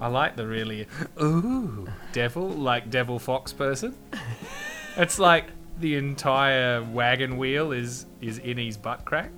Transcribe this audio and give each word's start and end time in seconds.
I 0.00 0.08
like 0.08 0.36
the 0.36 0.46
really 0.46 0.86
ooh 1.20 1.86
devil 2.12 2.48
like 2.48 2.90
devil 2.90 3.18
fox 3.18 3.52
person. 3.52 3.96
It's 4.96 5.18
like 5.18 5.46
the 5.80 5.96
entire 5.96 6.82
wagon 6.82 7.36
wheel 7.38 7.72
is 7.72 8.06
is 8.20 8.38
in 8.38 8.58
his 8.58 8.76
butt 8.76 9.04
crack. 9.04 9.30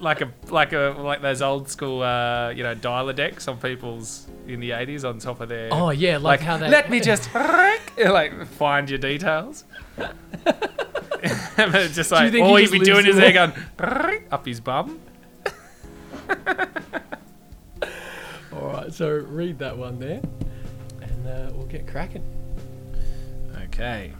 Like 0.00 0.20
a 0.20 0.32
like 0.48 0.72
a 0.72 0.96
like 0.98 1.22
those 1.22 1.42
old 1.42 1.68
school 1.68 2.02
uh, 2.02 2.50
you 2.50 2.64
know 2.64 2.74
dialer 2.74 3.14
decks 3.14 3.46
on 3.46 3.58
people's 3.58 4.26
in 4.48 4.58
the 4.58 4.72
eighties 4.72 5.04
on 5.04 5.18
top 5.18 5.40
of 5.40 5.48
their 5.48 5.68
Oh 5.70 5.90
yeah, 5.90 6.16
like, 6.16 6.40
how 6.40 6.56
they. 6.56 6.68
let 6.68 6.90
me 6.90 6.98
just 6.98 7.32
like 7.96 8.46
find 8.46 8.90
your 8.90 8.98
details. 8.98 9.64
Just 11.92 12.10
like 12.10 12.34
all 12.34 12.56
he 12.56 12.64
he'd 12.64 12.72
be 12.72 12.78
doing 12.80 13.06
is 13.06 13.14
in 13.14 13.20
there 13.20 13.32
going 13.32 13.52
up 14.30 14.44
his 14.44 14.58
bum. 14.60 15.00
So 18.92 19.10
read 19.10 19.58
that 19.58 19.76
one 19.76 19.98
there, 19.98 20.20
and 21.00 21.26
uh, 21.26 21.50
we'll 21.54 21.66
get 21.66 21.86
cracking. 21.86 22.24
Okay. 23.64 24.12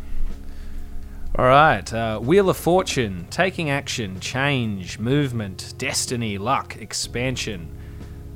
All 1.38 1.46
right. 1.46 1.90
Uh, 1.92 2.18
Wheel 2.18 2.50
of 2.50 2.56
Fortune, 2.56 3.26
taking 3.30 3.70
action, 3.70 4.20
change, 4.20 4.98
movement, 4.98 5.74
destiny, 5.78 6.36
luck, 6.36 6.76
expansion. 6.76 7.70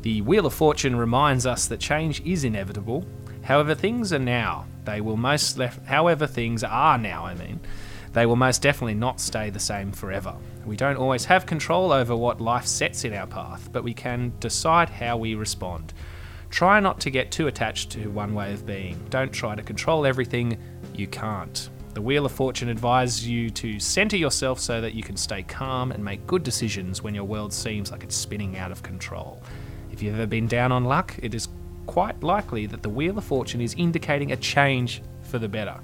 The 0.02 0.22
Wheel 0.22 0.46
of 0.46 0.54
Fortune 0.54 0.96
reminds 0.96 1.46
us 1.46 1.66
that 1.66 1.80
change 1.80 2.20
is 2.22 2.44
inevitable. 2.44 3.04
However, 3.42 3.74
things 3.74 4.12
are 4.12 4.18
now. 4.18 4.66
They 4.84 5.00
will 5.00 5.16
most 5.16 5.58
lef- 5.58 5.84
however 5.84 6.26
things 6.26 6.64
are 6.64 6.96
now, 6.96 7.26
I 7.26 7.34
mean, 7.34 7.60
they 8.12 8.24
will 8.24 8.36
most 8.36 8.62
definitely 8.62 8.94
not 8.94 9.20
stay 9.20 9.50
the 9.50 9.60
same 9.60 9.92
forever. 9.92 10.34
We 10.64 10.76
don't 10.76 10.96
always 10.96 11.26
have 11.26 11.44
control 11.44 11.92
over 11.92 12.16
what 12.16 12.40
life 12.40 12.66
sets 12.66 13.04
in 13.04 13.12
our 13.12 13.26
path, 13.26 13.68
but 13.72 13.84
we 13.84 13.92
can 13.92 14.32
decide 14.40 14.88
how 14.88 15.16
we 15.16 15.34
respond. 15.34 15.92
Try 16.56 16.80
not 16.80 17.00
to 17.00 17.10
get 17.10 17.30
too 17.30 17.48
attached 17.48 17.90
to 17.90 18.08
one 18.08 18.32
way 18.32 18.54
of 18.54 18.64
being. 18.64 18.98
Don't 19.10 19.30
try 19.30 19.54
to 19.54 19.62
control 19.62 20.06
everything. 20.06 20.56
You 20.94 21.06
can't. 21.06 21.68
The 21.92 22.00
Wheel 22.00 22.24
of 22.24 22.32
Fortune 22.32 22.70
advises 22.70 23.28
you 23.28 23.50
to 23.50 23.78
center 23.78 24.16
yourself 24.16 24.58
so 24.58 24.80
that 24.80 24.94
you 24.94 25.02
can 25.02 25.18
stay 25.18 25.42
calm 25.42 25.92
and 25.92 26.02
make 26.02 26.26
good 26.26 26.42
decisions 26.42 27.02
when 27.02 27.14
your 27.14 27.24
world 27.24 27.52
seems 27.52 27.92
like 27.92 28.02
it's 28.02 28.16
spinning 28.16 28.56
out 28.56 28.72
of 28.72 28.82
control. 28.82 29.42
If 29.92 30.02
you've 30.02 30.14
ever 30.14 30.26
been 30.26 30.46
down 30.46 30.72
on 30.72 30.86
luck, 30.86 31.14
it 31.22 31.34
is 31.34 31.48
quite 31.84 32.22
likely 32.22 32.64
that 32.64 32.82
the 32.82 32.88
Wheel 32.88 33.18
of 33.18 33.24
Fortune 33.24 33.60
is 33.60 33.74
indicating 33.74 34.32
a 34.32 34.36
change 34.36 35.02
for 35.24 35.38
the 35.38 35.48
better. 35.48 35.78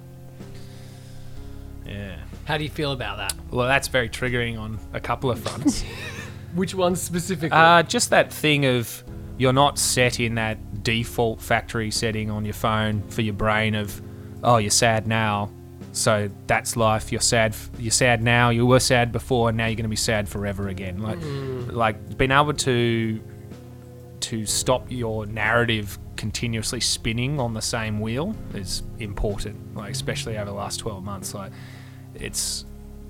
Yeah. 1.84 2.16
How 2.46 2.56
do 2.56 2.64
you 2.64 2.70
feel 2.70 2.92
about 2.92 3.18
that? 3.18 3.34
Well, 3.50 3.66
that's 3.66 3.88
very 3.88 4.08
triggering 4.08 4.58
on 4.58 4.78
a 4.94 5.00
couple 5.00 5.30
of 5.30 5.38
fronts. 5.38 5.82
Which 6.54 6.74
one 6.74 6.96
specifically? 6.96 7.58
Uh, 7.58 7.82
just 7.82 8.08
that 8.08 8.32
thing 8.32 8.64
of 8.64 9.04
you're 9.42 9.52
not 9.52 9.76
set 9.76 10.20
in 10.20 10.36
that 10.36 10.84
default 10.84 11.40
factory 11.40 11.90
setting 11.90 12.30
on 12.30 12.44
your 12.44 12.54
phone 12.54 13.02
for 13.08 13.22
your 13.22 13.34
brain 13.34 13.74
of, 13.74 14.00
oh, 14.44 14.58
you're 14.58 14.70
sad 14.70 15.08
now, 15.08 15.50
so 15.90 16.30
that's 16.46 16.76
life. 16.76 17.10
You're 17.10 17.20
sad. 17.20 17.56
You're 17.76 17.90
sad 17.90 18.22
now. 18.22 18.50
You 18.50 18.64
were 18.66 18.78
sad 18.78 19.10
before, 19.10 19.48
and 19.48 19.58
now 19.58 19.66
you're 19.66 19.74
going 19.74 19.82
to 19.82 19.88
be 19.88 19.96
sad 19.96 20.28
forever 20.28 20.68
again. 20.68 21.02
Like, 21.02 21.18
mm. 21.18 21.72
like 21.72 22.16
being 22.16 22.30
able 22.30 22.52
to 22.52 23.20
to 24.20 24.46
stop 24.46 24.86
your 24.88 25.26
narrative 25.26 25.98
continuously 26.14 26.78
spinning 26.78 27.40
on 27.40 27.52
the 27.52 27.60
same 27.60 27.98
wheel 27.98 28.36
is 28.54 28.84
important. 29.00 29.74
Like, 29.74 29.88
mm. 29.88 29.96
especially 29.96 30.38
over 30.38 30.52
the 30.52 30.56
last 30.56 30.78
twelve 30.78 31.02
months, 31.02 31.34
like 31.34 31.50
it's 32.14 32.64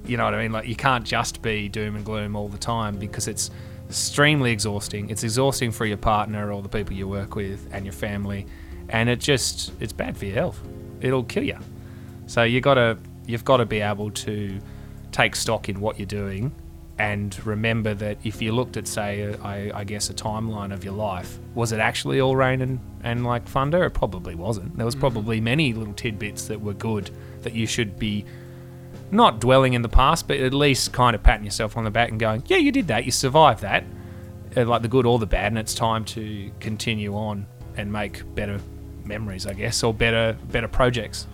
you 0.07 0.17
know 0.17 0.25
what 0.25 0.33
I 0.33 0.43
mean? 0.43 0.53
Like 0.53 0.67
you 0.67 0.77
can't 0.77 1.05
just 1.05 1.43
be 1.43 1.69
doom 1.69 1.95
and 1.95 2.07
gloom 2.07 2.37
all 2.37 2.49
the 2.49 2.57
time 2.57 2.97
because 2.97 3.29
it's 3.29 3.51
extremely 3.93 4.53
exhausting. 4.53 5.11
It's 5.11 5.23
exhausting 5.23 5.71
for 5.71 5.85
your 5.85 5.99
partner 5.99 6.51
or 6.51 6.63
the 6.63 6.69
people 6.71 6.95
you 6.95 7.07
work 7.07 7.35
with 7.35 7.69
and 7.73 7.85
your 7.85 7.93
family, 7.93 8.47
and 8.89 9.11
it 9.11 9.21
just 9.21 9.71
it's 9.81 9.93
bad 9.93 10.17
for 10.17 10.25
your 10.25 10.35
health. 10.35 10.59
It'll 11.03 11.25
kill 11.25 11.43
you. 11.43 11.59
So 12.27 12.43
you 12.43 12.63
gotta 12.63 12.97
you've 13.27 13.45
got 13.45 13.59
to 13.59 13.67
be 13.67 13.81
able 13.81 14.11
to 14.11 14.59
take 15.13 15.37
stock 15.37 15.69
in 15.69 15.79
what 15.79 15.99
you're 15.99 16.07
doing 16.07 16.53
and 16.99 17.45
remember 17.47 17.93
that 17.95 18.17
if 18.25 18.41
you 18.43 18.53
looked 18.53 18.77
at 18.77 18.89
say 18.89 19.35
I 19.43 19.85
guess 19.85 20.11
a 20.11 20.15
timeline 20.15 20.73
of 20.73 20.85
your 20.85 20.95
life 20.95 21.39
was 21.55 21.73
it 21.73 21.79
actually 21.79 22.21
all 22.21 22.35
rain 22.35 22.61
and, 22.61 22.81
and 23.05 23.25
like 23.25 23.45
thunder 23.47 23.85
it 23.85 23.91
probably 23.91 24.35
wasn't 24.35 24.77
there 24.77 24.85
was 24.85 24.95
mm-hmm. 24.95 25.03
probably 25.03 25.41
many 25.41 25.73
little 25.73 25.95
tidbits 25.95 26.49
that 26.49 26.61
were 26.61 26.75
good 26.75 27.11
that 27.43 27.53
you 27.53 27.67
should 27.67 27.99
be 27.99 28.25
not 29.13 29.41
dwelling 29.41 29.75
in 29.75 29.83
the 29.83 29.89
past, 29.89 30.27
but 30.27 30.39
at 30.41 30.53
least 30.55 30.93
kind 30.93 31.15
of 31.15 31.23
patting 31.23 31.45
yourself 31.45 31.77
on 31.77 31.85
the 31.85 31.91
back 31.91 32.11
and 32.11 32.19
going, 32.19 32.43
yeah, 32.47 32.57
you 32.57 32.73
did 32.73 32.89
that, 32.89 33.05
you 33.05 33.13
survived 33.13 33.61
that, 33.63 33.85
uh, 34.57 34.65
like 34.65 34.83
the 34.83 34.89
good 34.89 35.07
or 35.07 35.19
the 35.19 35.27
bad, 35.27 35.53
and 35.53 35.59
it's 35.59 35.75
time 35.75 36.05
to 36.07 36.51
continue 36.61 37.15
on 37.15 37.47
and 37.77 37.93
make 37.93 38.23
better 38.35 38.59
memories, 39.05 39.47
I 39.47 39.53
guess, 39.53 39.83
or 39.83 39.93
better 39.95 40.37
better 40.51 40.69
projects. 40.69 41.27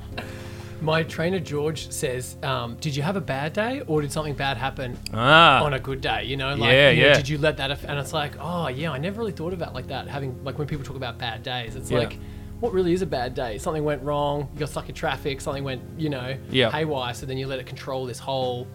My 0.80 1.02
trainer 1.02 1.40
George 1.40 1.90
says, 1.90 2.36
um, 2.44 2.76
"Did 2.80 2.94
you 2.94 3.02
have 3.02 3.16
a 3.16 3.20
bad 3.20 3.52
day, 3.52 3.82
or 3.88 4.00
did 4.00 4.12
something 4.12 4.34
bad 4.34 4.56
happen 4.56 4.96
Ah, 5.12 5.64
on 5.64 5.74
a 5.74 5.80
good 5.80 6.00
day? 6.00 6.22
You 6.24 6.36
know, 6.36 6.54
like, 6.54 6.70
Yeah, 6.72 6.90
you 6.90 7.02
know, 7.02 7.08
yeah. 7.08 7.14
did 7.16 7.28
you 7.28 7.38
let 7.38 7.56
that? 7.56 7.72
Aff-? 7.72 7.84
And 7.84 7.98
it's 7.98 8.12
like, 8.12 8.32
oh 8.40 8.68
yeah, 8.68 8.92
I 8.92 8.98
never 8.98 9.18
really 9.18 9.32
thought 9.32 9.52
about 9.52 9.74
like 9.74 9.88
that. 9.88 10.06
Having 10.06 10.44
like 10.44 10.56
when 10.56 10.68
people 10.68 10.84
talk 10.84 10.94
about 10.96 11.18
bad 11.18 11.42
days, 11.42 11.74
it's 11.74 11.90
Yeah. 11.90 11.98
like, 11.98 12.16
what 12.60 12.72
really 12.72 12.92
is 12.92 13.02
a 13.02 13.06
bad 13.06 13.34
day? 13.34 13.58
Something 13.58 13.84
went 13.84 14.02
wrong. 14.02 14.48
You 14.54 14.60
got 14.60 14.68
stuck 14.70 14.88
in 14.88 14.94
traffic. 14.94 15.40
Something 15.40 15.64
went, 15.64 15.82
you 15.96 16.08
know, 16.10 16.36
Yeah. 16.50 16.70
haywire. 16.70 17.14
So 17.14 17.26
then 17.26 17.38
you 17.38 17.46
let 17.46 17.58
it 17.58 17.66
control 17.66 18.06
this 18.06 18.18
whole 18.18 18.66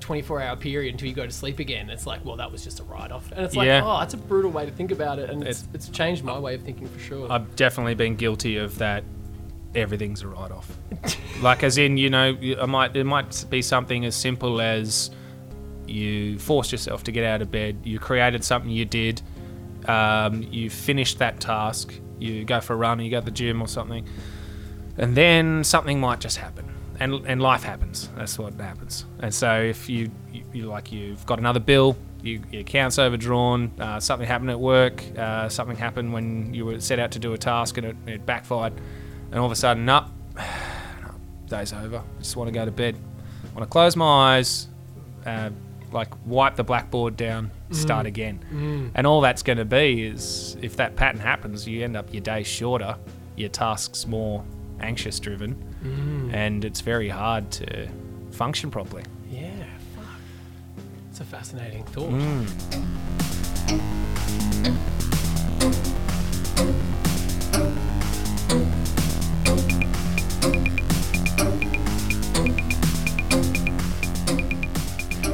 24 0.00 0.40
hour 0.40 0.56
period 0.56 0.94
until 0.94 1.08
you 1.08 1.14
go 1.14 1.26
to 1.26 1.32
sleep 1.32 1.58
again. 1.58 1.90
It's 1.90 2.06
like, 2.06 2.24
well, 2.24 2.36
that 2.36 2.50
was 2.50 2.64
just 2.64 2.80
a 2.80 2.82
write 2.84 3.12
off. 3.12 3.30
And 3.32 3.44
it's 3.44 3.54
like, 3.54 3.66
Yeah. 3.66 3.82
oh, 3.84 4.00
that's 4.00 4.14
a 4.14 4.16
brutal 4.16 4.50
way 4.50 4.64
to 4.64 4.72
think 4.72 4.90
about 4.90 5.18
it. 5.18 5.30
And 5.30 5.42
it's, 5.46 5.60
It's- 5.62 5.74
it's 5.74 5.88
changed 5.96 6.24
my 6.24 6.38
way 6.38 6.54
of 6.54 6.62
thinking 6.62 6.88
for 6.88 6.98
sure. 6.98 7.30
I've 7.30 7.54
definitely 7.56 7.94
been 7.94 8.16
guilty 8.16 8.56
of 8.56 8.78
that. 8.78 9.04
Everything's 9.74 10.22
a 10.22 10.26
write 10.28 10.50
off. 10.50 10.76
like, 11.42 11.62
as 11.62 11.78
in, 11.78 11.96
you 11.96 12.10
know, 12.10 12.36
I 12.60 12.66
might 12.66 12.96
it 12.96 13.04
might 13.04 13.44
be 13.50 13.62
something 13.62 14.04
as 14.04 14.16
simple 14.16 14.60
as 14.60 15.10
you 15.86 16.38
forced 16.40 16.72
yourself 16.72 17.04
to 17.04 17.12
get 17.12 17.24
out 17.24 17.42
of 17.42 17.52
bed. 17.52 17.76
You 17.84 18.00
created 18.00 18.42
something 18.42 18.70
you 18.70 18.84
did. 18.84 19.22
Um, 19.86 20.42
you 20.50 20.70
finished 20.70 21.18
that 21.20 21.38
task. 21.40 21.94
You 22.20 22.44
go 22.44 22.60
for 22.60 22.74
a 22.74 22.76
run. 22.76 23.00
or 23.00 23.02
You 23.02 23.10
go 23.10 23.20
to 23.20 23.24
the 23.24 23.30
gym 23.30 23.60
or 23.62 23.68
something, 23.68 24.06
and 24.98 25.16
then 25.16 25.64
something 25.64 26.00
might 26.00 26.20
just 26.20 26.36
happen. 26.36 26.66
And, 26.98 27.26
and 27.26 27.40
life 27.40 27.62
happens. 27.62 28.10
That's 28.14 28.38
what 28.38 28.52
happens. 28.54 29.06
And 29.20 29.34
so 29.34 29.62
if 29.62 29.88
you, 29.88 30.10
you, 30.30 30.44
you 30.52 30.66
like 30.66 30.92
you've 30.92 31.24
got 31.24 31.38
another 31.38 31.60
bill, 31.60 31.96
you, 32.22 32.42
your 32.52 32.60
account's 32.60 32.98
overdrawn, 32.98 33.72
uh, 33.80 34.00
something 34.00 34.28
happened 34.28 34.50
at 34.50 34.60
work, 34.60 35.02
uh, 35.16 35.48
something 35.48 35.78
happened 35.78 36.12
when 36.12 36.52
you 36.52 36.66
were 36.66 36.78
set 36.80 36.98
out 36.98 37.12
to 37.12 37.18
do 37.18 37.32
a 37.32 37.38
task 37.38 37.78
and 37.78 37.86
it, 37.86 37.96
it 38.06 38.26
backfired, 38.26 38.74
and 39.30 39.40
all 39.40 39.46
of 39.46 39.52
a 39.52 39.56
sudden, 39.56 39.88
up, 39.88 40.10
day's 41.46 41.72
over. 41.72 41.98
I 41.98 42.18
just 42.18 42.36
want 42.36 42.48
to 42.48 42.52
go 42.52 42.66
to 42.66 42.70
bed. 42.70 42.96
I 43.44 43.54
want 43.54 43.62
to 43.62 43.72
close 43.72 43.96
my 43.96 44.36
eyes, 44.36 44.68
uh, 45.24 45.50
like 45.92 46.08
wipe 46.26 46.56
the 46.56 46.64
blackboard 46.64 47.16
down, 47.16 47.50
start 47.70 48.04
mm. 48.04 48.08
again. 48.08 48.44
Mm. 48.52 48.90
And 48.94 49.06
all 49.06 49.20
that's 49.20 49.42
going 49.42 49.58
to 49.58 49.64
be 49.64 50.04
is 50.04 50.56
if 50.60 50.76
that 50.76 50.96
pattern 50.96 51.20
happens, 51.20 51.66
you 51.66 51.84
end 51.84 51.96
up 51.96 52.12
your 52.12 52.22
day 52.22 52.42
shorter, 52.42 52.96
your 53.36 53.48
tasks 53.48 54.06
more 54.06 54.44
anxious 54.80 55.20
driven, 55.20 55.54
mm. 55.82 56.34
and 56.34 56.64
it's 56.64 56.80
very 56.80 57.08
hard 57.08 57.50
to 57.52 57.88
function 58.30 58.70
properly. 58.70 59.04
yeah, 59.30 59.50
fuck. 59.96 60.04
It's 61.10 61.20
a 61.20 61.24
fascinating 61.24 61.84
thought. 61.84 62.10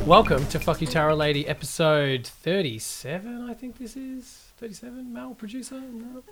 Welcome 0.07 0.47
to 0.51 0.61
Fuck 0.61 0.81
You 0.81 0.87
Tarot 0.87 1.17
Lady 1.17 1.49
episode 1.49 2.29
37, 2.29 3.51
I 3.51 3.55
think 3.55 3.77
this 3.77 3.97
is. 3.97 4.45
37, 4.59 5.13
male 5.13 5.35
producer? 5.35 5.81
No. 5.81 6.23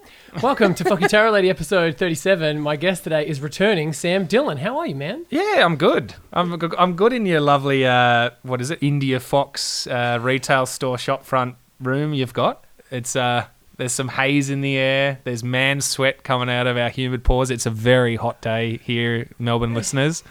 Welcome 0.41 0.77
to 0.77 0.85
Fuck 0.85 1.01
You 1.01 1.09
Tarot 1.09 1.33
Lady 1.33 1.51
episode 1.51 1.99
37. 1.99 2.61
My 2.61 2.77
guest 2.77 3.03
today 3.03 3.27
is 3.27 3.41
returning 3.41 3.93
Sam 3.93 4.27
Dillon. 4.27 4.59
How 4.59 4.79
are 4.79 4.87
you, 4.87 4.95
man? 4.95 5.27
Yeah, 5.29 5.65
I'm 5.65 5.75
good. 5.75 6.15
I'm 6.33 6.57
I'm 6.79 6.95
good 6.95 7.13
in 7.13 7.27
your 7.27 7.41
lovely 7.41 7.85
uh, 7.85 8.31
what 8.43 8.61
is 8.61 8.71
it? 8.71 8.79
India 8.81 9.19
Fox 9.19 9.89
uh, 9.89 10.21
retail 10.23 10.67
store 10.67 10.97
shop 10.97 11.25
front 11.25 11.57
room 11.81 12.15
you've 12.15 12.33
got. 12.33 12.65
It's 12.93 13.17
uh 13.17 13.47
there's 13.77 13.93
some 13.93 14.09
haze 14.09 14.51
in 14.51 14.61
the 14.61 14.77
air. 14.77 15.19
There's 15.25 15.43
man 15.43 15.81
sweat 15.81 16.23
coming 16.23 16.49
out 16.49 16.69
of 16.69 16.77
our 16.77 16.91
humid 16.91 17.25
pores. 17.25 17.51
It's 17.51 17.67
a 17.67 17.71
very 17.71 18.15
hot 18.15 18.41
day 18.41 18.79
here, 18.85 19.29
Melbourne 19.41 19.75
listeners. 19.75 20.23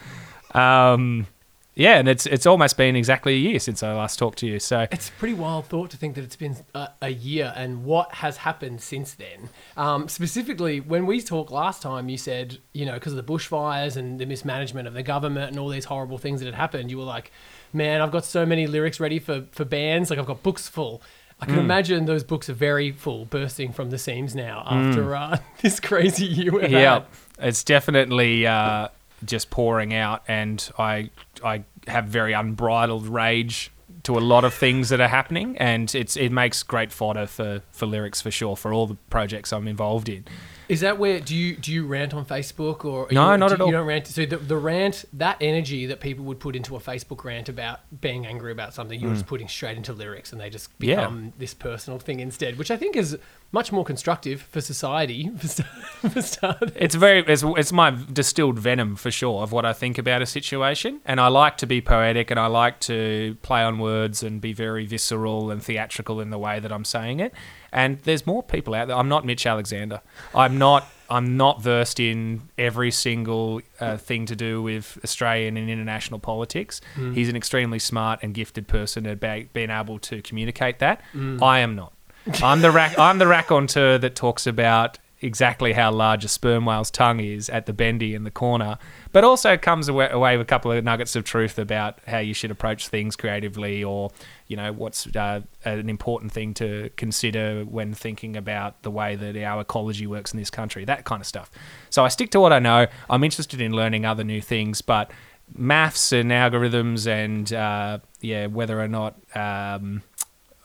Um, 0.54 1.28
yeah, 1.76 1.98
and 1.98 2.08
it's 2.08 2.26
it's 2.26 2.46
almost 2.46 2.78
been 2.78 2.96
exactly 2.96 3.34
a 3.34 3.38
year 3.38 3.60
since 3.60 3.82
I 3.84 3.94
last 3.94 4.20
talked 4.20 4.38
to 4.40 4.48
you. 4.48 4.60
So 4.60 4.88
It's 4.92 5.10
a 5.10 5.12
pretty 5.14 5.34
wild 5.34 5.66
thought 5.68 5.90
to 5.92 5.98
think 5.98 6.16
that 6.16 6.24
it's 6.24 6.36
been 6.36 6.56
a, 6.76 6.90
a 7.02 7.10
year 7.10 7.52
and 7.56 7.84
what 7.84 8.14
has 8.16 8.38
happened 8.38 8.82
since 8.82 9.14
then. 9.14 9.50
Um, 9.76 10.08
specifically, 10.08 10.80
when 10.80 11.06
we 11.06 11.22
talked 11.22 11.52
last 11.52 11.82
time, 11.82 12.10
you 12.10 12.18
said, 12.18 12.58
you 12.74 12.86
know, 12.86 12.94
because 12.94 13.14
of 13.14 13.26
the 13.26 13.34
bushfires 13.34 13.98
and 13.98 14.20
the 14.20 14.26
mismanagement 14.26 14.88
of 14.88 14.94
the 14.94 15.04
government 15.04 15.50
and 15.50 15.60
all 15.60 15.70
these 15.70 15.86
horrible 15.86 16.18
things 16.18 16.40
that 16.42 16.46
had 16.46 16.56
happened, 16.56 16.92
you 16.92 16.98
were 16.98 17.04
like, 17.04 17.32
man, 17.74 18.02
I've 18.02 18.12
got 18.12 18.24
so 18.26 18.46
many 18.46 18.68
lyrics 18.68 19.00
ready 19.00 19.20
for, 19.20 19.46
for 19.52 19.66
bands. 19.66 20.10
Like, 20.10 20.20
I've 20.20 20.28
got 20.28 20.44
books 20.44 20.68
full. 20.68 21.02
I 21.42 21.46
Mm. 21.46 21.50
can 21.50 21.60
imagine 21.60 22.06
those 22.06 22.24
books 22.24 22.48
are 22.50 22.54
very 22.54 22.92
full, 22.92 23.26
bursting 23.26 23.74
from 23.74 23.90
the 23.90 23.98
seams 23.98 24.34
now 24.36 24.64
after 24.66 25.16
uh, 25.16 25.38
this 25.62 25.80
crazy 25.80 26.26
year 26.26 26.52
Mm. 26.52 26.70
yeah, 26.70 26.94
had. 26.94 27.06
it's 27.40 27.64
definitely 27.64 28.46
uh, 28.48 28.90
just 29.26 29.50
pouring 29.50 29.94
out, 29.94 30.24
and 30.28 30.70
I 30.78 31.10
I 31.44 31.64
have 31.88 32.06
very 32.06 32.34
unbridled 32.34 33.08
rage 33.08 33.72
to 34.04 34.18
a 34.18 34.20
lot 34.20 34.44
of 34.44 34.54
things 34.54 34.90
that 34.90 35.00
are 35.00 35.08
happening, 35.08 35.58
and 35.58 35.94
it's 35.96 36.18
it 36.18 36.32
makes 36.32 36.62
great 36.64 36.92
fodder 36.92 37.26
for 37.28 37.62
for 37.72 37.86
lyrics 37.86 38.22
for 38.22 38.32
sure 38.32 38.56
for 38.58 38.74
all 38.74 38.88
the 38.88 38.96
projects 39.10 39.54
I'm 39.54 39.68
involved 39.68 40.10
in. 40.10 40.26
Is 40.70 40.80
that 40.80 40.98
where 40.98 41.20
do 41.20 41.36
you 41.36 41.56
do 41.58 41.72
you 41.72 41.86
rant 41.86 42.14
on 42.14 42.26
Facebook 42.26 42.86
or 42.86 43.08
No, 43.12 43.32
you, 43.32 43.38
not 43.38 43.50
do 43.50 43.54
at 43.56 43.62
all. 43.62 43.68
You 43.68 43.74
don't 43.74 43.86
rant. 43.86 44.08
So 44.08 44.26
the, 44.26 44.38
the 44.38 44.58
rant, 44.58 45.06
that 45.14 45.38
energy 45.42 45.86
that 45.88 46.00
people 46.00 46.24
would 46.26 46.40
put 46.40 46.56
into 46.56 46.76
a 46.76 46.80
Facebook 46.80 47.24
rant 47.26 47.50
about 47.50 47.82
being 48.02 48.26
angry 48.26 48.52
about 48.52 48.74
something, 48.74 49.00
you're 49.00 49.14
just 49.14 49.28
putting 49.28 49.48
straight 49.50 49.76
into 49.78 49.92
lyrics, 49.94 50.32
and 50.32 50.40
they 50.42 50.50
just 50.50 50.70
Mm. 50.80 50.88
Yeah. 50.88 50.96
become 50.96 51.34
this 51.38 51.54
personal 51.54 52.00
thing 52.00 52.20
instead, 52.22 52.58
which 52.58 52.72
I 52.72 52.78
think 52.78 52.96
is 52.96 53.18
much 53.54 53.72
more 53.72 53.86
constructive 53.86 54.42
for 54.42 54.60
society. 54.60 55.30
For, 55.38 55.48
st- 55.48 55.68
for 56.12 56.22
starters. 56.22 56.72
It's 56.76 56.96
very 56.96 57.20
it's, 57.26 57.44
it's 57.46 57.72
my 57.72 57.92
distilled 57.92 58.60
venom 58.60 58.98
for 58.98 59.10
sure 59.10 59.42
of 59.42 59.54
what 59.54 59.66
I 59.66 59.72
think 59.72 59.98
about 59.98 60.22
a 60.22 60.26
situation, 60.26 61.00
and 61.06 61.22
I 61.22 61.28
like 61.30 61.56
to 61.58 61.66
be 61.66 61.80
poetic 61.80 62.30
and 62.30 62.38
I 62.40 62.48
like 62.48 62.82
to 62.82 63.38
play 63.42 63.62
on 63.64 63.80
words 63.80 64.22
and 64.22 64.42
be 64.42 64.52
very 64.52 64.86
visceral 64.86 65.50
and 65.50 65.64
theatrical 65.64 66.20
in 66.20 66.30
the 66.30 66.38
way 66.38 66.60
that 66.60 66.74
I'm 66.74 66.84
saying 66.84 67.22
it. 67.22 67.32
And 67.72 68.00
there's 68.00 68.28
more 68.28 68.44
people 68.44 68.74
out 68.74 68.90
there. 68.90 68.98
I'm 68.98 69.08
not 69.08 69.26
Mitch 69.26 69.46
Alexander. 69.46 70.02
I'm 70.36 70.58
not. 70.58 70.86
I'm 71.10 71.38
not 71.38 71.62
versed 71.62 72.00
in 72.00 72.42
every 72.58 72.90
single 72.90 73.62
uh, 73.80 73.98
thing 73.98 74.26
to 74.26 74.36
do 74.36 74.62
with 74.64 74.98
Australian 75.04 75.58
and 75.58 75.70
international 75.70 76.20
politics. 76.20 76.82
He's 77.14 77.30
an 77.30 77.36
extremely 77.36 77.78
smart 77.80 78.20
and 78.24 78.34
gifted 78.34 78.68
person 78.68 79.06
at 79.06 79.20
being 79.54 79.70
able 79.70 80.00
to 80.00 80.22
communicate 80.24 80.80
that. 80.80 81.02
I 81.42 81.60
am 81.60 81.76
not. 81.76 81.93
I'm 82.42 82.62
the 82.62 82.72
rac- 82.72 82.98
I'm 82.98 83.18
the 83.18 83.28
raconteur 83.28 83.98
that 83.98 84.16
talks 84.16 84.48
about 84.48 84.98
exactly 85.24 85.72
how 85.72 85.90
large 85.90 86.26
a 86.26 86.28
sperm 86.28 86.66
whale's 86.66 86.92
tongue 86.92 87.22
is 87.22 87.50
at 87.50 87.66
the 87.66 87.72
bendy 87.72 88.14
in 88.14 88.26
the 88.26 88.32
corner, 88.32 88.78
but 89.14 89.24
also 89.24 89.56
comes 89.56 89.88
away, 89.88 90.10
away 90.12 90.36
with 90.36 90.46
a 90.46 90.48
couple 90.48 90.70
of 90.72 90.84
nuggets 90.84 91.16
of 91.16 91.24
truth 91.24 91.58
about 91.58 92.00
how 92.08 92.18
you 92.18 92.34
should 92.34 92.52
approach 92.52 92.90
things 92.90 93.16
creatively, 93.16 93.84
or 93.84 94.12
you 94.48 94.58
know 94.58 94.72
what's 94.74 95.08
uh, 95.16 95.42
an 95.64 95.90
important 95.90 96.32
thing 96.32 96.54
to 96.54 96.90
consider 96.98 97.64
when 97.64 97.94
thinking 97.94 98.36
about 98.36 98.82
the 98.84 98.92
way 98.92 99.16
that 99.16 99.36
our 99.44 99.62
ecology 99.62 100.06
works 100.06 100.34
in 100.34 100.40
this 100.40 100.50
country, 100.50 100.86
that 100.86 101.06
kind 101.06 101.22
of 101.22 101.26
stuff. 101.26 101.50
So 101.90 102.04
I 102.04 102.10
stick 102.10 102.30
to 102.32 102.40
what 102.40 102.52
I 102.52 102.60
know. 102.60 102.88
I'm 103.10 103.24
interested 103.24 103.62
in 103.62 103.72
learning 103.72 104.06
other 104.06 104.24
new 104.24 104.42
things, 104.42 104.82
but 104.82 105.10
maths 105.56 106.12
and 106.12 106.32
algorithms 106.32 107.08
and 107.08 107.52
uh, 107.54 108.00
yeah, 108.22 108.48
whether 108.48 108.80
or 108.80 108.88
not 108.88 109.16
um, 109.36 110.02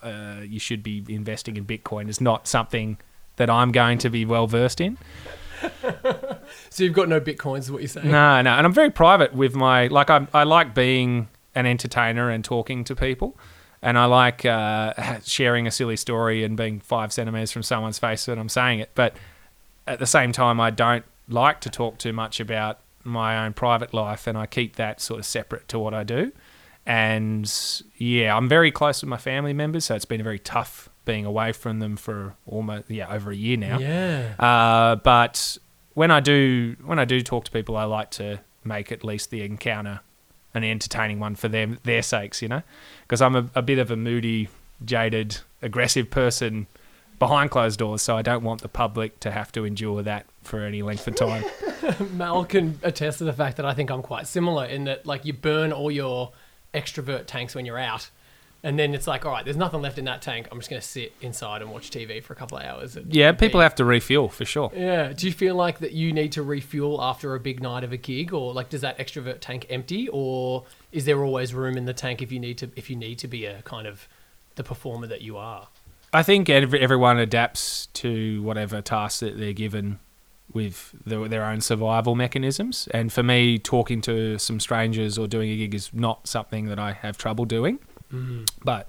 uh, 0.09 0.43
you 0.43 0.59
should 0.59 0.83
be 0.83 1.05
investing 1.09 1.57
in 1.57 1.65
Bitcoin 1.65 2.09
is 2.09 2.21
not 2.21 2.47
something 2.47 2.99
that 3.37 3.49
I'm 3.49 3.73
going 3.73 3.99
to 3.99 4.11
be 4.11 4.25
well 4.25 4.47
versed 4.47 4.81
in. 4.81 4.99
So 6.71 6.85
you've 6.85 6.95
got 6.95 7.09
no 7.09 7.21
bitcoins, 7.21 7.61
is 7.61 7.73
what 7.73 7.83
you're 7.83 7.89
saying? 7.89 8.11
No, 8.11 8.41
no, 8.43 8.51
and 8.51 8.67
I'm 8.67 8.73
very 8.73 8.91
private 8.91 9.35
with 9.35 9.55
my 9.55 9.87
like. 9.89 10.11
I 10.11 10.27
I 10.33 10.45
like 10.45 10.75
being 10.75 11.29
an 11.55 11.67
entertainer 11.67 12.31
and 12.31 12.45
talking 12.45 12.85
to 12.85 12.97
people, 12.97 13.37
and 13.83 13.99
I 13.99 14.07
like 14.07 14.45
uh, 14.45 15.21
sharing 15.25 15.67
a 15.67 15.71
silly 15.71 15.97
story 15.97 16.45
and 16.45 16.57
being 16.57 16.81
five 16.81 17.13
centimeters 17.13 17.53
from 17.53 17.63
someone's 17.63 17.99
face 17.99 18.27
when 18.27 18.39
I'm 18.39 18.49
saying 18.49 18.81
it. 18.81 18.91
But 18.95 19.15
at 19.87 19.99
the 19.99 20.07
same 20.07 20.33
time, 20.33 20.61
I 20.61 20.71
don't 20.71 21.05
like 21.29 21.61
to 21.63 21.71
talk 21.71 21.99
too 21.99 22.13
much 22.13 22.41
about 22.41 22.81
my 23.05 23.45
own 23.45 23.53
private 23.53 23.93
life, 23.93 24.27
and 24.27 24.39
I 24.39 24.47
keep 24.47 24.77
that 24.77 25.01
sort 25.01 25.21
of 25.21 25.27
separate 25.27 25.69
to 25.69 25.79
what 25.79 25.95
I 25.95 26.05
do. 26.05 26.33
And 26.89 27.53
yeah, 27.99 28.35
I'm 28.35 28.49
very 28.49 28.73
close 28.73 29.03
with 29.03 29.11
my 29.11 29.19
family 29.19 29.53
members, 29.53 29.85
so 29.85 29.95
it's 29.95 30.07
been 30.07 30.23
very 30.23 30.39
tough 30.39 30.89
being 31.05 31.27
away 31.27 31.53
from 31.53 31.81
them 31.81 31.97
for 31.97 32.35
almost 32.47 32.91
yeah 32.91 33.13
over 33.13 33.31
a 33.31 33.37
year 33.37 33.59
now. 33.59 33.79
Yeah. 33.79 34.35
Uh, 34.39 34.97
but 34.97 35.59
when 35.93 36.11
I 36.11 36.21
do 36.21 36.77
when 36.83 36.99
I 36.99 37.05
do 37.05 37.21
talk 37.21 37.45
to 37.45 37.51
people, 37.51 37.77
I 37.77 37.85
like 37.85 38.11
to 38.13 38.41
make 38.65 38.91
at 38.91 39.05
least 39.05 39.29
the 39.31 39.43
encounter 39.43 40.01
an 40.55 40.65
entertaining 40.65 41.21
one 41.21 41.37
for 41.37 41.49
them 41.49 41.79
their 41.85 42.01
sakes, 42.03 42.41
you 42.41 42.49
know, 42.49 42.63
because 43.03 43.21
I'm 43.21 43.37
a, 43.37 43.51
a 43.55 43.61
bit 43.61 43.79
of 43.79 43.91
a 43.91 43.97
moody, 43.97 44.49
jaded, 44.83 45.39
aggressive 45.61 46.11
person 46.11 46.69
behind 47.19 47.51
closed 47.51 47.81
doors, 47.81 48.01
so 48.01 48.17
I 48.17 48.23
don't 48.23 48.43
want 48.43 48.63
the 48.63 48.69
public 48.69 49.21
to 49.21 49.31
have 49.31 49.53
to 49.53 49.67
endure 49.67 50.03
that 50.05 50.25
for 50.43 50.65
any 50.65 50.83
length 50.83 51.07
of 51.07 51.17
time. 51.17 51.45
Mal 52.13 52.47
can 52.47 52.79
attest 52.83 53.19
to 53.19 53.25
the 53.25 53.33
fact 53.35 53.59
that 53.59 53.67
I 53.67 53.75
think 53.75 53.91
I'm 53.91 54.03
quite 54.03 54.27
similar 54.27 54.65
in 54.65 54.85
that, 54.85 55.05
like, 55.05 55.25
you 55.25 55.33
burn 55.33 55.73
all 55.73 55.91
your 55.91 56.33
extrovert 56.75 57.27
tanks 57.27 57.55
when 57.55 57.65
you're 57.67 57.79
out, 57.79 58.11
and 58.63 58.79
then 58.79 58.93
it's 58.93 59.07
like, 59.07 59.25
all 59.25 59.33
right, 59.33 59.45
there's 59.45 59.57
nothing 59.57 59.81
left 59.81 59.99
in 59.99 60.05
that 60.07 60.21
tank. 60.21 60.49
I'm 60.51 60.59
just 60.59 60.69
going 60.69 60.83
to 60.83 60.87
sit 60.87 61.13
inside 61.21 61.63
and 61.63 61.71
watch 61.71 61.91
TV 61.91 62.23
for 62.23 62.33
a 62.33 62.37
couple 62.37 62.59
of 62.59 62.65
hours. 62.65 62.97
and 62.97 63.15
yeah, 63.15 63.31
people 63.33 63.61
be- 63.61 63.63
have 63.63 63.77
to 63.77 63.85
refuel 63.85 64.29
for 64.29 64.45
sure. 64.45 64.71
Yeah. 64.75 65.13
Do 65.13 65.27
you 65.27 65.33
feel 65.33 65.55
like 65.55 65.79
that 65.79 65.93
you 65.93 66.13
need 66.13 66.33
to 66.33 66.43
refuel 66.43 67.01
after 67.01 67.35
a 67.35 67.41
big 67.41 67.63
night 67.63 67.85
of 67.85 67.93
a 67.93 67.97
gig, 67.97 68.33
or 68.33 68.53
like 68.53 68.69
does 68.69 68.81
that 68.81 68.99
extrovert 68.99 69.39
tank 69.41 69.67
empty, 69.71 70.09
or 70.09 70.65
is 70.91 71.05
there 71.05 71.23
always 71.23 71.55
room 71.55 71.77
in 71.77 71.85
the 71.85 71.95
tank 71.95 72.21
if 72.21 72.33
you 72.33 72.41
need 72.41 72.59
to 72.59 72.71
if 72.75 72.91
you 72.91 72.97
need 72.97 73.19
to 73.21 73.29
be 73.29 73.47
a 73.47 73.63
kind 73.63 73.87
of 73.87 74.09
the 74.57 74.65
performer 74.65 75.07
that 75.07 75.23
you 75.23 75.37
are? 75.37 75.69
I 76.13 76.23
think 76.23 76.49
every, 76.49 76.81
everyone 76.81 77.19
adapts 77.19 77.87
to 77.95 78.43
whatever 78.43 78.81
task 78.81 79.21
that 79.21 79.39
they're 79.39 79.53
given 79.53 79.99
with 80.53 80.95
the, 81.05 81.29
their 81.29 81.45
own 81.45 81.61
survival 81.61 82.15
mechanisms. 82.15 82.89
And 82.93 83.13
for 83.13 83.23
me, 83.23 83.59
talking 83.59 84.01
to 84.03 84.39
some 84.39 84.61
strangers 84.61 85.19
or 85.19 85.27
doing 85.27 85.51
a 85.51 85.57
gig 85.57 85.75
is 85.75 85.93
not 85.93 86.27
something 86.27 86.67
that 86.67 86.79
I 86.79 86.93
have 86.93 87.19
trouble 87.19 87.45
doing. 87.45 87.79
But 88.65 88.89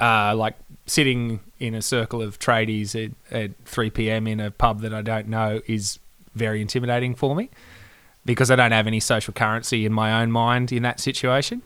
uh, 0.00 0.34
like 0.34 0.56
sitting 0.86 1.40
in 1.60 1.74
a 1.74 1.82
circle 1.82 2.20
of 2.20 2.38
tradies 2.38 2.94
at, 2.96 3.12
at 3.30 3.52
3 3.64 3.90
p.m. 3.90 4.26
in 4.26 4.40
a 4.40 4.50
pub 4.50 4.80
that 4.80 4.92
I 4.92 5.02
don't 5.02 5.28
know 5.28 5.60
is 5.66 6.00
very 6.34 6.60
intimidating 6.60 7.14
for 7.14 7.36
me 7.36 7.50
because 8.24 8.50
I 8.50 8.56
don't 8.56 8.72
have 8.72 8.86
any 8.86 9.00
social 9.00 9.32
currency 9.34 9.86
in 9.86 9.92
my 9.92 10.22
own 10.22 10.32
mind 10.32 10.72
in 10.72 10.82
that 10.82 10.98
situation. 10.98 11.62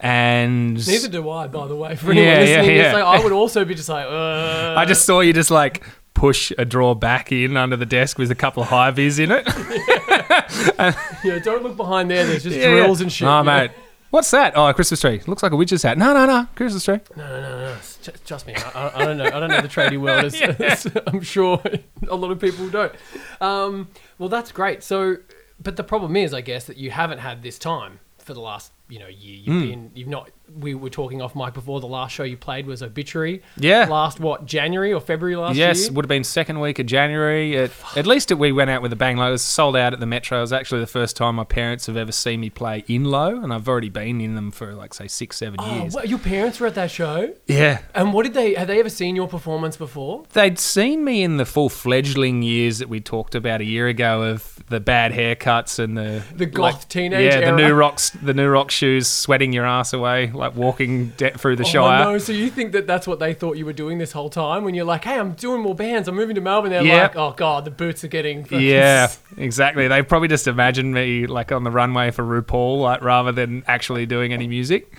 And 0.00 0.86
Neither 0.86 1.08
do 1.08 1.30
I, 1.30 1.46
by 1.46 1.68
the 1.68 1.76
way. 1.76 1.94
For 1.94 2.10
anyone 2.10 2.28
Yeah, 2.28 2.40
yeah, 2.40 2.56
listening, 2.56 2.76
yeah. 2.76 2.82
It's 2.82 2.94
like, 2.94 3.04
I 3.04 3.22
would 3.22 3.32
also 3.32 3.64
be 3.64 3.74
just 3.74 3.88
like, 3.88 4.06
uh, 4.06 4.74
I 4.78 4.84
just 4.84 5.06
saw 5.06 5.20
you 5.20 5.32
just 5.32 5.50
like 5.50 5.84
push 6.14 6.52
a 6.58 6.64
drawer 6.64 6.94
back 6.94 7.32
in 7.32 7.56
under 7.56 7.76
the 7.76 7.86
desk 7.86 8.18
with 8.18 8.30
a 8.30 8.34
couple 8.34 8.62
of 8.62 8.68
high 8.68 8.90
vis 8.90 9.18
in 9.18 9.30
it. 9.32 9.44
yeah, 11.24 11.38
don't 11.42 11.62
look 11.62 11.76
behind 11.76 12.10
there. 12.10 12.26
There's 12.26 12.42
just 12.42 12.56
Yeah, 12.56 12.70
drills 12.70 13.00
yeah. 13.00 13.04
and 13.04 13.12
shit. 13.12 13.28
Oh, 13.28 13.42
mate. 13.42 13.70
What's 14.10 14.30
that? 14.32 14.52
Oh, 14.56 14.66
a 14.66 14.74
Christmas 14.74 15.00
tree. 15.00 15.22
Looks 15.26 15.42
like 15.42 15.52
a 15.52 15.56
witch's 15.56 15.82
hat. 15.82 15.96
No, 15.96 16.12
no, 16.12 16.26
no. 16.26 16.46
Christmas 16.54 16.84
tree. 16.84 17.00
No, 17.16 17.26
no, 17.26 17.40
no, 17.40 17.58
no. 17.72 17.76
Tr- 18.02 18.10
Trust 18.26 18.46
me, 18.46 18.54
I, 18.54 18.90
I- 18.94 19.04
don't 19.06 19.16
know. 19.16 19.24
I 19.24 19.30
don't 19.40 19.48
know 19.48 19.60
the 19.62 19.68
tradie 19.68 19.98
world. 19.98 20.26
As, 20.26 20.34
as 20.60 20.86
I'm 21.06 21.22
sure 21.22 21.62
a 22.08 22.14
lot 22.14 22.30
of 22.30 22.38
people 22.38 22.68
don't. 22.68 22.92
Um, 23.40 23.88
well, 24.18 24.28
that's 24.28 24.52
great. 24.52 24.82
So, 24.82 25.16
but 25.62 25.76
the 25.76 25.84
problem 25.84 26.14
is, 26.16 26.34
I 26.34 26.42
guess, 26.42 26.64
that 26.66 26.76
you 26.76 26.90
haven't 26.90 27.18
had 27.18 27.42
this 27.42 27.58
time 27.58 28.00
for 28.18 28.34
the 28.34 28.40
last, 28.40 28.70
you 28.90 28.98
know, 28.98 29.08
year. 29.08 29.36
You've 29.36 29.46
Hmm. 29.46 29.60
been, 29.70 29.90
you've 29.94 30.08
not. 30.08 30.30
We 30.58 30.74
were 30.74 30.90
talking 30.90 31.22
off 31.22 31.34
mic 31.34 31.54
before. 31.54 31.80
The 31.80 31.86
last 31.86 32.12
show 32.12 32.22
you 32.24 32.36
played 32.36 32.66
was 32.66 32.82
Obituary. 32.82 33.42
Yeah. 33.56 33.86
Last 33.88 34.20
what? 34.20 34.46
January 34.46 34.92
or 34.92 35.00
February 35.00 35.36
last 35.36 35.56
yes, 35.56 35.76
year. 35.78 35.84
Yes, 35.86 35.90
would 35.92 36.04
have 36.04 36.08
been 36.08 36.24
second 36.24 36.60
week 36.60 36.78
of 36.78 36.86
January. 36.86 37.56
At, 37.56 37.70
at 37.96 38.06
least 38.06 38.30
it, 38.30 38.34
we 38.38 38.52
went 38.52 38.70
out 38.70 38.82
with 38.82 38.92
a 38.92 38.96
bang. 38.96 39.16
Like, 39.16 39.28
it 39.28 39.32
was 39.32 39.42
sold 39.42 39.76
out 39.76 39.92
at 39.92 40.00
the 40.00 40.06
Metro. 40.06 40.38
It 40.38 40.42
was 40.42 40.52
actually 40.52 40.80
the 40.80 40.86
first 40.86 41.16
time 41.16 41.36
my 41.36 41.44
parents 41.44 41.86
have 41.86 41.96
ever 41.96 42.12
seen 42.12 42.40
me 42.40 42.50
play 42.50 42.84
in 42.88 43.04
low, 43.04 43.36
and 43.42 43.52
I've 43.52 43.68
already 43.68 43.88
been 43.88 44.20
in 44.20 44.34
them 44.34 44.50
for 44.50 44.74
like 44.74 44.94
say 44.94 45.08
six, 45.08 45.36
seven 45.36 45.56
Oh, 45.60 45.80
years. 45.82 45.94
what, 45.94 46.08
your 46.08 46.18
parents 46.18 46.60
were 46.60 46.66
at 46.66 46.74
that 46.74 46.90
show, 46.90 47.34
Yeah, 47.46 47.80
and 47.94 48.12
what 48.12 48.24
did 48.24 48.34
they? 48.34 48.54
Have 48.54 48.68
they 48.68 48.80
ever 48.80 48.90
seen 48.90 49.16
your 49.16 49.28
performance 49.28 49.76
before? 49.76 50.24
they'd 50.32 50.58
seen 50.58 51.04
me 51.04 51.22
in 51.22 51.36
the 51.36 51.44
full 51.44 51.68
fledgling 51.68 52.42
years 52.42 52.78
that 52.78 52.88
we 52.88 53.00
talked 53.00 53.34
about 53.34 53.60
a 53.60 53.64
year 53.64 53.88
ago 53.88 54.22
of 54.22 54.62
the 54.68 54.80
bad 54.80 55.12
haircuts 55.12 55.78
and 55.78 55.96
the 55.96 56.22
The 56.34 56.46
goth 56.46 56.88
teenage 56.88 57.32
yeah, 57.32 57.40
era. 57.40 57.46
the 57.56 57.56
new 57.68 57.74
rocks, 57.74 58.10
the 58.10 58.34
new 58.34 58.48
rock 58.48 58.70
shoes, 58.70 59.06
sweating 59.08 59.52
your 59.52 59.66
ass 59.66 59.92
away, 59.92 60.30
like 60.42 60.54
walking 60.56 61.08
de- 61.16 61.30
through 61.30 61.56
the 61.56 61.62
Oh 61.64 61.66
Shire. 61.66 62.04
no! 62.04 62.18
So 62.18 62.32
you 62.32 62.50
think 62.50 62.72
that 62.72 62.86
that's 62.86 63.06
what 63.06 63.18
they 63.18 63.32
thought 63.34 63.56
you 63.56 63.64
were 63.64 63.72
doing 63.72 63.98
this 63.98 64.12
whole 64.12 64.28
time? 64.30 64.64
When 64.64 64.74
you're 64.74 64.84
like, 64.84 65.04
"Hey, 65.04 65.18
I'm 65.18 65.32
doing 65.32 65.60
more 65.62 65.74
bands. 65.74 66.08
I'm 66.08 66.14
moving 66.16 66.34
to 66.34 66.40
Melbourne." 66.40 66.70
They're 66.70 66.82
Yeah. 66.84 67.02
like, 67.02 67.16
"Oh 67.16 67.32
god, 67.36 67.64
the 67.64 67.70
boots 67.70 68.04
are 68.04 68.08
getting." 68.08 68.46
Yeah, 68.50 69.10
exactly. 69.38 69.88
They 69.88 70.02
probably 70.02 70.28
just 70.28 70.46
imagined 70.46 70.92
me 70.94 71.26
like 71.26 71.50
on 71.52 71.64
the 71.64 71.70
runway 71.70 72.10
for 72.10 72.22
RuPaul, 72.24 72.80
like 72.82 73.02
rather 73.02 73.32
than 73.32 73.62
actually 73.66 74.04
doing 74.06 74.32
any 74.32 74.46
music. 74.48 74.92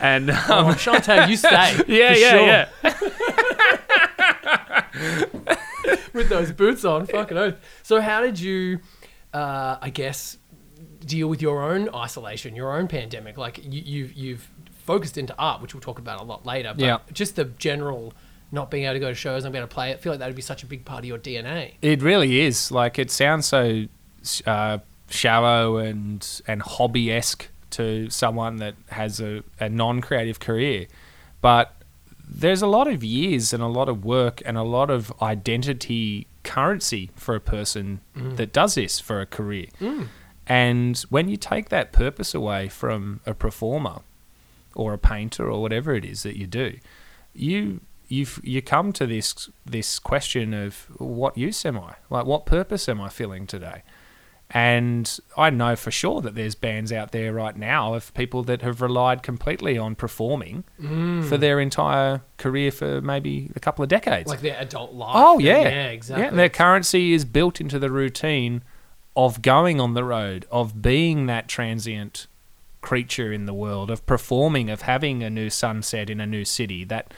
And 0.00 0.30
um, 0.30 0.36
Oh, 0.48 0.74
Shantay, 0.74 1.28
you 1.28 1.36
stay. 1.36 1.50
yeah, 1.88 2.14
yeah, 2.14 2.30
sure. 2.30 2.46
yeah. 2.46 2.68
With 6.12 6.28
those 6.28 6.52
boots 6.52 6.84
on, 6.84 7.06
fucking 7.06 7.36
oath. 7.36 7.56
So 7.82 8.00
how 8.00 8.20
did 8.20 8.38
you, 8.38 8.78
uh, 9.32 9.76
I 9.82 9.90
guess, 9.90 10.38
deal 11.04 11.28
with 11.28 11.42
your 11.42 11.62
own 11.62 11.88
isolation, 11.94 12.54
your 12.54 12.76
own 12.78 12.86
pandemic? 12.88 13.36
Like 13.36 13.58
you, 13.64 13.82
you've 13.84 14.12
you've 14.12 14.50
focused 14.84 15.16
into 15.18 15.34
art, 15.38 15.60
which 15.62 15.74
we'll 15.74 15.80
talk 15.80 15.98
about 15.98 16.20
a 16.20 16.24
lot 16.24 16.44
later. 16.46 16.72
But 16.76 16.84
Yeah. 16.84 16.98
just 17.12 17.36
the 17.36 17.44
general 17.44 18.12
not 18.52 18.70
being 18.70 18.84
able 18.84 18.94
to 18.94 19.00
go 19.00 19.08
to 19.08 19.14
shows, 19.14 19.42
not 19.42 19.50
being 19.52 19.62
able 19.62 19.68
to 19.68 19.74
play 19.74 19.90
it. 19.90 19.94
I 19.94 19.96
feel 19.96 20.12
like 20.12 20.20
that 20.20 20.26
would 20.26 20.36
be 20.36 20.42
such 20.42 20.62
a 20.62 20.66
big 20.66 20.84
part 20.84 21.00
of 21.00 21.06
your 21.06 21.18
DNA. 21.18 21.72
It 21.82 22.02
really 22.02 22.40
is. 22.40 22.70
Like 22.70 22.98
it 22.98 23.10
sounds 23.10 23.46
so 23.46 23.86
uh, 24.46 24.78
shallow 25.08 25.78
and 25.78 26.40
and 26.46 26.62
hobby 26.62 27.10
esque 27.12 27.48
to 27.70 28.08
someone 28.10 28.56
that 28.58 28.74
has 28.90 29.20
a, 29.20 29.42
a 29.58 29.68
non 29.68 30.00
creative 30.00 30.38
career, 30.38 30.86
but 31.40 31.74
there's 32.26 32.62
a 32.62 32.66
lot 32.66 32.86
of 32.86 33.02
years 33.04 33.52
and 33.52 33.62
a 33.62 33.66
lot 33.66 33.88
of 33.88 34.04
work 34.04 34.40
and 34.46 34.56
a 34.56 34.62
lot 34.62 34.90
of 34.90 35.12
identity 35.20 36.26
currency 36.42 37.10
for 37.16 37.34
a 37.34 37.40
person 37.40 38.00
that 38.14 38.52
does 38.52 38.74
this 38.76 39.00
for 39.00 39.20
a 39.20 39.26
career. 39.26 39.66
And 40.46 40.98
when 41.10 41.28
you 41.28 41.36
take 41.36 41.68
that 41.70 41.92
purpose 41.92 42.34
away 42.34 42.68
from 42.68 43.20
a 43.26 43.34
performer 43.34 44.00
or 44.74 44.92
a 44.92 44.98
painter 44.98 45.50
or 45.50 45.60
whatever 45.60 45.94
it 45.94 46.04
is 46.04 46.22
that 46.22 46.36
you 46.36 46.46
do, 46.46 46.78
you 47.32 47.80
you 48.08 48.26
you 48.42 48.62
come 48.62 48.92
to 48.92 49.06
this 49.06 49.48
this 49.64 49.98
question 49.98 50.54
of 50.54 50.86
what 50.98 51.36
use 51.36 51.64
am 51.64 51.78
I? 51.78 51.94
Like 52.10 52.26
what 52.26 52.46
purpose 52.46 52.88
am 52.88 53.00
I 53.00 53.08
filling 53.08 53.46
today? 53.46 53.82
And 54.50 55.18
I 55.36 55.50
know 55.50 55.74
for 55.74 55.90
sure 55.90 56.20
that 56.20 56.34
there's 56.34 56.54
bands 56.54 56.92
out 56.92 57.12
there 57.12 57.32
right 57.32 57.56
now 57.56 57.94
of 57.94 58.12
people 58.14 58.42
that 58.44 58.62
have 58.62 58.82
relied 58.82 59.22
completely 59.22 59.78
on 59.78 59.94
performing 59.94 60.64
mm. 60.80 61.24
for 61.24 61.38
their 61.38 61.58
entire 61.58 62.22
career 62.36 62.70
for 62.70 63.00
maybe 63.00 63.50
a 63.56 63.60
couple 63.60 63.82
of 63.82 63.88
decades. 63.88 64.28
Like 64.28 64.42
their 64.42 64.58
adult 64.60 64.92
life. 64.92 65.14
Oh 65.16 65.38
yeah, 65.38 65.60
Yeah, 65.60 65.86
exactly. 65.88 66.24
Yeah, 66.24 66.30
their 66.30 66.50
currency 66.50 67.14
is 67.14 67.24
built 67.24 67.60
into 67.60 67.78
the 67.78 67.90
routine 67.90 68.62
of 69.16 69.42
going 69.42 69.80
on 69.80 69.94
the 69.94 70.04
road, 70.04 70.46
of 70.50 70.82
being 70.82 71.26
that 71.26 71.48
transient 71.48 72.26
creature 72.84 73.32
in 73.32 73.46
the 73.46 73.54
world, 73.54 73.90
of 73.90 74.04
performing, 74.06 74.70
of 74.70 74.82
having 74.82 75.22
a 75.22 75.30
new 75.30 75.50
sunset 75.50 76.10
in 76.10 76.20
a 76.20 76.26
new 76.26 76.44
city. 76.44 76.84
That 76.84 77.12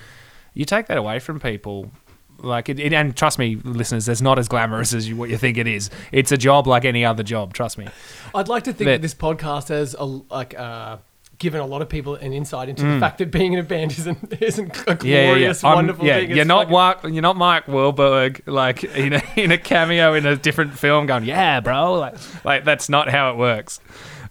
you 0.54 0.64
take 0.64 0.86
that 0.86 0.96
away 0.96 1.18
from 1.18 1.40
people. 1.40 1.90
Like 2.38 2.68
it, 2.68 2.78
it 2.78 2.92
and 2.92 3.16
trust 3.16 3.38
me, 3.38 3.56
listeners, 3.56 4.08
it's 4.08 4.20
not 4.20 4.38
as 4.38 4.46
glamorous 4.46 4.92
as 4.94 5.08
you, 5.08 5.16
what 5.16 5.30
you 5.30 5.38
think 5.38 5.58
it 5.58 5.66
is. 5.66 5.90
It's 6.12 6.32
a 6.32 6.36
job 6.36 6.66
like 6.66 6.84
any 6.84 7.04
other 7.04 7.22
job. 7.22 7.52
Trust 7.52 7.78
me. 7.78 7.88
I'd 8.34 8.48
like 8.48 8.64
to 8.64 8.72
think 8.72 8.86
that 8.86 9.02
this 9.02 9.14
podcast 9.14 9.68
has 9.68 9.94
a, 9.98 10.04
like 10.04 10.58
uh, 10.58 10.98
given 11.38 11.60
a 11.60 11.66
lot 11.66 11.82
of 11.82 11.88
people 11.88 12.14
an 12.14 12.32
insight 12.32 12.68
into 12.68 12.84
the 12.84 12.98
fact 13.00 13.18
that 13.18 13.30
being 13.30 13.52
in 13.52 13.58
a 13.58 13.62
band 13.62 13.92
isn't 13.92 14.32
isn't 14.42 14.76
a 14.86 14.96
Mm. 14.96 15.04
Yeah, 15.04 15.14
yeah, 15.14 15.26
glorious, 15.26 15.62
wonderful 15.62 16.06
yeah, 16.06 16.18
thing. 16.18 16.30
It's 16.30 16.36
You're 16.36 16.44
not 16.44 16.70
Mark, 16.70 17.02
you're 17.04 17.22
not 17.22 17.36
Mark 17.36 17.66
Wahlberg, 17.66 18.42
like 18.46 18.84
in 19.06 19.14
a, 19.14 19.22
in 19.36 19.50
a 19.50 19.58
cameo 19.58 20.14
in 20.14 20.26
a 20.26 20.36
different 20.36 20.78
film, 20.78 21.06
going, 21.06 21.24
"Yeah, 21.24 21.60
bro," 21.60 21.94
like, 21.94 22.44
like 22.44 22.64
that's 22.64 22.88
not 22.88 23.08
how 23.08 23.30
it 23.30 23.36
works. 23.36 23.80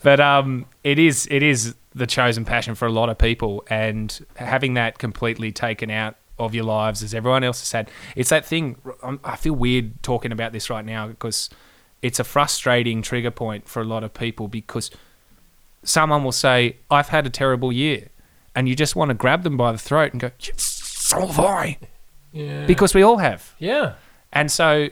But 0.06 0.20
um, 0.20 0.68
it 0.84 1.00
is 1.00 1.28
it 1.32 1.42
is 1.42 1.74
the 1.96 2.06
chosen 2.06 2.46
passion 2.46 2.76
for 2.76 2.86
a 2.86 2.92
lot 2.92 3.10
of 3.10 3.18
people, 3.18 3.66
and 3.72 4.24
having 4.36 4.76
that 4.76 5.00
completely 5.00 5.52
taken 5.52 5.90
out 5.90 6.16
of 6.38 6.54
your 6.54 6.64
lives, 6.64 7.02
as 7.02 7.16
everyone 7.16 7.44
else 7.44 7.60
has 7.62 7.72
had, 7.72 7.90
it's 8.16 8.30
that 8.30 8.46
thing. 8.46 8.76
I'm, 9.02 9.20
feel 9.38 9.54
weird 9.54 10.04
talking 10.04 10.32
about 10.32 10.52
this 10.52 10.70
right 10.70 10.86
now 10.86 11.08
because 11.08 11.50
it's 12.04 12.20
a 12.20 12.24
frustrating 12.24 13.02
trigger 13.02 13.32
point 13.32 13.68
for 13.68 13.82
a 13.82 13.84
lot 13.86 14.04
of 14.04 14.14
people 14.14 14.48
because 14.48 14.92
someone 15.82 16.24
will 16.24 16.32
say, 16.32 16.78
I've 16.92 17.10
had 17.10 17.26
a 17.26 17.32
terrible 17.32 17.72
year. 17.72 18.10
And 18.54 18.70
you 18.70 18.76
just 18.76 18.96
want 18.96 19.10
to 19.10 19.16
grab 19.16 19.42
them 19.42 19.58
by 19.58 19.72
the 19.72 19.80
throat 19.80 20.12
and 20.12 20.22
go, 20.22 20.30
so 20.38 21.26
have 21.26 21.40
I. 21.40 21.80
Yeah. 22.32 22.68
Because 22.68 22.94
we 22.94 23.02
all 23.02 23.18
have. 23.18 23.56
yeah. 23.58 23.96
And 24.32 24.52
so 24.52 24.90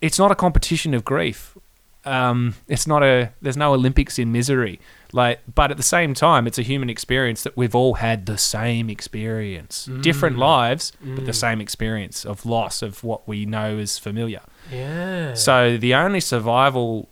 it's 0.00 0.18
not 0.18 0.30
a 0.30 0.34
competition 0.34 0.94
of 0.94 1.04
grief. 1.04 1.58
Um, 2.04 2.54
it's 2.66 2.86
not 2.86 3.02
a, 3.02 3.32
there's 3.42 3.56
no 3.56 3.74
Olympics 3.74 4.18
in 4.18 4.32
misery. 4.32 4.80
Like, 5.12 5.40
but 5.52 5.70
at 5.70 5.76
the 5.76 5.82
same 5.82 6.14
time, 6.14 6.46
it's 6.46 6.58
a 6.58 6.62
human 6.62 6.88
experience 6.88 7.42
that 7.42 7.56
we've 7.56 7.74
all 7.74 7.94
had 7.94 8.26
the 8.26 8.38
same 8.38 8.88
experience. 8.88 9.86
Different 10.00 10.38
lives, 10.38 10.92
but 11.02 11.26
the 11.26 11.32
same 11.32 11.60
experience 11.60 12.24
of 12.24 12.46
loss 12.46 12.80
of 12.80 13.02
what 13.02 13.26
we 13.26 13.44
know 13.44 13.76
is 13.76 13.98
familiar. 13.98 14.40
Yeah. 14.72 15.34
So 15.34 15.76
the 15.76 15.94
only 15.94 16.20
survival 16.20 17.08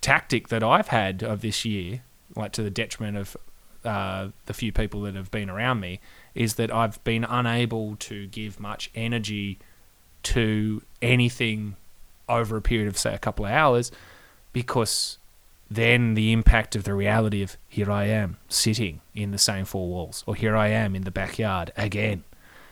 tactic 0.00 0.48
that 0.48 0.62
I've 0.62 0.88
had 0.88 1.22
of 1.22 1.40
this 1.42 1.64
year, 1.64 2.02
like 2.34 2.52
to 2.52 2.62
the 2.62 2.70
detriment 2.70 3.16
of 3.16 3.36
uh, 3.84 4.28
the 4.46 4.54
few 4.54 4.72
people 4.72 5.02
that 5.02 5.14
have 5.14 5.30
been 5.30 5.50
around 5.50 5.80
me, 5.80 6.00
is 6.34 6.54
that 6.54 6.72
I've 6.72 7.02
been 7.04 7.24
unable 7.24 7.96
to 7.96 8.26
give 8.28 8.58
much 8.58 8.90
energy 8.94 9.58
to 10.22 10.82
anything 11.02 11.76
over 12.28 12.56
a 12.56 12.62
period 12.62 12.88
of 12.88 12.98
say 12.98 13.14
a 13.14 13.18
couple 13.18 13.44
of 13.44 13.52
hours 13.52 13.90
because 14.52 15.18
then 15.70 16.14
the 16.14 16.32
impact 16.32 16.74
of 16.74 16.84
the 16.84 16.94
reality 16.94 17.42
of 17.42 17.56
here 17.68 17.90
I 17.90 18.04
am 18.06 18.38
sitting 18.48 19.00
in 19.14 19.32
the 19.32 19.38
same 19.38 19.64
four 19.64 19.88
walls 19.88 20.24
or 20.26 20.34
here 20.34 20.56
I 20.56 20.68
am 20.68 20.96
in 20.96 21.02
the 21.02 21.10
backyard 21.10 21.72
again. 21.76 22.24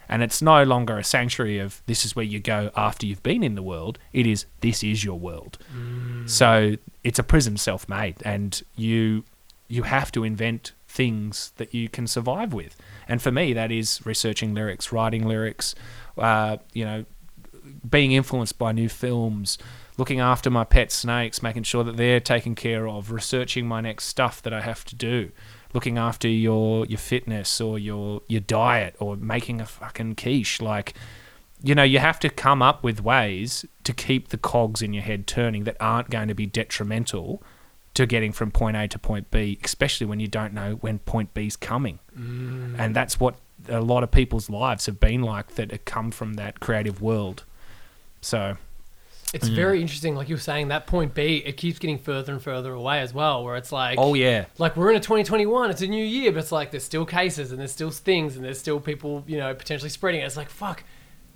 And 0.08 0.22
it's 0.22 0.40
no 0.40 0.62
longer 0.62 0.98
a 0.98 1.04
sanctuary 1.04 1.58
of 1.58 1.82
this 1.86 2.04
is 2.04 2.14
where 2.14 2.24
you 2.24 2.38
go 2.38 2.70
after 2.76 3.06
you've 3.06 3.24
been 3.24 3.42
in 3.42 3.56
the 3.56 3.62
world. 3.62 3.98
It 4.12 4.26
is 4.26 4.46
this 4.60 4.82
is 4.82 5.04
your 5.04 5.18
world. 5.18 5.58
So 6.26 6.76
it's 7.02 7.18
a 7.18 7.24
prison 7.24 7.56
self-made 7.56 8.16
and 8.24 8.62
you 8.76 9.24
you 9.68 9.82
have 9.82 10.12
to 10.12 10.22
invent 10.22 10.72
things 10.86 11.52
that 11.56 11.74
you 11.74 11.88
can 11.88 12.06
survive 12.06 12.52
with. 12.54 12.76
And 13.08 13.20
for 13.20 13.32
me 13.32 13.52
that 13.52 13.70
is 13.70 14.00
researching 14.06 14.54
lyrics 14.54 14.92
writing 14.92 15.26
lyrics 15.26 15.74
uh, 16.16 16.56
you 16.72 16.84
know 16.84 17.04
being 17.88 18.12
influenced 18.12 18.58
by 18.58 18.72
new 18.72 18.88
films, 18.88 19.58
looking 19.96 20.20
after 20.20 20.50
my 20.50 20.64
pet 20.64 20.92
snakes, 20.92 21.42
making 21.42 21.62
sure 21.64 21.84
that 21.84 21.96
they're 21.96 22.20
taken 22.20 22.54
care 22.54 22.88
of, 22.88 23.10
researching 23.10 23.66
my 23.66 23.80
next 23.80 24.04
stuff 24.06 24.42
that 24.42 24.52
I 24.52 24.60
have 24.60 24.84
to 24.86 24.94
do, 24.94 25.30
looking 25.72 25.98
after 25.98 26.28
your 26.28 26.86
your 26.86 26.98
fitness 26.98 27.60
or 27.60 27.78
your 27.78 28.22
your 28.28 28.40
diet 28.40 28.96
or 28.98 29.16
making 29.16 29.60
a 29.60 29.66
fucking 29.66 30.16
quiche 30.16 30.60
like 30.60 30.94
you 31.62 31.74
know, 31.74 31.82
you 31.82 31.98
have 31.98 32.20
to 32.20 32.28
come 32.28 32.62
up 32.62 32.82
with 32.82 33.02
ways 33.02 33.64
to 33.84 33.92
keep 33.92 34.28
the 34.28 34.36
cogs 34.36 34.82
in 34.82 34.92
your 34.92 35.02
head 35.02 35.26
turning 35.26 35.64
that 35.64 35.76
aren't 35.80 36.10
going 36.10 36.28
to 36.28 36.34
be 36.34 36.46
detrimental 36.46 37.42
to 37.94 38.06
getting 38.06 38.32
from 38.32 38.50
point 38.50 38.76
A 38.76 38.86
to 38.88 38.98
point 38.98 39.30
B, 39.30 39.58
especially 39.64 40.06
when 40.06 40.20
you 40.20 40.28
don't 40.28 40.52
know 40.52 40.74
when 40.74 40.98
point 40.98 41.32
B's 41.32 41.56
coming. 41.56 41.98
Mm. 42.16 42.78
And 42.78 42.94
that's 42.94 43.18
what 43.18 43.36
a 43.68 43.80
lot 43.80 44.02
of 44.02 44.10
people's 44.10 44.50
lives 44.50 44.86
have 44.86 45.00
been 45.00 45.22
like 45.22 45.54
that 45.54 45.70
have 45.70 45.84
come 45.86 46.10
from 46.10 46.34
that 46.34 46.60
creative 46.60 47.00
world. 47.00 47.44
So, 48.26 48.56
It's 49.32 49.46
very 49.46 49.80
interesting, 49.80 50.16
like 50.16 50.28
you 50.28 50.34
were 50.34 50.40
saying, 50.40 50.68
that 50.68 50.88
point 50.88 51.14
B, 51.14 51.42
it 51.46 51.56
keeps 51.56 51.78
getting 51.78 51.98
further 51.98 52.32
and 52.32 52.42
further 52.42 52.72
away 52.72 53.00
as 53.00 53.14
well, 53.14 53.44
where 53.44 53.54
it's 53.54 53.70
like, 53.70 53.98
oh 54.00 54.14
yeah, 54.14 54.46
like 54.58 54.76
we're 54.76 54.90
in 54.90 54.96
a 54.96 55.00
2021, 55.00 55.70
it's 55.70 55.80
a 55.82 55.86
new 55.86 56.04
year, 56.04 56.32
but 56.32 56.40
it's 56.40 56.50
like 56.50 56.72
there's 56.72 56.82
still 56.82 57.06
cases 57.06 57.52
and 57.52 57.60
there's 57.60 57.70
still 57.70 57.90
things 57.90 58.34
and 58.34 58.44
there's 58.44 58.58
still 58.58 58.80
people, 58.80 59.22
you 59.28 59.36
know, 59.36 59.54
potentially 59.54 59.90
spreading 59.90 60.22
it. 60.22 60.24
It's 60.24 60.36
like, 60.36 60.48
fuck, 60.50 60.82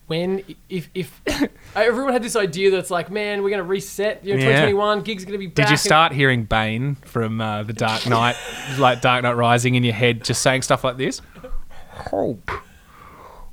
when, 0.09 0.42
if, 0.68 0.90
if, 0.94 1.20
everyone 1.76 2.12
had 2.12 2.25
this 2.25 2.35
idea 2.35 2.73
that 2.73 2.78
it's 2.78 2.90
like, 2.90 3.09
man, 3.09 3.44
we're 3.44 3.50
going 3.50 3.62
to 3.62 3.68
reset, 3.68 4.25
you 4.25 4.35
know, 4.35 4.40
Yeah. 4.40 4.62
2021, 4.66 5.02
gigs 5.02 5.23
are 5.23 5.26
going 5.26 5.35
to 5.35 5.38
be 5.38 5.47
back. 5.47 5.54
Did 5.54 5.70
you 5.70 5.75
and- 5.75 5.80
start 5.80 6.12
hearing 6.12 6.42
Bane 6.44 6.97
from 6.97 7.40
uh, 7.40 7.62
The 7.62 7.73
Dark 7.73 8.04
Knight, 8.09 8.35
like 8.78 9.00
Dark 9.00 9.23
Knight 9.23 9.37
Rising 9.37 9.76
in 9.76 9.85
your 9.85 9.94
head, 9.94 10.25
just 10.25 10.42
saying 10.42 10.62
stuff 10.62 10.82
like 10.82 10.97
this? 10.97 11.23
Hope. 11.90 12.50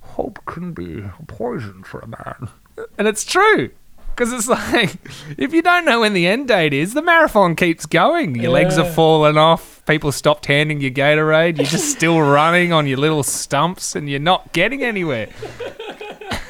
Hope 0.02 0.40
can 0.48 0.74
be 0.74 1.02
a 1.02 1.14
poison 1.28 1.84
for 1.84 2.00
a 2.00 2.08
man. 2.08 2.50
And 2.98 3.08
it's 3.08 3.24
true. 3.24 3.72
Because 4.16 4.34
it's 4.34 4.48
like, 4.48 4.96
if 5.38 5.54
you 5.54 5.62
don't 5.62 5.86
know 5.86 6.00
when 6.00 6.14
the 6.14 6.26
end 6.26 6.48
date 6.48 6.74
is, 6.74 6.94
the 6.96 7.04
marathon 7.04 7.56
keeps 7.56 7.86
going. 7.86 8.34
Your 8.36 8.52
legs 8.52 8.78
are 8.80 8.86
falling 8.86 9.38
off. 9.38 9.84
People 9.86 10.12
stopped 10.12 10.48
handing 10.48 10.82
you 10.82 10.92
Gatorade. 10.92 11.58
You're 11.58 11.68
just 11.68 11.92
still 11.96 12.20
running 12.20 12.74
on 12.74 12.88
your 12.88 12.98
little 12.98 13.22
stumps 13.24 13.96
and 13.96 14.10
you're 14.10 14.20
not 14.20 14.54
getting 14.54 14.84
anywhere. 14.84 15.30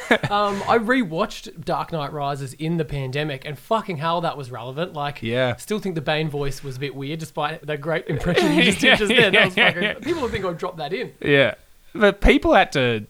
Um, 0.09 0.63
I 0.69 0.77
rewatched 0.77 1.65
Dark 1.65 1.91
Knight 1.91 2.13
Rises 2.13 2.53
in 2.53 2.77
the 2.77 2.85
pandemic, 2.85 3.43
and 3.43 3.59
fucking 3.59 3.97
hell, 3.97 4.21
that 4.21 4.37
was 4.37 4.49
relevant. 4.49 4.93
Like, 4.93 5.21
Yeah. 5.21 5.57
still 5.57 5.79
think 5.79 5.95
the 5.95 6.01
Bane 6.01 6.29
voice 6.29 6.63
was 6.63 6.77
a 6.77 6.79
bit 6.79 6.95
weird, 6.95 7.19
despite 7.19 7.65
that 7.65 7.81
great 7.81 8.07
impression 8.07 8.53
you 8.53 8.63
just 8.63 8.79
did 8.79 8.97
just 8.97 9.11
was 9.13 9.53
fucking. 9.53 9.95
People 10.03 10.21
would 10.21 10.31
think 10.31 10.45
I 10.45 10.53
dropped 10.53 10.77
that 10.77 10.93
in. 10.93 11.11
Yeah. 11.21 11.55
But 11.93 12.21
people 12.21 12.53
had 12.53 12.71
to. 12.71 13.05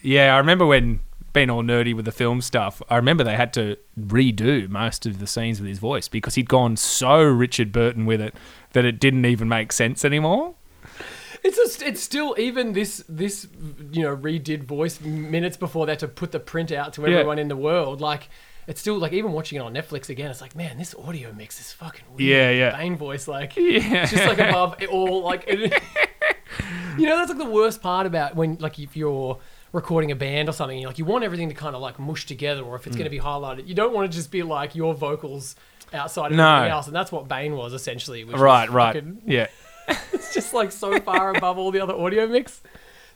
Yeah, 0.00 0.34
I 0.34 0.38
remember 0.38 0.64
when 0.64 1.00
being 1.32 1.48
all 1.50 1.62
nerdy 1.62 1.94
with 1.94 2.04
the 2.04 2.12
film 2.12 2.40
stuff, 2.40 2.82
I 2.88 2.96
remember 2.96 3.24
they 3.24 3.36
had 3.36 3.52
to 3.54 3.76
redo 3.98 4.68
most 4.68 5.06
of 5.06 5.18
the 5.18 5.26
scenes 5.26 5.60
with 5.60 5.68
his 5.68 5.78
voice 5.78 6.08
because 6.08 6.34
he'd 6.34 6.48
gone 6.48 6.76
so 6.76 7.22
Richard 7.22 7.72
Burton 7.72 8.04
with 8.06 8.20
it 8.20 8.34
that 8.72 8.84
it 8.84 9.00
didn't 9.00 9.24
even 9.24 9.48
make 9.48 9.72
sense 9.72 10.04
anymore. 10.04 10.54
It's 11.44 11.56
just, 11.56 11.82
it's 11.82 12.00
still 12.00 12.36
even 12.38 12.72
this 12.72 13.02
this 13.08 13.48
you 13.90 14.02
know 14.02 14.16
redid 14.16 14.62
voice 14.64 15.00
minutes 15.00 15.56
before 15.56 15.86
they 15.86 15.92
had 15.92 15.98
to 16.00 16.08
put 16.08 16.30
the 16.32 16.38
print 16.40 16.70
out 16.70 16.92
to 16.94 17.02
Yeah. 17.02 17.08
everyone 17.18 17.38
in 17.40 17.48
the 17.48 17.56
world. 17.56 18.00
Like 18.00 18.28
it's 18.68 18.80
still 18.80 18.96
like 18.98 19.12
even 19.12 19.32
watching 19.32 19.56
it 19.56 19.60
on 19.60 19.74
Netflix 19.74 20.08
again. 20.08 20.30
It's 20.30 20.40
like 20.40 20.54
man, 20.54 20.78
this 20.78 20.94
audio 20.94 21.32
mix 21.32 21.58
is 21.58 21.72
fucking 21.72 22.04
weird. 22.16 22.20
Yeah, 22.20 22.50
yeah. 22.50 22.76
Bane 22.76 22.96
voice 22.96 23.26
like 23.26 23.56
Yeah. 23.56 24.02
it's 24.02 24.12
just 24.12 24.24
like 24.26 24.38
above 24.38 24.76
it 24.82 24.88
all 24.88 25.22
like. 25.22 25.44
It, 25.48 25.82
you 26.98 27.06
know 27.08 27.16
that's 27.16 27.30
like 27.30 27.38
the 27.38 27.44
worst 27.50 27.82
part 27.82 28.06
about 28.06 28.36
when 28.36 28.56
like 28.60 28.78
if 28.78 28.96
you're 28.96 29.38
recording 29.72 30.10
a 30.10 30.16
band 30.16 30.48
or 30.48 30.52
something, 30.52 30.84
like 30.84 30.98
you 30.98 31.04
want 31.04 31.24
everything 31.24 31.48
to 31.48 31.54
kind 31.54 31.74
of 31.74 31.82
like 31.82 31.98
mush 31.98 32.26
together, 32.26 32.62
or 32.62 32.76
if 32.76 32.86
it's 32.86 32.96
going 32.96 33.04
to 33.04 33.10
be 33.10 33.18
highlighted, 33.20 33.66
you 33.66 33.74
don't 33.74 33.92
want 33.94 34.10
to 34.10 34.16
just 34.16 34.30
be 34.30 34.42
like 34.42 34.74
your 34.74 34.94
vocals 34.94 35.56
outside 35.94 36.30
of 36.32 36.36
No. 36.36 36.48
everything 36.56 36.72
else, 36.72 36.86
and 36.86 36.96
that's 36.96 37.10
what 37.12 37.28
Bane 37.28 37.56
was 37.56 37.72
essentially. 37.72 38.24
Which 38.24 38.34
was 38.34 38.40
Right, 38.42 38.70
right. 38.70 38.94
fucking- 38.94 39.22
Yeah. 39.26 39.46
it's 40.12 40.32
just 40.32 40.54
like 40.54 40.70
so 40.72 40.98
far 41.00 41.34
above 41.34 41.58
all 41.58 41.70
the 41.70 41.80
other 41.80 41.94
audio 41.94 42.26
mix. 42.26 42.60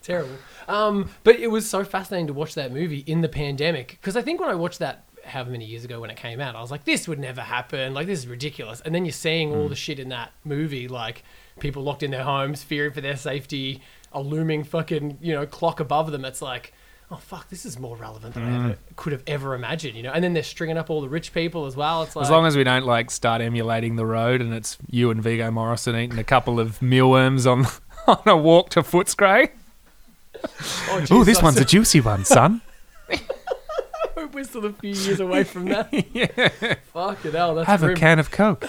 Terrible. 0.02 0.36
Um, 0.68 1.10
but 1.24 1.36
it 1.36 1.48
was 1.48 1.68
so 1.68 1.84
fascinating 1.84 2.26
to 2.28 2.32
watch 2.32 2.54
that 2.54 2.72
movie 2.72 3.04
in 3.06 3.20
the 3.20 3.28
pandemic 3.28 3.98
because 4.00 4.16
I 4.16 4.22
think 4.22 4.40
when 4.40 4.48
I 4.48 4.54
watched 4.54 4.78
that 4.80 5.04
however 5.24 5.50
many 5.50 5.64
years 5.64 5.84
ago 5.84 6.00
when 6.00 6.08
it 6.10 6.16
came 6.16 6.40
out. 6.40 6.54
I 6.54 6.60
was 6.60 6.70
like, 6.70 6.84
this 6.84 7.08
would 7.08 7.18
never 7.18 7.40
happen. 7.40 7.92
Like 7.94 8.06
this 8.06 8.20
is 8.20 8.26
ridiculous. 8.28 8.80
And 8.82 8.94
then 8.94 9.04
you're 9.04 9.10
seeing 9.12 9.52
all 9.54 9.68
the 9.68 9.74
shit 9.74 9.98
in 9.98 10.08
that 10.10 10.30
movie, 10.44 10.86
like 10.86 11.24
people 11.58 11.82
locked 11.82 12.02
in 12.04 12.12
their 12.12 12.22
homes, 12.22 12.62
fearing 12.62 12.92
for 12.92 13.00
their 13.00 13.16
safety, 13.16 13.82
a 14.16 14.20
looming 14.20 14.64
fucking 14.64 15.18
you 15.20 15.32
know 15.32 15.46
clock 15.46 15.78
above 15.78 16.10
them. 16.10 16.24
It's 16.24 16.42
like. 16.42 16.72
Oh 17.08 17.18
fuck! 17.18 17.48
This 17.50 17.64
is 17.64 17.78
more 17.78 17.96
relevant 17.96 18.34
than 18.34 18.42
I 18.42 18.56
ever 18.56 18.74
mm. 18.74 18.96
could 18.96 19.12
have 19.12 19.22
ever 19.28 19.54
imagined, 19.54 19.96
you 19.96 20.02
know. 20.02 20.10
And 20.10 20.24
then 20.24 20.34
they're 20.34 20.42
stringing 20.42 20.76
up 20.76 20.90
all 20.90 21.00
the 21.00 21.08
rich 21.08 21.32
people 21.32 21.66
as 21.66 21.76
well. 21.76 22.02
It's 22.02 22.16
like 22.16 22.24
As 22.24 22.30
long 22.32 22.46
as 22.46 22.56
we 22.56 22.64
don't 22.64 22.84
like 22.84 23.12
start 23.12 23.40
emulating 23.40 23.94
the 23.94 24.04
road 24.04 24.40
and 24.40 24.52
it's 24.52 24.76
you 24.90 25.12
and 25.12 25.22
Viggo 25.22 25.48
Mortensen 25.52 25.96
eating 26.02 26.18
a 26.18 26.24
couple 26.24 26.58
of 26.58 26.82
mealworms 26.82 27.46
on 27.46 27.68
on 28.08 28.22
a 28.26 28.36
walk 28.36 28.70
to 28.70 28.82
Footscray. 28.82 29.50
oh, 30.88 31.06
Ooh, 31.12 31.24
this 31.24 31.38
I 31.38 31.44
one's 31.44 31.58
a 31.58 31.64
juicy 31.64 32.00
one, 32.00 32.24
son. 32.24 32.60
hope 34.26 34.34
we're 34.34 34.44
still 34.44 34.64
a 34.64 34.72
few 34.72 34.92
years 34.92 35.20
away 35.20 35.44
from 35.44 35.66
that. 35.66 35.92
yeah. 36.12 36.74
Fuck 36.92 37.24
it, 37.24 37.34
hell, 37.34 37.54
that's 37.54 37.66
Have 37.68 37.82
a 37.82 37.94
can 37.94 38.18
of 38.18 38.30
Coke. 38.30 38.66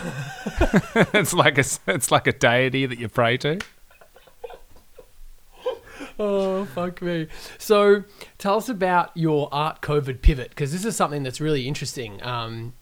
it's 1.13 1.33
like 1.33 1.57
a 1.57 1.63
it's 1.87 2.11
like 2.11 2.27
a 2.27 2.33
deity 2.33 2.85
that 2.85 2.99
you 2.99 3.07
pray 3.07 3.37
to. 3.37 3.59
Oh, 6.19 6.65
fuck 6.65 7.01
me. 7.01 7.27
So, 7.57 8.03
tell 8.37 8.57
us 8.57 8.69
about 8.69 9.11
your 9.15 9.49
art 9.51 9.81
COVID 9.81 10.21
pivot 10.21 10.49
because 10.49 10.71
this 10.71 10.85
is 10.85 10.95
something 10.95 11.23
that's 11.23 11.39
really 11.39 11.67
interesting. 11.67 12.21
Um, 12.23 12.73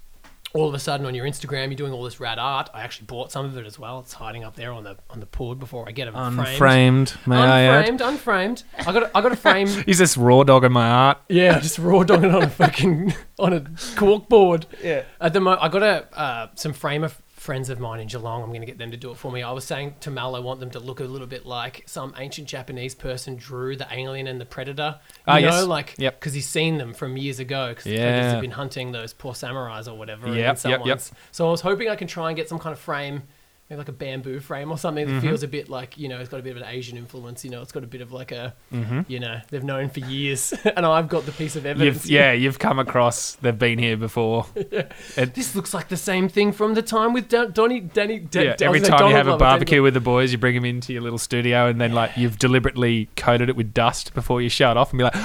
all 0.53 0.69
of 0.69 0.73
a 0.73 0.79
sudden, 0.79 1.05
on 1.05 1.13
your 1.13 1.25
Instagram, 1.25 1.67
you're 1.67 1.75
doing 1.75 1.91
all 1.91 2.03
this 2.03 2.21
rad 2.21 2.39
art. 2.39 2.69
I 2.73 2.83
actually 2.83 3.07
bought 3.07 3.29
some 3.29 3.45
of 3.45 3.57
it 3.57 3.65
as 3.65 3.77
well. 3.77 3.99
It's 3.99 4.13
hiding 4.13 4.45
up 4.45 4.55
there 4.55 4.71
on 4.71 4.85
the 4.85 4.95
on 5.09 5.19
the 5.19 5.25
port 5.25 5.59
before 5.59 5.85
I 5.85 5.91
get 5.91 6.07
it 6.07 6.13
framed. 6.13 6.39
Unframed, 6.39 7.13
may 7.25 7.35
I 7.35 7.61
add? 7.63 7.89
Unframed, 7.89 8.01
unframed. 8.01 8.63
I 8.79 8.93
got 8.93 9.03
a, 9.03 9.17
I 9.17 9.21
got 9.21 9.33
a 9.33 9.35
frame. 9.35 9.67
Is 9.87 9.97
this 9.97 10.15
raw 10.15 10.43
dog 10.43 10.63
in 10.63 10.71
my 10.71 10.89
art? 10.89 11.17
yeah, 11.27 11.59
just 11.59 11.77
raw 11.77 12.03
dogging 12.03 12.33
on 12.33 12.43
a 12.43 12.49
fucking 12.49 13.13
on 13.39 13.51
a 13.51 13.65
cork 13.97 14.29
board. 14.29 14.65
Yeah. 14.81 15.03
At 15.19 15.33
the 15.33 15.41
moment 15.41 15.61
I 15.61 15.67
got 15.67 15.83
a 15.83 16.17
uh, 16.17 16.47
some 16.55 16.71
framer 16.71 17.11
friends 17.45 17.69
of 17.69 17.79
mine 17.79 17.99
in 17.99 18.07
Geelong. 18.07 18.41
I'm 18.41 18.49
going 18.49 18.61
to 18.61 18.65
get 18.65 18.79
them 18.79 18.89
to 18.89 18.97
do 18.97 19.11
it 19.11 19.17
for 19.17 19.31
me. 19.31 19.43
I 19.43 19.51
was 19.51 19.63
saying 19.63 19.95
to 20.01 20.09
Mal, 20.09 20.35
I 20.35 20.39
want 20.39 20.59
them 20.59 20.71
to 20.71 20.79
look 20.79 20.99
a 20.99 21.03
little 21.03 21.27
bit 21.27 21.45
like 21.45 21.83
some 21.85 22.13
ancient 22.17 22.47
Japanese 22.47 22.95
person 22.95 23.35
drew 23.35 23.75
the 23.75 23.87
alien 23.91 24.25
and 24.25 24.41
the 24.41 24.45
predator. 24.45 24.99
You 25.03 25.09
Ah, 25.27 25.33
know, 25.35 25.39
yes. 25.39 25.63
like 25.65 25.93
Yep. 25.99 26.19
because 26.19 26.33
he's 26.33 26.47
seen 26.47 26.79
them 26.79 26.93
from 26.95 27.15
years 27.17 27.39
ago. 27.39 27.69
Because 27.69 27.85
Yeah. 27.85 28.31
they've 28.33 28.41
been 28.41 28.51
hunting 28.51 28.91
those 28.93 29.13
poor 29.13 29.33
samurais 29.33 29.87
or 29.87 29.93
whatever. 29.93 30.27
Yep, 30.27 30.59
and 30.65 30.71
yep, 30.71 30.85
yep. 30.85 31.01
So 31.31 31.47
I 31.47 31.51
was 31.51 31.61
hoping 31.61 31.87
I 31.87 31.95
can 31.95 32.07
try 32.07 32.29
and 32.29 32.35
get 32.35 32.49
some 32.49 32.57
kind 32.59 32.73
of 32.73 32.79
frame. 32.79 33.23
Maybe 33.67 33.79
like 33.79 33.89
a 33.89 33.93
bamboo 33.93 34.39
frame 34.41 34.72
or 34.72 34.77
something 34.77 35.07
that 35.07 35.12
Mm-hmm. 35.13 35.27
feels 35.27 35.41
a 35.41 35.48
bit 35.48 35.69
like 35.69 35.98
you 35.98 36.07
know 36.07 36.19
it's 36.19 36.29
got 36.29 36.39
a 36.39 36.43
bit 36.43 36.51
of 36.51 36.57
an 36.57 36.67
Asian 36.69 36.98
influence. 36.98 37.43
You 37.43 37.50
know, 37.50 37.63
it's 37.63 37.72
got 37.72 37.84
a 37.84 37.88
bit 37.88 38.01
of 38.01 38.12
like 38.12 38.31
a 38.31 38.53
Mm-hmm. 38.72 39.01
you 39.07 39.19
know 39.19 39.39
they've 39.50 39.63
known 39.63 39.89
for 39.89 40.01
years, 40.01 40.53
and 40.77 40.86
I've 40.86 41.07
got 41.10 41.25
the 41.25 41.31
piece 41.31 41.55
of 41.55 41.65
evidence. 41.65 42.03
You've, 42.03 42.12
yeah, 42.12 42.31
you've 42.31 42.60
come 42.60 42.77
across. 42.77 43.34
They've 43.36 43.57
been 43.57 43.79
here 43.79 43.98
before. 43.98 44.45
It- 44.55 45.34
This 45.34 45.55
looks 45.55 45.74
like 45.74 45.88
the 45.88 45.98
same 45.98 46.29
thing 46.29 46.51
from 46.51 46.75
the 46.75 46.84
time 46.84 47.12
with 47.13 47.27
Don- 47.27 47.53
Donny, 47.53 47.79
Danny. 47.79 48.19
Da- 48.19 48.41
yeah, 48.43 48.55
every 48.62 48.81
time 48.81 49.10
you 49.10 49.15
have 49.15 49.27
a 49.27 49.36
barbecue 49.38 49.81
with 49.81 49.95
the 49.95 50.00
boys, 50.00 50.31
you 50.31 50.38
bring 50.38 50.53
them 50.53 50.65
into 50.65 50.93
your 50.93 51.01
little 51.01 51.17
studio, 51.17 51.65
and 51.67 51.81
then 51.81 51.91
like 51.93 52.15
you've 52.17 52.38
deliberately 52.38 53.10
coated 53.15 53.50
it 53.50 53.55
with 53.55 53.74
dust 53.74 54.13
before 54.13 54.41
you 54.43 54.50
shut 54.50 54.77
off, 54.77 54.91
and 54.91 55.00
be 55.00 55.03
like, 55.05 55.15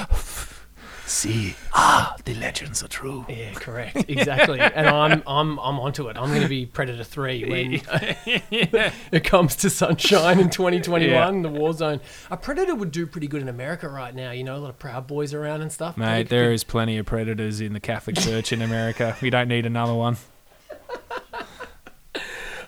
"See, 1.10 1.56
ah, 1.72 2.14
the 2.24 2.34
legends 2.34 2.84
are 2.84 2.88
true." 2.88 3.26
Yeah, 3.28 3.52
correct, 3.54 4.04
exactly. 4.08 4.60
and 4.74 4.86
I'm 4.86 5.22
I'm 5.26 5.58
I'm 5.58 5.80
onto 5.80 6.08
it. 6.08 6.16
I'm 6.16 6.28
going 6.28 6.42
to 6.42 6.48
be 6.48 6.66
Predator 6.66 7.02
Three 7.02 7.44
when 7.44 7.72
it 9.10 9.24
comes 9.24 9.56
to 9.56 9.70
Sunshine 9.70 10.38
in 10.38 10.50
2021, 10.50 11.42
the 11.42 11.48
war 11.48 11.72
zone. 11.72 12.00
A 12.30 12.36
Predator 12.36 12.76
would 12.76 12.92
do 12.92 13.06
pretty 13.06 13.26
good 13.26 13.42
in 13.42 13.48
America 13.48 13.88
right 13.88 14.14
now. 14.14 14.30
You 14.30 14.44
know, 14.44 14.56
a 14.56 14.58
lot 14.58 14.70
of 14.70 14.78
Proud 14.78 15.08
Boys 15.08 15.34
around 15.34 15.62
and 15.62 15.72
stuff. 15.72 15.96
Mate, 15.96 16.28
there 16.28 16.52
is 16.52 16.62
plenty 16.62 16.96
of 16.96 17.06
predators 17.06 17.60
in 17.60 17.72
the 17.72 17.80
Catholic 17.80 18.16
Church 18.16 18.52
in 18.52 18.62
America. 18.62 19.16
We 19.20 19.30
don't 19.30 19.48
need 19.48 19.66
another 19.66 19.94
one. 19.94 20.16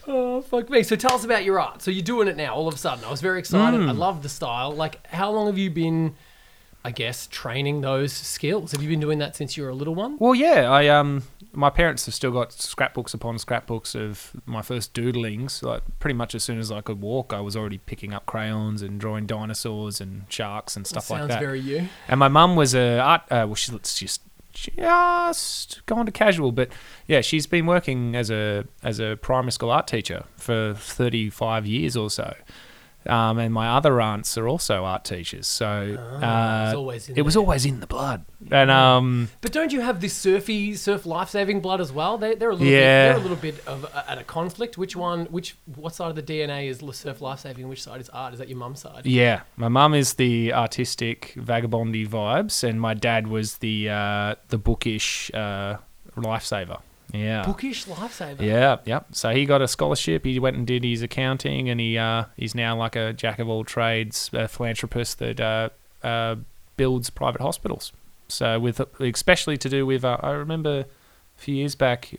Oh 0.09 0.43
fuck 0.43 0.69
me! 0.69 0.83
So 0.83 0.97
tell 0.97 1.15
us 1.15 1.25
about 1.25 1.45
your 1.45 1.61
art. 1.61 1.81
So 1.81 1.93
you're 1.93 2.03
doing 2.03 2.27
it 2.27 2.37
now. 2.37 2.55
All 2.55 2.67
of 2.67 2.75
a 2.75 2.79
sudden, 2.79 3.05
I 3.05 3.11
was 3.11 3.21
very 3.21 3.39
excited. 3.39 3.81
Hmm. 3.81 3.89
I 3.89 3.93
love 3.93 4.25
the 4.25 4.29
style. 4.29 4.73
Like, 4.73 5.07
how 5.07 5.31
long 5.31 5.47
have 5.47 5.59
you 5.59 5.71
been? 5.71 6.17
I 6.85 6.91
guess 6.91 7.29
training 7.29 7.81
those 7.81 8.13
skills. 8.13 8.73
Have 8.73 8.83
you 8.83 8.89
been 8.89 9.01
doing 9.01 9.19
that 9.19 9.37
since 9.37 9.57
you 9.57 9.63
were 9.63 9.69
a 9.69 9.75
little 9.75 9.95
one? 9.95 10.17
Well, 10.19 10.35
yeah, 10.35 10.69
I 10.71 10.89
um, 10.89 11.23
my 11.53 11.71
parents 11.71 12.07
have 12.07 12.15
still 12.15 12.33
got 12.33 12.53
scrapbooks 12.53 13.15
upon 13.15 13.39
scrapbooks 13.39 13.95
of 13.95 14.33
my 14.47 14.63
first 14.63 14.93
doodlings. 14.93 15.63
Like 15.63 15.83
pretty 16.01 16.15
much 16.15 16.35
as 16.35 16.43
soon 16.43 16.59
as 16.59 16.73
I 16.73 16.81
could 16.81 17.01
walk, 17.01 17.33
I 17.33 17.41
was 17.41 17.57
already 17.57 17.79
picking 17.79 18.13
up 18.13 18.27
crayons 18.27 18.83
and 18.83 18.99
drawing 18.99 19.27
dinosaurs 19.27 20.01
and 20.01 20.25
sharks 20.29 20.77
and 20.77 20.87
stuff 20.87 21.05
Sounds 21.05 21.21
like 21.21 21.29
that. 21.29 21.35
Sounds 21.35 21.45
very 21.45 21.61
you. 21.61 21.89
And 22.09 22.19
my 22.19 22.29
mum 22.29 22.57
was 22.57 22.75
a 22.75 22.99
art. 22.99 23.23
Uh, 23.31 23.47
well, 23.47 23.55
she's 23.55 23.79
just 23.99 24.23
just 24.53 25.85
gone 25.87 26.05
to 26.07 26.13
casual, 26.13 26.53
but 26.53 26.69
yeah, 27.07 27.21
she's 27.21 27.47
been 27.47 27.67
working 27.67 28.17
as 28.17 28.31
a 28.31 28.65
as 28.83 28.99
a 28.99 29.17
primary 29.17 29.53
school 29.53 29.71
art 29.71 29.87
teacher 29.87 30.25
for 30.37 30.75
thirty 30.75 31.31
five 31.31 31.67
years 31.67 31.97
or 31.97 32.11
so. 32.11 32.35
Um, 33.07 33.39
and 33.39 33.53
my 33.53 33.69
other 33.69 34.01
aunts 34.01 34.39
are 34.39 34.47
also 34.47 34.85
art 34.85 35.05
teachers, 35.05 35.47
so 35.49 35.97
Ah, 35.99 36.63
uh, 36.65 36.67
it's 36.69 36.77
always 36.77 37.09
in 37.09 37.17
it 37.17 37.23
was 37.23 37.37
always 37.37 37.67
in 37.67 37.81
the 37.81 37.87
blood. 37.87 38.25
And 38.51 38.71
um, 38.71 39.29
But 39.41 39.53
don't 39.53 39.73
you 39.73 39.81
have 39.81 40.01
this 40.01 40.15
surfy, 40.15 40.75
surf 40.75 41.05
life-saving 41.07 41.61
blood 41.61 41.81
as 41.81 41.91
well? 41.93 42.19
They, 42.19 42.35
they're 42.37 42.51
a 42.51 42.55
little 42.55 42.67
Yeah. 42.69 42.79
bit, 42.79 43.09
they're 43.09 43.17
a 43.17 43.29
little 43.29 43.37
bit 43.37 43.67
of 43.67 43.85
a, 43.85 44.11
at 44.11 44.19
a 44.19 44.25
conflict. 44.25 44.79
Which 44.79 44.95
one? 44.95 45.27
Which 45.27 45.57
what 45.75 45.95
side 45.95 46.11
of 46.11 46.17
the 46.17 46.23
DNA 46.23 46.69
is 46.69 46.81
surf 46.97 47.21
life-saving? 47.21 47.69
Which 47.69 47.83
side 47.83 48.01
is 48.01 48.09
art? 48.11 48.33
Is 48.35 48.39
that 48.39 48.49
your 48.49 48.59
mum's 48.59 48.81
side? 48.81 49.05
Yeah, 49.05 49.41
my 49.57 49.69
mum 49.69 49.95
is 49.95 50.15
the 50.15 50.53
artistic 50.53 51.35
vagabondy 51.37 52.07
vibes, 52.07 52.63
and 52.63 52.81
my 52.81 52.95
dad 52.95 53.27
was 53.27 53.59
the 53.59 53.89
uh, 53.91 54.35
the 54.49 54.59
bookish 54.59 55.31
uh, 55.35 55.77
lifesaver. 56.17 56.81
Yeah, 57.13 57.45
Bookish 57.45 57.87
lifesaver. 57.87 58.41
yeah, 58.41 58.79
yep. 58.85 59.07
So 59.13 59.31
he 59.31 59.45
got 59.45 59.61
a 59.61 59.69
scholarship. 59.69 60.25
He 60.25 60.39
went 60.39 60.57
and 60.57 60.67
did 60.67 60.83
his 60.83 61.03
accounting, 61.03 61.69
and 61.69 61.79
he 61.79 61.99
uh, 61.99 62.25
he's 62.37 62.55
now 62.55 62.77
like 62.77 62.97
a 62.97 63.13
jack 63.13 63.39
of 63.39 63.49
all 63.49 63.65
trades, 63.65 64.31
a 64.33 64.49
philanthropist 64.49 65.19
that 65.19 65.39
uh, 65.41 65.69
uh, 66.03 66.37
builds 66.77 67.11
private 67.11 67.41
hospitals. 67.43 67.93
So 68.29 68.59
with 68.59 68.81
especially 68.99 69.59
to 69.59 69.69
do 69.69 69.85
with, 69.85 70.05
uh, 70.05 70.17
I 70.23 70.31
remember 70.31 70.81
a 70.81 71.41
few 71.41 71.55
years 71.55 71.75
back, 71.75 72.15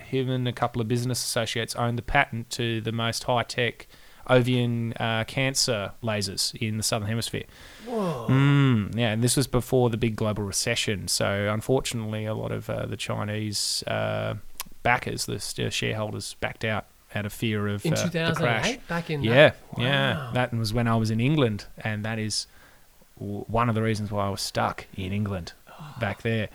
him 0.00 0.30
and 0.30 0.48
a 0.48 0.52
couple 0.52 0.80
of 0.80 0.88
business 0.88 1.22
associates 1.22 1.74
owned 1.76 1.98
the 1.98 2.02
patent 2.02 2.48
to 2.50 2.80
the 2.80 2.92
most 2.92 3.24
high 3.24 3.42
tech 3.42 3.86
Ovian 4.28 4.92
uh, 4.94 5.24
cancer 5.26 5.92
lasers 6.02 6.54
in 6.56 6.76
the 6.76 6.82
southern 6.82 7.08
hemisphere. 7.08 7.44
Whoa. 7.86 8.26
Mm, 8.28 8.96
yeah, 8.96 9.12
and 9.12 9.22
this 9.22 9.36
was 9.36 9.46
before 9.46 9.90
the 9.90 9.96
big 9.96 10.16
global 10.16 10.44
recession. 10.44 11.08
So 11.08 11.48
unfortunately, 11.52 12.24
a 12.24 12.34
lot 12.34 12.52
of 12.52 12.68
uh, 12.70 12.86
the 12.86 12.96
Chinese 12.96 13.84
uh, 13.86 14.34
backers, 14.82 15.26
the 15.26 15.38
shareholders, 15.70 16.34
backed 16.40 16.64
out 16.64 16.86
out 17.14 17.24
of 17.26 17.32
fear 17.32 17.68
of 17.68 17.86
In 17.86 17.94
uh, 17.94 18.06
the 18.06 18.32
crash. 18.34 18.76
back 18.88 19.08
in 19.08 19.22
Yeah, 19.22 19.50
that? 19.50 19.56
yeah. 19.78 20.16
Wow. 20.16 20.30
That 20.32 20.52
was 20.52 20.74
when 20.74 20.88
I 20.88 20.96
was 20.96 21.10
in 21.12 21.20
England, 21.20 21.66
and 21.78 22.04
that 22.04 22.18
is 22.18 22.48
w- 23.20 23.44
one 23.46 23.68
of 23.68 23.76
the 23.76 23.82
reasons 23.82 24.10
why 24.10 24.26
I 24.26 24.30
was 24.30 24.40
stuck 24.40 24.86
in 24.96 25.12
England 25.12 25.52
back 26.00 26.22
there. 26.22 26.48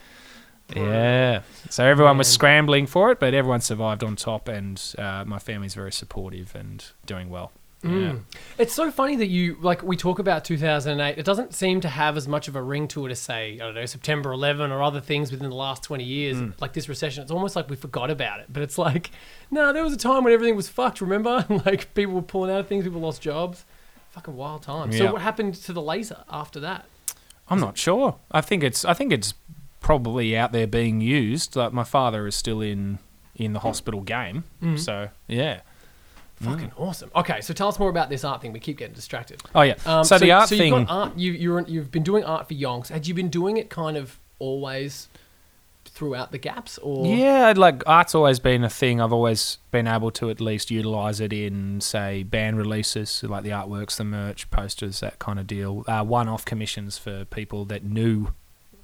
Yeah. 0.75 1.41
So 1.69 1.85
everyone 1.85 2.17
was 2.17 2.27
scrambling 2.27 2.87
for 2.87 3.11
it, 3.11 3.19
but 3.19 3.33
everyone 3.33 3.61
survived 3.61 4.03
on 4.03 4.15
top, 4.15 4.47
and 4.47 4.81
uh, 4.97 5.23
my 5.25 5.39
family's 5.39 5.73
very 5.75 5.91
supportive 5.91 6.53
and 6.55 6.83
doing 7.05 7.29
well. 7.29 7.51
Yeah. 7.81 7.89
Mm. 7.89 8.21
It's 8.57 8.73
so 8.73 8.91
funny 8.91 9.15
that 9.15 9.27
you 9.27 9.55
like 9.61 9.81
we 9.83 9.95
talk 9.95 10.19
about 10.19 10.43
2008. 10.43 11.17
It 11.17 11.23
doesn't 11.25 11.53
seem 11.53 11.79
to 11.81 11.87
have 11.87 12.17
as 12.17 12.27
much 12.27 12.49
of 12.49 12.55
a 12.57 12.61
ring 12.61 12.89
to 12.89 13.05
it 13.05 13.11
as 13.11 13.19
say 13.19 13.53
I 13.53 13.57
don't 13.59 13.75
know 13.75 13.85
September 13.85 14.33
11 14.33 14.69
or 14.71 14.83
other 14.83 14.99
things 14.99 15.31
within 15.31 15.49
the 15.49 15.55
last 15.55 15.83
20 15.83 16.03
years. 16.03 16.37
Mm. 16.37 16.59
Like 16.59 16.73
this 16.73 16.89
recession, 16.89 17.23
it's 17.23 17.31
almost 17.31 17.55
like 17.55 17.69
we 17.69 17.77
forgot 17.77 18.09
about 18.11 18.41
it. 18.41 18.47
But 18.51 18.63
it's 18.63 18.77
like, 18.77 19.11
no, 19.49 19.71
there 19.71 19.83
was 19.83 19.93
a 19.93 19.97
time 19.97 20.25
when 20.25 20.33
everything 20.33 20.57
was 20.57 20.67
fucked. 20.67 20.99
Remember, 20.99 21.45
like 21.65 21.93
people 21.93 22.15
were 22.15 22.21
pulling 22.21 22.51
out 22.51 22.59
of 22.59 22.67
things, 22.67 22.83
people 22.83 22.99
lost 23.01 23.21
jobs. 23.21 23.63
Fucking 24.11 24.35
wild 24.35 24.63
time. 24.63 24.91
So 24.91 25.13
what 25.13 25.21
happened 25.21 25.53
to 25.55 25.71
the 25.71 25.81
laser 25.81 26.23
after 26.29 26.59
that? 26.59 26.85
I'm 27.47 27.59
not 27.61 27.77
sure. 27.77 28.17
I 28.31 28.41
think 28.41 28.61
it's 28.63 28.83
I 28.83 28.93
think 28.93 29.13
it's 29.13 29.33
probably 29.79 30.35
out 30.35 30.51
there 30.51 30.67
being 30.67 30.99
used. 30.99 31.55
Like 31.55 31.71
my 31.73 31.83
father 31.85 32.27
is 32.27 32.35
still 32.35 32.59
in 32.61 32.99
in 33.35 33.53
the 33.53 33.59
hospital 33.59 34.01
game, 34.01 34.43
Mhm. 34.61 34.77
so 34.77 35.09
yeah. 35.27 35.61
Fucking 36.41 36.71
awesome. 36.77 37.11
Okay, 37.15 37.41
so 37.41 37.53
tell 37.53 37.67
us 37.67 37.77
more 37.79 37.89
about 37.89 38.09
this 38.09 38.23
art 38.23 38.41
thing. 38.41 38.53
We 38.53 38.59
keep 38.59 38.77
getting 38.77 38.95
distracted. 38.95 39.41
Oh 39.53 39.61
yeah. 39.61 39.75
Um, 39.85 40.03
so, 40.03 40.17
the 40.17 40.31
art 40.31 40.49
so 40.49 40.57
thing. 40.57 40.73
You've, 40.73 40.87
got 40.87 40.93
art, 40.93 41.17
you, 41.17 41.31
you're, 41.33 41.61
you've 41.61 41.91
been 41.91 42.03
doing 42.03 42.23
art 42.23 42.47
for 42.47 42.53
Yonks. 42.53 42.87
Had 42.89 43.07
you 43.07 43.13
been 43.13 43.29
doing 43.29 43.57
it 43.57 43.69
kind 43.69 43.97
of 43.97 44.17
always 44.39 45.09
throughout 45.85 46.31
the 46.31 46.37
gaps, 46.37 46.77
or 46.77 47.05
Yeah, 47.05 47.53
like 47.57 47.83
art's 47.85 48.15
always 48.15 48.39
been 48.39 48.63
a 48.63 48.69
thing. 48.69 49.01
I've 49.01 49.11
always 49.11 49.57
been 49.71 49.87
able 49.87 50.11
to 50.11 50.29
at 50.29 50.39
least 50.39 50.71
utilize 50.71 51.19
it 51.19 51.33
in, 51.33 51.81
say, 51.81 52.23
band 52.23 52.57
releases, 52.57 53.09
so 53.09 53.27
like 53.27 53.43
the 53.43 53.49
artworks, 53.49 53.97
the 53.97 54.03
merch, 54.05 54.49
posters, 54.51 55.01
that 55.01 55.19
kind 55.19 55.39
of 55.39 55.47
deal. 55.47 55.83
Uh, 55.87 56.03
one-off 56.05 56.45
commissions 56.45 56.97
for 56.97 57.25
people 57.25 57.65
that 57.65 57.83
knew 57.83 58.29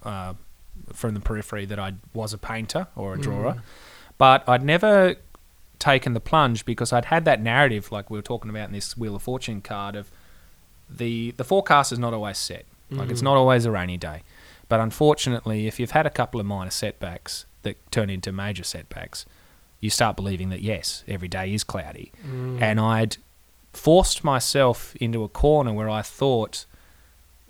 uh, 0.03 0.33
from 0.91 1.13
the 1.13 1.19
periphery 1.21 1.65
that 1.65 1.79
I 1.79 1.93
was 2.13 2.33
a 2.33 2.37
painter 2.37 2.87
or 2.95 3.13
a 3.13 3.17
drawer, 3.17 3.53
Mm. 3.53 3.61
but 4.17 4.43
I'd 4.49 4.63
never 4.63 5.15
taken 5.85 6.13
the 6.13 6.19
plunge 6.19 6.65
because 6.65 6.91
I'd 6.91 7.05
had 7.05 7.25
that 7.25 7.41
narrative, 7.41 7.91
like 7.91 8.09
we 8.09 8.17
were 8.17 8.21
talking 8.23 8.49
about 8.49 8.67
in 8.69 8.73
this 8.73 8.97
Wheel 8.97 9.15
of 9.15 9.21
Fortune 9.21 9.61
card, 9.61 9.95
of 9.95 10.09
the 10.89 11.31
the 11.37 11.43
forecast 11.43 11.91
is 11.91 11.99
not 11.99 12.13
always 12.13 12.37
set. 12.37 12.65
Like 12.91 13.09
it's 13.09 13.21
Mhm. 13.21 13.29
not 13.29 13.37
always 13.37 13.65
a 13.65 13.71
rainy 13.71 13.97
day. 13.97 14.21
But 14.69 14.79
unfortunately, 14.79 15.67
if 15.67 15.79
you've 15.79 15.91
had 15.99 16.05
a 16.05 16.09
couple 16.09 16.39
of 16.39 16.45
minor 16.45 16.71
setbacks 16.71 17.45
that 17.63 17.75
turn 17.91 18.09
into 18.09 18.31
major 18.31 18.63
setbacks, 18.63 19.25
you 19.79 19.89
start 19.89 20.15
believing 20.15 20.49
that 20.49 20.61
yes, 20.61 21.03
every 21.07 21.27
day 21.27 21.53
is 21.53 21.63
cloudy. 21.63 22.11
And 22.67 22.79
I'd 22.79 23.17
forced 23.73 24.23
myself 24.23 24.95
into 24.97 25.23
a 25.23 25.29
corner 25.29 25.73
where 25.73 25.89
I 25.89 26.01
thought 26.01 26.65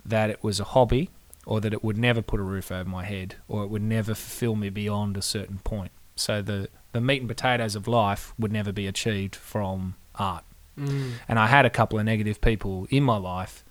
that 0.04 0.28
it 0.30 0.42
was 0.42 0.60
a 0.60 0.64
hobby 0.64 1.10
or 1.46 1.60
that 1.60 1.72
it 1.72 1.82
would 1.84 1.96
never 1.98 2.22
put 2.22 2.40
a 2.40 2.42
roof 2.42 2.70
over 2.72 2.88
my 2.88 3.04
head 3.04 3.36
or 3.48 3.62
it 3.64 3.68
would 3.70 3.82
never 3.82 4.14
fulfill 4.14 4.56
me 4.56 4.68
beyond 4.70 5.16
a 5.16 5.22
certain 5.22 5.58
point. 5.58 5.92
So 6.16 6.42
the, 6.42 6.68
the 6.96 7.00
meat 7.02 7.20
and 7.20 7.28
potatoes 7.28 7.76
of 7.76 7.86
life 7.86 8.34
would 8.38 8.52
never 8.52 8.72
be 8.72 8.86
achieved 8.86 9.36
from 9.36 9.94
art. 10.16 10.44
Mm. 10.78 11.12
And 11.28 11.38
I 11.38 11.46
had 11.46 11.64
a 11.64 11.70
couple 11.70 11.98
of 11.98 12.04
negative 12.04 12.40
people 12.40 12.86
in 12.90 13.02
my 13.02 13.16
life 13.16 13.64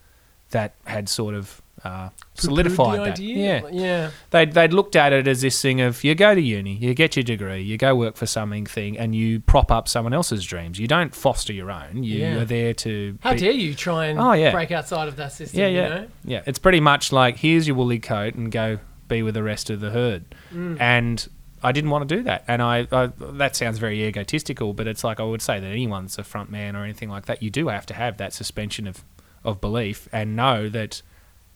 that 0.52 0.76
had 0.86 1.10
sort 1.10 1.36
of 1.36 1.62
uh, 1.84 2.10
solidified 2.36 3.00
the 3.00 3.04
that. 3.04 3.12
idea? 3.14 3.62
Yeah 3.64 3.70
Yeah. 3.72 4.12
they'd, 4.32 4.54
they'd 4.54 4.74
looked 4.74 4.96
at 4.96 5.12
it 5.14 5.28
as 5.28 5.42
this 5.42 5.62
thing 5.62 5.82
of 5.82 6.04
you 6.04 6.16
go 6.16 6.34
to 6.34 6.42
uni, 6.42 6.74
you 6.76 6.94
get 6.94 7.16
your 7.16 7.24
degree, 7.24 7.62
you 7.62 7.78
go 7.78 7.96
work 7.96 8.16
for 8.16 8.26
something 8.26 8.66
thing, 8.66 8.98
and 8.98 9.14
you 9.14 9.40
prop 9.42 9.72
up 9.72 9.88
someone 9.88 10.14
else's 10.14 10.46
dreams. 10.46 10.80
You 10.80 10.88
don't 10.88 11.14
foster 11.14 11.52
your 11.54 11.70
own. 11.70 12.04
You 12.04 12.20
Yeah. 12.22 12.36
are 12.42 12.46
there 12.46 12.74
to. 12.76 13.18
How 13.22 13.34
be- 13.34 13.40
dare 13.40 13.52
you 13.52 13.76
try 13.76 14.06
and 14.08 14.20
Oh, 14.20 14.32
yeah. 14.34 14.52
break 14.52 14.72
outside 14.72 15.08
of 15.08 15.16
that 15.18 15.34
system? 15.34 15.60
Yeah, 15.60 15.68
You 15.68 15.78
yeah, 15.78 15.88
know? 15.90 16.08
yeah. 16.24 16.42
It's 16.48 16.60
pretty 16.60 16.80
much 16.80 17.12
like 17.12 17.38
here's 17.38 17.68
your 17.68 17.76
woolly 17.76 18.00
coat 18.00 18.36
and 18.36 18.52
go 18.52 18.80
be 19.08 19.22
with 19.22 19.34
the 19.36 19.44
rest 19.44 19.70
of 19.70 19.80
the 19.82 19.92
herd. 19.92 20.24
Mm. 20.54 20.80
And 20.80 21.28
I 21.66 21.72
didn't 21.72 21.90
want 21.90 22.08
to 22.08 22.16
do 22.16 22.22
that. 22.24 22.44
And 22.48 22.62
I, 22.62 22.88
I 22.92 23.08
that 23.18 23.56
sounds 23.56 23.80
very 23.80 24.06
egotistical, 24.06 24.74
but 24.74 24.86
it's 24.88 25.04
like 25.04 25.20
I 25.20 25.24
would 25.24 25.42
say 25.42 25.60
that 25.60 25.66
anyone's 25.66 26.18
a 26.20 26.24
front 26.24 26.52
man 26.52 26.76
or 26.76 26.84
anything 26.84 27.10
like 27.10 27.26
that. 27.26 27.42
You 27.42 27.50
do 27.50 27.70
have 27.70 27.88
to 27.88 27.96
have 27.96 28.18
that 28.18 28.34
suspension 28.34 28.88
of 28.88 29.04
of 29.44 29.60
belief 29.62 30.08
and 30.12 30.36
know 30.36 30.70
that 30.70 31.02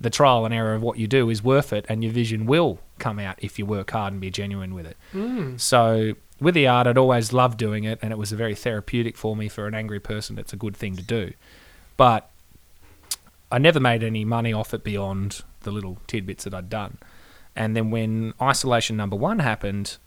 the 0.02 0.10
trial 0.10 0.46
and 0.46 0.54
error 0.54 0.74
of 0.74 0.82
what 0.82 0.98
you 0.98 1.08
do 1.08 1.30
is 1.30 1.44
worth 1.44 1.72
it, 1.72 1.86
and 1.88 2.04
your 2.04 2.12
vision 2.12 2.48
will 2.48 2.80
come 2.98 3.20
out 3.20 3.36
if 3.40 3.60
you 3.60 3.66
work 3.66 3.92
hard 3.92 4.14
and 4.14 4.22
be 4.22 4.32
genuine 4.32 4.74
with 4.74 4.88
it. 4.88 4.98
Mm. 5.14 5.60
So 5.60 6.14
with 6.40 6.56
the 6.56 6.68
art, 6.68 6.88
I'd 6.88 6.98
always 6.98 7.32
loved 7.32 7.60
doing 7.60 7.84
it, 7.84 8.00
and 8.02 8.12
it 8.12 8.18
was 8.18 8.32
a 8.32 8.36
very 8.36 8.56
therapeutic 8.56 9.16
for 9.16 9.36
me. 9.36 9.48
For 9.48 9.68
an 9.68 9.76
angry 9.76 10.00
person, 10.00 10.40
it's 10.40 10.54
a 10.54 10.58
good 10.58 10.76
thing 10.76 10.96
to 10.96 11.04
do. 11.04 11.34
But 11.98 12.32
I 13.52 13.60
never 13.60 13.80
made 13.80 14.04
any 14.04 14.26
money 14.26 14.54
off 14.54 14.74
it 14.74 14.84
beyond 14.84 15.44
the 15.62 15.72
little 15.72 15.98
tidbits 16.08 16.46
that 16.46 16.54
I'd 16.54 16.70
done. 16.70 16.98
And 17.56 17.76
then 17.76 17.92
when 17.92 18.34
isolation 18.42 18.96
number 18.98 19.16
one 19.16 19.40
happened, 19.40 19.98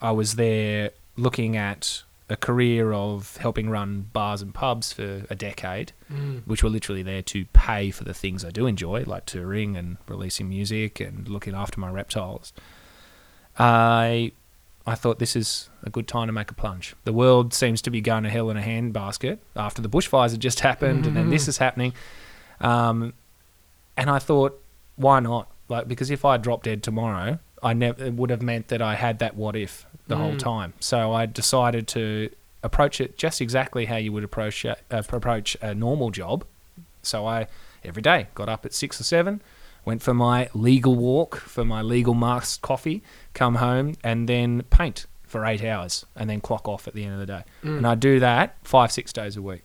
I 0.00 0.10
was 0.12 0.36
there 0.36 0.90
looking 1.16 1.56
at 1.56 2.02
a 2.30 2.36
career 2.36 2.92
of 2.92 3.36
helping 3.38 3.68
run 3.68 4.08
bars 4.12 4.40
and 4.40 4.54
pubs 4.54 4.92
for 4.92 5.24
a 5.28 5.34
decade, 5.34 5.92
Mm. 6.12 6.42
which 6.46 6.62
were 6.62 6.70
literally 6.70 7.02
there 7.02 7.20
to 7.22 7.44
pay 7.52 7.90
for 7.90 8.04
the 8.04 8.14
things 8.14 8.44
I 8.44 8.50
do 8.50 8.66
enjoy, 8.66 9.04
like 9.06 9.26
touring 9.26 9.76
and 9.76 9.98
releasing 10.08 10.48
music 10.48 11.00
and 11.00 11.28
looking 11.28 11.54
after 11.54 11.78
my 11.80 11.90
reptiles. 11.90 12.52
I 13.58 14.32
I 14.86 14.94
thought 14.94 15.18
this 15.18 15.34
is 15.34 15.70
a 15.82 15.88
good 15.90 16.06
time 16.06 16.26
to 16.26 16.32
make 16.32 16.50
a 16.50 16.54
plunge. 16.54 16.94
The 17.04 17.12
world 17.12 17.54
seems 17.54 17.80
to 17.82 17.90
be 17.90 18.00
going 18.02 18.24
to 18.24 18.30
hell 18.30 18.50
in 18.50 18.56
a 18.58 18.62
handbasket 18.62 19.38
after 19.56 19.80
the 19.80 19.88
bushfires 19.88 20.32
had 20.32 20.40
just 20.40 20.60
happened, 20.60 21.06
and 21.06 21.16
then 21.16 21.30
this 21.30 21.48
is 21.52 21.56
happening. 21.58 21.94
Um, 22.60 23.14
and 23.96 24.10
I 24.10 24.18
thought, 24.18 24.60
why 24.96 25.20
not? 25.20 25.48
Like, 25.68 25.88
because 25.88 26.10
if 26.10 26.24
I 26.24 26.36
dropped 26.36 26.64
dead 26.64 26.82
tomorrow, 26.82 27.38
I 27.62 27.72
never 27.72 28.04
it 28.04 28.14
would 28.14 28.30
have 28.30 28.42
meant 28.42 28.68
that 28.68 28.82
I 28.82 28.94
had 28.94 29.18
that 29.20 29.34
what 29.36 29.56
if 29.56 29.86
the 30.06 30.16
whole 30.16 30.32
Mm. 30.34 30.38
time. 30.38 30.72
So 30.80 31.12
I 31.12 31.24
decided 31.26 31.88
to 31.88 32.28
approach 32.62 33.00
it 33.00 33.16
just 33.16 33.40
exactly 33.40 33.86
how 33.86 33.96
you 33.96 34.12
would 34.12 34.24
approach 34.24 34.64
a, 34.64 34.76
uh, 34.90 35.02
approach 35.10 35.56
a 35.62 35.74
normal 35.74 36.10
job. 36.10 36.44
So 37.02 37.26
I 37.26 37.46
every 37.84 38.02
day 38.02 38.26
got 38.34 38.48
up 38.48 38.64
at 38.66 38.72
six 38.74 39.00
or 39.00 39.04
seven, 39.04 39.40
went 39.84 40.02
for 40.02 40.14
my 40.14 40.48
legal 40.54 40.94
walk, 40.94 41.36
for 41.36 41.64
my 41.64 41.80
legal 41.82 42.14
masked 42.14 42.62
coffee, 42.62 43.02
come 43.34 43.56
home, 43.56 43.94
and 44.02 44.28
then 44.28 44.62
paint 44.70 45.06
for 45.22 45.44
eight 45.46 45.64
hours, 45.64 46.06
and 46.14 46.28
then 46.30 46.40
clock 46.40 46.68
off 46.68 46.86
at 46.86 46.94
the 46.94 47.04
end 47.04 47.14
of 47.14 47.18
the 47.18 47.26
day. 47.26 47.44
Mm. 47.62 47.78
And 47.78 47.86
I 47.86 47.94
do 47.94 48.20
that 48.20 48.56
five 48.62 48.92
six 48.92 49.12
days 49.12 49.36
a 49.36 49.42
week. 49.42 49.62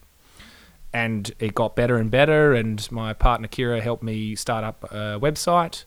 And 0.92 1.32
it 1.38 1.54
got 1.54 1.76
better 1.76 1.96
and 1.98 2.10
better, 2.10 2.52
and 2.52 2.90
my 2.90 3.12
partner 3.12 3.46
Kira 3.46 3.80
helped 3.80 4.02
me 4.02 4.34
start 4.34 4.64
up 4.64 4.84
a 4.90 5.20
website, 5.20 5.84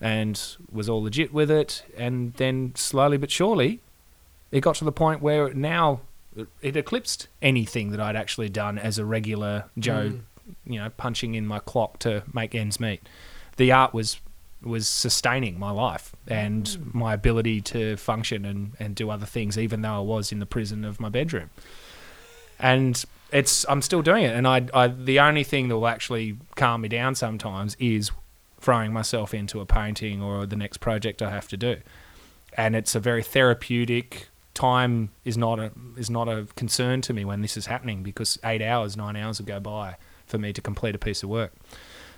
and 0.00 0.56
was 0.70 0.88
all 0.88 1.02
legit 1.02 1.32
with 1.32 1.50
it. 1.50 1.84
And 1.96 2.34
then 2.34 2.72
slowly 2.74 3.16
but 3.16 3.30
surely, 3.30 3.80
it 4.50 4.60
got 4.60 4.76
to 4.76 4.84
the 4.84 4.92
point 4.92 5.22
where 5.22 5.52
now 5.54 6.00
it 6.60 6.76
eclipsed 6.76 7.28
anything 7.40 7.90
that 7.92 8.00
I'd 8.00 8.16
actually 8.16 8.48
done 8.50 8.78
as 8.78 8.98
a 8.98 9.04
regular 9.04 9.64
Joe 9.78 10.12
Mm. 10.12 10.20
you 10.64 10.78
know, 10.78 10.90
punching 10.90 11.34
in 11.34 11.44
my 11.46 11.58
clock 11.58 11.98
to 12.00 12.22
make 12.32 12.54
ends 12.54 12.78
meet. 12.78 13.08
The 13.56 13.72
art 13.72 13.92
was 13.92 14.20
was 14.62 14.86
sustaining 14.88 15.58
my 15.58 15.70
life 15.70 16.14
and 16.26 16.92
my 16.94 17.14
ability 17.14 17.60
to 17.60 17.96
function 17.96 18.44
and, 18.44 18.72
and 18.80 18.94
do 18.94 19.10
other 19.10 19.26
things, 19.26 19.58
even 19.58 19.82
though 19.82 19.96
I 19.96 20.00
was 20.00 20.32
in 20.32 20.38
the 20.38 20.46
prison 20.46 20.84
of 20.84 20.98
my 20.98 21.08
bedroom. 21.08 21.50
And 22.58 23.04
it's 23.32 23.66
I'm 23.68 23.82
still 23.82 24.02
doing 24.02 24.24
it, 24.24 24.34
and 24.34 24.46
I, 24.46 24.66
I 24.72 24.86
the 24.88 25.20
only 25.20 25.44
thing 25.44 25.68
that 25.68 25.76
will 25.76 25.88
actually 25.88 26.36
calm 26.54 26.82
me 26.82 26.88
down 26.88 27.14
sometimes 27.14 27.76
is 27.78 28.10
throwing 28.66 28.92
myself 28.92 29.32
into 29.32 29.60
a 29.60 29.64
painting 29.64 30.20
or 30.20 30.44
the 30.44 30.56
next 30.56 30.78
project 30.78 31.22
I 31.22 31.30
have 31.30 31.46
to 31.50 31.56
do. 31.56 31.76
And 32.56 32.74
it's 32.74 32.96
a 32.96 33.00
very 33.00 33.22
therapeutic 33.22 34.28
time 34.54 35.10
is 35.24 35.38
not 35.38 35.60
a 35.60 35.70
is 35.96 36.10
not 36.10 36.28
a 36.28 36.48
concern 36.56 37.00
to 37.02 37.12
me 37.12 37.24
when 37.24 37.42
this 37.42 37.56
is 37.56 37.66
happening 37.66 38.02
because 38.02 38.40
eight 38.42 38.60
hours, 38.60 38.96
nine 38.96 39.14
hours 39.14 39.38
will 39.38 39.46
go 39.46 39.60
by 39.60 39.94
for 40.26 40.38
me 40.38 40.52
to 40.52 40.60
complete 40.60 40.96
a 40.96 40.98
piece 40.98 41.22
of 41.22 41.28
work. 41.28 41.52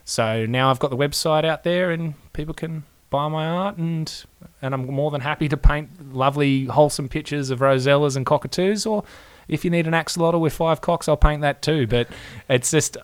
So 0.07 0.47
now 0.47 0.71
I've 0.71 0.79
got 0.79 0.89
the 0.89 0.97
website 0.97 1.45
out 1.45 1.65
there 1.65 1.91
and 1.91 2.15
people 2.33 2.55
can 2.55 2.85
buy 3.11 3.29
my 3.29 3.47
art 3.47 3.77
and 3.77 4.25
and 4.63 4.73
I'm 4.73 4.87
more 4.87 5.11
than 5.11 5.21
happy 5.21 5.51
to 5.51 5.57
paint 5.59 6.15
lovely 6.15 6.65
wholesome 6.65 7.11
pictures 7.11 7.51
of 7.51 7.59
rosellas 7.59 8.17
and 8.17 8.25
cockatoos 8.25 8.87
or 8.87 9.05
if 9.49 9.67
you 9.67 9.71
need 9.71 9.87
an 9.87 9.93
axolotl 9.93 10.41
with 10.41 10.55
five 10.55 10.81
cocks 10.81 11.09
I'll 11.09 11.17
paint 11.19 11.43
that 11.43 11.61
too 11.61 11.87
but 11.87 12.09
it's 12.49 12.71
just 12.71 12.97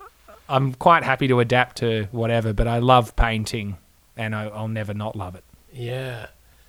I'm 0.48 0.74
quite 0.74 1.04
happy 1.04 1.28
to 1.28 1.40
adapt 1.40 1.78
to 1.78 2.08
whatever 2.12 2.52
but 2.52 2.68
I 2.68 2.78
love 2.78 3.16
painting 3.16 3.78
and 4.16 4.34
I, 4.34 4.44
I'll 4.44 4.68
never 4.68 4.94
not 4.94 5.16
love 5.16 5.34
it. 5.34 5.44
Yeah, 5.72 6.26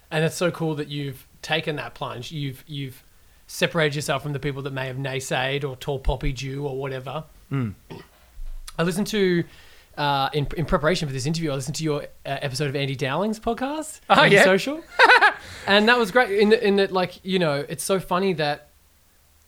and 0.10 0.24
it's 0.26 0.36
so 0.36 0.50
cool 0.50 0.76
that 0.76 0.88
you've 0.88 1.28
taken 1.42 1.76
that 1.76 1.94
plunge. 1.94 2.32
You've 2.32 2.64
you've 2.68 3.04
separated 3.48 3.96
yourself 3.96 4.24
from 4.24 4.34
the 4.34 4.40
people 4.40 4.64
that 4.64 4.74
may 4.74 4.88
have 4.88 4.98
naysayed 4.98 5.64
or 5.64 5.76
tall 5.76 6.00
poppy 6.00 6.34
you 6.36 6.66
or 6.66 6.76
whatever. 6.78 7.24
Mm. 7.52 7.76
I 8.78 8.84
listened 8.84 9.08
to. 9.08 9.44
Uh, 9.98 10.30
in, 10.34 10.46
in 10.58 10.66
preparation 10.66 11.08
for 11.08 11.14
this 11.14 11.26
interview, 11.26 11.52
I 11.52 11.56
listened 11.56 11.78
to 11.78 11.84
your 11.86 12.02
uh, 12.02 12.06
episode 12.26 12.68
of 12.68 12.76
Andy 12.76 12.98
Dowling's 12.98 13.40
podcast, 13.40 14.02
Oh, 14.10 14.24
Andy 14.24 14.36
yeah? 14.36 14.44
Social, 14.44 14.84
and 15.68 15.88
that 15.88 15.98
was 15.98 16.12
great. 16.12 16.38
In 16.38 16.50
the, 16.50 16.68
in 16.68 16.76
that, 16.76 16.92
like 16.92 17.24
you 17.24 17.40
know, 17.40 17.66
it's 17.70 17.84
so 17.84 18.02
funny 18.02 18.34
that 18.34 18.72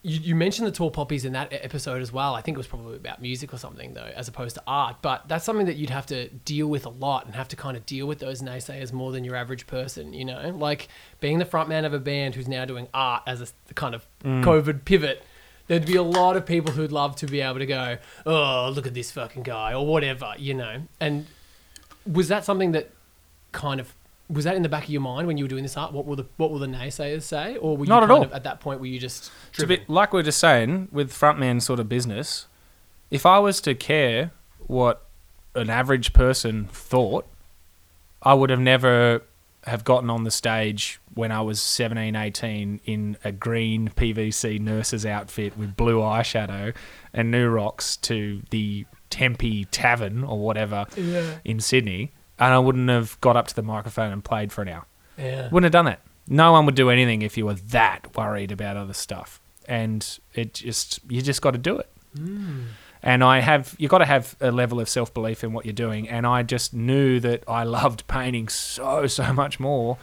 you, 0.07 0.21
you 0.21 0.35
mentioned 0.35 0.65
the 0.65 0.71
tall 0.71 0.89
poppies 0.89 1.25
in 1.25 1.33
that 1.33 1.49
episode 1.51 2.01
as 2.01 2.13
well. 2.13 2.33
I 2.33 2.41
think 2.41 2.55
it 2.55 2.59
was 2.59 2.67
probably 2.67 2.95
about 2.95 3.21
music 3.21 3.53
or 3.53 3.57
something 3.57 3.93
though, 3.93 4.09
as 4.15 4.29
opposed 4.29 4.55
to 4.55 4.63
art. 4.65 4.97
But 5.01 5.27
that's 5.27 5.43
something 5.43 5.65
that 5.65 5.75
you'd 5.75 5.89
have 5.89 6.05
to 6.07 6.29
deal 6.29 6.67
with 6.67 6.85
a 6.85 6.89
lot 6.89 7.25
and 7.25 7.35
have 7.35 7.49
to 7.49 7.57
kind 7.57 7.75
of 7.75 7.85
deal 7.85 8.07
with 8.07 8.19
those 8.19 8.41
naysayers 8.41 8.93
more 8.93 9.11
than 9.11 9.25
your 9.25 9.35
average 9.35 9.67
person. 9.67 10.13
You 10.13 10.23
know, 10.23 10.55
like 10.57 10.87
being 11.19 11.39
the 11.39 11.45
front 11.45 11.67
man 11.67 11.83
of 11.83 11.93
a 11.93 11.99
band 11.99 12.35
who's 12.35 12.47
now 12.47 12.63
doing 12.63 12.87
art 12.93 13.23
as 13.27 13.41
a 13.41 13.73
kind 13.73 13.93
of 13.93 14.07
mm. 14.23 14.43
COVID 14.43 14.85
pivot. 14.85 15.23
There'd 15.67 15.85
be 15.85 15.97
a 15.97 16.03
lot 16.03 16.37
of 16.37 16.45
people 16.45 16.71
who'd 16.71 16.93
love 16.93 17.17
to 17.17 17.25
be 17.25 17.41
able 17.41 17.59
to 17.59 17.65
go, 17.65 17.97
oh, 18.25 18.71
look 18.73 18.87
at 18.87 18.93
this 18.93 19.11
fucking 19.11 19.43
guy, 19.43 19.73
or 19.73 19.85
whatever, 19.85 20.33
you 20.37 20.53
know. 20.53 20.83
And 21.01 21.27
was 22.09 22.29
that 22.29 22.45
something 22.45 22.71
that 22.71 22.91
kind 23.51 23.81
of 23.81 23.93
was 24.29 24.43
that 24.45 24.55
in 24.55 24.61
the 24.61 24.69
back 24.69 24.83
of 24.83 24.89
your 24.89 25.01
mind 25.01 25.25
when 25.27 25.37
you 25.37 25.43
were 25.45 25.49
doing 25.49 25.63
this 25.63 25.77
art? 25.77 25.93
What 25.93 26.05
will 26.05 26.15
the 26.17 26.25
what 26.37 26.51
will 26.51 26.59
the 26.59 26.67
naysayers 26.67 27.23
say, 27.23 27.55
or 27.57 27.77
were 27.77 27.85
you 27.85 27.89
Not 27.89 28.03
at 28.03 28.09
kind 28.09 28.17
all. 28.19 28.23
of 28.25 28.33
at 28.33 28.43
that 28.43 28.59
point 28.59 28.79
were 28.79 28.85
you 28.85 28.99
just 28.99 29.31
It's 29.49 29.59
a 29.59 29.65
driven? 29.65 29.83
bit 29.85 29.89
like 29.89 30.13
we 30.13 30.19
are 30.19 30.23
just 30.23 30.39
saying 30.39 30.89
with 30.91 31.11
frontman 31.11 31.61
sort 31.61 31.79
of 31.79 31.87
business. 31.87 32.47
If 33.09 33.25
I 33.25 33.39
was 33.39 33.61
to 33.61 33.73
care 33.73 34.31
what 34.65 35.05
an 35.55 35.69
average 35.69 36.11
person 36.13 36.65
thought, 36.71 37.25
I 38.21 38.33
would 38.33 38.49
have 38.49 38.59
never 38.59 39.23
have 39.63 39.83
gotten 39.83 40.09
on 40.09 40.23
the 40.23 40.31
stage 40.31 40.99
when 41.13 41.31
I 41.31 41.41
was 41.41 41.61
17, 41.61 42.15
18 42.15 42.79
in 42.85 43.17
a 43.23 43.31
green 43.31 43.89
PVC 43.89 44.59
nurse's 44.59 45.05
outfit 45.05 45.57
with 45.57 45.75
blue 45.75 45.99
eyeshadow 45.99 46.73
and 47.13 47.31
new 47.31 47.49
rocks 47.49 47.97
to 47.97 48.41
the 48.49 48.85
Tempe 49.09 49.65
Tavern 49.65 50.23
or 50.23 50.39
whatever 50.39 50.85
Yeah, 50.95 51.35
in 51.43 51.59
Sydney, 51.59 52.11
and 52.39 52.53
I 52.53 52.59
wouldn't 52.59 52.89
have 52.89 53.19
got 53.21 53.35
up 53.35 53.47
to 53.47 53.55
the 53.55 53.63
microphone 53.63 54.11
and 54.11 54.23
played 54.23 54.51
for 54.51 54.61
an 54.61 54.69
hour. 54.69 54.85
yeah, 55.17 55.49
Wouldn't 55.49 55.65
have 55.65 55.71
done 55.71 55.85
that. 55.85 56.01
No 56.27 56.51
one 56.51 56.65
would 56.65 56.75
do 56.75 56.89
anything 56.89 57.21
if 57.21 57.37
you 57.37 57.45
were 57.45 57.53
that 57.53 58.15
worried 58.15 58.51
about 58.51 58.77
other 58.77 58.93
stuff. 58.93 59.39
And 59.67 60.19
it 60.33 60.53
just 60.53 60.99
you 61.09 61.21
just 61.21 61.41
got 61.41 61.51
to 61.51 61.57
do 61.57 61.77
it. 61.77 61.89
And 63.03 63.23
I 63.23 63.39
have 63.39 63.75
you 63.77 63.87
got 63.87 63.99
to 63.99 64.05
have 64.05 64.35
a 64.41 64.51
level 64.51 64.79
of 64.79 64.89
self 64.89 65.13
belief 65.13 65.43
in 65.43 65.53
what 65.53 65.65
you're 65.65 65.73
doing. 65.73 66.09
And 66.09 66.25
I 66.25 66.43
just 66.43 66.73
knew 66.73 67.19
that 67.19 67.43
I 67.47 67.63
loved 67.63 68.07
painting 68.07 68.47
so 68.47 69.07
so 69.07 69.33
much 69.33 69.59
more 69.59 69.97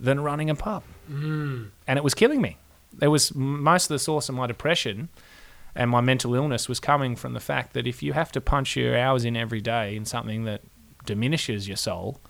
than 0.00 0.20
running 0.20 0.48
a 0.48 0.54
pub, 0.54 0.84
mm. 1.10 1.68
and 1.86 1.96
it 1.96 2.04
was 2.04 2.14
killing 2.14 2.40
me. 2.40 2.56
It 3.02 3.08
was 3.08 3.34
most 3.34 3.86
of 3.86 3.88
the 3.88 3.98
source 3.98 4.28
of 4.28 4.36
my 4.36 4.46
depression 4.46 5.08
and 5.74 5.90
my 5.90 6.00
mental 6.00 6.34
illness 6.34 6.68
was 6.68 6.80
coming 6.80 7.14
from 7.14 7.34
the 7.34 7.40
fact 7.40 7.72
that 7.74 7.86
if 7.86 8.02
you 8.02 8.12
have 8.12 8.32
to 8.32 8.40
punch 8.40 8.76
your 8.76 8.98
hours 8.98 9.24
in 9.24 9.36
every 9.36 9.60
day 9.60 9.94
in 9.94 10.04
something 10.04 10.44
that 10.44 10.62
diminishes 11.08 11.66
your 11.66 11.78
soul, 11.78 12.20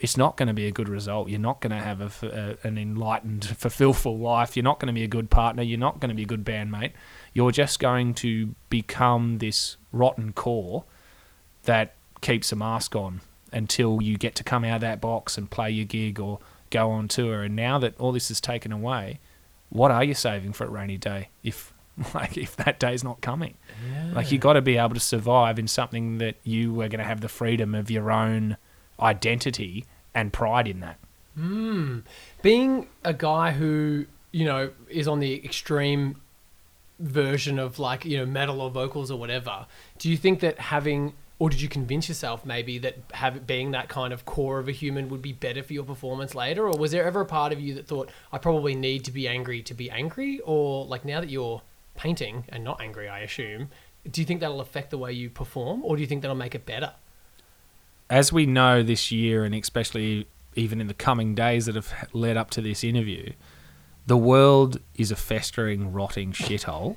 it's 0.00 0.16
not 0.16 0.36
going 0.36 0.48
to 0.48 0.52
be 0.52 0.66
a 0.66 0.72
good 0.72 0.88
result. 0.88 1.28
You're 1.28 1.38
not 1.38 1.60
going 1.60 1.70
to 1.70 1.78
have 1.78 2.00
a 2.00 2.58
a, 2.62 2.66
an 2.66 2.76
enlightened, 2.76 3.44
fulfillful 3.56 4.18
life. 4.18 4.56
You're 4.56 4.64
not 4.64 4.80
going 4.80 4.88
to 4.88 4.92
be 4.92 5.04
a 5.04 5.08
good 5.08 5.30
partner. 5.30 5.62
You're 5.62 5.78
not 5.78 6.00
going 6.00 6.10
to 6.10 6.14
be 6.14 6.24
a 6.24 6.26
good 6.26 6.44
bandmate. 6.44 6.92
You're 7.32 7.52
just 7.52 7.78
going 7.78 8.14
to 8.14 8.54
become 8.68 9.38
this 9.38 9.76
rotten 9.92 10.32
core 10.32 10.84
that 11.62 11.94
keeps 12.20 12.50
a 12.52 12.56
mask 12.56 12.96
on 12.96 13.20
until 13.52 14.02
you 14.02 14.18
get 14.18 14.34
to 14.34 14.44
come 14.44 14.64
out 14.64 14.76
of 14.76 14.80
that 14.80 15.00
box 15.00 15.38
and 15.38 15.50
play 15.50 15.70
your 15.70 15.86
gig 15.86 16.18
or 16.18 16.40
go 16.70 16.90
on 16.90 17.06
tour. 17.06 17.44
And 17.44 17.54
now 17.54 17.78
that 17.78 17.96
all 17.98 18.12
this 18.12 18.30
is 18.30 18.40
taken 18.40 18.72
away, 18.72 19.20
what 19.70 19.90
are 19.90 20.04
you 20.04 20.14
saving 20.14 20.52
for 20.52 20.64
a 20.64 20.70
rainy 20.70 20.98
day 20.98 21.28
if 21.44 21.72
like 22.14 22.36
if 22.36 22.56
that 22.56 22.78
day's 22.78 23.02
not 23.02 23.20
coming? 23.20 23.54
Like 24.12 24.32
you 24.32 24.38
got 24.38 24.54
to 24.54 24.62
be 24.62 24.76
able 24.76 24.94
to 24.94 25.00
survive 25.00 25.58
in 25.58 25.68
something 25.68 26.18
that 26.18 26.36
you 26.44 26.72
are 26.80 26.88
going 26.88 26.98
to 26.98 27.04
have 27.04 27.20
the 27.20 27.28
freedom 27.28 27.74
of 27.74 27.90
your 27.90 28.10
own 28.10 28.56
identity 29.00 29.84
and 30.14 30.32
pride 30.32 30.68
in 30.68 30.80
that. 30.80 30.98
Mm. 31.38 32.02
Being 32.42 32.88
a 33.04 33.12
guy 33.12 33.52
who, 33.52 34.06
you 34.32 34.44
know, 34.46 34.70
is 34.88 35.06
on 35.06 35.20
the 35.20 35.44
extreme 35.44 36.20
version 36.98 37.58
of 37.58 37.78
like, 37.78 38.04
you 38.04 38.16
know, 38.16 38.26
metal 38.26 38.60
or 38.60 38.70
vocals 38.70 39.10
or 39.10 39.18
whatever, 39.18 39.66
do 39.98 40.10
you 40.10 40.16
think 40.16 40.40
that 40.40 40.58
having 40.58 41.12
or 41.38 41.50
did 41.50 41.60
you 41.60 41.68
convince 41.68 42.08
yourself 42.08 42.46
maybe 42.46 42.78
that 42.78 42.96
have 43.12 43.46
being 43.46 43.72
that 43.72 43.88
kind 43.88 44.12
of 44.12 44.24
core 44.24 44.58
of 44.58 44.68
a 44.68 44.72
human 44.72 45.10
would 45.10 45.20
be 45.20 45.34
better 45.34 45.62
for 45.62 45.74
your 45.74 45.84
performance 45.84 46.34
later 46.34 46.66
or 46.66 46.78
was 46.78 46.92
there 46.92 47.04
ever 47.04 47.20
a 47.20 47.26
part 47.26 47.52
of 47.52 47.60
you 47.60 47.74
that 47.74 47.86
thought 47.86 48.10
I 48.32 48.38
probably 48.38 48.74
need 48.74 49.04
to 49.04 49.12
be 49.12 49.28
angry 49.28 49.60
to 49.64 49.74
be 49.74 49.90
angry 49.90 50.40
or 50.46 50.86
like 50.86 51.04
now 51.04 51.20
that 51.20 51.28
you're 51.28 51.60
painting 51.96 52.44
and 52.48 52.62
not 52.64 52.80
angry 52.80 53.08
I 53.08 53.20
assume 53.20 53.68
do 54.10 54.20
you 54.20 54.26
think 54.26 54.40
that'll 54.40 54.60
affect 54.60 54.90
the 54.90 54.98
way 54.98 55.12
you 55.12 55.30
perform 55.30 55.82
or 55.84 55.96
do 55.96 56.02
you 56.02 56.06
think 56.06 56.22
that'll 56.22 56.36
make 56.36 56.54
it 56.54 56.64
better 56.66 56.92
As 58.08 58.32
we 58.32 58.46
know 58.46 58.82
this 58.82 59.10
year, 59.10 59.44
and 59.44 59.54
especially 59.54 60.28
even 60.54 60.80
in 60.80 60.86
the 60.86 60.94
coming 60.94 61.34
days 61.34 61.66
that 61.66 61.74
have 61.74 62.08
led 62.12 62.36
up 62.36 62.50
to 62.50 62.60
this 62.60 62.82
interview, 62.82 63.32
the 64.06 64.16
world 64.16 64.80
is 64.94 65.10
a 65.10 65.16
festering, 65.16 65.92
rotting 65.92 66.32
shithole, 66.32 66.96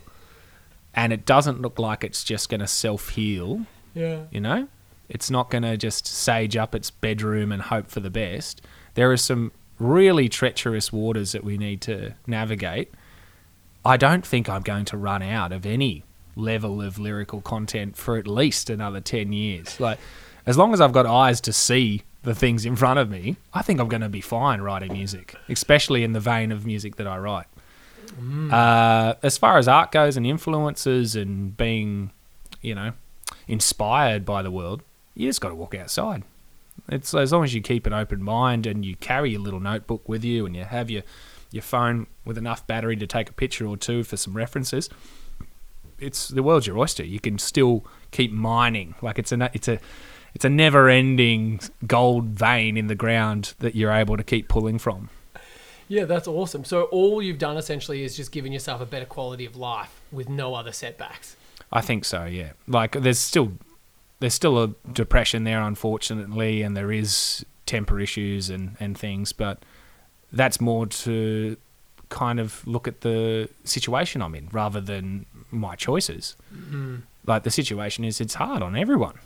and 0.94 1.12
it 1.12 1.26
doesn't 1.26 1.62
look 1.62 1.80
like 1.80 2.04
it's 2.04 2.24
just 2.24 2.50
going 2.50 2.60
to 2.62 2.68
self 2.68 3.10
heal. 3.10 3.66
yeah 3.94 4.24
You 4.32 4.42
know, 4.42 4.68
it's 5.10 5.30
not 5.32 5.50
going 5.50 5.64
to 5.64 5.78
just 5.78 6.06
sage 6.06 6.56
up 6.56 6.76
its 6.76 6.92
bedroom 6.92 7.52
and 7.52 7.64
hope 7.64 7.90
for 7.90 8.00
the 8.00 8.12
best. 8.12 8.62
There 8.94 9.12
are 9.12 9.18
some 9.18 9.52
really 9.80 10.30
treacherous 10.30 10.94
waters 10.94 11.32
that 11.32 11.44
we 11.44 11.58
need 11.58 11.82
to 11.82 12.14
navigate. 12.28 12.94
I 13.86 13.98
don't 13.98 14.26
think 14.26 14.50
I'm 14.50 14.62
going 14.62 14.86
to 14.86 14.98
run 14.98 15.22
out 15.22 15.52
of 15.52 15.66
any 15.66 16.04
level 16.36 16.82
of 16.82 17.00
lyrical 17.00 17.42
content 17.42 17.98
for 17.98 18.18
at 18.18 18.28
least 18.28 18.70
another 18.70 19.02
10 19.02 19.34
years. 19.34 19.80
Like, 19.80 20.00
as 20.46 20.58
long 20.58 20.74
as 20.74 20.82
I've 20.82 20.94
got 20.94 21.06
eyes 21.06 21.42
to 21.42 21.54
see 21.54 22.04
the 22.24 22.36
things 22.36 22.66
in 22.66 22.76
front 22.76 23.00
of 23.00 23.10
me, 23.10 23.38
I 23.54 23.62
think 23.62 23.80
I'm 23.80 23.88
going 23.88 24.02
to 24.02 24.10
be 24.10 24.22
fine 24.22 24.62
writing 24.62 24.92
music, 24.94 25.36
especially 25.48 26.04
in 26.04 26.14
the 26.14 26.20
vein 26.20 26.52
of 26.52 26.66
music 26.66 26.98
that 26.98 27.08
I 27.08 27.18
write. 27.18 27.48
Uh, 28.52 29.14
as 29.22 29.38
far 29.38 29.58
as 29.58 29.68
art 29.68 29.92
goes 29.92 30.18
and 30.18 30.26
influences 30.26 31.16
and 31.16 31.56
being, 31.56 32.12
you 32.62 32.76
know, 32.76 32.94
inspired 33.48 34.26
by 34.26 34.42
the 34.42 34.52
world, 34.52 34.82
you 35.14 35.28
just 35.28 35.42
got 35.42 35.50
to 35.50 35.56
walk 35.56 35.76
outside. 35.76 36.24
It's 36.90 37.14
as 37.14 37.32
long 37.32 37.44
as 37.44 37.54
you 37.54 37.62
keep 37.62 37.86
an 37.86 37.94
open 37.94 38.24
mind 38.24 38.66
and 38.66 38.84
you 38.84 38.96
carry 38.96 39.32
your 39.32 39.42
little 39.42 39.60
notebook 39.60 40.08
with 40.08 40.24
you 40.24 40.46
and 40.46 40.56
you 40.56 40.64
have 40.64 40.90
your 40.90 41.04
your 41.52 41.64
phone 41.64 42.08
with 42.26 42.38
enough 42.38 42.66
battery 42.68 42.96
to 42.98 43.08
take 43.08 43.30
a 43.30 43.34
picture 43.34 43.66
or 43.66 43.78
two 43.78 44.04
for 44.04 44.18
some 44.18 44.36
references. 44.36 44.90
It's 45.98 46.30
the 46.30 46.44
world's 46.44 46.68
your 46.68 46.78
oyster. 46.78 47.04
You 47.04 47.20
can 47.20 47.40
still 47.40 47.86
keep 48.12 48.32
mining. 48.32 48.96
Like 49.02 49.20
it's 49.20 49.32
a 49.32 49.50
it's 49.54 49.68
a 49.68 49.80
it's 50.34 50.46
a 50.46 50.50
never-ending 50.50 51.60
gold 51.88 52.26
vein 52.26 52.78
in 52.78 52.88
the 52.88 52.96
ground 52.96 53.56
that 53.60 53.76
you're 53.76 53.92
able 53.92 54.16
to 54.16 54.24
keep 54.24 54.48
pulling 54.48 54.78
from. 54.78 55.10
Yeah, 55.88 56.06
that's 56.06 56.28
awesome. 56.28 56.64
So 56.64 56.84
all 56.84 57.22
you've 57.22 57.40
done 57.40 57.58
essentially 57.58 58.04
is 58.04 58.16
just 58.16 58.32
giving 58.32 58.54
yourself 58.54 58.80
a 58.80 58.86
better 58.86 59.08
quality 59.08 59.46
of 59.46 59.56
life 59.56 60.00
with 60.12 60.30
no 60.30 60.54
other 60.54 60.72
setbacks. 60.72 61.36
I 61.72 61.82
think 61.82 62.06
so. 62.06 62.26
Yeah. 62.26 62.52
Like 62.68 63.02
there's 63.02 63.20
still 63.20 63.54
there's 64.20 64.36
still 64.36 64.64
a 64.64 64.68
depression 64.92 65.46
there, 65.46 65.62
unfortunately, 65.62 66.62
and 66.62 66.78
there 66.78 66.92
is 66.92 67.44
temper 67.66 68.00
issues 68.00 68.50
and 68.50 68.78
and 68.80 68.98
things, 68.98 69.34
but 69.34 69.64
that's 70.32 70.60
more 70.62 70.86
to 70.88 71.58
kind 72.10 72.40
of 72.40 72.66
look 72.68 72.88
at 72.88 73.02
the 73.02 73.50
situation 73.64 74.22
I'm 74.22 74.34
in 74.36 74.50
rather 74.52 74.82
than 74.82 75.26
my 75.52 75.76
choices. 75.76 76.36
Like 77.26 77.44
the 77.44 77.52
situation 77.52 78.04
is, 78.04 78.20
it's 78.20 78.34
hard 78.36 78.62
on 78.64 78.76
everyone. 78.76 79.20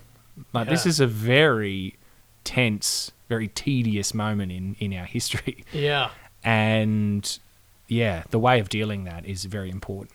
Like 0.51 0.67
this 0.67 0.85
is 0.85 0.99
a 0.99 1.07
very 1.07 1.95
tense, 2.43 3.11
very 3.29 3.47
tedious 3.47 4.13
moment 4.13 4.51
in 4.51 4.75
in 4.79 4.93
our 4.93 5.05
history, 5.05 5.63
Yeah. 5.73 6.09
and 6.43 7.39
yeah, 7.87 8.23
the 8.31 8.39
way 8.39 8.59
of 8.59 8.67
dealing 8.69 9.03
that 9.05 9.25
is 9.25 9.45
very 9.45 9.69
important. 9.69 10.11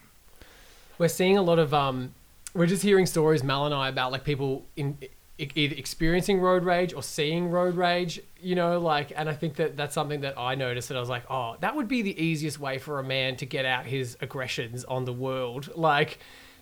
We're 0.99 1.09
seeing 1.09 1.39
a 1.39 1.43
lot 1.43 1.59
of 1.59 1.73
um 1.73 2.15
we're 2.55 2.67
just 2.67 2.83
hearing 2.83 3.07
stories 3.07 3.43
Mal 3.45 3.67
and 3.67 3.75
I 3.75 3.89
about 3.89 4.11
like 4.13 4.25
people 4.25 4.65
in 4.77 4.99
either 5.39 5.77
experiencing 5.77 6.41
road 6.41 6.65
rage 6.65 6.93
or 6.93 7.03
seeing 7.03 7.51
road 7.51 7.77
rage, 7.77 8.21
you 8.41 8.55
know, 8.55 8.81
like 8.81 9.13
and 9.15 9.29
I 9.29 9.35
think 9.35 9.57
that 9.57 9.77
that's 9.77 9.95
something 9.95 10.23
that 10.23 10.39
I 10.39 10.55
noticed 10.55 10.89
that 10.89 10.97
I 10.97 11.01
was 11.01 11.09
like, 11.09 11.25
"Oh, 11.31 11.57
that 11.61 11.77
would 11.77 11.89
be 11.89 12.03
the 12.03 12.21
easiest 12.21 12.59
way 12.59 12.79
for 12.79 12.99
a 12.99 13.05
man 13.05 13.37
to 13.37 13.47
get 13.47 13.65
out 13.65 13.87
his 13.87 14.17
aggressions 14.21 14.85
on 14.85 15.05
the 15.05 15.13
world." 15.13 15.71
Like 15.77 16.19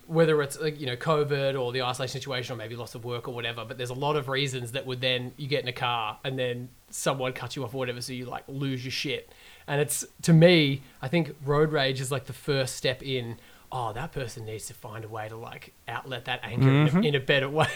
whether 0.07 0.41
it's 0.41 0.59
like, 0.61 0.81
you 0.81 0.87
know 0.87 0.97
COVID 0.97 1.61
or 1.61 1.73
the 1.73 1.83
isolation 1.83 2.21
situation 2.21 2.55
or 2.55 2.57
maybe 2.57 2.77
loss 2.77 2.95
of 2.95 3.05
work 3.05 3.29
or 3.29 3.35
whatever, 3.35 3.65
but 3.65 3.77
there's 3.77 3.91
a 3.91 3.95
lot 3.95 4.17
of 4.17 4.29
reasons 4.29 4.73
that 4.73 4.87
would 4.87 5.01
then 5.01 5.33
you 5.37 5.49
get 5.49 5.63
in 5.63 5.69
a 5.69 5.73
car 5.73 6.19
and 6.25 6.39
then 6.39 6.69
someone 6.91 7.33
cuts 7.33 7.57
you 7.57 7.65
off 7.65 7.75
or 7.75 7.79
whatever, 7.79 8.01
so 8.01 8.13
you 8.13 8.25
like 8.25 8.45
lose 8.47 8.85
your 8.85 8.93
shit. 8.93 9.33
And 9.67 9.81
it's 9.81 10.05
to 10.23 10.33
me, 10.33 10.83
I 11.03 11.09
think 11.09 11.35
road 11.45 11.73
rage 11.73 12.01
is 12.01 12.13
like 12.13 12.27
the 12.27 12.33
first 12.33 12.77
step 12.77 13.03
in. 13.03 13.39
Oh, 13.73 13.93
that 13.95 14.13
person 14.13 14.45
needs 14.45 14.67
to 14.67 14.75
find 14.75 15.05
a 15.05 15.09
way 15.09 15.29
to 15.29 15.37
like 15.37 15.75
outlet 15.89 16.27
that 16.27 16.41
anger 16.45 16.69
in, 16.69 16.87
a, 16.87 16.91
mm-hmm. 16.91 17.03
in 17.03 17.15
a 17.17 17.21
better 17.21 17.49
way. 17.51 17.67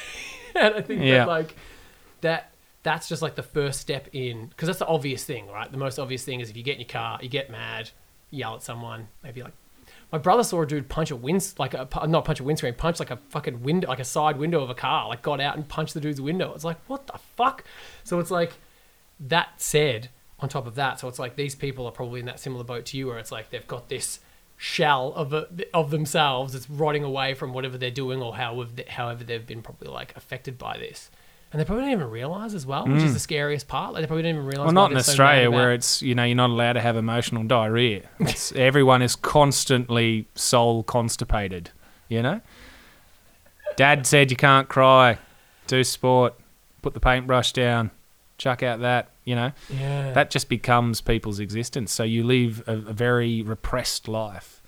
and 0.54 0.74
I 0.74 0.80
think 0.82 1.02
Yeah. 1.02 1.18
that 1.18 1.28
like 1.28 1.56
that 2.20 2.52
that's 2.82 3.08
just 3.08 3.20
like 3.22 3.34
the 3.34 3.42
first 3.42 3.80
step 3.80 4.08
in 4.12 4.46
because 4.46 4.66
that's 4.66 4.78
the 4.78 4.86
obvious 4.86 5.24
thing, 5.24 5.48
right? 5.48 5.70
The 5.70 5.78
most 5.78 5.98
obvious 5.98 6.24
thing 6.24 6.40
is 6.40 6.50
if 6.50 6.56
you 6.56 6.62
get 6.62 6.74
in 6.74 6.80
your 6.80 6.88
car, 6.88 7.18
you 7.22 7.28
get 7.28 7.50
mad, 7.50 7.90
yell 8.30 8.54
at 8.54 8.62
someone, 8.62 9.08
maybe 9.22 9.42
like 9.42 9.52
my 10.12 10.18
brother 10.18 10.42
saw 10.42 10.62
a 10.62 10.66
dude 10.66 10.88
punch 10.88 11.10
a 11.12 11.16
wind 11.16 11.54
like 11.58 11.72
a 11.74 11.86
not 12.08 12.24
punch 12.24 12.40
a 12.40 12.44
windscreen, 12.44 12.74
punch 12.74 12.98
like 12.98 13.10
a 13.10 13.16
fucking 13.28 13.62
window, 13.62 13.86
like 13.88 14.00
a 14.00 14.04
side 14.04 14.38
window 14.38 14.62
of 14.62 14.70
a 14.70 14.74
car, 14.74 15.08
like 15.08 15.22
got 15.22 15.40
out 15.40 15.56
and 15.56 15.68
punched 15.68 15.94
the 15.94 16.00
dude's 16.00 16.20
window. 16.20 16.52
It's 16.54 16.64
like 16.64 16.78
what 16.88 17.06
the 17.06 17.18
fuck? 17.36 17.64
So 18.02 18.18
it's 18.18 18.30
like 18.30 18.54
that 19.20 19.60
said, 19.60 20.08
on 20.40 20.48
top 20.48 20.66
of 20.66 20.74
that, 20.76 20.98
so 20.98 21.06
it's 21.06 21.18
like 21.18 21.36
these 21.36 21.54
people 21.54 21.84
are 21.86 21.92
probably 21.92 22.20
in 22.20 22.26
that 22.26 22.40
similar 22.40 22.64
boat 22.64 22.86
to 22.86 22.96
you, 22.96 23.06
where 23.08 23.18
it's 23.18 23.30
like 23.30 23.50
they've 23.50 23.66
got 23.68 23.88
this 23.88 24.20
shell 24.62 25.10
of 25.16 25.32
a, 25.32 25.48
of 25.72 25.90
themselves 25.90 26.52
that's 26.52 26.68
rotting 26.68 27.02
away 27.02 27.32
from 27.32 27.54
whatever 27.54 27.78
they're 27.78 27.90
doing 27.90 28.20
or 28.20 28.36
however 28.36 28.70
however 28.88 29.24
they've 29.24 29.46
been 29.46 29.62
probably 29.62 29.88
like 29.88 30.14
affected 30.18 30.58
by 30.58 30.76
this, 30.76 31.10
and 31.50 31.58
they 31.58 31.64
probably 31.64 31.84
don't 31.84 31.92
even 31.92 32.10
realize 32.10 32.52
as 32.52 32.66
well, 32.66 32.86
which 32.86 33.02
is 33.02 33.12
mm. 33.12 33.14
the 33.14 33.20
scariest 33.20 33.68
part. 33.68 33.94
Like 33.94 34.02
they 34.02 34.06
probably 34.06 34.24
don't 34.24 34.34
even 34.34 34.44
realize. 34.44 34.66
Well, 34.66 34.74
not 34.74 34.90
in 34.90 34.96
they're 34.96 35.02
so 35.02 35.12
Australia 35.12 35.50
where 35.50 35.72
it's 35.72 36.02
you 36.02 36.14
know 36.14 36.24
you're 36.24 36.36
not 36.36 36.50
allowed 36.50 36.74
to 36.74 36.82
have 36.82 36.94
emotional 36.94 37.42
diarrhea. 37.42 38.02
It's, 38.20 38.52
everyone 38.56 39.00
is 39.00 39.16
constantly 39.16 40.26
soul 40.34 40.82
constipated. 40.82 41.70
You 42.10 42.20
know, 42.20 42.42
Dad 43.76 44.06
said 44.06 44.30
you 44.30 44.36
can't 44.36 44.68
cry, 44.68 45.16
do 45.68 45.82
sport, 45.84 46.34
put 46.82 46.92
the 46.92 47.00
paintbrush 47.00 47.54
down, 47.54 47.92
chuck 48.36 48.62
out 48.62 48.80
that. 48.80 49.08
You 49.24 49.35
know, 49.37 49.52
yeah 49.68 50.12
that 50.12 50.30
just 50.30 50.48
becomes 50.48 51.00
people's 51.00 51.40
existence. 51.40 51.92
So 51.92 52.02
you 52.04 52.24
live 52.24 52.62
a, 52.66 52.72
a 52.72 52.92
very 52.92 53.42
repressed 53.42 54.09
life, 54.09 54.62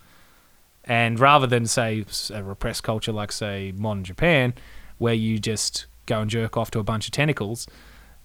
and 0.85 1.19
rather 1.19 1.47
than 1.47 1.65
say 1.65 2.05
a 2.33 2.43
repressed 2.43 2.83
culture 2.83 3.11
like 3.11 3.31
say 3.31 3.73
modern 3.75 4.03
Japan, 4.03 4.53
where 4.99 5.13
you 5.13 5.39
just 5.39 5.87
go 6.05 6.21
and 6.21 6.29
jerk 6.29 6.55
off 6.57 6.69
to 6.71 6.79
a 6.79 6.83
bunch 6.83 7.07
of 7.07 7.11
tentacles, 7.11 7.67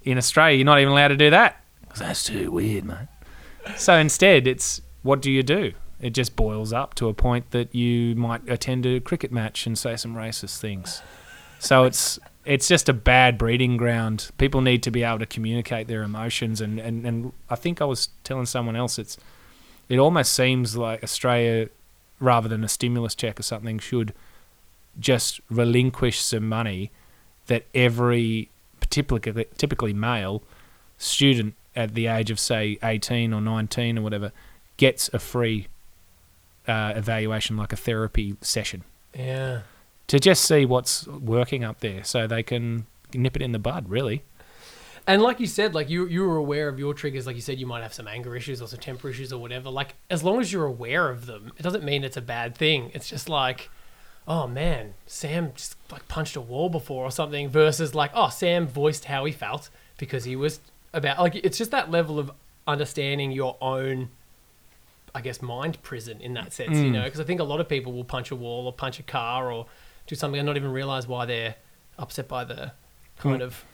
in 0.03 0.19
Australia 0.19 0.57
you're 0.59 0.67
not 0.67 0.79
even 0.81 0.93
allowed 0.93 1.09
to 1.09 1.17
do 1.17 1.31
that 1.31 1.63
'Cause 1.89 1.99
that's 2.01 2.25
too 2.25 2.51
weird, 2.53 2.85
mate. 2.85 3.09
So 3.77 3.95
instead, 3.97 4.47
it's 4.47 4.83
what 5.03 5.23
do 5.23 5.31
you 5.31 5.43
do? 5.43 5.73
It 6.01 6.11
just 6.11 6.37
boils 6.37 6.73
up 6.73 6.95
to 6.97 7.09
a 7.09 7.15
point 7.15 7.51
that 7.53 7.75
you 7.75 8.15
might 8.15 8.47
attend 8.49 8.85
a 8.87 9.01
cricket 9.01 9.33
match 9.33 9.67
and 9.67 9.77
say 9.77 9.97
some 9.97 10.15
racist 10.15 10.59
things. 10.61 11.03
So 11.59 11.85
it's 11.85 12.19
it's 12.49 12.67
just 12.67 12.89
a 12.89 12.95
bad 12.95 13.37
breeding 13.37 13.77
ground. 13.77 14.31
People 14.39 14.63
need 14.63 14.83
to 14.85 14.91
be 14.91 15.03
able 15.03 15.19
to 15.19 15.27
communicate 15.27 15.87
their 15.87 16.03
emotions, 16.03 16.63
and, 16.63 16.81
and, 16.81 17.07
and 17.07 17.33
I 17.51 17.57
think 17.57 17.83
I 17.83 17.85
was 17.85 18.09
telling 18.25 18.47
someone 18.47 18.75
else 18.75 18.99
it's 18.99 19.19
it 19.91 19.99
almost 19.99 20.33
seems 20.33 20.75
like 20.75 21.03
Australia, 21.03 21.69
rather 22.21 22.49
than 22.49 22.65
a 22.65 22.69
stimulus 22.69 23.15
check 23.15 23.39
or 23.39 23.43
something, 23.43 23.79
should 23.79 24.15
just 24.99 25.43
relinquish 25.51 26.21
some 26.21 26.49
money 26.49 26.91
that 27.49 27.67
every 27.75 28.49
typically 28.89 29.47
typically 29.59 29.93
male 29.93 30.43
student 30.97 31.55
at 31.77 31.95
the 31.95 32.07
age 32.07 32.31
of 32.31 32.41
say 32.41 32.79
18 32.83 33.35
or 33.35 33.43
19 33.43 33.99
or 33.99 34.03
whatever 34.03 34.33
gets 34.79 35.11
a 35.13 35.19
free 35.19 35.69
uh, 36.67 36.95
evaluation 36.97 37.57
like 37.57 37.73
a 37.73 37.77
therapy 37.77 38.37
session 38.41 38.83
yeah. 39.15 39.61
To 40.09 40.19
just 40.19 40.45
see 40.45 40.65
what's 40.65 41.07
working 41.07 41.63
up 41.63 41.81
there 41.81 42.03
so 42.03 42.27
they 42.27 42.43
can 42.43 42.87
nip 43.15 43.37
it 43.37 43.43
in 43.43 43.53
the 43.53 43.59
bud 43.59 43.89
really 43.89 44.23
And 45.07 45.23
like 45.23 45.41
you 45.41 45.47
said, 45.47 45.75
like 45.75 45.89
you 45.89 46.07
you 46.07 46.23
were 46.27 46.37
aware 46.37 46.69
of 46.69 46.79
your 46.79 46.93
triggers. 46.93 47.27
Like 47.27 47.35
you 47.35 47.41
said, 47.41 47.59
you 47.59 47.67
might 47.67 47.83
have 47.83 47.95
some 47.95 48.07
anger 48.07 48.37
issues 48.37 48.61
or 48.61 48.69
some 48.69 48.79
temper 48.79 49.09
issues 49.09 49.33
or 49.33 49.41
whatever. 49.41 49.71
Like 49.71 49.95
as 50.11 50.23
long 50.23 50.39
as 50.39 50.53
you're 50.53 50.67
aware 50.67 51.09
of 51.09 51.25
them, 51.25 51.51
it 51.57 51.63
doesn't 51.63 51.83
mean 51.83 52.05
it's 52.05 52.19
a 52.19 52.21
bad 52.21 52.55
thing. 52.55 52.91
It's 52.93 53.09
just 53.09 53.27
like, 53.27 53.71
oh 54.27 54.47
man, 54.47 54.93
Sam 55.07 55.53
just 55.55 55.77
like 55.91 56.07
punched 56.09 56.37
a 56.37 56.43
wall 56.43 56.69
before 56.69 57.05
or 57.07 57.11
something. 57.11 57.49
Versus 57.49 57.95
like, 57.95 58.11
oh, 58.13 58.29
Sam 58.29 58.69
voiced 58.69 59.07
how 59.07 59.25
he 59.25 59.33
felt 59.33 59.71
because 59.97 60.25
he 60.25 60.37
was 60.37 60.61
about 60.93 61.19
like 61.21 61.37
it's 61.37 61.57
just 61.57 61.71
that 61.71 61.91
level 61.91 62.19
of 62.19 62.31
understanding 62.67 63.33
your 63.33 63.57
own. 63.63 64.11
I 65.15 65.23
guess 65.23 65.41
mind 65.41 65.83
prison 65.83 66.21
in 66.21 66.35
that 66.35 66.53
sense, 66.53 66.77
you 66.77 66.91
mm. 66.91 66.93
know, 66.93 67.05
because 67.05 67.19
I 67.19 67.25
think 67.25 67.41
a 67.41 67.45
lot 67.45 67.61
of 67.61 67.69
people 67.69 67.95
will 67.95 68.05
punch 68.05 68.31
a 68.31 68.37
wall 68.37 68.67
or 68.67 68.75
punch 68.75 69.01
a 69.01 69.03
car 69.03 69.51
or 69.51 69.65
do 70.09 70.17
something 70.17 70.41
and 70.41 70.47
not 70.47 70.57
even 70.57 70.73
realize 70.73 71.07
why 71.07 71.25
they're 71.25 71.55
upset 71.99 72.27
by 72.27 72.43
the 72.43 72.73
kind 73.19 73.37
hmm. 73.37 73.43
of 73.43 73.65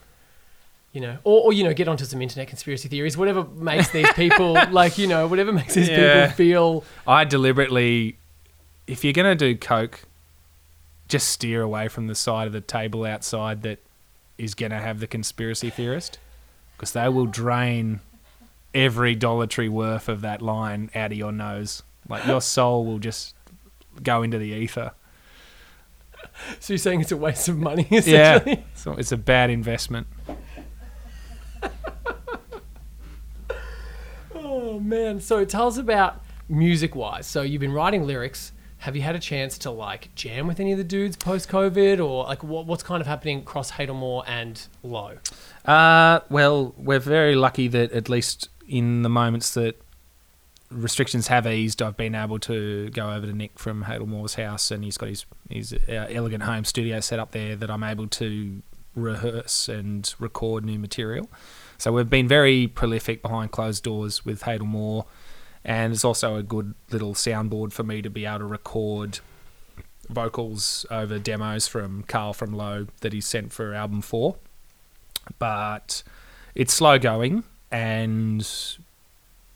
you 0.92 1.00
know, 1.00 1.18
or, 1.24 1.46
or 1.46 1.52
you 1.52 1.64
know, 1.64 1.74
get 1.74 1.88
onto 1.88 2.04
some 2.04 2.22
internet 2.22 2.46
conspiracy 2.46 2.88
theories, 2.88 3.16
whatever 3.16 3.42
makes 3.44 3.90
these 3.90 4.10
people 4.12 4.52
like, 4.70 4.96
you 4.96 5.08
know, 5.08 5.26
whatever 5.26 5.52
makes 5.52 5.74
these 5.74 5.88
Yeah. 5.88 6.26
people 6.26 6.36
feel. 6.36 6.84
I 7.04 7.24
deliberately, 7.24 8.16
if 8.86 9.02
you're 9.02 9.12
gonna 9.12 9.34
do 9.34 9.56
coke, 9.56 10.02
just 11.08 11.28
steer 11.28 11.62
away 11.62 11.88
from 11.88 12.06
the 12.06 12.14
side 12.14 12.46
of 12.46 12.52
the 12.52 12.60
table 12.60 13.04
outside 13.04 13.62
that 13.62 13.80
is 14.38 14.54
gonna 14.54 14.80
have 14.80 15.00
the 15.00 15.08
conspiracy 15.08 15.68
theorist, 15.68 16.20
because 16.76 16.92
they 16.92 17.08
will 17.08 17.26
drain 17.26 17.98
every 18.72 19.16
Dollar 19.16 19.48
Tree 19.48 19.68
worth 19.68 20.08
of 20.08 20.20
that 20.20 20.40
line 20.40 20.90
out 20.94 21.10
of 21.10 21.18
your 21.18 21.32
nose. 21.32 21.82
Like 22.08 22.24
your 22.24 22.40
soul 22.40 22.84
will 22.84 23.00
just 23.00 23.34
go 24.00 24.22
into 24.22 24.38
the 24.38 24.50
ether. 24.50 24.92
So 26.60 26.72
you're 26.72 26.78
saying 26.78 27.00
it's 27.00 27.12
a 27.12 27.16
waste 27.16 27.48
of 27.48 27.58
money, 27.58 27.86
Yeah, 27.90 28.56
so 28.74 28.92
it's 28.92 29.12
a 29.12 29.16
bad 29.16 29.50
investment. 29.50 30.06
Oh 34.34 34.78
man! 34.80 35.20
So 35.20 35.44
tell 35.44 35.68
us 35.68 35.78
about 35.78 36.22
music-wise. 36.48 37.26
So 37.26 37.42
you've 37.42 37.60
been 37.60 37.72
writing 37.72 38.06
lyrics. 38.06 38.52
Have 38.78 38.94
you 38.96 39.02
had 39.02 39.14
a 39.14 39.18
chance 39.18 39.56
to 39.58 39.70
like 39.70 40.14
jam 40.14 40.46
with 40.46 40.60
any 40.60 40.72
of 40.72 40.78
the 40.78 40.84
dudes 40.84 41.16
post-COVID, 41.16 42.04
or 42.04 42.24
like 42.24 42.42
what, 42.44 42.66
what's 42.66 42.82
kind 42.82 43.00
of 43.00 43.06
happening 43.06 43.38
across 43.38 43.72
Hadal 43.72 43.94
Maw 43.94 44.22
and 44.22 44.66
Low? 44.82 45.18
Uh, 45.64 46.20
well, 46.28 46.74
we're 46.76 46.98
very 46.98 47.34
lucky 47.34 47.68
that 47.68 47.92
at 47.92 48.08
least 48.08 48.48
in 48.68 49.02
the 49.02 49.08
moments 49.08 49.54
that 49.54 49.80
restrictions 50.74 51.28
have 51.28 51.46
eased, 51.46 51.80
I've 51.80 51.96
been 51.96 52.14
able 52.14 52.38
to 52.40 52.90
go 52.90 53.10
over 53.10 53.26
to 53.26 53.32
Nick 53.32 53.58
from 53.58 53.84
Hadal 53.84 54.06
Maw's 54.06 54.34
house, 54.34 54.70
and 54.70 54.84
he's 54.84 54.98
got 54.98 55.08
his 55.08 55.26
his 55.48 55.74
elegant 55.88 56.42
home 56.44 56.64
studio 56.64 57.00
set 57.00 57.18
up 57.18 57.32
there 57.32 57.56
that 57.56 57.70
I'm 57.70 57.82
able 57.82 58.06
to 58.08 58.62
rehearse 58.94 59.68
and 59.68 60.12
record 60.18 60.64
new 60.64 60.78
material. 60.78 61.28
So 61.78 61.92
we've 61.92 62.10
been 62.10 62.28
very 62.28 62.66
prolific 62.66 63.22
behind 63.22 63.50
closed 63.50 63.82
doors 63.82 64.24
with 64.24 64.42
Hadelmore, 64.42 65.06
and 65.64 65.92
it's 65.92 66.04
also 66.04 66.36
a 66.36 66.42
good 66.42 66.74
little 66.90 67.14
soundboard 67.14 67.72
for 67.72 67.82
me 67.82 68.02
to 68.02 68.10
be 68.10 68.26
able 68.26 68.40
to 68.40 68.46
record 68.46 69.20
vocals 70.08 70.84
over 70.90 71.18
demos 71.18 71.66
from 71.66 72.02
Carl 72.02 72.34
from 72.34 72.52
Low 72.52 72.86
that 73.00 73.12
he 73.12 73.20
sent 73.20 73.52
for 73.52 73.72
album 73.72 74.02
four 74.02 74.36
but 75.38 76.02
it's 76.54 76.74
slow 76.74 76.98
going 76.98 77.44
and 77.70 78.48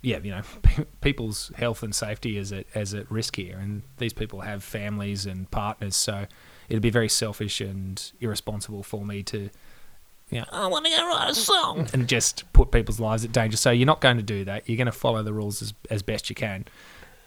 yeah 0.02 0.18
you 0.22 0.30
know 0.30 0.42
people's 1.00 1.50
health 1.56 1.82
and 1.82 1.94
safety 1.94 2.36
is 2.36 2.52
at 2.52 2.66
as 2.74 2.94
at 2.94 3.10
risk 3.10 3.36
here 3.36 3.58
and 3.58 3.82
these 3.98 4.12
people 4.12 4.42
have 4.42 4.62
families 4.62 5.26
and 5.26 5.50
partners 5.50 5.96
so 5.96 6.26
it'd 6.68 6.82
be 6.82 6.90
very 6.90 7.08
selfish 7.08 7.60
and 7.60 8.12
irresponsible 8.20 8.82
for 8.82 9.04
me 9.04 9.22
to 9.22 9.50
you 10.30 10.40
know, 10.40 10.46
I 10.52 10.66
want 10.66 10.84
to 10.84 10.90
go 10.90 11.06
write 11.06 11.30
a 11.30 11.34
song 11.34 11.88
and 11.94 12.06
just 12.06 12.52
put 12.52 12.70
people's 12.70 13.00
lives 13.00 13.24
at 13.24 13.32
danger. 13.32 13.56
So 13.56 13.70
you're 13.70 13.86
not 13.86 14.02
going 14.02 14.18
to 14.18 14.22
do 14.22 14.44
that. 14.44 14.68
You're 14.68 14.76
going 14.76 14.84
to 14.84 14.92
follow 14.92 15.22
the 15.22 15.32
rules 15.32 15.62
as, 15.62 15.72
as 15.90 16.02
best 16.02 16.28
you 16.28 16.34
can. 16.36 16.66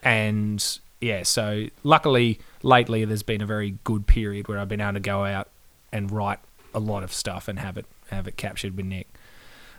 And 0.03 0.63
yeah, 0.99 1.23
so 1.23 1.65
luckily 1.83 2.39
lately 2.61 3.03
there's 3.05 3.23
been 3.23 3.41
a 3.41 3.45
very 3.45 3.77
good 3.83 4.05
period 4.05 4.47
where 4.47 4.59
I've 4.59 4.69
been 4.69 4.81
able 4.81 4.93
to 4.93 4.99
go 4.99 5.25
out 5.25 5.49
and 5.91 6.11
write 6.11 6.39
a 6.73 6.79
lot 6.79 7.03
of 7.03 7.11
stuff 7.11 7.47
and 7.47 7.59
have 7.59 7.77
it 7.77 7.85
have 8.11 8.27
it 8.27 8.37
captured 8.37 8.77
with 8.77 8.85
Nick. 8.85 9.07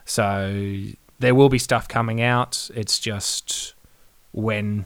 So 0.04 0.86
there 1.22 1.34
will 1.34 1.48
be 1.48 1.58
stuff 1.58 1.88
coming 1.88 2.20
out. 2.20 2.68
It's 2.74 2.98
just 2.98 3.74
when 4.32 4.84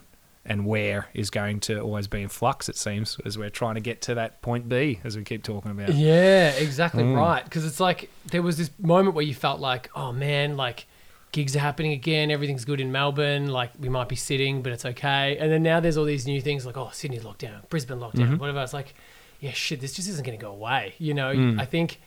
and 0.49 0.65
where 0.65 1.09
is 1.13 1.29
going 1.29 1.59
to 1.59 1.81
always 1.81 2.07
be 2.07 2.23
in 2.23 2.29
flux. 2.29 2.69
It 2.69 2.77
seems 2.77 3.19
as 3.25 3.37
we're 3.37 3.51
trying 3.51 3.75
to 3.75 3.81
get 3.81 4.01
to 4.03 4.15
that 4.15 4.41
point 4.43 4.69
B, 4.69 5.01
as 5.03 5.17
we 5.17 5.25
keep 5.25 5.43
talking 5.43 5.73
about. 5.73 5.93
Yeah, 5.93 6.51
exactly 6.51 7.03
Mm. 7.03 7.17
right. 7.17 7.43
Because 7.43 7.65
it's 7.67 7.81
like 7.81 8.11
there 8.31 8.43
was 8.43 8.57
this 8.57 8.71
moment 8.79 9.17
where 9.17 9.25
you 9.25 9.35
felt 9.35 9.59
like, 9.61 9.91
oh 9.97 10.13
man, 10.13 10.57
like 10.57 10.87
gigs 11.33 11.57
are 11.57 11.61
happening 11.61 11.91
again, 11.93 12.31
everything's 12.31 12.65
good 12.65 12.81
in 12.81 12.93
Melbourne, 12.93 13.49
like 13.49 13.73
we 13.81 13.89
might 13.89 14.09
be 14.09 14.15
sitting, 14.17 14.63
but 14.63 14.73
it's 14.73 14.85
okay. 14.85 15.37
And 15.39 15.51
then 15.51 15.63
now 15.65 15.81
there's 15.81 15.97
all 15.97 16.05
these 16.05 16.27
new 16.27 16.41
things 16.41 16.65
like, 16.65 16.77
oh, 16.77 16.91
Sydney 16.93 17.19
lockdown, 17.19 17.69
Brisbane 17.69 17.99
lockdown, 17.99 18.29
Mm-hmm. 18.29 18.37
whatever. 18.37 18.63
It's 18.63 18.73
like, 18.73 18.95
yeah, 19.41 19.51
shit, 19.51 19.81
this 19.81 19.95
just 19.95 20.09
isn't 20.09 20.25
going 20.25 20.39
to 20.39 20.43
go 20.43 20.53
away. 20.53 20.95
You 20.99 21.13
know, 21.15 21.35
Mm. 21.35 21.61
I 21.61 21.65
think 21.65 22.01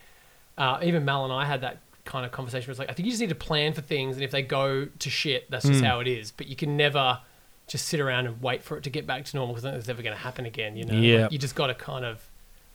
uh, 0.56 0.78
even 0.82 1.04
Mal 1.04 1.24
and 1.24 1.32
I 1.32 1.44
had 1.44 1.60
that 1.60 1.78
kind 2.10 2.26
of 2.26 2.32
conversation 2.32 2.66
where 2.66 2.72
it's 2.72 2.78
like, 2.78 2.90
I 2.90 2.92
think 2.92 3.06
you 3.06 3.12
just 3.12 3.20
need 3.20 3.28
to 3.30 3.34
plan 3.48 3.72
for 3.72 3.80
things, 3.82 4.16
and 4.16 4.24
if 4.24 4.30
they 4.30 4.42
go 4.42 4.86
to 4.86 5.10
shit, 5.10 5.50
that's 5.50 5.64
Mm. 5.66 5.70
just 5.72 5.84
how 5.84 6.00
it 6.00 6.06
is. 6.08 6.30
But 6.30 6.46
you 6.48 6.56
can 6.56 6.76
never 6.76 7.20
just 7.68 7.86
sit 7.86 8.00
around 8.00 8.26
and 8.26 8.42
wait 8.42 8.62
for 8.64 8.76
it 8.76 8.82
to 8.84 8.90
get 8.90 9.06
back 9.06 9.24
to 9.26 9.36
normal 9.36 9.54
because 9.54 9.76
it's 9.76 9.88
ever 9.88 10.02
going 10.02 10.16
to 10.16 10.22
happen 10.22 10.44
again. 10.44 10.76
You 10.76 10.84
know, 10.86 10.94
Like, 11.22 11.32
you 11.32 11.38
just 11.38 11.54
got 11.54 11.68
to 11.68 11.74
kind 11.74 12.04
of 12.04 12.28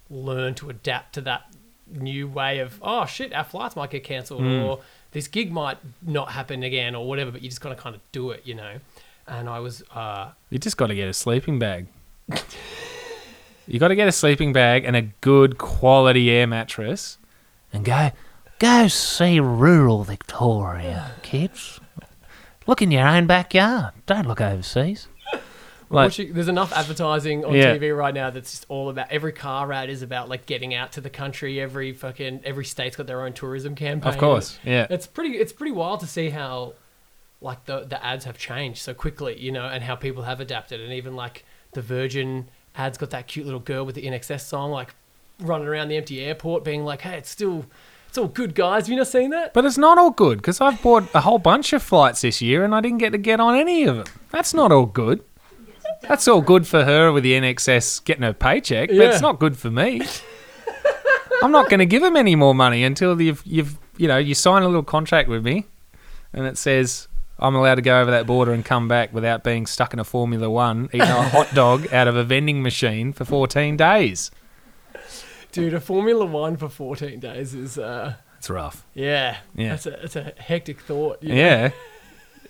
learn 0.10 0.54
to 0.56 0.69
adapt 0.69 1.13
to 1.15 1.21
that 1.21 1.41
new 1.88 2.28
way 2.28 2.58
of 2.60 2.80
oh 2.82 3.06
shit 3.06 3.32
our 3.34 3.43
flights 3.43 3.76
might 3.76 3.91
get 3.91 4.04
cancelled 4.04 4.41
Mm. 4.41 4.63
or 4.63 4.80
this 5.12 5.28
gig 5.28 5.52
might 5.52 5.78
not 6.02 6.32
happen 6.32 6.63
again 6.63 6.95
or 6.95 7.08
whatever 7.08 7.30
but 7.32 7.43
you 7.43 7.50
just 7.50 7.62
got 7.62 7.69
to 7.69 7.76
kind 7.76 7.95
of 7.95 8.02
do 8.12 8.32
it 8.32 8.41
you 8.43 8.56
know 8.56 8.80
and 9.28 9.48
i 9.48 9.60
was 9.60 9.84
uh 9.93 10.32
You 10.50 10.58
just 10.58 10.78
got 10.78 10.88
to 10.88 10.95
get 10.95 11.08
a 11.08 11.13
sleeping 11.13 11.60
bag. 11.60 11.86
you 13.67 13.80
got 13.80 13.89
to 13.89 13.95
get 13.95 14.08
a 14.08 14.12
sleeping 14.12 14.54
bag 14.54 14.84
and 14.86 14.95
a 14.95 15.02
good 15.21 15.58
quality 15.58 16.30
air 16.32 16.48
mattress, 16.48 17.17
and 17.74 17.84
go 17.86 18.12
go 18.60 18.88
see 18.88 19.39
rural 19.39 20.04
Victoria, 20.04 21.12
kids. 21.22 21.80
Look 22.68 22.82
in 22.82 22.91
your 22.91 23.08
own 23.08 23.28
backyard. 23.28 23.94
Don't 24.06 24.28
look 24.28 24.41
overseas. 24.41 25.08
Like- 25.88 26.08
watching, 26.08 26.34
there's 26.34 26.48
enough 26.48 26.74
advertising 26.74 27.46
on 27.46 27.54
Yeah. 27.54 27.76
tv 27.78 27.96
right 27.96 28.13
now 28.13 28.32
that's 28.32 28.50
just 28.50 28.65
all 28.70 28.89
about 28.89 29.12
every 29.12 29.32
car 29.32 29.72
ad 29.72 29.88
is 29.88 30.02
about 30.02 30.28
like 30.28 30.48
getting 30.48 30.74
out 30.74 30.91
to 30.94 31.02
the 31.02 31.12
country 31.12 31.62
every 31.62 31.94
fucking 31.94 32.41
every 32.44 32.65
state's 32.65 32.96
got 32.96 33.06
their 33.06 33.22
own 33.22 33.34
tourism 33.34 33.76
campaign 33.76 34.12
Of 34.12 34.18
course, 34.18 34.58
yeah. 34.63 34.88
it's 34.89 35.06
pretty 35.06 35.38
it's 35.38 35.54
pretty 35.54 35.72
wild 35.72 36.00
to 36.00 36.08
see 36.08 36.32
how 36.32 36.74
like 37.39 37.65
the 37.65 37.82
the 37.82 38.04
ads 38.04 38.26
have 38.26 38.36
changed 38.39 38.80
so 38.80 38.96
quickly 38.96 39.39
you 39.39 39.52
know 39.52 39.65
and 39.68 39.84
how 39.84 39.96
people 39.96 40.24
have 40.24 40.39
adapted 40.39 40.82
and 40.82 40.91
even 40.91 41.15
like 41.15 41.46
the 41.74 41.84
virgin 41.84 42.50
ads 42.76 42.98
got 42.98 43.12
that 43.12 43.28
cute 43.28 43.46
little 43.46 43.60
girl 43.60 43.86
with 43.86 43.94
the 43.94 44.08
INXS 44.08 44.41
song 44.41 44.72
like 44.72 44.96
running 45.39 45.68
around 45.68 45.89
the 45.89 45.98
empty 45.98 46.20
airport 46.20 46.63
being 46.63 46.84
like 46.84 47.02
hey 47.02 47.15
it's 47.15 47.30
still 47.30 47.63
it's 48.15 48.21
all 48.21 48.28
good 48.30 48.56
guys 48.56 48.84
have 48.84 48.89
you 48.89 48.95
not 48.95 49.08
seen 49.08 49.32
that 49.32 49.54
But 49.54 49.65
it's 49.65 49.78
not 49.78 49.97
all 49.97 50.10
good 50.10 50.38
because 50.38 50.62
I've 50.62 50.82
bought 50.82 51.04
a 51.13 51.19
whole 51.19 51.38
bunch 51.38 51.73
of 51.73 51.84
flights 51.84 52.21
this 52.21 52.41
year 52.41 52.63
and 52.63 52.73
I 52.73 52.80
didn't 52.80 52.99
get 52.99 53.10
to 53.12 53.17
get 53.17 53.41
on 53.41 53.56
any 53.56 53.84
of 53.84 53.97
them. 53.97 54.06
That's 54.32 54.54
not 54.54 54.71
all 54.71 54.86
good. 54.86 55.21
That's 56.01 56.25
all 56.25 56.39
good 56.39 56.65
for 56.65 56.86
her 56.86 57.12
with 57.12 57.23
the 57.23 57.34
INXS 57.34 58.06
getting 58.06 58.23
her 58.23 58.32
paycheck, 58.32 58.88
but 58.88 58.95
Yeah. 58.95 59.10
it's 59.10 59.21
not 59.21 59.38
good 59.39 59.58
for 59.58 59.69
me. 59.69 60.01
I'm 61.43 61.51
not 61.51 61.69
going 61.69 61.80
to 61.80 61.86
give 61.86 62.04
him 62.04 62.15
any 62.15 62.36
more 62.36 62.56
money 62.56 62.86
until 62.86 63.21
you've 63.21 63.41
you've 63.45 63.78
you 63.97 64.08
know 64.08 64.17
you 64.17 64.34
sign 64.34 64.63
a 64.63 64.67
little 64.67 64.84
contract 64.84 65.28
with 65.28 65.43
me, 65.43 65.65
and 66.32 66.45
it 66.45 66.58
says 66.58 67.10
I'm 67.38 67.54
allowed 67.56 67.75
to 67.75 67.82
go 67.82 67.99
over 67.99 68.12
that 68.12 68.25
border 68.25 68.54
and 68.54 68.63
come 68.63 68.88
back 68.88 69.13
without 69.13 69.43
being 69.43 69.65
stuck 69.65 69.93
in 69.93 69.99
a 69.99 70.06
Formula 70.06 70.49
One 70.49 70.86
eating 70.93 71.01
a 71.01 71.30
hot 71.30 71.54
dog 71.54 71.91
out 71.93 72.08
of 72.08 72.15
a 72.15 72.23
vending 72.23 72.63
machine 72.63 73.12
for 73.12 73.25
14 73.25 73.75
days. 73.75 74.32
Dude 75.56 75.74
a 75.74 75.80
formula 75.80 76.26
1 76.26 76.58
for 76.58 76.70
14 76.70 77.20
days 77.20 77.54
is 77.54 77.78
uh 77.78 78.13
It's 78.38 78.50
rough. 78.50 78.86
yeah 78.94 79.38
Yeah. 79.56 79.70
that's 79.70 79.86
a 79.86 79.91
that's 79.91 80.15
a 80.15 80.34
hectic 80.38 80.80
thought 80.82 81.22
you 81.22 81.30
know? 81.30 81.36
Yeah, 81.36 81.70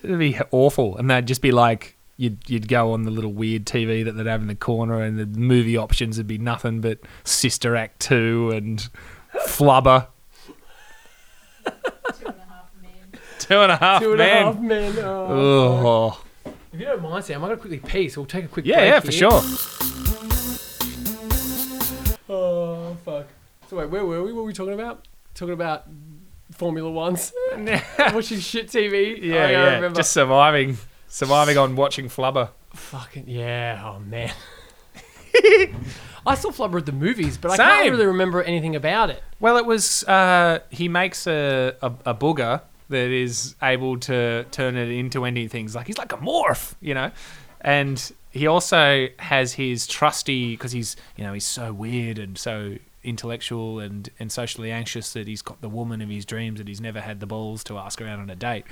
it'd 0.02 0.18
be 0.18 0.38
awful, 0.50 0.96
and 0.98 1.10
they'd 1.10 1.26
just 1.26 1.40
be 1.42 1.52
like 1.52 1.96
you'd 2.18 2.38
you'd 2.48 2.68
go 2.68 2.92
on 2.92 3.02
the 3.04 3.10
little 3.10 3.32
weird 3.32 3.64
TV 3.66 4.04
that 4.04 4.12
they'd 4.12 4.26
have 4.26 4.40
in 4.40 4.46
the 4.48 4.54
corner, 4.54 5.00
and 5.02 5.18
the 5.18 5.26
movie 5.26 5.76
options 5.76 6.16
would 6.18 6.26
be 6.26 6.38
nothing 6.38 6.80
but 6.80 6.98
Sister 7.24 7.76
Act 7.76 8.00
two 8.00 8.50
and 8.54 8.88
Flubber, 9.46 10.08
Two 12.18 12.26
and 12.28 12.40
a 12.40 12.46
half 12.46 12.70
men. 12.82 13.20
two 13.38 13.58
and 13.60 13.72
a 13.72 13.76
half 13.76 14.02
Two 14.02 14.12
and 14.12 14.20
a 14.20 14.24
men. 14.24 14.44
half 14.44 14.58
men. 14.60 14.94
Oh, 14.98 16.18
Oh, 16.46 16.52
If 16.72 16.80
you 16.80 16.86
don't 16.86 17.02
mind, 17.02 17.24
Sam, 17.24 17.42
I'm 17.42 17.48
gonna 17.50 17.60
quickly 17.60 17.78
pee, 17.78 18.08
so 18.08 18.20
we'll 18.20 18.26
take 18.26 18.44
a 18.44 18.48
quick 18.48 18.64
yeah, 18.66 18.76
break 18.76 18.88
yeah, 18.90 19.00
for 19.00 19.10
here. 19.12 19.18
sure. 19.30 20.15
Oh 22.28 22.96
fuck. 23.04 23.26
So 23.68 23.76
wait, 23.76 23.90
where 23.90 24.04
were 24.04 24.22
we? 24.22 24.32
What 24.32 24.42
were 24.42 24.46
we 24.46 24.52
talking 24.52 24.74
about? 24.74 25.06
Talking 25.34 25.54
about 25.54 25.84
Formula 26.52 26.90
Ones, 26.90 27.32
watching 27.98 28.38
shit 28.40 28.68
TV. 28.68 29.22
Yeah, 29.22 29.46
I 29.46 29.50
yeah, 29.50 29.74
remember. 29.74 29.96
just 29.96 30.12
surviving, 30.12 30.76
surviving 31.08 31.58
on 31.58 31.76
watching 31.76 32.08
Flubber. 32.08 32.50
fucking 32.74 33.24
yeah. 33.28 33.82
Oh 33.84 33.98
man. 34.00 34.32
I 36.26 36.34
saw 36.34 36.50
Flubber 36.50 36.78
at 36.78 36.86
the 36.86 36.92
movies, 36.92 37.38
but 37.38 37.52
I 37.52 37.56
can't 37.56 37.90
really 37.90 38.06
remember 38.06 38.42
anything 38.42 38.74
about 38.74 39.10
it. 39.10 39.22
Well, 39.38 39.56
it 39.58 39.66
was 39.66 40.02
uh, 40.04 40.60
he 40.70 40.88
makes 40.88 41.26
a, 41.26 41.76
a 41.82 41.92
a 42.06 42.14
booger 42.14 42.62
that 42.88 43.10
is 43.10 43.54
able 43.62 43.98
to 43.98 44.44
turn 44.50 44.76
it 44.76 44.88
into 44.88 45.24
anything. 45.24 45.70
Like 45.72 45.86
he's 45.86 45.98
like 45.98 46.12
a 46.12 46.16
morph, 46.16 46.74
you 46.80 46.94
know, 46.94 47.10
and 47.60 48.12
he 48.36 48.46
also 48.46 49.08
has 49.18 49.54
his 49.54 49.86
trusty 49.86 50.52
because 50.52 50.72
he's 50.72 50.96
you 51.16 51.24
know 51.24 51.32
he's 51.32 51.46
so 51.46 51.72
weird 51.72 52.18
and 52.18 52.36
so 52.36 52.76
intellectual 53.02 53.78
and 53.78 54.10
and 54.18 54.30
socially 54.30 54.70
anxious 54.70 55.12
that 55.14 55.26
he's 55.26 55.42
got 55.42 55.60
the 55.62 55.68
woman 55.68 56.02
of 56.02 56.08
his 56.08 56.24
dreams 56.24 56.58
that 56.58 56.68
he's 56.68 56.80
never 56.80 57.00
had 57.00 57.20
the 57.20 57.26
balls 57.26 57.64
to 57.64 57.78
ask 57.78 57.98
her 58.00 58.06
out 58.06 58.18
on 58.18 58.28
a 58.28 58.36
date. 58.36 58.64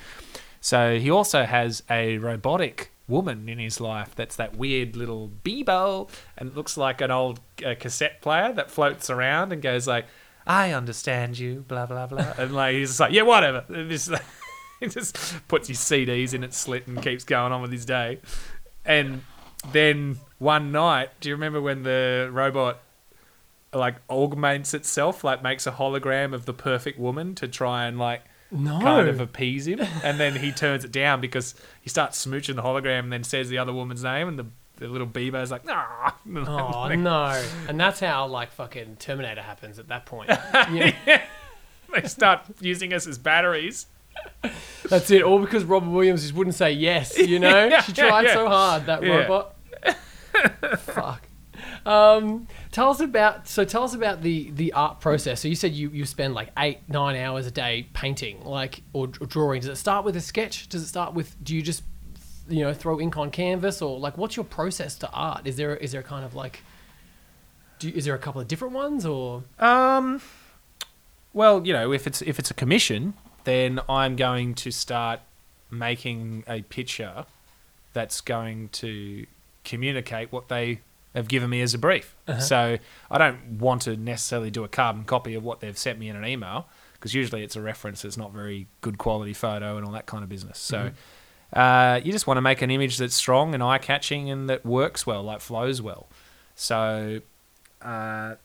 So 0.61 0.99
he 0.99 1.09
also 1.09 1.43
has 1.43 1.83
a 1.89 2.17
robotic 2.17 2.91
woman 3.07 3.47
in 3.47 3.59
his 3.59 3.79
life 3.79 4.15
that's 4.15 4.35
that 4.35 4.55
weird 4.55 4.95
little 4.95 5.31
Weebo 5.43 6.09
and 6.37 6.55
looks 6.55 6.75
like 6.75 7.01
an 7.01 7.11
old 7.11 7.39
uh, 7.65 7.75
cassette 7.79 8.21
player 8.21 8.51
that 8.53 8.71
floats 8.71 9.09
around 9.09 9.51
and 9.51 9.61
goes 9.61 9.87
like, 9.87 10.05
"I 10.45 10.73
understand 10.73 11.39
you," 11.39 11.65
blah 11.67 11.85
blah 11.87 12.07
blah, 12.07 12.33
and 12.37 12.53
like 12.53 12.75
he's 12.75 12.89
just 12.89 12.99
like, 12.99 13.13
"Yeah, 13.13 13.23
whatever." 13.23 13.65
And 13.69 13.89
this 13.89 14.11
he 14.79 14.87
just 14.87 15.17
puts 15.47 15.67
his 15.67 15.79
CDs 15.79 16.33
in 16.33 16.43
its 16.43 16.57
slit 16.57 16.85
and 16.85 17.01
keeps 17.01 17.23
going 17.23 17.51
on 17.51 17.61
with 17.61 17.71
his 17.71 17.85
day. 17.85 18.19
And 18.83 19.21
then 19.71 20.17
one 20.39 20.71
night, 20.71 21.09
do 21.19 21.29
you 21.29 21.35
remember 21.35 21.61
when 21.61 21.83
the 21.83 22.29
robot 22.31 22.79
like 23.73 23.95
augments 24.09 24.73
itself, 24.73 25.23
like 25.23 25.43
makes 25.43 25.67
a 25.67 25.71
hologram 25.71 26.33
of 26.33 26.45
the 26.45 26.53
perfect 26.53 26.97
woman 26.97 27.35
to 27.35 27.47
try 27.47 27.85
and 27.85 27.99
like 27.99 28.21
No. 28.51 28.79
kind 28.79 29.07
of 29.09 29.19
appease 29.19 29.67
him, 29.67 29.81
and 30.03 30.17
then 30.19 30.35
he 30.37 30.51
turns 30.51 30.85
it 30.85 30.91
down 30.91 31.19
because 31.19 31.55
he 31.81 31.89
starts 31.89 32.25
smooching 32.25 32.55
the 32.55 32.61
hologram 32.63 32.99
and 32.99 33.13
then 33.13 33.23
says 33.23 33.49
the 33.49 33.57
other 33.57 33.73
woman's 33.73 34.03
name, 34.03 34.27
and 34.29 34.39
the, 34.39 34.45
the 34.77 34.87
little 34.87 35.07
Weebo's 35.07 35.51
like, 35.51 35.65
nah. 35.65 36.11
Oh 36.47 36.87
no! 36.95 37.43
And 37.67 37.79
that's 37.79 37.99
how 37.99 38.27
like 38.27 38.51
fucking 38.51 38.95
Terminator 38.97 39.41
happens 39.41 39.77
at 39.79 39.87
that 39.89 40.05
point. 40.05 40.29
Yeah. 40.71 41.21
they 41.93 42.07
start 42.07 42.41
using 42.61 42.93
us 42.93 43.07
as 43.07 43.17
batteries. 43.17 43.87
That's 44.89 45.11
it. 45.11 45.21
All 45.23 45.39
because 45.39 45.63
Robert 45.65 45.89
Williams 45.89 46.21
just 46.21 46.33
wouldn't 46.33 46.55
say 46.55 46.71
yes. 46.71 47.17
You 47.17 47.39
know, 47.45 47.67
Yeah, 47.67 47.81
she 47.81 47.91
tried 47.93 48.25
yeah. 48.25 48.33
so 48.33 48.47
hard. 48.47 48.85
That 48.85 49.03
Yeah. 49.03 49.17
robot. 49.17 49.54
Fuck. 50.79 51.27
Um, 51.85 52.47
tell 52.71 52.89
us 52.89 52.99
about. 52.99 53.47
So 53.47 53.63
tell 53.63 53.83
us 53.83 53.93
about 53.93 54.21
the 54.21 54.51
the 54.51 54.73
art 54.73 54.99
process. 54.99 55.41
So 55.41 55.47
you 55.47 55.55
said 55.55 55.73
you 55.73 55.89
you 55.89 56.05
spend 56.05 56.33
like 56.33 56.49
eight 56.57 56.79
nine 56.87 57.15
hours 57.15 57.47
a 57.47 57.51
day 57.51 57.87
painting, 57.93 58.43
like 58.43 58.81
or, 58.93 59.09
or 59.21 59.27
drawing. 59.27 59.61
Does 59.61 59.69
it 59.69 59.75
start 59.77 60.05
with 60.05 60.15
a 60.15 60.21
sketch? 60.21 60.67
Does 60.67 60.83
it 60.83 60.87
start 60.87 61.13
with? 61.13 61.35
Do 61.43 61.55
you 61.55 61.61
just 61.61 61.83
you 62.47 62.61
know 62.61 62.73
throw 62.73 62.99
ink 62.99 63.17
on 63.17 63.31
canvas 63.31 63.81
or 63.81 63.99
like 63.99 64.17
what's 64.17 64.35
your 64.35 64.45
process 64.45 64.95
to 64.99 65.09
art? 65.11 65.47
Is 65.47 65.57
there 65.57 65.75
is 65.77 65.91
there 65.91 66.03
kind 66.03 66.25
of 66.25 66.35
like 66.35 66.61
do 67.79 67.87
you, 67.89 67.93
is 67.95 68.05
there 68.05 68.15
a 68.15 68.19
couple 68.19 68.41
of 68.41 68.47
different 68.47 68.73
ones 68.73 69.05
or 69.05 69.43
Um, 69.59 70.21
well, 71.33 71.65
you 71.65 71.73
know, 71.73 71.91
if 71.91 72.07
it's 72.07 72.21
if 72.21 72.39
it's 72.39 72.51
a 72.51 72.53
commission, 72.53 73.13
then 73.43 73.79
I'm 73.89 74.15
going 74.15 74.55
to 74.55 74.71
start 74.71 75.19
making 75.69 76.43
a 76.47 76.61
picture 76.63 77.25
that's 77.93 78.21
going 78.21 78.69
to 78.69 79.25
communicate 79.65 80.31
what 80.31 80.47
they 80.47 80.81
have 81.13 81.27
given 81.27 81.49
me 81.49 81.61
as 81.61 81.73
a 81.73 81.77
brief. 81.77 82.15
So 82.39 82.77
I 83.09 83.17
don't 83.17 83.59
want 83.59 83.83
to 83.83 83.95
necessarily 83.97 84.51
do 84.51 84.63
a 84.63 84.67
carbon 84.67 85.03
copy 85.03 85.33
of 85.35 85.43
what 85.43 85.59
they've 85.59 85.77
sent 85.77 85.99
me 85.99 86.09
in 86.09 86.15
an 86.15 86.25
email 86.25 86.67
because 86.93 87.13
usually 87.13 87.43
it's 87.43 87.55
a 87.55 87.61
reference 87.61 88.01
that's 88.01 88.17
not 88.17 88.31
very 88.31 88.67
good 88.81 88.97
quality 88.97 89.33
photo 89.33 89.77
and 89.77 89.85
all 89.85 89.91
that 89.93 90.05
kind 90.05 90.23
of 90.23 90.29
business. 90.29 90.59
So. 90.59 90.91
Uh, 91.53 92.01
you 92.03 92.11
just 92.11 92.27
want 92.27 92.37
to 92.37 92.41
make 92.41 92.61
an 92.61 92.69
image 92.69 92.97
that's 92.97 93.15
strong 93.15 93.53
and 93.53 93.63
eye 93.63 93.77
catching 93.77 94.29
and 94.29 94.49
that 94.49 94.65
works 94.65 95.07
well, 95.07 95.23
like 95.23 95.39
flows 95.39 95.81
well. 95.81 96.07
So, 96.55 97.21
uh, 97.81 98.35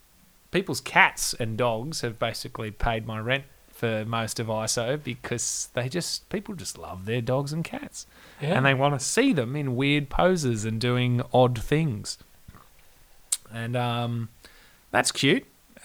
people's 0.51 0.81
cats 0.81 1.35
and 1.35 1.57
dogs 1.57 2.03
have 2.03 2.19
basically 2.19 2.71
paid 2.71 3.07
my 3.07 3.19
rent 3.19 3.45
for 3.81 4.05
most 4.05 4.39
of 4.39 4.49
ISO 4.49 5.03
because 5.03 5.71
they 5.73 5.89
just 5.89 6.29
people 6.29 6.55
just 6.55 6.77
love 6.77 7.07
their 7.07 7.23
dogs 7.23 7.51
and 7.53 7.65
cats 7.65 8.07
Yeah. 8.43 8.55
and 8.57 8.67
they 8.67 8.75
want 8.75 8.93
to 8.99 9.05
see 9.05 9.33
them 9.33 9.57
in 9.57 9.75
weird 9.75 10.11
poses 10.11 10.65
and 10.67 10.79
doing 10.81 11.23
odd 11.33 11.59
things. 11.59 12.19
And 13.53 13.75
um, 13.77 14.29
that's 14.91 15.11
cute. 15.11 15.47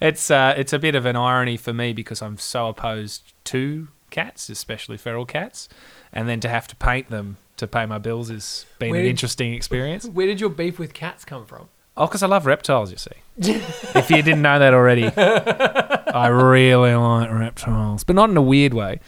it's 0.00 0.30
uh, 0.30 0.54
it's 0.56 0.72
a 0.72 0.78
bit 0.78 0.94
of 0.94 1.04
an 1.06 1.16
irony 1.16 1.56
for 1.56 1.72
me 1.74 1.92
because 1.92 2.22
I'm 2.22 2.38
so 2.38 2.68
opposed 2.68 3.32
to 3.44 3.88
cats, 4.10 4.48
especially 4.48 4.96
feral 4.96 5.26
cats, 5.26 5.68
and 6.12 6.28
then 6.28 6.40
to 6.40 6.48
have 6.48 6.66
to 6.68 6.76
paint 6.76 7.10
them 7.10 7.36
to 7.58 7.66
pay 7.66 7.84
my 7.86 7.98
bills 7.98 8.30
has 8.30 8.64
been 8.78 8.90
Where 8.90 9.00
an 9.00 9.04
did- 9.04 9.10
interesting 9.10 9.52
experience. 9.54 10.06
where 10.06 10.26
did 10.26 10.40
your 10.40 10.50
beef 10.50 10.78
with 10.78 10.94
cats 10.94 11.24
come 11.26 11.44
from? 11.46 11.68
Oh, 11.96 12.06
because 12.06 12.22
I 12.22 12.26
love 12.26 12.44
reptiles, 12.46 12.90
you 12.90 12.98
see. 12.98 13.10
if 13.38 14.10
you 14.10 14.22
didn't 14.22 14.42
know 14.42 14.58
that 14.58 14.74
already, 14.74 15.06
I 15.16 16.26
really 16.28 16.94
like 16.94 17.30
reptiles, 17.30 18.04
but 18.04 18.16
not 18.16 18.28
in 18.30 18.36
a 18.36 18.42
weird 18.42 18.74
way. 18.74 19.00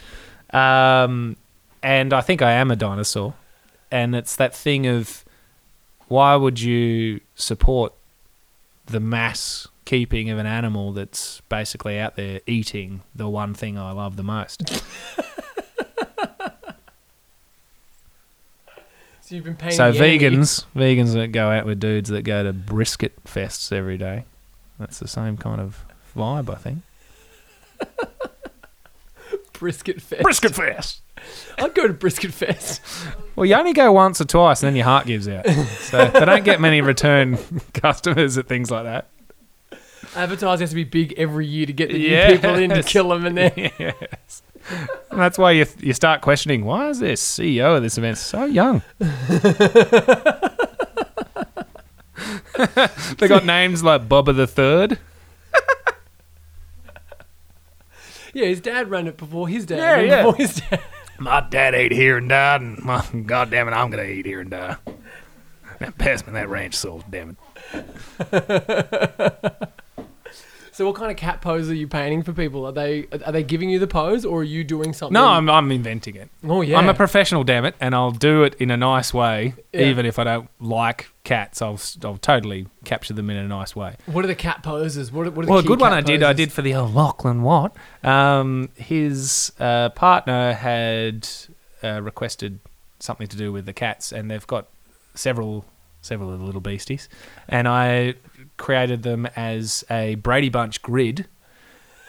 Um, 0.51 1.36
and 1.82 2.12
I 2.12 2.20
think 2.22 2.41
I 2.41 2.53
am 2.53 2.70
a 2.70 2.76
dinosaur. 2.76 3.34
And 3.91 4.14
it's 4.14 4.36
that 4.36 4.55
thing 4.55 4.86
of 4.86 5.24
why 6.09 6.36
would 6.36 6.61
you 6.61 7.20
support 7.34 7.93
the 8.86 9.01
mass 9.01 9.68
keeping 9.84 10.30
of 10.30 10.39
an 10.39 10.47
animal 10.47 10.93
that's 10.93 11.41
basically 11.49 11.99
out 11.99 12.16
there 12.16 12.41
eating 12.47 13.03
the 13.14 13.28
one 13.28 13.55
thing 13.55 13.78
I 13.78 13.93
love 13.93 14.16
the 14.16 14.22
most? 14.22 14.82
So 19.29 19.35
you've 19.35 19.45
been 19.45 19.57
painting. 19.57 19.76
so 19.76 19.93
vegans, 19.93 20.64
vegans 20.74 21.12
that 21.12 21.33
go 21.33 21.51
out 21.51 21.66
with 21.66 21.79
dudes 21.79 22.09
that 22.09 22.22
go 22.22 22.43
to 22.43 22.53
brisket 22.55 23.22
fests 23.24 23.70
every 23.72 23.99
day. 23.99 24.24
That's 24.79 24.99
the 25.01 25.07
same 25.09 25.37
kind 25.37 25.61
of 25.61 25.85
vibe, 26.16 26.49
I 26.51 26.55
think. 26.57 26.79
brisket 29.53 30.01
fest. 30.01 30.22
Brisket 30.22 30.55
fest. 30.55 31.03
I'd 31.59 31.74
go 31.74 31.87
to 31.87 31.93
brisket 31.93 32.33
fest. 32.33 32.81
Well, 33.37 33.47
you 33.47 33.55
only 33.55 33.72
go 33.72 33.93
once 33.93 34.20
or 34.20 34.24
twice, 34.24 34.64
and 34.64 34.68
then 34.68 34.74
your 34.74 34.85
heart 34.87 35.07
gives 35.07 35.29
out. 35.29 35.47
So 35.47 36.09
they 36.09 36.24
don't 36.24 36.43
get 36.45 36.61
many 36.61 36.81
return 36.81 37.39
customers 37.72 38.37
at 38.37 38.49
things 38.49 38.68
like 38.68 38.83
that. 38.83 39.07
Advertising 40.16 40.62
has 40.64 40.70
to 40.70 40.74
be 40.74 40.83
big 40.83 41.14
every 41.16 41.47
year 41.47 41.64
to 41.66 41.72
get 41.72 41.91
the 41.91 41.99
Yes. 42.01 42.31
new 42.31 42.37
people 42.39 42.55
in 42.57 42.70
to 42.70 42.83
kill 42.83 43.11
them, 43.11 43.26
and 43.26 43.39
then 43.39 43.53
yes. 43.79 44.43
And 45.10 45.20
that's 45.20 45.38
why 45.38 45.52
you 45.52 45.66
you 45.78 45.92
start 45.92 46.20
questioning 46.20 46.64
why 46.64 46.88
is 46.90 46.98
this 46.98 47.22
CEO 47.22 47.76
of 47.76 47.82
this 47.82 47.98
event 47.98 48.18
so 48.18 48.44
young? 48.44 48.82
they 48.98 49.08
got 53.28 53.44
names 53.44 53.82
like 53.82 54.08
Bobba 54.08 54.36
the 54.36 54.46
Third. 54.46 54.98
yeah, 58.34 58.46
his 58.46 58.60
dad 58.60 58.90
ran 58.90 59.06
it 59.06 59.16
before 59.16 59.48
his 59.48 59.66
dad. 59.66 59.78
Yeah, 59.78 60.00
yeah. 60.00 60.22
Before 60.22 60.36
his 60.36 60.56
dad. 60.56 60.80
My 61.20 61.40
dad 61.40 61.74
ate 61.74 61.90
here 61.90 62.18
and 62.18 62.28
died, 62.28 62.60
and 62.60 62.78
my, 62.84 63.04
God 63.26 63.50
damn 63.50 63.66
it, 63.66 63.72
I'm 63.72 63.90
gonna 63.90 64.04
eat 64.04 64.24
here 64.24 64.40
and 64.40 64.50
die. 64.50 64.76
Now 65.80 65.90
pass 65.90 66.24
me 66.24 66.32
that 66.34 66.48
ranch 66.48 66.74
sauce, 66.74 67.02
damn 67.10 67.36
it. 67.72 69.68
So, 70.79 70.87
what 70.87 70.95
kind 70.95 71.11
of 71.11 71.16
cat 71.16 71.41
pose 71.41 71.68
are 71.68 71.74
you 71.74 71.89
painting 71.89 72.22
for 72.22 72.33
people? 72.33 72.64
Are 72.64 72.70
they 72.70 73.09
are 73.11 73.33
they 73.33 73.43
giving 73.43 73.68
you 73.68 73.81
the 73.81 73.89
pose, 73.89 74.24
or 74.24 74.43
are 74.43 74.45
you 74.45 74.62
doing 74.62 74.93
something? 74.93 75.12
No, 75.12 75.26
I'm 75.26 75.51
I'm 75.51 75.72
inventing 75.72 76.14
it. 76.14 76.31
Oh 76.45 76.61
yeah. 76.61 76.79
I'm 76.79 76.89
a 76.89 76.95
professional, 76.95 77.43
damn 77.43 77.64
it, 77.64 77.74
and 77.81 77.97
I'll 77.97 78.12
do 78.12 78.45
it 78.45 78.55
in 78.61 78.70
a 78.70 78.76
nice 78.76 79.12
way. 79.12 79.55
Yeah. 79.72 79.87
Even 79.87 80.07
if 80.07 80.20
I 80.20 80.22
don't 80.22 80.49
like 80.61 81.11
cats, 81.24 81.61
I'll 81.61 81.81
I'll 82.05 82.18
totally 82.18 82.68
capture 82.85 83.12
them 83.12 83.29
in 83.29 83.39
a 83.39 83.49
nice 83.49 83.74
way. 83.74 83.97
what 84.07 84.24
are 84.24 84.29
the 84.29 84.37
cat 84.37 84.62
poses? 84.62 85.11
What 85.11 85.26
are, 85.26 85.33
what 85.33 85.43
are 85.43 85.47
the 85.47 85.51
Well, 85.51 85.59
a 85.59 85.64
good 85.64 85.81
one 85.81 85.93
I 85.93 86.01
did. 86.01 86.22
I 86.22 86.33
did 86.33 86.53
for 86.53 86.62
the 86.62 86.76
old 86.76 86.95
Lachlan 86.95 87.43
Watt. 87.43 87.74
Um, 88.05 88.68
his 88.76 89.51
uh, 89.59 89.89
partner 89.89 90.53
had 90.53 91.29
uh, 91.83 92.03
requested 92.03 92.61
something 93.01 93.26
to 93.26 93.37
do 93.37 93.51
with 93.51 93.66
the 93.66 93.72
cats, 93.72 94.12
and 94.12 94.31
they've 94.31 94.47
got 94.47 94.68
several 95.16 95.64
several 96.03 96.33
of 96.33 96.39
the 96.39 96.45
little 96.45 96.61
beasties, 96.61 97.09
and 97.49 97.66
I 97.66 98.14
created 98.59 99.02
them 99.02 99.26
as 99.36 99.84
a 99.90 100.16
Brady 100.16 100.50
Bunch 100.50 100.82
grid. 100.82 101.26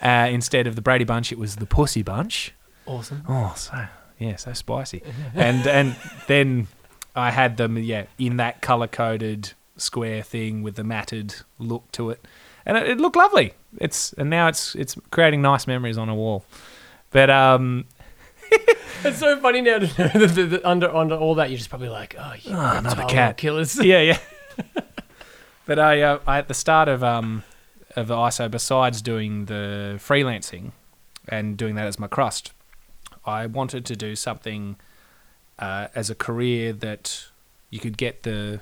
Uh, 0.01 0.27
instead 0.29 0.67
of 0.67 0.75
the 0.75 0.81
Brady 0.81 1.05
Bunch, 1.05 1.31
it 1.31 1.37
was 1.37 1.55
the 1.57 1.65
Pussy 1.65 2.01
Bunch. 2.03 2.53
Awesome. 2.85 3.23
Oh, 3.27 3.53
so 3.55 3.85
yeah, 4.19 4.35
so 4.35 4.51
spicy. 4.53 5.01
and 5.35 5.65
and 5.67 5.95
then 6.27 6.67
I 7.15 7.31
had 7.31 7.57
them 7.57 7.77
yeah 7.77 8.05
in 8.17 8.37
that 8.37 8.61
color 8.61 8.87
coded 8.87 9.53
square 9.77 10.21
thing 10.23 10.61
with 10.63 10.75
the 10.75 10.83
matted 10.83 11.35
look 11.59 11.91
to 11.93 12.09
it, 12.09 12.25
and 12.65 12.75
it, 12.77 12.89
it 12.89 12.97
looked 12.99 13.15
lovely. 13.15 13.53
It's 13.79 14.13
and 14.13 14.29
now 14.29 14.47
it's 14.47 14.73
it's 14.75 14.95
creating 15.11 15.41
nice 15.41 15.67
memories 15.67 15.97
on 15.97 16.09
a 16.09 16.15
wall. 16.15 16.43
But 17.11 17.29
um, 17.29 17.85
It's 19.03 19.19
so 19.19 19.39
funny 19.39 19.61
now 19.61 19.79
to 19.79 19.85
know 19.85 20.07
that, 20.27 20.35
that, 20.35 20.49
that 20.49 20.65
under 20.65 20.93
under 20.93 21.15
all 21.15 21.35
that 21.35 21.49
you're 21.49 21.57
just 21.57 21.69
probably 21.69 21.89
like, 21.89 22.15
oh, 22.19 22.33
you 22.41 22.51
Ah, 22.55 22.77
another 22.79 23.05
cat. 23.05 23.37
killers. 23.37 23.81
yeah, 23.83 24.01
yeah. 24.01 24.17
but 25.69 25.77
I, 25.77 26.01
uh, 26.01 26.19
I 26.25 26.39
at 26.39 26.47
the 26.47 26.55
start 26.55 26.89
of 26.89 27.03
um 27.03 27.43
of 27.95 28.07
ISO, 28.07 28.49
besides 28.49 29.03
doing 29.03 29.45
the 29.45 29.99
freelancing 29.99 30.71
and 31.27 31.55
doing 31.57 31.75
that 31.75 31.85
as 31.85 31.99
my 31.99 32.07
crust, 32.07 32.53
I 33.23 33.45
wanted 33.45 33.85
to 33.85 33.95
do 33.95 34.15
something 34.15 34.77
uh, 35.59 35.89
as 35.93 36.09
a 36.09 36.15
career 36.15 36.73
that 36.73 37.27
you 37.69 37.79
could 37.79 37.97
get 37.97 38.23
the 38.23 38.61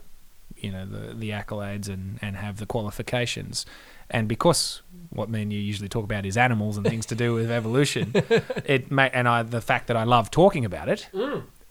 you 0.58 0.70
know 0.70 0.86
the 0.86 1.14
the 1.14 1.30
accolades 1.30 1.88
and 1.88 2.20
and 2.22 2.36
have 2.36 2.58
the 2.58 2.66
qualifications, 2.66 3.66
and 4.10 4.28
because 4.28 4.82
what 5.10 5.30
me 5.30 5.44
and 5.44 5.54
you 5.54 5.60
usually 5.60 5.88
talk 5.88 6.04
about 6.04 6.26
is 6.26 6.36
animals 6.36 6.76
and 6.76 6.86
things 6.86 7.06
to 7.06 7.16
do 7.16 7.34
with 7.34 7.50
evolution, 7.50 8.12
it 8.66 8.92
may 8.92 9.10
and 9.12 9.30
I 9.30 9.44
the 9.44 9.62
fact 9.62 9.88
that 9.88 9.96
I 9.96 10.04
love 10.04 10.30
talking 10.30 10.66
about 10.66 10.90
it. 10.90 11.08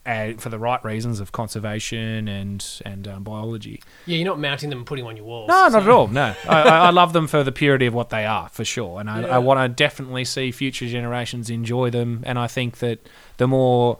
Uh, 0.07 0.33
for 0.37 0.47
the 0.47 0.57
right 0.57 0.81
reasons 0.85 1.19
of 1.19 1.31
conservation 1.33 2.27
and 2.29 2.65
and 2.85 3.07
um, 3.09 3.23
biology. 3.23 3.81
Yeah, 4.05 4.17
you're 4.17 4.25
not 4.27 4.39
mounting 4.39 4.69
them 4.69 4.79
and 4.79 4.87
putting 4.87 5.03
them 5.03 5.09
on 5.09 5.17
your 5.17 5.25
walls. 5.25 5.49
No, 5.49 5.67
not 5.67 5.83
at 5.83 5.89
all. 5.89 6.07
No, 6.07 6.33
I, 6.47 6.61
I 6.61 6.77
I 6.87 6.89
love 6.91 7.11
them 7.11 7.27
for 7.27 7.43
the 7.43 7.51
purity 7.51 7.85
of 7.87 7.93
what 7.93 8.09
they 8.09 8.25
are, 8.25 8.47
for 8.49 8.63
sure, 8.63 8.99
and 9.01 9.09
I, 9.09 9.21
Yeah. 9.21 9.35
I 9.35 9.37
want 9.39 9.59
to 9.59 9.67
definitely 9.67 10.23
see 10.23 10.51
future 10.51 10.87
generations 10.87 11.49
enjoy 11.49 11.89
them. 11.89 12.21
And 12.25 12.39
I 12.39 12.47
think 12.47 12.77
that 12.77 13.07
the 13.35 13.47
more 13.47 13.97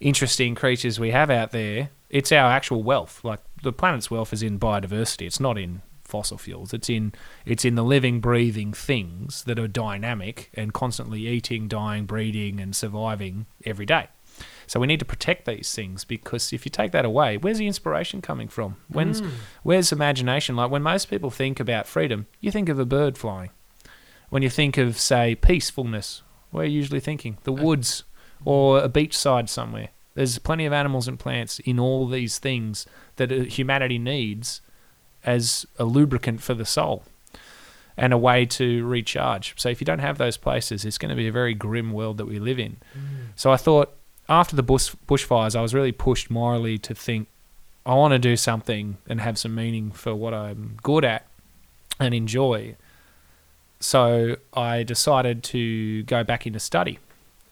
interesting 0.00 0.54
creatures 0.54 0.98
we 0.98 1.10
have 1.10 1.30
out 1.30 1.50
there, 1.50 1.90
it's 2.08 2.32
our 2.32 2.50
actual 2.50 2.82
wealth. 2.82 3.20
Like 3.22 3.40
the 3.62 3.72
planet's 3.72 4.10
wealth 4.10 4.32
is 4.32 4.42
in 4.42 4.58
biodiversity. 4.58 5.26
It's 5.26 5.40
not 5.40 5.58
in 5.58 5.82
fossil 6.04 6.38
fuels. 6.38 6.72
It's 6.72 6.88
in 6.88 7.12
it's 7.44 7.64
in 7.64 7.74
the 7.74 7.84
living, 7.84 8.20
breathing 8.20 8.72
things 8.72 9.44
that 9.44 9.58
are 9.58 9.68
dynamic 9.68 10.50
and 10.54 10.72
constantly 10.72 11.26
eating, 11.26 11.68
dying, 11.68 12.06
breeding, 12.06 12.60
and 12.60 12.74
surviving 12.74 13.46
every 13.64 13.86
day. 13.86 14.08
So 14.70 14.78
we 14.78 14.86
need 14.86 15.00
to 15.00 15.04
protect 15.04 15.46
these 15.46 15.74
things 15.74 16.04
because 16.04 16.52
if 16.52 16.64
you 16.64 16.70
take 16.70 16.92
that 16.92 17.04
away, 17.04 17.36
where's 17.36 17.58
the 17.58 17.66
inspiration 17.66 18.22
coming 18.22 18.46
from? 18.46 18.76
When's 18.86 19.18
hmm. 19.18 19.30
where's 19.64 19.90
imagination? 19.90 20.54
Like 20.54 20.70
when 20.70 20.80
most 20.80 21.10
people 21.10 21.28
think 21.28 21.58
about 21.58 21.88
freedom, 21.88 22.28
you 22.38 22.52
think 22.52 22.68
of 22.68 22.78
a 22.78 22.84
bird 22.84 23.18
flying. 23.18 23.50
When 24.28 24.44
you 24.44 24.48
think 24.48 24.78
of 24.78 24.96
say 24.96 25.34
peacefulness, 25.34 26.22
where 26.52 26.62
are 26.62 26.68
you 26.68 26.76
usually 26.76 27.00
thinking? 27.00 27.38
The 27.42 27.52
uh, 27.52 27.60
woods 27.60 28.04
or 28.44 28.78
a 28.78 28.88
beachside 28.88 29.48
somewhere. 29.48 29.88
There's 30.14 30.38
plenty 30.38 30.66
of 30.66 30.72
animals 30.72 31.08
and 31.08 31.18
plants 31.18 31.58
in 31.58 31.80
all 31.80 32.06
these 32.06 32.38
things 32.38 32.86
that 33.16 33.32
uh, 33.32 33.40
humanity 33.40 33.98
needs 33.98 34.60
as 35.24 35.66
a 35.80 35.84
lubricant 35.84 36.42
for 36.42 36.54
the 36.54 36.64
soul 36.64 37.02
and 37.96 38.12
a 38.12 38.18
way 38.18 38.46
to 38.46 38.86
recharge. 38.86 39.54
So 39.56 39.68
if 39.68 39.80
you 39.80 39.84
don't 39.84 39.98
have 39.98 40.18
those 40.18 40.36
places, 40.36 40.84
it's 40.84 40.96
going 40.96 41.10
to 41.10 41.16
be 41.16 41.26
a 41.26 41.32
very 41.32 41.54
grim 41.54 41.90
world 41.90 42.18
that 42.18 42.26
we 42.26 42.38
live 42.38 42.60
in. 42.60 42.76
Hmm. 42.92 43.32
So 43.34 43.50
I 43.50 43.56
thought 43.56 43.96
after 44.30 44.54
the 44.54 44.62
bush 44.62 44.94
bushfires, 45.08 45.56
I 45.56 45.60
was 45.60 45.74
really 45.74 45.92
pushed 45.92 46.30
morally 46.30 46.78
to 46.78 46.94
think 46.94 47.28
I 47.84 47.94
want 47.94 48.12
to 48.12 48.18
do 48.18 48.36
something 48.36 48.98
and 49.08 49.20
have 49.20 49.36
some 49.36 49.54
meaning 49.54 49.90
for 49.90 50.14
what 50.14 50.32
I'm 50.32 50.76
good 50.82 51.04
at 51.04 51.26
and 51.98 52.14
enjoy. 52.14 52.76
So 53.80 54.36
I 54.54 54.84
decided 54.84 55.42
to 55.44 56.04
go 56.04 56.22
back 56.22 56.46
into 56.46 56.60
study. 56.60 56.98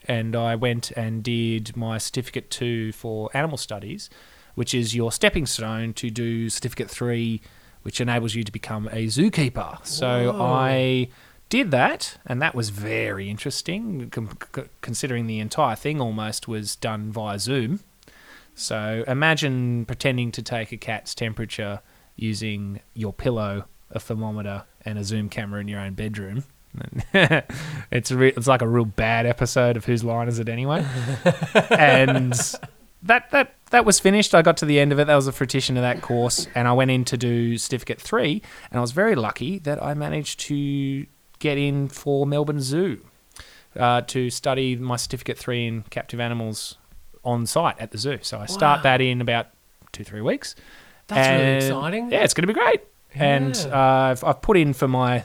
And 0.06 0.36
I 0.36 0.54
went 0.54 0.90
and 0.92 1.22
did 1.22 1.76
my 1.76 1.98
certificate 1.98 2.50
two 2.50 2.92
for 2.92 3.28
animal 3.34 3.58
studies, 3.58 4.08
which 4.54 4.72
is 4.72 4.94
your 4.94 5.12
stepping 5.12 5.44
stone 5.44 5.92
to 5.94 6.08
do 6.08 6.48
certificate 6.48 6.90
three, 6.90 7.42
which 7.82 8.00
enables 8.00 8.34
you 8.34 8.44
to 8.44 8.52
become 8.52 8.88
a 8.88 9.06
zookeeper. 9.06 9.84
So 9.84 10.32
Whoa. 10.32 10.44
I 10.44 11.08
did 11.48 11.70
that, 11.70 12.18
and 12.26 12.40
that 12.42 12.54
was 12.54 12.70
very 12.70 13.30
interesting, 13.30 14.10
com- 14.10 14.36
c- 14.54 14.62
considering 14.80 15.26
the 15.26 15.38
entire 15.38 15.76
thing 15.76 16.00
almost 16.00 16.48
was 16.48 16.76
done 16.76 17.10
via 17.10 17.38
Zoom. 17.38 17.80
So 18.54 19.04
imagine 19.06 19.84
pretending 19.84 20.32
to 20.32 20.42
take 20.42 20.72
a 20.72 20.76
cat's 20.76 21.14
temperature 21.14 21.80
using 22.16 22.80
your 22.94 23.12
pillow, 23.12 23.66
a 23.90 24.00
thermometer, 24.00 24.64
and 24.84 24.98
a 24.98 25.04
Zoom 25.04 25.28
camera 25.28 25.60
in 25.60 25.68
your 25.68 25.80
own 25.80 25.94
bedroom. 25.94 26.44
it's 27.12 28.10
a 28.10 28.16
re- 28.16 28.32
it's 28.36 28.46
like 28.46 28.62
a 28.62 28.68
real 28.68 28.84
bad 28.84 29.26
episode 29.26 29.76
of 29.76 29.84
Whose 29.84 30.04
Line 30.04 30.28
Is 30.28 30.38
It 30.38 30.48
Anyway? 30.48 30.84
and 31.70 32.34
that 33.02 33.30
that 33.30 33.54
that 33.70 33.84
was 33.84 34.00
finished. 34.00 34.34
I 34.34 34.42
got 34.42 34.56
to 34.58 34.66
the 34.66 34.78
end 34.78 34.92
of 34.92 34.98
it. 34.98 35.06
That 35.06 35.16
was 35.16 35.26
a 35.26 35.32
fruition 35.32 35.76
of 35.76 35.82
that 35.82 36.02
course, 36.02 36.46
and 36.54 36.68
I 36.68 36.72
went 36.72 36.90
in 36.90 37.04
to 37.06 37.16
do 37.16 37.56
certificate 37.58 38.00
three. 38.00 38.42
And 38.70 38.78
I 38.78 38.80
was 38.80 38.92
very 38.92 39.14
lucky 39.14 39.58
that 39.60 39.82
I 39.82 39.94
managed 39.94 40.40
to 40.40 41.06
get 41.38 41.58
in 41.58 41.88
for 41.88 42.26
Melbourne 42.26 42.60
Zoo 42.60 43.04
uh, 43.76 44.00
to 44.02 44.30
study 44.30 44.76
my 44.76 44.96
certificate 44.96 45.38
three 45.38 45.66
in 45.66 45.82
captive 45.90 46.20
animals 46.20 46.76
on 47.24 47.46
site 47.46 47.78
at 47.78 47.90
the 47.90 47.98
zoo. 47.98 48.18
So 48.22 48.38
I 48.38 48.46
start 48.46 48.78
Wow. 48.78 48.82
that 48.84 49.00
in 49.00 49.20
about 49.20 49.48
two 49.92 50.04
three 50.04 50.20
weeks. 50.20 50.54
That's 51.08 51.28
really 51.28 51.56
exciting. 51.56 52.12
Yeah, 52.12 52.24
it's 52.24 52.34
going 52.34 52.46
to 52.46 52.52
be 52.52 52.58
great. 52.58 52.82
And 53.14 53.56
uh, 53.72 53.76
I've, 53.78 54.22
I've 54.24 54.42
put 54.42 54.56
in 54.56 54.72
for 54.72 54.88
my 54.88 55.24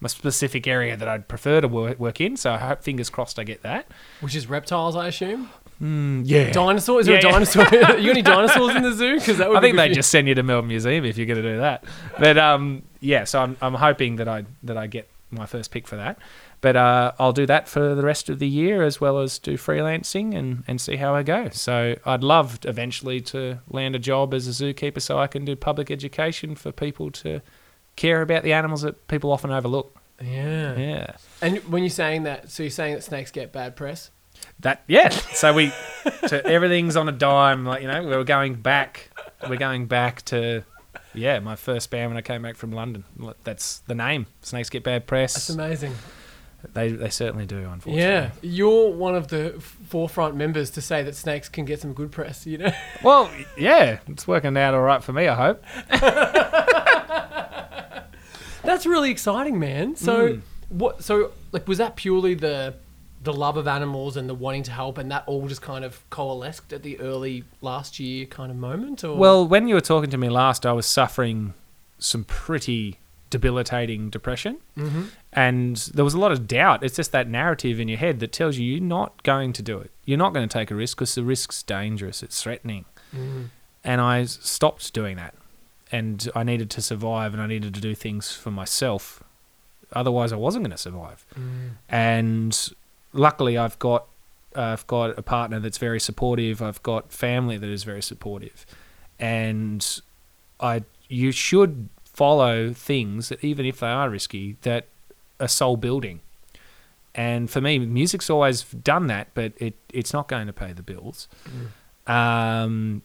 my 0.00 0.08
specific 0.08 0.66
area 0.66 0.96
that 0.96 1.08
I'd 1.08 1.28
prefer 1.28 1.62
to 1.62 1.68
work, 1.68 1.98
work 1.98 2.20
in. 2.20 2.36
So 2.36 2.52
I 2.52 2.58
hope, 2.58 2.82
fingers 2.82 3.08
crossed, 3.08 3.38
I 3.38 3.44
get 3.44 3.62
that. 3.62 3.86
Which 4.20 4.34
is 4.34 4.46
reptiles, 4.48 4.96
I 4.96 5.06
assume. 5.08 5.48
Mm, 5.82 6.22
yeah. 6.26 6.52
Dinosaurs? 6.52 7.02
Is 7.02 7.06
there 7.06 7.14
Yeah, 7.14 7.20
a 7.20 7.24
yeah. 7.24 7.32
dinosaur? 7.32 7.64
you 7.72 7.80
got 7.80 7.98
any 8.00 8.20
dinosaurs 8.22 8.76
in 8.76 8.82
the 8.82 8.92
zoo? 8.92 9.18
Because 9.18 9.38
that 9.38 9.48
would 9.48 9.56
I 9.58 9.60
think 9.62 9.76
they 9.76 9.88
just 9.88 10.10
send 10.10 10.28
you 10.28 10.34
to 10.34 10.42
Melbourne 10.42 10.68
Museum 10.68 11.06
if 11.06 11.16
you're 11.16 11.26
going 11.26 11.42
to 11.42 11.52
do 11.54 11.58
that. 11.58 11.84
But 12.18 12.36
um, 12.36 12.82
yeah, 13.00 13.24
so 13.24 13.40
I'm, 13.40 13.56
I'm 13.62 13.72
hoping 13.74 14.16
that 14.16 14.28
I 14.28 14.44
that 14.64 14.76
I 14.76 14.88
get 14.88 15.08
my 15.34 15.46
first 15.46 15.70
pick 15.70 15.86
for 15.86 15.96
that. 15.96 16.18
But 16.60 16.76
uh, 16.76 17.12
I'll 17.18 17.32
do 17.32 17.46
that 17.46 17.68
for 17.68 17.94
the 17.94 18.02
rest 18.02 18.28
of 18.28 18.38
the 18.38 18.48
year 18.48 18.82
as 18.82 19.00
well 19.00 19.18
as 19.18 19.38
do 19.38 19.58
freelancing 19.58 20.34
and, 20.34 20.64
and 20.66 20.80
see 20.80 20.96
how 20.96 21.14
I 21.14 21.22
go. 21.22 21.50
So 21.50 21.96
I'd 22.06 22.24
love 22.24 22.60
eventually 22.64 23.20
to 23.22 23.58
land 23.68 23.94
a 23.94 23.98
job 23.98 24.32
as 24.32 24.48
a 24.48 24.50
zookeeper 24.50 25.02
so 25.02 25.18
I 25.18 25.26
can 25.26 25.44
do 25.44 25.56
public 25.56 25.90
education 25.90 26.54
for 26.54 26.72
people 26.72 27.10
to 27.10 27.42
care 27.96 28.22
about 28.22 28.42
the 28.42 28.52
animals 28.52 28.82
that 28.82 29.08
people 29.08 29.30
often 29.30 29.50
overlook. 29.50 29.96
Yeah. 30.22 30.76
Yeah. 30.76 31.16
And 31.42 31.58
when 31.70 31.82
you're 31.82 31.90
saying 31.90 32.22
that, 32.22 32.50
so 32.50 32.62
you're 32.62 32.70
saying 32.70 32.94
that 32.94 33.04
snakes 33.04 33.30
get 33.30 33.52
bad 33.52 33.76
press? 33.76 34.10
That 34.60 34.82
yeah. 34.86 35.08
So 35.10 35.52
we 35.52 35.72
so 36.26 36.40
everything's 36.44 36.96
on 36.96 37.08
a 37.08 37.12
dime. 37.12 37.64
Like 37.64 37.82
you 37.82 37.88
know, 37.88 38.02
we're 38.04 38.24
going 38.24 38.54
back. 38.54 39.10
We're 39.48 39.56
going 39.56 39.86
back 39.86 40.22
to 40.26 40.64
yeah, 41.14 41.38
my 41.40 41.56
first 41.56 41.90
band 41.90 42.10
when 42.10 42.16
I 42.16 42.22
came 42.22 42.42
back 42.42 42.56
from 42.56 42.72
London. 42.72 43.04
That's 43.44 43.78
the 43.80 43.94
name. 43.94 44.26
Snakes 44.42 44.68
get 44.70 44.82
bad 44.84 45.06
press. 45.06 45.34
That's 45.34 45.50
amazing. 45.50 45.94
They 46.72 46.88
they 46.92 47.10
certainly 47.10 47.44
do. 47.44 47.58
Unfortunately. 47.58 48.00
Yeah. 48.00 48.30
You're 48.40 48.90
one 48.90 49.14
of 49.14 49.28
the 49.28 49.50
forefront 49.88 50.34
members 50.34 50.70
to 50.70 50.80
say 50.80 51.02
that 51.02 51.14
snakes 51.14 51.48
can 51.50 51.66
get 51.66 51.80
some 51.80 51.92
good 51.92 52.10
press, 52.10 52.46
you 52.46 52.56
know? 52.58 52.72
Well, 53.02 53.30
yeah, 53.58 53.98
it's 54.08 54.26
working 54.26 54.56
out 54.56 54.72
all 54.74 54.80
right 54.80 55.04
for 55.04 55.12
me. 55.12 55.28
I 55.28 55.34
hope. 55.34 55.62
That's 58.62 58.86
really 58.86 59.10
exciting, 59.10 59.58
man. 59.58 59.94
So 59.96 60.28
Mm. 60.28 60.40
what 60.70 61.04
so 61.04 61.32
like 61.52 61.68
was 61.68 61.78
that 61.78 61.96
purely 61.96 62.34
the 62.34 62.74
the 63.24 63.32
love 63.32 63.56
of 63.56 63.66
animals 63.66 64.16
and 64.16 64.28
the 64.28 64.34
wanting 64.34 64.62
to 64.62 64.70
help 64.70 64.98
and 64.98 65.10
that 65.10 65.24
all 65.26 65.48
just 65.48 65.62
kind 65.62 65.84
of 65.84 66.08
coalesced 66.10 66.72
at 66.72 66.82
the 66.82 66.98
early 67.00 67.44
last 67.60 67.98
year 67.98 68.26
kind 68.26 68.50
of 68.50 68.56
moment 68.56 69.02
or 69.02 69.16
Well, 69.16 69.46
when 69.46 69.66
you 69.66 69.74
were 69.74 69.80
talking 69.80 70.10
to 70.10 70.18
me 70.18 70.28
last, 70.28 70.64
I 70.64 70.72
was 70.72 70.86
suffering 70.86 71.54
some 71.98 72.24
pretty 72.24 72.98
debilitating 73.30 74.10
depression. 74.10 74.58
Mhm. 74.76 75.08
And 75.32 75.76
there 75.94 76.04
was 76.04 76.14
a 76.14 76.18
lot 76.18 76.30
of 76.30 76.46
doubt. 76.46 76.84
It's 76.84 76.94
just 76.96 77.10
that 77.12 77.28
narrative 77.28 77.80
in 77.80 77.88
your 77.88 77.98
head 77.98 78.20
that 78.20 78.30
tells 78.32 78.56
you 78.58 78.64
you're 78.72 78.80
not 78.80 79.22
going 79.24 79.52
to 79.54 79.62
do 79.62 79.78
it. 79.78 79.90
You're 80.04 80.18
not 80.18 80.32
going 80.32 80.48
to 80.48 80.52
take 80.52 80.70
a 80.70 80.74
risk 80.74 80.98
because 80.98 81.14
the 81.16 81.24
risk's 81.24 81.62
dangerous. 81.62 82.22
It's 82.22 82.40
threatening. 82.42 82.84
Mhm. 83.16 83.48
And 83.82 84.00
i 84.00 84.24
stopped 84.24 84.92
doing 84.92 85.16
that. 85.16 85.34
And 85.90 86.28
I 86.34 86.42
needed 86.44 86.70
to 86.70 86.80
survive 86.82 87.32
and 87.32 87.42
I 87.42 87.46
needed 87.46 87.74
to 87.74 87.80
do 87.80 87.94
things 87.94 88.32
for 88.32 88.50
myself. 88.50 89.22
Otherwise, 89.92 90.32
I 90.32 90.36
wasn't 90.36 90.64
going 90.64 90.72
to 90.72 90.78
survive. 90.78 91.24
Mm. 91.38 91.70
And 91.88 92.68
luckily, 93.14 93.56
I've 93.56 93.78
got 93.78 94.06
uh, 94.54 94.60
I've 94.60 94.86
got 94.86 95.18
a 95.18 95.22
partner 95.22 95.58
that's 95.58 95.78
very 95.78 96.00
supportive. 96.00 96.60
I've 96.60 96.82
got 96.82 97.10
family 97.10 97.56
that 97.56 97.70
is 97.70 97.84
very 97.84 98.02
supportive, 98.02 98.66
and 99.18 100.00
I 100.60 100.84
you 101.08 101.32
should 101.32 101.88
follow 102.04 102.72
things 102.72 103.28
that 103.28 103.42
even 103.42 103.66
if 103.66 103.80
they 103.80 103.88
are 103.88 104.10
risky 104.10 104.56
that 104.62 104.86
are 105.40 105.48
soul 105.48 105.76
building. 105.76 106.20
And 107.16 107.48
for 107.48 107.60
me, 107.60 107.78
music's 107.78 108.28
always 108.28 108.62
done 108.62 109.06
that, 109.06 109.28
but 109.34 109.52
it 109.58 109.74
it's 109.92 110.12
not 110.12 110.28
going 110.28 110.46
to 110.46 110.52
pay 110.52 110.72
the 110.72 110.82
bills. 110.82 111.28
Um, 112.06 113.02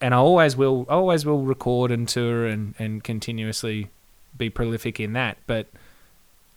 and 0.00 0.14
I 0.14 0.18
always 0.18 0.56
will 0.56 0.86
I 0.88 0.94
always 0.94 1.26
will 1.26 1.42
record 1.42 1.90
and 1.90 2.08
tour 2.08 2.46
and, 2.46 2.74
and 2.78 3.02
continuously 3.02 3.90
be 4.36 4.48
prolific 4.48 5.00
in 5.00 5.12
that, 5.14 5.38
but 5.46 5.66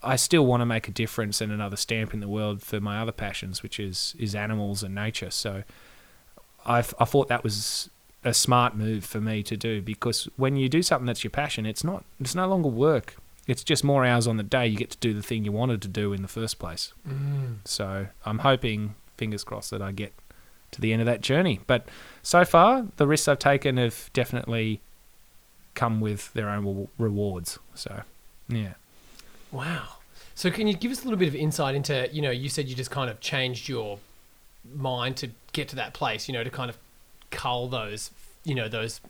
I 0.03 0.15
still 0.15 0.45
want 0.45 0.61
to 0.61 0.65
make 0.65 0.87
a 0.87 0.91
difference 0.91 1.41
and 1.41 1.51
another 1.51 1.75
stamp 1.75 2.13
in 2.13 2.19
the 2.19 2.27
world 2.27 2.61
for 2.61 2.79
my 2.79 2.99
other 2.99 3.11
passions, 3.11 3.63
which 3.63 3.79
is 3.79 4.15
is 4.17 4.35
animals 4.35 4.83
and 4.83 4.95
nature. 4.95 5.31
So 5.31 5.63
I 6.65 6.79
I 6.79 7.05
thought 7.05 7.27
that 7.27 7.43
was 7.43 7.89
a 8.23 8.33
smart 8.33 8.75
move 8.75 9.03
for 9.03 9.19
me 9.19 9.41
to 9.43 9.57
do 9.57 9.81
because 9.81 10.29
when 10.37 10.55
you 10.55 10.69
do 10.69 10.83
something 10.83 11.05
that's 11.05 11.23
your 11.23 11.31
passion, 11.31 11.65
it's 11.65 11.83
not 11.83 12.03
it's 12.19 12.35
no 12.35 12.47
longer 12.47 12.69
work. 12.69 13.15
It's 13.47 13.63
just 13.63 13.83
more 13.83 14.05
hours 14.05 14.27
on 14.27 14.37
the 14.37 14.43
day. 14.43 14.67
You 14.67 14.77
get 14.77 14.91
to 14.91 14.97
do 14.99 15.13
the 15.13 15.23
thing 15.23 15.45
you 15.45 15.51
wanted 15.51 15.81
to 15.81 15.87
do 15.87 16.13
in 16.13 16.21
the 16.21 16.27
first 16.27 16.59
place. 16.59 16.93
Mm. 17.07 17.57
So 17.65 18.07
I'm 18.23 18.39
hoping, 18.39 18.95
fingers 19.17 19.43
crossed, 19.43 19.71
that 19.71 19.81
I 19.81 19.91
get 19.91 20.13
to 20.71 20.81
the 20.81 20.93
end 20.93 21.01
of 21.01 21.05
that 21.07 21.21
journey. 21.21 21.59
But 21.67 21.87
so 22.21 22.45
far, 22.45 22.85
the 22.97 23.07
risks 23.07 23.27
I've 23.27 23.39
taken 23.39 23.77
have 23.77 24.09
definitely 24.13 24.81
come 25.73 26.01
with 26.01 26.31
their 26.33 26.49
own 26.49 26.87
rewards. 26.97 27.59
So, 27.73 28.03
yeah. 28.47 28.73
Wow. 29.51 29.87
So 30.35 30.49
can 30.49 30.67
you 30.67 30.73
give 30.73 30.91
us 30.91 31.01
a 31.01 31.03
little 31.03 31.19
bit 31.19 31.27
of 31.27 31.35
insight 31.35 31.75
into, 31.75 32.09
you 32.11 32.21
know, 32.21 32.31
you 32.31 32.49
said 32.49 32.67
you 32.67 32.75
just 32.75 32.91
kind 32.91 33.09
of 33.09 33.19
changed 33.19 33.67
your 33.69 33.99
mind 34.73 35.17
to 35.17 35.29
get 35.51 35.67
to 35.69 35.75
that 35.75 35.93
place, 35.93 36.27
you 36.27 36.33
know, 36.33 36.43
to 36.43 36.49
kind 36.49 36.69
of 36.69 36.77
cull 37.31 37.67
those, 37.67 38.11
you 38.43 38.55
know, 38.55 38.67
those 38.67 39.01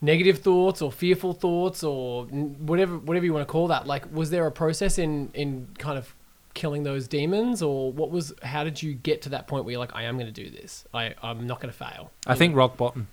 negative 0.00 0.38
thoughts 0.38 0.82
or 0.82 0.90
fearful 0.90 1.32
thoughts 1.32 1.84
or 1.84 2.24
whatever 2.24 2.98
whatever 2.98 3.24
you 3.24 3.32
want 3.32 3.46
to 3.46 3.50
call 3.50 3.68
that 3.68 3.86
like 3.86 4.04
was 4.12 4.30
there 4.30 4.44
a 4.48 4.50
process 4.50 4.98
in 4.98 5.30
in 5.32 5.68
kind 5.78 5.96
of 5.96 6.12
killing 6.54 6.82
those 6.82 7.06
demons 7.06 7.62
or 7.62 7.92
what 7.92 8.10
was 8.10 8.34
how 8.42 8.64
did 8.64 8.82
you 8.82 8.94
get 8.94 9.22
to 9.22 9.28
that 9.28 9.46
point 9.46 9.64
where 9.64 9.70
you're 9.70 9.78
like 9.78 9.94
i 9.94 10.02
am 10.02 10.18
going 10.18 10.26
to 10.26 10.32
do 10.32 10.50
this 10.50 10.84
i 10.92 11.14
i'm 11.22 11.46
not 11.46 11.60
going 11.60 11.72
to 11.72 11.78
fail 11.78 12.10
I 12.26 12.34
think 12.34 12.56
rock 12.56 12.76
bottom. 12.76 13.06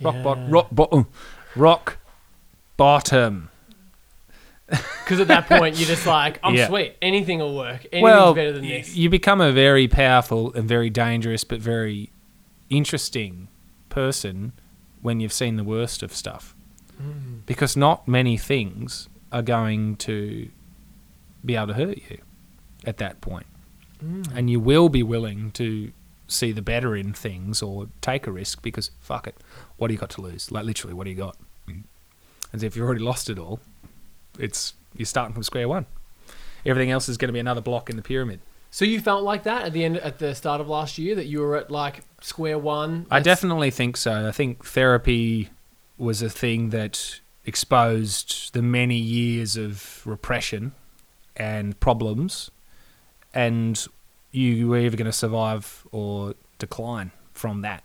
Rock 0.00 0.14
Yeah. 0.14 0.22
bottom. 0.22 0.50
Rock 0.50 0.68
bottom. 0.70 1.06
Rock 1.56 1.98
bottom. 2.76 3.50
Because 4.70 5.20
at 5.20 5.28
that 5.28 5.46
point 5.46 5.76
you're 5.76 5.88
just 5.88 6.06
like 6.06 6.38
i'm 6.44 6.54
Yeah. 6.54 6.68
sweet 6.68 6.96
anything 7.02 7.40
will 7.40 7.56
work 7.56 7.84
anything's 7.92 8.02
well, 8.02 8.34
better 8.34 8.52
than 8.52 8.62
this 8.62 8.94
you 8.94 9.10
become 9.10 9.40
a 9.40 9.52
very 9.52 9.88
powerful 9.88 10.52
and 10.54 10.68
very 10.68 10.90
dangerous, 10.90 11.44
but 11.44 11.60
very 11.60 12.12
interesting 12.70 13.48
person 13.88 14.52
when 15.02 15.20
you've 15.20 15.32
seen 15.32 15.56
the 15.56 15.64
worst 15.64 16.02
of 16.02 16.14
stuff. 16.14 16.54
Mm. 17.02 17.44
Because 17.46 17.76
not 17.76 18.06
many 18.06 18.36
things 18.36 19.08
are 19.32 19.42
going 19.42 19.96
to 19.96 20.48
be 21.44 21.56
able 21.56 21.68
to 21.68 21.74
hurt 21.74 21.98
you 22.08 22.18
at 22.84 22.98
that 22.98 23.20
point. 23.20 23.46
Mm. 24.04 24.36
And 24.36 24.50
you 24.50 24.60
will 24.60 24.88
be 24.88 25.02
willing 25.02 25.50
to 25.52 25.92
see 26.28 26.52
the 26.52 26.62
better 26.62 26.94
in 26.94 27.12
things 27.12 27.60
or 27.62 27.88
take 28.00 28.26
a 28.26 28.32
risk 28.32 28.62
because 28.62 28.90
fuck 29.00 29.26
it. 29.26 29.36
What 29.76 29.88
do 29.88 29.94
you 29.94 30.00
got 30.00 30.10
to 30.10 30.20
lose? 30.20 30.50
Like 30.52 30.64
literally, 30.64 30.94
what 30.94 31.04
do 31.04 31.10
you 31.10 31.16
got? 31.16 31.36
As 32.52 32.62
if 32.62 32.76
you've 32.76 32.84
already 32.84 33.02
lost 33.02 33.30
it 33.30 33.38
all. 33.38 33.60
It's 34.40 34.74
you're 34.96 35.06
starting 35.06 35.34
from 35.34 35.42
square 35.42 35.68
one. 35.68 35.86
Everything 36.66 36.90
else 36.90 37.08
is 37.08 37.16
going 37.16 37.28
to 37.28 37.32
be 37.32 37.38
another 37.38 37.60
block 37.60 37.88
in 37.90 37.96
the 37.96 38.02
pyramid. 38.02 38.40
so 38.70 38.84
you 38.84 39.00
felt 39.00 39.22
like 39.24 39.44
that 39.44 39.64
at 39.64 39.72
the 39.72 39.84
end 39.84 39.96
at 39.98 40.18
the 40.18 40.34
start 40.34 40.60
of 40.60 40.68
last 40.68 40.98
year 40.98 41.14
that 41.14 41.26
you 41.26 41.40
were 41.40 41.56
at 41.56 41.70
like 41.70 42.02
square 42.20 42.58
one 42.58 43.06
I 43.10 43.20
definitely 43.20 43.70
think 43.70 43.96
so. 43.96 44.28
I 44.28 44.32
think 44.32 44.64
therapy 44.64 45.50
was 45.96 46.22
a 46.22 46.30
thing 46.30 46.70
that 46.70 47.20
exposed 47.44 48.52
the 48.52 48.62
many 48.62 48.96
years 48.96 49.56
of 49.56 50.06
repression 50.06 50.72
and 51.36 51.78
problems, 51.80 52.50
and 53.32 53.86
you 54.30 54.68
were 54.68 54.78
either 54.78 54.96
going 54.96 55.06
to 55.06 55.12
survive 55.12 55.86
or 55.92 56.34
decline 56.58 57.10
from 57.32 57.62
that. 57.62 57.82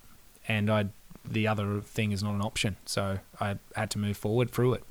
And 0.47 0.69
I, 0.69 0.87
the 1.23 1.47
other 1.47 1.81
thing 1.81 2.11
is 2.11 2.21
not 2.21 2.35
an 2.35 2.41
option, 2.41 2.75
so 2.85 3.19
I 3.39 3.57
had 3.75 3.89
to 3.91 3.97
move 3.97 4.17
forward 4.17 4.51
through 4.51 4.73
it. 4.75 4.83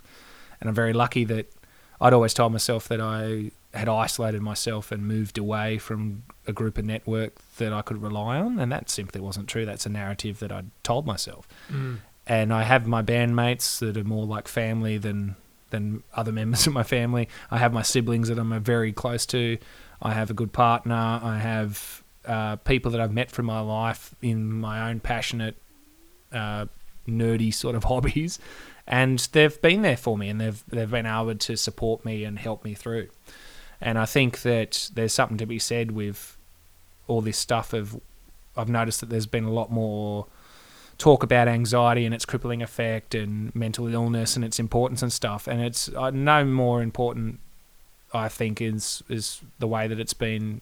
And 0.61 0.69
I'm 0.69 0.75
very 0.75 0.93
lucky 0.93 1.25
that 1.25 1.53
I'd 2.01 2.13
always 2.13 2.35
told 2.35 2.53
myself 2.53 2.89
that 2.89 3.01
I 3.01 3.51
had 3.73 3.89
isolated 3.89 4.41
myself 4.41 4.93
and 4.93 5.07
moved 5.07 5.37
away 5.37 5.79
from 5.79 6.23
a 6.47 6.53
group 6.53 6.79
of 6.79 6.85
network 6.85 7.35
that 7.57 7.73
I 7.73 7.83
could 7.83 8.01
rely 8.01 8.39
on, 8.39 8.59
and 8.59 8.71
that 8.71 8.89
simply 8.89 9.21
wasn't 9.21 9.49
true. 9.49 9.67
That's 9.67 9.87
a 9.87 9.89
narrative 9.89 10.39
that 10.39 10.53
I'd 10.53 10.71
told 10.83 11.07
myself. 11.07 11.49
Mm. 11.71 11.99
And 12.27 12.53
I 12.53 12.63
have 12.63 12.87
my 12.87 13.03
bandmates 13.03 13.79
that 13.81 13.97
are 13.97 14.05
more 14.05 14.25
like 14.27 14.49
family 14.49 14.99
than 14.99 15.37
than 15.71 16.03
other 16.15 16.33
members 16.41 16.67
of 16.67 16.73
my 16.73 16.83
family. 16.83 17.29
I 17.51 17.59
have 17.59 17.73
my 17.73 17.83
siblings 17.83 18.29
that 18.29 18.39
I'm 18.39 18.63
very 18.63 18.93
close 18.93 19.27
to. 19.27 19.59
I 20.01 20.13
have 20.13 20.31
a 20.31 20.35
good 20.35 20.53
partner. 20.53 21.21
I 21.23 21.39
have 21.39 22.03
uh, 22.27 22.57
people 22.57 22.91
that 22.93 23.01
I've 23.01 23.13
met 23.13 23.31
from 23.31 23.47
my 23.47 23.61
life 23.61 24.15
in 24.23 24.53
my 24.53 24.89
own 24.89 25.01
passionate, 25.01 25.57
uh, 26.33 26.67
nerdy 27.09 27.53
sort 27.53 27.75
of 27.75 27.85
hobbies, 27.93 28.39
and 28.87 29.19
they've 29.33 29.61
been 29.63 29.83
there 29.83 29.97
for 29.97 30.19
me, 30.19 30.29
and 30.29 30.41
they've 30.41 30.65
they've 30.69 30.91
been 30.91 31.07
able 31.07 31.35
to 31.35 31.57
support 31.57 32.05
me 32.05 32.25
and 32.25 32.39
help 32.39 32.65
me 32.65 32.75
through. 32.75 33.09
And 33.81 33.99
I 33.99 34.07
think 34.07 34.43
that 34.43 34.91
there's 34.95 35.13
something 35.13 35.39
to 35.39 35.47
be 35.47 35.59
said 35.59 35.93
with 35.93 36.37
all 37.07 37.21
this 37.21 37.39
stuff 37.39 37.73
of. 37.73 38.01
I've 38.57 38.69
noticed 38.69 39.01
that 39.01 39.11
there's 39.11 39.27
been 39.27 39.45
a 39.45 39.53
lot 39.53 39.73
more 39.73 40.27
talk 40.97 41.23
about 41.23 41.49
anxiety 41.49 42.05
and 42.05 42.15
its 42.15 42.25
crippling 42.25 42.63
effect 42.63 43.15
and 43.15 43.55
mental 43.55 43.89
illness 43.89 44.37
and 44.37 44.45
its 44.45 44.61
importance 44.61 45.03
and 45.03 45.13
stuff. 45.13 45.49
And 45.49 45.61
it's 45.61 45.89
uh, 45.89 46.11
no 46.11 46.45
more 46.45 46.83
important, 46.83 47.41
I 48.13 48.29
think, 48.29 48.61
is 48.61 49.03
is 49.09 49.41
the 49.59 49.67
way 49.67 49.89
that 49.89 49.99
it's 49.99 50.15
been 50.15 50.61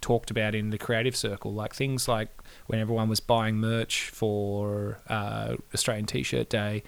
talked 0.00 0.30
about 0.30 0.54
in 0.54 0.70
the 0.70 0.78
creative 0.78 1.16
circle. 1.16 1.52
Like 1.52 1.74
things 1.74 2.08
like 2.08 2.28
when 2.66 2.80
everyone 2.80 3.08
was 3.08 3.20
buying 3.20 3.56
merch 3.56 4.10
for 4.10 4.98
uh, 5.08 5.56
Australian 5.72 6.06
T-shirt 6.06 6.48
Day. 6.48 6.82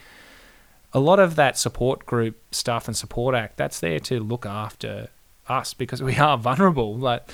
A 0.96 1.00
lot 1.00 1.18
of 1.20 1.36
that 1.36 1.58
support 1.58 2.06
group 2.06 2.36
stuff 2.52 2.88
and 2.88 2.96
support 2.96 3.34
act 3.34 3.56
that's 3.58 3.80
there 3.80 4.00
to 4.00 4.18
look 4.18 4.46
after 4.46 5.08
us 5.48 5.74
because 5.74 6.02
we 6.02 6.16
are 6.16 6.38
vulnerable. 6.48 6.96
Like 6.96 7.28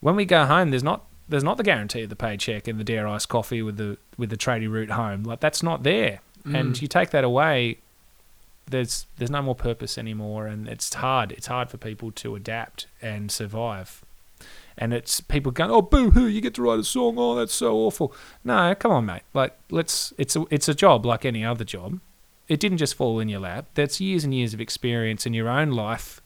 when 0.00 0.16
we 0.16 0.24
go 0.24 0.46
home, 0.46 0.70
there's 0.70 0.82
not 0.82 1.04
there's 1.28 1.44
not 1.44 1.56
the 1.56 1.62
guarantee 1.62 2.02
of 2.02 2.10
the 2.10 2.16
paycheck 2.16 2.66
and 2.68 2.78
the 2.80 2.84
dare 2.84 3.06
ice 3.06 3.26
coffee 3.26 3.62
with 3.62 3.76
the 3.76 3.98
with 4.16 4.30
the 4.30 4.36
tradie 4.36 4.70
route 4.70 4.90
home. 4.90 5.22
Like 5.24 5.40
that's 5.40 5.62
not 5.62 5.82
there. 5.82 6.20
And 6.44 6.74
Mm. 6.74 6.82
you 6.82 6.88
take 6.88 7.10
that 7.10 7.24
away, 7.24 7.78
there's 8.66 9.06
there's 9.18 9.30
no 9.30 9.42
more 9.42 9.54
purpose 9.54 9.96
anymore, 9.98 10.46
and 10.46 10.68
it's 10.68 10.92
hard. 10.94 11.32
It's 11.32 11.46
hard 11.46 11.70
for 11.70 11.76
people 11.78 12.10
to 12.12 12.34
adapt 12.36 12.86
and 13.02 13.30
survive. 13.30 14.02
And 14.76 14.92
it's 14.92 15.20
people 15.20 15.52
going, 15.52 15.70
oh 15.70 15.82
boo 15.82 16.10
hoo, 16.10 16.26
you 16.26 16.40
get 16.40 16.54
to 16.54 16.62
write 16.62 16.80
a 16.80 16.84
song. 16.84 17.14
Oh, 17.18 17.34
that's 17.36 17.54
so 17.54 17.76
awful. 17.76 18.12
No, 18.42 18.74
come 18.74 18.90
on, 18.92 19.06
mate. 19.06 19.22
Like 19.32 19.56
let's. 19.70 20.12
It's 20.18 20.34
a 20.36 20.44
it's 20.50 20.68
a 20.68 20.74
job 20.74 21.06
like 21.06 21.24
any 21.24 21.44
other 21.44 21.64
job. 21.64 22.00
It 22.46 22.60
didn't 22.60 22.78
just 22.78 22.94
fall 22.94 23.20
in 23.20 23.28
your 23.28 23.40
lap. 23.40 23.66
That's 23.74 24.00
years 24.00 24.24
and 24.24 24.34
years 24.34 24.52
of 24.52 24.60
experience 24.60 25.26
in 25.26 25.32
your 25.32 25.48
own 25.48 25.70
life 25.70 26.20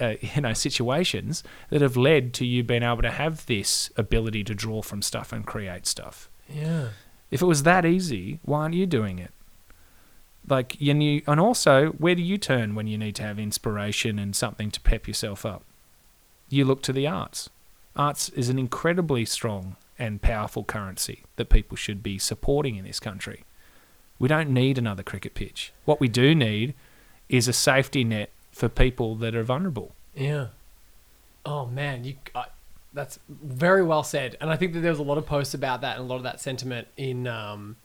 uh, 0.00 0.14
you 0.20 0.42
know 0.42 0.52
situations 0.52 1.42
that 1.70 1.80
have 1.82 1.96
led 1.96 2.32
to 2.34 2.46
you 2.46 2.62
being 2.62 2.82
able 2.82 3.02
to 3.02 3.10
have 3.10 3.46
this 3.46 3.90
ability 3.96 4.44
to 4.44 4.54
draw 4.54 4.82
from 4.82 5.02
stuff 5.02 5.32
and 5.32 5.46
create 5.46 5.86
stuff. 5.86 6.28
yeah 6.48 6.88
If 7.30 7.42
it 7.42 7.46
was 7.46 7.64
that 7.64 7.84
easy, 7.84 8.38
why 8.44 8.62
aren't 8.62 8.74
you 8.74 8.86
doing 8.86 9.18
it? 9.18 9.32
Like 10.48 10.80
you, 10.80 10.94
you 10.94 11.22
and 11.26 11.40
also 11.40 11.88
where 11.92 12.14
do 12.14 12.22
you 12.22 12.38
turn 12.38 12.74
when 12.74 12.86
you 12.86 12.96
need 12.96 13.16
to 13.16 13.22
have 13.22 13.38
inspiration 13.38 14.18
and 14.18 14.34
something 14.34 14.70
to 14.70 14.80
pep 14.80 15.08
yourself 15.08 15.44
up? 15.44 15.64
You 16.48 16.64
look 16.64 16.82
to 16.82 16.92
the 16.92 17.06
arts. 17.08 17.50
Arts 17.96 18.28
is 18.30 18.48
an 18.48 18.58
incredibly 18.58 19.24
strong 19.24 19.76
and 19.98 20.22
powerful 20.22 20.62
currency 20.62 21.24
that 21.36 21.48
people 21.48 21.76
should 21.76 22.02
be 22.02 22.18
supporting 22.18 22.76
in 22.76 22.84
this 22.84 23.00
country. 23.00 23.44
We 24.18 24.28
don't 24.28 24.50
need 24.50 24.78
another 24.78 25.02
cricket 25.02 25.34
pitch. 25.34 25.72
What 25.84 26.00
we 26.00 26.08
do 26.08 26.34
need 26.34 26.74
is 27.28 27.48
a 27.48 27.52
safety 27.52 28.04
net 28.04 28.30
for 28.50 28.68
people 28.68 29.14
that 29.16 29.34
are 29.34 29.42
vulnerable. 29.42 29.92
Yeah. 30.14 30.48
Oh 31.44 31.66
man, 31.66 32.04
you. 32.04 32.14
I, 32.34 32.46
that's 32.92 33.18
very 33.28 33.82
well 33.82 34.02
said, 34.02 34.36
and 34.40 34.48
I 34.50 34.56
think 34.56 34.72
that 34.72 34.80
there 34.80 34.90
was 34.90 34.98
a 34.98 35.02
lot 35.04 35.18
of 35.18 35.26
posts 35.26 35.52
about 35.52 35.82
that 35.82 35.98
and 35.98 36.06
a 36.06 36.08
lot 36.08 36.16
of 36.16 36.22
that 36.22 36.40
sentiment 36.40 36.88
in 36.96 37.26
um, 37.26 37.76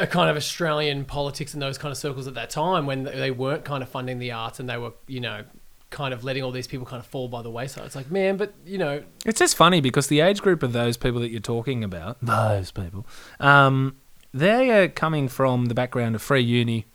a 0.00 0.06
kind 0.06 0.30
of 0.30 0.36
Australian 0.36 1.04
politics 1.04 1.52
and 1.52 1.62
those 1.62 1.76
kind 1.76 1.92
of 1.92 1.98
circles 1.98 2.26
at 2.26 2.34
that 2.34 2.48
time 2.48 2.86
when 2.86 3.04
they 3.04 3.30
weren't 3.30 3.64
kind 3.64 3.82
of 3.82 3.88
funding 3.88 4.18
the 4.18 4.32
arts 4.32 4.58
and 4.58 4.68
they 4.68 4.78
were, 4.78 4.92
you 5.06 5.20
know, 5.20 5.44
kind 5.90 6.14
of 6.14 6.24
letting 6.24 6.42
all 6.42 6.50
these 6.50 6.66
people 6.66 6.86
kind 6.86 7.00
of 7.00 7.06
fall 7.06 7.28
by 7.28 7.42
the 7.42 7.50
wayside. 7.50 7.84
It's 7.84 7.94
like, 7.94 8.10
man, 8.10 8.38
but 8.38 8.54
you 8.64 8.78
know, 8.78 9.04
It's 9.26 9.38
just 9.38 9.56
funny 9.56 9.80
because 9.80 10.06
the 10.06 10.20
age 10.20 10.40
group 10.40 10.62
of 10.62 10.72
those 10.72 10.96
people 10.96 11.20
that 11.20 11.30
you're 11.30 11.40
talking 11.40 11.84
about, 11.84 12.16
those 12.22 12.70
people, 12.70 13.06
um, 13.38 13.96
they 14.34 14.70
are 14.70 14.88
coming 14.88 15.28
from 15.28 15.66
the 15.66 15.74
background 15.74 16.14
of 16.14 16.22
free 16.22 16.40
uni 16.42 16.86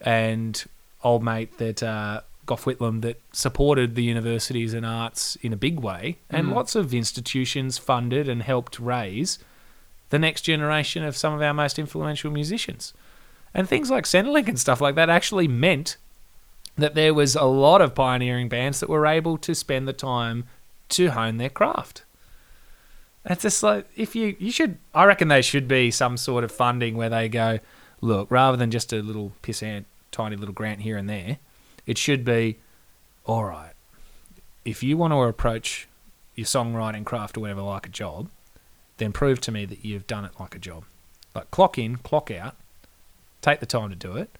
and 0.00 0.64
old 1.02 1.22
mate 1.22 1.58
that 1.58 1.82
uh, 1.82 2.20
Gough 2.46 2.64
Whitlam 2.64 3.02
that 3.02 3.20
supported 3.32 3.94
the 3.94 4.02
universities 4.04 4.74
and 4.74 4.84
arts 4.86 5.36
in 5.42 5.52
a 5.52 5.56
big 5.56 5.80
way, 5.80 6.18
and 6.30 6.48
Mm. 6.48 6.54
lots 6.54 6.74
of 6.74 6.92
institutions 6.94 7.78
funded 7.78 8.28
and 8.28 8.42
helped 8.42 8.78
raise 8.78 9.38
the 10.10 10.18
next 10.18 10.42
generation 10.42 11.02
of 11.02 11.16
some 11.16 11.32
of 11.34 11.42
our 11.42 11.54
most 11.54 11.78
influential 11.78 12.30
musicians. 12.30 12.92
And 13.52 13.68
things 13.68 13.90
like 13.90 14.04
Centrelink 14.04 14.48
and 14.48 14.58
stuff 14.58 14.80
like 14.80 14.94
that 14.96 15.08
actually 15.10 15.48
meant 15.48 15.96
that 16.76 16.94
there 16.94 17.14
was 17.14 17.34
a 17.34 17.44
lot 17.44 17.80
of 17.80 17.94
pioneering 17.94 18.48
bands 18.48 18.80
that 18.80 18.88
were 18.90 19.06
able 19.06 19.38
to 19.38 19.54
spend 19.54 19.88
the 19.88 19.92
time 19.92 20.44
to 20.90 21.10
hone 21.10 21.38
their 21.38 21.48
craft. 21.50 22.04
It's 23.28 23.42
just 23.42 23.62
like 23.62 23.86
if 23.96 24.14
you 24.14 24.36
you 24.38 24.52
should 24.52 24.78
I 24.94 25.04
reckon 25.04 25.28
there 25.28 25.42
should 25.42 25.66
be 25.68 25.90
some 25.90 26.16
sort 26.16 26.44
of 26.44 26.52
funding 26.52 26.96
where 26.96 27.08
they 27.10 27.28
go, 27.28 27.58
look, 28.00 28.30
rather 28.30 28.56
than 28.56 28.70
just 28.70 28.92
a 28.92 29.02
little 29.02 29.32
pissant 29.42 29.84
tiny 30.12 30.36
little 30.36 30.54
grant 30.54 30.80
here 30.80 30.96
and 30.96 31.08
there, 31.10 31.38
it 31.86 31.98
should 31.98 32.24
be, 32.24 32.58
all 33.24 33.44
right, 33.44 33.72
if 34.64 34.82
you 34.82 34.96
want 34.96 35.12
to 35.12 35.18
approach 35.22 35.88
your 36.34 36.46
songwriting 36.46 37.04
craft 37.04 37.36
or 37.36 37.40
whatever 37.40 37.62
like 37.62 37.86
a 37.86 37.90
job, 37.90 38.28
then 38.98 39.12
prove 39.12 39.40
to 39.42 39.52
me 39.52 39.64
that 39.66 39.84
you've 39.84 40.06
done 40.06 40.24
it 40.24 40.32
like 40.38 40.54
a 40.54 40.58
job. 40.58 40.84
Like 41.34 41.50
clock 41.50 41.78
in, 41.78 41.96
clock 41.96 42.30
out, 42.30 42.56
take 43.42 43.60
the 43.60 43.66
time 43.66 43.90
to 43.90 43.96
do 43.96 44.16
it, 44.16 44.30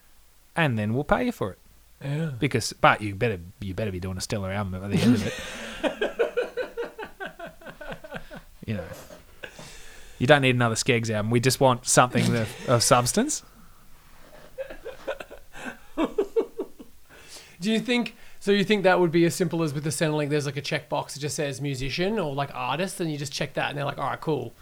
and 0.55 0.79
then 0.79 0.95
we'll 0.95 1.05
pay 1.05 1.25
you 1.27 1.33
for 1.33 1.53
it. 1.53 1.59
yeah, 2.03 2.31
Because, 2.39 2.73
but 2.73 3.03
you 3.03 3.15
better 3.15 3.39
you 3.61 3.75
better 3.75 3.91
be 3.93 4.01
doing 4.01 4.17
a 4.17 4.21
stellar 4.21 4.51
album 4.51 4.83
at 4.83 4.91
the 4.91 4.99
end 4.99 5.15
of 5.17 5.27
it. 5.27 6.13
you 8.67 8.75
know, 8.75 8.85
you 10.19 10.27
don't 10.27 10.43
need 10.43 10.55
another 10.55 10.75
Skegss 10.75 11.09
album. 11.11 11.31
We 11.31 11.41
just 11.41 11.61
want 11.61 11.87
something 11.87 12.37
of, 12.37 12.69
of 12.69 12.83
substance. 12.83 13.43
Do 15.97 17.73
you 17.73 17.81
think? 17.81 18.15
So 18.39 18.53
you 18.53 18.65
think 18.65 18.83
that 18.85 19.01
would 19.01 19.11
be 19.11 19.25
as 19.25 19.35
simple 19.35 19.63
as 19.63 19.73
with 19.75 19.83
the 19.85 19.91
Centrelink? 19.91 20.29
There's 20.29 20.47
like 20.47 20.57
a 20.57 20.63
checkbox 20.63 21.15
that 21.15 21.21
just 21.21 21.35
says 21.37 21.61
musician 21.61 22.19
or 22.19 22.35
like 22.35 22.51
artist, 22.55 23.01
and 23.01 23.11
you 23.11 23.17
just 23.19 23.33
check 23.33 23.55
that, 23.55 23.71
and 23.71 23.79
they're 23.79 23.85
like, 23.85 23.99
all 23.99 24.11
right, 24.11 24.21
cool. 24.21 24.55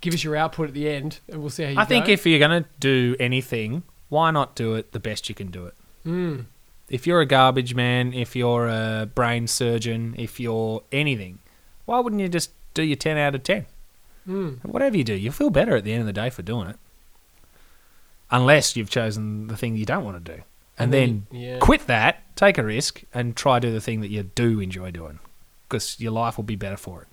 give 0.00 0.14
us 0.14 0.22
your 0.22 0.36
output 0.36 0.68
at 0.68 0.74
the 0.74 0.88
end, 0.88 1.20
and 1.28 1.40
we'll 1.40 1.50
see 1.50 1.64
how 1.64 1.70
you 1.70 1.78
I 1.78 1.84
think 1.84 2.08
if 2.08 2.24
you're 2.24 2.38
going 2.38 2.62
to 2.62 2.68
do 2.78 3.16
anything, 3.18 3.82
why 4.08 4.30
not 4.30 4.54
do 4.54 4.74
it 4.74 4.92
the 4.92 5.00
best 5.00 5.28
you 5.28 5.34
can 5.34 5.50
do 5.50 5.66
it? 5.66 5.74
Mm. 6.06 6.46
If 6.88 7.06
you're 7.06 7.20
a 7.20 7.26
garbage 7.26 7.74
man, 7.74 8.12
if 8.14 8.36
you're 8.36 8.68
a 8.68 9.10
brain 9.12 9.46
surgeon, 9.48 10.14
if 10.16 10.38
you're 10.38 10.82
anything, 10.92 11.40
why 11.84 11.98
wouldn't 11.98 12.22
you 12.22 12.28
just 12.28 12.52
do 12.76 12.82
your 12.82 12.96
10 12.96 13.18
out 13.18 13.34
of 13.34 13.42
10? 13.42 13.66
Mm. 14.28 14.64
Whatever 14.64 14.96
you 14.96 15.04
do, 15.04 15.14
you'll 15.14 15.32
feel 15.32 15.50
better 15.50 15.76
at 15.76 15.84
the 15.84 15.92
end 15.92 16.00
of 16.00 16.06
the 16.06 16.12
day 16.12 16.30
for 16.30 16.42
doing 16.42 16.68
it. 16.68 16.76
Unless 18.30 18.76
you've 18.76 18.90
chosen 18.90 19.46
the 19.46 19.56
thing 19.56 19.76
you 19.76 19.86
don't 19.86 20.04
want 20.04 20.24
to 20.24 20.36
do. 20.36 20.42
And 20.78 20.92
then 20.92 21.26
yeah. 21.30 21.58
quit 21.58 21.86
that, 21.86 22.36
take 22.36 22.58
a 22.58 22.62
risk, 22.62 23.02
and 23.14 23.34
try 23.34 23.58
do 23.58 23.72
the 23.72 23.80
thing 23.80 24.02
that 24.02 24.10
you 24.10 24.22
do 24.24 24.60
enjoy 24.60 24.90
doing. 24.90 25.20
Because 25.68 25.98
your 25.98 26.12
life 26.12 26.36
will 26.36 26.44
be 26.44 26.56
better 26.56 26.76
for 26.76 27.02
it. 27.02 27.08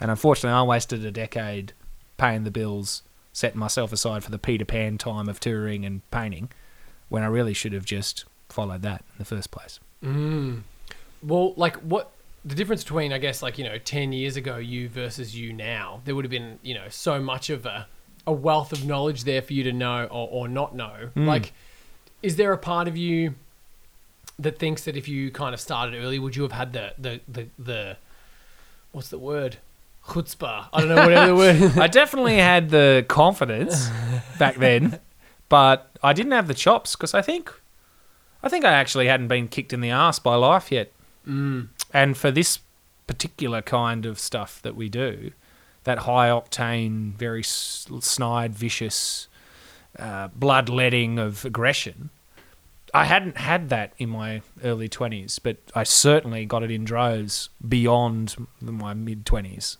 And 0.00 0.10
unfortunately, 0.10 0.56
I 0.56 0.62
wasted 0.62 1.04
a 1.04 1.10
decade 1.10 1.72
paying 2.18 2.44
the 2.44 2.50
bills, 2.50 3.02
setting 3.32 3.58
myself 3.58 3.92
aside 3.92 4.24
for 4.24 4.30
the 4.30 4.38
Peter 4.38 4.64
Pan 4.64 4.98
time 4.98 5.28
of 5.28 5.40
touring 5.40 5.84
and 5.84 6.08
painting, 6.10 6.50
when 7.08 7.22
I 7.22 7.26
really 7.26 7.54
should 7.54 7.72
have 7.72 7.84
just 7.84 8.24
followed 8.48 8.82
that 8.82 9.04
in 9.12 9.18
the 9.18 9.24
first 9.24 9.50
place. 9.50 9.80
Mm. 10.04 10.62
Well, 11.22 11.54
like 11.54 11.76
what 11.76 12.12
the 12.44 12.54
difference 12.54 12.84
between 12.84 13.12
I 13.12 13.18
guess 13.18 13.42
like 13.42 13.58
you 13.58 13.64
know 13.64 13.78
ten 13.78 14.12
years 14.12 14.36
ago 14.36 14.56
you 14.56 14.88
versus 14.88 15.36
you 15.36 15.52
now, 15.52 16.00
there 16.04 16.14
would 16.14 16.24
have 16.24 16.30
been 16.30 16.58
you 16.62 16.74
know 16.74 16.88
so 16.88 17.20
much 17.20 17.50
of 17.50 17.66
a 17.66 17.86
a 18.26 18.32
wealth 18.32 18.72
of 18.72 18.84
knowledge 18.84 19.24
there 19.24 19.40
for 19.40 19.54
you 19.54 19.64
to 19.64 19.72
know 19.72 20.04
or, 20.04 20.28
or 20.30 20.48
not 20.48 20.74
know. 20.74 21.10
Mm. 21.16 21.26
Like, 21.26 21.54
is 22.22 22.36
there 22.36 22.52
a 22.52 22.58
part 22.58 22.86
of 22.86 22.96
you 22.96 23.34
that 24.38 24.58
thinks 24.58 24.84
that 24.84 24.96
if 24.96 25.08
you 25.08 25.30
kind 25.30 25.54
of 25.54 25.60
started 25.60 25.96
early, 25.96 26.18
would 26.18 26.36
you 26.36 26.42
have 26.42 26.52
had 26.52 26.72
the 26.72 26.92
the 26.98 27.20
the, 27.26 27.48
the 27.58 27.96
what's 28.92 29.08
the 29.08 29.18
word? 29.18 29.58
Chutzpah. 30.06 30.68
I 30.72 30.80
don't 30.80 30.88
know 30.88 30.96
whatever 30.96 31.26
the 31.26 31.36
word. 31.36 31.78
I 31.78 31.86
definitely 31.86 32.38
had 32.38 32.70
the 32.70 33.04
confidence 33.08 33.90
back 34.38 34.56
then, 34.56 35.00
but 35.48 35.90
I 36.02 36.12
didn't 36.14 36.32
have 36.32 36.48
the 36.48 36.54
chops 36.54 36.96
because 36.96 37.12
I 37.12 37.20
think, 37.20 37.52
I 38.42 38.48
think 38.48 38.64
I 38.64 38.72
actually 38.72 39.06
hadn't 39.06 39.28
been 39.28 39.48
kicked 39.48 39.74
in 39.74 39.82
the 39.82 39.90
ass 39.90 40.18
by 40.18 40.34
life 40.34 40.72
yet. 40.72 40.92
mm. 41.26 41.68
And 41.92 42.16
for 42.16 42.30
this 42.30 42.60
particular 43.06 43.62
kind 43.62 44.06
of 44.06 44.18
stuff 44.18 44.60
that 44.62 44.76
we 44.76 44.88
do, 44.88 45.32
that 45.84 46.00
high 46.00 46.28
octane, 46.28 47.14
very 47.14 47.42
snide, 47.42 48.54
vicious, 48.54 49.28
uh, 49.98 50.28
bloodletting 50.28 51.18
of 51.18 51.44
aggression, 51.44 52.10
I 52.94 53.04
hadn't 53.04 53.36
had 53.36 53.68
that 53.68 53.92
in 53.98 54.08
my 54.08 54.42
early 54.62 54.88
20s, 54.88 55.38
but 55.42 55.58
I 55.74 55.84
certainly 55.84 56.46
got 56.46 56.62
it 56.62 56.70
in 56.70 56.84
droves 56.84 57.50
beyond 57.66 58.36
my 58.60 58.94
mid 58.94 59.24
20s. 59.24 59.76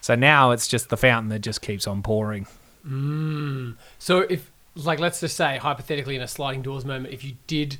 So 0.00 0.14
now 0.14 0.50
it's 0.50 0.66
just 0.66 0.88
the 0.88 0.96
fountain 0.96 1.28
that 1.30 1.40
just 1.40 1.62
keeps 1.62 1.86
on 1.86 2.02
pouring. 2.02 2.46
Mm. 2.86 3.76
So 3.98 4.20
if 4.20 4.50
like 4.74 4.98
let's 4.98 5.20
just 5.20 5.36
say 5.36 5.58
hypothetically 5.58 6.16
in 6.16 6.22
a 6.22 6.28
sliding 6.28 6.62
doors 6.62 6.84
moment, 6.84 7.12
if 7.12 7.22
you 7.22 7.36
did, 7.46 7.78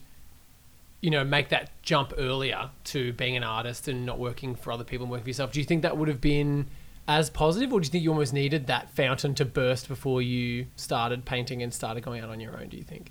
you 1.02 1.10
know, 1.10 1.24
make 1.24 1.50
that 1.50 1.70
jump 1.82 2.14
earlier 2.16 2.70
to 2.84 3.12
being 3.12 3.36
an 3.36 3.42
artist 3.42 3.88
and 3.88 4.06
not 4.06 4.18
working 4.18 4.54
for 4.54 4.72
other 4.72 4.84
people 4.84 5.04
and 5.04 5.10
working 5.10 5.24
for 5.24 5.30
yourself, 5.30 5.52
do 5.52 5.58
you 5.58 5.66
think 5.66 5.82
that 5.82 5.98
would 5.98 6.08
have 6.08 6.20
been 6.20 6.68
as 7.08 7.28
positive, 7.28 7.72
or 7.72 7.80
do 7.80 7.86
you 7.86 7.90
think 7.90 8.04
you 8.04 8.10
almost 8.10 8.32
needed 8.32 8.68
that 8.68 8.88
fountain 8.90 9.34
to 9.34 9.44
burst 9.44 9.88
before 9.88 10.22
you 10.22 10.66
started 10.76 11.24
painting 11.24 11.60
and 11.60 11.74
started 11.74 12.02
going 12.02 12.22
out 12.22 12.30
on 12.30 12.38
your 12.38 12.56
own? 12.56 12.68
Do 12.68 12.76
you 12.76 12.84
think? 12.84 13.10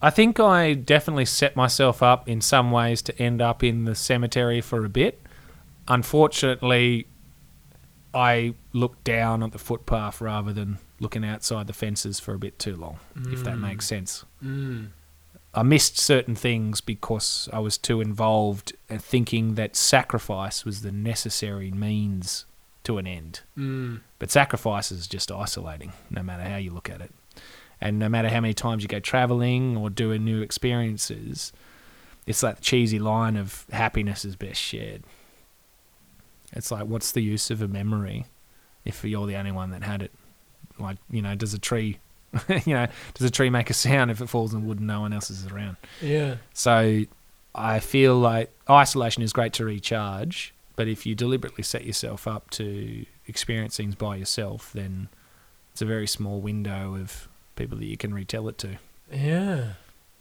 I 0.00 0.08
think 0.08 0.40
I 0.40 0.72
definitely 0.72 1.26
set 1.26 1.54
myself 1.54 2.02
up 2.02 2.26
in 2.26 2.40
some 2.40 2.70
ways 2.70 3.02
to 3.02 3.22
end 3.22 3.42
up 3.42 3.62
in 3.62 3.84
the 3.84 3.94
cemetery 3.94 4.62
for 4.62 4.84
a 4.86 4.88
bit. 4.88 5.20
Unfortunately, 5.88 7.06
I 8.14 8.54
looked 8.72 9.04
down 9.04 9.42
at 9.42 9.52
the 9.52 9.58
footpath 9.58 10.22
rather 10.22 10.54
than 10.54 10.78
looking 11.00 11.24
outside 11.24 11.66
the 11.66 11.72
fences 11.74 12.18
for 12.18 12.32
a 12.32 12.38
bit 12.38 12.58
too 12.58 12.76
long, 12.76 12.98
if 13.26 13.44
that 13.44 13.58
makes 13.58 13.86
sense. 13.86 14.24
Mm. 14.42 14.88
I 15.54 15.62
missed 15.62 15.98
certain 15.98 16.34
things 16.34 16.80
because 16.80 17.48
I 17.52 17.58
was 17.58 17.78
too 17.78 18.00
involved 18.00 18.74
in 18.88 18.98
thinking 18.98 19.54
that 19.54 19.76
sacrifice 19.76 20.64
was 20.64 20.82
the 20.82 20.92
necessary 20.92 21.70
means 21.70 22.44
to 22.84 22.98
an 22.98 23.06
end. 23.06 23.40
Mm. 23.56 24.00
But 24.18 24.30
sacrifice 24.30 24.92
is 24.92 25.06
just 25.06 25.32
isolating, 25.32 25.92
no 26.10 26.22
matter 26.22 26.42
how 26.42 26.56
you 26.56 26.70
look 26.70 26.90
at 26.90 27.00
it. 27.00 27.12
And 27.80 27.98
no 27.98 28.08
matter 28.08 28.28
how 28.28 28.40
many 28.40 28.54
times 28.54 28.82
you 28.82 28.88
go 28.88 29.00
traveling 29.00 29.76
or 29.76 29.88
doing 29.88 30.24
new 30.24 30.42
experiences, 30.42 31.52
it's 32.26 32.40
that 32.40 32.60
cheesy 32.60 32.98
line 32.98 33.36
of 33.36 33.66
happiness 33.70 34.24
is 34.24 34.36
best 34.36 34.60
shared. 34.60 35.04
It's 36.52 36.70
like, 36.70 36.86
what's 36.86 37.12
the 37.12 37.22
use 37.22 37.50
of 37.50 37.62
a 37.62 37.68
memory 37.68 38.26
if 38.84 39.04
you're 39.04 39.26
the 39.26 39.36
only 39.36 39.52
one 39.52 39.70
that 39.70 39.82
had 39.82 40.02
it? 40.02 40.12
Like, 40.78 40.98
you 41.10 41.22
know, 41.22 41.34
does 41.34 41.54
a 41.54 41.58
tree, 41.58 41.98
you 42.66 42.74
know, 42.74 42.86
does 43.14 43.26
a 43.26 43.30
tree 43.30 43.50
make 43.50 43.70
a 43.70 43.74
sound 43.74 44.10
if 44.10 44.20
it 44.20 44.28
falls 44.28 44.52
in 44.54 44.66
wood 44.66 44.78
and 44.78 44.86
no 44.86 45.00
one 45.00 45.12
else 45.12 45.30
is 45.30 45.46
around? 45.46 45.76
Yeah. 46.02 46.36
So 46.52 47.02
I 47.54 47.80
feel 47.80 48.16
like 48.16 48.52
isolation 48.68 49.22
is 49.22 49.32
great 49.32 49.52
to 49.54 49.64
recharge, 49.64 50.52
but 50.76 50.88
if 50.88 51.06
you 51.06 51.14
deliberately 51.14 51.64
set 51.64 51.84
yourself 51.84 52.26
up 52.28 52.50
to 52.50 53.04
experience 53.26 53.76
things 53.76 53.94
by 53.94 54.16
yourself, 54.16 54.70
then 54.72 55.08
it's 55.72 55.82
a 55.82 55.86
very 55.86 56.06
small 56.06 56.40
window 56.40 56.94
of 56.94 57.28
people 57.56 57.78
that 57.78 57.86
you 57.86 57.96
can 57.96 58.12
retell 58.14 58.48
it 58.48 58.58
to. 58.58 58.78
Yeah. 59.12 59.72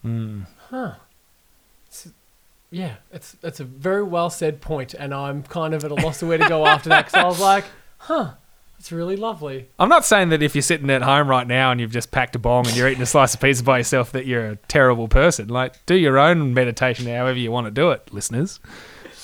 Mm. 0.05 0.45
Huh. 0.69 0.93
It's- 1.87 2.09
yeah, 2.69 2.95
it's 3.13 3.31
that's 3.39 3.61
a 3.61 3.63
very 3.63 4.03
well 4.03 4.29
said 4.29 4.59
point, 4.59 4.93
and 4.93 5.13
I'm 5.13 5.41
kind 5.43 5.73
of 5.73 5.85
at 5.85 5.91
a 5.91 5.93
loss 5.93 6.21
of 6.21 6.27
where 6.27 6.37
to 6.37 6.49
go 6.49 6.65
after 6.67 6.89
that 6.89 7.05
because 7.05 7.23
I 7.23 7.25
was 7.25 7.39
like, 7.53 7.63
huh, 7.97 8.31
it's 8.79 8.91
really 8.91 9.15
lovely. 9.15 9.69
I'm 9.79 9.89
not 9.89 10.05
saying 10.05 10.29
that 10.29 10.43
if 10.43 10.53
you're 10.53 10.61
sitting 10.61 10.89
at 10.89 11.01
home 11.01 11.27
right 11.27 11.47
now 11.47 11.71
and 11.71 11.81
you've 11.81 11.91
just 11.91 12.11
packed 12.11 12.35
a 12.35 12.39
bong 12.39 12.67
and 12.67 12.75
you're 12.75 12.87
eating 12.87 13.01
a 13.01 13.07
slice 13.07 13.33
of 13.33 13.41
pizza 13.41 13.63
by 13.63 13.79
yourself 13.79 14.11
that 14.11 14.25
you're 14.25 14.45
a 14.45 14.55
terrible 14.67 15.07
person. 15.07 15.47
Like, 15.47 15.83
do 15.85 15.95
your 15.95 16.19
own 16.19 16.53
meditation 16.53 17.07
however 17.07 17.39
you 17.39 17.51
want 17.51 17.65
to 17.65 17.71
do 17.71 17.91
it, 17.91 18.13
listeners. 18.13 18.59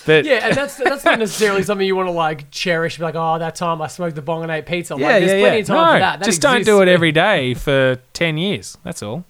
But 0.05 0.25
Yeah, 0.25 0.47
and 0.47 0.55
that's 0.55 0.77
that's 0.77 1.05
not 1.05 1.19
necessarily 1.19 1.63
something 1.63 1.85
you 1.85 1.95
want 1.95 2.07
to 2.07 2.13
like 2.13 2.49
cherish. 2.51 2.97
Be 2.97 3.03
like, 3.03 3.15
oh, 3.15 3.39
that 3.39 3.55
time 3.55 3.81
I 3.81 3.87
smoked 3.87 4.15
the 4.15 4.21
bong 4.21 4.43
and 4.43 4.51
ate 4.51 4.65
pizza. 4.65 4.95
yeah, 4.97 5.07
like, 5.07 5.19
there's 5.19 5.31
yeah, 5.31 5.39
plenty 5.39 5.55
yeah. 5.57 5.61
of 5.61 5.67
time 5.67 5.77
no, 5.77 5.93
for 5.93 5.99
that. 5.99 6.19
that 6.19 6.25
just 6.25 6.41
don't 6.41 6.65
do 6.65 6.81
it 6.81 6.87
every 6.87 7.11
day 7.11 7.53
for 7.53 7.97
10 8.13 8.37
years. 8.37 8.77
That's 8.83 9.03
all. 9.03 9.23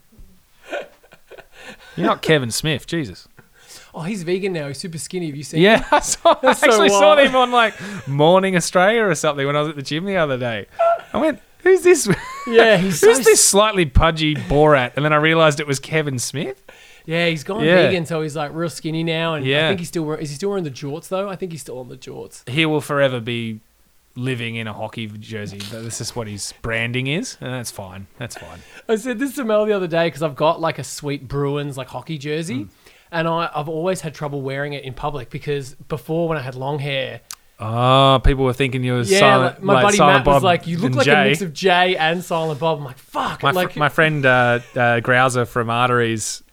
You're 1.96 2.08
not 2.08 2.22
Kevin 2.24 2.50
Smith, 2.50 2.88
Jesus. 2.88 3.28
Oh, 3.96 4.02
he's 4.02 4.24
vegan 4.24 4.54
now. 4.54 4.68
He's 4.68 4.80
super 4.80 4.98
skinny. 4.98 5.28
Have 5.28 5.36
you 5.36 5.44
seen? 5.44 5.60
Him? 5.60 5.64
Yeah, 5.66 5.86
I, 5.92 6.00
saw, 6.00 6.36
I 6.42 6.54
so 6.54 6.68
actually 6.68 6.90
saw 6.90 7.16
him 7.18 7.36
on 7.36 7.52
like 7.52 7.76
Morning 8.08 8.56
Australia 8.56 9.04
or 9.04 9.16
something 9.16 9.46
when 9.46 9.56
I 9.56 9.60
was 9.62 9.70
at 9.70 9.76
the 9.76 9.82
gym 9.84 10.06
the 10.06 10.18
other 10.18 10.38
day. 10.38 10.66
I 11.14 11.18
went, 11.18 11.40
"Who's 11.60 11.82
this? 11.84 12.08
Yeah, 12.48 12.76
he's 12.78 13.00
so 13.00 13.08
Who's 13.08 13.24
this 13.26 13.48
slightly 13.48 13.86
pudgy 13.86 14.36
Borat?" 14.36 14.94
And 14.96 15.06
then 15.06 15.14
I 15.14 15.18
realised 15.18 15.60
it 15.62 15.68
was 15.68 15.80
Kevin 15.80 16.20
Smith. 16.20 16.62
Yeah, 17.06 17.28
he's 17.28 17.44
gone 17.44 17.64
Yeah. 17.64 17.76
vegan, 17.88 18.06
so 18.06 18.22
he's 18.22 18.36
like 18.36 18.52
real 18.54 18.70
skinny 18.70 19.04
now. 19.04 19.36
And 19.36 19.46
I 19.46 19.68
think 19.70 19.80
he's 19.80 19.88
still 19.90 20.04
wear- 20.04 20.18
is 20.18 20.30
he 20.30 20.36
still 20.36 20.50
wearing 20.50 20.64
the 20.66 20.72
jorts 20.72 21.08
though? 21.10 21.30
I 21.30 21.36
think 21.38 21.52
he's 21.52 21.62
still 21.62 21.80
on 21.80 21.88
the 21.90 21.98
jorts. 21.98 22.48
He 22.50 22.66
will 22.66 22.82
forever 22.82 23.20
be 23.22 23.60
living 24.16 24.56
in 24.56 24.68
a 24.68 24.74
hockey 24.74 25.08
jersey. 25.08 25.58
This 25.58 26.00
is 26.02 26.16
what 26.16 26.28
his 26.28 26.54
branding 26.62 27.08
is, 27.08 27.38
and 27.42 27.52
that's 27.52 27.72
fine. 27.72 28.08
That's 28.18 28.38
fine. 28.38 28.60
I 28.88 28.96
said 28.96 29.20
this 29.20 29.36
to 29.36 29.44
Mel 29.44 29.66
the 29.66 29.74
other 29.74 29.88
day 29.88 30.08
because 30.08 30.22
I've 30.24 30.36
got 30.36 30.62
like 30.62 30.80
a 30.80 30.84
sweet 30.84 31.28
Bruins 31.28 31.78
like 31.78 31.88
hockey 31.88 32.18
jersey, 32.18 32.66
Mm. 32.66 32.70
And 33.14 33.28
I, 33.28 33.50
I've 33.56 33.70
always 33.70 34.02
had 34.02 34.14
trouble 34.14 34.42
wearing 34.42 34.74
it 34.74 34.84
in 34.84 34.94
public 34.94 35.30
because 35.30 35.76
before 35.76 36.28
when 36.28 36.38
I 36.38 36.42
had 36.42 36.56
long 36.56 36.80
hair, 36.80 37.22
Oh, 37.60 38.20
people 38.24 38.44
were 38.44 38.52
thinking 38.54 38.84
you 38.84 38.94
were 38.94 39.02
yeah, 39.04 39.20
silent. 39.20 39.56
like, 39.56 39.64
my 39.64 39.74
like 39.76 39.84
buddy 39.84 39.98
Silent 39.98 40.18
Matt 40.18 40.26
was 40.26 40.36
Bob 40.36 40.44
like, 40.44 40.68
"You 40.68 40.78
look 40.80 40.96
like 40.96 41.06
Jay. 41.06 41.22
a 41.22 41.26
mix 41.30 41.42
of 41.42 41.54
Jay 41.54 41.96
and 41.96 42.22
Silent 42.24 42.60
Bob." 42.60 42.80
I'm 42.80 42.84
like, 42.84 42.98
"Fuck!" 42.98 43.44
My, 43.44 43.68
fr- 43.68 43.80
my 43.80 43.90
friend 43.98 44.26
uh, 44.26 44.60
uh, 44.76 45.00
Grouser 45.00 45.46
from 45.46 45.70
Arteries, 45.70 46.44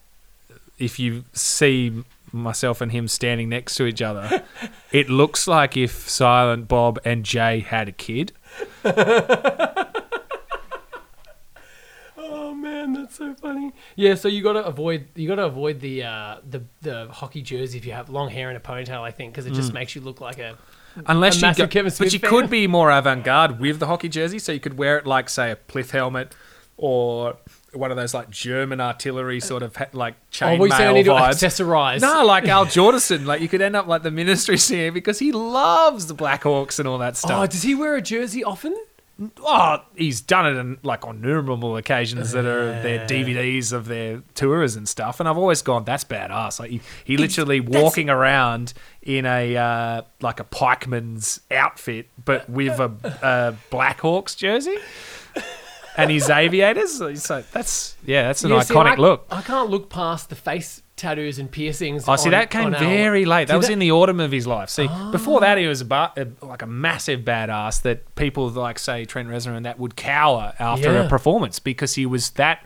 if 0.78 0.98
you 1.00 1.24
see 1.32 2.04
myself 2.32 2.80
and 2.80 2.92
him 2.92 3.08
standing 3.08 3.48
next 3.48 3.74
to 3.76 3.86
each 3.86 4.02
other, 4.02 4.44
it 4.92 5.08
looks 5.10 5.48
like 5.48 5.76
if 5.76 6.08
Silent 6.08 6.68
Bob 6.68 7.00
and 7.04 7.24
Jay 7.24 7.60
had 7.60 7.88
a 7.88 7.92
kid. 7.92 8.32
oh 12.82 12.86
man, 12.86 13.02
that's 13.02 13.16
so 13.16 13.34
funny. 13.34 13.72
Yeah, 13.96 14.14
so 14.14 14.28
you 14.28 14.42
gotta 14.42 14.64
avoid 14.64 15.08
you 15.14 15.28
gotta 15.28 15.44
avoid 15.46 15.80
the 15.80 16.02
uh, 16.04 16.36
the 16.48 16.62
the 16.82 17.08
hockey 17.10 17.42
jersey 17.42 17.78
if 17.78 17.84
you 17.86 17.92
have 17.92 18.08
long 18.10 18.28
hair 18.30 18.48
and 18.48 18.56
a 18.56 18.60
ponytail. 18.60 19.00
I 19.02 19.10
think 19.10 19.32
because 19.32 19.46
it 19.46 19.52
Mm. 19.52 19.56
just 19.56 19.72
makes 19.72 19.94
you 19.94 20.00
look 20.00 20.20
like 20.20 20.38
a 20.38 20.56
Unless 21.06 21.40
A 21.42 21.48
you 21.48 21.54
go, 21.54 21.66
Kevin 21.68 21.92
but 21.96 22.12
you 22.12 22.18
fan. 22.18 22.30
could 22.30 22.50
be 22.50 22.66
more 22.66 22.90
avant-garde 22.90 23.60
with 23.60 23.78
the 23.78 23.86
hockey 23.86 24.08
jersey, 24.08 24.40
so 24.40 24.50
you 24.50 24.58
could 24.58 24.76
wear 24.76 24.98
it 24.98 25.06
like, 25.06 25.28
say, 25.28 25.52
a 25.52 25.56
pith 25.56 25.92
helmet 25.92 26.34
or 26.76 27.36
one 27.72 27.92
of 27.92 27.96
those 27.96 28.12
like 28.12 28.28
German 28.30 28.80
artillery 28.80 29.38
sort 29.38 29.62
of 29.62 29.76
ha- 29.76 29.86
like 29.92 30.14
oh, 30.18 30.26
chainmail 30.32 30.58
we 30.58 30.70
say 30.70 30.86
I 30.88 30.92
need 30.92 31.04
to 31.04 31.10
vibes. 31.12 31.34
accessorize. 31.44 32.00
No, 32.00 32.24
like 32.24 32.48
Al 32.48 32.66
Jourgensen. 32.66 33.24
Like 33.26 33.40
you 33.40 33.48
could 33.48 33.60
end 33.60 33.76
up 33.76 33.86
like 33.86 34.02
the 34.02 34.10
ministry 34.10 34.56
singer 34.68 34.90
because 34.90 35.20
he 35.20 35.30
loves 35.30 36.06
the 36.08 36.14
Blackhawks 36.14 36.80
and 36.80 36.88
all 36.88 36.98
that 36.98 37.12
Oh, 37.12 37.28
stuff. 37.28 37.50
does 37.50 37.62
he 37.62 37.76
wear 37.76 37.94
a 37.94 38.02
jersey 38.02 38.42
often? 38.42 38.74
Oh, 39.42 39.82
he's 39.96 40.20
done 40.20 40.46
it 40.46 40.58
in, 40.58 40.78
like 40.82 41.06
on 41.06 41.16
innumerable 41.16 41.76
occasions 41.76 42.32
that 42.32 42.46
are 42.46 42.80
their 42.82 43.06
DVDs 43.06 43.72
of 43.72 43.86
their 43.86 44.22
tours 44.34 44.76
and 44.76 44.88
stuff, 44.88 45.20
and 45.20 45.28
I've 45.28 45.36
always 45.36 45.60
gone, 45.60 45.84
"That's 45.84 46.04
badass!" 46.04 46.58
Like 46.58 46.70
he, 46.70 46.80
he 47.04 47.16
literally 47.18 47.60
walking 47.60 48.08
around 48.08 48.72
in 49.02 49.26
a 49.26 49.56
uh, 49.56 50.02
like 50.22 50.40
a 50.40 50.44
pikeman's 50.44 51.40
outfit, 51.50 52.08
but 52.24 52.48
with 52.48 52.78
a, 52.80 52.90
a 53.22 53.54
Blackhawks 53.74 54.36
jersey 54.36 54.76
and 55.96 56.10
his 56.10 56.30
aviators. 56.30 56.98
So 57.22 57.42
that's 57.52 57.96
yeah, 58.04 58.22
that's 58.22 58.44
an 58.44 58.50
Yeah, 58.52 58.60
see, 58.62 58.74
iconic 58.74 58.92
I, 58.92 58.96
look. 58.96 59.26
I 59.30 59.42
can't 59.42 59.70
look 59.70 59.90
past 59.90 60.30
the 60.30 60.36
face 60.36 60.82
tattoos 61.00 61.38
and 61.38 61.50
piercings. 61.50 62.04
Oh, 62.06 62.14
see, 62.16 62.26
on- 62.28 62.32
that 62.32 62.50
came 62.50 62.66
on 62.66 62.74
our- 62.74 62.80
very 62.80 63.24
late. 63.24 63.48
That 63.48 63.54
See, 63.54 63.58
was 63.58 63.66
that- 63.66 63.72
in 63.72 63.78
the 63.80 63.90
autumn 63.90 64.20
of 64.20 64.30
his 64.30 64.46
life. 64.46 64.68
See, 64.70 64.88
before 65.10 65.40
that, 65.40 65.58
he 65.58 65.66
was 65.66 65.80
a, 65.80 65.84
ba- 65.84 66.12
a, 66.16 66.46
like 66.46 66.62
a 66.62 66.66
massive 66.66 67.20
badass 67.20 67.82
that 67.82 68.14
people 68.14 68.48
like, 68.50 68.78
say, 68.78 69.04
Trent 69.04 69.28
Reznor 69.28 69.56
and 69.56 69.66
that 69.66 69.78
would 69.78 69.96
cower 69.96 70.54
after 70.58 70.92
Yeah. 70.92 71.04
a 71.06 71.08
performance 71.08 71.58
because 71.58 71.94
he 71.94 72.06
was 72.06 72.30
that, 72.30 72.64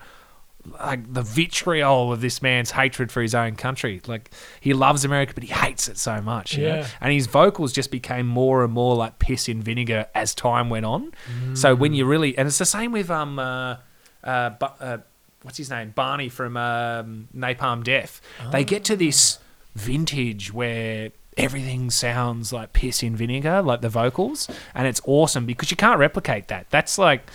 like, 0.80 1.12
the 1.12 1.20
vitriol 1.22 2.10
of 2.12 2.20
this 2.22 2.40
man's 2.40 2.70
hatred 2.70 3.12
for 3.12 3.20
his 3.20 3.34
own 3.34 3.54
country. 3.54 4.00
Like, 4.06 4.30
he 4.60 4.72
loves 4.72 5.04
America, 5.04 5.32
but 5.34 5.44
he 5.44 5.52
hates 5.52 5.88
it 5.88 5.98
so 5.98 6.20
much. 6.22 6.56
you 6.56 6.64
know? 6.66 6.76
Yeah. 6.76 6.86
And 7.00 7.12
his 7.12 7.26
vocals 7.26 7.72
just 7.72 7.90
became 7.90 8.26
more 8.26 8.64
and 8.64 8.72
more 8.72 8.94
like 8.96 9.18
piss 9.18 9.48
in 9.48 9.62
vinegar 9.62 10.06
as 10.14 10.34
time 10.34 10.70
went 10.70 10.86
on. 10.86 11.12
So 11.54 11.74
when 11.74 11.92
you 11.94 12.04
really, 12.06 12.36
and 12.38 12.48
it's 12.48 12.58
the 12.58 12.64
same 12.64 12.92
with, 12.92 13.10
um, 13.10 13.38
uh, 13.38 13.76
uh, 14.24 14.50
Bu- 14.50 14.66
uh, 14.80 14.98
what's 15.44 15.56
his 15.58 15.70
name? 15.70 15.90
Barney 15.94 16.28
from 16.28 16.56
um, 16.56 17.28
Napalm 17.36 17.84
Death. 17.84 18.20
They 18.50 18.64
get 18.64 18.82
to 18.84 18.96
this 18.96 19.38
vintage 19.76 20.52
where 20.52 21.12
everything 21.36 21.90
sounds 21.90 22.52
like 22.52 22.72
piss 22.72 23.02
in 23.02 23.14
vinegar, 23.16 23.62
like 23.62 23.80
the 23.80 23.88
vocals, 23.88 24.48
and 24.74 24.86
it's 24.88 25.00
awesome 25.04 25.46
because 25.46 25.70
you 25.70 25.76
can't 25.76 25.98
replicate 26.00 26.48
that. 26.48 26.66
That's 26.70 26.98
like 26.98 27.28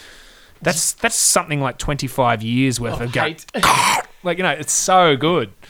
that's 0.61 0.91
that's 0.93 1.15
something 1.15 1.61
like 1.61 1.77
twenty 1.77 2.07
five 2.07 2.41
years 2.43 2.79
worth 2.79 2.99
Oh, 2.99 3.05
of 3.05 3.11
go- 3.13 3.33
like 4.23 4.37
you 4.37 4.43
know, 4.43 4.51
it's 4.51 4.73
so 4.73 5.15
good. 5.15 5.51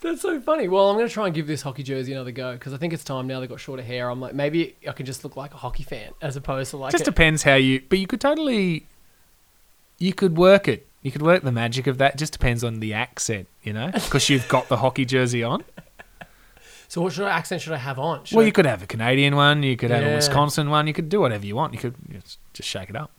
That's 0.00 0.22
so 0.22 0.40
funny. 0.40 0.68
Well, 0.68 0.88
I'm 0.90 0.96
going 0.96 1.08
to 1.08 1.12
try 1.12 1.26
and 1.26 1.34
give 1.34 1.48
this 1.48 1.60
hockey 1.62 1.82
jersey 1.82 2.12
another 2.12 2.30
go 2.30 2.52
because 2.52 2.72
I 2.72 2.76
think 2.76 2.92
it's 2.92 3.02
time 3.02 3.26
now. 3.26 3.40
They've 3.40 3.48
got 3.48 3.58
shorter 3.58 3.82
hair. 3.82 4.08
I'm 4.08 4.20
like, 4.20 4.32
maybe 4.32 4.76
I 4.88 4.92
can 4.92 5.04
just 5.06 5.24
look 5.24 5.36
like 5.36 5.54
a 5.54 5.56
hockey 5.56 5.82
fan 5.82 6.12
as 6.22 6.36
opposed 6.36 6.70
to 6.70 6.76
like. 6.76 6.92
just 6.92 7.02
a- 7.02 7.04
depends 7.06 7.42
how 7.42 7.56
you, 7.56 7.82
but 7.88 7.98
you 7.98 8.06
could 8.06 8.20
totally, 8.20 8.86
you 9.98 10.12
could 10.12 10.36
work 10.36 10.68
it. 10.68 10.86
You 11.02 11.12
could 11.12 11.22
work 11.22 11.42
the 11.42 11.52
magic 11.52 11.86
of 11.86 11.98
that. 11.98 12.14
It 12.14 12.18
just 12.18 12.32
depends 12.32 12.64
on 12.64 12.80
the 12.80 12.92
accent, 12.94 13.46
you 13.62 13.72
know, 13.72 13.90
because 13.92 14.28
you've 14.28 14.48
got 14.48 14.68
the 14.68 14.78
hockey 14.78 15.04
jersey 15.04 15.42
on. 15.44 15.64
so, 16.88 17.00
what 17.02 17.12
should 17.12 17.24
I, 17.24 17.30
accent 17.30 17.62
should 17.62 17.72
I 17.72 17.76
have 17.78 17.98
on? 17.98 18.24
Should 18.24 18.36
Well, 18.36 18.42
I- 18.44 18.46
you 18.46 18.52
could 18.52 18.66
have 18.66 18.82
a 18.82 18.86
Canadian 18.86 19.36
one. 19.36 19.62
You 19.62 19.76
could 19.76 19.90
have 19.90 20.02
a 20.02 20.06
Yeah. 20.06 20.14
Wisconsin 20.16 20.70
one. 20.70 20.86
You 20.86 20.92
could 20.92 21.08
do 21.08 21.20
whatever 21.20 21.46
you 21.46 21.54
want. 21.56 21.72
You 21.72 21.78
could 21.78 21.94
just, 22.12 22.38
just 22.52 22.68
shake 22.68 22.90
it 22.90 22.96
up. 22.96 23.10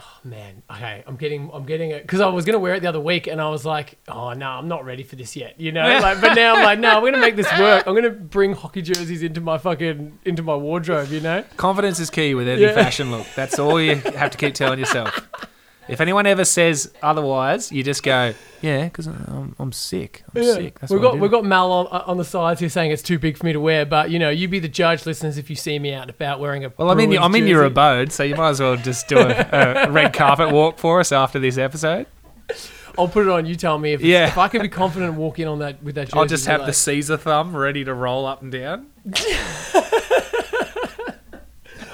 Oh 0.00 0.20
man, 0.28 0.62
okay, 0.70 1.02
I'm 1.08 1.16
getting, 1.16 1.50
I'm 1.52 1.64
getting 1.64 1.90
it 1.90 2.02
because 2.02 2.20
I 2.20 2.28
was 2.28 2.44
gonna 2.44 2.58
wear 2.60 2.74
it 2.74 2.80
the 2.82 2.88
other 2.88 3.00
week, 3.00 3.26
and 3.26 3.40
I 3.40 3.48
was 3.48 3.64
like, 3.64 3.98
oh 4.06 4.32
no, 4.32 4.48
I'm 4.48 4.68
not 4.68 4.84
ready 4.84 5.02
for 5.02 5.16
this 5.16 5.34
yet, 5.34 5.60
you 5.60 5.72
know. 5.72 5.82
Like, 6.00 6.20
but 6.20 6.34
now 6.34 6.54
I'm 6.56 6.62
like, 6.64 6.78
no, 6.78 6.96
I'm 6.96 7.04
gonna 7.04 7.18
make 7.18 7.34
this 7.34 7.50
work. 7.58 7.84
I'm 7.86 7.94
gonna 7.96 8.10
bring 8.10 8.52
hockey 8.52 8.82
jerseys 8.82 9.22
into 9.24 9.40
my 9.40 9.58
fucking 9.58 10.18
into 10.24 10.42
my 10.44 10.54
wardrobe, 10.54 11.10
you 11.10 11.20
know. 11.20 11.42
Confidence 11.56 11.98
is 11.98 12.10
key 12.10 12.34
with 12.34 12.46
any 12.48 12.62
Yeah. 12.62 12.74
fashion 12.74 13.10
look. 13.10 13.26
That's 13.34 13.58
all 13.58 13.80
you 13.80 13.96
have 13.96 14.30
to 14.30 14.38
keep 14.38 14.54
telling 14.54 14.78
yourself. 14.78 15.20
If 15.88 16.00
anyone 16.00 16.26
ever 16.26 16.44
says 16.44 16.92
otherwise, 17.02 17.72
you 17.72 17.82
just 17.82 18.02
go, 18.02 18.34
"Yeah, 18.60 18.84
because 18.84 19.06
I'm, 19.06 19.54
I'm 19.58 19.72
sick. 19.72 20.22
I'm 20.34 20.42
sick." 20.44 20.78
That's 20.80 20.92
we've 20.92 21.00
got 21.00 21.14
do." 21.14 21.18
we've 21.18 21.30
got 21.30 21.44
Mal 21.44 21.72
on, 21.72 21.86
on 21.86 22.16
the 22.18 22.24
sides 22.24 22.60
here 22.60 22.68
saying 22.68 22.90
it's 22.90 23.02
too 23.02 23.18
big 23.18 23.36
for 23.38 23.46
me 23.46 23.52
to 23.54 23.60
wear, 23.60 23.86
but 23.86 24.10
you 24.10 24.18
know, 24.18 24.30
you 24.30 24.48
be 24.48 24.58
the 24.58 24.68
judge, 24.68 25.06
listeners, 25.06 25.38
if 25.38 25.48
you 25.48 25.56
see 25.56 25.78
me 25.78 25.94
out 25.94 26.02
and 26.02 26.10
about 26.10 26.40
wearing 26.40 26.64
a. 26.64 26.72
Well, 26.76 26.90
I 26.90 26.94
mean, 26.94 27.12
in, 27.12 27.18
I'm 27.18 27.34
in 27.34 27.46
your 27.46 27.64
abode, 27.64 28.12
so 28.12 28.22
you 28.22 28.34
might 28.36 28.50
as 28.50 28.60
well 28.60 28.76
just 28.76 29.08
do 29.08 29.18
a, 29.18 29.48
a 29.52 29.90
red 29.90 30.12
carpet 30.12 30.50
walk 30.52 30.78
for 30.78 31.00
us 31.00 31.10
after 31.12 31.38
this 31.38 31.56
episode. 31.56 32.06
I'll 32.98 33.08
put 33.08 33.26
it 33.26 33.30
on. 33.30 33.46
You 33.46 33.54
tell 33.54 33.78
me 33.78 33.92
if 33.92 34.00
Yeah. 34.00 34.26
if 34.26 34.38
I 34.38 34.48
can 34.48 34.60
be 34.60 34.68
confident 34.68 35.14
walking 35.14 35.46
on 35.46 35.60
that 35.60 35.82
with 35.82 35.94
that 35.94 36.08
jersey. 36.08 36.18
I'll 36.18 36.26
just 36.26 36.46
have 36.46 36.60
like- 36.60 36.66
the 36.68 36.72
Caesar 36.72 37.16
thumb 37.16 37.56
ready 37.56 37.84
to 37.84 37.94
roll 37.94 38.26
up 38.26 38.42
and 38.42 38.50
down. 38.52 38.86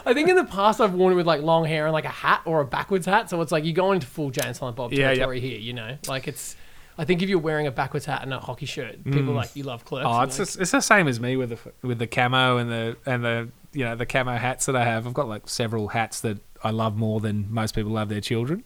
I 0.07 0.15
think 0.15 0.29
in 0.29 0.37
the 0.37 0.45
past 0.45 0.81
I've 0.81 0.95
worn 0.95 1.13
it 1.13 1.17
with 1.17 1.27
like 1.27 1.43
long 1.43 1.65
hair 1.65 1.87
and 1.87 1.93
like 1.93 2.05
a 2.05 2.09
hat 2.09 2.43
or 2.45 2.61
a 2.61 2.65
backwards 2.65 3.07
hat, 3.07 3.31
so 3.31 3.41
it's 3.41 3.53
like 3.53 3.65
you're 3.65 3.73
going 3.75 3.97
into 3.97 4.07
full 4.07 4.31
Jane 4.31 4.55
Silent 4.55 4.77
Bob 4.77 4.93
Yeah, 4.93 5.13
territory 5.15 5.41
here. 5.41 5.59
You 5.59 5.73
know, 5.73 5.99
like 6.09 6.29
it's. 6.29 6.57
I 6.97 7.05
think 7.05 7.23
if 7.23 7.29
you're 7.29 7.41
wearing 7.41 7.67
a 7.67 7.73
backwards 7.73 8.07
hat 8.07 8.23
and 8.23 8.33
a 8.33 8.39
hockey 8.39 8.67
shirt, 8.67 9.03
people 9.05 9.31
are 9.31 9.35
like 9.35 9.57
you 9.57 9.65
love 9.65 9.85
clerks. 9.85 10.07
Oh, 10.09 10.13
and 10.21 10.29
it's 10.31 10.39
like, 10.39 10.47
just, 10.47 10.61
it's 10.61 10.71
the 10.71 10.81
same 10.81 11.09
as 11.09 11.19
me 11.19 11.37
with 11.37 11.51
the 11.51 11.59
with 11.87 11.99
the 11.99 12.07
camo 12.07 12.57
and 12.59 12.71
the 12.71 12.97
and 13.05 13.25
the 13.25 13.49
you 13.73 13.85
know 13.85 13.97
the 13.97 14.07
camo 14.07 14.37
hats 14.37 14.67
that 14.67 14.77
I 14.77 14.85
have. 14.85 15.05
I've 15.07 15.15
got 15.15 15.27
like 15.29 15.49
several 15.49 15.89
hats 15.89 16.21
that 16.21 16.39
I 16.63 16.71
love 16.71 16.97
more 16.97 17.19
than 17.19 17.53
most 17.53 17.75
people 17.75 17.91
love 17.91 18.09
their 18.11 18.21
children. 18.21 18.63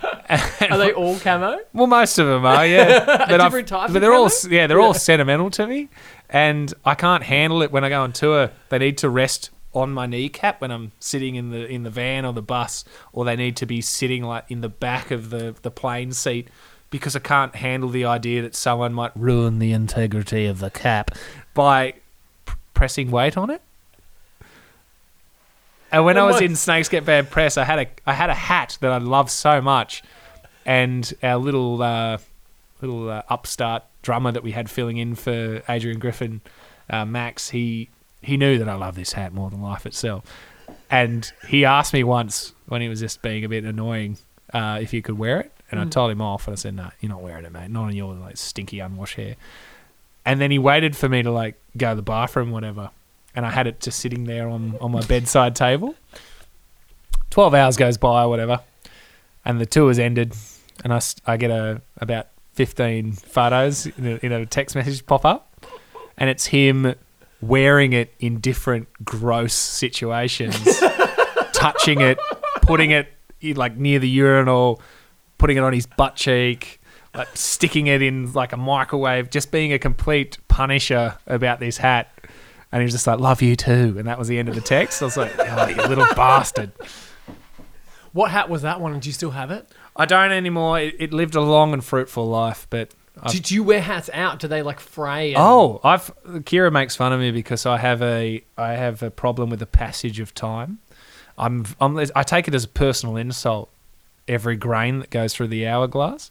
are 0.30 0.78
they 0.78 0.92
all 0.92 1.18
camo? 1.18 1.58
Well, 1.72 1.86
most 1.88 2.18
of 2.18 2.26
them 2.26 2.44
are, 2.44 2.66
yeah. 2.66 3.04
But, 3.06 3.32
I've- 3.32 3.42
different 3.44 3.68
types 3.68 3.92
but 3.92 3.96
of 3.96 4.02
they're 4.02 4.12
all, 4.14 4.30
camo? 4.30 4.54
yeah, 4.54 4.66
they're 4.68 4.80
all 4.80 4.94
sentimental 4.94 5.50
to 5.50 5.66
me, 5.66 5.88
and 6.30 6.72
I 6.84 6.94
can't 6.94 7.22
handle 7.24 7.62
it 7.62 7.72
when 7.72 7.84
I 7.84 7.88
go 7.88 8.02
on 8.02 8.12
tour. 8.12 8.50
They 8.68 8.78
need 8.78 8.98
to 8.98 9.08
rest 9.10 9.50
on 9.76 9.92
my 9.92 10.06
kneecap 10.06 10.62
when 10.62 10.70
I'm 10.70 10.92
sitting 10.98 11.34
in 11.34 11.50
the 11.50 11.66
in 11.66 11.82
the 11.82 11.90
van 11.90 12.24
or 12.24 12.32
the 12.32 12.42
bus, 12.42 12.84
or 13.12 13.26
they 13.26 13.36
need 13.36 13.56
to 13.56 13.66
be 13.66 13.82
sitting 13.82 14.24
like 14.24 14.46
in 14.48 14.62
the 14.62 14.70
back 14.70 15.10
of 15.10 15.28
the 15.28 15.54
the 15.60 15.70
plane 15.70 16.12
seat 16.12 16.48
because 16.88 17.14
I 17.14 17.18
can't 17.18 17.54
handle 17.54 17.90
the 17.90 18.06
idea 18.06 18.40
that 18.42 18.54
someone 18.54 18.94
might 18.94 19.12
ruin 19.14 19.58
the 19.58 19.72
integrity 19.72 20.46
of 20.46 20.60
the 20.60 20.70
cap 20.70 21.10
by 21.52 21.92
p- 22.46 22.54
pressing 22.72 23.10
weight 23.10 23.36
on 23.36 23.50
it. 23.50 23.60
And 25.92 26.04
when 26.04 26.16
Oh 26.16 26.24
I 26.24 26.30
was 26.30 26.40
in 26.40 26.56
Snakes 26.56 26.88
Get 26.88 27.04
Bad 27.04 27.30
Press, 27.30 27.58
I 27.58 27.64
had 27.64 27.78
a 27.78 27.86
I 28.06 28.14
had 28.14 28.30
a 28.30 28.34
hat 28.34 28.78
that 28.80 28.90
I 28.90 28.98
loved 28.98 29.30
so 29.30 29.60
much, 29.60 30.02
and 30.64 31.12
our 31.22 31.36
little 31.36 31.82
uh, 31.82 32.16
little 32.80 33.10
uh, 33.10 33.22
upstart 33.28 33.84
drummer 34.00 34.32
that 34.32 34.42
we 34.42 34.52
had 34.52 34.70
filling 34.70 34.96
in 34.96 35.14
for 35.16 35.62
Adrian 35.68 35.98
Griffin, 35.98 36.40
uh, 36.88 37.04
Max, 37.04 37.50
he 37.50 37.90
he 38.26 38.36
knew 38.36 38.58
that 38.58 38.68
I 38.68 38.74
love 38.74 38.96
this 38.96 39.12
hat 39.12 39.32
more 39.32 39.50
than 39.50 39.62
life 39.62 39.86
itself, 39.86 40.24
and 40.90 41.30
he 41.48 41.64
asked 41.64 41.92
me 41.92 42.02
once 42.02 42.52
when 42.66 42.80
he 42.80 42.88
was 42.88 42.98
just 42.98 43.22
being 43.22 43.44
a 43.44 43.48
bit 43.48 43.64
annoying 43.64 44.18
uh, 44.52 44.78
if 44.82 44.92
you 44.92 45.00
could 45.00 45.16
wear 45.16 45.40
it, 45.40 45.52
and 45.70 45.78
I 45.78 45.84
told 45.84 46.10
him 46.10 46.20
off, 46.20 46.48
and 46.48 46.52
I 46.52 46.56
said, 46.56 46.74
"No, 46.74 46.90
you're 47.00 47.10
not 47.10 47.22
wearing 47.22 47.44
it, 47.44 47.52
mate. 47.52 47.70
Not 47.70 47.84
on 47.84 47.94
your 47.94 48.14
like 48.14 48.36
stinky 48.36 48.80
unwashed 48.80 49.14
hair." 49.14 49.36
And 50.24 50.40
then 50.40 50.50
he 50.50 50.58
waited 50.58 50.96
for 50.96 51.08
me 51.08 51.22
to 51.22 51.30
like 51.30 51.54
go 51.76 51.90
to 51.90 51.94
the 51.94 52.02
bathroom, 52.02 52.50
whatever, 52.50 52.90
and 53.36 53.46
I 53.46 53.50
had 53.50 53.68
it 53.68 53.80
just 53.80 54.00
sitting 54.00 54.24
there 54.24 54.48
on 54.48 54.76
on 54.80 54.90
my 54.90 55.02
bedside 55.02 55.54
table. 55.54 55.94
Twelve 57.30 57.54
hours 57.54 57.76
goes 57.76 57.96
by, 57.96 58.24
or 58.24 58.28
whatever, 58.28 58.60
and 59.44 59.60
the 59.60 59.66
tour's 59.66 60.00
ended, 60.00 60.34
and 60.82 60.92
I, 60.92 61.00
I 61.26 61.36
get 61.36 61.52
a 61.52 61.80
about 61.98 62.26
fifteen 62.54 63.12
photos 63.12 63.86
in 63.86 64.06
a, 64.06 64.26
in 64.26 64.32
a 64.32 64.46
text 64.46 64.74
message 64.74 65.06
pop 65.06 65.24
up, 65.24 65.64
and 66.18 66.28
it's 66.28 66.46
him 66.46 66.96
wearing 67.40 67.92
it 67.92 68.14
in 68.18 68.40
different 68.40 68.88
gross 69.04 69.54
situations, 69.54 70.56
touching 71.52 72.00
it, 72.00 72.18
putting 72.62 72.90
it 72.90 73.08
in, 73.40 73.56
like 73.56 73.76
near 73.76 73.98
the 73.98 74.08
urinal, 74.08 74.80
putting 75.38 75.56
it 75.56 75.60
on 75.60 75.72
his 75.72 75.86
butt 75.86 76.16
cheek, 76.16 76.80
like 77.14 77.28
sticking 77.34 77.86
it 77.86 78.02
in 78.02 78.32
like 78.32 78.52
a 78.52 78.56
microwave, 78.56 79.30
just 79.30 79.50
being 79.50 79.72
a 79.72 79.78
complete 79.78 80.38
punisher 80.48 81.16
about 81.26 81.60
this 81.60 81.78
hat. 81.78 82.12
And 82.72 82.82
he 82.82 82.84
was 82.84 82.92
just 82.92 83.06
like, 83.06 83.20
"Love 83.20 83.42
you 83.42 83.54
too," 83.56 83.94
and 83.96 84.06
that 84.06 84.18
was 84.18 84.28
the 84.28 84.38
end 84.38 84.48
of 84.48 84.54
the 84.54 84.60
text. 84.60 85.00
I 85.00 85.04
was 85.06 85.16
like, 85.16 85.32
"Oh, 85.38 85.68
you 85.68 85.76
little 85.76 86.06
bastard." 86.14 86.72
What 88.12 88.30
hat 88.30 88.48
was 88.48 88.62
that 88.62 88.80
one? 88.80 88.92
And 88.92 89.02
do 89.02 89.08
you 89.08 89.12
still 89.12 89.30
have 89.32 89.50
it? 89.50 89.70
I 89.94 90.06
don't 90.06 90.32
anymore. 90.32 90.80
It, 90.80 90.96
it 90.98 91.12
lived 91.12 91.34
a 91.34 91.40
long 91.40 91.72
and 91.72 91.84
fruitful 91.84 92.26
life, 92.26 92.66
but 92.70 92.92
I've, 93.22 93.32
Did 93.32 93.50
you 93.50 93.62
wear 93.62 93.80
hats 93.80 94.10
out? 94.12 94.38
Do 94.40 94.48
they 94.48 94.62
like 94.62 94.78
fray? 94.80 95.28
and- 95.34 95.42
oh, 95.42 95.80
I've 95.82 96.10
Kira 96.24 96.70
makes 96.70 96.94
fun 96.96 97.12
of 97.12 97.20
me 97.20 97.30
because 97.30 97.64
I 97.66 97.78
have 97.78 98.02
a 98.02 98.42
I 98.58 98.72
have 98.72 99.02
a 99.02 99.10
problem 99.10 99.50
with 99.50 99.58
the 99.60 99.66
passage 99.66 100.20
of 100.20 100.34
time. 100.34 100.78
I'm, 101.38 101.66
I'm 101.80 101.98
I 102.14 102.22
take 102.22 102.48
it 102.48 102.54
as 102.54 102.64
a 102.64 102.68
personal 102.68 103.16
insult 103.16 103.68
every 104.28 104.56
grain 104.56 104.98
that 105.00 105.10
goes 105.10 105.34
through 105.34 105.48
the 105.48 105.66
hourglass, 105.66 106.30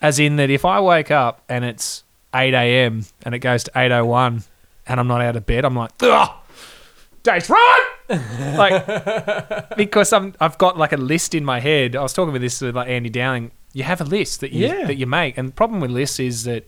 as 0.00 0.18
in 0.18 0.36
that 0.36 0.50
if 0.50 0.64
I 0.64 0.80
wake 0.80 1.10
up 1.10 1.42
and 1.48 1.64
it's 1.64 2.02
eight 2.34 2.54
a.m. 2.54 3.04
and 3.24 3.34
it 3.34 3.40
goes 3.40 3.64
to 3.64 3.72
eight 3.76 3.92
o 3.92 4.04
one 4.04 4.44
and 4.86 5.00
I'm 5.00 5.06
not 5.08 5.20
out 5.20 5.36
of 5.36 5.46
bed, 5.46 5.64
I'm 5.64 5.74
like, 5.76 5.90
ugh, 6.02 6.30
day's 7.22 7.48
right. 7.50 7.90
like 8.56 9.68
because 9.76 10.12
I'm 10.12 10.34
I've 10.40 10.58
got 10.58 10.76
like 10.76 10.92
a 10.92 10.96
list 10.96 11.34
in 11.34 11.44
my 11.44 11.60
head. 11.60 11.96
I 11.96 12.02
was 12.02 12.12
talking 12.12 12.32
with 12.32 12.42
this 12.42 12.60
with 12.60 12.76
like 12.76 12.88
Andy 12.88 13.10
Dowling. 13.10 13.50
You 13.74 13.82
have 13.84 14.00
a 14.00 14.04
list 14.04 14.40
that 14.40 14.52
you 14.52 14.66
Yeah. 14.66 14.86
that 14.86 14.96
you 14.96 15.06
make, 15.06 15.36
and 15.36 15.48
the 15.48 15.52
problem 15.52 15.80
with 15.80 15.90
lists 15.90 16.18
is 16.18 16.44
that 16.44 16.64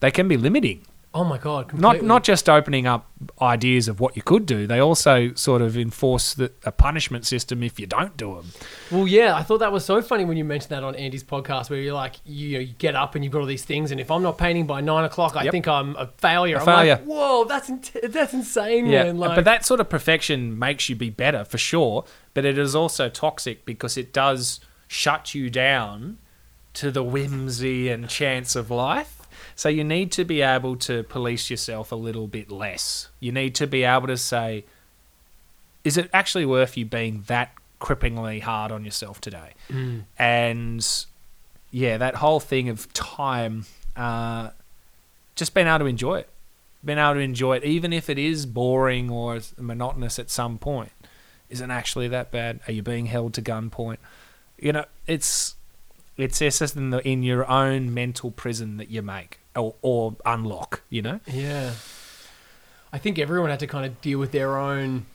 they 0.00 0.10
can 0.10 0.28
be 0.28 0.36
limiting. 0.36 0.84
Oh 1.12 1.24
my 1.24 1.38
god, 1.38 1.66
Not 1.66 1.70
completely. 1.70 2.06
not 2.06 2.22
just 2.22 2.48
opening 2.48 2.86
up 2.86 3.10
ideas 3.42 3.88
of 3.88 3.98
what 3.98 4.14
you 4.14 4.22
could 4.22 4.46
do. 4.46 4.68
They 4.68 4.78
also 4.78 5.34
sort 5.34 5.60
of 5.60 5.76
enforce 5.76 6.34
the, 6.34 6.52
a 6.64 6.70
punishment 6.70 7.26
system 7.26 7.64
if 7.64 7.80
you 7.80 7.86
don't 7.88 8.16
do 8.16 8.36
them. 8.36 8.46
Well, 8.92 9.08
yeah, 9.08 9.34
I 9.34 9.42
thought 9.42 9.58
that 9.58 9.72
was 9.72 9.84
so 9.84 10.02
funny 10.02 10.24
when 10.24 10.36
you 10.36 10.44
mentioned 10.44 10.70
that 10.70 10.84
on 10.84 10.94
Andy's 10.94 11.24
podcast, 11.24 11.68
where 11.68 11.80
you're 11.80 11.94
like, 11.94 12.14
you, 12.24 12.60
you 12.60 12.66
get 12.78 12.94
up 12.94 13.16
and 13.16 13.24
you've 13.24 13.32
got 13.32 13.40
all 13.40 13.46
these 13.46 13.64
things, 13.64 13.90
and 13.90 14.00
if 14.00 14.08
I'm 14.08 14.22
not 14.22 14.38
painting 14.38 14.68
by 14.68 14.80
nine 14.82 15.02
o'clock, 15.04 15.34
I 15.34 15.42
Yep. 15.42 15.50
think 15.52 15.66
I'm 15.66 15.96
a 15.96 16.06
failure. 16.18 16.58
A 16.58 16.60
I'm 16.60 16.64
failure. 16.66 16.94
like, 16.94 17.04
whoa, 17.04 17.44
that's 17.44 17.68
in- 17.68 17.82
that's 18.08 18.32
insane, 18.32 18.86
Yeah, 18.86 19.02
man. 19.04 19.18
Like, 19.18 19.34
but 19.34 19.44
that 19.46 19.64
sort 19.66 19.80
of 19.80 19.88
perfection 19.88 20.56
makes 20.56 20.88
you 20.88 20.94
be 20.94 21.10
better 21.10 21.44
for 21.44 21.58
sure. 21.58 22.04
But 22.34 22.44
it 22.44 22.56
is 22.56 22.76
also 22.76 23.08
toxic 23.08 23.64
because 23.64 23.96
it 23.96 24.12
does 24.12 24.60
shut 24.86 25.34
you 25.34 25.50
down 25.50 26.18
to 26.80 26.90
the 26.90 27.02
whimsy 27.02 27.90
and 27.90 28.08
chance 28.08 28.56
of 28.56 28.70
life. 28.70 29.28
So 29.54 29.68
you 29.68 29.84
need 29.84 30.10
to 30.12 30.24
be 30.24 30.40
able 30.40 30.76
to 30.76 31.02
police 31.02 31.50
yourself 31.50 31.92
a 31.92 31.94
little 31.94 32.26
bit 32.26 32.50
less. 32.50 33.10
You 33.20 33.32
need 33.32 33.54
to 33.56 33.66
be 33.66 33.84
able 33.84 34.06
to 34.06 34.16
say, 34.16 34.64
is 35.84 35.98
it 35.98 36.08
actually 36.14 36.46
worth 36.46 36.78
you 36.78 36.86
being 36.86 37.24
that 37.26 37.52
cripplingly 37.82 38.40
hard 38.40 38.72
on 38.72 38.86
yourself 38.86 39.20
today? 39.20 39.52
Mm. 39.68 40.04
And 40.18 41.04
yeah, 41.70 41.98
that 41.98 42.14
whole 42.14 42.40
thing 42.40 42.70
of 42.70 42.90
time, 42.94 43.66
uh, 43.94 44.48
just 45.34 45.52
being 45.52 45.66
able 45.66 45.80
to 45.80 45.84
enjoy 45.84 46.20
it, 46.20 46.30
being 46.82 46.98
able 46.98 47.14
to 47.14 47.20
enjoy 47.20 47.56
it, 47.56 47.64
even 47.64 47.92
if 47.92 48.08
it 48.08 48.18
is 48.18 48.46
boring 48.46 49.10
or 49.10 49.40
monotonous 49.58 50.18
at 50.18 50.30
some 50.30 50.56
point, 50.56 50.92
isn't 51.50 51.70
actually 51.70 52.08
that 52.08 52.30
bad. 52.30 52.60
Are 52.66 52.72
you 52.72 52.82
being 52.82 53.04
held 53.04 53.34
to 53.34 53.42
gunpoint? 53.42 53.98
You 54.58 54.72
know, 54.72 54.86
it's 55.06 55.56
it's 56.22 56.38
just 56.38 56.76
in 56.76 56.90
the 56.90 57.06
in 57.06 57.22
your 57.22 57.48
own 57.50 57.92
mental 57.94 58.30
prison 58.30 58.76
that 58.78 58.90
you 58.90 59.02
make 59.02 59.40
or, 59.56 59.74
or 59.82 60.16
unlock. 60.26 60.82
You 60.90 61.02
know, 61.02 61.20
Yeah. 61.26 61.72
I 62.92 62.98
think 62.98 63.18
everyone 63.18 63.50
had 63.50 63.60
to 63.60 63.66
kind 63.68 63.86
of 63.86 64.00
deal 64.00 64.18
with 64.18 64.32
their 64.32 64.56
own 64.58 65.06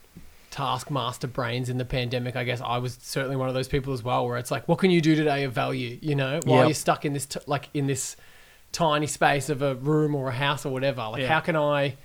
taskmaster 0.52 1.28
brains 1.28 1.68
in 1.70 1.78
the 1.78 1.84
pandemic. 1.86 2.36
I 2.38 2.46
guess 2.46 2.62
I 2.62 2.78
was 2.78 2.98
certainly 3.02 3.36
one 3.36 3.50
of 3.50 3.54
those 3.54 3.68
people 3.68 3.94
as 3.94 4.02
well, 4.04 4.26
where 4.26 4.38
it's 4.38 4.52
like, 4.52 4.68
what 4.70 4.78
can 4.80 4.92
you 4.92 5.02
do 5.02 5.16
today 5.16 5.44
of 5.44 5.52
value? 5.52 5.98
You 6.02 6.16
know, 6.16 6.40
while 6.46 6.60
Yep. 6.60 6.68
you're 6.68 6.74
stuck 6.74 7.04
in 7.06 7.12
this, 7.14 7.26
t- 7.26 7.40
like 7.48 7.70
in 7.74 7.88
this 7.88 8.16
tiny 8.72 9.08
space 9.08 9.50
of 9.50 9.62
a 9.62 9.76
room 9.76 10.16
or 10.16 10.30
a 10.30 10.34
house 10.34 10.66
or 10.66 10.70
whatever. 10.72 11.02
Like, 11.10 11.24
Yeah. 11.24 11.28
how 11.28 11.42
can 11.42 11.56
I, 11.58 11.96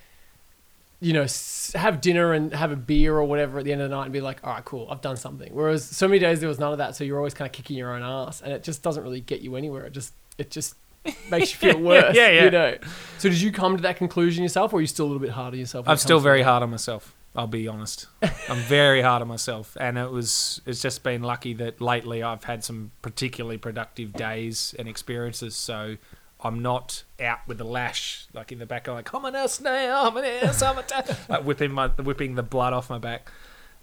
you 1.01 1.15
know, 1.15 1.27
have 1.75 2.01
dinner 2.01 2.33
and 2.35 2.53
have 2.53 2.73
a 2.73 2.77
beer 2.77 3.17
or 3.17 3.25
whatever 3.25 3.59
at 3.59 3.65
the 3.65 3.73
end 3.73 3.81
of 3.81 3.89
the 3.89 3.97
night 3.97 4.05
and 4.05 4.13
be 4.13 4.21
like, 4.21 4.39
all 4.45 4.53
right, 4.53 4.65
cool, 4.65 4.87
I've 4.91 5.01
done 5.01 5.17
something. 5.17 5.53
Whereas 5.53 5.85
so 5.85 6.07
many 6.07 6.19
days 6.19 6.41
there 6.41 6.49
was 6.49 6.59
none 6.59 6.73
of 6.73 6.79
that, 6.79 6.95
so 6.95 7.05
you're 7.05 7.17
always 7.17 7.35
kind 7.35 7.47
of 7.47 7.53
kicking 7.53 7.77
your 7.77 7.95
own 7.95 8.03
ass, 8.03 8.43
and 8.43 8.53
it 8.53 8.63
just 8.63 8.83
doesn't 8.83 9.03
really 9.03 9.21
get 9.21 9.41
you 9.41 9.57
anywhere. 9.57 9.85
It 9.85 9.93
just, 9.93 10.13
it 10.37 10.51
just 10.51 10.75
makes 11.31 11.51
you 11.53 11.73
feel 11.73 11.81
worse. 11.81 12.15
Yeah, 12.15 12.29
yeah. 12.29 12.45
You 12.45 12.51
know. 12.51 12.79
So 13.19 13.31
did 13.31 13.41
you 13.41 13.51
come 13.51 13.77
to 13.77 13.83
that 13.83 13.97
conclusion 13.97 14.43
yourself, 14.43 14.73
or 14.73 14.77
are 14.77 14.81
you 14.81 14.87
still 14.87 15.07
a 15.07 15.09
little 15.09 15.21
bit 15.21 15.31
hard 15.31 15.55
on 15.55 15.59
yourself? 15.59 15.89
I'm 15.89 15.97
still 15.97 16.21
very 16.21 16.43
hard 16.43 16.63
on 16.63 16.71
myself. 16.71 17.15
I'll 17.35 17.47
be 17.47 17.69
honest. 17.69 18.07
I'm 18.49 18.59
very 18.59 19.03
hard 19.03 19.23
on 19.23 19.29
myself, 19.29 19.77
and 19.81 19.97
it 19.97 20.11
was 20.11 20.61
it's 20.67 20.83
just 20.83 21.03
been 21.03 21.23
lucky 21.23 21.55
that 21.55 21.81
lately 21.81 22.23
I've 22.23 22.45
had 22.45 22.65
some 22.65 22.91
particularly 23.03 23.57
productive 23.57 24.13
days 24.13 24.75
and 24.79 24.89
experiences. 24.89 25.55
So 25.55 25.97
I'm 26.43 26.61
not 26.63 27.05
out 27.21 27.41
with 27.47 27.59
the 27.59 27.65
lash 27.65 28.27
like 28.33 28.53
in 28.53 28.59
the 28.59 28.67
back, 28.67 28.89
I'm 28.89 28.95
like 28.95 29.05
"Come 29.05 29.25
on 29.25 29.35
us 29.37 29.61
now, 29.61 30.07
I'm 30.09 30.17
an 30.17 30.25
ass, 30.25 30.63
I'm 30.63 30.79
a 30.79 30.83
ta-" 30.83 31.05
like 31.29 31.45
whipping 31.45 31.73
my 31.73 31.89
whipping 31.89 32.35
the 32.35 32.43
blood 32.43 32.73
off 32.73 32.89
my 32.91 32.99
back. 32.99 33.31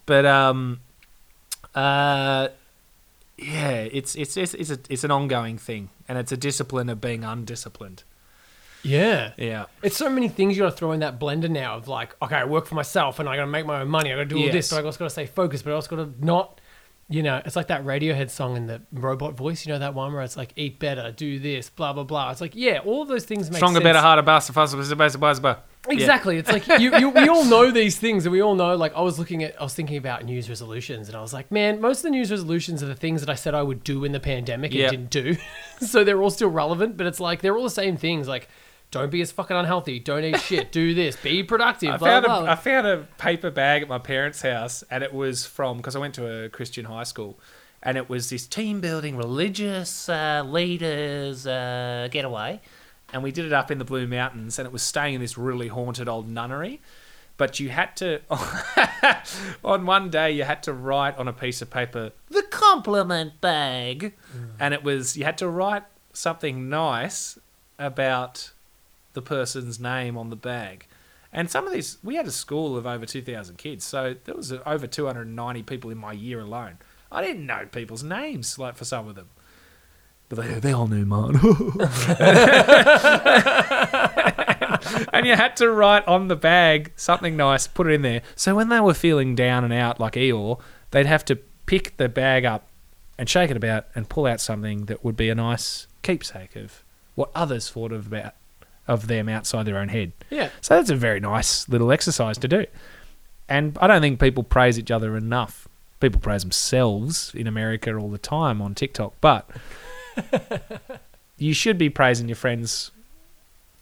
But 0.05 0.25
um, 0.25 0.79
uh, 1.75 2.49
yeah, 3.37 3.69
it's 3.81 4.15
it's 4.15 4.35
it's 4.37 4.53
it's, 4.53 4.69
a, 4.71 4.79
it's 4.89 5.03
an 5.03 5.11
ongoing 5.11 5.57
thing, 5.57 5.89
and 6.07 6.17
it's 6.17 6.31
a 6.31 6.37
discipline 6.37 6.89
of 6.89 6.99
being 7.01 7.23
undisciplined. 7.23 8.03
Yeah. 8.83 9.33
Yeah. 9.37 9.65
It's 9.83 9.97
so 9.97 10.09
many 10.09 10.29
things 10.29 10.55
you 10.55 10.63
got 10.63 10.69
to 10.71 10.75
throw 10.77 10.93
in 10.93 11.01
that 11.01 11.19
blender 11.19 11.49
now 11.49 11.75
of 11.75 11.87
like, 11.89 12.15
okay, 12.21 12.37
I 12.37 12.45
work 12.45 12.67
for 12.67 12.75
myself 12.75 13.19
and 13.19 13.27
I 13.27 13.35
got 13.35 13.41
to 13.41 13.47
make 13.51 13.65
my 13.65 13.81
own 13.81 13.89
money. 13.89 14.13
I 14.13 14.15
got 14.15 14.21
to 14.21 14.25
do 14.25 14.37
all 14.37 14.43
Yes. 14.43 14.53
this, 14.53 14.69
but 14.69 14.81
I 14.81 14.85
also 14.85 14.99
got 14.99 15.05
to 15.05 15.09
stay 15.09 15.25
focused, 15.25 15.65
but 15.65 15.71
I 15.71 15.73
also 15.73 15.93
got 15.93 16.03
to 16.19 16.25
not, 16.25 16.61
you 17.09 17.23
know, 17.23 17.41
it's 17.45 17.55
like 17.55 17.67
that 17.67 17.85
Radiohead 17.85 18.29
song 18.29 18.57
in 18.57 18.67
the 18.67 18.81
robot 18.91 19.35
voice. 19.35 19.65
You 19.65 19.71
know 19.73 19.79
that 19.79 19.93
one 19.93 20.11
where 20.13 20.23
it's 20.23 20.35
like, 20.35 20.51
eat 20.57 20.77
better, 20.77 21.11
do 21.11 21.39
this, 21.39 21.69
blah 21.69 21.93
blah 21.93 22.03
blah. 22.03 22.31
It's 22.31 22.41
like, 22.41 22.51
yeah, 22.53 22.79
all 22.79 23.01
of 23.01 23.07
those 23.07 23.23
things 23.23 23.49
make 23.49 23.57
Stronger, 23.57 23.75
sense. 23.77 23.83
better, 23.83 23.99
harder, 23.99 24.23
faster, 24.23 24.51
faster, 24.53 24.75
faster, 24.77 24.95
faster, 24.95 25.17
faster, 25.19 25.41
faster. 25.41 25.61
Yeah. 25.87 25.93
Exactly. 25.93 26.37
It's 26.37 26.51
like 26.51 26.67
you, 26.81 26.93
you, 26.97 27.09
we 27.09 27.29
all 27.29 27.45
know 27.45 27.71
these 27.71 27.97
things, 27.97 28.25
and 28.25 28.33
we 28.33 28.41
all 28.41 28.55
know. 28.55 28.75
Like 28.75 28.93
I 28.93 28.99
was 29.01 29.17
looking 29.17 29.41
at, 29.43 29.57
I 29.59 29.63
was 29.63 29.73
thinking 29.73 29.95
about 29.95 30.25
New 30.25 30.33
Year's 30.33 30.49
resolutions, 30.49 31.07
and 31.07 31.15
I 31.15 31.21
was 31.21 31.33
like, 31.33 31.49
man, 31.49 31.79
most 31.79 31.99
of 31.99 32.03
the 32.03 32.09
New 32.09 32.17
Year's 32.17 32.31
resolutions 32.31 32.83
are 32.83 32.87
the 32.87 32.95
things 32.95 33.21
that 33.21 33.29
I 33.29 33.35
said 33.35 33.55
I 33.55 33.63
would 33.63 33.85
do 33.85 34.03
in 34.03 34.11
the 34.11 34.19
pandemic 34.19 34.71
and 34.71 34.79
Yeah. 34.81 34.89
didn't 34.89 35.09
do. 35.09 35.37
so 35.79 36.03
they're 36.03 36.21
all 36.21 36.29
still 36.29 36.49
relevant, 36.49 36.97
but 36.97 37.07
it's 37.07 37.21
like 37.21 37.41
they're 37.41 37.55
all 37.55 37.63
the 37.63 37.69
same 37.69 37.95
things. 37.95 38.27
Like, 38.27 38.49
don't 38.89 39.11
be 39.11 39.21
as 39.21 39.31
fucking 39.31 39.55
unhealthy. 39.55 39.99
Don't 39.99 40.23
eat 40.23 40.39
shit. 40.39 40.71
Do 40.71 40.93
this. 40.93 41.15
Be 41.17 41.43
productive. 41.43 41.89
I 41.89 41.97
blah, 41.97 42.07
found, 42.07 42.25
blah, 42.25 42.39
a. 42.39 42.45
I 42.45 42.55
found 42.55 42.87
a 42.87 43.07
paper 43.17 43.51
bag 43.51 43.81
at 43.81 43.89
my 43.89 43.99
parents' 43.99 44.41
house, 44.41 44.83
and 44.89 45.03
it 45.03 45.13
was 45.13 45.45
from 45.45 45.77
because 45.77 45.95
I 45.95 45.99
went 45.99 46.15
to 46.15 46.45
a 46.45 46.49
Christian 46.49 46.85
high 46.85 47.03
school, 47.03 47.37
and 47.83 47.97
it 47.97 48.09
was 48.09 48.29
this 48.29 48.47
team 48.47 48.79
building 48.79 49.17
religious 49.17 50.07
uh, 50.07 50.43
leaders 50.45 51.45
uh, 51.45 52.07
getaway, 52.11 52.61
and 53.11 53.23
we 53.23 53.31
did 53.31 53.45
it 53.45 53.53
up 53.53 53.71
in 53.71 53.77
the 53.77 53.85
Blue 53.85 54.07
Mountains, 54.07 54.57
and 54.57 54.65
it 54.65 54.71
was 54.71 54.83
staying 54.83 55.15
in 55.15 55.21
this 55.21 55.37
really 55.37 55.67
haunted 55.67 56.07
old 56.07 56.29
nunnery. 56.29 56.81
But 57.35 57.59
you 57.59 57.69
had 57.69 57.95
to, 57.97 58.21
on 59.63 59.85
one 59.85 60.09
day, 60.09 60.31
you 60.31 60.43
had 60.43 60.63
to 60.63 60.73
write 60.73 61.17
on 61.17 61.27
a 61.27 61.33
piece 61.33 61.61
of 61.61 61.69
paper 61.69 62.11
the 62.29 62.41
compliment 62.43 63.41
bag, 63.41 64.13
and 64.59 64.73
it 64.73 64.83
was 64.83 65.17
you 65.17 65.25
had 65.25 65.37
to 65.39 65.49
write 65.49 65.83
something 66.13 66.67
nice 66.67 67.37
about 67.77 68.53
the 69.17 69.21
person's 69.23 69.79
name 69.79 70.15
on 70.15 70.29
the 70.29 70.35
bag. 70.35 70.85
And 71.33 71.49
some 71.49 71.65
of 71.65 71.73
these, 71.73 71.97
we 72.03 72.15
had 72.15 72.27
a 72.27 72.31
school 72.31 72.77
of 72.77 72.85
over 72.85 73.07
2,000 73.07 73.57
kids, 73.57 73.83
so 73.83 74.15
there 74.25 74.35
was 74.35 74.53
over 74.53 74.85
290 74.85 75.63
people 75.63 75.89
in 75.89 75.97
my 75.97 76.13
year 76.13 76.39
alone. 76.39 76.77
I 77.11 77.23
didn't 77.23 77.47
know 77.47 77.65
people's 77.71 78.03
names, 78.03 78.59
like 78.59 78.77
for 78.77 78.85
some 78.85 79.07
of 79.07 79.15
them. 79.15 79.29
But 80.29 80.39
they, 80.39 80.59
they 80.59 80.71
all 80.71 80.87
knew 80.87 81.03
mine. 81.03 81.33
and 85.11 85.25
you 85.25 85.35
had 85.35 85.55
to 85.55 85.71
write 85.71 86.07
on 86.07 86.27
the 86.27 86.35
bag 86.35 86.91
something 86.95 87.35
nice, 87.35 87.65
put 87.65 87.87
it 87.87 87.93
in 87.93 88.03
there. 88.03 88.21
So 88.35 88.53
when 88.53 88.69
they 88.69 88.81
were 88.81 88.93
feeling 88.93 89.33
down 89.33 89.63
and 89.63 89.73
out 89.73 89.99
like 89.99 90.13
Eeyore, 90.13 90.59
they'd 90.91 91.07
have 91.07 91.25
to 91.25 91.37
pick 91.65 91.97
the 91.97 92.07
bag 92.07 92.45
up 92.45 92.69
and 93.17 93.27
shake 93.27 93.49
it 93.49 93.57
about 93.57 93.87
and 93.95 94.07
pull 94.09 94.27
out 94.27 94.39
something 94.39 94.85
that 94.85 95.03
would 95.03 95.17
be 95.17 95.29
a 95.29 95.35
nice 95.35 95.87
keepsake 96.03 96.55
of 96.55 96.83
what 97.15 97.31
others 97.33 97.69
thought 97.71 97.91
of 97.91 98.05
about 98.05 98.35
of 98.87 99.07
them 99.07 99.27
outside 99.29 99.63
their 99.65 99.77
own 99.77 99.89
head. 99.89 100.11
yeah. 100.29 100.49
So 100.61 100.75
that's 100.75 100.89
a 100.89 100.95
very 100.95 101.19
nice 101.19 101.67
little 101.69 101.91
exercise 101.91 102.37
to 102.39 102.47
do. 102.47 102.65
And 103.49 103.77
I 103.81 103.87
don't 103.87 104.01
think 104.01 104.19
people 104.19 104.43
praise 104.43 104.77
each 104.79 104.91
other 104.91 105.15
enough. 105.15 105.67
People 105.99 106.19
praise 106.21 106.41
themselves 106.43 107.31
in 107.33 107.47
America 107.47 107.95
all 107.95 108.09
the 108.09 108.17
time 108.17 108.61
on 108.61 108.75
TikTok, 108.75 109.13
but 109.21 109.49
you 111.37 111.53
should 111.53 111.77
be 111.77 111.89
praising 111.89 112.27
your 112.27 112.35
friends, 112.35 112.91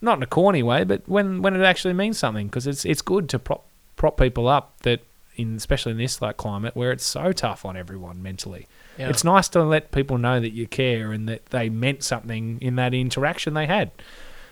not 0.01 0.17
in 0.17 0.23
a 0.23 0.27
corny 0.27 0.63
way, 0.63 0.83
but 0.83 1.07
when, 1.07 1.41
when 1.41 1.55
it 1.55 1.63
actually 1.63 1.93
means 1.93 2.17
something, 2.17 2.47
because 2.47 2.67
it's 2.67 2.85
it's 2.85 3.01
good 3.01 3.29
to 3.29 3.39
prop 3.39 3.65
prop 3.95 4.17
people 4.17 4.47
up. 4.47 4.77
That 4.83 5.01
in 5.35 5.55
especially 5.55 5.91
in 5.93 5.97
this 5.97 6.21
like 6.21 6.37
climate 6.37 6.75
where 6.75 6.91
it's 6.91 7.05
so 7.05 7.31
tough 7.31 7.65
on 7.65 7.75
everyone 7.75 8.21
mentally, 8.23 8.67
Yeah. 8.97 9.09
it's 9.09 9.23
nice 9.25 9.49
to 9.49 9.63
let 9.63 9.91
people 9.91 10.17
know 10.17 10.39
that 10.39 10.51
you 10.51 10.67
care 10.67 11.11
and 11.11 11.27
that 11.27 11.47
they 11.47 11.69
meant 11.69 12.03
something 12.03 12.59
in 12.61 12.75
that 12.77 12.93
interaction 12.93 13.53
they 13.53 13.65
had. 13.65 13.91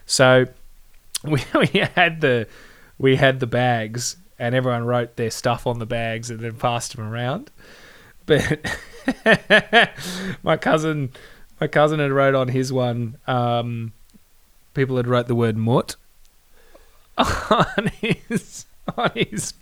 So 0.05 0.45
we, 1.23 1.41
we 1.53 1.79
had 1.95 2.21
the 2.21 2.47
we 2.97 3.15
had 3.15 3.39
the 3.39 3.47
bags 3.47 4.17
and 4.39 4.53
everyone 4.55 4.85
wrote 4.85 5.15
their 5.15 5.31
stuff 5.31 5.65
on 5.67 5.79
the 5.79 5.85
bags 5.85 6.29
and 6.29 6.39
then 6.39 6.55
passed 6.55 6.95
them 6.95 7.05
around. 7.05 7.51
But 8.25 8.59
my 10.43 10.57
cousin 10.57 11.11
my 11.59 11.67
cousin 11.67 11.99
had 11.99 12.11
wrote 12.11 12.35
on 12.35 12.49
his 12.49 12.71
one 12.71 13.17
um, 13.27 13.93
people 14.73 14.97
had 14.97 15.07
wrote 15.07 15.27
the 15.27 15.35
word 15.35 15.57
mutt 15.57 15.95
on 17.17 17.91
his 17.99 18.65
on 18.97 19.11
his 19.13 19.53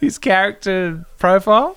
his 0.00 0.18
character 0.18 1.04
profile. 1.18 1.76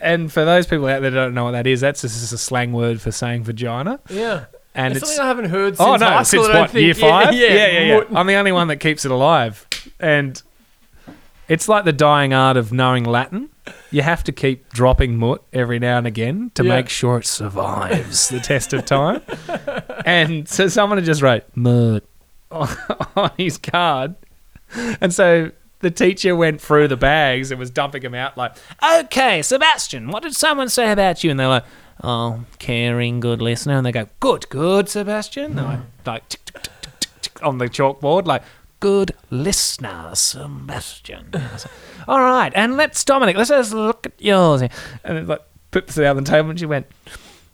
and 0.00 0.32
for 0.32 0.44
those 0.44 0.66
people 0.66 0.86
out 0.86 1.00
there 1.00 1.10
that 1.10 1.16
don't 1.16 1.34
know 1.34 1.44
what 1.44 1.52
that 1.52 1.66
is, 1.66 1.80
that's 1.80 2.02
just 2.02 2.32
a 2.32 2.38
slang 2.38 2.72
word 2.72 3.00
for 3.00 3.12
saying 3.12 3.44
vagina. 3.44 4.00
yeah. 4.10 4.46
And 4.74 4.92
it's 4.94 5.02
it's 5.02 5.16
something 5.16 5.24
I 5.24 5.28
haven't 5.28 5.50
heard 5.50 5.74
oh, 5.78 5.92
since 5.96 6.02
oh 6.02 6.06
no, 6.06 6.06
high 6.06 6.22
school. 6.22 6.44
since 6.44 6.48
I 6.48 6.52
don't 6.52 6.60
what 6.62 6.70
think. 6.70 6.84
year 6.84 6.94
five? 6.94 7.34
Yeah, 7.34 7.46
yeah, 7.48 7.66
yeah, 7.66 7.80
yeah. 7.80 7.96
Mut- 7.98 8.08
I'm 8.14 8.26
the 8.26 8.34
only 8.34 8.52
one 8.52 8.68
that 8.68 8.76
keeps 8.78 9.04
it 9.04 9.10
alive, 9.10 9.66
and 10.00 10.42
it's 11.48 11.68
like 11.68 11.84
the 11.84 11.92
dying 11.92 12.32
art 12.32 12.56
of 12.56 12.72
knowing 12.72 13.04
Latin. 13.04 13.50
You 13.90 14.02
have 14.02 14.24
to 14.24 14.32
keep 14.32 14.72
dropping 14.72 15.16
mut 15.18 15.42
every 15.52 15.78
now 15.78 15.98
and 15.98 16.06
again 16.06 16.50
to 16.54 16.64
Yeah. 16.64 16.70
make 16.76 16.88
sure 16.88 17.18
it 17.18 17.26
survives 17.26 18.28
the 18.30 18.40
test 18.40 18.72
of 18.72 18.84
time. 18.86 19.20
and 20.06 20.48
so 20.48 20.66
someone 20.68 20.96
had 20.98 21.04
just 21.04 21.20
wrote 21.22 21.44
mut 21.54 22.04
on 22.50 23.30
his 23.36 23.58
card, 23.58 24.14
and 25.00 25.12
so 25.12 25.50
the 25.80 25.90
teacher 25.90 26.34
went 26.34 26.60
through 26.60 26.88
the 26.88 26.96
bags 26.96 27.50
and 27.50 27.58
was 27.60 27.70
dumping 27.70 28.02
them 28.02 28.14
out 28.14 28.36
like, 28.38 28.52
"Okay, 28.82 29.42
Sebastian, 29.42 30.08
what 30.10 30.22
did 30.22 30.34
someone 30.34 30.68
say 30.70 30.90
about 30.90 31.22
you?" 31.22 31.30
And 31.30 31.38
they're 31.38 31.48
like, 31.48 31.64
"Oh, 32.02 32.44
caring, 32.58 33.20
good 33.20 33.40
listener." 33.42 33.74
And 33.76 33.86
they 33.86 33.92
go, 33.92 34.06
"Good, 34.20 34.48
good, 34.48 34.88
Sebastian." 34.88 35.58
And 35.58 35.60
I 35.60 35.80
like, 36.04 36.28
tick, 36.28 36.44
tick, 36.44 36.68
tick, 37.20 37.42
on 37.44 37.58
the 37.58 37.66
chalkboard, 37.66 38.26
like, 38.26 38.42
good 38.80 39.12
listener, 39.30 40.10
Sebastian. 40.14 41.30
All 42.08 42.20
right, 42.20 42.52
and 42.54 42.76
let's, 42.76 43.04
Dominic, 43.04 43.36
let's 43.36 43.50
just 43.50 43.72
look 43.72 44.06
at 44.06 44.12
yours. 44.18 44.62
And 45.04 45.18
it 45.18 45.26
like, 45.28 45.42
puts 45.70 45.96
it 45.96 46.04
out 46.04 46.16
on 46.16 46.24
the 46.24 46.30
table, 46.30 46.50
and 46.50 46.58
she 46.58 46.66
went, 46.66 46.86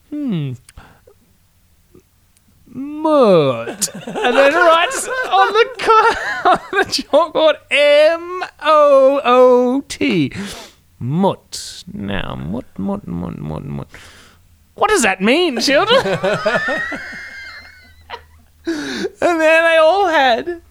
hmm, 0.09 0.53
mud. 2.67 3.69
and 3.69 4.37
then 4.37 4.55
writes 4.55 5.07
on 5.09 5.53
the, 5.53 5.69
co- 5.79 6.51
on 6.51 6.59
the 6.73 6.85
chalkboard, 6.89 7.57
M 7.71 8.45
O 8.63 9.21
O 9.25 9.85
T. 9.89 10.33
Mut. 10.99 11.85
Now, 11.93 12.35
mut, 12.35 12.65
mut, 12.79 13.07
mut, 13.07 13.39
mut, 13.39 13.65
mut. 13.65 13.89
What 14.79 14.91
does 14.91 15.03
that 15.03 15.21
mean, 15.21 15.59
children? 15.61 16.01
and 16.07 16.17
then 19.21 19.65
they 19.65 19.77
all 19.81 20.07
had 20.07 20.63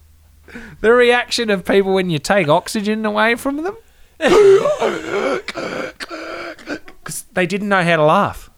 the 0.80 0.92
reaction 0.92 1.50
of 1.50 1.66
people 1.66 1.92
when 1.92 2.08
you 2.08 2.18
take 2.18 2.48
oxygen 2.48 3.04
away 3.04 3.34
from 3.34 3.62
them. 3.64 3.76
Because 7.04 7.24
they 7.32 7.46
didn't 7.46 7.68
know 7.68 7.84
how 7.84 7.96
to 7.96 8.04
laugh. 8.04 8.48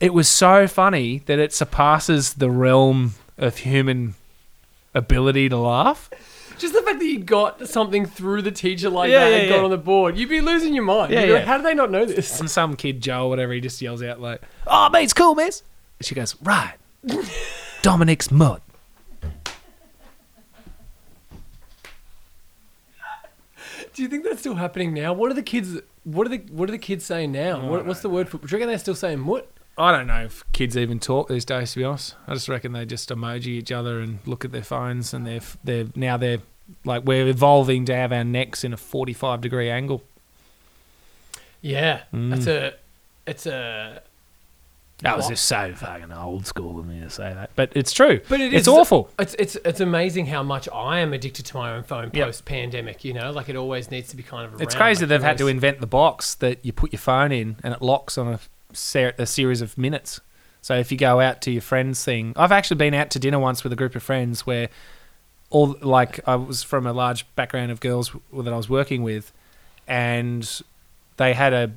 It 0.00 0.12
was 0.12 0.28
so 0.28 0.66
funny 0.66 1.18
that 1.26 1.38
it 1.38 1.52
surpasses 1.52 2.34
the 2.34 2.50
realm 2.50 3.14
of 3.38 3.58
human 3.58 4.14
ability 4.94 5.48
to 5.48 5.58
laugh. 5.58 6.10
Just 6.60 6.74
the 6.74 6.82
fact 6.82 6.98
that 6.98 7.06
you 7.06 7.18
got 7.20 7.66
something 7.68 8.04
through 8.04 8.42
the 8.42 8.50
teacher 8.52 8.90
like 8.90 9.10
Yeah, 9.10 9.20
that 9.20 9.30
yeah, 9.30 9.36
and 9.38 9.48
got 9.48 9.56
yeah. 9.56 9.64
on 9.64 9.70
the 9.70 9.78
board, 9.78 10.18
you'd 10.18 10.28
be 10.28 10.42
losing 10.42 10.74
your 10.74 10.84
mind. 10.84 11.10
Yeah, 11.10 11.20
You'd 11.20 11.26
be 11.26 11.32
like, 11.32 11.40
yeah. 11.40 11.46
How 11.46 11.56
do 11.56 11.62
they 11.62 11.72
not 11.74 11.90
know 11.90 12.04
this? 12.04 12.38
And 12.38 12.50
some 12.50 12.76
kid, 12.76 13.00
Joe, 13.00 13.24
or 13.26 13.28
whatever, 13.30 13.52
he 13.54 13.60
just 13.60 13.80
yells 13.80 14.02
out 14.02 14.20
like, 14.20 14.42
"Oh, 14.66 14.90
mate, 14.90 15.04
it's 15.04 15.14
cool, 15.14 15.34
miss." 15.34 15.62
And 15.98 16.06
she 16.06 16.14
goes, 16.14 16.36
"Right, 16.42 16.74
Dominic's 17.82 18.30
mud." 18.30 18.60
Do 23.94 24.02
you 24.02 24.08
think 24.08 24.24
that's 24.24 24.40
still 24.40 24.54
happening 24.54 24.92
now? 24.94 25.12
What 25.12 25.30
are 25.30 25.34
the 25.34 25.42
kids? 25.42 25.78
What 26.04 26.26
are 26.26 26.30
the 26.30 26.38
What 26.52 26.68
are 26.68 26.72
the 26.72 26.78
kids 26.78 27.04
saying 27.04 27.32
now? 27.32 27.66
What, 27.68 27.86
what's 27.86 28.00
the 28.00 28.10
word 28.10 28.28
for? 28.28 28.38
Do 28.38 28.46
you 28.48 28.56
reckon 28.56 28.68
they're 28.68 28.78
still 28.78 28.94
saying 28.94 29.18
"mut"? 29.20 29.50
I 29.80 29.96
don't 29.96 30.06
know 30.06 30.24
if 30.24 30.44
kids 30.52 30.76
even 30.76 30.98
talk 31.00 31.28
these 31.28 31.44
days. 31.44 31.72
To 31.72 31.78
be 31.78 31.84
honest, 31.84 32.14
I 32.28 32.34
just 32.34 32.48
reckon 32.48 32.72
they 32.72 32.84
just 32.86 33.08
emoji 33.08 33.46
each 33.46 33.72
other 33.72 34.00
and 34.00 34.18
look 34.26 34.44
at 34.44 34.52
their 34.52 34.62
phones, 34.62 35.14
and 35.14 35.26
they're 35.26 35.40
they're 35.64 35.86
now 35.96 36.16
they're 36.16 36.38
like 36.84 37.04
we're 37.04 37.26
evolving 37.26 37.84
to 37.86 37.94
have 37.94 38.12
our 38.12 38.24
necks 38.24 38.62
in 38.64 38.72
a 38.72 38.76
forty-five 38.76 39.40
degree 39.40 39.70
angle. 39.70 40.02
Yeah, 41.62 42.00
Mm. 42.14 42.36
it's 42.36 42.46
a, 42.46 42.74
it's 43.26 43.46
a. 43.46 44.02
That 45.02 45.16
was 45.16 45.24
What? 45.26 45.30
just 45.30 45.46
so 45.46 45.72
fucking 45.74 46.12
old 46.12 46.46
school 46.46 46.78
of 46.78 46.86
me 46.86 47.00
to 47.00 47.08
say 47.08 47.32
that, 47.32 47.50
but 47.56 47.72
it's 47.74 47.90
true. 47.92 48.20
But 48.28 48.40
it 48.42 48.52
it's 48.52 48.62
is- 48.62 48.68
awful. 48.68 49.08
It's 49.18 49.34
it's 49.38 49.56
it's 49.64 49.80
amazing 49.80 50.26
how 50.26 50.42
much 50.42 50.68
I 50.74 50.98
am 51.00 51.14
addicted 51.14 51.46
to 51.46 51.56
my 51.56 51.72
own 51.74 51.84
phone 51.84 52.10
Yep. 52.12 52.26
post 52.26 52.44
pandemic. 52.44 53.02
You 53.04 53.14
know, 53.14 53.30
like 53.30 53.48
it 53.48 53.56
always 53.56 53.90
needs 53.90 54.08
to 54.10 54.16
be 54.16 54.22
kind 54.22 54.44
of. 54.44 54.52
Around. 54.52 54.62
It's 54.62 54.74
crazy 54.74 55.02
like 55.04 55.08
they've 55.10 55.20
you 55.22 55.26
had 55.26 55.38
to 55.38 55.48
invent 55.48 55.80
the 55.80 55.86
box 55.86 56.34
that 56.36 56.58
you 56.62 56.72
put 56.74 56.92
your 56.92 57.00
phone 57.00 57.32
in 57.32 57.56
and 57.62 57.72
it 57.72 57.80
locks 57.80 58.18
on 58.18 58.28
a, 58.28 58.40
ser- 58.72 59.14
a 59.18 59.26
series 59.26 59.60
of 59.60 59.76
minutes. 59.78 60.20
So 60.62 60.74
if 60.76 60.92
you 60.92 60.98
go 60.98 61.20
out 61.20 61.40
to 61.42 61.50
your 61.50 61.62
friends 61.62 62.04
thing, 62.04 62.32
I've 62.36 62.52
actually 62.52 62.76
been 62.76 62.92
out 62.94 63.10
to 63.10 63.18
dinner 63.18 63.38
once 63.38 63.64
with 63.64 63.72
a 63.72 63.76
group 63.76 63.94
of 63.96 64.02
friends 64.02 64.46
where 64.46 64.68
all 65.48 65.76
like 65.80 66.20
I 66.28 66.36
was 66.36 66.62
from 66.62 66.86
a 66.86 66.92
large 66.92 67.24
background 67.34 67.72
of 67.72 67.80
girls 67.80 68.12
that 68.32 68.52
I 68.52 68.56
was 68.56 68.68
working 68.68 69.02
with, 69.02 69.32
and 69.88 70.60
they 71.16 71.34
had 71.34 71.52
a, 71.52 71.72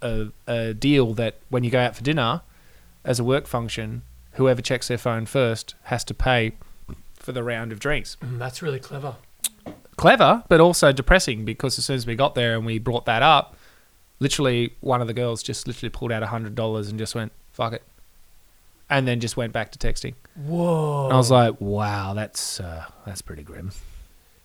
a 0.00 0.28
a 0.46 0.74
deal 0.74 1.12
that 1.14 1.36
when 1.48 1.64
you 1.64 1.70
go 1.70 1.80
out 1.80 1.96
for 1.96 2.02
dinner, 2.02 2.42
as 3.04 3.18
a 3.20 3.24
work 3.24 3.46
function, 3.46 4.02
whoever 4.34 4.62
checks 4.62 4.88
their 4.88 4.98
phone 4.98 5.26
first 5.26 5.74
has 5.84 6.04
to 6.04 6.14
pay 6.14 6.52
for 7.16 7.32
the 7.32 7.42
round 7.42 7.70
of 7.72 7.78
drinks 7.80 8.16
Mm, 8.22 8.38
that's 8.38 8.62
really 8.62 8.78
clever. 8.80 9.16
clever, 9.96 10.42
but 10.48 10.60
also 10.60 10.90
depressing 10.92 11.44
because 11.44 11.78
as 11.78 11.84
soon 11.84 11.96
as 11.96 12.06
we 12.06 12.14
got 12.14 12.34
there 12.34 12.54
and 12.56 12.64
we 12.64 12.78
brought 12.78 13.04
that 13.04 13.22
up, 13.22 13.56
literally 14.20 14.74
one 14.80 15.00
of 15.00 15.06
the 15.08 15.14
girls 15.14 15.42
just 15.42 15.66
literally 15.66 15.90
pulled 15.90 16.12
out 16.12 16.22
a 16.22 16.26
hundred 16.26 16.54
dollars 16.54 16.88
and 16.88 16.98
just 16.98 17.14
went 17.14 17.32
fuck 17.52 17.72
it, 17.72 17.82
and 18.88 19.08
then 19.08 19.18
just 19.20 19.36
went 19.36 19.52
back 19.52 19.72
to 19.72 19.78
texting. 19.78 20.14
Whoa. 20.36 21.06
And 21.06 21.12
I 21.12 21.16
was 21.16 21.30
like, 21.30 21.60
wow, 21.60 22.14
that's 22.14 22.60
uh, 22.60 22.84
that's 23.04 23.22
pretty 23.22 23.42
grim. 23.42 23.72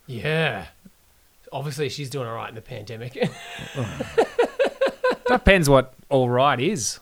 yeah. 0.08 0.66
Obviously, 1.52 1.88
she's 1.88 2.10
doing 2.10 2.28
all 2.28 2.36
right 2.36 2.50
in 2.50 2.56
the 2.56 2.62
pandemic. 2.62 3.14
Depends 5.28 5.70
what 5.70 5.94
all 6.10 6.30
right 6.30 6.60
is. 6.60 7.00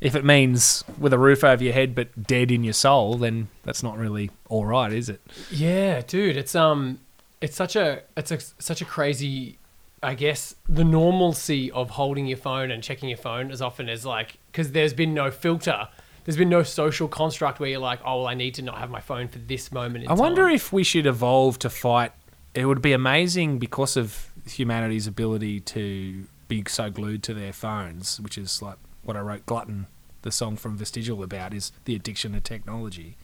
If 0.00 0.16
it 0.16 0.24
means 0.24 0.82
with 0.98 1.12
a 1.12 1.18
roof 1.18 1.44
over 1.44 1.62
your 1.62 1.72
head 1.72 1.94
but 1.94 2.26
dead 2.26 2.50
in 2.50 2.64
your 2.64 2.72
soul, 2.72 3.18
then 3.18 3.48
that's 3.62 3.82
not 3.84 3.96
really 3.98 4.30
all 4.48 4.66
right, 4.66 4.92
is 4.92 5.08
it? 5.08 5.20
Yeah, 5.48 6.00
dude, 6.00 6.36
it's 6.36 6.56
um, 6.56 6.98
it's 7.40 7.54
such 7.54 7.76
a 7.76 8.02
it's 8.16 8.32
a, 8.32 8.40
such 8.58 8.80
a 8.80 8.84
crazy, 8.84 9.58
I 10.02 10.14
guess, 10.14 10.56
the 10.68 10.84
normalcy 10.84 11.70
of 11.70 11.90
holding 11.90 12.26
your 12.26 12.38
phone 12.38 12.70
and 12.70 12.82
checking 12.82 13.08
your 13.08 13.18
phone 13.18 13.50
as 13.50 13.62
often 13.62 13.88
as 13.88 14.04
like 14.04 14.38
because 14.50 14.72
there's 14.72 14.92
been 14.92 15.14
no 15.14 15.30
filter, 15.30 15.88
there's 16.24 16.36
been 16.36 16.48
no 16.48 16.62
social 16.62 17.08
construct 17.08 17.60
where 17.60 17.70
you're 17.70 17.78
like, 17.78 18.00
oh, 18.04 18.18
well, 18.18 18.26
I 18.26 18.34
need 18.34 18.54
to 18.54 18.62
not 18.62 18.78
have 18.78 18.90
my 18.90 19.00
phone 19.00 19.28
for 19.28 19.38
this 19.38 19.70
moment. 19.72 20.04
In 20.04 20.10
I 20.10 20.14
wonder 20.14 20.46
time. 20.46 20.54
if 20.54 20.72
we 20.72 20.84
should 20.84 21.06
evolve 21.06 21.58
to 21.60 21.70
fight. 21.70 22.12
It 22.54 22.66
would 22.66 22.82
be 22.82 22.92
amazing 22.92 23.58
because 23.58 23.96
of 23.96 24.30
humanity's 24.46 25.06
ability 25.06 25.60
to 25.60 26.26
be 26.48 26.62
so 26.66 26.90
glued 26.90 27.22
to 27.22 27.34
their 27.34 27.52
phones, 27.52 28.20
which 28.20 28.36
is 28.36 28.60
like 28.60 28.76
what 29.04 29.16
I 29.16 29.20
wrote 29.20 29.46
Glutton, 29.46 29.86
the 30.20 30.30
song 30.30 30.56
from 30.56 30.76
Vestigial, 30.76 31.22
about 31.22 31.54
is 31.54 31.72
the 31.86 31.94
addiction 31.94 32.32
to 32.32 32.40
technology. 32.40 33.16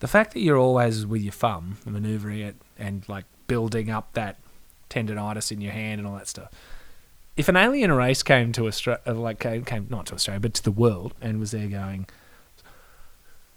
The 0.00 0.08
fact 0.08 0.34
that 0.34 0.40
you're 0.40 0.58
always 0.58 1.06
with 1.06 1.22
your 1.22 1.32
thumb 1.32 1.78
and 1.84 1.94
maneuvering 1.94 2.40
it 2.40 2.56
and 2.78 3.08
like 3.08 3.24
building 3.46 3.90
up 3.90 4.12
that 4.12 4.36
tendonitis 4.90 5.50
in 5.50 5.60
your 5.60 5.72
hand 5.72 6.00
and 6.00 6.06
all 6.06 6.16
that 6.16 6.28
stuff. 6.28 6.50
If 7.36 7.48
an 7.48 7.56
alien 7.56 7.92
race 7.92 8.22
came 8.22 8.52
to 8.52 8.66
Australia, 8.66 9.00
uh, 9.06 9.14
like 9.14 9.38
came, 9.38 9.64
came 9.64 9.86
not 9.88 10.06
to 10.06 10.14
Australia, 10.14 10.40
but 10.40 10.52
to 10.54 10.62
the 10.62 10.70
world, 10.72 11.14
and 11.22 11.40
was 11.40 11.52
there 11.52 11.68
going, 11.68 12.06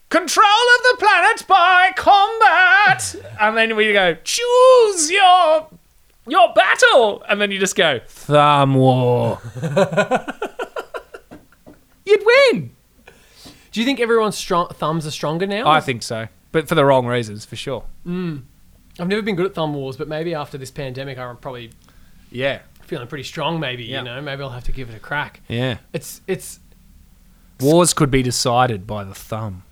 control 0.10 0.46
of 0.46 0.84
the 0.92 0.98
planet 1.00 1.46
by 1.48 1.92
combat! 1.98 3.16
And 3.42 3.58
then 3.58 3.76
we 3.76 3.92
go 3.92 4.16
choose 4.24 5.12
your 5.12 5.68
your 6.28 6.54
battle! 6.54 7.24
And 7.28 7.42
then 7.42 7.52
you 7.52 7.60
just 7.60 7.76
go 7.76 8.00
thumb 8.08 8.76
war. 8.76 9.42
You'd 12.06 12.24
win! 12.26 12.70
Do 13.72 13.80
you 13.80 13.86
think 13.86 14.00
everyone's 14.00 14.38
strong 14.38 14.70
thumbs 14.70 15.08
are 15.08 15.12
stronger 15.12 15.48
now? 15.48 15.68
i 15.68 15.82
think 15.82 16.04
so 16.04 16.28
but 16.52 16.68
for 16.68 16.76
the 16.76 16.86
wrong 16.86 17.08
reasons 17.08 17.44
for 17.44 17.56
sure 17.56 17.84
hmm. 18.04 18.38
I've 19.00 19.08
never 19.08 19.22
been 19.22 19.36
good 19.36 19.46
at 19.48 19.54
thumb 19.56 19.74
wars, 19.74 19.98
but 19.98 20.08
maybe 20.08 20.34
after 20.36 20.58
this 20.58 20.72
pandemic, 20.72 21.18
I'm 21.18 21.38
probably 21.38 21.72
yeah 22.32 22.60
feeling 22.84 23.08
pretty 23.08 23.24
strong. 23.24 23.60
Maybe 23.60 23.86
Yeah. 23.86 24.00
you 24.00 24.06
know, 24.06 24.22
maybe 24.22 24.44
I'll 24.44 24.50
have 24.50 24.66
to 24.66 24.72
give 24.72 24.90
it 24.90 24.96
a 24.96 25.00
crack. 25.00 25.42
yeah 25.48 25.78
It's 25.94 26.22
it's 26.28 26.60
wars 27.60 27.94
could 27.94 28.12
be 28.12 28.22
decided 28.24 28.86
by 28.88 29.04
the 29.04 29.14
thumb 29.14 29.64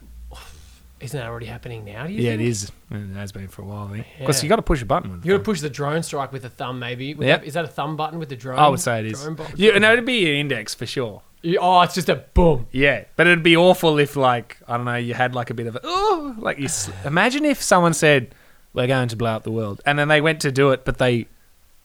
isn't 1.02 1.20
that 1.20 1.26
already 1.28 1.48
happening 1.48 1.84
now? 1.84 2.06
Do 2.06 2.14
you 2.14 2.22
yeah 2.22 2.34
it 2.34 2.38
think? 2.38 2.50
is 2.50 2.72
it 2.92 3.16
has 3.16 3.32
been 3.32 3.48
for 3.48 3.64
a 3.64 3.66
while 3.66 3.88
because 3.88 4.38
Yeah. 4.38 4.44
you 4.44 4.50
got 4.50 4.58
to 4.58 4.62
push 4.62 4.84
a 4.84 4.86
button 4.86 5.20
You 5.24 5.32
got 5.32 5.38
to 5.40 5.44
push 5.44 5.60
the 5.60 5.70
drone 5.70 6.04
strike 6.04 6.32
with 6.32 6.44
the 6.44 6.50
thumb, 6.50 6.78
maybe. 6.78 7.16
Would 7.16 7.26
Yep. 7.26 7.42
that- 7.42 7.48
is 7.48 7.56
that 7.56 7.66
a 7.66 7.68
thumb 7.68 7.96
button 7.98 8.20
with 8.20 8.30
the 8.30 8.36
drone? 8.36 8.60
i 8.60 8.68
would 8.68 8.80
say 8.80 9.00
it 9.00 9.08
is 9.08 9.26
box? 9.30 9.52
yeah, 9.56 9.78
no 9.80 9.94
it'd 9.94 10.06
be 10.06 10.26
an 10.30 10.38
index 10.38 10.76
for 10.76 10.86
sure 10.86 11.24
You- 11.42 11.58
oh, 11.60 11.82
it's 11.82 11.96
just 11.96 12.08
a 12.08 12.18
boom. 12.36 12.68
Yeah, 12.72 13.06
but 13.16 13.26
it'd 13.26 13.42
be 13.42 13.58
awful 13.58 13.98
if, 13.98 14.16
like, 14.16 14.58
I 14.68 14.78
don't 14.78 14.86
know, 14.86 14.96
you 14.96 15.16
had 15.16 15.34
like 15.34 15.50
a 15.50 15.56
bit 15.56 15.66
of 15.66 15.76
a, 15.76 15.80
oh, 15.84 16.36
like 16.38 16.60
you. 16.60 16.68
Imagine 17.04 17.46
if 17.46 17.60
someone 17.64 17.96
said, 17.96 18.36
"We're 18.74 18.88
going 18.88 19.08
to 19.10 19.16
blow 19.16 19.32
up 19.32 19.44
the 19.44 19.52
world," 19.52 19.82
and 19.86 19.98
then 20.00 20.08
they 20.08 20.22
went 20.22 20.42
to 20.42 20.52
do 20.52 20.72
it, 20.72 20.86
but 20.86 20.98
they 20.98 21.28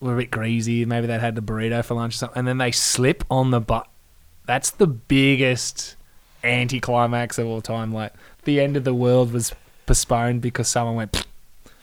were 0.01 0.14
a 0.14 0.18
bit 0.18 0.30
greasy. 0.30 0.84
Maybe 0.84 1.07
they'd 1.07 1.20
had 1.20 1.34
the 1.34 1.41
burrito 1.43 1.84
for 1.84 1.95
lunch 1.95 2.14
or 2.14 2.18
something, 2.18 2.39
and 2.39 2.49
then 2.49 2.59
they 2.59 2.70
slip 2.72 3.24
on 3.30 3.51
the 3.51 3.61
butt. 3.61 3.89
That's 4.47 4.70
the 4.70 4.87
biggest 4.87 5.97
anticlimax 6.45 7.39
of 7.39 7.47
all 7.47 7.61
time. 7.61 7.93
Like 7.93 8.12
the 8.45 8.61
end 8.61 8.76
of 8.76 8.84
the 8.84 8.95
world 8.95 9.32
was 9.32 9.53
postponed 9.87 10.41
because 10.43 10.68
someone 10.68 10.95
went, 10.97 11.26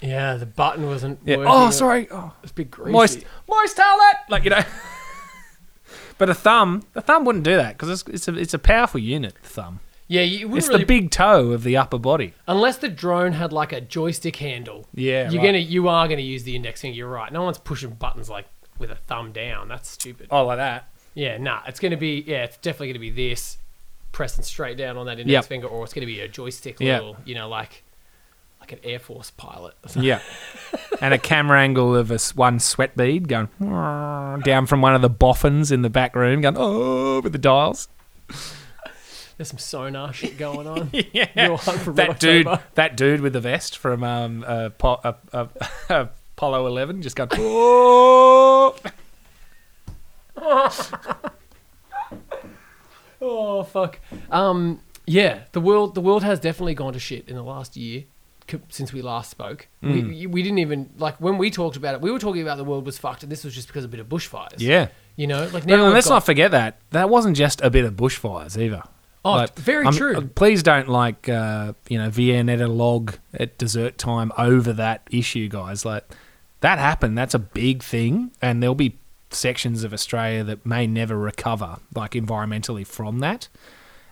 Yeah, 0.01 0.35
the 0.35 0.45
button 0.45 0.85
wasn't. 0.85 1.19
yeah. 1.25 1.37
"Oh, 1.39 1.69
sorry, 1.71 2.07
oh, 2.11 2.33
It's 2.43 2.51
a 2.51 2.55
bit 2.55 2.71
greasy. 2.71 2.91
moist, 2.91 3.23
moist 3.49 3.77
towelette," 3.77 4.29
like 4.29 4.43
you 4.43 4.49
know. 4.51 4.63
But 6.19 6.29
a 6.29 6.35
thumb, 6.35 6.83
the 6.93 7.01
thumb 7.01 7.25
wouldn't 7.25 7.43
do 7.43 7.55
that 7.55 7.73
because 7.75 7.89
it's, 7.89 8.03
it's 8.07 8.27
a 8.27 8.37
it's 8.39 8.53
a 8.53 8.59
powerful 8.59 8.99
unit. 8.99 9.33
The 9.41 9.49
thumb. 9.49 9.79
Yeah, 10.13 10.21
you 10.21 10.55
It's 10.55 10.67
really, 10.67 10.81
the 10.81 10.85
big 10.85 11.09
toe 11.11 11.51
of 11.53 11.63
the 11.63 11.75
upper 11.77 11.97
body. 11.97 12.33
unless 12.47 12.77
the 12.77 12.87
drone 12.89 13.31
had 13.31 13.51
like 13.51 13.71
a 13.73 13.81
joystick 13.81 14.35
handle. 14.35 14.85
Yeah, 14.93 15.29
you're 15.31 15.41
right. 15.41 15.47
gonna 15.47 15.57
you 15.57 15.87
are 15.87 16.07
gonna 16.07 16.21
use 16.21 16.43
the 16.43 16.55
index 16.55 16.81
finger. 16.81 16.95
You're 16.95 17.09
right. 17.09 17.31
No 17.33 17.41
one's 17.43 17.57
pushing 17.57 17.91
buttons 17.91 18.29
like 18.29 18.45
with 18.77 18.91
a 18.91 18.95
thumb 19.07 19.31
down. 19.31 19.69
That's 19.69 19.89
stupid. 19.89 20.27
Oh, 20.29 20.45
like 20.45 20.57
that. 20.57 20.87
Yeah, 21.15 21.37
nah. 21.37 21.61
It's 21.67 21.79
gonna 21.79 21.97
be 21.97 22.23
yeah. 22.27 22.43
It's 22.43 22.57
definitely 22.57 22.89
gonna 22.89 22.99
be 22.99 23.09
this 23.09 23.57
pressing 24.11 24.43
straight 24.43 24.77
down 24.77 24.97
on 24.97 25.07
that 25.07 25.13
index 25.19 25.31
Yep. 25.31 25.45
finger, 25.45 25.67
or 25.67 25.83
it's 25.83 25.93
gonna 25.93 26.05
be 26.05 26.19
a 26.19 26.27
joystick 26.27 26.77
Yeah. 26.79 26.97
little, 26.99 27.17
you 27.25 27.33
know, 27.33 27.49
like 27.49 27.83
like 28.59 28.71
an 28.71 28.79
Air 28.83 28.99
Force 28.99 29.31
pilot. 29.31 29.73
Yeah. 29.95 30.19
and 31.01 31.13
a 31.13 31.17
camera 31.17 31.59
angle 31.59 31.95
of 31.95 32.11
a 32.11 32.19
one 32.35 32.59
sweat 32.59 32.95
bead 32.95 33.27
going 33.27 33.49
down 34.45 34.67
from 34.67 34.81
one 34.81 34.93
of 34.93 35.01
the 35.01 35.09
boffins 35.09 35.71
in 35.71 35.81
the 35.81 35.89
back 35.89 36.15
room, 36.15 36.41
going 36.41 36.55
oh 36.57 37.19
with 37.21 37.31
the 37.33 37.39
dials. 37.39 37.87
There's 39.37 39.49
some 39.49 39.57
sonar 39.57 40.13
shit 40.13 40.37
going 40.37 40.67
on. 40.67 40.89
yeah. 41.11 41.25
That 41.35 42.17
dude, 42.19 42.47
that 42.75 42.95
dude 42.95 43.21
with 43.21 43.33
the 43.33 43.41
vest 43.41 43.77
from 43.77 44.03
um, 44.03 44.43
uh, 44.47 44.69
po- 44.69 44.99
uh, 45.03 45.13
uh, 45.33 45.47
Apollo 46.37 46.67
11 46.67 47.01
just 47.01 47.15
going, 47.15 47.29
"Oh." 47.33 48.75
Oh 53.25 53.63
fuck. 53.63 53.99
Um. 54.31 54.81
Yeah. 55.05 55.43
The 55.53 55.61
world. 55.61 55.95
The 55.95 56.01
world 56.01 56.23
has 56.23 56.39
definitely 56.39 56.75
gone 56.75 56.93
to 56.93 56.99
shit 56.99 57.27
in 57.29 57.35
the 57.35 57.43
last 57.43 57.77
year. 57.77 58.03
Since 58.67 58.91
we 58.91 59.01
last 59.01 59.31
spoke, 59.31 59.69
Mm. 59.81 60.09
we, 60.09 60.27
we 60.27 60.43
didn't 60.43 60.57
even 60.59 60.89
like 60.97 61.15
when 61.21 61.37
we 61.37 61.49
talked 61.49 61.77
about 61.77 61.95
it. 61.95 62.01
We 62.01 62.11
were 62.11 62.19
talking 62.19 62.41
about 62.41 62.57
the 62.57 62.65
world 62.65 62.85
was 62.85 62.97
fucked, 62.97 63.23
and 63.23 63.31
this 63.31 63.45
was 63.45 63.55
just 63.55 63.67
because 63.67 63.85
of 63.85 63.89
a 63.89 63.91
bit 63.91 64.01
of 64.01 64.09
bushfires. 64.09 64.55
yeah. 64.59 64.89
you 65.15 65.27
know, 65.27 65.47
like 65.53 65.65
now 65.65 65.85
we've 65.85 65.93
let's 65.93 66.07
got- 66.09 66.15
not 66.15 66.25
forget 66.25 66.51
that. 66.51 66.77
That 66.89 67.09
wasn't 67.09 67.37
just 67.37 67.61
a 67.61 67.69
bit 67.69 67.85
of 67.85 67.93
bushfires 67.93 68.57
either. 68.61 68.83
Oh, 69.25 69.31
Like, 69.33 69.55
very 69.57 69.85
I'm- 69.85 69.93
true. 69.93 70.17
uh, 70.17 70.21
Please 70.35 70.63
don't 70.63 70.89
like 70.89 71.29
uh, 71.29 71.73
you 71.89 71.97
know 71.97 72.09
Viennetta 72.09 72.67
log 72.67 73.15
at 73.33 73.57
dessert 73.57 73.97
time 73.97 74.31
over 74.37 74.73
that 74.73 75.01
issue, 75.09 75.47
guys. 75.47 75.85
Like 75.85 76.03
that 76.61 76.77
happened. 76.79 77.17
That's 77.17 77.33
a 77.33 77.39
big 77.39 77.83
thing, 77.83 78.31
and 78.41 78.61
there'll 78.61 78.75
be 78.75 78.97
sections 79.29 79.83
of 79.83 79.93
Australia 79.93 80.43
that 80.43 80.65
may 80.65 80.85
never 80.87 81.17
recover, 81.17 81.77
like 81.95 82.11
environmentally, 82.11 82.85
from 82.85 83.19
that. 83.19 83.47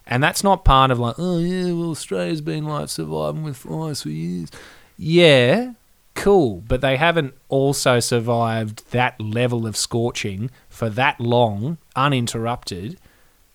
And 0.08 0.24
that's 0.24 0.44
not 0.44 0.66
part 0.66 0.92
of 0.92 1.00
like, 1.00 1.16
oh 1.20 1.38
yeah, 1.40 1.72
well 1.74 1.92
Australia's 1.92 2.42
been 2.42 2.66
like 2.66 2.90
surviving 2.90 3.44
with 3.44 3.58
fires 3.58 4.02
for 4.02 4.10
years. 4.10 4.50
Yeah, 4.98 5.74
cool, 6.16 6.62
but 6.68 6.82
they 6.82 6.98
haven't 6.98 7.34
also 7.50 8.00
survived 8.00 8.90
that 8.92 9.20
level 9.22 9.68
of 9.68 9.76
scorching 9.78 10.50
for 10.70 10.90
that 10.90 11.20
long, 11.20 11.78
uninterrupted, 11.96 13.00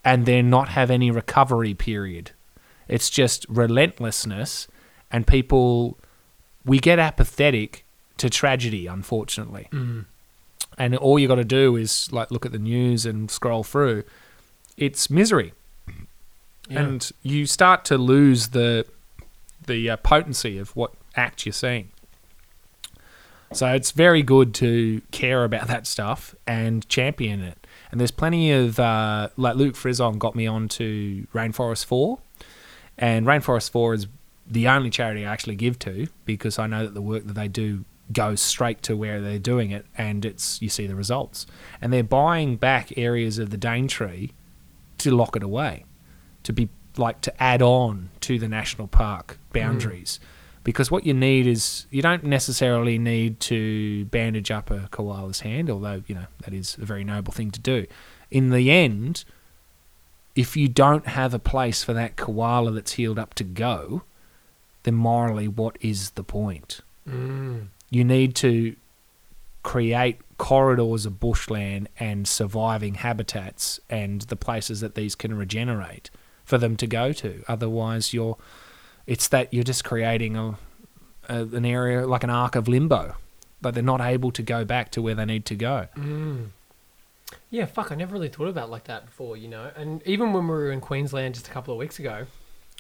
and 0.07 0.25
then 0.25 0.49
not 0.49 0.69
have 0.69 0.91
any 0.91 1.11
recovery 1.11 1.75
period. 1.75 2.31
It's 2.89 3.11
just 3.11 3.45
relentlessness, 3.49 4.69
and 5.11 5.27
people, 5.27 5.99
we 6.65 6.79
get 6.79 6.99
apathetic 6.99 7.85
to 8.19 8.31
tragedy, 8.31 8.87
unfortunately. 8.87 9.69
Mm. 9.73 10.05
And 10.79 10.97
all 10.97 11.19
you 11.19 11.27
got 11.27 11.35
to 11.37 11.45
do 11.45 11.75
is 11.77 12.11
like 12.13 12.31
look 12.31 12.47
at 12.47 12.53
the 12.53 12.59
news 12.59 13.05
and 13.05 13.31
scroll 13.31 13.65
through. 13.65 14.05
It's 14.77 15.11
misery 15.11 15.53
Yeah. 16.69 16.81
and 16.83 17.11
you 17.23 17.47
start 17.47 17.85
to 17.87 17.99
lose 17.99 18.49
the 18.49 18.87
the 19.67 19.91
uh, 19.91 19.97
potency 19.97 20.59
of 20.59 20.77
what 20.77 20.93
act 21.17 21.45
you're 21.47 21.53
seeing. 21.53 21.89
So 23.53 23.69
it's 23.69 23.91
very 23.91 24.23
good 24.23 24.55
to 24.55 25.03
care 25.11 25.45
about 25.45 25.67
that 25.69 25.87
stuff 25.87 26.35
and 26.47 26.89
champion 26.89 27.41
it. 27.43 27.66
And 27.91 28.01
there's 28.01 28.11
plenty 28.11 28.53
of 28.53 28.79
uh, 28.79 29.29
like 29.37 29.57
Luke 29.57 29.77
Frizon 29.77 30.19
got 30.19 30.35
me 30.35 30.47
on 30.47 30.69
to 30.69 31.27
Rainforest 31.33 31.85
Four, 31.85 32.19
and 32.99 33.27
Rainforest 33.27 33.71
Four 33.71 33.95
is 33.95 34.07
the 34.47 34.69
only 34.69 34.91
charity 34.91 35.25
I 35.25 35.33
actually 35.33 35.57
give 35.57 35.79
to 35.81 36.07
because 36.25 36.59
I 36.59 36.67
know 36.67 36.85
that 36.85 36.95
the 36.95 37.03
work 37.03 37.27
that 37.27 37.35
they 37.35 37.49
do 37.49 37.85
goes 38.13 38.41
straight 38.41 38.83
to 38.83 38.97
where 38.97 39.21
they're 39.21 39.39
doing 39.39 39.71
it, 39.71 39.87
and 39.97 40.25
it's 40.25 40.61
you 40.61 40.69
see 40.69 40.87
the 40.87 40.95
results. 40.95 41.47
And 41.81 41.93
they're 41.93 42.05
buying 42.05 42.57
back 42.57 42.97
areas 42.97 43.39
of 43.39 43.51
the 43.51 43.57
Daintree 43.57 44.31
to 44.99 45.11
lock 45.11 45.37
it 45.37 45.43
away 45.43 45.85
to 46.47 46.53
be 46.53 46.69
like 46.97 47.21
to 47.21 47.43
add 47.43 47.61
on 47.61 48.09
to 48.21 48.39
the 48.39 48.49
national 48.49 48.87
park 48.87 49.39
boundaries. 49.53 50.21
Because 50.67 50.91
what 50.91 51.07
you 51.07 51.15
need 51.15 51.47
is 51.47 51.87
you 51.93 52.03
don't 52.03 52.25
necessarily 52.25 52.99
need 52.99 53.39
to 53.39 54.05
bandage 54.07 54.51
up 54.51 54.69
a 54.69 54.89
koala's 54.91 55.41
hand, 55.41 55.71
although 55.71 56.03
you 56.09 56.17
know 56.17 56.27
that 56.43 56.53
is 56.53 56.77
a 56.77 56.85
very 56.85 57.05
noble 57.05 57.33
thing 57.33 57.53
to 57.53 57.61
do. 57.61 57.87
In 58.33 58.51
the 58.51 58.69
end, 58.73 59.25
if 60.35 60.57
you 60.57 60.67
don't 60.67 61.07
have 61.07 61.33
a 61.33 61.39
place 61.39 61.85
for 61.85 61.93
that 61.93 62.17
koala 62.17 62.73
that's 62.73 62.95
healed 62.95 63.17
up 63.17 63.33
to 63.35 63.45
go, 63.45 64.03
then 64.83 64.97
morally, 64.97 65.47
what 65.47 65.77
is 65.81 66.11
the 66.11 66.25
point? 66.25 66.81
Mm. 67.09 67.69
you 67.89 68.03
need 68.03 68.35
to 68.35 68.75
create 69.63 70.19
corridors 70.39 71.07
of 71.07 71.21
bushland 71.21 71.89
and 72.01 72.27
surviving 72.27 72.95
habitats 72.95 73.79
and 73.89 74.23
the 74.23 74.35
places 74.35 74.81
that 74.81 74.97
these 74.97 75.15
can 75.15 75.33
regenerate 75.33 76.11
for 76.45 76.59
them 76.59 76.77
to 76.77 76.89
go 76.89 77.13
to. 77.13 77.45
Otherwise, 77.47 78.13
you're 78.13 78.37
it's 79.07 79.29
that 79.29 79.53
you're 79.53 79.65
just 79.65 79.85
creating 79.85 80.37
a, 80.37 80.59
a 81.29 81.43
an 81.43 81.65
area 81.65 82.07
like 82.07 82.25
an 82.25 82.31
arc 82.31 82.57
of 82.57 82.69
limbo, 82.69 83.15
like 83.63 83.75
they're 83.75 83.83
not 83.83 84.01
able 84.01 84.31
to 84.33 84.43
go 84.43 84.65
back 84.65 84.91
to 84.93 85.03
where 85.03 85.15
they 85.15 85.25
need 85.25 85.45
to 85.47 85.55
go. 85.55 85.87
Mm. 85.97 86.49
Yeah, 87.51 87.67
fuck. 87.67 87.91
I 87.91 87.95
never 87.95 88.13
really 88.13 88.29
thought 88.29 88.49
about 88.49 88.69
it 88.69 88.71
like 88.71 88.85
that 88.85 89.07
before, 89.07 89.37
you 89.37 89.49
know. 89.49 89.71
And 89.77 90.03
even 90.07 90.33
when 90.33 90.45
we 90.45 90.55
were 90.55 90.73
in 90.73 90.81
Queensland 90.81 91.35
just 91.35 91.49
a 91.49 91.51
couple 91.51 91.73
of 91.73 91.79
weeks 91.79 91.99
ago, 91.99 92.27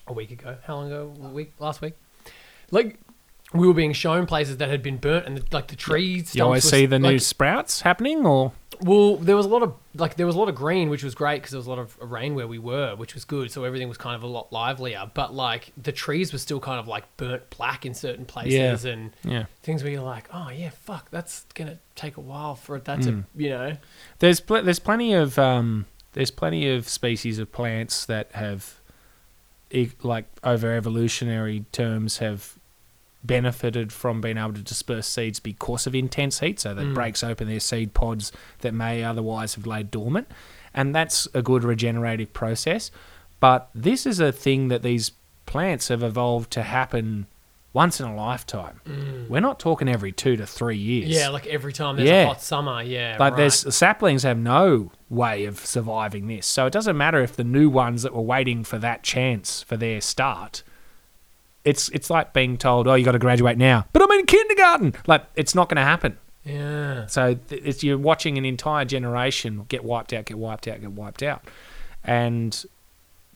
a 0.07 0.13
week 0.13 0.31
ago, 0.31 0.57
how 0.65 0.77
long 0.77 0.87
ago? 0.87 1.13
A 1.23 1.29
week, 1.29 1.53
last 1.59 1.81
week. 1.81 1.95
Like 2.71 2.99
we 3.53 3.67
were 3.67 3.75
being 3.75 3.93
shown 3.93 4.27
places 4.27 4.57
that 4.59 4.69
had 4.69 4.83
been 4.83 4.99
burnt, 4.99 5.27
and 5.27 5.39
the, 5.39 5.45
like 5.53 5.69
the 5.69 5.77
trees. 5.77 6.35
You 6.35 6.45
always 6.45 6.69
see 6.69 6.87
the 6.87 6.99
new 6.99 7.13
like, 7.13 7.21
sprouts 7.21 7.83
happening, 7.83 8.27
or 8.27 8.53
Well, 8.81 9.17
there 9.17 9.37
was 9.37 9.47
a 9.47 9.49
lot 9.49 9.63
of 9.63 9.75
like 9.95 10.17
there 10.17 10.27
was 10.27 10.35
a 10.35 10.39
lot 10.39 10.49
of 10.49 10.55
green, 10.55 10.89
which 10.91 11.03
was 11.05 11.15
great 11.15 11.37
because 11.37 11.51
there 11.53 11.59
was 11.59 11.67
a 11.67 11.71
lot 11.71 11.79
of 11.79 11.97
rain 12.01 12.35
where 12.35 12.47
we 12.47 12.59
were, 12.59 12.95
which 12.97 13.15
was 13.15 13.25
good. 13.25 13.51
So 13.51 13.65
everything 13.65 13.89
was 13.89 13.97
kind 13.99 14.15
of 14.17 14.23
a 14.23 14.27
lot 14.27 14.53
livelier. 14.53 15.11
But 15.15 15.35
like 15.35 15.73
the 15.81 15.93
trees 15.93 16.33
were 16.33 16.39
still 16.39 16.61
kind 16.61 16.79
of 16.79 16.87
like 16.89 17.05
burnt 17.17 17.49
black 17.51 17.87
in 17.87 17.95
certain 17.95 18.25
places, 18.25 18.85
and 18.85 19.13
yeah. 19.25 19.47
things 19.63 19.83
where 19.83 19.93
you're 19.93 20.03
like, 20.03 20.29
oh 20.33 20.51
yeah, 20.51 20.71
fuck, 20.71 21.11
that's 21.11 21.45
gonna 21.55 21.79
take 21.95 22.17
a 22.17 22.21
while 22.21 22.55
for 22.55 22.79
that 22.81 23.03
to, 23.03 23.13
Mm. 23.13 23.25
you 23.37 23.51
know. 23.51 23.77
There's 24.19 24.41
pl- 24.41 24.63
there's 24.63 24.79
plenty 24.81 25.13
of 25.15 25.39
um, 25.39 25.87
there's 26.13 26.31
plenty 26.31 26.69
of 26.71 26.89
species 26.89 27.39
of 27.39 27.53
plants 27.53 28.07
that 28.07 28.31
have, 28.33 28.81
e- 29.71 29.91
like 30.03 30.27
over 30.45 30.75
evolutionary 30.75 31.65
terms, 31.73 32.19
have 32.19 32.56
benefited 33.27 33.93
from 33.93 34.21
being 34.21 34.39
able 34.39 34.53
to 34.55 34.63
disperse 34.63 35.07
seeds 35.07 35.41
because 35.41 35.87
of 35.87 35.95
intense 35.95 36.41
heat. 36.41 36.61
So 36.61 36.75
that 36.75 36.85
Mm. 36.87 36.95
breaks 36.95 37.23
open 37.25 37.49
their 37.49 37.61
seed 37.61 37.95
pods 37.95 38.33
that 38.61 38.73
may 38.75 39.03
otherwise 39.03 39.55
have 39.55 39.67
laid 39.67 39.91
dormant, 39.91 40.29
and 40.75 40.95
that's 40.95 41.27
a 41.35 41.43
good 41.43 41.65
regenerative 41.65 42.33
process. 42.33 42.91
But 43.41 43.69
this 43.75 44.07
is 44.07 44.21
a 44.21 44.33
thing 44.33 44.69
that 44.69 44.83
these 44.83 45.13
plants 45.45 45.89
have 45.89 46.03
evolved 46.03 46.51
to 46.53 46.63
happen 46.63 47.27
once 47.73 48.01
in 48.01 48.07
a 48.07 48.17
lifetime. 48.17 48.81
We're 49.29 49.41
not 49.41 49.61
talking 49.61 49.87
every 49.87 50.11
two 50.11 50.35
to 50.37 50.47
three 50.47 50.79
years. 50.79 51.11
Yeah, 51.11 51.29
like 51.29 51.47
every 51.47 51.75
time 51.75 51.97
there's 51.97 52.09
Yeah. 52.09 52.23
a 52.23 52.27
hot 52.29 52.41
summer, 52.43 52.81
yeah. 52.83 53.17
Like 53.21 53.33
right. 53.33 53.37
there's 53.37 53.75
saplings 53.75 54.23
have 54.23 54.39
no 54.39 54.93
way 55.11 55.45
of 55.45 55.59
surviving 55.59 56.27
this. 56.27 56.47
So 56.47 56.65
it 56.65 56.73
doesn't 56.73 56.97
matter 56.97 57.21
if 57.23 57.37
the 57.37 57.45
new 57.45 57.69
ones 57.69 58.03
that 58.03 58.15
were 58.15 58.23
waiting 58.23 58.65
for 58.65 58.79
that 58.79 59.03
chance 59.03 59.63
for 59.63 59.77
their 59.77 60.01
start. 60.01 60.63
It's 61.67 61.89
it's 61.91 62.09
like 62.09 62.33
being 62.33 62.57
told, 62.57 62.87
"Oh, 62.89 62.95
you 62.95 63.05
got 63.05 63.13
to 63.13 63.19
graduate 63.19 63.59
now." 63.59 63.85
But 63.93 64.01
I'm 64.03 64.11
in 64.13 64.25
kindergarten. 64.25 64.95
Like 65.07 65.25
it's 65.35 65.55
not 65.55 65.69
going 65.69 65.77
to 65.77 65.83
happen. 65.83 66.17
yeah. 66.45 67.07
So 67.07 67.35
th- 67.35 67.61
it's 67.65 67.83
you're 67.85 67.99
watching 67.99 68.39
an 68.39 68.45
entire 68.47 68.85
generation 68.87 69.67
get 69.69 69.85
wiped 69.85 70.13
out, 70.15 70.25
get 70.27 70.39
wiped 70.39 70.67
out, 70.69 70.81
get 70.81 70.93
wiped 70.93 71.23
out. 71.23 71.43
And 72.05 72.65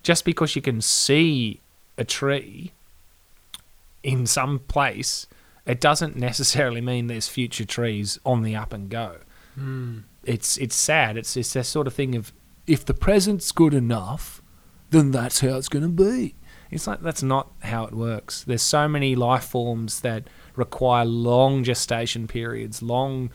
just 0.02 0.24
because 0.24 0.55
you 0.57 0.62
can 0.62 0.81
see 0.81 1.61
a 1.98 2.05
tree 2.05 2.73
in 4.02 4.27
some 4.27 4.61
place, 4.61 5.27
it 5.66 5.81
doesn't 5.81 6.16
necessarily 6.16 6.81
mean 6.81 7.09
there's 7.09 7.28
future 7.28 7.65
trees 7.65 8.19
on 8.24 8.43
the 8.43 8.57
up 8.57 8.73
and 8.73 8.89
go 8.89 9.16
Mm. 9.59 10.05
it's 10.24 10.57
it's 10.59 10.77
sad. 10.77 11.16
It's 11.16 11.36
it's 11.36 11.52
that 11.55 11.65
sort 11.66 11.89
of 11.89 11.94
thing 11.94 12.15
of 12.15 12.32
if 12.69 12.85
the 12.85 12.94
present's 12.94 13.51
good 13.51 13.74
enough, 13.74 14.40
then 14.90 15.11
that's 15.11 15.40
how 15.40 15.57
it's 15.57 15.69
going 15.69 15.82
to 15.82 15.89
be. 16.05 16.35
It's 16.70 16.86
like 16.86 17.01
that's 17.01 17.22
not 17.22 17.51
how 17.60 17.84
it 17.84 17.92
works. 17.92 18.44
There's 18.44 18.62
so 18.62 18.88
many 18.88 19.16
life 19.16 19.44
forms 19.44 20.01
that 20.01 20.24
require 20.56 21.05
long 21.05 21.64
gestation 21.64 22.28
periods, 22.28 22.82
long 22.82 23.30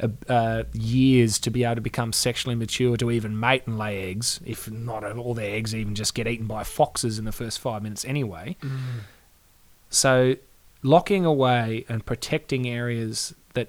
uh, 0.00 0.08
uh, 0.28 0.64
years 0.72 1.38
to 1.38 1.50
be 1.50 1.64
able 1.64 1.76
to 1.76 1.80
become 1.80 2.12
sexually 2.12 2.54
mature 2.54 2.96
to 2.96 3.10
even 3.10 3.38
mate 3.38 3.62
and 3.66 3.78
lay 3.78 4.10
eggs. 4.10 4.40
If 4.44 4.70
not 4.70 5.04
all 5.16 5.34
their 5.34 5.54
eggs 5.54 5.74
even 5.74 5.94
just 5.94 6.14
get 6.14 6.26
eaten 6.26 6.46
by 6.46 6.64
foxes 6.64 7.18
in 7.18 7.24
the 7.24 7.32
first 7.32 7.58
five 7.58 7.82
minutes 7.82 8.04
anyway. 8.04 8.56
So, 9.88 10.36
locking 10.82 11.24
away 11.24 11.84
and 11.88 12.04
protecting 12.04 12.68
areas 12.68 13.34
that 13.54 13.68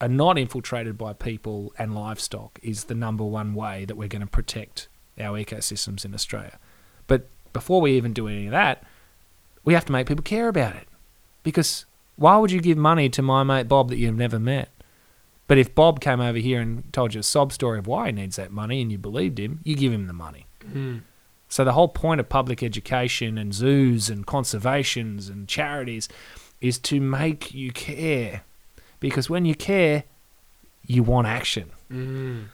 are 0.00 0.08
not 0.08 0.38
infiltrated 0.38 0.96
by 0.96 1.12
people 1.12 1.72
and 1.78 1.94
livestock 1.94 2.58
is 2.62 2.84
the 2.84 2.94
number 2.94 3.24
one 3.24 3.52
way 3.54 3.84
that 3.84 3.96
we're 3.96 4.08
going 4.08 4.20
to 4.20 4.28
protect 4.28 4.88
our 5.18 5.38
ecosystems 5.38 6.04
in 6.04 6.14
Australia. 6.14 6.58
But 7.06 7.28
before 7.52 7.80
we 7.80 7.92
even 7.92 8.12
do 8.12 8.28
any 8.28 8.46
of 8.46 8.52
that, 8.52 8.82
we 9.64 9.74
have 9.74 9.84
to 9.86 9.92
make 9.92 10.06
people 10.06 10.22
care 10.22 10.48
about 10.48 10.76
it. 10.76 10.86
Because 11.42 11.84
why 12.16 12.36
would 12.36 12.50
you 12.50 12.60
give 12.60 12.78
money 12.78 13.08
to 13.10 13.22
my 13.22 13.42
mate 13.42 13.68
Bob 13.68 13.88
that 13.90 13.98
you've 13.98 14.16
never 14.16 14.38
met? 14.38 14.68
But 15.48 15.58
if 15.58 15.74
Bob 15.74 16.00
came 16.00 16.20
over 16.20 16.38
here 16.38 16.60
and 16.60 16.92
told 16.92 17.14
you 17.14 17.20
a 17.20 17.22
sob 17.22 17.52
story 17.52 17.78
of 17.78 17.86
why 17.86 18.06
he 18.06 18.12
needs 18.12 18.36
that 18.36 18.50
money 18.50 18.82
and 18.82 18.90
you 18.90 18.98
believed 18.98 19.38
him, 19.38 19.60
you 19.62 19.76
give 19.76 19.92
him 19.92 20.06
the 20.06 20.12
money. 20.12 20.46
Mm. 20.64 21.02
So 21.48 21.64
the 21.64 21.72
whole 21.72 21.88
point 21.88 22.20
of 22.20 22.28
public 22.28 22.62
education 22.62 23.38
and 23.38 23.54
zoos 23.54 24.08
and 24.08 24.26
conservations 24.26 25.28
and 25.28 25.46
charities 25.46 26.08
is 26.60 26.78
to 26.80 27.00
make 27.00 27.54
you 27.54 27.70
care. 27.70 28.42
Because 28.98 29.30
when 29.30 29.44
you 29.44 29.54
care, 29.54 30.04
you 30.86 31.02
want 31.02 31.28
action. 31.28 31.70
Mm. 31.92 32.46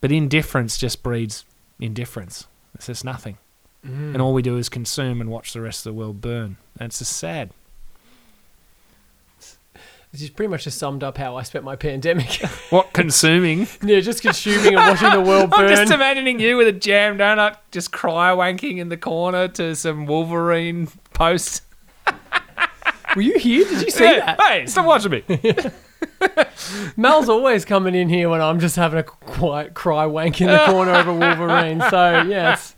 But 0.00 0.12
indifference 0.12 0.78
just 0.78 1.02
breeds 1.02 1.44
indifference. 1.78 2.46
It's 2.74 2.86
just 2.86 3.04
nothing. 3.04 3.36
Mm. 3.86 4.12
and 4.14 4.22
all 4.22 4.32
we 4.32 4.42
do 4.42 4.56
is 4.58 4.68
consume 4.68 5.20
and 5.20 5.28
watch 5.28 5.52
the 5.52 5.60
rest 5.60 5.84
of 5.84 5.92
the 5.92 5.98
world 5.98 6.20
burn. 6.20 6.56
And 6.78 6.86
it's 6.86 7.00
just 7.00 7.16
sad. 7.16 7.50
This 10.12 10.20
is 10.20 10.28
pretty 10.30 10.50
much 10.50 10.64
just 10.64 10.76
summed 10.78 11.02
up 11.02 11.16
how 11.16 11.36
I 11.36 11.42
spent 11.42 11.64
my 11.64 11.74
pandemic. 11.74 12.42
What 12.70 12.92
consuming? 12.92 13.66
yeah, 13.82 14.00
just 14.00 14.22
consuming 14.22 14.74
and 14.74 14.76
watching 14.76 15.10
the 15.10 15.20
world 15.28 15.50
burn. 15.50 15.62
I'm 15.62 15.68
just 15.68 15.90
imagining 15.92 16.38
you 16.38 16.56
with 16.58 16.68
a 16.68 16.72
jam 16.72 17.18
donut, 17.18 17.56
just 17.70 17.92
cry 17.92 18.30
wanking 18.30 18.78
in 18.78 18.88
the 18.88 18.96
corner 18.96 19.48
to 19.48 19.74
some 19.74 20.06
Wolverine 20.06 20.88
post. 21.14 21.62
Were 23.16 23.22
you 23.22 23.38
here? 23.38 23.64
Did 23.64 23.82
you 23.82 23.90
see 23.90 24.04
Yeah, 24.04 24.36
that? 24.36 24.40
Hey, 24.40 24.66
stop 24.66 24.86
watching 24.86 25.10
me. 25.10 25.24
Mel's 26.96 27.28
always 27.28 27.64
coming 27.64 27.94
in 27.94 28.08
here 28.08 28.28
when 28.28 28.40
I'm 28.40 28.58
just 28.60 28.76
having 28.76 28.98
a 29.00 29.02
quiet 29.02 29.74
cry 29.74 30.06
wank 30.06 30.40
in 30.40 30.46
the 30.48 30.62
corner 30.66 30.92
over 30.92 31.12
Wolverine. 31.12 31.80
So 31.90 32.22
yeah, 32.22 32.54
it's, 32.54 32.74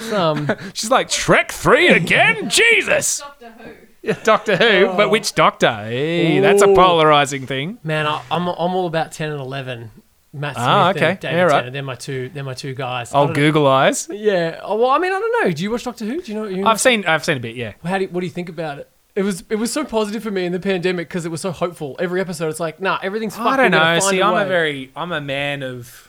it's 0.00 0.12
um 0.12 0.48
She's 0.74 0.90
like 0.90 1.08
Trek 1.08 1.52
three 1.52 1.88
again. 1.88 2.48
Jesus. 2.50 3.18
Doctor 3.20 3.50
Who. 3.50 3.70
Yeah, 4.02 4.18
Doctor 4.22 4.56
Who, 4.56 4.86
but 4.96 5.10
which 5.10 5.34
Doctor? 5.34 5.72
Hey, 5.84 6.38
that's 6.40 6.62
a 6.62 6.68
Ooh. 6.68 6.74
polarizing 6.74 7.46
thing. 7.46 7.78
man, 7.82 8.06
I, 8.06 8.22
I'm 8.30 8.46
I'm 8.48 8.74
all 8.74 8.86
about 8.86 9.12
ten 9.12 9.30
and 9.30 9.40
eleven. 9.40 9.90
Matt 10.32 10.54
Smith 10.56 10.66
Ah, 10.66 10.88
and 10.90 10.96
okay. 10.98 11.18
David 11.20 11.36
Yeah, 11.36 11.42
right. 11.44 11.50
Tennant. 11.50 11.72
They're 11.72 11.82
my 11.82 11.94
two. 11.94 12.28
They're 12.28 12.44
my 12.44 12.54
two 12.54 12.74
guys. 12.74 13.12
I 13.12 13.16
Oh, 13.18 13.20
don't 13.24 13.28
know- 13.28 13.34
Google 13.34 13.66
eyes. 13.66 14.08
Yeah. 14.10 14.60
Oh, 14.62 14.76
well, 14.76 14.90
I 14.90 14.98
mean, 14.98 15.10
I 15.10 15.18
don't 15.18 15.44
know. 15.44 15.50
Do 15.52 15.62
you 15.62 15.70
watch 15.70 15.84
Doctor 15.84 16.04
Who? 16.04 16.20
Do 16.20 16.30
you 16.32 16.38
know? 16.38 16.46
You 16.46 16.66
I've 16.66 16.80
seen. 16.80 17.06
I've 17.06 17.24
seen 17.24 17.38
a 17.38 17.40
bit. 17.40 17.56
Yeah. 17.56 17.72
How 17.82 17.96
do 17.98 18.04
you, 18.04 18.10
what 18.10 18.20
do 18.20 18.26
you 18.26 18.32
think 18.32 18.48
about 18.50 18.78
it? 18.78 18.90
It 19.16 19.22
was 19.22 19.42
it 19.48 19.56
was 19.56 19.72
so 19.72 19.84
positive 19.84 20.22
for 20.22 20.30
me 20.30 20.44
in 20.44 20.52
the 20.52 20.60
pandemic 20.60 21.08
because 21.08 21.24
it 21.24 21.30
was 21.30 21.40
so 21.40 21.50
hopeful. 21.50 21.96
Every 21.98 22.20
episode, 22.20 22.50
it's 22.50 22.60
like, 22.60 22.78
nah, 22.80 22.98
everything's 23.02 23.34
fucked. 23.36 23.48
I 23.48 23.56
don't 23.56 23.70
know. 23.72 23.78
find 23.78 24.02
See, 24.02 24.20
a 24.20 24.26
I'm 24.26 24.34
way. 24.34 24.42
a 24.42 24.46
very. 24.46 24.92
I'm 24.94 25.10
a 25.12 25.20
man 25.20 25.62
of. 25.62 26.08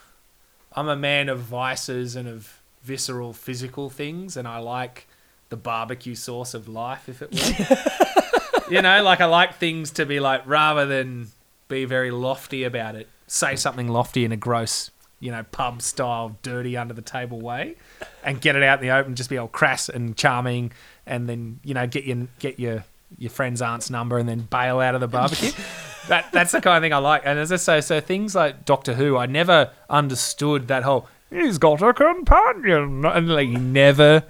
I'm 0.74 0.90
a 0.90 0.98
man 0.98 1.30
of 1.30 1.40
vices 1.40 2.16
and 2.18 2.28
of 2.28 2.59
visceral 2.84 3.34
physical 3.34 3.89
things, 3.89 4.38
and 4.38 4.47
I 4.47 4.60
like 4.60 5.07
the 5.49 5.57
barbecue 5.57 6.15
sauce 6.15 6.53
of 6.53 6.68
life, 6.68 7.10
if 7.10 7.22
it 7.22 7.31
were. 7.31 8.72
you 8.76 8.81
know, 8.81 9.03
like 9.03 9.22
I 9.22 9.26
like 9.26 9.56
things 9.56 9.91
to 9.91 10.06
be 10.06 10.19
like 10.19 10.43
rather 10.45 10.85
than 10.85 11.30
be 11.68 11.85
very 11.85 12.11
lofty 12.11 12.64
about 12.64 12.95
it. 12.95 13.07
Say 13.27 13.56
something 13.56 13.88
lofty 13.88 14.26
in 14.26 14.31
a 14.31 14.38
gross, 14.38 14.91
you 15.19 15.31
know, 15.31 15.43
pub 15.51 15.81
style, 15.81 16.38
dirty 16.41 16.76
under 16.77 16.93
the 16.93 17.01
table 17.01 17.39
way, 17.39 17.76
and 18.23 18.41
get 18.41 18.56
it 18.56 18.64
out 18.64 18.80
in 18.80 18.88
the 18.88 18.95
open. 18.95 19.15
Just 19.15 19.30
be 19.30 19.38
all 19.38 19.47
crass 19.47 19.89
and 19.89 20.15
charming, 20.15 20.72
and 21.06 21.30
then 21.30 21.60
you 21.64 21.73
know 21.73 21.88
get 21.88 22.06
your 22.06 22.27
get 22.39 22.60
your 22.60 22.85
your 23.18 23.30
friend's 23.31 23.61
aunt's 23.61 23.89
number 23.89 24.18
and 24.18 24.30
then 24.30 24.41
bail 24.41 24.80
out 24.80 24.95
of 24.95 25.01
the 25.01 25.07
barbecue. 25.07 25.51
that 26.07 26.31
that's 26.31 26.51
the 26.51 26.61
kind 26.61 26.77
of 26.77 26.84
thing 26.84 26.93
I 26.93 26.97
like. 26.97 27.23
And 27.26 27.39
as 27.39 27.51
I 27.51 27.57
say, 27.57 27.81
so 27.81 27.99
things 27.99 28.35
like 28.35 28.65
Doctor 28.65 28.93
Who, 28.95 29.18
I 29.18 29.26
never 29.26 29.72
understood 29.89 30.68
that 30.68 30.84
whole 30.84 31.07
he's 31.30 31.57
got 31.57 31.81
a 31.81 31.93
companion, 31.93 33.06
and 33.06 33.30
like 33.30 33.47
he 33.47 33.56
never. 33.56 34.23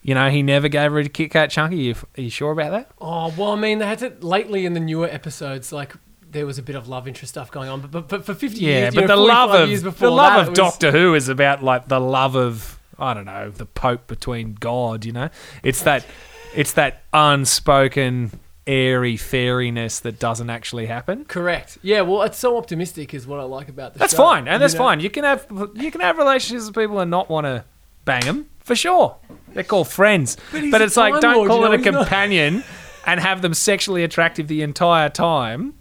You 0.00 0.14
know, 0.14 0.30
he 0.30 0.42
never 0.42 0.68
gave 0.68 0.92
her 0.92 0.98
a 1.00 1.08
Kit 1.08 1.32
Kat 1.32 1.50
chunky. 1.50 1.76
You, 1.76 1.94
are 2.16 2.20
you 2.22 2.30
sure 2.30 2.52
about 2.52 2.70
that? 2.70 2.90
Oh 3.00 3.34
well, 3.36 3.52
I 3.52 3.56
mean, 3.56 3.78
they 3.78 3.86
had 3.86 3.98
to 3.98 4.14
lately 4.20 4.64
in 4.64 4.72
the 4.72 4.80
newer 4.80 5.06
episodes, 5.08 5.72
like 5.72 5.92
there 6.30 6.46
was 6.46 6.56
a 6.58 6.62
bit 6.62 6.76
of 6.76 6.88
love 6.88 7.06
interest 7.08 7.34
stuff 7.34 7.50
going 7.50 7.68
on, 7.68 7.80
but 7.80 7.90
but, 7.90 8.08
but 8.08 8.24
for 8.24 8.32
fifty 8.34 8.60
Yeah, 8.60 8.78
years, 8.80 8.94
but 8.94 9.00
know, 9.02 9.06
the 9.08 9.16
love 9.16 9.50
of 9.50 9.68
years 9.68 9.82
before 9.82 10.08
the 10.08 10.14
love 10.14 10.32
that, 10.34 10.40
of 10.42 10.46
it 10.46 10.50
was- 10.50 10.58
Doctor 10.58 10.92
Who 10.92 11.14
is 11.14 11.28
about 11.28 11.62
like 11.62 11.88
the 11.88 12.00
love 12.00 12.36
of 12.36 12.78
I 12.98 13.12
don't 13.12 13.26
know 13.26 13.50
the 13.50 13.66
Pope 13.66 14.06
between 14.06 14.54
God. 14.54 15.04
You 15.04 15.12
know, 15.12 15.28
it's 15.62 15.82
that 15.82 16.06
it's 16.54 16.72
that 16.74 17.02
unspoken 17.12 18.30
airy 18.68 19.16
fairiness 19.16 19.98
that 20.00 20.18
doesn't 20.20 20.50
actually 20.50 20.86
happen. 20.86 21.24
Correct. 21.24 21.78
Yeah. 21.82 22.02
Well, 22.02 22.22
it's 22.22 22.38
so 22.38 22.56
optimistic, 22.58 23.14
is 23.14 23.26
what 23.26 23.40
I 23.40 23.44
like 23.44 23.68
about 23.68 23.94
the 23.94 23.98
That's 23.98 24.12
show. 24.12 24.18
fine, 24.18 24.46
and 24.46 24.62
that's 24.62 24.74
know? 24.74 24.78
fine. 24.78 25.00
You 25.00 25.10
can 25.10 25.24
have 25.24 25.46
you 25.74 25.90
can 25.90 26.00
have 26.02 26.18
relationships 26.18 26.66
with 26.66 26.74
people 26.76 27.00
and 27.00 27.10
not 27.10 27.28
want 27.30 27.46
to 27.46 27.64
bang 28.04 28.24
them 28.24 28.48
for 28.60 28.76
sure. 28.76 29.16
They're 29.54 29.64
called 29.64 29.88
friends, 29.88 30.36
But 30.52 30.70
but, 30.70 30.82
it's 30.82 30.96
like 30.96 31.20
don't 31.20 31.46
call 31.48 31.60
you 31.62 31.64
know, 31.64 31.72
it 31.72 31.74
a 31.74 31.76
he's 31.78 31.86
not- 31.92 32.00
companion 32.06 32.62
and 33.06 33.18
have 33.20 33.40
them 33.42 33.54
sexually 33.54 34.04
attractive 34.04 34.46
the 34.48 34.60
entire 34.62 35.08
time 35.08 35.74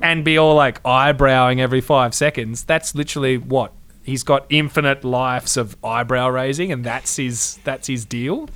and 0.00 0.24
be 0.24 0.38
all 0.38 0.54
like 0.54 0.82
eyebrowing 0.84 1.58
every 1.58 1.80
five 1.80 2.14
seconds. 2.14 2.62
That's 2.64 2.94
literally 2.94 3.36
what 3.38 3.72
he's 4.04 4.22
got 4.22 4.46
infinite 4.48 5.04
lives 5.04 5.56
of 5.56 5.76
eyebrow 5.84 6.28
raising, 6.28 6.70
and 6.72 6.84
that's 6.84 7.16
his 7.16 7.58
that's 7.64 7.88
his 7.88 8.04
deal. 8.04 8.48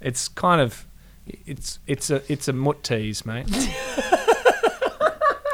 It's 0.00 0.28
kind 0.28 0.60
of 0.60 0.83
it's 1.26 1.78
it's 1.86 2.10
a 2.10 2.22
it's 2.30 2.48
a 2.48 2.52
mutt 2.52 2.82
tease, 2.82 3.24
mate. 3.24 3.46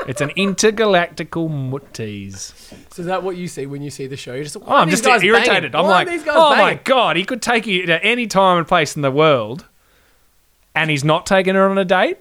it's 0.07 0.21
an 0.21 0.31
intergalactical 0.31 1.49
mutt 1.51 1.95
tease. 1.95 2.53
So 2.91 3.03
is 3.03 3.07
that 3.07 3.23
what 3.23 3.37
you 3.37 3.47
see 3.49 3.67
when 3.67 3.83
you 3.83 3.91
see 3.91 4.07
the 4.07 4.17
show? 4.17 4.35
You're 4.35 4.45
just, 4.45 4.57
Oh, 4.57 4.63
I'm 4.67 4.91
just 4.91 5.07
irritated. 5.07 5.75
I'm 5.75 5.87
like, 5.87 6.09
oh 6.27 6.57
my 6.57 6.75
god, 6.75 7.17
he 7.17 7.25
could 7.25 7.43
take 7.43 7.67
you 7.67 7.87
to 7.87 8.03
any 8.05 8.27
time 8.27 8.59
and 8.59 8.67
place 8.67 8.97
in 8.97 9.03
the 9.03 9.11
world, 9.11 9.67
and 10.75 10.91
he's 10.91 11.05
not 11.05 11.27
taking 11.27 11.55
her 11.55 11.69
on 11.69 11.79
a 11.79 11.85
date. 11.85 12.19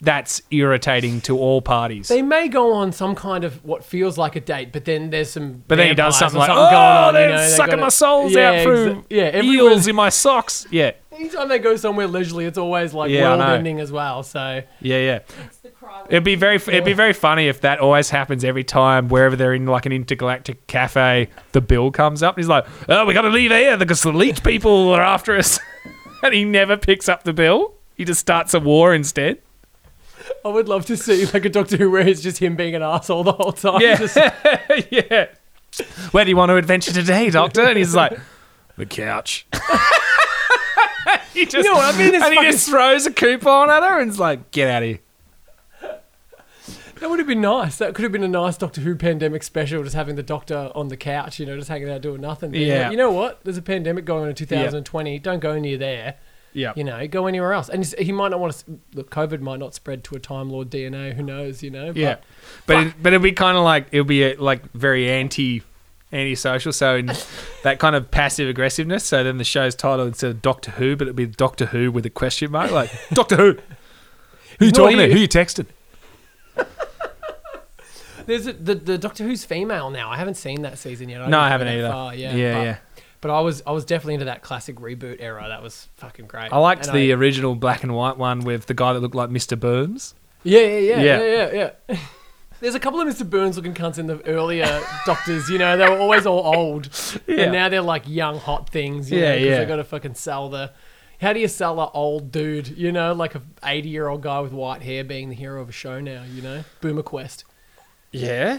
That's 0.00 0.40
irritating 0.52 1.20
to 1.22 1.36
all 1.36 1.60
parties. 1.60 2.06
They 2.06 2.22
may 2.22 2.46
go 2.46 2.72
on 2.72 2.92
some 2.92 3.16
kind 3.16 3.42
of 3.42 3.64
what 3.64 3.82
feels 3.84 4.16
like 4.16 4.36
a 4.36 4.40
date, 4.40 4.70
but 4.72 4.84
then 4.84 5.10
there's 5.10 5.30
some. 5.30 5.64
but 5.66 5.74
then 5.74 5.88
he 5.88 5.94
does 5.94 6.16
something 6.16 6.36
or 6.36 6.40
like, 6.40 6.48
going 6.48 6.72
oh, 6.72 6.76
on, 7.08 7.14
they're 7.14 7.30
know, 7.30 7.48
sucking 7.48 7.70
gotta- 7.72 7.82
my 7.82 7.88
souls 7.88 8.32
Yeah, 8.32 8.50
out 8.52 8.62
through 8.62 8.86
exa- 8.94 9.04
yeah, 9.10 9.22
everywhere- 9.24 9.72
eels 9.72 9.88
in 9.88 9.96
my 9.96 10.08
socks. 10.08 10.66
Yeah, 10.70 10.92
Anytime 11.10 11.48
they 11.48 11.58
go 11.58 11.74
somewhere 11.74 12.06
leisurely, 12.06 12.44
it's 12.44 12.58
always 12.58 12.94
like 12.94 13.10
Yeah, 13.10 13.22
world 13.36 13.40
ending 13.40 13.80
as 13.80 13.90
well. 13.90 14.22
So 14.22 14.62
yeah, 14.80 14.98
yeah. 15.00 15.18
It's 15.46 15.56
the 15.56 15.70
cry. 15.70 16.04
It'd 16.08 16.22
be 16.22 16.36
very, 16.36 16.56
it'd 16.56 16.84
be 16.84 16.92
very 16.92 17.12
funny 17.12 17.48
if 17.48 17.60
that 17.62 17.80
always 17.80 18.08
happens 18.10 18.44
every 18.44 18.62
time 18.62 19.08
wherever 19.08 19.34
they're 19.34 19.54
in 19.54 19.66
like 19.66 19.84
an 19.84 19.90
intergalactic 19.90 20.64
cafe. 20.68 21.28
The 21.50 21.60
bill 21.60 21.90
comes 21.90 22.22
up. 22.22 22.36
And 22.36 22.44
he's 22.44 22.48
like, 22.48 22.66
"Oh, 22.88 23.04
we 23.04 23.14
got 23.14 23.22
to 23.22 23.30
leave 23.30 23.50
here 23.50 23.76
because 23.76 24.00
the 24.02 24.12
leech 24.12 24.44
people 24.44 24.90
are 24.90 25.02
after 25.02 25.36
us," 25.36 25.58
and 26.22 26.32
he 26.32 26.44
never 26.44 26.76
picks 26.76 27.08
up 27.08 27.24
the 27.24 27.32
bill. 27.32 27.74
He 27.96 28.04
just 28.04 28.20
starts 28.20 28.54
a 28.54 28.60
war 28.60 28.94
instead. 28.94 29.38
I 30.48 30.52
would 30.52 30.68
love 30.68 30.86
to 30.86 30.96
see 30.96 31.26
like 31.26 31.44
a 31.44 31.48
Doctor 31.48 31.76
Who 31.76 31.90
where 31.90 32.06
it's 32.06 32.20
just 32.22 32.38
him 32.38 32.56
being 32.56 32.74
an 32.74 32.82
asshole 32.82 33.22
the 33.24 33.32
whole 33.32 33.52
time. 33.52 33.80
Yeah, 33.80 33.96
Just- 33.96 34.16
yeah. 34.90 35.26
Where 36.12 36.24
do 36.24 36.30
you 36.30 36.36
want 36.36 36.48
to 36.50 36.56
adventure 36.56 36.92
today, 36.92 37.30
Doctor? 37.30 37.60
And 37.62 37.76
he's 37.78 37.94
like, 37.94 38.18
the 38.76 38.86
couch. 38.86 39.46
he 41.34 41.44
just, 41.46 41.66
know 41.66 41.74
what 41.74 41.94
I 41.94 41.98
mean? 41.98 42.14
It's 42.14 42.24
and 42.24 42.32
he 42.32 42.36
fucking- 42.38 42.50
just 42.52 42.68
throws 42.68 43.06
a 43.06 43.12
coupon 43.12 43.70
at 43.70 43.82
her 43.82 44.00
and 44.00 44.10
is 44.10 44.18
like, 44.18 44.50
get 44.50 44.68
out 44.68 44.82
of 44.82 44.88
here. 44.88 44.98
that 47.00 47.10
would 47.10 47.18
have 47.18 47.28
been 47.28 47.40
nice. 47.40 47.76
That 47.76 47.94
could 47.94 48.02
have 48.02 48.12
been 48.12 48.24
a 48.24 48.28
nice 48.28 48.56
Doctor 48.56 48.80
Who 48.80 48.96
pandemic 48.96 49.42
special, 49.42 49.82
just 49.84 49.94
having 49.94 50.16
the 50.16 50.22
Doctor 50.22 50.72
on 50.74 50.88
the 50.88 50.96
couch, 50.96 51.38
you 51.38 51.46
know, 51.46 51.56
just 51.56 51.68
hanging 51.68 51.90
out 51.90 52.00
doing 52.00 52.20
nothing. 52.20 52.50
Being 52.50 52.68
Yeah. 52.68 52.82
like, 52.84 52.90
you 52.92 52.96
know 52.96 53.10
what? 53.12 53.40
There's 53.44 53.58
a 53.58 53.62
pandemic 53.62 54.04
going 54.04 54.22
on 54.24 54.28
in 54.30 54.34
2020. 54.34 55.18
Don't 55.20 55.40
go 55.40 55.58
near 55.58 55.76
there. 55.78 56.16
Yeah. 56.52 56.72
You 56.76 56.84
know, 56.84 57.06
go 57.08 57.26
anywhere 57.26 57.52
else. 57.52 57.68
And 57.68 57.84
he 57.84 58.12
might 58.12 58.28
not 58.28 58.40
want 58.40 58.54
to. 58.54 58.78
Look, 58.94 59.10
COVID 59.10 59.40
might 59.40 59.58
not 59.58 59.74
spread 59.74 60.04
to 60.04 60.16
a 60.16 60.18
Time 60.18 60.50
Lord 60.50 60.70
DNA. 60.70 61.14
Who 61.14 61.22
knows? 61.22 61.62
You 61.62 61.70
know. 61.70 61.88
But 61.88 61.96
Yeah, 61.96 62.16
but 62.66 62.86
it, 62.86 62.94
but 63.02 63.12
it'd 63.12 63.22
be 63.22 63.32
kind 63.32 63.56
of 63.56 63.64
like 63.64 63.88
it'll 63.92 64.04
be 64.04 64.22
a, 64.24 64.34
like 64.36 64.70
very 64.72 65.10
anti 65.10 65.62
anti-social. 66.12 66.72
So 66.72 66.96
in 66.96 67.06
that 67.62 67.78
kind 67.78 67.94
of 67.94 68.10
passive 68.10 68.48
aggressiveness. 68.48 69.04
So 69.04 69.22
then 69.22 69.38
the 69.38 69.44
show's 69.44 69.74
title 69.74 70.06
instead 70.06 70.30
of 70.30 70.42
Doctor 70.42 70.72
Who, 70.72 70.96
but 70.96 71.06
it'd 71.06 71.16
be 71.16 71.26
Doctor 71.26 71.66
Who 71.66 71.92
with 71.92 72.06
a 72.06 72.10
question 72.10 72.50
mark, 72.50 72.70
like 72.70 72.90
Doctor 73.12 73.36
Who. 73.36 73.58
Who 74.58 74.66
you 74.66 74.72
talking 74.72 74.96
to? 74.96 75.04
here. 75.04 75.12
Who 75.14 75.20
you 75.20 75.28
texting? 75.28 75.66
There's 78.26 78.46
a, 78.46 78.52
the 78.52 78.74
the 78.74 78.98
Doctor 78.98 79.24
Who's 79.24 79.44
female 79.44 79.90
now. 79.90 80.10
I 80.10 80.16
haven't 80.16 80.34
seen 80.34 80.62
that 80.62 80.78
season 80.78 81.08
yet. 81.08 81.28
No, 81.28 81.38
I 81.38 81.48
haven't 81.48 81.68
either. 81.68 81.90
far, 81.90 82.14
yeah, 82.14 82.34
yeah, 82.34 82.62
yeah. 82.62 82.76
But 83.20 83.30
I 83.32 83.40
was 83.40 83.62
I 83.66 83.72
was 83.72 83.84
definitely 83.84 84.14
into 84.14 84.26
that 84.26 84.42
classic 84.42 84.76
reboot 84.76 85.16
era. 85.20 85.44
That 85.48 85.62
was 85.62 85.88
fucking 85.96 86.26
great. 86.26 86.52
I 86.52 86.58
liked 86.58 86.86
And 86.86 86.96
the 86.96 87.10
I- 87.12 87.16
original 87.16 87.54
black 87.56 87.82
and 87.82 87.94
white 87.94 88.16
one 88.16 88.40
with 88.40 88.66
the 88.66 88.74
guy 88.74 88.92
that 88.92 89.00
looked 89.00 89.14
like 89.16 89.28
Mr. 89.30 89.58
Burns. 89.58 90.14
yeah, 90.44 90.60
yeah, 90.60 90.78
yeah, 90.78 91.00
Yeah. 91.00 91.22
yeah, 91.22 91.50
yeah, 91.52 91.70
yeah. 91.88 91.96
There's 92.60 92.74
a 92.74 92.80
couple 92.80 93.00
of 93.00 93.06
Mr. 93.06 93.28
Burns 93.28 93.54
looking 93.56 93.72
cunts 93.74 93.98
in 93.98 94.08
the 94.08 94.20
earlier 94.26 94.64
Doctors. 95.06 95.48
You 95.48 95.58
know, 95.58 95.76
they 95.76 95.88
were 95.88 95.98
always 95.98 96.26
all 96.26 96.56
old, 96.56 96.88
Yeah. 97.28 97.42
and 97.44 97.52
now 97.52 97.68
they're 97.68 97.82
like 97.82 98.02
young 98.08 98.38
hot 98.38 98.68
things. 98.70 99.10
You 99.10 99.18
Yeah, 99.20 99.30
know, 99.30 99.34
'cause 99.36 99.44
yeah. 99.46 99.58
They 99.58 99.64
got 99.66 99.76
to 99.76 99.84
fucking 99.84 100.14
sell 100.14 100.48
the. 100.48 100.72
How 101.20 101.32
do 101.32 101.40
you 101.40 101.48
sell 101.48 101.80
an 101.80 101.88
old 101.94 102.30
dude? 102.32 102.68
You 102.78 102.90
know, 102.92 103.12
like 103.12 103.34
a 103.36 103.42
80 103.64 103.88
year 103.88 104.06
old 104.08 104.22
guy 104.22 104.38
with 104.40 104.52
white 104.52 104.82
hair 104.82 105.02
being 105.04 105.28
the 105.28 105.34
hero 105.36 105.60
of 105.60 105.68
a 105.68 105.72
show 105.72 106.00
now. 106.00 106.22
You 106.24 106.42
know, 106.42 106.64
Boomer 106.80 107.02
Quest 107.02 107.44
Yeah, 108.12 108.58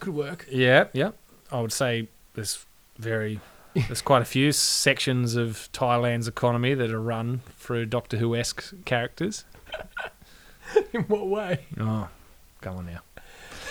could 0.00 0.14
work. 0.14 0.46
yeah, 0.50 0.84
yeah. 0.92 1.10
I 1.50 1.60
would 1.60 1.72
say 1.72 2.08
there's 2.34 2.64
very 2.98 3.40
there's 3.86 4.02
quite 4.02 4.22
a 4.22 4.26
few 4.26 4.52
sections 4.52 5.36
of 5.36 5.68
Thailand's 5.72 6.28
economy 6.28 6.74
that 6.74 6.90
are 6.90 7.00
run 7.00 7.40
through 7.58 7.86
Doctor 7.86 8.16
Who 8.18 8.34
esque 8.36 8.84
characters. 8.84 9.44
in 10.92 11.02
what 11.02 11.26
way? 11.28 11.66
Oh, 11.78 12.08
come 12.60 12.76
on 12.78 12.86
now. 12.86 13.00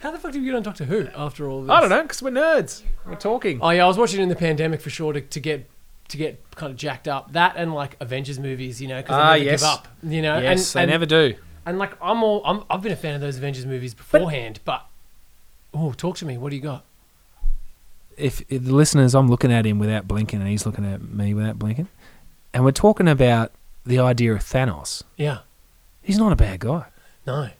How 0.00 0.10
the 0.10 0.18
fuck 0.18 0.32
did 0.32 0.42
you 0.42 0.46
get 0.46 0.56
on 0.56 0.62
Doctor 0.62 0.84
Who 0.84 1.08
after 1.14 1.48
all 1.48 1.62
this? 1.62 1.70
I 1.70 1.80
don't 1.80 1.90
know 1.90 2.02
because 2.02 2.22
we're 2.22 2.30
nerds. 2.30 2.82
We're 3.06 3.16
talking. 3.16 3.60
Oh 3.60 3.68
yeah, 3.70 3.84
I 3.84 3.86
was 3.86 3.98
watching 3.98 4.20
it 4.20 4.22
in 4.22 4.28
the 4.30 4.36
pandemic 4.36 4.80
for 4.80 4.88
sure 4.88 5.12
to, 5.12 5.20
to 5.20 5.40
get 5.40 5.68
to 6.08 6.16
get 6.16 6.42
kind 6.56 6.70
of 6.70 6.78
jacked 6.78 7.06
up. 7.06 7.32
That 7.32 7.54
and 7.56 7.74
like 7.74 7.96
Avengers 8.00 8.38
movies, 8.38 8.80
you 8.80 8.88
know, 8.88 9.02
because 9.02 9.16
Ah, 9.16 9.32
they 9.32 9.40
never 9.40 9.50
yes. 9.50 9.60
give 9.60 9.68
up. 9.68 9.88
You 10.02 10.22
know, 10.22 10.38
yes, 10.38 10.74
and, 10.74 10.78
they 10.78 10.82
and, 10.84 10.90
never 10.90 11.06
do. 11.06 11.34
And 11.66 11.78
like 11.78 11.92
I'm 12.00 12.22
all 12.24 12.40
I'm, 12.46 12.64
I've 12.70 12.80
been 12.82 12.92
a 12.92 12.96
fan 12.96 13.14
of 13.14 13.20
those 13.20 13.36
Avengers 13.36 13.66
movies 13.66 13.92
beforehand, 13.92 14.60
but, 14.64 14.86
oh, 15.74 15.92
talk 15.92 16.16
to 16.18 16.26
me. 16.26 16.38
What 16.38 16.50
do 16.50 16.56
you 16.56 16.62
got? 16.62 16.84
if, 18.20 18.42
if 18.48 18.64
the 18.64 18.74
listeners, 18.74 19.14
I'm 19.14 19.28
looking 19.28 19.52
at 19.52 19.66
him 19.66 19.78
without 19.78 20.06
blinking, 20.06 20.40
and 20.40 20.48
he's 20.48 20.66
looking 20.66 20.84
at 20.84 21.02
me 21.02 21.34
without 21.34 21.58
blinking, 21.58 21.88
and 22.52 22.64
we're 22.64 22.72
talking 22.72 23.08
about 23.08 23.52
the 23.84 23.98
idea 23.98 24.32
of 24.32 24.40
Thanos. 24.40 25.02
Yeah. 25.16 25.38
He's 26.02 26.18
not 26.18 26.32
a 26.32 26.36
bad 26.36 26.60
guy. 26.60 26.86
No. 27.26 27.50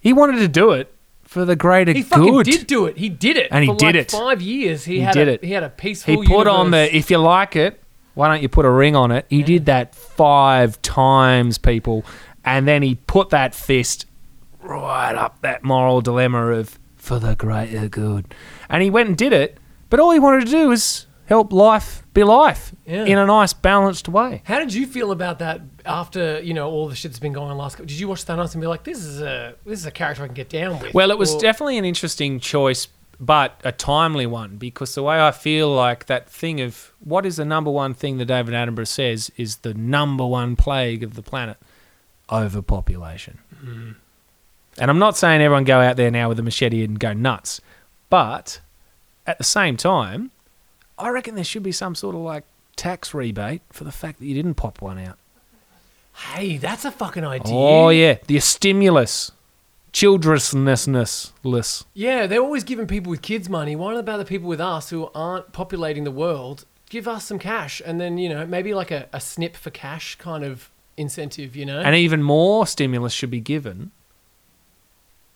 He 0.00 0.12
wanted 0.12 0.38
to 0.38 0.48
do 0.48 0.72
it 0.72 0.92
for 1.24 1.44
the 1.44 1.56
greater 1.56 1.92
good. 1.92 1.96
He 1.96 2.02
fucking 2.02 2.32
good. 2.32 2.46
did 2.46 2.66
do 2.66 2.86
it. 2.86 2.96
He 2.96 3.08
did 3.08 3.36
it. 3.36 3.48
And 3.50 3.64
he 3.64 3.70
For 3.70 3.76
did 3.76 3.86
like 3.86 3.94
it. 3.96 4.10
Five 4.10 4.42
years. 4.42 4.84
He, 4.84 4.96
He 4.96 5.00
had 5.00 5.14
did 5.14 5.28
a, 5.28 5.32
it. 5.34 5.44
He 5.44 5.52
had 5.52 5.62
a 5.62 5.70
peaceful. 5.70 6.20
He 6.20 6.26
put 6.26 6.46
on 6.46 6.70
the 6.70 6.94
if 6.94 7.10
you 7.10 7.18
like 7.18 7.56
it, 7.56 7.80
why 8.14 8.28
don't 8.28 8.42
you 8.42 8.48
put 8.48 8.64
a 8.64 8.70
ring 8.70 8.96
on 8.96 9.10
it? 9.12 9.26
He 9.28 9.42
did 9.42 9.66
that 9.66 9.94
five 9.94 10.80
times, 10.82 11.58
people, 11.58 12.04
and 12.44 12.66
then 12.66 12.82
he 12.82 12.94
put 12.94 13.30
that 13.30 13.54
fist 13.54 14.06
right 14.62 15.14
up 15.14 15.40
that 15.42 15.62
moral 15.62 16.00
dilemma 16.00 16.52
of 16.52 16.78
for 17.08 17.18
the 17.18 17.34
greater 17.34 17.88
good, 17.88 18.32
and 18.68 18.82
he 18.82 18.90
went 18.90 19.08
and 19.08 19.16
did 19.16 19.32
it. 19.32 19.58
But 19.90 19.98
all 20.00 20.10
he 20.12 20.18
wanted 20.18 20.44
to 20.46 20.50
do 20.52 20.68
was 20.68 21.06
help 21.26 21.52
life 21.52 22.02
be 22.14 22.22
life 22.24 22.72
Yeah. 22.86 23.04
in 23.04 23.18
a 23.18 23.26
nice, 23.26 23.52
balanced 23.52 24.08
way. 24.08 24.42
How 24.44 24.58
did 24.58 24.72
you 24.74 24.86
feel 24.86 25.10
about 25.12 25.38
that 25.40 25.60
after 25.86 26.40
you 26.40 26.54
know 26.54 26.70
all 26.70 26.88
the 26.88 26.94
shit 26.94 27.10
that's 27.10 27.18
been 27.18 27.32
going 27.32 27.50
on 27.50 27.56
last? 27.58 27.74
couple 27.76 27.86
Did 27.86 27.98
you 27.98 28.08
watch 28.08 28.24
Thanos 28.24 28.52
and 28.54 28.60
be 28.60 28.66
like, 28.66 28.84
"This 28.84 28.98
is 29.04 29.20
a 29.20 29.54
this 29.64 29.80
is 29.80 29.86
a 29.86 29.90
character 29.90 30.22
I 30.22 30.26
can 30.26 30.34
get 30.34 30.50
down 30.50 30.78
with"? 30.80 30.92
Well, 30.94 31.10
it 31.10 31.18
was 31.18 31.34
Or- 31.34 31.40
definitely 31.40 31.78
an 31.78 31.84
interesting 31.86 32.38
choice, 32.40 32.88
but 33.18 33.58
a 33.64 33.72
timely 33.72 34.26
one 34.26 34.56
because 34.58 34.94
the 34.94 35.02
way 35.02 35.18
I 35.20 35.30
feel 35.32 35.74
like 35.74 36.06
that 36.06 36.28
thing 36.30 36.60
of 36.60 36.92
what 37.00 37.24
is 37.26 37.36
the 37.36 37.44
number 37.44 37.70
one 37.70 37.94
thing 37.94 38.18
that 38.18 38.26
David 38.26 38.54
Attenborough 38.54 38.86
says 38.86 39.30
is 39.36 39.56
the 39.56 39.74
number 39.74 40.26
one 40.26 40.54
plague 40.56 41.02
of 41.02 41.14
the 41.14 41.22
planet 41.22 41.56
overpopulation. 42.30 43.38
Mm. 43.64 43.94
And 44.78 44.90
I'm 44.90 44.98
not 44.98 45.16
saying 45.16 45.40
everyone 45.40 45.64
go 45.64 45.80
out 45.80 45.96
there 45.96 46.10
now 46.10 46.28
with 46.28 46.38
a 46.38 46.42
machete 46.42 46.84
and 46.84 46.98
go 46.98 47.12
nuts, 47.12 47.60
but 48.10 48.60
at 49.26 49.38
the 49.38 49.44
same 49.44 49.76
time, 49.76 50.30
I 50.98 51.10
reckon 51.10 51.34
there 51.34 51.44
should 51.44 51.62
be 51.62 51.72
some 51.72 51.94
sort 51.94 52.14
of 52.14 52.22
like 52.22 52.44
tax 52.76 53.12
rebate 53.12 53.62
for 53.70 53.84
the 53.84 53.92
fact 53.92 54.18
that 54.20 54.26
you 54.26 54.34
didn't 54.34 54.54
pop 54.54 54.80
one 54.80 54.98
out. 54.98 55.18
Hey, 56.32 56.56
that's 56.56 56.84
a 56.84 56.90
fucking 56.90 57.24
idea. 57.24 57.54
Oh 57.54 57.90
yeah, 57.90 58.18
the 58.26 58.40
stimulus, 58.40 59.30
childressness 59.92 61.32
less. 61.42 61.84
Yeah, 61.94 62.26
they're 62.26 62.40
always 62.40 62.64
giving 62.64 62.86
people 62.86 63.10
with 63.10 63.22
kids 63.22 63.48
money. 63.48 63.76
Why 63.76 63.92
not 63.92 64.00
about 64.00 64.18
the 64.18 64.24
people 64.24 64.48
with 64.48 64.60
us 64.60 64.90
who 64.90 65.10
aren't 65.14 65.52
populating 65.52 66.04
the 66.04 66.10
world? 66.10 66.64
Give 66.90 67.06
us 67.06 67.26
some 67.26 67.38
cash, 67.38 67.82
and 67.84 68.00
then 68.00 68.18
you 68.18 68.28
know 68.28 68.46
maybe 68.46 68.74
like 68.74 68.90
a, 68.90 69.08
a 69.12 69.20
snip 69.20 69.56
for 69.56 69.70
cash 69.70 70.16
kind 70.16 70.42
of 70.42 70.70
incentive. 70.96 71.54
You 71.54 71.66
know, 71.66 71.80
And 71.80 71.94
even 71.94 72.22
more 72.22 72.66
stimulus 72.66 73.12
should 73.12 73.30
be 73.30 73.40
given 73.40 73.92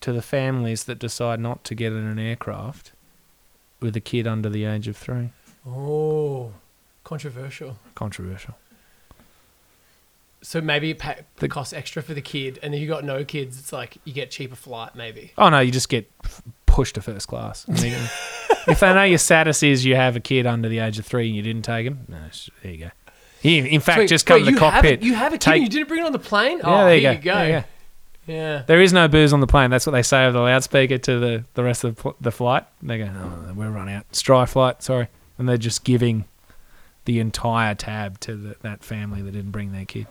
to 0.02 0.12
the 0.12 0.22
families 0.22 0.84
that 0.84 0.98
decide 0.98 1.40
not 1.40 1.64
to 1.64 1.74
get 1.74 1.92
in 1.92 2.06
an 2.06 2.18
aircraft 2.18 2.92
with 3.80 3.96
a 3.96 4.00
kid 4.00 4.26
under 4.26 4.48
the 4.48 4.64
age 4.64 4.86
of 4.88 4.96
three. 4.96 5.30
oh, 5.66 6.52
controversial. 7.04 7.78
Controversial. 7.94 8.54
So 10.44 10.60
maybe 10.60 10.90
it 10.90 10.98
pa- 10.98 11.14
The- 11.36 11.48
costs 11.48 11.72
extra 11.72 12.02
for 12.02 12.14
the 12.14 12.20
kid, 12.20 12.58
and 12.62 12.74
then 12.74 12.80
you 12.80 12.88
got 12.88 13.04
no 13.04 13.24
kids. 13.24 13.58
It's 13.58 13.72
like 13.72 13.98
you 14.04 14.12
get 14.12 14.30
cheaper 14.30 14.56
flight, 14.56 14.94
maybe. 14.96 15.32
Oh 15.38 15.48
no, 15.48 15.60
you 15.60 15.70
just 15.70 15.88
get 15.88 16.10
pushed 16.66 16.96
to 16.96 17.02
first 17.02 17.28
class. 17.28 17.64
immediately. 17.68 18.08
if 18.66 18.80
they 18.80 18.92
know 18.92 19.04
your 19.04 19.18
status 19.18 19.62
is 19.62 19.84
you 19.84 19.94
have 19.94 20.16
a 20.16 20.20
kid 20.20 20.46
under 20.46 20.68
the 20.68 20.80
age 20.80 20.98
of 20.98 21.06
three 21.06 21.28
and 21.28 21.36
you 21.36 21.42
didn't 21.42 21.62
take 21.62 21.86
him, 21.86 22.00
no, 22.08 22.18
there 22.62 22.72
you 22.72 22.78
go. 22.78 22.90
You, 23.42 23.64
in 23.64 23.80
fact, 23.80 23.98
Wait, 23.98 24.08
just 24.08 24.24
come 24.26 24.36
wait, 24.36 24.40
to 24.40 24.44
the 24.46 24.50
you 24.52 24.58
Have 24.58 24.72
cockpit. 24.72 25.02
a, 25.02 25.04
you 25.04 25.14
have 25.14 25.32
a 25.32 25.36
kid, 25.36 25.40
take- 25.40 25.54
and 25.54 25.62
you 25.64 25.68
didn't 25.68 25.88
bring 25.88 26.00
it 26.00 26.06
on 26.06 26.12
the 26.12 26.18
plane. 26.18 26.58
yeah, 26.58 26.64
oh, 26.64 26.84
there 26.86 26.98
here 26.98 27.12
you 27.12 27.18
go. 27.18 27.18
you 27.18 27.18
go. 27.24 27.34
There 27.34 27.46
you 27.46 27.60
go. 27.60 27.64
Yeah. 28.32 28.62
There 28.66 28.80
is 28.80 28.92
no 28.92 29.08
booze 29.08 29.32
on 29.32 29.40
the 29.40 29.46
plane. 29.46 29.70
That's 29.70 29.86
what 29.86 29.92
they 29.92 30.02
say 30.02 30.24
over 30.24 30.32
the 30.32 30.40
loudspeaker 30.40 30.98
to 30.98 31.18
the, 31.18 31.44
the 31.54 31.62
rest 31.62 31.84
of 31.84 31.96
the, 31.96 32.02
pl- 32.02 32.16
the 32.20 32.32
flight. 32.32 32.64
They 32.82 32.98
go, 32.98 33.10
oh, 33.14 33.52
we're 33.54 33.70
run 33.70 33.88
out. 33.88 34.10
Stry 34.12 34.48
flight, 34.48 34.82
sorry. 34.82 35.08
And 35.38 35.48
they're 35.48 35.56
just 35.58 35.84
giving 35.84 36.24
the 37.04 37.18
entire 37.18 37.74
tab 37.74 38.20
to 38.20 38.36
the, 38.36 38.56
that 38.62 38.82
family 38.84 39.22
that 39.22 39.32
didn't 39.32 39.50
bring 39.50 39.72
their 39.72 39.84
kid. 39.84 40.06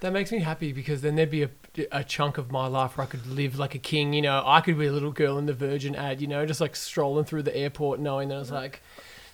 That 0.00 0.12
makes 0.12 0.32
me 0.32 0.40
happy 0.40 0.72
because 0.72 1.02
then 1.02 1.16
there'd 1.16 1.30
be 1.30 1.44
a, 1.44 1.50
a 1.92 2.04
chunk 2.04 2.38
of 2.38 2.50
my 2.50 2.66
life 2.66 2.96
where 2.96 3.06
I 3.06 3.10
could 3.10 3.26
live 3.26 3.58
like 3.58 3.74
a 3.74 3.78
king. 3.78 4.12
You 4.12 4.22
know, 4.22 4.42
I 4.44 4.60
could 4.60 4.78
be 4.78 4.86
a 4.86 4.92
little 4.92 5.12
girl 5.12 5.38
in 5.38 5.46
the 5.46 5.54
Virgin 5.54 5.94
ad. 5.94 6.20
You 6.20 6.26
know, 6.26 6.44
just 6.46 6.60
like 6.60 6.76
strolling 6.76 7.24
through 7.24 7.44
the 7.44 7.56
airport, 7.56 8.00
knowing 8.00 8.28
that 8.28 8.36
I 8.36 8.38
was 8.38 8.50
like 8.50 8.82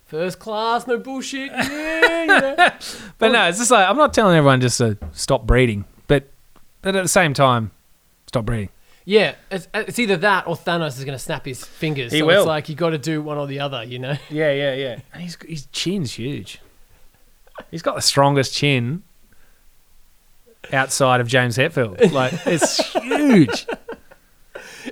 first 0.04 0.38
class, 0.38 0.86
no 0.86 0.98
bullshit. 0.98 1.50
Yeah, 1.50 2.20
you 2.20 2.26
know. 2.26 2.70
But 3.18 3.32
no, 3.32 3.48
it's 3.48 3.58
just 3.58 3.70
like, 3.70 3.88
I'm 3.88 3.96
not 3.96 4.12
telling 4.12 4.36
everyone 4.36 4.60
just 4.60 4.78
to 4.78 4.98
stop 5.12 5.46
breeding. 5.46 5.84
But, 6.06 6.28
but 6.82 6.94
at 6.94 7.02
the 7.02 7.08
same 7.08 7.32
time, 7.34 7.70
stop 8.32 8.46
breathing. 8.46 8.70
yeah. 9.04 9.34
It's, 9.50 9.68
uh, 9.74 9.84
it's 9.86 9.98
either 9.98 10.16
that 10.16 10.46
or 10.46 10.56
Thanos 10.56 10.96
is 10.98 11.04
going 11.04 11.16
to 11.16 11.22
snap 11.22 11.44
his 11.44 11.62
fingers. 11.64 12.12
He 12.12 12.20
so 12.20 12.26
will. 12.26 12.40
It's 12.40 12.46
like 12.46 12.70
you 12.70 12.74
got 12.74 12.90
to 12.90 12.98
do 12.98 13.20
one 13.20 13.36
or 13.36 13.46
the 13.46 13.60
other. 13.60 13.84
You 13.84 13.98
know. 13.98 14.16
Yeah, 14.30 14.52
yeah, 14.52 14.74
yeah. 14.74 15.00
And 15.12 15.22
he's, 15.22 15.36
his 15.46 15.66
chin's 15.66 16.14
huge. 16.14 16.60
He's 17.70 17.82
got 17.82 17.94
the 17.94 18.02
strongest 18.02 18.54
chin 18.54 19.02
outside 20.72 21.20
of 21.20 21.28
James 21.28 21.58
Hetfield. 21.58 22.10
Like, 22.12 22.32
it's 22.46 22.78
huge. 22.94 23.66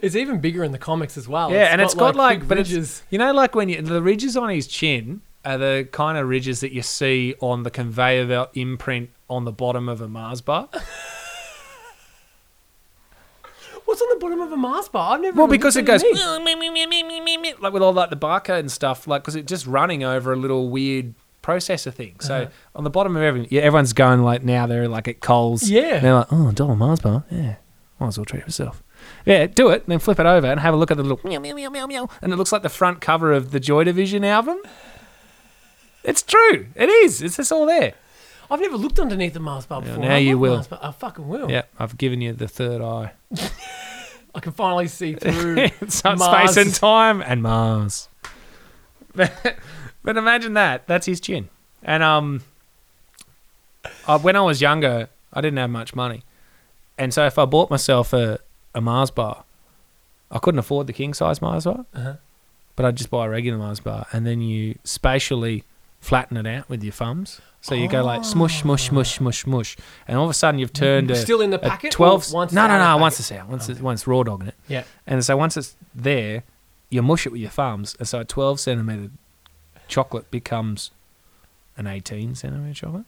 It's 0.03 0.15
even 0.15 0.41
bigger 0.41 0.63
in 0.65 0.73
the 0.73 0.79
comics 0.79 1.17
as 1.17 1.27
well. 1.27 1.51
Yeah, 1.51 1.73
and 1.73 1.81
it's 1.81 1.95
got 1.95 2.15
like, 2.15 2.41
big 2.41 2.49
but 2.49 2.59
it's, 2.59 2.71
ridges. 2.71 3.03
you 3.09 3.19
know, 3.19 3.33
like 3.33 3.55
when 3.55 3.69
you, 3.71 3.81
the 3.81 4.03
ridges 4.03 4.37
on 4.37 4.51
his 4.51 4.67
chin 4.67 5.23
are 5.45 5.57
the 5.57 5.89
kind 5.91 6.19
of 6.19 6.29
ridges 6.29 6.61
that 6.61 6.73
you 6.73 6.83
see 6.83 7.35
on 7.41 7.63
the 7.63 7.71
conveyor 7.71 8.27
belt 8.27 8.51
imprint 8.55 9.09
on 9.29 9.45
the 9.47 9.53
bottom 9.53 9.89
of 9.89 10.01
a 10.03 10.09
Mars 10.09 10.43
bar. 10.43 10.69
What's 13.85 14.03
on 14.03 14.09
the 14.09 14.09
bottom 14.21 14.41
of 14.41 14.53
a 14.53 14.57
Mars 14.57 14.89
bar? 14.89 15.15
I've 15.15 15.21
never. 15.21 15.37
Well, 15.39 15.49
because 15.49 15.77
it 15.77 15.85
goes 15.85 16.03
like 17.61 17.73
with 17.73 17.83
all 17.83 17.93
like 17.93 18.11
the 18.11 18.17
barcode 18.17 18.61
and 18.61 18.71
stuff, 18.71 19.07
like 19.07 19.23
because 19.23 19.35
it's 19.37 19.49
just 19.49 19.67
running 19.67 20.05
over 20.05 20.33
a 20.33 20.37
little 20.37 20.69
weird 20.71 21.15
processor 21.43 21.93
thing. 21.93 22.21
So 22.21 22.35
Uh-huh. 22.43 22.51
on 22.77 22.85
the 22.85 22.91
bottom 22.91 23.17
of 23.17 23.23
everything, 23.23 23.49
yeah, 23.51 23.63
everyone's 23.63 23.93
going 23.93 24.23
like 24.23 24.45
now 24.45 24.67
they're 24.67 24.89
like 24.89 25.09
at 25.09 25.21
Coles. 25.21 25.69
Yeah. 25.69 25.99
they're 26.01 26.15
like, 26.15 26.27
oh, 26.31 26.53
dollar 26.53 26.77
Mars 26.77 27.01
bar, 27.01 27.25
yeah, 27.31 27.57
might 27.99 28.09
as 28.09 28.19
well 28.19 28.25
treat 28.27 28.45
yourself. 28.45 28.83
Yeah, 29.25 29.47
do 29.47 29.71
it, 29.71 29.83
and 29.85 29.93
then 29.93 29.99
flip 29.99 30.21
it 30.21 30.27
over 30.27 30.47
and 30.47 30.61
have 30.61 30.75
a 30.75 30.77
look 30.77 30.91
at 30.91 30.99
the 30.99 31.03
little 31.03 31.21
meow 31.25 31.39
meow 31.41 31.55
meow 31.55 31.71
meow 31.71 31.87
meow, 31.87 32.09
and 32.21 32.33
it 32.33 32.37
looks 32.37 32.53
like 32.53 32.63
the 32.63 32.69
front 32.69 33.01
cover 33.01 33.33
of 33.33 33.51
the 33.51 33.59
Joy 33.61 33.85
Division 33.85 34.25
album. 34.25 34.59
It's 36.05 36.23
true. 36.23 36.67
It 36.75 36.89
is. 36.89 37.23
It's 37.23 37.37
just 37.37 37.51
all 37.53 37.67
there. 37.67 37.95
I've 38.51 38.61
never 38.61 38.77
looked 38.77 38.99
underneath 38.99 39.33
the 39.35 39.41
Mars 39.41 39.65
bar 39.67 39.81
Yeah, 39.81 39.89
before. 39.89 40.05
now 40.05 40.15
I 40.15 40.19
you 40.19 40.37
will. 40.39 40.55
Mars 40.55 40.67
bar. 40.67 40.81
I 40.83 40.91
fucking 40.93 41.29
will. 41.29 41.51
Yeah, 41.51 41.63
I've 41.79 41.97
given 41.97 42.21
you 42.21 42.33
the 42.33 42.49
third 42.49 42.83
eye. 42.83 43.13
I 44.35 44.41
can 44.41 44.53
finally 44.53 44.87
see 44.89 45.15
through. 45.15 45.55
Mars. 46.05 46.53
space 46.53 46.57
and 46.57 46.75
time 46.75 47.21
and 47.23 47.43
Mars. 47.43 48.09
But, 49.15 49.57
but 50.05 50.17
imagine 50.17 50.55
that. 50.55 50.87
That's 50.87 51.07
his 51.07 51.21
chin. 51.21 51.49
And 51.83 52.03
um, 52.03 52.43
I, 54.07 54.17
when 54.17 54.37
I 54.37 54.41
was 54.43 54.61
younger, 54.61 55.09
I 55.33 55.41
didn't 55.41 55.59
have 55.59 55.71
much 55.71 55.95
money, 55.95 56.23
and 56.99 57.15
so 57.15 57.25
if 57.27 57.39
I 57.39 57.45
bought 57.45 57.71
myself 57.71 58.13
a, 58.13 58.39
a 58.75 58.81
Mars 58.81 59.11
bar, 59.11 59.45
I 60.31 60.39
couldn't 60.39 60.59
afford 60.59 60.87
the 60.87 60.93
king 60.93 61.15
size 61.15 61.41
Mars 61.41 61.65
bar, 61.65 61.87
Uh-huh. 61.95 62.15
but 62.77 62.85
I'd 62.85 62.97
just 62.97 63.11
buy 63.11 63.27
a 63.27 63.29
regular 63.31 63.59
Mars 63.59 63.81
bar, 63.81 64.07
and 64.13 64.27
then 64.27 64.41
you 64.43 64.77
spatially 64.85 65.65
flatten 66.01 66.37
it 66.37 66.47
out 66.47 66.69
with 66.69 66.83
your 66.83 66.93
thumbs. 66.93 67.41
So 67.63 67.75
you 67.75 67.89
go 67.89 68.03
like 68.03 68.25
smush, 68.25 68.63
smush, 68.63 68.89
smush, 68.89 69.17
smush, 69.19 69.43
smush, 69.45 69.77
and 70.09 70.17
all 70.17 70.25
of 70.25 70.31
a 70.31 70.35
sudden 70.35 70.59
you've 70.59 70.73
turned 70.73 71.11
a, 71.11 71.17
Still 71.17 71.43
in 71.43 71.51
the 71.51 71.57
a 71.57 71.69
packet. 71.69 71.93
twelve. 71.93 72.33
Once 72.33 72.53
no, 72.53 72.67
no, 72.67 72.79
no. 72.79 72.97
Once 72.97 73.21
it's 73.21 73.31
out, 73.33 73.49
once 73.49 73.69
it's, 73.69 73.81
once 73.81 74.07
raw 74.07 74.23
dogging 74.23 74.49
it. 74.49 74.55
Yeah. 74.67 74.85
And 75.07 75.23
so 75.25 75.37
once 75.37 75.57
it's 75.59 75.77
there, 75.95 76.43
you 76.89 77.03
mush 77.03 77.27
it 77.27 77.33
with 77.33 77.41
your 77.43 77.51
thumbs, 77.51 77.95
and 77.99 78.09
so 78.09 78.21
a 78.21 78.25
12 78.25 78.59
centimeter 78.61 79.11
chocolate 79.89 80.31
becomes 80.31 80.91
an 81.77 81.87
18 81.87 82.35
centimeter 82.35 82.75
chocolate. 82.75 83.05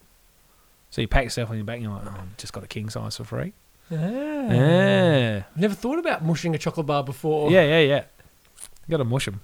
So 0.90 1.00
you 1.00 1.08
pat 1.08 1.24
yourself 1.24 1.48
on 1.50 1.56
your 1.56 1.64
back, 1.64 1.76
and 1.76 1.84
you're 1.84 1.92
like, 1.94 2.04
oh, 2.06 2.10
I've 2.20 2.36
just 2.36 2.52
got 2.52 2.62
a 2.62 2.68
king 2.68 2.90
size 2.90 3.16
for 3.16 3.24
free. 3.24 3.54
Ah. 3.90 3.94
Yeah, 3.94 5.42
never 5.56 5.74
thought 5.74 5.98
about 5.98 6.24
mushing 6.24 6.54
a 6.54 6.58
chocolate 6.58 6.86
bar 6.86 7.02
before. 7.02 7.50
yeah, 7.50 7.62
yeah, 7.62 7.80
yeah. 7.80 8.04
You 8.86 8.90
got 8.92 8.98
to 8.98 9.04
mush 9.04 9.24
them. 9.24 9.40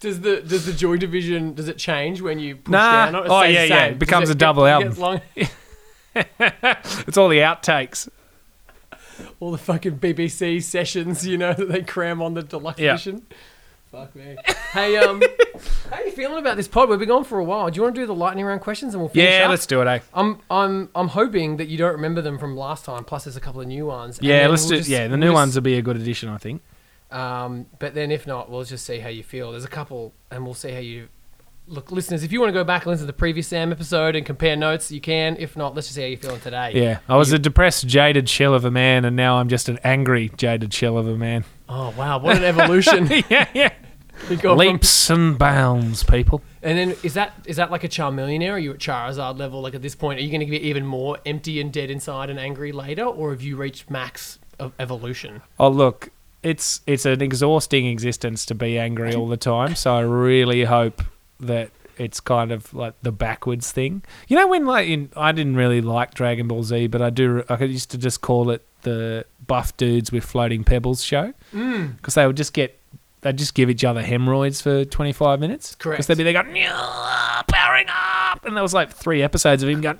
Does 0.00 0.20
the 0.20 0.40
does 0.42 0.64
the 0.66 0.72
Joy 0.72 0.96
Division 0.96 1.54
does 1.54 1.68
it 1.68 1.76
change 1.78 2.20
when 2.20 2.38
you 2.38 2.56
push 2.56 2.72
Nah. 2.72 3.06
down? 3.06 3.14
on 3.16 3.22
it? 3.22 3.26
It 3.26 3.30
Oh, 3.30 3.42
yeah, 3.42 3.64
yeah. 3.64 3.84
It 3.86 3.98
becomes 3.98 4.24
Does 4.28 4.30
a 4.30 4.34
double 4.36 4.64
it 4.66 4.70
album. 4.70 4.94
long- 4.98 5.20
It's 6.14 7.16
all 7.16 7.28
the 7.28 7.38
outtakes. 7.38 8.08
all 9.40 9.50
the 9.50 9.58
fucking 9.58 9.98
BBC 9.98 10.62
sessions, 10.62 11.26
you 11.26 11.36
know, 11.38 11.52
that 11.58 11.68
they 11.68 11.82
cram 11.82 12.22
on 12.22 12.34
the 12.34 12.42
deluxe 12.42 12.78
Yeah. 12.80 12.94
edition. 12.94 13.26
Fuck 13.90 14.14
me. 14.14 14.36
Hey, 14.72 14.96
um, 14.98 15.22
how 15.90 15.96
are 15.96 16.04
you 16.04 16.10
feeling 16.12 16.38
about 16.38 16.56
this 16.58 16.68
pod? 16.68 16.90
We've 16.90 16.98
been 16.98 17.10
on 17.10 17.24
for 17.24 17.38
a 17.38 17.44
while. 17.44 17.70
Do 17.70 17.76
you 17.76 17.82
want 17.82 17.94
to 17.94 18.00
do 18.02 18.06
the 18.06 18.14
lightning 18.14 18.44
round 18.44 18.60
questions 18.60 18.92
and 18.94 19.00
we'll 19.00 19.08
finish 19.08 19.30
Yeah, 19.32 19.44
up? 19.44 19.50
let's 19.50 19.64
do 19.66 19.80
it, 19.80 19.86
eh? 19.88 20.00
I'm 20.12 20.40
I'm 20.50 20.90
I'm 20.94 21.08
hoping 21.08 21.56
that 21.56 21.68
you 21.68 21.78
don't 21.78 21.92
remember 21.92 22.20
them 22.20 22.38
from 22.38 22.54
last 22.56 22.84
time. 22.84 23.04
Plus, 23.04 23.24
there's 23.24 23.36
a 23.36 23.40
couple 23.40 23.62
of 23.62 23.66
new 23.66 23.86
ones. 23.86 24.18
Yeah, 24.20 24.46
let's 24.48 24.62
we'll 24.64 24.70
do. 24.70 24.76
just- 24.78 24.88
yeah, 24.90 25.04
the 25.04 25.10
we'll 25.10 25.18
new 25.20 25.26
just- 25.28 25.34
ones 25.34 25.54
will 25.54 25.62
be 25.62 25.78
a 25.78 25.82
good 25.82 25.96
addition, 25.96 26.28
I 26.28 26.36
think. 26.36 26.60
Um, 27.10 27.66
but 27.78 27.94
then 27.94 28.10
if 28.10 28.26
not, 28.26 28.50
we'll 28.50 28.64
just 28.64 28.84
see 28.84 28.98
how 28.98 29.08
you 29.08 29.22
feel. 29.22 29.52
There's 29.52 29.64
a 29.64 29.68
couple, 29.68 30.12
and 30.30 30.44
we'll 30.44 30.54
see 30.54 30.72
how 30.72 30.78
you 30.80 31.08
look. 31.66 31.90
Listeners, 31.90 32.22
if 32.22 32.32
you 32.32 32.40
want 32.40 32.50
to 32.50 32.52
go 32.54 32.64
back 32.64 32.82
and 32.82 32.90
listen 32.90 33.04
to 33.04 33.06
the 33.06 33.16
previous 33.16 33.48
Sam 33.48 33.72
episode 33.72 34.14
and 34.14 34.26
compare 34.26 34.56
notes, 34.56 34.92
you 34.92 35.00
can. 35.00 35.36
If 35.38 35.56
not, 35.56 35.74
let's 35.74 35.86
just 35.86 35.94
see 35.96 36.02
how 36.02 36.08
you're 36.08 36.18
feeling 36.18 36.40
today. 36.40 36.72
Yeah, 36.74 36.98
I 37.08 37.16
was 37.16 37.32
a 37.32 37.38
depressed, 37.38 37.86
jaded 37.86 38.28
shell 38.28 38.52
of 38.54 38.64
a 38.64 38.70
man, 38.70 39.04
and 39.06 39.16
now 39.16 39.38
I'm 39.38 39.48
just 39.48 39.68
an 39.70 39.78
angry, 39.84 40.30
jaded 40.36 40.72
shell 40.74 40.98
of 40.98 41.08
a 41.08 41.16
man. 41.16 41.44
Oh 41.68 41.94
wow, 41.96 42.18
what 42.18 42.36
an 42.36 42.44
evolution! 42.44 43.06
yeah, 43.30 43.48
yeah. 43.54 43.72
You 44.28 44.36
go 44.36 44.50
from- 44.50 44.58
Leaps 44.58 45.10
and 45.10 45.38
bounds, 45.38 46.02
people. 46.02 46.42
and 46.62 46.76
then 46.76 46.96
is 47.04 47.14
that 47.14 47.32
is 47.46 47.56
that 47.56 47.70
like 47.70 47.84
a 47.84 47.88
Charmeleonaire? 47.88 48.52
Are 48.52 48.58
you 48.58 48.72
at 48.72 48.78
Charizard 48.78 49.38
level? 49.38 49.62
Like 49.62 49.74
at 49.74 49.80
this 49.80 49.94
point, 49.94 50.18
are 50.18 50.22
you 50.22 50.30
going 50.30 50.40
to 50.40 50.46
get 50.46 50.60
even 50.62 50.84
more 50.84 51.18
empty 51.24 51.60
and 51.60 51.72
dead 51.72 51.88
inside 51.90 52.28
and 52.28 52.38
angry 52.38 52.72
later, 52.72 53.04
or 53.04 53.30
have 53.30 53.40
you 53.40 53.56
reached 53.56 53.88
max 53.90 54.38
of 54.58 54.72
evolution? 54.80 55.40
Oh 55.60 55.68
look, 55.68 56.10
it's 56.42 56.80
it's 56.86 57.04
an 57.04 57.22
exhausting 57.22 57.86
existence 57.86 58.46
to 58.46 58.54
be 58.54 58.78
angry 58.78 59.14
all 59.14 59.28
the 59.28 59.36
time. 59.36 59.74
So 59.74 59.94
I 59.94 60.00
really 60.00 60.64
hope 60.64 61.02
that 61.40 61.70
it's 61.96 62.20
kind 62.20 62.52
of 62.52 62.72
like 62.72 62.94
the 63.02 63.12
backwards 63.12 63.72
thing. 63.72 64.02
You 64.28 64.36
know 64.36 64.46
when 64.46 64.66
like 64.66 64.88
in 64.88 65.10
I 65.16 65.32
didn't 65.32 65.56
really 65.56 65.80
like 65.80 66.14
Dragon 66.14 66.48
Ball 66.48 66.62
Z, 66.62 66.88
but 66.88 67.02
I 67.02 67.10
do 67.10 67.44
I 67.48 67.62
used 67.64 67.90
to 67.90 67.98
just 67.98 68.20
call 68.20 68.50
it 68.50 68.64
the 68.82 69.24
buff 69.46 69.76
dudes 69.76 70.12
with 70.12 70.24
floating 70.24 70.62
pebbles 70.62 71.02
show 71.02 71.34
mm. 71.52 71.96
because 71.96 72.14
they 72.14 72.26
would 72.26 72.36
just 72.36 72.52
get 72.52 72.78
they'd 73.22 73.36
just 73.36 73.54
give 73.54 73.68
each 73.68 73.84
other 73.84 74.02
hemorrhoids 74.02 74.60
for 74.60 74.84
25 74.84 75.40
minutes. 75.40 75.74
Correct. 75.74 75.96
Because 75.96 76.06
they'd 76.06 76.18
be 76.18 76.24
they 76.24 76.32
going, 76.32 76.54
"Yeah, 76.54 77.42
powering 77.48 77.86
up. 77.88 78.44
And 78.44 78.56
there 78.56 78.62
was 78.62 78.74
like 78.74 78.92
three 78.92 79.22
episodes 79.22 79.62
of 79.62 79.68
him 79.68 79.80
going. 79.80 79.98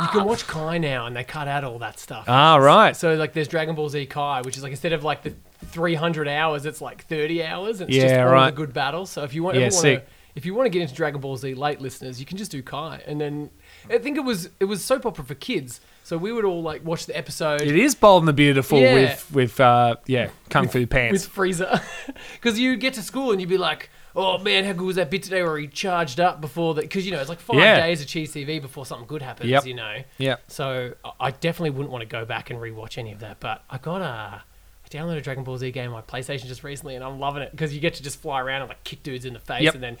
You 0.00 0.08
can 0.08 0.24
watch 0.24 0.46
Kai 0.46 0.78
now, 0.78 1.06
and 1.06 1.16
they 1.16 1.24
cut 1.24 1.48
out 1.48 1.64
all 1.64 1.78
that 1.80 1.98
stuff. 1.98 2.24
ah, 2.28 2.56
right. 2.56 2.96
So 2.96 3.14
like, 3.14 3.32
there's 3.32 3.48
Dragon 3.48 3.74
Ball 3.74 3.88
Z 3.88 4.06
Kai, 4.06 4.42
which 4.42 4.56
is 4.56 4.62
like 4.62 4.70
instead 4.70 4.92
of 4.92 5.02
like 5.04 5.22
the 5.22 5.34
300 5.66 6.28
hours, 6.28 6.66
it's 6.66 6.80
like 6.80 7.04
30 7.06 7.44
hours. 7.44 7.80
And 7.80 7.90
it's 7.90 7.98
just 7.98 8.14
Yeah, 8.14 8.24
all 8.26 8.32
right. 8.32 8.50
the 8.50 8.56
good 8.56 8.72
battles. 8.72 9.10
So 9.10 9.22
if 9.24 9.34
you 9.34 9.42
want, 9.42 9.56
Yeah, 9.56 9.66
ever 9.66 9.74
want 9.74 9.82
sick. 9.82 10.06
to, 10.06 10.12
if 10.36 10.46
you 10.46 10.54
want 10.54 10.66
to 10.66 10.70
get 10.70 10.82
into 10.82 10.94
Dragon 10.94 11.20
Ball 11.20 11.36
Z 11.36 11.54
late 11.54 11.80
listeners, 11.80 12.20
you 12.20 12.26
can 12.26 12.36
just 12.38 12.50
do 12.50 12.62
Kai, 12.62 13.02
and 13.06 13.20
then 13.20 13.50
I 13.90 13.98
think 13.98 14.16
it 14.16 14.24
was 14.24 14.50
it 14.60 14.66
was 14.66 14.84
soap 14.84 15.04
opera 15.06 15.24
for 15.24 15.34
kids. 15.34 15.80
So 16.04 16.16
we 16.16 16.32
would 16.32 16.44
all 16.46 16.62
like 16.62 16.84
watch 16.84 17.06
the 17.06 17.16
episode. 17.16 17.60
It 17.60 17.76
is 17.76 17.94
Bold 17.94 18.22
and 18.22 18.28
the 18.28 18.32
Beautiful 18.32 18.78
Yeah. 18.78 18.94
with, 18.94 19.30
with 19.32 19.60
uh, 19.60 19.96
yeah, 20.06 20.30
Kung 20.48 20.68
Fu 20.68 20.86
Pants. 20.86 21.26
with 21.26 21.34
Frieza. 21.34 21.82
Because 22.34 22.58
you'd 22.58 22.80
get 22.80 22.94
to 22.94 23.02
school 23.02 23.30
and 23.32 23.40
you'd 23.40 23.50
be 23.50 23.58
like, 23.58 23.90
oh 24.16 24.38
man, 24.38 24.64
how 24.64 24.72
good 24.72 24.86
was 24.86 24.96
that 24.96 25.10
bit 25.10 25.22
today 25.22 25.42
where 25.42 25.58
he 25.58 25.66
charged 25.66 26.18
up 26.20 26.40
before 26.40 26.74
that? 26.74 26.82
Because, 26.82 27.04
you 27.06 27.12
know, 27.12 27.20
it's 27.20 27.28
like 27.28 27.40
five 27.40 27.56
Yeah. 27.58 27.80
days 27.80 28.00
of 28.00 28.06
Cheez 28.08 28.30
TV 28.30 28.60
before 28.60 28.84
something 28.86 29.06
good 29.06 29.22
happens, 29.22 29.50
Yep. 29.50 29.66
you 29.66 29.74
know? 29.74 30.02
yeah. 30.18 30.36
So 30.48 30.94
I- 31.04 31.12
I 31.20 31.30
definitely 31.30 31.70
wouldn't 31.70 31.90
want 31.90 32.02
to 32.02 32.08
go 32.08 32.24
back 32.24 32.50
and 32.50 32.58
rewatch 32.58 32.98
any 32.98 33.12
of 33.12 33.20
that. 33.20 33.40
But 33.40 33.62
I 33.70 33.78
got 33.78 34.00
a. 34.02 34.42
I 34.84 34.88
downloaded 34.90 35.18
a 35.18 35.20
Dragon 35.20 35.44
Ball 35.44 35.58
Z 35.58 35.70
game 35.72 35.92
on 35.92 35.96
my 35.96 36.00
PlayStation 36.00 36.46
just 36.46 36.64
recently, 36.64 36.94
and 36.94 37.04
I'm 37.04 37.20
loving 37.20 37.42
it 37.42 37.50
because 37.50 37.74
you 37.74 37.80
get 37.80 37.92
to 37.94 38.02
just 38.02 38.18
fly 38.22 38.40
around 38.40 38.62
and 38.62 38.70
like 38.70 38.82
kick 38.84 39.02
dudes 39.02 39.26
in 39.26 39.34
the 39.34 39.38
face, 39.38 39.62
Yep. 39.64 39.74
and 39.74 39.82
then 39.82 39.98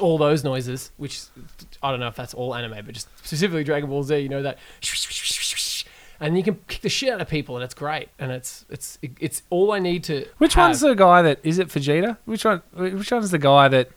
all 0.00 0.16
those 0.16 0.44
noises. 0.44 0.90
Which 0.96 1.22
I 1.82 1.90
don't 1.90 1.98
know 2.00 2.06
if 2.06 2.14
that's 2.14 2.34
all 2.34 2.54
anime, 2.54 2.84
but 2.86 2.94
just 2.94 3.08
specifically 3.18 3.64
Dragon 3.64 3.90
Ball 3.90 4.02
Z, 4.04 4.16
you 4.18 4.28
know 4.28 4.42
that, 4.42 4.58
and 6.22 6.36
you 6.38 6.42
can 6.42 6.58
kick 6.68 6.80
the 6.82 6.88
shit 6.88 7.10
out 7.12 7.20
of 7.20 7.28
people, 7.28 7.56
and 7.56 7.64
it's 7.64 7.74
great, 7.74 8.08
and 8.18 8.32
it's 8.32 8.64
it's 8.70 8.98
it's 9.02 9.42
all 9.50 9.72
I 9.72 9.78
need 9.78 10.04
to. 10.04 10.26
Which 10.38 10.54
have. 10.54 10.68
one's 10.68 10.80
the 10.80 10.94
guy 10.94 11.20
that 11.22 11.40
is 11.42 11.58
it 11.58 11.68
Vegeta? 11.68 12.16
Which 12.24 12.44
one? 12.44 12.62
Which 12.72 13.10
one's 13.12 13.30
the 13.30 13.38
guy 13.38 13.68
that 13.68 13.90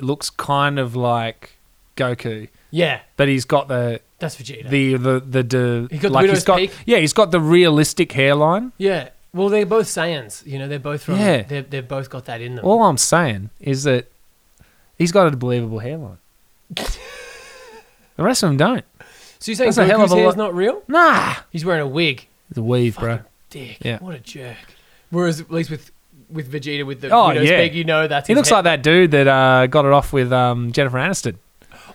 looks 0.00 0.30
kind 0.30 0.78
of 0.78 0.96
like 0.96 1.52
Goku, 1.96 2.48
Yeah, 2.70 3.00
but 3.16 3.28
he's 3.28 3.44
got 3.44 3.68
the 3.68 4.00
that's 4.18 4.36
Vegeta. 4.36 4.68
the 4.68 4.96
the 4.96 5.20
the, 5.20 5.42
the 5.42 5.88
He 5.90 5.98
got 5.98 6.08
the 6.08 6.14
like 6.14 6.22
widow's 6.22 6.36
he's 6.38 6.44
got 6.44 6.56
peak? 6.58 6.72
yeah 6.84 6.98
he's 6.98 7.12
got 7.12 7.30
the 7.30 7.40
realistic 7.40 8.12
hairline. 8.12 8.72
yeah. 8.78 9.10
Well, 9.34 9.50
they're 9.50 9.66
both 9.66 9.86
Saiyans. 9.86 10.46
You 10.46 10.58
know, 10.58 10.66
they're 10.66 10.78
both 10.78 11.02
from. 11.02 11.16
Yeah. 11.16 11.42
They've, 11.42 11.68
they've 11.68 11.86
both 11.86 12.08
got 12.08 12.24
that 12.24 12.40
in 12.40 12.54
them. 12.54 12.64
All 12.64 12.82
I'm 12.84 12.96
saying 12.96 13.50
is 13.60 13.82
that 13.84 14.10
he's 14.96 15.12
got 15.12 15.26
a 15.30 15.36
believable 15.36 15.80
hairline. 15.80 16.16
the 18.16 18.22
rest 18.24 18.42
of 18.42 18.48
them 18.48 18.56
don't. 18.56 18.84
So 19.38 19.50
you're 19.50 19.56
saying 19.56 19.68
that's 19.68 19.78
a 19.78 19.86
hell 19.86 20.02
of 20.02 20.08
Goku's 20.10 20.12
a 20.12 20.16
hair's 20.16 20.26
lot- 20.36 20.36
not 20.36 20.54
real? 20.54 20.82
Nah, 20.88 21.34
He's 21.50 21.64
wearing 21.64 21.82
a 21.82 21.86
wig. 21.88 22.26
it's 22.48 22.58
a 22.58 22.62
weave, 22.62 22.96
bro. 22.98 23.20
Dick. 23.50 23.78
Yeah. 23.82 23.98
What 23.98 24.14
a 24.14 24.18
jerk. 24.18 24.56
Whereas 25.10 25.40
at 25.40 25.50
least 25.50 25.70
with 25.70 25.90
with 26.28 26.50
Vegeta 26.52 26.84
with 26.84 27.00
the 27.00 27.10
Oh, 27.10 27.28
widow's 27.28 27.48
yeah. 27.48 27.62
peak, 27.62 27.74
you 27.74 27.84
know 27.84 28.08
that's 28.08 28.26
He 28.26 28.32
his 28.32 28.38
looks 28.38 28.48
head. 28.48 28.56
like 28.56 28.64
that 28.64 28.82
dude 28.82 29.12
that 29.12 29.28
uh, 29.28 29.66
got 29.68 29.84
it 29.84 29.92
off 29.92 30.12
with 30.12 30.32
um, 30.32 30.72
Jennifer 30.72 30.96
Aniston. 30.98 31.36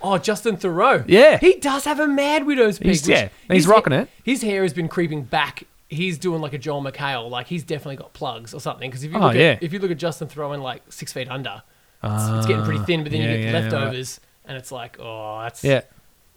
Oh, 0.02 0.18
Justin 0.18 0.56
Theroux. 0.56 1.04
Yeah. 1.08 1.38
He 1.38 1.56
does 1.56 1.84
have 1.84 2.00
a 2.00 2.08
mad 2.08 2.46
widow's 2.46 2.80
peak. 2.80 2.88
He's- 2.88 3.02
which- 3.08 3.18
yeah, 3.18 3.30
he's 3.50 3.64
his 3.64 3.68
rocking 3.68 3.92
ha- 3.94 4.00
it. 4.04 4.10
His 4.24 4.42
hair 4.42 4.62
has 4.64 4.74
been 4.74 4.88
creeping 4.88 5.24
back. 5.24 5.64
He's 5.90 6.18
doing 6.18 6.42
like 6.42 6.54
a 6.54 6.58
Joel 6.58 6.82
McHale. 6.82 7.30
Like 7.30 7.48
he's 7.48 7.64
definitely 7.66 7.98
got 7.98 8.14
plugs 8.14 8.54
or 8.54 8.62
something. 8.62 8.90
Because 8.90 9.04
if 9.04 9.12
you 9.12 9.18
Oh, 9.18 9.22
look 9.28 9.36
yeah. 9.36 9.42
at 9.42 9.64
if 9.64 9.74
you 9.74 9.80
look 9.80 9.92
at 9.92 9.98
Justin 9.98 10.30
Theroux 10.30 10.54
in 10.56 10.62
like 10.62 10.82
six 10.90 11.12
feet 11.12 11.30
under, 11.30 11.62
it's, 12.02 12.24
it's 12.30 12.46
getting 12.48 12.64
pretty 12.64 12.84
thin. 12.86 13.04
But 13.04 13.12
then 13.12 13.22
you 13.22 13.28
get 13.28 13.40
yeah, 13.42 13.52
leftovers, 13.60 14.22
and 14.46 14.58
it's 14.58 14.72
like, 14.72 14.96
oh, 15.02 15.42
that's 15.44 15.62
Yeah. 15.66 15.82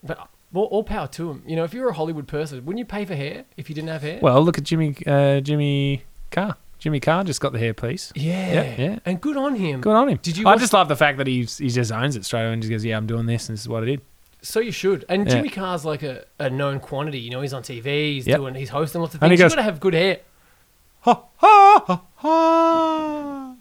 But 0.03 0.27
all, 0.55 0.65
all 0.67 0.85
power 0.85 1.07
to 1.09 1.31
him. 1.31 1.43
You 1.47 1.57
know, 1.57 1.65
if 1.65 1.75
you're 1.75 1.89
a 1.89 1.93
Hollywood 1.95 2.27
person, 2.29 2.65
wouldn't 2.65 2.79
you 2.79 2.85
pay 2.85 3.05
for 3.05 3.15
hair 3.15 3.45
if 3.57 3.69
you 3.69 3.75
didn't 3.75 3.89
have 3.91 4.03
hair? 4.03 4.19
Well, 4.23 4.43
look 4.43 4.59
at 4.59 4.65
Jimmy 4.65 4.97
uh, 5.07 5.41
Jimmy 5.41 6.05
Carr. 6.31 6.57
Jimmy 6.79 7.01
Carr 7.01 7.25
just 7.25 7.41
got 7.41 7.53
the 7.53 7.59
hair 7.59 7.73
piece. 7.73 8.13
yeah, 8.15 8.53
yeah, 8.53 8.75
yeah. 8.79 8.99
and 9.07 9.21
good 9.21 9.37
on 9.39 9.55
him. 9.57 9.81
Good 9.81 9.95
on 9.97 10.09
him. 10.09 10.19
Did 10.23 10.37
you 10.37 10.47
I 10.47 10.51
watch- 10.53 10.61
just 10.61 10.73
love 10.75 10.89
the 10.89 10.97
fact 10.97 11.19
that 11.19 11.27
he's 11.27 11.59
he 11.59 11.69
just 11.71 11.91
owns 11.93 12.15
it 12.17 12.25
straight 12.25 12.43
away 12.45 12.53
and 12.53 12.63
just 12.63 12.71
goes, 12.71 12.85
"Yeah, 12.85 12.97
I'm 12.97 13.07
doing 13.07 13.27
this, 13.27 13.49
and 13.49 13.55
this 13.57 13.63
is 13.63 13.69
what 13.69 13.83
I 13.83 13.87
did." 13.87 14.01
So 14.43 14.61
you 14.61 14.73
should. 14.73 15.07
And 15.09 15.27
Yeah. 15.27 15.37
Jimmy 15.37 15.49
Carr's 15.49 15.87
like 15.87 16.03
a, 16.03 16.25
a 16.39 16.51
known 16.51 16.79
quantity. 16.81 17.19
You 17.21 17.31
know, 17.31 17.41
he's 17.41 17.55
on 17.55 17.63
TV. 17.63 18.15
He's 18.15 18.27
Yep. 18.27 18.37
doing. 18.39 18.55
He's 18.55 18.69
hosting 18.69 19.01
lots 19.01 19.15
of 19.15 19.23
And 19.23 19.31
things. 19.31 19.39
he 19.39 19.43
You 19.43 19.49
goes- 19.49 19.53
got 19.55 19.57
to 19.57 19.63
have 19.63 19.81
good 19.81 19.95
hair. 19.95 20.19
Ha 21.01 21.23
ha 21.37 21.85
ha 21.87 22.03
ha. 22.17 23.55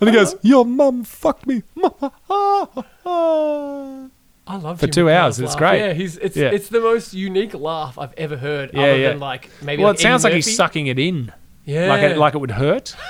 And 0.00 0.08
he 0.08 0.14
goes, 0.14 0.36
"Your 0.42 0.64
mum 0.64 1.02
fucked 1.04 1.46
me." 1.48 1.62
Ha, 1.82 1.90
ha, 1.98 2.68
ha, 2.74 2.84
ha. 3.02 4.08
I 4.46 4.56
love 4.56 4.78
For 4.78 4.86
Jimmy 4.86 4.92
two 4.92 5.10
hours, 5.10 5.40
it's 5.40 5.56
great. 5.56 5.78
Yeah, 5.78 5.92
he's 5.94 6.16
it's 6.18 6.36
Yeah. 6.36 6.50
it's 6.50 6.68
the 6.68 6.80
most 6.80 7.14
unique 7.14 7.54
laugh 7.54 7.98
I've 7.98 8.12
ever 8.16 8.36
heard. 8.36 8.70
Yeah, 8.74 8.82
other 8.82 8.96
yeah. 8.96 9.08
than 9.10 9.20
like 9.20 9.48
maybe. 9.62 9.82
Well, 9.82 9.92
like 9.92 10.00
it 10.00 10.02
sounds 10.02 10.24
Eddie 10.24 10.34
like 10.34 10.44
he's 10.44 10.56
sucking 10.56 10.86
it 10.86 10.98
in, 10.98 11.32
Yeah, 11.64 11.88
like 11.88 12.02
it 12.02 12.18
like 12.18 12.34
it 12.34 12.38
would 12.38 12.50
hurt. 12.52 12.94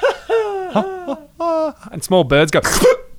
And 1.92 2.02
small 2.02 2.24
birds 2.24 2.50
go. 2.50 2.60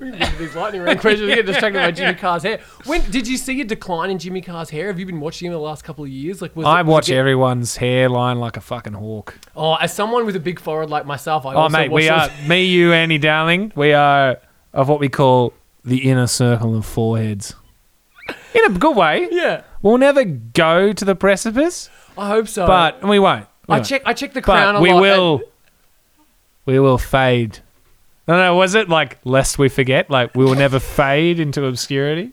these 0.38 0.54
lightning 0.54 0.82
round 0.82 1.00
questions. 1.00 1.28
We 1.28 1.34
get 1.34 1.46
distracted 1.46 1.78
by 1.78 1.90
Jimmy 1.90 2.14
Carr's 2.14 2.42
hair. 2.42 2.60
When 2.86 3.08
did 3.10 3.26
you 3.26 3.36
see 3.36 3.60
a 3.60 3.64
decline 3.64 4.10
in 4.10 4.18
Jimmy 4.18 4.40
Carr's 4.40 4.70
hair? 4.70 4.86
Have 4.88 4.98
you 4.98 5.06
been 5.06 5.20
watching 5.20 5.46
him 5.46 5.52
the 5.52 5.58
last 5.58 5.82
couple 5.84 6.04
of 6.04 6.10
years? 6.10 6.40
Like, 6.42 6.54
was 6.56 6.66
I 6.66 6.80
it- 6.80 6.86
was 6.86 6.92
watch 6.92 7.08
it- 7.10 7.16
everyone's 7.16 7.76
hairline 7.76 8.38
like 8.38 8.56
a 8.56 8.60
fucking 8.60 8.92
hawk. 8.94 9.38
Oh, 9.56 9.74
as 9.74 9.92
someone 9.92 10.26
with 10.26 10.36
a 10.36 10.40
big 10.40 10.60
forehead 10.60 10.90
like 10.90 11.06
myself, 11.06 11.44
I 11.46 11.54
Oh, 11.54 11.58
also 11.58 11.76
mate, 11.76 11.90
watch 11.90 12.00
we 12.02 12.08
are 12.08 12.28
me, 12.46 12.64
you, 12.64 12.92
Andy 12.92 13.18
Darling. 13.18 13.72
We 13.74 13.92
are 13.92 14.38
of 14.72 14.88
what 14.88 15.00
we 15.00 15.08
call 15.08 15.52
the 15.84 16.08
inner 16.10 16.26
circle 16.26 16.76
of 16.76 16.84
foreheads. 16.86 17.54
In 18.54 18.64
a 18.64 18.78
good 18.78 18.96
way. 18.96 19.28
Yeah, 19.30 19.62
We'll 19.80 19.98
never 19.98 20.24
go 20.24 20.92
to 20.92 21.04
the 21.04 21.14
precipice, 21.14 21.88
I 22.16 22.28
hope 22.28 22.48
so. 22.48 22.66
but 22.66 23.02
we 23.06 23.18
won't. 23.18 23.46
We 23.68 23.74
I 23.74 23.76
won't. 23.78 23.86
check. 23.86 24.02
I 24.04 24.12
check 24.12 24.32
the 24.32 24.42
crown 24.42 24.74
But 24.74 24.78
a 24.78 24.82
we 24.82 24.92
lot. 24.92 25.00
will. 25.02 25.42
We 26.66 26.78
will 26.78 26.98
fade. 26.98 27.60
No, 28.28 28.36
no, 28.36 28.54
was 28.54 28.74
it 28.74 28.88
like 28.90 29.18
lest 29.24 29.58
we 29.58 29.68
forget? 29.70 30.10
Like 30.10 30.34
we 30.34 30.44
will 30.44 30.54
never 30.54 30.78
fade 30.78 31.40
into 31.40 31.64
obscurity. 31.64 32.32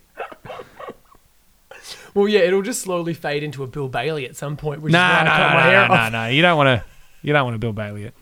Well, 2.13 2.27
yeah, 2.29 2.41
it'll 2.41 2.61
just 2.61 2.81
slowly 2.81 3.13
fade 3.13 3.43
into 3.43 3.63
a 3.63 3.67
Bill 3.67 3.89
Bailey 3.89 4.25
at 4.25 4.35
some 4.37 4.55
point. 4.55 4.81
Which 4.81 4.93
No, 4.93 4.99
is 5.05 5.17
no, 5.19 5.23
no, 5.25 5.37
no, 5.37 5.83
off. 5.93 6.11
no, 6.11 6.23
no. 6.23 6.27
You 6.29 6.41
don't 6.41 6.57
want 6.57 6.67
to. 6.67 6.85
You 7.21 7.33
don't 7.33 7.43
want 7.43 7.55
to 7.55 7.59
Bill 7.59 7.73
Bailey 7.73 8.03
it. 8.05 8.13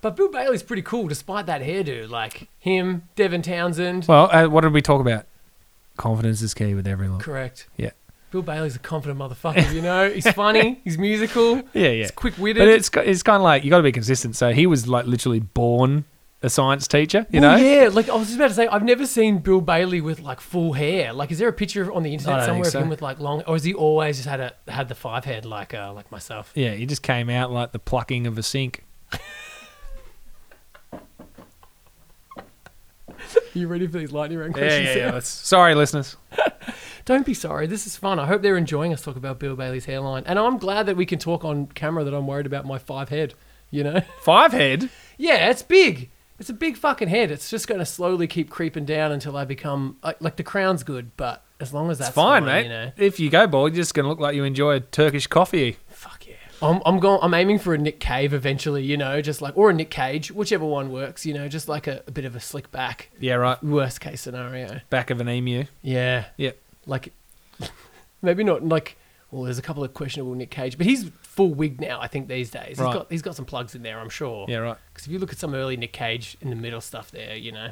But 0.00 0.14
Bill 0.16 0.30
Bailey's 0.30 0.62
pretty 0.62 0.82
cool, 0.82 1.08
despite 1.08 1.46
that 1.46 1.60
hairdo. 1.62 2.08
Like 2.08 2.48
him, 2.60 3.08
Devin 3.16 3.42
Townsend. 3.42 4.06
Well, 4.08 4.28
uh, 4.32 4.46
what 4.48 4.60
did 4.60 4.72
we 4.72 4.82
talk 4.82 5.00
about? 5.00 5.26
Confidence 5.96 6.42
is 6.42 6.54
key 6.54 6.74
with 6.74 6.86
everyone. 6.86 7.18
Correct. 7.18 7.66
Yeah. 7.76 7.90
Bill 8.30 8.42
Bailey's 8.42 8.76
a 8.76 8.78
confident 8.78 9.18
motherfucker. 9.18 9.72
You 9.74 9.82
know, 9.82 10.08
he's 10.10 10.30
funny. 10.30 10.80
He's 10.84 10.98
musical. 10.98 11.56
Yeah, 11.74 11.88
yeah. 11.88 11.90
He's 12.02 12.10
quick 12.12 12.38
witted. 12.38 12.60
But 12.60 12.68
it's 12.68 12.90
it's 13.08 13.22
kind 13.24 13.36
of 13.36 13.42
like 13.42 13.64
you 13.64 13.70
got 13.70 13.78
to 13.78 13.82
be 13.82 13.90
consistent. 13.92 14.36
So 14.36 14.52
he 14.52 14.66
was 14.66 14.86
like 14.86 15.06
literally 15.06 15.40
born 15.40 16.04
a 16.42 16.48
science 16.48 16.86
teacher. 16.86 17.26
You 17.30 17.40
Well, 17.40 17.58
know. 17.58 17.64
yeah. 17.64 17.88
Like 17.92 18.08
I 18.08 18.14
was 18.14 18.28
just 18.28 18.36
about 18.38 18.48
to 18.48 18.54
say, 18.54 18.66
I've 18.68 18.84
never 18.84 19.06
seen 19.06 19.38
Bill 19.38 19.60
Bailey 19.60 20.00
with 20.00 20.20
like 20.20 20.40
full 20.40 20.72
hair. 20.74 21.12
Like, 21.12 21.30
is 21.32 21.38
there 21.38 21.48
a 21.48 21.52
picture 21.52 21.92
on 21.92 22.02
the 22.04 22.12
internet 22.12 22.44
somewhere 22.44 22.64
think 22.64 22.74
of 22.76 22.82
him 22.82 22.88
with 22.88 23.02
like 23.02 23.18
long, 23.18 23.42
or 23.46 23.54
has 23.54 23.64
he 23.64 23.74
always 23.74 24.16
just 24.18 24.28
had 24.28 24.40
a 24.40 24.52
had 24.68 24.88
the 24.88 24.94
five 24.94 25.24
head 25.24 25.44
like 25.44 25.74
uh, 25.74 25.92
like 25.92 26.10
myself? 26.12 26.52
Yeah, 26.54 26.72
he 26.74 26.86
just 26.86 27.02
came 27.02 27.28
out 27.28 27.50
like 27.50 27.72
the 27.72 27.78
plucking 27.78 28.26
of 28.26 28.38
a 28.38 28.42
sink. 28.42 28.84
Are 29.12 29.20
you 33.54 33.68
ready 33.68 33.86
for 33.86 33.98
these 33.98 34.12
lightning 34.12 34.38
round 34.38 34.54
questions? 34.54 34.86
yeah, 34.86 34.94
Sam? 34.94 35.14
yeah. 35.14 35.20
Sorry, 35.22 35.74
listeners. 35.74 36.16
Don't 37.04 37.24
be 37.24 37.32
sorry. 37.32 37.66
This 37.66 37.86
is 37.86 37.96
fun. 37.96 38.18
I 38.18 38.26
hope 38.26 38.42
they're 38.42 38.58
enjoying 38.58 38.92
us 38.92 39.00
talk 39.00 39.16
about 39.16 39.38
Bill 39.38 39.56
Bailey's 39.56 39.86
hairline, 39.86 40.24
and 40.26 40.38
I'm 40.38 40.58
glad 40.58 40.84
that 40.86 40.96
we 40.96 41.06
can 41.06 41.18
talk 41.18 41.42
on 41.42 41.66
camera 41.68 42.04
that 42.04 42.12
I'm 42.14 42.26
worried 42.26 42.44
about 42.46 42.66
my 42.66 42.76
five 42.78 43.08
head. 43.08 43.32
You 43.70 43.82
know. 43.84 44.00
Five 44.20 44.52
head. 44.52 44.90
Yeah, 45.16 45.48
it's 45.50 45.62
big. 45.62 46.10
It's 46.38 46.48
a 46.50 46.54
big 46.54 46.76
fucking 46.76 47.08
head. 47.08 47.30
It's 47.30 47.50
just 47.50 47.66
going 47.66 47.80
to 47.80 47.86
slowly 47.86 48.26
keep 48.26 48.48
creeping 48.50 48.84
down 48.84 49.10
until 49.12 49.36
I 49.36 49.44
become 49.44 49.96
like, 50.02 50.20
like 50.22 50.36
the 50.36 50.44
crown's 50.44 50.82
good, 50.84 51.16
but 51.16 51.44
as 51.60 51.74
long 51.74 51.90
as 51.90 51.98
that's 51.98 52.10
It's 52.10 52.14
fine, 52.14 52.44
mate. 52.44 52.64
You 52.64 52.68
know, 52.68 52.92
If 52.96 53.18
you 53.18 53.30
go 53.30 53.46
bald, 53.46 53.72
you're 53.72 53.82
just 53.82 53.94
gonna 53.94 54.08
look 54.08 54.20
like 54.20 54.36
you 54.36 54.44
enjoy 54.44 54.76
a 54.76 54.80
Turkish 54.80 55.26
coffee. 55.26 55.76
fuck 55.88 56.26
yeah. 56.26 56.34
I'm 56.60 56.80
I'm 56.86 56.98
going. 56.98 57.20
I'm 57.22 57.34
aiming 57.34 57.58
for 57.60 57.74
a 57.74 57.78
Nick 57.78 58.00
Cave 58.00 58.32
eventually. 58.34 58.82
You 58.82 58.96
know, 58.96 59.20
just 59.22 59.40
like 59.40 59.56
or 59.56 59.70
a 59.70 59.72
Nick 59.72 59.90
Cage, 59.90 60.30
whichever 60.32 60.64
one 60.64 60.90
works. 60.90 61.24
You 61.24 61.34
know, 61.34 61.48
just 61.48 61.68
like 61.68 61.86
a, 61.86 62.02
a 62.06 62.10
bit 62.10 62.24
of 62.24 62.34
a 62.34 62.40
slick 62.40 62.70
back. 62.72 63.10
Yeah, 63.20 63.34
right. 63.34 63.62
Worst 63.62 64.00
case 64.00 64.20
scenario. 64.22 64.80
Back 64.90 65.10
of 65.10 65.20
an 65.20 65.28
emu. 65.28 65.64
Yeah. 65.82 66.26
Yeah. 66.36 66.52
Like 66.86 67.12
maybe 68.22 68.44
not 68.44 68.64
like. 68.64 68.96
Well, 69.30 69.42
there's 69.42 69.58
a 69.58 69.62
couple 69.62 69.84
of 69.84 69.92
questionable 69.92 70.34
Nick 70.34 70.50
Cage, 70.50 70.78
but 70.78 70.86
he's 70.86 71.10
full 71.38 71.54
wig 71.54 71.80
now. 71.80 72.00
I 72.00 72.08
think 72.08 72.26
these 72.26 72.50
days 72.50 72.66
he's 72.70 72.78
Right. 72.80 72.92
got 72.94 73.06
he's 73.10 73.22
got 73.22 73.36
some 73.36 73.44
plugs 73.44 73.74
in 73.76 73.82
there. 73.82 73.98
I'm 74.00 74.08
sure. 74.08 74.44
Yeah, 74.48 74.56
right. 74.58 74.76
Because 74.92 75.06
if 75.06 75.12
you 75.12 75.18
look 75.20 75.32
at 75.32 75.38
some 75.38 75.54
early 75.54 75.76
Nick 75.76 75.92
Cage 75.92 76.36
in 76.40 76.50
the 76.50 76.56
middle 76.56 76.80
stuff 76.80 77.10
there, 77.12 77.36
you 77.36 77.52
know. 77.52 77.70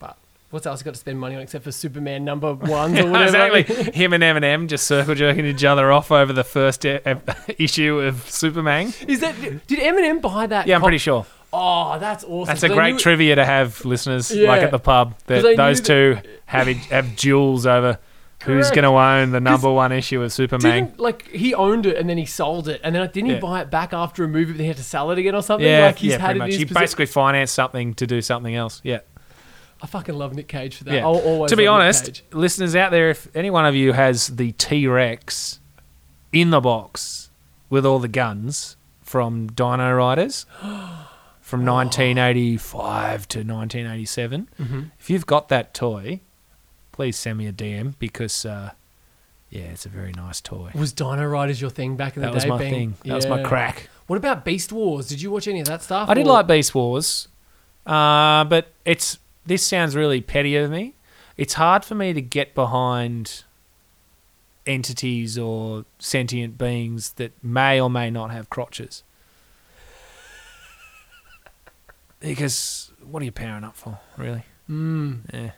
But 0.00 0.16
what's 0.50 0.66
else 0.66 0.80
he 0.80 0.84
got 0.84 0.94
to 0.94 1.00
spend 1.00 1.18
money 1.20 1.36
on 1.36 1.42
except 1.42 1.62
for 1.64 1.72
Superman 1.72 2.24
number 2.24 2.52
ones 2.78 2.98
or 2.98 3.10
whatever? 3.10 3.56
exactly. 3.56 3.92
Him 3.94 4.12
and 4.12 4.22
Eminem 4.22 4.66
just 4.68 4.86
circle 4.86 5.14
jerking 5.14 5.46
each 5.46 5.64
other 5.64 5.92
off 5.92 6.10
over 6.10 6.32
the 6.32 6.44
first 6.44 6.84
e- 6.84 6.98
e- 7.06 7.14
issue 7.64 8.00
of 8.00 8.28
Superman. 8.30 8.92
Is 9.06 9.20
that 9.20 9.34
did 9.40 9.78
Eminem 9.78 10.20
buy 10.20 10.46
that? 10.48 10.66
Yeah, 10.66 10.74
I'm 10.76 10.82
pretty 10.82 10.98
sure. 10.98 11.26
Oh, 11.52 11.98
that's 11.98 12.24
awesome. 12.24 12.46
That's 12.46 12.62
a 12.62 12.68
'Cause 12.68 12.72
I 12.76 12.80
great 12.80 12.92
knew- 12.94 12.98
trivia 12.98 13.34
to 13.36 13.44
have, 13.44 13.82
listeners, 13.84 14.30
Yeah. 14.30 14.48
like 14.48 14.62
at 14.62 14.70
the 14.70 14.78
pub. 14.78 15.14
That 15.26 15.36
'Cause 15.36 15.44
I 15.46 15.48
knew 15.50 15.56
those 15.56 15.80
two 15.80 16.18
have 16.46 16.66
have 16.66 17.16
duels 17.16 17.66
over 17.66 17.98
who's 18.44 18.66
Correct. 18.66 18.74
going 18.76 18.82
to 18.84 18.90
own 18.90 19.32
the 19.32 19.40
number 19.40 19.70
one 19.72 19.90
issue 19.92 20.22
of 20.22 20.32
Superman. 20.32 20.84
Didn't 20.86 21.00
like 21.00 21.28
he 21.28 21.54
owned 21.54 21.86
it 21.86 21.96
and 21.96 22.08
then 22.08 22.18
he 22.18 22.24
sold 22.26 22.68
it 22.68 22.80
and 22.84 22.94
then 22.94 23.02
didn't 23.10 23.28
he 23.30 23.34
Yeah. 23.34 23.40
buy 23.40 23.60
it 23.62 23.70
back 23.70 23.92
after 23.92 24.22
a 24.24 24.28
movie 24.28 24.52
but 24.52 24.58
then 24.58 24.64
he 24.64 24.68
had 24.68 24.76
to 24.76 24.84
sell 24.84 25.10
it 25.10 25.18
again 25.18 25.34
or 25.34 25.42
something? 25.42 25.66
Yeah, 25.68 25.86
like 25.86 25.98
he's 25.98 26.12
yeah, 26.12 26.18
had 26.18 26.24
pretty 26.26 26.36
it 26.36 26.38
much. 26.40 26.48
his 26.50 26.58
He 26.58 26.64
possession. 26.66 26.82
basically 26.82 27.06
financed 27.06 27.54
something 27.54 27.94
to 27.94 28.06
do 28.06 28.20
something 28.22 28.54
else. 28.54 28.80
Yeah. 28.84 29.00
I 29.82 29.86
fucking 29.86 30.14
love 30.16 30.34
Nick 30.34 30.48
Cage 30.48 30.76
for 30.76 30.84
that. 30.84 30.94
Yeah. 30.94 31.00
I'll 31.04 31.16
always 31.18 31.50
to 31.50 31.56
be 31.56 31.66
love 31.68 31.78
Nick 31.78 31.82
honest, 31.84 32.04
Cage. 32.06 32.24
listeners 32.32 32.74
out 32.76 32.90
there, 32.90 33.10
if 33.10 33.28
any 33.36 33.50
one 33.50 33.64
of 33.66 33.74
you 33.74 33.92
has 33.92 34.28
the 34.28 34.52
T 34.52 34.86
Rex 34.86 35.60
in 36.32 36.50
the 36.50 36.60
box 36.60 37.30
with 37.70 37.84
all 37.86 37.98
the 37.98 38.08
guns 38.08 38.76
from 39.02 39.46
Dino 39.48 39.92
Riders 39.92 40.46
from 41.40 41.64
1985 41.64 43.28
to 43.28 43.38
1987, 43.38 44.48
Mm-hmm. 44.60 44.80
if 44.98 45.10
you've 45.10 45.26
got 45.26 45.48
that 45.48 45.74
toy, 45.74 46.20
please 46.98 47.16
send 47.16 47.38
me 47.38 47.46
a 47.46 47.52
DM 47.52 47.94
because, 48.00 48.44
uh, 48.44 48.72
yeah, 49.50 49.62
it's 49.66 49.86
a 49.86 49.88
very 49.88 50.10
nice 50.10 50.40
toy. 50.40 50.68
was 50.74 50.92
Dino 50.92 51.24
Riders 51.24 51.60
your 51.60 51.70
thing 51.70 51.94
back 51.94 52.16
in 52.16 52.22
the 52.22 52.26
day? 52.26 52.32
That 52.32 52.34
was 52.34 52.46
my 52.46 52.58
being- 52.58 52.72
thing. 52.72 52.94
That 53.04 53.14
was 53.14 53.26
my 53.28 53.40
crack. 53.44 53.88
What 54.08 54.16
about 54.16 54.44
Beast 54.44 54.72
Wars? 54.72 55.06
Did 55.06 55.22
you 55.22 55.30
watch 55.30 55.46
any 55.46 55.60
of 55.60 55.66
that 55.68 55.80
stuff? 55.84 56.08
I 56.08 56.14
did 56.14 56.26
like 56.26 56.48
Beast 56.48 56.74
Wars, 56.74 57.28
uh, 57.86 58.42
but 58.46 58.72
it's 58.84 59.18
this 59.46 59.64
sounds 59.64 59.94
really 59.94 60.20
petty 60.20 60.56
of 60.56 60.72
me. 60.72 60.94
It's 61.36 61.54
hard 61.54 61.84
for 61.84 61.94
me 61.94 62.12
to 62.12 62.20
get 62.20 62.52
behind 62.52 63.44
entities 64.66 65.38
or 65.38 65.84
sentient 66.00 66.58
beings 66.58 67.12
that 67.12 67.30
may 67.44 67.80
or 67.80 67.88
may 67.88 68.10
not 68.10 68.32
have 68.32 68.50
crotches. 68.50 69.04
Because 72.20 72.90
what 73.08 73.22
are 73.22 73.24
you 73.24 73.30
powering 73.30 73.62
up 73.62 73.76
for, 73.76 74.00
really? 74.16 74.42
Mm. 74.68 75.20
Yeah. 75.32 75.50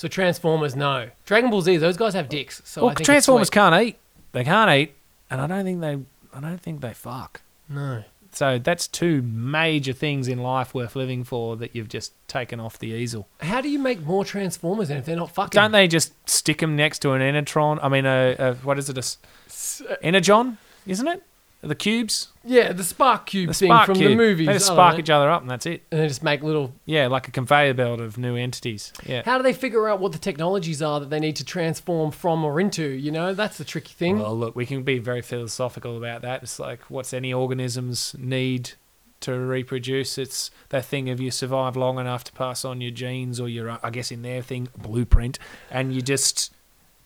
So 0.00 0.08
Transformers, 0.08 0.74
no. 0.74 1.10
Dragon 1.26 1.50
Ball 1.50 1.60
Z, 1.60 1.76
those 1.76 1.98
guys 1.98 2.14
have 2.14 2.30
dicks. 2.30 2.62
So 2.64 2.80
I 2.80 2.84
well, 2.84 2.90
think 2.92 3.00
it's 3.00 3.06
Transformers 3.06 3.48
sweet. 3.48 3.52
can't 3.52 3.82
eat. 3.84 3.98
They 4.32 4.44
can't 4.44 4.70
eat, 4.70 4.94
and 5.28 5.42
I 5.42 5.46
don't 5.46 5.62
think 5.62 5.82
they. 5.82 5.98
I 6.32 6.40
don't 6.40 6.58
think 6.58 6.80
they 6.80 6.94
fuck. 6.94 7.42
No. 7.68 8.04
So 8.32 8.58
that's 8.58 8.88
two 8.88 9.20
major 9.20 9.92
things 9.92 10.26
in 10.26 10.38
life 10.38 10.72
worth 10.72 10.96
living 10.96 11.22
for 11.22 11.54
that 11.58 11.76
you've 11.76 11.90
just 11.90 12.14
taken 12.28 12.60
off 12.60 12.78
the 12.78 12.86
easel. 12.86 13.28
How 13.42 13.60
do 13.60 13.68
you 13.68 13.78
make 13.78 14.00
more 14.00 14.24
Transformers 14.24 14.88
then 14.88 14.96
if 14.96 15.04
they're 15.04 15.16
not 15.16 15.32
fucking? 15.32 15.60
Don't 15.60 15.72
they 15.72 15.86
just 15.86 16.14
stick 16.26 16.60
them 16.60 16.76
next 16.76 17.00
to 17.00 17.12
an 17.12 17.20
Enertron? 17.20 17.78
I 17.82 17.90
mean, 17.90 18.06
a, 18.06 18.36
a 18.38 18.54
what 18.54 18.78
is 18.78 18.88
it? 18.88 18.96
A 18.96 19.00
S- 19.00 19.82
uh, 19.86 19.96
Energon, 20.00 20.56
isn't 20.86 21.08
it? 21.08 21.22
The 21.62 21.74
cubes, 21.74 22.28
Yeah, 22.42 22.72
the 22.72 22.82
Spark 22.82 23.26
Cube 23.26 23.48
the 23.48 23.54
thing 23.54 23.68
spark 23.68 23.84
from 23.84 23.96
cube. 23.96 24.10
the 24.12 24.16
movies. 24.16 24.46
They 24.46 24.54
just 24.54 24.66
I 24.66 24.68
don't 24.70 24.76
spark 24.76 24.94
know. 24.94 24.98
each 25.00 25.10
other 25.10 25.30
up, 25.30 25.42
and 25.42 25.50
that's 25.50 25.66
it. 25.66 25.82
and 25.90 26.00
they 26.00 26.08
just 26.08 26.22
make 26.22 26.42
little. 26.42 26.72
Yeah, 26.86 27.08
like 27.08 27.28
a 27.28 27.30
conveyor 27.30 27.74
belt 27.74 28.00
of 28.00 28.16
new 28.16 28.34
entities. 28.34 28.94
Yeah. 29.04 29.20
How 29.26 29.36
do 29.36 29.42
they 29.42 29.52
figure 29.52 29.86
out 29.86 30.00
what 30.00 30.12
the 30.12 30.18
technologies 30.18 30.80
are 30.80 31.00
that 31.00 31.10
they 31.10 31.20
need 31.20 31.36
to 31.36 31.44
transform 31.44 32.12
from 32.12 32.42
or 32.44 32.58
into? 32.60 32.82
You 32.88 33.10
know, 33.10 33.34
that's 33.34 33.58
the 33.58 33.64
tricky 33.64 33.92
thing. 33.92 34.18
Well, 34.20 34.34
look, 34.38 34.56
we 34.56 34.64
can 34.64 34.82
be 34.84 34.98
very 34.98 35.20
philosophical 35.20 35.98
about 35.98 36.22
that. 36.22 36.42
It's 36.42 36.58
like, 36.58 36.80
what's 36.88 37.12
any 37.12 37.30
organism's 37.34 38.14
need 38.18 38.70
to 39.20 39.34
reproduce? 39.38 40.16
It's 40.16 40.50
that 40.70 40.86
thing 40.86 41.10
of 41.10 41.20
you 41.20 41.30
survive 41.30 41.76
long 41.76 41.98
enough 41.98 42.24
to 42.24 42.32
pass 42.32 42.64
on 42.64 42.80
your 42.80 42.90
genes 42.90 43.38
or 43.38 43.50
your, 43.50 43.78
I 43.82 43.90
guess, 43.90 44.10
in 44.10 44.22
their 44.22 44.40
thing, 44.40 44.68
blueprint, 44.78 45.38
and 45.70 45.94
you 45.94 46.00
just 46.00 46.54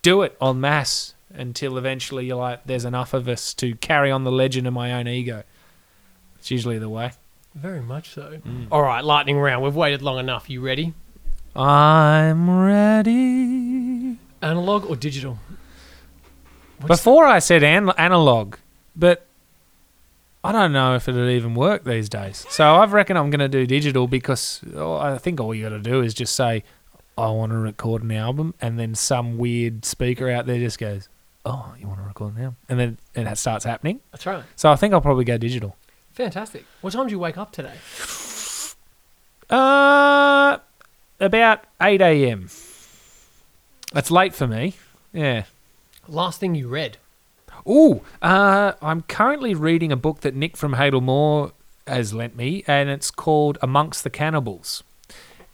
do 0.03 0.23
it 0.23 0.37
en 0.41 0.61
masse 0.61 1.14
until 1.35 1.77
eventually 1.79 2.27
you're 2.27 2.37
like, 2.37 2.65
there's 2.65 2.85
enough 2.85 3.15
of 3.15 3.29
us 3.29 3.53
to 3.55 3.75
carry 3.77 4.11
on 4.11 4.25
the 4.25 4.33
legend 4.33 4.67
of 4.67 4.73
my 4.73 4.93
own 4.93 5.09
ego. 5.09 5.43
It's 6.39 6.51
usually 6.51 6.79
the 6.79 6.89
way. 6.89 7.13
Very 7.55 7.81
much 7.81 8.11
so. 8.11 8.39
Mm. 8.47 8.67
All 8.71 8.83
right, 8.83 9.05
lightning 9.05 9.39
round. 9.39 9.63
We've 9.63 9.77
waited 9.77 10.03
long 10.03 10.19
enough. 10.19 10.51
You 10.51 10.61
ready? 10.61 10.93
I'm 11.55 12.51
ready. 12.59 14.19
Analog 14.43 14.87
or 14.91 14.97
digital? 14.97 15.39
What's- 16.81 17.01
Before 17.01 17.27
I 17.27 17.39
said 17.39 17.63
an- 17.63 17.91
analog, 17.97 18.57
but 18.97 19.27
I 20.43 20.53
don't 20.53 20.73
know 20.73 20.95
if 20.97 21.09
it'd 21.09 21.31
even 21.31 21.55
work 21.55 21.85
these 21.85 22.09
days. 22.09 22.45
So 22.51 22.75
I 22.75 22.85
reckon 22.87 23.17
I'm 23.17 23.31
going 23.31 23.41
to 23.41 23.49
do 23.49 23.67
digital 23.67 24.07
because 24.09 24.61
oh, 24.75 24.97
I 24.97 25.17
think 25.19 25.41
all 25.41 25.55
you 25.55 25.63
got 25.63 25.71
to 25.71 25.79
do 25.79 26.03
is 26.03 26.13
just 26.13 26.35
say, 26.35 26.65
I 27.17 27.31
want 27.31 27.53
to 27.53 27.59
record 27.59 28.03
an 28.03 28.11
album, 28.11 28.55
and 28.61 28.79
then 28.79 28.95
some 28.97 29.39
weird 29.39 29.85
speaker 29.85 30.29
out 30.29 30.47
there 30.47 30.59
just 30.59 30.79
goes, 30.81 31.09
Oh, 31.45 31.75
you 31.79 31.87
want 31.87 32.01
to 32.01 32.05
record 32.05 32.37
now? 32.37 32.55
And 32.69 32.79
then 32.81 32.99
and 33.15 33.27
that 33.27 33.39
starts 33.39 33.65
happening. 33.65 34.01
That's 34.13 34.25
right. 34.27 34.45
So 34.57 34.71
I 34.71 34.77
think 34.77 34.95
I'll 34.95 35.01
probably 35.01 35.25
go 35.25 35.37
digital. 35.37 35.77
Fantastic. 36.13 36.65
What 36.81 36.93
time 36.93 37.07
did 37.07 37.13
you 37.13 37.19
wake 37.19 37.37
up 37.37 37.53
today? 37.53 37.75
Uh, 39.51 40.59
about 41.21 41.65
8 41.81 42.01
a.m. 42.01 42.49
That's 43.93 44.11
late 44.11 44.35
for 44.35 44.47
me. 44.47 44.75
Yeah. 45.13 45.45
Last 46.09 46.41
thing 46.41 46.55
you 46.55 46.69
read? 46.69 46.99
Oh, 47.67 48.03
uh, 48.21 48.73
I'm 48.83 49.03
currently 49.03 49.55
reading 49.55 49.91
a 49.93 49.97
book 49.97 50.21
that 50.21 50.35
Nick 50.35 50.57
from 50.57 50.75
Hadal 50.75 51.03
Maw 51.03 51.51
has 51.87 52.13
lent 52.13 52.37
me, 52.37 52.65
and 52.67 52.89
it's 52.89 53.11
called 53.11 53.59
Amongst 53.63 54.05
the 54.05 54.11
Cannibals. 54.11 54.83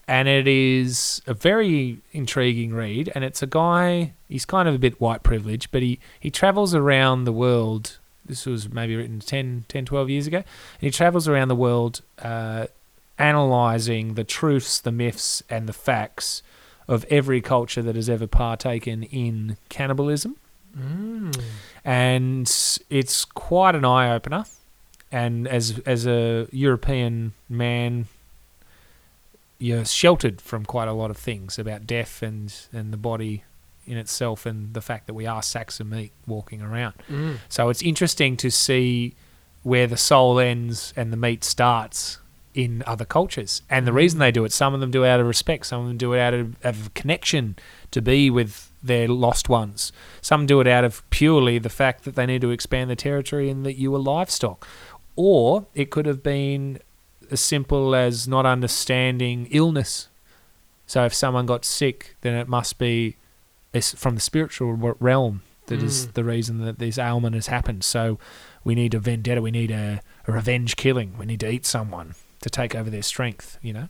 And 0.08 0.26
it 0.26 0.48
is 0.48 1.22
a 1.26 1.34
very 1.34 1.98
intriguing 2.12 2.74
read, 2.74 3.12
and 3.14 3.22
it's 3.22 3.42
a 3.42 3.46
guy, 3.46 4.12
he's 4.30 4.46
kind 4.46 4.68
of 4.68 4.74
a 4.74 4.78
bit 4.78 5.00
white 5.00 5.22
privileged, 5.22 5.70
but 5.70 5.82
he, 5.82 5.98
he 6.18 6.30
travels 6.30 6.74
around 6.74 7.24
the 7.24 7.32
world. 7.32 7.98
This 8.24 8.46
was 8.46 8.70
maybe 8.70 8.96
written 8.96 9.20
10, 9.20 9.64
10 9.68 9.84
12 9.84 10.08
years 10.08 10.26
ago. 10.26 10.38
And 10.38 10.46
he 10.80 10.90
travels 10.90 11.28
around 11.28 11.48
the 11.48 11.56
world 11.56 12.00
uh, 12.22 12.66
analysing 13.18 14.14
the 14.14 14.24
truths, 14.24 14.80
the 14.80 14.92
myths, 14.92 15.42
and 15.50 15.68
the 15.68 15.72
facts 15.72 16.42
of 16.88 17.04
every 17.10 17.40
culture 17.40 17.82
that 17.82 17.94
has 17.96 18.08
ever 18.08 18.26
partaken 18.26 19.02
in 19.04 19.56
cannibalism 19.68 20.36
Mm. 20.78 21.36
and 21.84 22.78
it's 22.90 23.24
quite 23.24 23.74
an 23.74 23.84
eye 23.84 24.12
opener. 24.14 24.44
And 25.10 25.48
as 25.48 25.80
as 25.80 26.06
a 26.06 26.46
European 26.52 27.32
man, 27.48 28.06
you're 29.58 29.84
sheltered 29.84 30.40
from 30.40 30.64
quite 30.64 30.86
a 30.86 30.92
lot 30.92 31.10
of 31.10 31.16
things 31.16 31.58
about 31.58 31.88
death 31.88 32.22
and 32.22 32.54
and 32.72 32.92
the 32.92 32.96
body 32.96 33.42
in 33.90 33.98
itself, 33.98 34.46
and 34.46 34.72
the 34.74 34.80
fact 34.80 35.06
that 35.06 35.14
we 35.14 35.26
are 35.26 35.42
sacks 35.42 35.80
of 35.80 35.88
meat 35.88 36.12
walking 36.26 36.62
around. 36.62 36.94
Mm. 37.10 37.38
So 37.48 37.68
it's 37.68 37.82
interesting 37.82 38.36
to 38.38 38.50
see 38.50 39.14
where 39.62 39.86
the 39.86 39.96
soul 39.96 40.38
ends 40.38 40.94
and 40.96 41.12
the 41.12 41.16
meat 41.16 41.44
starts 41.44 42.18
in 42.54 42.82
other 42.86 43.04
cultures. 43.04 43.62
And 43.70 43.86
the 43.86 43.92
reason 43.92 44.18
they 44.18 44.32
do 44.32 44.44
it, 44.44 44.52
some 44.52 44.74
of 44.74 44.80
them 44.80 44.90
do 44.90 45.04
it 45.04 45.08
out 45.08 45.20
of 45.20 45.26
respect, 45.26 45.66
some 45.66 45.82
of 45.82 45.88
them 45.88 45.96
do 45.96 46.14
it 46.14 46.20
out 46.20 46.34
of, 46.34 46.56
out 46.64 46.74
of 46.74 46.94
connection 46.94 47.56
to 47.90 48.02
be 48.02 48.30
with 48.30 48.70
their 48.82 49.08
lost 49.08 49.48
ones. 49.48 49.92
Some 50.20 50.46
do 50.46 50.60
it 50.60 50.66
out 50.66 50.84
of 50.84 51.08
purely 51.10 51.58
the 51.58 51.68
fact 51.68 52.04
that 52.04 52.14
they 52.14 52.26
need 52.26 52.40
to 52.40 52.50
expand 52.50 52.90
the 52.90 52.96
territory 52.96 53.50
and 53.50 53.64
that 53.66 53.74
you 53.74 53.90
were 53.90 53.98
livestock. 53.98 54.66
Or 55.16 55.66
it 55.74 55.90
could 55.90 56.06
have 56.06 56.22
been 56.22 56.78
as 57.30 57.40
simple 57.40 57.94
as 57.94 58.26
not 58.26 58.46
understanding 58.46 59.46
illness. 59.50 60.08
So 60.86 61.04
if 61.04 61.14
someone 61.14 61.46
got 61.46 61.64
sick, 61.64 62.16
then 62.22 62.34
it 62.34 62.48
must 62.48 62.78
be 62.78 63.16
it's 63.72 63.94
from 63.94 64.14
the 64.14 64.20
spiritual 64.20 64.72
realm 64.74 65.42
that 65.66 65.82
is 65.82 66.06
Mm. 66.08 66.12
the 66.14 66.24
reason 66.24 66.64
that 66.64 66.78
this 66.78 66.98
ailment 66.98 67.34
has 67.36 67.46
happened. 67.46 67.84
So 67.84 68.18
we 68.64 68.74
need 68.74 68.94
a 68.94 68.98
vendetta, 68.98 69.40
we 69.40 69.50
need 69.52 69.70
a, 69.70 70.00
a 70.26 70.32
revenge 70.32 70.76
killing, 70.76 71.16
we 71.18 71.26
need 71.26 71.40
to 71.40 71.50
eat 71.50 71.64
someone 71.64 72.14
to 72.42 72.50
take 72.50 72.74
over 72.74 72.90
their 72.90 73.02
strength, 73.02 73.58
you 73.62 73.72
know? 73.72 73.88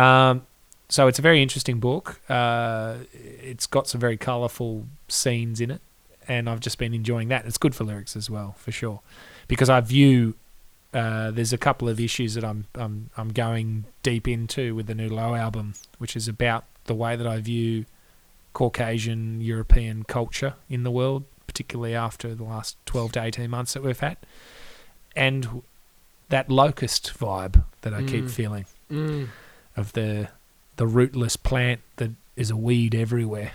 Um, 0.00 0.46
so 0.88 1.08
it's 1.08 1.18
a 1.18 1.22
very 1.22 1.42
interesting 1.42 1.80
book. 1.80 2.20
Uh, 2.28 2.98
it's 3.12 3.66
got 3.66 3.88
some 3.88 4.00
very 4.00 4.16
colourful 4.16 4.86
scenes 5.08 5.60
in 5.60 5.70
it, 5.70 5.80
and 6.28 6.48
I've 6.48 6.60
just 6.60 6.78
been 6.78 6.94
enjoying 6.94 7.28
that. 7.28 7.44
It's 7.46 7.58
good 7.58 7.74
for 7.74 7.82
lyrics 7.84 8.14
as 8.14 8.30
well, 8.30 8.54
for 8.58 8.70
sure, 8.70 9.00
because 9.48 9.68
I 9.68 9.80
view 9.80 10.34
uh, 10.94 11.30
there's 11.32 11.52
a 11.52 11.58
couple 11.58 11.88
of 11.88 11.98
issues 11.98 12.34
that 12.34 12.44
I'm 12.44 12.66
I'm 12.74 13.10
I'm 13.16 13.30
going 13.30 13.86
deep 14.02 14.28
into 14.28 14.74
with 14.74 14.86
the 14.86 14.94
new 14.94 15.08
Lo! 15.08 15.34
album, 15.34 15.74
which 15.98 16.14
is 16.14 16.28
about 16.28 16.64
the 16.84 16.94
way 16.94 17.16
that 17.16 17.26
I 17.26 17.40
view 17.40 17.84
Caucasian 18.56 19.42
European 19.42 20.02
culture 20.04 20.54
in 20.70 20.82
the 20.82 20.90
world, 20.90 21.24
particularly 21.46 21.94
after 21.94 22.34
the 22.34 22.42
last 22.44 22.78
12 22.86 23.12
to 23.12 23.22
18 23.22 23.50
months 23.50 23.74
that 23.74 23.82
we've 23.82 24.00
had, 24.00 24.16
and 25.14 25.62
that 26.30 26.48
locust 26.48 27.12
vibe 27.18 27.64
that 27.82 27.92
I 27.92 28.02
keep 28.02 28.24
Mm. 28.24 28.30
feeling 28.30 28.64
Mm. 28.90 29.28
of 29.76 29.92
the 29.92 30.28
the 30.76 30.86
rootless 30.86 31.36
plant 31.36 31.80
that 31.96 32.12
is 32.34 32.50
a 32.50 32.56
weed 32.56 32.94
everywhere. 32.94 33.52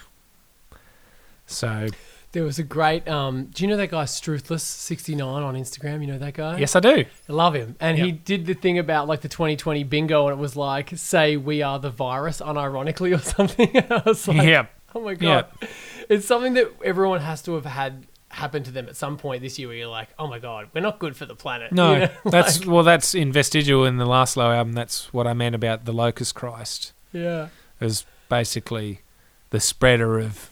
So 1.48 1.88
There 2.34 2.44
was 2.44 2.58
a 2.60 2.64
great. 2.64 3.08
Um, 3.10 3.46
do 3.54 3.64
you 3.64 3.70
know 3.70 3.78
that 3.78 3.92
guy 3.92 4.06
Struthless69 4.06 5.20
on 5.44 5.56
Instagram? 5.56 6.02
You 6.02 6.08
know 6.14 6.18
that 6.20 6.34
guy? 6.36 6.58
Yes, 6.60 6.76
I 6.76 6.80
do. 6.80 7.04
I 7.28 7.34
love 7.34 7.56
him. 7.56 7.76
And 7.80 7.98
he 7.98 8.12
did 8.14 8.46
the 8.46 8.54
thing 8.54 8.78
about 8.80 9.08
like 9.08 9.20
the 9.22 9.28
2020 9.30 9.84
bingo, 9.84 10.28
and 10.28 10.38
it 10.38 10.42
was 10.42 10.56
like, 10.56 10.92
say 10.96 11.36
we 11.38 11.62
are 11.62 11.78
the 11.80 11.90
virus 11.90 12.40
unironically 12.40 13.14
or 13.14 13.20
something. 13.36 13.70
I 13.76 14.02
was 14.06 14.28
like, 14.28 14.48
yeah. 14.48 14.68
oh 14.96 15.02
my 15.02 15.14
God. 15.16 15.46
Yeah. 15.62 15.68
It's 16.10 16.26
something 16.26 16.54
that 16.56 16.72
everyone 16.84 17.22
has 17.22 17.42
to 17.44 17.54
have 17.56 17.66
had 17.66 18.06
happen 18.30 18.64
to 18.64 18.72
them 18.72 18.88
at 18.88 18.96
some 18.96 19.18
point 19.18 19.42
this 19.42 19.60
year 19.60 19.68
where 19.68 19.76
you're 19.78 19.88
like, 19.88 20.08
oh 20.18 20.26
my 20.28 20.40
God, 20.40 20.70
we're 20.74 20.80
not 20.82 21.00
good 21.00 21.18
for 21.18 21.26
the 21.26 21.36
planet. 21.36 21.72
No, 21.74 21.94
You 21.94 22.00
know? 22.00 22.10
that's 22.26 22.60
Like, 22.60 22.70
well, 22.70 22.84
that's 22.84 23.14
in 23.14 23.32
Vestigial 23.32 23.86
in 23.86 23.98
the 23.98 24.06
last 24.06 24.38
Lo! 24.38 24.52
album. 24.52 24.74
That's 24.74 25.14
what 25.14 25.28
I 25.28 25.34
meant 25.34 25.54
about 25.56 25.84
the 25.86 25.92
Locust 25.94 26.34
Christ. 26.36 26.94
yeah. 27.12 27.50
Was 27.80 28.06
basically 28.30 29.02
the 29.50 29.60
spreader 29.60 30.20
of 30.20 30.50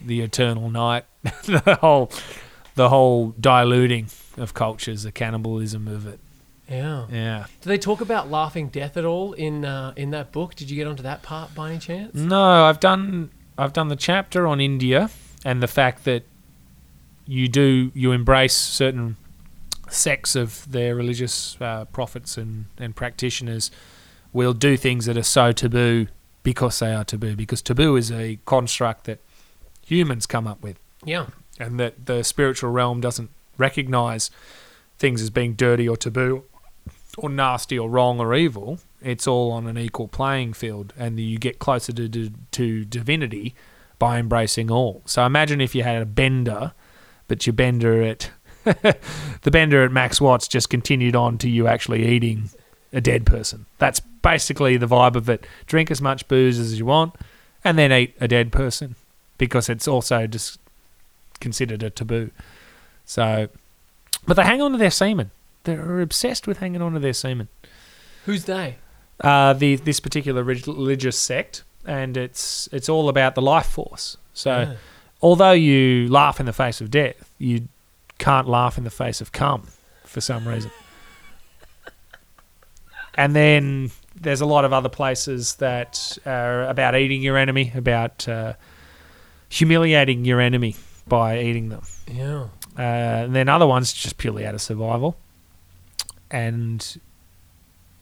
the 0.00 0.20
eternal 0.20 0.70
night, 0.70 1.04
the 1.44 1.76
whole, 1.80 2.10
the 2.76 2.88
whole 2.88 3.34
diluting 3.40 4.06
of 4.36 4.54
cultures, 4.54 5.02
the 5.02 5.10
cannibalism 5.10 5.88
of 5.88 6.06
it. 6.06 6.20
Yeah. 6.70 7.06
Yeah. 7.10 7.46
Do 7.62 7.68
they 7.68 7.78
talk 7.78 8.00
about 8.00 8.30
laughing 8.30 8.68
death 8.68 8.96
at 8.96 9.04
all 9.04 9.32
in 9.32 9.64
uh, 9.64 9.92
in 9.96 10.10
that 10.10 10.30
book? 10.32 10.54
Did 10.54 10.70
you 10.70 10.76
get 10.76 10.86
onto 10.86 11.02
that 11.02 11.22
part 11.22 11.54
by 11.54 11.70
any 11.70 11.78
chance? 11.80 12.14
No, 12.14 12.40
I've 12.64 12.78
done 12.78 13.30
I've 13.58 13.72
done 13.72 13.88
the 13.88 13.96
chapter 13.96 14.46
on 14.46 14.60
India 14.60 15.10
and 15.44 15.62
the 15.62 15.66
fact 15.66 16.04
that 16.04 16.22
you 17.26 17.48
do 17.48 17.90
you 17.94 18.12
embrace 18.12 18.54
certain 18.54 19.16
sects 19.90 20.36
of 20.36 20.70
their 20.70 20.94
religious 20.94 21.56
uh, 21.60 21.84
prophets 21.86 22.36
and, 22.38 22.66
and 22.78 22.94
practitioners 22.94 23.70
will 24.32 24.52
do 24.52 24.76
things 24.76 25.06
that 25.06 25.16
are 25.16 25.22
so 25.22 25.50
taboo 25.52 26.06
because 26.42 26.78
they 26.78 26.94
are 26.94 27.04
taboo 27.04 27.34
because 27.34 27.60
taboo 27.62 27.96
is 27.96 28.12
a 28.12 28.38
construct 28.46 29.04
that 29.04 29.18
humans 29.84 30.26
come 30.26 30.46
up 30.46 30.62
with 30.62 30.78
Yeah. 31.04 31.26
and 31.58 31.80
that 31.80 32.06
the 32.06 32.22
spiritual 32.22 32.70
realm 32.70 33.00
doesn't 33.00 33.30
recognize 33.56 34.30
things 34.98 35.20
as 35.22 35.30
being 35.30 35.54
dirty 35.54 35.88
or 35.88 35.96
taboo 35.96 36.44
or 37.16 37.28
nasty 37.28 37.78
or 37.78 37.88
wrong 37.90 38.20
or 38.20 38.34
evil. 38.34 38.78
It's 39.02 39.26
all 39.26 39.52
on 39.52 39.66
an 39.66 39.78
equal 39.78 40.08
playing 40.08 40.54
field, 40.54 40.92
and 40.98 41.18
you 41.20 41.38
get 41.38 41.58
closer 41.58 41.92
to, 41.92 42.08
to, 42.08 42.30
to 42.52 42.84
divinity 42.84 43.54
by 43.98 44.18
embracing 44.18 44.70
all. 44.70 45.02
So 45.06 45.24
imagine 45.24 45.60
if 45.60 45.74
you 45.74 45.82
had 45.82 46.02
a 46.02 46.06
bender, 46.06 46.72
but 47.26 47.46
your 47.46 47.54
bender 47.54 48.02
at 48.02 48.30
the 48.64 49.50
bender 49.50 49.84
at 49.84 49.92
Max 49.92 50.20
Watts 50.20 50.48
just 50.48 50.68
continued 50.68 51.16
on 51.16 51.38
to 51.38 51.48
you 51.48 51.66
actually 51.66 52.06
eating 52.06 52.50
a 52.92 53.00
dead 53.00 53.24
person. 53.24 53.66
That's 53.78 54.00
basically 54.00 54.76
the 54.76 54.86
vibe 54.86 55.14
of 55.14 55.28
it. 55.28 55.46
Drink 55.66 55.90
as 55.90 56.00
much 56.00 56.26
booze 56.28 56.58
as 56.58 56.78
you 56.78 56.86
want, 56.86 57.14
and 57.64 57.78
then 57.78 57.92
eat 57.92 58.14
a 58.20 58.28
dead 58.28 58.52
person 58.52 58.94
because 59.38 59.68
it's 59.68 59.88
also 59.88 60.26
just 60.26 60.58
considered 61.40 61.82
a 61.82 61.90
taboo. 61.90 62.30
So, 63.04 63.48
but 64.26 64.34
they 64.34 64.44
hang 64.44 64.60
on 64.60 64.72
to 64.72 64.78
their 64.78 64.90
semen. 64.90 65.30
They're 65.64 66.00
obsessed 66.00 66.46
with 66.46 66.58
hanging 66.58 66.82
on 66.82 66.92
to 66.94 66.98
their 66.98 67.12
semen. 67.12 67.48
Who's 68.26 68.44
they? 68.44 68.76
Uh, 69.20 69.52
the 69.52 69.76
this 69.76 69.98
particular 70.00 70.42
religious 70.44 71.18
sect, 71.18 71.64
and 71.84 72.16
it's 72.16 72.68
it's 72.72 72.88
all 72.88 73.08
about 73.08 73.34
the 73.34 73.42
life 73.42 73.66
force. 73.66 74.16
So, 74.32 74.60
Yeah. 74.60 74.74
although 75.20 75.52
you 75.52 76.08
laugh 76.08 76.38
in 76.38 76.46
the 76.46 76.52
face 76.52 76.80
of 76.80 76.90
death, 76.90 77.28
you 77.38 77.68
can't 78.18 78.48
laugh 78.48 78.78
in 78.78 78.84
the 78.84 78.90
face 78.90 79.20
of 79.20 79.32
cum 79.32 79.66
for 80.04 80.20
some 80.20 80.46
reason. 80.46 80.70
and 83.14 83.34
then 83.34 83.90
there's 84.20 84.40
a 84.40 84.46
lot 84.46 84.64
of 84.64 84.72
other 84.72 84.88
places 84.88 85.56
that 85.56 86.18
are 86.26 86.64
about 86.68 86.94
eating 86.94 87.22
your 87.22 87.36
enemy, 87.36 87.72
about 87.74 88.28
uh, 88.28 88.54
humiliating 89.48 90.24
your 90.24 90.40
enemy 90.40 90.76
by 91.06 91.40
eating 91.40 91.68
them. 91.70 91.82
Yeah. 92.06 92.44
Uh, 92.78 93.24
and 93.24 93.34
then 93.34 93.48
other 93.48 93.66
ones 93.66 93.92
just 93.92 94.18
purely 94.18 94.46
out 94.46 94.54
of 94.54 94.62
survival. 94.62 95.16
And 96.30 97.00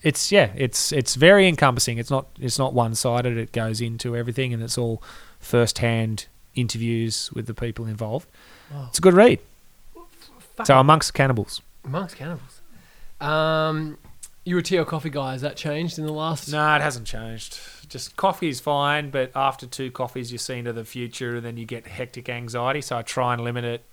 it's 0.07 0.31
yeah, 0.31 0.51
it's 0.55 0.93
it's 0.93 1.15
very 1.15 1.47
encompassing. 1.47 1.97
It's 1.97 2.09
not 2.09 2.27
it's 2.39 2.57
not 2.57 2.73
one 2.73 2.95
sided. 2.95 3.37
It 3.37 3.51
goes 3.51 3.81
into 3.81 4.15
everything, 4.15 4.53
and 4.53 4.63
it's 4.63 4.77
all 4.77 5.03
first 5.39 5.79
hand 5.79 6.27
interviews 6.55 7.29
with 7.33 7.45
the 7.45 7.53
people 7.53 7.85
involved. 7.85 8.27
Wow. 8.71 8.85
It's 8.89 8.99
a 8.99 9.01
good 9.01 9.13
read. 9.13 9.39
Fuck. 10.55 10.65
So 10.65 10.79
amongst 10.79 11.13
cannibals. 11.13 11.61
Amongst 11.83 12.15
cannibals. 12.15 12.61
Um, 13.19 13.97
you 14.45 14.55
were 14.55 14.61
a 14.61 14.63
tea 14.63 14.77
or 14.77 14.85
coffee 14.85 15.09
guy. 15.09 15.33
Has 15.33 15.41
that 15.41 15.57
changed 15.57 15.99
in 15.99 16.05
the 16.05 16.13
last? 16.13 16.49
No, 16.51 16.75
it 16.75 16.81
hasn't 16.81 17.05
changed. 17.05 17.59
Just 17.89 18.15
coffee 18.15 18.47
is 18.47 18.61
fine, 18.61 19.09
but 19.09 19.31
after 19.35 19.65
two 19.67 19.91
coffees, 19.91 20.31
you 20.31 20.37
see 20.37 20.59
into 20.59 20.71
the 20.71 20.85
future, 20.85 21.35
and 21.35 21.45
then 21.45 21.57
you 21.57 21.65
get 21.65 21.85
hectic 21.85 22.29
anxiety. 22.29 22.79
So 22.79 22.97
I 22.97 23.01
try 23.01 23.33
and 23.33 23.43
limit 23.43 23.65
it, 23.65 23.83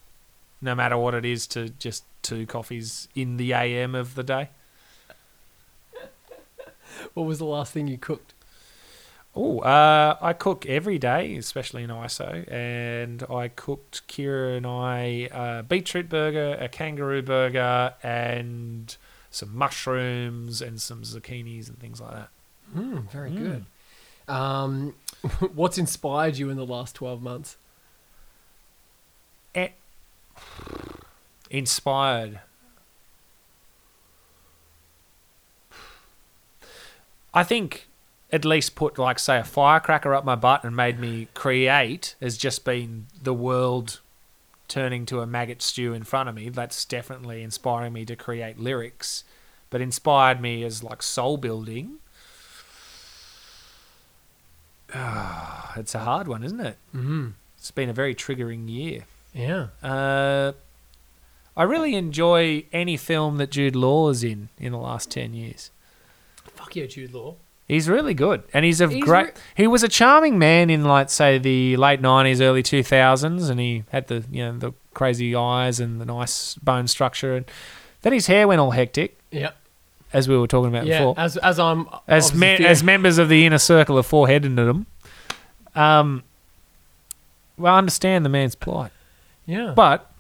no 0.60 0.76
matter 0.76 0.96
what 0.96 1.14
it 1.14 1.24
is, 1.24 1.48
to 1.48 1.70
just 1.70 2.04
two 2.22 2.46
coffees 2.46 3.08
in 3.16 3.36
the 3.36 3.52
AM 3.52 3.96
of 3.96 4.14
the 4.14 4.22
day. 4.22 4.50
What 7.14 7.24
was 7.26 7.38
the 7.38 7.44
last 7.44 7.72
thing 7.72 7.86
you 7.88 7.98
cooked? 7.98 8.32
Oh, 9.36 9.58
uh, 9.60 10.16
I 10.20 10.32
cook 10.32 10.64
every 10.66 10.98
day, 10.98 11.34
especially 11.36 11.82
in 11.82 11.90
ISO, 11.90 12.50
and 12.50 13.24
I 13.28 13.48
cooked 13.48 14.06
Kira 14.06 14.56
and 14.56 14.64
I 14.66 15.28
a 15.32 15.62
beetroot 15.64 16.08
burger, 16.08 16.56
a 16.60 16.68
kangaroo 16.68 17.20
burger, 17.22 17.94
and 18.02 18.96
some 19.30 19.56
mushrooms 19.56 20.62
and 20.62 20.80
some 20.80 21.02
zucchinis 21.02 21.68
and 21.68 21.78
things 21.80 22.00
like 22.00 22.12
that. 22.12 22.28
Mm, 22.76 23.10
very 23.10 23.30
Mm. 23.32 23.36
good. 23.36 23.66
Um, 24.32 24.94
what's 25.54 25.78
inspired 25.78 26.36
you 26.36 26.48
in 26.48 26.56
the 26.56 26.64
last 26.66 26.94
twelve 26.94 27.20
months? 27.20 27.56
Eh. 29.56 29.70
Inspired. 31.50 32.40
I 37.34 37.42
think 37.42 37.88
at 38.32 38.44
least 38.44 38.74
put 38.74 38.98
like 38.98 39.18
say 39.18 39.38
a 39.38 39.44
firecracker 39.44 40.14
up 40.14 40.24
my 40.24 40.36
butt 40.36 40.64
and 40.64 40.74
made 40.74 40.98
me 40.98 41.28
create 41.34 42.14
has 42.20 42.38
just 42.38 42.64
been 42.64 43.06
the 43.22 43.34
world 43.34 44.00
turning 44.68 45.04
to 45.06 45.20
a 45.20 45.26
maggot 45.26 45.60
stew 45.60 45.92
in 45.92 46.04
front 46.04 46.28
of 46.28 46.34
me. 46.34 46.48
That's 46.48 46.84
definitely 46.84 47.42
inspiring 47.42 47.92
me 47.92 48.04
to 48.06 48.16
create 48.16 48.58
lyrics, 48.58 49.24
but 49.68 49.80
inspired 49.80 50.40
me 50.40 50.64
as 50.64 50.82
like 50.82 51.02
soul 51.02 51.36
building. 51.36 51.98
Ah, 54.94 55.74
it's 55.76 55.94
a 55.94 56.00
hard 56.00 56.28
one, 56.28 56.44
isn't 56.44 56.60
it? 56.60 56.76
Mm-hmm. 56.94 57.30
It's 57.58 57.70
been 57.70 57.88
a 57.88 57.94
very 57.94 58.14
triggering 58.14 58.68
year. 58.68 59.04
Yeah. 59.32 59.68
Uh, 59.82 60.52
I 61.56 61.64
really 61.64 61.94
enjoy 61.94 62.64
any 62.72 62.96
film 62.96 63.36
that 63.38 63.50
Jude 63.50 63.76
Law 63.76 64.08
is 64.08 64.22
in 64.22 64.48
in 64.58 64.72
the 64.72 64.78
last 64.78 65.10
ten 65.10 65.34
years. 65.34 65.70
Jude 66.86 67.12
Law. 67.14 67.36
He's 67.66 67.88
really 67.88 68.12
good, 68.12 68.42
and 68.52 68.62
he's 68.64 68.80
a 68.82 68.88
He's 68.88 69.02
great. 69.02 69.26
re- 69.26 69.32
he 69.54 69.66
was 69.66 69.82
a 69.82 69.88
charming 69.88 70.38
man 70.38 70.68
in 70.68 70.84
like 70.84 71.08
say 71.08 71.38
the 71.38 71.76
late 71.78 72.00
nineties, 72.00 72.40
early 72.42 72.62
two 72.62 72.82
thousands, 72.82 73.48
and 73.48 73.58
he 73.58 73.84
had 73.90 74.08
the 74.08 74.22
you 74.30 74.44
know 74.44 74.58
the 74.58 74.72
crazy 74.92 75.34
eyes 75.34 75.80
and 75.80 75.98
the 76.00 76.04
nice 76.04 76.56
bone 76.56 76.86
structure, 76.88 77.34
and 77.34 77.46
then 78.02 78.12
his 78.12 78.26
hair 78.26 78.46
went 78.46 78.60
all 78.60 78.72
hectic, 78.72 79.18
Yeah. 79.30 79.52
as 80.12 80.28
we 80.28 80.36
were 80.36 80.46
talking 80.46 80.68
about 80.68 80.84
Yeah. 80.86 80.98
before. 80.98 81.14
As 81.16 81.38
as 81.38 81.58
I'm 81.58 81.88
As 82.06 82.34
me- 82.34 82.64
as 82.66 82.82
members 82.82 83.16
of 83.16 83.30
the 83.30 83.46
inner 83.46 83.56
circle 83.58 83.96
of 83.96 84.04
four 84.04 84.28
headed 84.28 84.56
them, 84.56 84.84
um, 85.74 86.22
well, 87.56 87.74
I 87.74 87.78
understand 87.78 88.26
the 88.26 88.28
man's 88.28 88.54
plight, 88.54 88.92
yeah. 89.46 89.72
but 89.74 90.10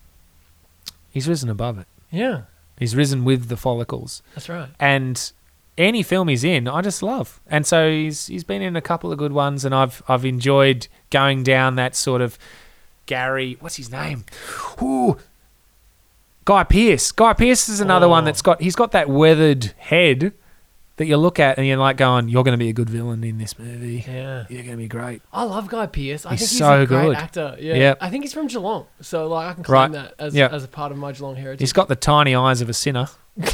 he's 1.10 1.28
risen 1.28 1.50
above 1.50 1.78
it. 1.78 1.86
yeah. 2.10 2.42
He's 2.78 2.96
risen 2.96 3.24
with 3.24 3.48
the 3.48 3.56
follicles. 3.56 4.22
That's 4.34 4.48
right. 4.48 4.68
and 4.80 5.30
any 5.76 6.02
film 6.02 6.28
he's 6.28 6.44
in, 6.44 6.68
I 6.68 6.80
just 6.82 7.02
love. 7.02 7.40
And 7.46 7.66
so 7.66 7.90
he's 7.90 8.26
he's 8.28 8.44
been 8.44 8.62
in 8.62 8.76
a 8.76 8.80
couple 8.80 9.10
of 9.12 9.18
good 9.18 9.32
ones, 9.32 9.64
and 9.64 9.74
I've 9.74 10.02
I've 10.08 10.24
enjoyed 10.24 10.88
going 11.10 11.42
down 11.42 11.76
that 11.76 11.94
sort 11.96 12.20
of 12.20 12.38
Gary. 13.06 13.56
What's 13.60 13.76
his 13.76 13.90
name? 13.90 14.24
Ooh, 14.82 15.16
Guy 16.44 16.64
Pearce. 16.64 17.10
Guy 17.12 17.32
Pearce 17.32 17.68
is 17.68 17.80
another 17.80 18.08
one 18.08 18.22
Oh. 18.24 18.26
that's 18.26 18.42
got 18.42 18.60
he's 18.60 18.76
got 18.76 18.92
that 18.92 19.08
weathered 19.08 19.72
head 19.78 20.32
that 20.96 21.06
you 21.06 21.16
look 21.16 21.40
at 21.40 21.58
and 21.58 21.66
you're 21.66 21.76
like 21.76 21.96
going, 21.96 22.28
you're 22.28 22.44
going 22.44 22.52
to 22.56 22.56
be 22.64 22.68
a 22.68 22.72
good 22.72 22.88
villain 22.88 23.24
in 23.24 23.36
this 23.38 23.58
movie. 23.58 24.04
Yeah. 24.06 24.44
You're 24.48 24.62
going 24.62 24.76
to 24.76 24.76
be 24.76 24.86
great. 24.86 25.22
I 25.32 25.42
love 25.42 25.66
Guy 25.66 25.86
Pearce. 25.86 26.24
I 26.24 26.30
He's 26.36 26.38
think 26.42 26.50
he's 26.50 26.58
so 26.58 26.82
a 26.82 26.86
great 26.86 27.06
good. 27.06 27.16
actor. 27.16 27.56
Yeah. 27.58 27.74
Yep. 27.74 27.98
I 28.00 28.10
think 28.10 28.22
he's 28.22 28.32
from 28.32 28.46
Geelong, 28.46 28.86
so 29.00 29.26
like 29.26 29.48
I 29.48 29.54
can 29.54 29.64
claim 29.64 29.74
Right. 29.74 29.92
that 29.92 30.14
as 30.20 30.36
Yep. 30.36 30.52
as 30.52 30.62
a 30.62 30.68
part 30.68 30.92
of 30.92 30.98
my 30.98 31.10
Geelong 31.10 31.34
heritage. 31.34 31.60
He's 31.60 31.72
got 31.72 31.88
the 31.88 31.96
tiny 31.96 32.34
eyes 32.36 32.60
of 32.60 32.68
a 32.68 32.72
sinner. 32.74 33.08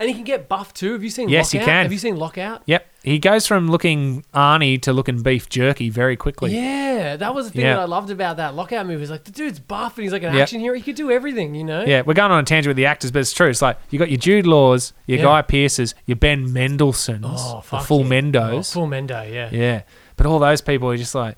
and 0.00 0.08
he 0.08 0.14
can 0.14 0.24
get 0.24 0.48
buff 0.48 0.74
too. 0.74 0.94
Have 0.94 1.04
you 1.04 1.10
seen? 1.10 1.28
Yes, 1.28 1.52
he 1.52 1.58
can. 1.58 1.84
Have 1.84 1.92
you 1.92 1.98
seen 1.98 2.16
Lockout? 2.16 2.62
Yep, 2.66 2.86
he 3.04 3.18
goes 3.20 3.46
from 3.46 3.68
looking 3.70 4.24
Arnie 4.34 4.80
to 4.82 4.92
looking 4.92 5.22
beef 5.22 5.48
jerky 5.48 5.90
very 5.90 6.16
quickly. 6.16 6.52
Yeah, 6.54 7.14
that 7.16 7.34
was 7.34 7.46
the 7.46 7.52
thing 7.52 7.60
Yeah. 7.62 7.74
that 7.74 7.82
I 7.82 7.84
loved 7.84 8.10
about 8.10 8.38
that 8.38 8.54
Lockout 8.56 8.86
movie. 8.86 9.00
Was 9.00 9.10
like 9.10 9.24
the 9.24 9.30
dude's 9.30 9.60
buff 9.60 9.96
and 9.96 10.02
he's 10.02 10.12
like 10.12 10.22
an 10.24 10.32
Yep. 10.34 10.42
action 10.42 10.60
hero. 10.60 10.74
He 10.74 10.82
could 10.82 10.96
do 10.96 11.10
everything, 11.10 11.54
you 11.54 11.62
know. 11.62 11.84
Yeah, 11.84 12.02
we're 12.04 12.14
going 12.14 12.32
on 12.32 12.40
a 12.40 12.42
tangent 12.44 12.68
with 12.70 12.76
the 12.76 12.86
actors, 12.86 13.10
but 13.12 13.20
it's 13.20 13.32
true. 13.32 13.48
It's 13.48 13.62
like 13.62 13.78
you 13.90 13.98
got 13.98 14.10
your 14.10 14.18
Jude 14.18 14.46
Laws, 14.46 14.92
your 15.06 15.18
Yeah. 15.18 15.24
Guy 15.24 15.42
Pearces, 15.42 15.94
your 16.06 16.16
Ben 16.16 16.48
Mendelsohns, 16.48 17.20
Oh, 17.24 17.56
the 17.56 17.62
fuck 17.62 17.84
full 17.84 18.00
yeah. 18.00 18.08
Mendos. 18.20 18.52
Oh, 18.58 18.62
full 18.62 18.86
Mendo. 18.88 19.30
Yeah. 19.32 19.50
yeah, 19.52 19.82
but 20.16 20.26
all 20.26 20.38
those 20.38 20.60
people 20.62 20.90
are 20.90 20.96
just 20.96 21.14
like 21.14 21.36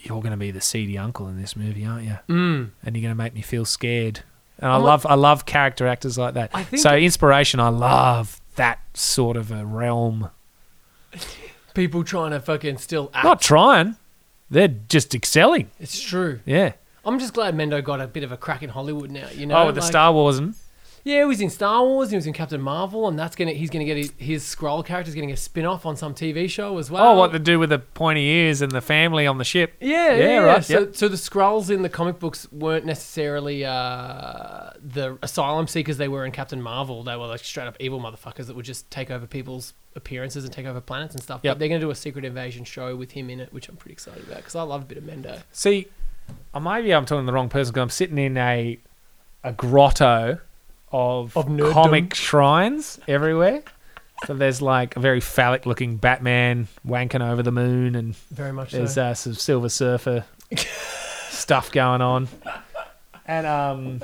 you're 0.00 0.20
going 0.20 0.30
to 0.30 0.36
be 0.38 0.50
the 0.52 0.60
seedy 0.60 0.96
uncle 0.96 1.26
in 1.28 1.40
this 1.40 1.56
movie, 1.56 1.84
aren't 1.84 2.04
you? 2.04 2.16
Mm. 2.28 2.70
And 2.84 2.96
you're 2.96 3.02
going 3.02 3.10
to 3.10 3.14
make 3.16 3.34
me 3.34 3.42
feel 3.42 3.64
scared. 3.64 4.20
And 4.58 4.70
I 4.70 4.76
I'm 4.76 4.82
love 4.82 5.06
I 5.06 5.14
love 5.14 5.46
character 5.46 5.86
actors 5.86 6.18
like 6.18 6.34
that. 6.34 6.78
So 6.78 6.96
inspiration, 6.96 7.60
I 7.60 7.68
love 7.68 8.40
that 8.56 8.80
sort 8.94 9.36
of 9.36 9.50
a 9.50 9.64
realm. 9.64 10.30
People 11.74 12.02
trying 12.02 12.32
to 12.32 12.40
fucking 12.40 12.78
still 12.78 13.10
act. 13.14 13.24
Not 13.24 13.40
trying, 13.40 13.96
they're 14.50 14.68
just 14.68 15.14
excelling. 15.14 15.70
It's 15.78 16.00
true. 16.00 16.40
Yeah. 16.44 16.72
I'm 17.04 17.18
just 17.18 17.34
glad 17.34 17.54
Mendo 17.54 17.82
got 17.82 18.00
a 18.00 18.06
bit 18.06 18.24
of 18.24 18.32
a 18.32 18.36
crack 18.36 18.62
in 18.62 18.70
Hollywood 18.70 19.10
now. 19.10 19.28
You 19.30 19.44
oh, 19.44 19.48
know, 19.48 19.56
oh, 19.58 19.66
with 19.66 19.76
the 19.76 19.82
Star 19.82 20.12
Wars 20.12 20.38
and 20.38 20.54
Yeah, 21.04 21.20
he 21.20 21.24
was 21.24 21.40
in 21.40 21.50
Star 21.50 21.84
Wars. 21.84 22.10
He 22.10 22.16
was 22.16 22.26
in 22.26 22.32
Captain 22.32 22.60
Marvel, 22.60 23.08
and 23.08 23.18
that's 23.18 23.36
gonna 23.36 23.52
he's 23.52 23.70
gonna 23.70 23.84
get 23.84 23.96
his, 23.96 24.12
his 24.16 24.44
Skrull 24.44 24.84
character's 24.84 25.14
getting 25.14 25.32
a 25.32 25.36
spin 25.36 25.66
off 25.66 25.86
on 25.86 25.96
some 25.96 26.14
TV 26.14 26.48
show 26.48 26.78
as 26.78 26.90
well. 26.90 27.08
oh, 27.08 27.14
what 27.16 27.32
to 27.32 27.38
do 27.38 27.58
with 27.58 27.70
the 27.70 27.78
pointy 27.78 28.24
ears 28.24 28.62
and 28.62 28.72
the 28.72 28.80
family 28.80 29.26
on 29.26 29.38
the 29.38 29.44
ship? 29.44 29.74
Yeah, 29.80 30.14
Yeah, 30.14 30.16
yeah, 30.16 30.38
right, 30.38 30.64
So, 30.64 30.80
yep. 30.80 30.96
so 30.96 31.08
the 31.08 31.16
Skrulls 31.16 31.70
in 31.70 31.82
the 31.82 31.88
comic 31.88 32.18
books 32.18 32.50
weren't 32.52 32.84
necessarily 32.84 33.64
uh, 33.64 34.70
the 34.80 35.18
asylum 35.22 35.66
seekers 35.66 35.96
they 35.96 36.08
were 36.08 36.24
in 36.24 36.32
Captain 36.32 36.60
Marvel. 36.60 37.02
They 37.02 37.16
were 37.16 37.26
like 37.26 37.44
straight 37.44 37.66
up 37.66 37.76
evil 37.80 38.00
motherfuckers 38.00 38.46
that 38.46 38.56
would 38.56 38.64
just 38.64 38.90
take 38.90 39.10
over 39.10 39.26
people's 39.26 39.74
appearances 39.96 40.44
and 40.44 40.52
take 40.52 40.66
over 40.66 40.80
planets 40.80 41.14
and 41.14 41.22
stuff. 41.22 41.40
Yep. 41.42 41.54
But 41.54 41.58
they're 41.58 41.68
going 41.68 41.80
to 41.80 41.86
do 41.86 41.90
a 41.90 41.94
secret 41.94 42.24
invasion 42.24 42.64
show 42.64 42.96
with 42.96 43.12
him 43.12 43.30
in 43.30 43.40
it, 43.40 43.52
which 43.52 43.68
I'm 43.68 43.76
pretty 43.76 43.92
excited 43.92 44.24
about 44.24 44.38
because 44.38 44.54
I 44.54 44.62
love 44.62 44.82
a 44.82 44.84
bit 44.86 44.98
of 44.98 45.04
Mendo. 45.04 45.42
See, 45.52 45.88
maybe 46.54 46.94
I'm 46.94 47.04
talking 47.04 47.22
to 47.22 47.26
the 47.26 47.32
wrong 47.32 47.48
person 47.48 47.72
because 47.72 47.82
I'm 47.82 47.90
sitting 47.90 48.18
in 48.18 48.36
a 48.36 48.78
a 49.44 49.52
grotto 49.52 50.40
of, 50.92 51.36
Of 51.36 51.46
comic 51.72 52.14
shrines 52.14 52.98
everywhere. 53.08 53.62
So 54.26 54.34
there's 54.34 54.60
like 54.60 54.96
a 54.96 55.00
very 55.00 55.20
phallic 55.20 55.64
looking 55.66 55.96
Batman 55.96 56.66
wanking 56.86 57.20
over 57.26 57.42
the 57.42 57.52
moon, 57.52 57.94
and 57.94 58.16
Very 58.32 58.52
much 58.52 58.72
there's 58.72 58.94
so. 58.94 59.04
uh, 59.04 59.14
some 59.14 59.34
Silver 59.34 59.68
Surfer 59.68 60.24
stuff 61.30 61.70
going 61.72 62.00
on. 62.00 62.28
And 63.26 63.46
um, 63.46 64.02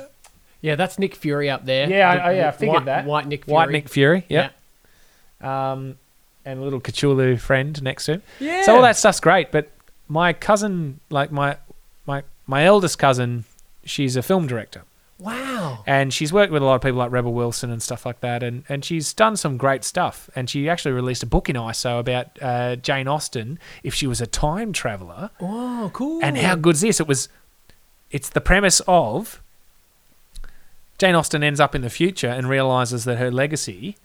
yeah, 0.61 0.75
that's 0.75 0.97
Nick 0.99 1.15
Fury 1.15 1.49
up 1.49 1.65
there. 1.65 1.89
Yeah, 1.89 2.09
I- 2.09 2.15
The 2.15 2.21
I- 2.23 2.31
yeah, 2.33 2.47
I 2.47 2.51
wh- 2.51 2.55
figured 2.55 2.75
white, 2.75 2.85
that. 2.85 3.05
White 3.05 3.27
Nick 3.27 3.45
Fury. 3.45 3.53
White 3.55 3.69
Nick 3.71 3.89
Fury, 3.89 4.25
Yeah. 4.29 4.49
yeah. 5.41 5.71
Um, 5.73 5.97
and 6.45 6.59
a 6.59 6.63
little 6.63 6.79
Cthulhu 6.79 7.39
friend 7.39 7.81
next 7.83 8.05
to 8.05 8.13
him. 8.13 8.21
Yeah. 8.39 8.61
So 8.63 8.75
all 8.75 8.81
that 8.83 8.95
stuff's 8.97 9.19
great, 9.19 9.51
but 9.51 9.69
my 10.07 10.31
cousin, 10.31 10.99
like 11.09 11.31
my 11.31 11.57
my 12.05 12.23
my 12.47 12.63
eldest 12.65 12.99
cousin, 12.99 13.43
she's 13.83 14.15
a 14.15 14.21
film 14.21 14.45
director. 14.47 14.83
Wow. 15.17 15.83
and 15.87 16.13
she's 16.13 16.33
worked 16.33 16.51
with 16.51 16.61
a 16.61 16.65
lot 16.65 16.75
of 16.75 16.81
people 16.81 16.97
like 16.97 17.11
Rebel 17.11 17.33
Wilson 17.33 17.71
and 17.71 17.81
stuff 17.81 18.05
like 18.05 18.19
that, 18.19 18.43
and, 18.43 18.63
and 18.67 18.83
she's 18.83 19.13
done 19.13 19.37
some 19.37 19.55
great 19.55 19.83
stuff. 19.83 20.29
And 20.35 20.49
she 20.49 20.67
actually 20.67 20.91
released 20.91 21.23
a 21.23 21.25
book 21.25 21.49
in 21.49 21.55
ISO 21.55 21.99
about 21.99 22.37
uh, 22.41 22.75
Jane 22.75 23.07
Austen 23.07 23.57
if 23.83 23.93
she 23.93 24.07
was 24.07 24.19
a 24.19 24.27
time 24.27 24.73
traveler. 24.73 25.29
Oh, 25.39 25.89
cool. 25.93 26.19
And 26.21 26.37
how 26.37 26.55
good's 26.55 26.81
this? 26.81 26.99
It 26.99 27.07
was, 27.07 27.29
it's 28.11 28.29
the 28.29 28.41
premise 28.41 28.81
of 28.87 29.41
Jane 30.97 31.15
Austen 31.15 31.43
ends 31.43 31.59
up 31.59 31.75
in 31.75 31.81
the 31.81 31.89
future 31.89 32.27
and 32.29 32.49
realizes 32.49 33.05
that 33.05 33.17
her 33.17 33.31
legacy 33.31 33.97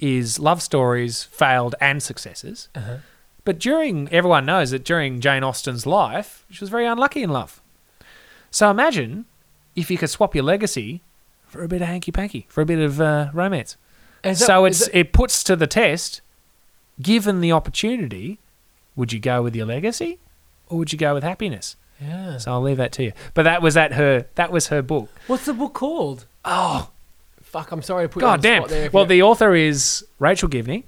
is 0.00 0.38
love 0.38 0.62
stories, 0.62 1.22
failed 1.22 1.74
and 1.80 2.02
successes. 2.02 2.68
Uh-huh. 2.74 2.98
But 3.44 3.58
during, 3.58 4.08
everyone 4.10 4.46
knows 4.46 4.70
that 4.70 4.84
during 4.84 5.20
Jane 5.20 5.44
Austen's 5.44 5.86
life, 5.86 6.44
she 6.50 6.60
was 6.60 6.70
very 6.70 6.86
unlucky 6.86 7.22
in 7.22 7.30
love. 7.30 7.60
So 8.50 8.70
imagine 8.70 9.26
if 9.76 9.90
you 9.90 9.98
could 9.98 10.10
swap 10.10 10.34
your 10.34 10.44
legacy 10.44 11.02
for 11.46 11.62
a 11.64 11.68
bit 11.68 11.82
of 11.82 11.88
hanky 11.88 12.10
panky, 12.12 12.46
for 12.48 12.60
a 12.62 12.66
bit 12.66 12.78
of 12.78 13.00
uh, 13.00 13.30
romance. 13.32 13.76
That- 14.22 14.36
so 14.36 14.64
it's 14.64 14.86
that- 14.86 14.96
it 14.98 15.12
puts 15.12 15.44
to 15.44 15.56
the 15.56 15.66
test, 15.66 16.20
given 17.00 17.40
the 17.40 17.52
opportunity, 17.52 18.38
would 18.96 19.12
you 19.12 19.20
go 19.20 19.42
with 19.42 19.54
your 19.56 19.66
legacy 19.66 20.18
or 20.68 20.78
would 20.78 20.92
you 20.92 20.98
go 20.98 21.14
with 21.14 21.22
happiness? 21.22 21.76
yeah. 22.00 22.38
So 22.38 22.52
I'll 22.52 22.62
leave 22.62 22.76
that 22.78 22.92
to 22.92 23.04
you. 23.04 23.12
But 23.34 23.44
that 23.44 23.62
was 23.62 23.76
at 23.76 23.92
her 23.92 24.26
that 24.34 24.50
was 24.50 24.66
her 24.68 24.82
book. 24.82 25.08
What's 25.26 25.44
the 25.46 25.54
book 25.54 25.74
called? 25.74 26.26
Oh, 26.44 26.90
Fuck, 27.42 27.70
I'm 27.70 27.82
sorry 27.82 28.06
to 28.06 28.08
put 28.08 28.20
god 28.20 28.40
the 28.42 28.48
damn. 28.48 28.62
spot 28.62 28.70
there. 28.70 28.90
Well, 28.92 29.06
the 29.06 29.22
author 29.22 29.54
is 29.54 30.04
Rachel 30.18 30.48
Givney. 30.48 30.82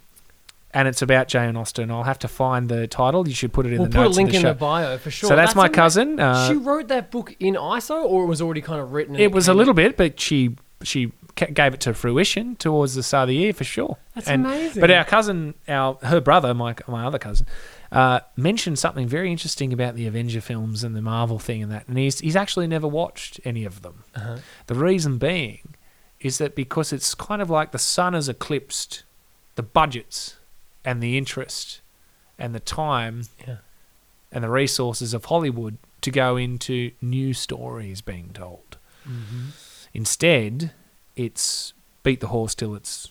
And 0.73 0.87
it's 0.89 1.01
about 1.01 1.29
Jane 1.29 1.57
Austen. 1.57 1.91
I'll 1.91 2.03
have 2.03 2.19
to 2.19 2.29
find 2.29 2.69
the 2.69 2.87
title. 2.87 3.27
You 3.27 3.35
should 3.35 3.53
put 3.53 3.65
it 3.67 3.73
in 3.73 3.79
we'll 3.79 3.89
the 3.89 3.97
put 3.97 4.07
a 4.07 4.11
link 4.11 4.31
the 4.31 4.37
in 4.37 4.43
show. 4.43 4.49
the 4.49 4.55
bio 4.59 4.99
for 4.99 5.11
sure. 5.11 5.29
so 5.29 5.37
that's, 5.37 5.55
my 5.55 5.67
ama- 5.67 5.75
cousin. 5.75 6.21
Uh, 6.21 6.49
she 6.49 6.55
wrote 6.57 6.89
that 6.89 7.11
book 7.11 7.35
in 7.41 7.55
ISO, 7.55 8.05
or 8.05 8.25
it 8.25 8.27
was 8.27 8.43
already 8.43 8.61
kind 8.61 8.81
of 8.81 8.93
written. 8.93 9.17
It 9.17 9.33
was 9.33 9.49
a 9.49 9.55
little 9.55 9.75
bit, 9.75 9.97
but 9.97 10.21
she 10.21 10.57
she 10.83 11.13
gave 11.35 11.73
it 11.75 11.81
to 11.81 11.93
fruition 11.95 12.57
towards 12.57 12.95
the 12.95 13.03
start 13.03 13.25
of 13.25 13.29
the 13.29 13.37
year 13.37 13.53
for 13.53 13.65
sure. 13.65 13.97
That's 14.15 14.29
And- 14.29 14.45
amazing. 14.47 14.81
But 14.81 14.91
our 14.91 15.05
cousin, 15.05 15.55
our 15.69 15.95
her 16.03 16.21
brother, 16.21 16.53
my 16.53 16.75
my 16.87 17.07
other 17.07 17.19
cousin, 17.19 17.47
uh, 17.93 18.21
mentioned 18.37 18.79
something 18.79 19.07
very 19.09 19.31
interesting 19.31 19.73
about 19.73 19.95
the 19.95 20.07
Avenger 20.07 20.41
films 20.43 20.85
and 20.85 20.95
the 20.95 21.01
Marvel 21.03 21.39
thing 21.39 21.63
and 21.63 21.73
that, 21.73 21.89
and 21.89 21.97
he's 21.97 22.19
he's 22.21 22.37
actually 22.37 22.67
never 22.67 22.89
watched 22.89 23.41
any 23.45 23.65
of 23.65 23.81
them. 23.83 24.05
Uh-huh. 24.15 24.39
The 24.67 24.75
reason 24.75 25.17
being 25.17 25.75
is 26.21 26.37
that 26.39 26.55
because 26.55 26.93
it's 26.93 27.15
kind 27.15 27.41
of 27.41 27.49
like 27.49 27.73
the 27.73 27.79
sun 27.79 28.13
has 28.13 28.29
eclipsed 28.29 29.05
the 29.55 29.63
budgets 29.63 30.36
and 30.87 31.03
the 31.03 31.19
interest 31.19 31.83
and 32.39 32.55
the 32.55 32.61
time 32.61 33.25
Yeah. 33.47 33.57
and 34.33 34.43
the 34.45 34.49
resources 34.49 35.13
of 35.13 35.27
Hollywood 35.27 35.77
to 36.03 36.11
go 36.11 36.37
into 36.37 36.93
new 37.03 37.35
stories 37.35 38.01
being 38.01 38.31
told. 38.33 38.79
Mm-hmm. 39.07 39.49
Instead, 39.93 40.73
it's 41.17 41.73
beat 42.03 42.21
the 42.21 42.29
horse 42.29 42.55
till 42.55 42.75
it's 42.75 43.09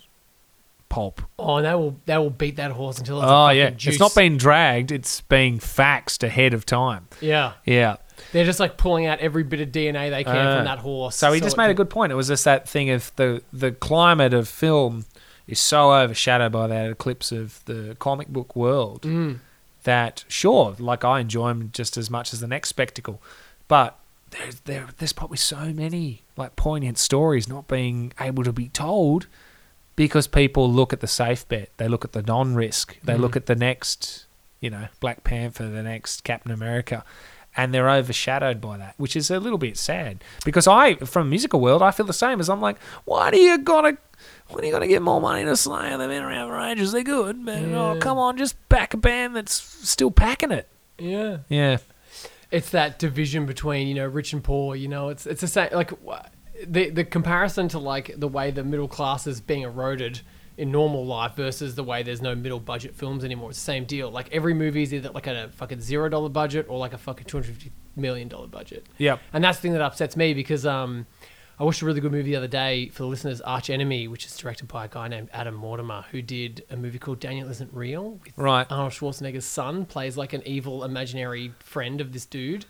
pulp. 0.90 1.22
Oh, 1.40 1.58
and 1.58 1.66
they 1.66 1.74
will 1.74 2.00
they 2.06 2.18
will 2.18 2.30
beat 2.30 2.56
that 2.58 2.72
horse 2.72 3.00
until 3.00 3.20
it's 3.22 3.28
Oh 3.30 3.50
yeah, 3.50 3.72
juice. 3.72 3.94
it's 3.96 4.00
not 4.00 4.14
being 4.16 4.38
dragged; 4.38 4.92
it's 4.92 5.22
being 5.22 5.60
faxed 5.60 6.24
ahead 6.24 6.54
of 6.54 6.66
time. 6.66 7.08
Yeah, 7.22 7.54
Yeah. 7.66 7.98
they're 8.32 8.46
just 8.46 8.60
like 8.60 8.78
pulling 8.78 9.06
out 9.08 9.20
every 9.20 9.44
bit 9.44 9.60
of 9.62 9.70
DNA 9.70 10.10
they 10.12 10.24
can 10.24 10.36
Uh, 10.38 10.56
from 10.58 10.66
that 10.66 10.80
horse. 10.80 11.16
So 11.16 11.32
he 11.34 11.42
just 11.42 11.56
it 11.56 11.58
made 11.58 11.70
a 11.72 11.74
good 11.74 11.90
point. 11.90 12.12
It 12.12 12.16
was 12.16 12.28
just 12.28 12.46
that 12.46 12.70
thing 12.70 12.90
of 12.92 13.12
the 13.16 13.42
the 13.52 13.72
climate 13.72 14.34
of 14.34 14.48
film 14.48 15.06
is 15.48 15.60
so 15.60 15.94
overshadowed 15.94 16.52
by 16.52 16.68
that 16.68 16.90
eclipse 16.90 17.32
of 17.32 17.64
the 17.66 17.96
comic 18.00 18.28
book 18.30 18.56
world 18.56 19.02
Mm. 19.04 19.40
that 19.84 20.24
sure, 20.28 20.76
like 20.80 21.04
I 21.06 21.20
enjoy 21.20 21.50
them 21.50 21.70
just 21.74 21.98
as 21.98 22.10
much 22.10 22.34
as 22.34 22.40
the 22.40 22.48
next 22.48 22.70
spectacle, 22.70 23.22
but 23.68 23.98
there's 24.32 24.60
there 24.62 24.88
there's 24.98 25.14
probably 25.14 25.38
so 25.38 25.72
many 25.74 26.24
like 26.36 26.56
poignant 26.56 26.98
stories 26.98 27.48
not 27.48 27.68
being 27.68 28.12
able 28.20 28.44
to 28.44 28.52
be 28.52 28.70
told 28.70 29.28
because 29.96 30.28
people 30.28 30.70
look 30.72 30.92
at 30.92 31.00
the 31.00 31.08
safe 31.08 31.48
bet, 31.48 31.70
they 31.78 31.88
look 31.88 32.04
at 32.04 32.12
the 32.12 32.22
non-risk, 32.22 32.98
they 33.04 33.14
Mm. 33.14 33.20
look 33.20 33.36
at 33.38 33.46
the 33.46 33.56
next, 33.56 34.26
you 34.60 34.70
know, 34.70 34.88
Black 35.00 35.24
Panther, 35.24 35.70
the 35.70 35.84
next 35.84 36.24
Captain 36.26 36.52
America. 36.52 37.06
And 37.58 37.74
they're 37.74 37.90
overshadowed 37.90 38.60
by 38.60 38.76
that, 38.76 38.96
which 38.98 39.16
is 39.16 39.32
a 39.32 39.40
little 39.40 39.58
bit 39.58 39.78
sad. 39.78 40.22
Because 40.44 40.68
I, 40.68 40.96
from 40.96 41.30
musical 41.30 41.62
world, 41.62 41.82
I 41.82 41.92
feel 41.92 42.06
the 42.06 42.12
same. 42.12 42.42
As 42.42 42.50
I'm 42.50 42.60
like, 42.60 42.76
why 43.06 43.32
do 43.32 43.38
you 43.40 43.58
gotta, 43.58 43.98
when 44.50 44.64
are 44.64 44.68
you 44.68 44.72
gonna 44.74 44.88
get 44.88 45.02
more 45.02 45.20
money 45.22 45.44
to 45.46 45.56
Slayer? 45.58 45.98
They've 45.98 46.10
been 46.10 46.24
around 46.24 46.50
for 46.50 46.60
ages. 46.60 46.92
They're 46.92 47.04
good, 47.04 47.46
but 47.46 47.58
oh 47.64 47.98
come 48.00 48.18
on, 48.18 48.38
just 48.38 48.56
back 48.70 48.94
a 48.94 48.98
band 48.98 49.36
that's 49.36 49.54
still 49.54 50.12
packing 50.12 50.52
it. 50.52 50.68
Yeah, 50.98 51.40
Yeah, 51.50 51.78
it's 52.52 52.70
that 52.70 53.00
division 53.00 53.46
between 53.46 53.88
you 53.88 53.96
know 53.96 54.08
rich 54.08 54.34
and 54.34 54.44
poor. 54.44 54.76
You 54.76 54.88
know, 54.88 55.10
it's 55.10 55.26
it's 55.26 55.42
the 55.42 55.48
same. 55.48 55.70
Like 55.74 55.92
wh- 56.06 56.26
the 56.66 56.90
the 56.90 57.04
comparison 57.04 57.68
to 57.70 57.80
like 57.80 58.14
the 58.18 58.28
way 58.28 58.52
the 58.52 58.64
middle 58.64 58.88
class 58.88 59.28
is 59.28 59.42
being 59.42 59.64
eroded 59.64 60.22
in 60.58 60.72
normal 60.72 61.06
life 61.06 61.34
versus 61.36 61.76
the 61.76 61.84
way 61.84 62.02
there's 62.02 62.22
no 62.22 62.34
middle 62.34 62.62
budget 62.62 62.96
films 62.96 63.26
anymore. 63.26 63.50
It's 63.50 63.60
the 63.60 63.66
same 63.66 63.84
deal. 63.84 64.10
Like 64.10 64.32
every 64.32 64.54
movie 64.54 64.84
is 64.84 64.94
either 64.94 65.10
like 65.10 65.28
at 65.28 65.36
a 65.36 65.50
fucking 65.50 65.82
zero 65.82 66.08
dollar 66.08 66.30
budget 66.30 66.68
or 66.70 66.78
like 66.80 66.94
a 66.94 66.98
fucking 66.98 67.26
two 67.26 67.36
hundred 67.38 67.56
fifty 67.56 67.72
million 67.98 68.30
dollar 68.30 68.48
budget. 68.48 68.86
yep. 68.98 69.20
And 69.34 69.44
that's 69.44 69.58
the 69.58 69.64
thing 69.64 69.74
that 69.74 69.82
upsets 69.82 70.16
me 70.16 70.34
because 70.34 70.66
um, 70.66 71.08
I 71.58 71.64
watched 71.64 71.82
a 71.82 71.86
really 71.86 72.02
good 72.02 72.12
movie 72.12 72.32
the 72.32 72.36
other 72.36 72.48
day 72.50 72.90
for 72.90 73.04
the 73.04 73.08
listeners, 73.08 73.40
Arch 73.40 73.70
Enemy, 73.70 74.10
which 74.10 74.26
is 74.26 74.36
directed 74.36 74.68
by 74.68 74.86
a 74.86 74.88
guy 74.90 75.08
named 75.08 75.30
Adam 75.32 75.56
Mortimer, 75.56 76.04
who 76.12 76.22
did 76.22 76.66
a 76.70 76.76
movie 76.76 77.00
called 77.00 77.22
Daniel 77.22 77.50
Isn't 77.50 77.72
Real. 77.74 78.20
With 78.26 78.38
Right. 78.38 78.68
Arnold 78.70 78.92
Schwarzenegger's 78.92 79.46
son 79.46 79.86
plays 79.86 80.18
like 80.18 80.34
an 80.34 80.44
evil 80.46 80.84
imaginary 80.84 81.54
friend 81.60 82.02
of 82.02 82.12
this 82.12 82.26
dude. 82.26 82.66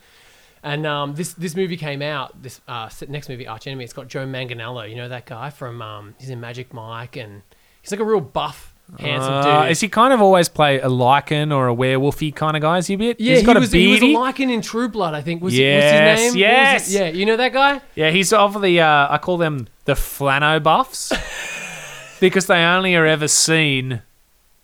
And 0.62 0.86
um, 0.86 1.14
this 1.16 1.32
this 1.34 1.56
movie 1.56 1.76
came 1.76 2.00
out. 2.00 2.42
This 2.42 2.60
uh, 2.68 2.88
next 3.08 3.28
movie, 3.28 3.46
Arch 3.46 3.66
Enemy, 3.66 3.84
it's 3.84 3.92
got 3.92 4.06
Joe 4.06 4.24
Manganiello. 4.24 4.88
You 4.88 4.96
know 4.96 5.08
that 5.08 5.26
guy 5.26 5.50
from 5.50 5.82
um, 5.82 6.14
he's 6.18 6.30
in 6.30 6.40
Magic 6.40 6.72
Mike, 6.72 7.16
and 7.16 7.42
he's 7.82 7.90
like 7.90 8.00
a 8.00 8.04
real 8.04 8.20
buff, 8.20 8.72
handsome 9.00 9.32
Uh, 9.32 9.62
dude. 9.62 9.70
is 9.72 9.80
he 9.80 9.88
kind 9.88 10.12
of 10.12 10.20
always 10.22 10.48
play 10.48 10.78
a 10.80 10.88
lycan 10.88 11.54
or 11.54 11.68
a 11.68 11.74
werewolfy 11.74 12.34
kind 12.34 12.56
of 12.56 12.62
guy? 12.62 12.78
Is 12.78 12.86
he 12.86 12.94
a 12.94 12.98
bit? 12.98 13.20
yeah, 13.20 13.34
he's 13.36 13.42
got 13.44 13.56
he 13.56 13.58
a 13.58 13.60
was, 13.60 13.72
he 13.72 13.86
was 13.88 14.00
a 14.02 14.04
Lycan 14.04 14.50
in 14.52 14.60
True 14.62 14.88
Blood, 14.88 15.14
I 15.14 15.22
think. 15.22 15.42
Was, 15.42 15.56
Yes, 15.56 15.82
was 15.82 15.92
his 15.92 16.00
name? 16.34 16.42
What 16.50 16.52
was 16.82 16.90
yes. 16.90 16.92
Yeah, 16.92 17.08
you 17.08 17.26
know 17.26 17.36
that 17.36 17.52
guy? 17.52 17.80
Yeah, 17.94 18.10
he's 18.10 18.32
of 18.32 18.60
the 18.62 18.80
uh, 18.80 19.08
I 19.10 19.18
call 19.18 19.36
them 19.38 19.68
the 19.86 19.94
flano 19.94 20.62
buffs 20.62 21.12
because 22.20 22.46
they 22.46 22.58
only 22.64 22.94
are 22.96 23.06
ever 23.06 23.28
seen 23.28 24.02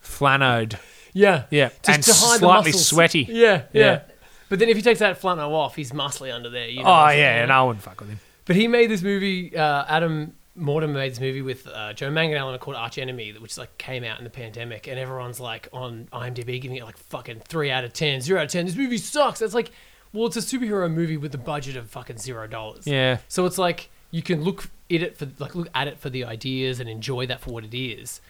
flanoed. 0.02 0.78
Yeah. 1.12 1.44
Yeah, 1.50 1.68
To- 1.68 1.92
and 1.92 2.02
to 2.02 2.12
hide 2.12 2.34
the 2.36 2.38
slightly 2.38 2.70
muscles. 2.70 2.86
sweaty. 2.86 3.26
Yeah, 3.28 3.62
yeah, 3.72 3.84
Yeah. 3.84 4.00
But 4.48 4.58
then 4.58 4.68
if 4.68 4.76
he 4.76 4.82
takes 4.82 4.98
that 5.00 5.18
flannel 5.18 5.54
off, 5.54 5.76
he's 5.76 5.92
muscly 5.92 6.32
under 6.34 6.50
there. 6.50 6.68
You 6.68 6.82
know 6.82 6.88
Oh 6.90 7.08
yeah, 7.08 7.42
and 7.42 7.50
I 7.52 7.62
wouldn't 7.64 7.82
fuck 7.82 8.00
with 8.00 8.10
him. 8.10 8.20
But 8.44 8.56
he 8.56 8.68
made 8.68 8.90
this 8.90 9.02
movie, 9.02 9.56
uh, 9.56 9.84
Adam 9.88 10.34
Mortimer 10.54 10.94
made 10.94 11.12
this 11.12 11.20
movie 11.20 11.42
with 11.42 11.66
uh, 11.66 11.92
Joe 11.94 12.10
Manganiello 12.10 12.58
called 12.60 12.76
Arch 12.76 12.98
Enemy, 12.98 13.34
which 13.38 13.56
like 13.56 13.76
came 13.78 14.04
out 14.04 14.18
in 14.18 14.24
the 14.24 14.30
pandemic, 14.30 14.86
and 14.86 14.98
everyone's 14.98 15.40
like 15.40 15.68
on 15.72 16.08
IMDb 16.12 16.60
giving 16.60 16.76
it 16.76 16.84
like 16.84 16.98
fucking 16.98 17.40
three 17.40 17.70
out 17.70 17.84
of 17.84 17.92
ten, 17.92 18.20
zero 18.20 18.40
out 18.40 18.46
of 18.46 18.50
ten. 18.50 18.66
This 18.66 18.76
movie 18.76 18.98
sucks. 18.98 19.40
It's 19.40 19.54
like, 19.54 19.70
well, 20.12 20.26
it's 20.26 20.36
a 20.36 20.40
superhero 20.40 20.92
movie 20.92 21.16
with 21.16 21.34
a 21.34 21.38
budget 21.38 21.76
of 21.76 21.88
fucking 21.88 22.18
zero 22.18 22.46
dollars. 22.46 22.86
Yeah. 22.86 23.18
So 23.28 23.46
it's 23.46 23.58
like 23.58 23.90
you 24.10 24.22
can 24.22 24.42
look 24.42 24.70
at 24.90 25.02
it 25.02 25.16
for 25.16 25.26
like 25.38 25.54
look 25.54 25.68
at 25.74 25.88
it 25.88 25.98
for 25.98 26.10
the 26.10 26.24
ideas 26.24 26.80
and 26.80 26.88
enjoy 26.88 27.26
that 27.26 27.40
for 27.40 27.50
what 27.50 27.64
it 27.64 27.74
is, 27.74 28.20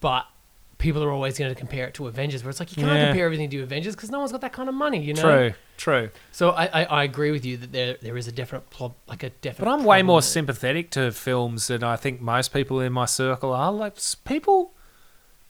but 0.00 0.26
people 0.80 1.04
are 1.04 1.12
always 1.12 1.38
going 1.38 1.50
to 1.50 1.54
compare 1.54 1.86
it 1.86 1.94
to 1.94 2.08
Avengers, 2.08 2.42
where 2.42 2.50
it's 2.50 2.58
like 2.58 2.76
you 2.76 2.82
can't 2.82 2.96
Yeah. 2.98 3.06
compare 3.08 3.26
everything 3.26 3.48
to 3.50 3.62
Avengers 3.62 3.94
because 3.94 4.10
no 4.10 4.18
one's 4.18 4.32
got 4.32 4.40
that 4.40 4.52
kind 4.52 4.68
of 4.68 4.74
money, 4.74 5.00
you 5.00 5.14
know. 5.14 5.22
True. 5.22 5.52
True. 5.76 6.10
So 6.32 6.50
I, 6.50 6.64
I, 6.66 6.84
I 6.84 7.04
agree 7.04 7.30
with 7.30 7.44
you 7.46 7.56
that 7.58 7.70
there 7.72 7.96
there 8.02 8.16
is 8.16 8.26
a 8.26 8.32
definite 8.32 8.68
pl- 8.70 8.96
like 9.06 9.22
a 9.22 9.30
definite. 9.30 9.64
But 9.64 9.70
I'm 9.72 9.84
way 9.84 10.02
more 10.02 10.20
sympathetic 10.22 10.90
to 10.92 11.12
films 11.12 11.68
than 11.68 11.84
I 11.84 11.96
think 11.96 12.20
most 12.20 12.52
people 12.52 12.80
in 12.80 12.92
my 12.92 13.06
circle 13.06 13.52
are. 13.52 13.72
Like 13.72 13.96
people, 14.24 14.72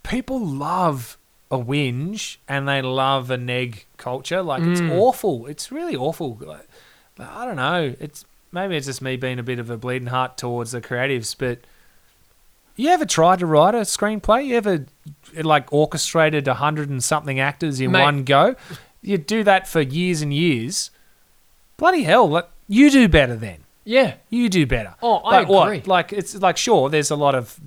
people 0.03 0.45
love 0.45 1.17
a 1.51 1.59
whinge 1.59 2.37
and 2.49 2.69
they 2.69 2.81
love 2.83 3.31
a 3.31 3.37
neg 3.37 3.87
culture. 3.97 4.43
Like 4.43 4.63
it's 4.63 4.81
Mm. 4.81 4.93
awful. 4.93 5.47
It's 5.47 5.73
really 5.73 5.97
awful. 5.97 6.39
Like, 6.41 6.69
I 7.19 7.45
don't 7.45 7.57
know. 7.57 7.95
It's 7.99 8.25
maybe 8.53 8.77
it's 8.77 8.87
just 8.87 9.03
me 9.03 9.17
being 9.17 9.39
a 9.39 9.43
bit 9.43 9.59
of 9.59 9.69
a 9.71 9.77
bleeding 9.77 10.09
heart 10.09 10.37
towards 10.39 10.71
the 10.73 10.81
creatives. 10.81 11.35
But 11.37 11.61
you 12.81 12.89
ever 12.91 13.05
tried 13.05 13.39
to 13.41 13.47
write 13.47 13.75
a 13.75 13.81
screenplay? 13.81 14.47
You 14.47 14.57
ever 14.57 14.87
like 15.43 15.73
orchestrated 15.73 16.49
a 16.49 16.55
hundred 16.55 16.91
and 16.91 17.03
something 17.03 17.39
actors 17.41 17.81
in 17.81 17.91
Mate. 17.93 18.03
one 18.03 18.25
go? 18.25 18.57
You 19.03 19.19
do 19.19 19.43
that 19.45 19.67
for 19.69 19.81
years 19.81 20.23
and 20.23 20.33
years. 20.35 20.91
Bloody 21.77 22.03
hell! 22.03 22.29
Like, 22.29 22.49
you 22.69 22.91
do 22.91 23.09
better 23.09 23.35
then. 23.37 23.59
Yeah. 23.85 24.15
You 24.29 24.49
do 24.49 24.67
better. 24.67 24.95
Oh, 25.03 25.17
I 25.17 25.39
Like 25.41 25.49
what? 25.49 25.67
agree. 25.69 25.83
Like 25.87 26.13
it's 26.13 26.35
like 26.37 26.57
sure, 26.57 26.89
there's 26.91 27.11
a 27.11 27.17
lot 27.17 27.35
of 27.35 27.59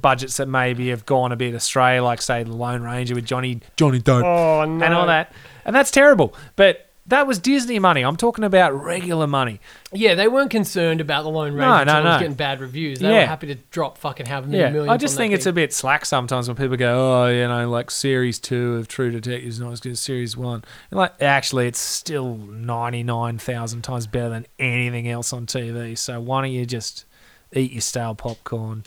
budgets 0.00 0.36
that 0.38 0.46
maybe 0.48 0.88
have 0.90 1.04
gone 1.06 1.32
a 1.32 1.36
bit 1.36 1.54
astray, 1.54 2.00
like 2.00 2.20
say 2.22 2.42
the 2.42 2.52
Lone 2.54 2.82
Ranger 2.82 3.14
with 3.14 3.24
Johnny 3.24 3.60
Johnny 3.76 3.98
Dope 3.98 4.24
Oh 4.24 4.64
no. 4.66 4.84
and 4.84 4.94
all 4.94 5.06
that, 5.06 5.32
and 5.64 5.74
that's 5.74 5.90
terrible. 5.90 6.34
But 6.56 6.88
that 7.06 7.26
was 7.26 7.38
Disney 7.38 7.78
money. 7.78 8.02
I'm 8.02 8.16
talking 8.16 8.44
about 8.44 8.72
regular 8.72 9.26
money. 9.26 9.60
Yeah, 9.92 10.14
they 10.14 10.26
weren't 10.26 10.50
concerned 10.50 11.00
about 11.00 11.22
the 11.24 11.28
Lone 11.28 11.52
Ranger 11.52 11.84
No, 11.84 11.84
no, 11.84 12.02
no. 12.02 12.18
getting 12.18 12.34
bad 12.34 12.60
reviews. 12.60 12.98
They 13.00 13.10
were 13.10 13.26
happy 13.26 13.46
to 13.48 13.56
drop 13.70 13.98
fucking 13.98 14.26
however 14.26 14.46
many 14.48 14.58
Yeah, 14.62 14.70
millions. 14.70 14.90
I 14.90 14.96
just 14.96 15.12
on 15.12 15.16
that 15.16 15.22
think 15.22 15.34
it's 15.34 15.44
thing. 15.44 15.50
a 15.50 15.54
bit 15.54 15.72
slack 15.74 16.06
sometimes 16.06 16.48
when 16.48 16.56
people 16.56 16.76
go, 16.76 17.24
"Oh, 17.24 17.28
you 17.28 17.46
know, 17.46 17.68
like 17.68 17.90
series 17.90 18.38
two 18.38 18.76
of 18.76 18.88
True 18.88 19.10
Detective 19.10 19.46
is 19.48 19.60
not 19.60 19.72
as 19.72 19.80
good 19.80 19.92
as 19.92 20.00
series 20.00 20.36
one." 20.36 20.64
And 20.90 20.98
like, 20.98 21.12
actually, 21.20 21.66
it's 21.66 21.78
still 21.78 22.36
ninety 22.36 23.02
nine 23.02 23.38
thousand 23.38 23.82
times 23.82 24.06
better 24.06 24.30
than 24.30 24.46
anything 24.58 25.08
else 25.08 25.32
on 25.32 25.46
TV. 25.46 25.96
So 25.98 26.20
why 26.20 26.42
don't 26.42 26.52
you 26.52 26.64
just 26.64 27.04
eat 27.52 27.70
your 27.72 27.80
stale 27.82 28.14
popcorn 28.14 28.84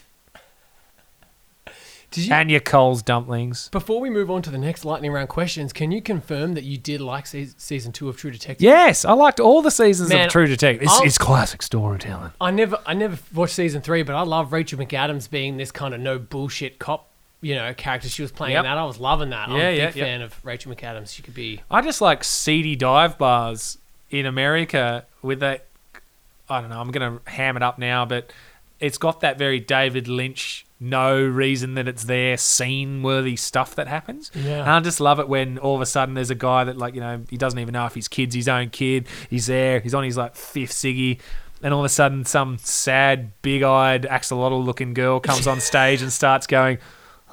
Did 2.11 2.27
you, 2.27 2.33
and 2.33 2.49
your 2.49 2.61
Coles 2.61 3.01
dumplings? 3.01 3.67
before 3.69 3.99
we 3.99 4.09
move 4.09 4.31
on 4.31 4.41
to 4.43 4.49
the 4.49 4.57
next 4.57 4.85
lightning 4.85 5.11
round 5.11 5.27
questions, 5.29 5.73
can 5.73 5.91
you 5.91 6.01
confirm 6.01 6.53
that 6.53 6.63
you 6.63 6.77
did 6.77 7.01
like 7.01 7.27
se- 7.27 7.49
season 7.57 7.91
two 7.91 8.07
of 8.07 8.15
True 8.17 8.31
Detective? 8.31 8.63
Yes, 8.63 9.03
I 9.03 9.11
liked 9.11 9.39
all 9.41 9.61
the 9.61 9.71
seasons 9.71 10.09
Man, 10.09 10.25
of 10.27 10.31
True 10.31 10.47
Detective. 10.47 10.83
It's, 10.83 10.91
I'll- 10.93 11.03
it's 11.03 11.17
classic 11.17 11.61
storytelling. 11.61 12.31
I 12.39 12.51
never, 12.51 12.79
I 12.85 12.93
never 12.93 13.17
watched 13.33 13.55
season 13.55 13.81
three, 13.81 14.03
but 14.03 14.15
I 14.15 14.21
love 14.21 14.53
Rachel 14.53 14.79
McAdams 14.79 15.29
being 15.29 15.57
this 15.57 15.71
kind 15.71 15.93
of 15.93 15.99
no 15.99 16.17
bullshit 16.17 16.79
cop, 16.79 17.09
you 17.41 17.55
know, 17.55 17.73
character 17.73 18.07
she 18.07 18.21
was 18.21 18.31
playing 18.31 18.53
Yep. 18.53 18.63
that. 18.63 18.77
I 18.77 18.85
was 18.85 18.99
loving 18.99 19.29
that. 19.31 19.49
I'm 19.49 19.57
Yeah, 19.57 19.67
a 19.67 19.87
big 19.87 19.95
yep. 19.97 20.05
fan 20.07 20.21
of 20.21 20.33
Rachel 20.45 20.73
McAdams. 20.73 21.13
She 21.13 21.21
could 21.21 21.33
be. 21.35 21.61
I 21.69 21.81
just 21.81 21.99
like 21.99 22.23
seedy 22.23 22.75
dive 22.77 23.17
bars 23.17 23.77
in 24.09 24.25
America 24.25 25.05
with 25.21 25.41
that. 25.41 25.65
I 26.49 26.61
don't 26.61 26.69
know. 26.69 26.79
I'm 26.79 26.91
gonna 26.91 27.19
ham 27.25 27.57
it 27.57 27.63
up 27.63 27.77
now, 27.77 28.05
but 28.05 28.31
it's 28.79 28.97
got 28.97 29.21
that 29.21 29.37
very 29.37 29.59
David 29.59 30.07
Lynch. 30.07 30.65
No 30.79 31.19
reason 31.19 31.73
that 31.73 31.87
it's 31.87 32.03
there, 32.03 32.37
scene-worthy 32.37 33.35
stuff 33.35 33.73
that 33.75 33.87
happens. 33.87 34.29
Yeah. 34.35 34.61
And 34.61 34.69
I 34.69 34.79
just 34.79 34.99
love 34.99 35.19
it 35.19 35.27
when 35.27 35.57
all 35.57 35.73
of 35.73 35.81
a 35.81 35.87
sudden 35.87 36.13
there's 36.13 36.29
a 36.29 36.35
guy 36.35 36.65
that 36.65 36.77
like 36.77 36.93
you 36.93 37.01
know 37.01 37.23
he 37.31 37.37
doesn't 37.37 37.57
even 37.57 37.73
know 37.73 37.87
if 37.87 37.95
his 37.95 38.07
kid's 38.07 38.35
his 38.35 38.47
own 38.47 38.69
kid. 38.69 39.07
He's 39.29 39.47
there. 39.47 39.79
He's 39.79 39.95
on 39.95 40.03
his 40.03 40.17
like 40.17 40.35
fifth 40.35 40.73
ciggy. 40.73 41.19
And 41.63 41.73
all 41.73 41.79
of 41.79 41.85
a 41.85 41.89
sudden, 41.89 42.23
some 42.23 42.59
sad, 42.59 43.31
big-eyed, 43.41 44.03
axolotl-looking 44.03 44.93
girl 44.93 45.19
comes 45.19 45.47
on 45.47 45.59
stage 45.71 46.03
and 46.03 46.13
starts 46.13 46.45
going, 46.45 46.77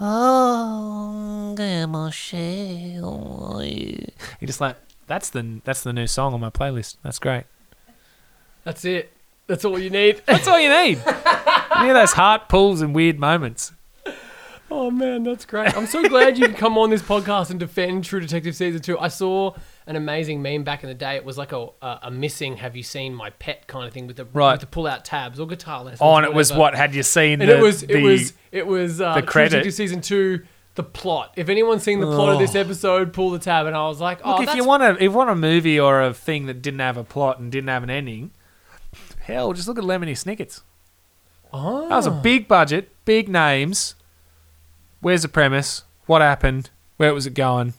"Oh, 0.00 1.54
Michelle." 1.86 3.62
You're 3.62 4.46
just 4.46 4.62
like, 4.62 4.76
that's 5.06 5.30
the 5.30 5.60
that's 5.64 5.82
the 5.82 5.92
new 5.92 6.06
song 6.06 6.32
on 6.32 6.40
my 6.40 6.50
playlist. 6.50 6.96
That's 7.02 7.18
great. 7.18 7.44
That's 8.64 8.84
it. 8.84 9.13
That's 9.46 9.64
all 9.64 9.78
you 9.78 9.90
need. 9.90 10.22
That's 10.26 10.48
all 10.48 10.58
you 10.58 10.68
need. 10.70 10.98
you 11.80 11.86
know 11.88 11.94
those 11.94 12.12
heart 12.12 12.48
pulls 12.48 12.80
and 12.80 12.94
weird 12.94 13.18
moments. 13.18 13.72
Oh 14.70 14.90
man, 14.90 15.22
that's 15.22 15.44
great. 15.44 15.76
I'm 15.76 15.86
so 15.86 16.02
glad 16.08 16.36
you 16.36 16.46
could 16.48 16.56
come 16.56 16.76
on 16.78 16.90
this 16.90 17.02
podcast 17.02 17.50
and 17.50 17.60
defend 17.60 18.02
True 18.04 18.18
Detective 18.18 18.56
season 18.56 18.80
two. 18.80 18.98
I 18.98 19.06
saw 19.08 19.54
an 19.86 19.94
amazing 19.94 20.42
meme 20.42 20.64
back 20.64 20.82
in 20.82 20.88
the 20.88 20.94
day. 20.94 21.14
It 21.14 21.24
was 21.24 21.38
like 21.38 21.52
a 21.52 21.68
a, 21.80 21.98
a 22.04 22.10
missing 22.10 22.56
"Have 22.56 22.74
you 22.74 22.82
seen 22.82 23.14
my 23.14 23.30
pet?" 23.30 23.68
kind 23.68 23.86
of 23.86 23.92
thing 23.92 24.06
with 24.08 24.16
the 24.16 24.24
Right. 24.24 24.52
with 24.52 24.62
the 24.62 24.66
pull 24.66 24.86
out 24.88 25.04
tabs 25.04 25.38
or 25.38 25.46
guitar 25.46 25.84
lessons. 25.84 26.00
Oh, 26.02 26.16
and 26.16 26.24
it 26.26 26.32
was 26.34 26.52
what 26.52 26.74
had 26.74 26.92
you 26.94 27.02
seen? 27.04 27.40
And 27.40 27.50
the, 27.50 27.58
it 27.58 27.62
was 27.62 27.82
the, 27.82 27.96
it 27.98 28.02
was 28.02 28.32
it 28.50 28.66
was 28.66 29.00
uh, 29.00 29.14
the 29.14 29.20
True 29.20 29.28
credit. 29.30 29.50
Detective 29.50 29.74
season 29.74 30.00
two. 30.00 30.44
The 30.76 30.82
plot. 30.82 31.34
If 31.36 31.48
anyone's 31.50 31.84
seen 31.84 32.00
the 32.00 32.06
plot 32.06 32.30
of 32.30 32.40
this 32.40 32.56
Oh. 32.56 32.60
episode, 32.60 33.12
pull 33.12 33.30
the 33.30 33.38
tab. 33.38 33.66
And 33.66 33.76
I 33.76 33.86
was 33.86 34.00
like, 34.00 34.18
oh, 34.24 34.32
Look, 34.32 34.40
if 34.40 34.46
that's 34.46 34.56
you 34.56 34.64
want 34.64 34.82
a 34.82 34.94
if 34.96 35.02
you 35.02 35.10
want 35.12 35.30
a 35.30 35.36
movie 35.36 35.78
or 35.78 36.02
a 36.02 36.12
thing 36.12 36.46
that 36.46 36.62
didn't 36.62 36.80
have 36.80 36.96
a 36.96 37.04
plot 37.04 37.38
and 37.38 37.52
didn't 37.52 37.68
have 37.68 37.84
an 37.84 37.90
ending, 37.90 38.32
hell, 39.24 39.52
just 39.52 39.68
look 39.68 39.78
at 39.78 39.84
Lemony 39.84 40.16
Snicket's. 40.16 40.62
oh. 41.52 41.88
That 41.88 41.96
was 41.96 42.06
a 42.06 42.10
big 42.10 42.48
budget, 42.48 42.90
big 43.04 43.28
names. 43.28 43.94
Where's 45.00 45.22
the 45.22 45.28
premise? 45.28 45.84
What 46.06 46.22
happened? 46.22 46.70
Where 46.96 47.12
was 47.12 47.26
it 47.26 47.34
going? 47.34 47.74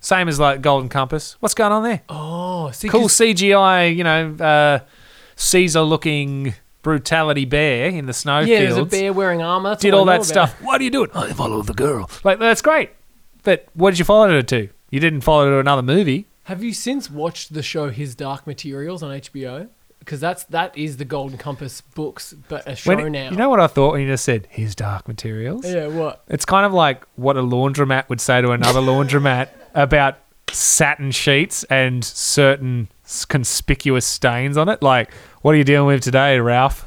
Same 0.00 0.28
as 0.28 0.40
like 0.40 0.62
Golden 0.62 0.88
Compass. 0.88 1.36
What's 1.40 1.54
going 1.54 1.72
on 1.72 1.82
there? 1.82 2.02
oh, 2.08 2.70
see, 2.70 2.88
cool 2.88 3.08
CGI, 3.08 3.94
you 3.94 4.04
know, 4.04 4.34
uh, 4.34 4.80
Caesar 5.36 5.82
looking 5.82 6.54
brutality 6.82 7.44
bear 7.44 7.88
in 7.88 8.06
the 8.06 8.12
snowfields. 8.12 8.50
Yeah, 8.50 8.60
there's 8.60 8.76
a 8.76 8.84
bear 8.84 9.12
wearing 9.12 9.42
armor. 9.42 9.70
That's 9.70 9.82
Did 9.82 9.92
all 9.94 10.00
all 10.00 10.06
that 10.06 10.24
stuff. 10.24 10.60
Why 10.62 10.78
do 10.78 10.84
you 10.84 10.90
do 10.90 11.04
it? 11.04 11.10
I 11.14 11.32
follow 11.32 11.62
the 11.62 11.74
girl. 11.74 12.10
Like 12.24 12.38
that's 12.38 12.62
great. 12.62 12.90
But 13.42 13.66
what 13.74 13.90
did 13.90 13.98
you 13.98 14.04
follow 14.04 14.30
it 14.36 14.48
to? 14.48 14.68
You 14.90 15.00
didn't 15.00 15.20
follow 15.22 15.48
it 15.48 15.50
to 15.50 15.58
another 15.58 15.82
movie. 15.82 16.26
Have 16.44 16.62
you 16.62 16.72
since 16.72 17.10
watched 17.10 17.54
the 17.54 17.62
show 17.62 17.90
His 17.90 18.14
Dark 18.14 18.46
Materials 18.46 19.02
on 19.02 19.10
HBO? 19.20 19.68
Because 20.00 20.18
that's 20.18 20.44
that 20.44 20.76
is 20.76 20.96
the 20.96 21.04
Golden 21.04 21.38
Compass 21.38 21.80
books, 21.80 22.34
but 22.48 22.66
a 22.66 22.74
show 22.74 22.94
now. 23.08 23.30
You 23.30 23.36
know 23.36 23.48
what 23.48 23.60
I 23.60 23.66
thought 23.66 23.92
when 23.92 24.02
you 24.02 24.08
just 24.08 24.24
said 24.24 24.48
his 24.50 24.74
dark 24.74 25.06
materials? 25.06 25.64
Yeah, 25.64 25.86
what? 25.86 26.24
It's 26.28 26.44
kind 26.44 26.66
of 26.66 26.72
like 26.72 27.04
what 27.16 27.36
a 27.36 27.42
laundromat 27.42 28.08
would 28.08 28.20
say 28.20 28.40
to 28.40 28.50
another 28.50 28.80
laundromat 28.80 29.50
about 29.74 30.18
satin 30.50 31.10
sheets 31.10 31.64
and 31.64 32.04
certain 32.04 32.88
conspicuous 33.28 34.06
stains 34.06 34.56
on 34.56 34.68
it. 34.68 34.82
Like, 34.82 35.12
what 35.42 35.54
are 35.54 35.58
you 35.58 35.64
dealing 35.64 35.86
with 35.86 36.02
today, 36.02 36.38
Ralph? 36.40 36.84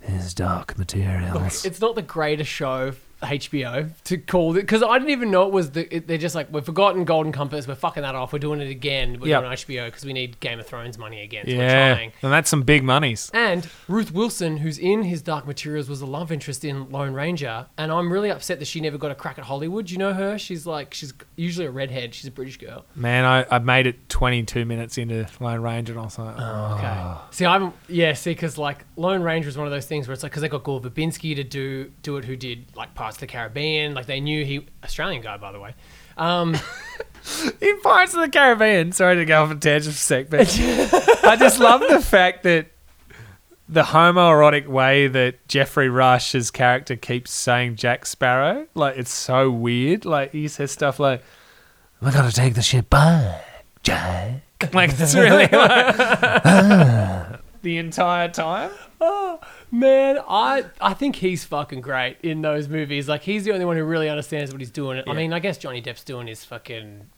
His 0.00 0.34
dark 0.34 0.76
materials. 0.76 1.64
It's 1.64 1.80
not 1.80 1.94
the 1.94 2.02
greatest 2.02 2.50
show 2.50 2.92
HBO 3.22 3.90
to 4.04 4.18
call 4.18 4.52
it 4.56 4.60
because 4.62 4.82
I 4.82 4.98
didn't 4.98 5.10
even 5.10 5.30
know 5.30 5.46
it 5.46 5.52
was 5.52 5.70
the. 5.70 5.94
It, 5.96 6.06
they're 6.08 6.18
just 6.18 6.34
like 6.34 6.52
we've 6.52 6.64
forgotten 6.64 7.04
Golden 7.04 7.32
Compass. 7.32 7.66
We're 7.66 7.74
fucking 7.74 8.02
that 8.02 8.14
off. 8.14 8.32
We're 8.32 8.38
doing 8.40 8.60
it 8.60 8.68
again. 8.70 9.18
We're 9.20 9.28
Yep. 9.28 9.40
doing 9.42 9.52
HBO 9.52 9.84
because 9.86 10.04
we 10.04 10.12
need 10.12 10.38
Game 10.40 10.58
of 10.60 10.66
Thrones 10.66 10.98
money 10.98 11.22
again. 11.22 11.46
So 11.46 11.52
we're 11.56 11.62
yeah, 11.62 11.94
trying. 11.94 12.12
and 12.22 12.32
that's 12.32 12.50
some 12.50 12.62
big 12.62 12.82
monies. 12.82 13.30
And 13.32 13.68
Ruth 13.88 14.12
Wilson, 14.12 14.58
who's 14.58 14.78
in 14.78 15.04
his 15.04 15.22
Dark 15.22 15.46
Materials, 15.46 15.88
was 15.88 16.00
a 16.00 16.06
love 16.06 16.32
interest 16.32 16.64
in 16.64 16.90
Lone 16.90 17.12
Ranger, 17.14 17.66
and 17.78 17.92
I'm 17.92 18.12
really 18.12 18.30
upset 18.30 18.58
that 18.58 18.66
she 18.66 18.80
never 18.80 18.98
got 18.98 19.10
a 19.10 19.14
crack 19.14 19.38
at 19.38 19.44
Hollywood. 19.44 19.90
You 19.90 19.98
know 19.98 20.12
her? 20.14 20.38
She's 20.38 20.66
like 20.66 20.94
she's 20.94 21.12
usually 21.36 21.66
a 21.66 21.70
redhead. 21.70 22.14
She's 22.14 22.26
a 22.26 22.30
British 22.32 22.58
girl. 22.58 22.84
Man, 22.94 23.24
I, 23.24 23.46
I 23.50 23.58
made 23.60 23.86
it 23.86 24.08
22 24.08 24.64
minutes 24.64 24.98
into 24.98 25.26
Lone 25.40 25.60
Ranger, 25.60 25.92
and 25.92 26.00
I 26.00 26.04
was 26.04 26.18
like, 26.18 26.34
oh. 26.36 26.40
Ah. 26.42 27.18
Okay. 27.26 27.36
See, 27.36 27.46
I'm 27.46 27.72
yeah. 27.88 28.12
See, 28.14 28.30
because 28.32 28.58
like 28.58 28.84
Lone 28.96 29.22
Ranger 29.22 29.48
is 29.48 29.56
one 29.56 29.66
of 29.66 29.72
those 29.72 29.86
things 29.86 30.08
where 30.08 30.12
it's 30.12 30.22
like 30.22 30.32
because 30.32 30.42
they 30.42 30.48
got 30.48 30.64
Gore 30.64 30.80
Verbinski 30.80 31.34
to 31.36 31.44
do 31.44 31.90
do 32.02 32.16
it, 32.16 32.24
who 32.24 32.36
did 32.36 32.66
like 32.76 32.94
Pirates 33.12 33.16
of 33.16 33.20
the 33.20 33.26
Caribbean. 33.26 33.94
Like 33.94 34.06
they 34.06 34.20
knew 34.20 34.44
he 34.44 34.66
Australian 34.82 35.22
guy 35.22 35.36
by 35.36 35.52
the 35.52 35.60
way. 35.60 35.74
Um, 36.16 36.56
In 37.60 37.80
Pirates 37.80 38.14
of 38.14 38.20
the 38.20 38.28
Caribbean, 38.28 38.92
sorry 38.92 39.16
to 39.16 39.24
go 39.24 39.42
off 39.42 39.50
a 39.50 39.54
tangent 39.54 39.94
for 39.94 39.98
a 39.98 40.24
sec, 40.24 40.28
but 40.28 40.40
I 41.24 41.36
just 41.36 41.60
love 41.60 41.80
the 41.88 42.00
fact 42.00 42.42
that 42.42 42.66
the 43.68 43.82
homoerotic 43.84 44.66
way 44.66 45.06
that 45.06 45.46
Geoffrey 45.46 45.88
Rush's 45.88 46.50
character 46.50 46.96
keeps 46.96 47.30
saying 47.30 47.76
Jack 47.76 48.06
Sparrow, 48.06 48.66
like 48.74 48.96
it's 48.98 49.12
so 49.12 49.50
weird. 49.50 50.04
Like 50.04 50.32
he 50.32 50.48
says 50.48 50.72
stuff 50.72 50.98
like, 50.98 51.22
"We're 52.00 52.12
gonna 52.12 52.32
take 52.32 52.54
the 52.54 52.62
ship 52.62 52.90
back, 52.90 53.44
Jack." 53.82 54.42
Like 54.72 54.90
it's 54.96 55.14
really 55.16 55.48
like 55.48 55.96
"Ah," 55.98 57.38
the 57.62 57.78
entire 57.78 58.28
time. 58.28 58.70
Man, 59.72 60.20
I 60.28 60.66
I 60.80 60.94
think 60.94 61.16
he's 61.16 61.42
fucking 61.42 61.80
great 61.80 62.18
in 62.22 62.42
those 62.42 62.68
movies. 62.68 63.08
Like 63.08 63.22
he's 63.22 63.42
the 63.44 63.52
only 63.52 63.64
one 63.64 63.76
who 63.76 63.82
really 63.82 64.08
understands 64.08 64.52
what 64.52 64.60
he's 64.60 64.70
doing. 64.70 65.02
I 65.08 65.12
mean, 65.14 65.32
I 65.32 65.40
guess 65.40 65.58
Johnny 65.58 65.82
Depp's 65.82 66.04
doing 66.04 66.28
his 66.28 66.44
fucking 66.44 67.08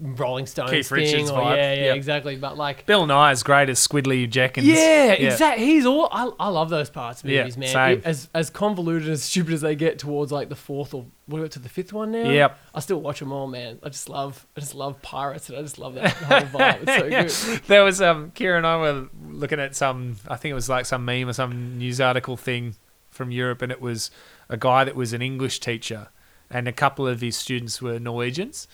Rolling 0.00 0.46
Stones 0.46 0.70
Keith 0.70 0.88
thing, 0.88 0.98
Richards 0.98 1.28
or 1.30 1.40
vibe. 1.40 1.56
yeah, 1.56 1.72
yeah, 1.74 1.84
Yep. 1.86 1.96
exactly. 1.96 2.36
But 2.36 2.56
like, 2.56 2.86
Bill 2.86 3.04
Nighy 3.06 3.32
is 3.32 3.42
great 3.42 3.68
as 3.68 3.84
Squidly 3.84 4.30
Jenkins. 4.30 4.66
yeah, 4.68 5.12
exactly. 5.12 5.64
He's 5.66 5.84
all. 5.86 6.08
I, 6.12 6.30
I 6.38 6.48
love 6.50 6.70
those 6.70 6.88
parts 6.88 7.24
of 7.24 7.30
Yeah, 7.30 7.40
movies, 7.40 7.56
man. 7.56 7.68
same. 7.72 8.02
As 8.04 8.28
as 8.32 8.48
convoluted 8.48 9.08
as 9.08 9.24
stupid 9.24 9.54
as 9.54 9.60
they 9.60 9.74
get 9.74 9.98
towards 9.98 10.30
like 10.30 10.48
the 10.50 10.54
fourth 10.54 10.94
or 10.94 11.06
what 11.26 11.42
we 11.42 11.48
to 11.48 11.58
the 11.58 11.68
fifth 11.68 11.92
one 11.92 12.12
now. 12.12 12.30
Yep. 12.30 12.58
I 12.74 12.80
still 12.80 13.00
watch 13.00 13.18
them 13.18 13.32
all, 13.32 13.48
man. 13.48 13.80
I 13.82 13.88
just 13.88 14.08
love. 14.08 14.46
I 14.56 14.60
just 14.60 14.74
love 14.76 15.02
pirates, 15.02 15.48
and 15.48 15.58
I 15.58 15.62
just 15.62 15.78
love 15.78 15.94
that 15.94 16.12
whole 16.12 16.40
vibe. 16.60 16.88
It's 16.88 17.34
so 17.34 17.50
good. 17.56 17.62
There 17.66 17.82
was 17.82 18.00
um 18.00 18.30
Kira 18.30 18.56
and 18.56 18.66
I 18.66 18.76
were 18.76 19.08
looking 19.28 19.58
at 19.58 19.74
some 19.74 20.16
I 20.28 20.36
think 20.36 20.52
it 20.52 20.54
was 20.54 20.68
like 20.68 20.86
some 20.86 21.04
meme 21.04 21.28
or 21.28 21.32
some 21.32 21.76
news 21.76 22.00
article 22.00 22.36
thing 22.36 22.76
from 23.10 23.32
Europe 23.32 23.62
and 23.62 23.72
it 23.72 23.80
was 23.80 24.12
a 24.48 24.56
guy 24.56 24.84
that 24.84 24.94
was 24.94 25.12
an 25.12 25.22
English 25.22 25.58
teacher 25.58 26.08
and 26.50 26.68
a 26.68 26.72
couple 26.72 27.06
of 27.08 27.20
his 27.20 27.36
students 27.36 27.82
were 27.82 27.98
Norwegians 27.98 28.68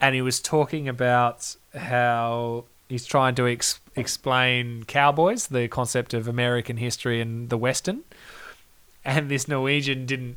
and 0.00 0.14
he 0.14 0.22
was 0.22 0.40
talking 0.40 0.88
about 0.88 1.56
how 1.74 2.64
he's 2.88 3.04
trying 3.04 3.34
to 3.36 3.46
ex- 3.46 3.80
explain 3.96 4.84
cowboys, 4.84 5.48
the 5.48 5.68
concept 5.68 6.14
of 6.14 6.28
American 6.28 6.76
history 6.76 7.20
and 7.20 7.50
the 7.50 7.58
western. 7.58 8.02
And 9.04 9.28
this 9.30 9.48
Norwegian 9.48 10.06
didn't 10.06 10.36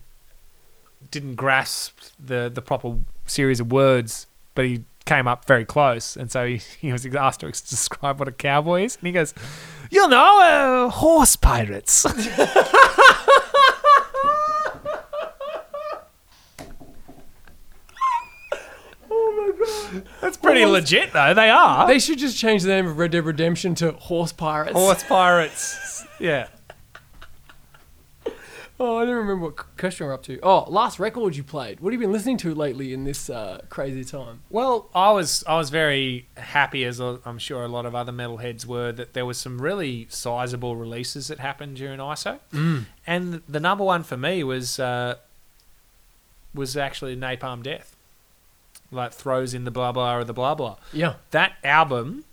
didn't 1.09 1.35
grasp 1.35 1.99
the 2.23 2.49
the 2.53 2.61
proper 2.61 2.97
series 3.25 3.59
of 3.59 3.71
words, 3.71 4.27
but 4.55 4.65
he 4.65 4.83
came 5.05 5.27
up 5.27 5.45
very 5.45 5.65
close, 5.65 6.15
and 6.15 6.31
so 6.31 6.45
he, 6.45 6.57
he 6.79 6.91
was 6.91 7.05
asked 7.07 7.41
to 7.41 7.47
ex- 7.47 7.61
describe 7.61 8.19
what 8.19 8.27
a 8.27 8.31
cowboy 8.31 8.83
is, 8.83 8.97
and 8.97 9.07
he 9.07 9.11
goes, 9.13 9.33
"You 9.89 10.07
know, 10.07 10.41
uh, 10.41 10.89
horse 10.89 11.35
pirates." 11.35 12.05
Oh 19.13 19.53
my 19.57 19.65
god. 19.65 19.80
That's 20.21 20.37
pretty 20.37 20.65
legit, 20.65 21.13
though. 21.13 21.33
They 21.33 21.49
are 21.49 21.87
They 21.87 21.99
should 21.99 22.17
just 22.19 22.37
change 22.37 22.63
the 22.63 22.69
name 22.69 22.87
of 22.87 22.97
Red 22.97 23.11
Dead 23.11 23.25
Redemption 23.25 23.75
to 23.75 23.91
Horse 23.93 24.31
Pirates. 24.31 24.73
horse 24.73 25.03
pirates. 25.03 26.05
Yeah. 26.19 26.47
Oh, 28.83 28.97
I 28.97 29.05
don't 29.05 29.13
remember 29.13 29.45
what 29.45 29.77
question 29.77 30.07
we're 30.07 30.13
up 30.13 30.23
to. 30.23 30.39
Oh, 30.41 30.65
last 30.67 30.97
record 30.99 31.35
you 31.35 31.43
played. 31.43 31.81
What 31.81 31.93
have 31.93 32.01
you 32.01 32.07
been 32.07 32.11
listening 32.11 32.37
to 32.37 32.55
lately 32.55 32.93
in 32.93 33.03
this 33.03 33.29
uh, 33.29 33.59
crazy 33.69 34.03
time? 34.03 34.41
Well, 34.49 34.89
I 34.95 35.11
was 35.11 35.43
I 35.47 35.55
was 35.57 35.69
very 35.69 36.25
happy, 36.35 36.83
as 36.85 36.99
I'm 36.99 37.37
sure 37.37 37.61
a 37.63 37.67
lot 37.67 37.85
of 37.85 37.93
other 37.93 38.11
metalheads 38.11 38.65
were, 38.65 38.91
that 38.93 39.13
there 39.13 39.23
was 39.23 39.37
some 39.37 39.61
really 39.61 40.07
sizable 40.09 40.75
releases 40.77 41.27
that 41.27 41.37
happened 41.37 41.75
during 41.77 41.99
ISO, 41.99 42.39
Mm. 42.51 42.85
and 43.05 43.43
the 43.47 43.59
number 43.59 43.83
one 43.83 44.01
for 44.01 44.17
me 44.17 44.43
was 44.43 44.79
uh, 44.79 45.17
was 46.55 46.75
actually 46.75 47.15
Napalm 47.15 47.61
Death, 47.61 47.90
like 48.91 49.13
throws 49.13 49.53
in 49.53 49.63
the 49.63 49.71
blah 49.71 49.91
blah 49.91 50.15
or 50.15 50.23
the 50.23 50.33
blah 50.33 50.55
blah. 50.55 50.77
Yeah. 50.93 51.15
That 51.31 51.53
album, 51.63 52.25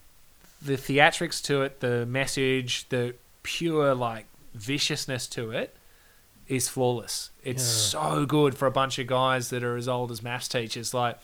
the 0.61 0.77
theatrics 0.77 1.43
to 1.45 1.63
it, 1.63 1.81
the 1.81 2.05
message, 2.07 2.89
the 2.89 3.15
pure 3.43 3.95
like 3.95 4.27
viciousness 4.55 5.27
to 5.29 5.51
it 5.51 5.75
is 6.49 6.69
flawless. 6.69 7.31
It's 7.45 7.63
so 7.63 8.27
good 8.27 8.57
for 8.57 8.67
a 8.67 8.71
bunch 8.71 8.99
of 8.99 9.07
guys 9.07 9.51
that 9.51 9.63
are 9.63 9.77
as 9.77 9.89
old 9.89 10.11
as 10.11 10.23
maths 10.23 10.49
teachers. 10.49 10.93
Like 10.93 11.19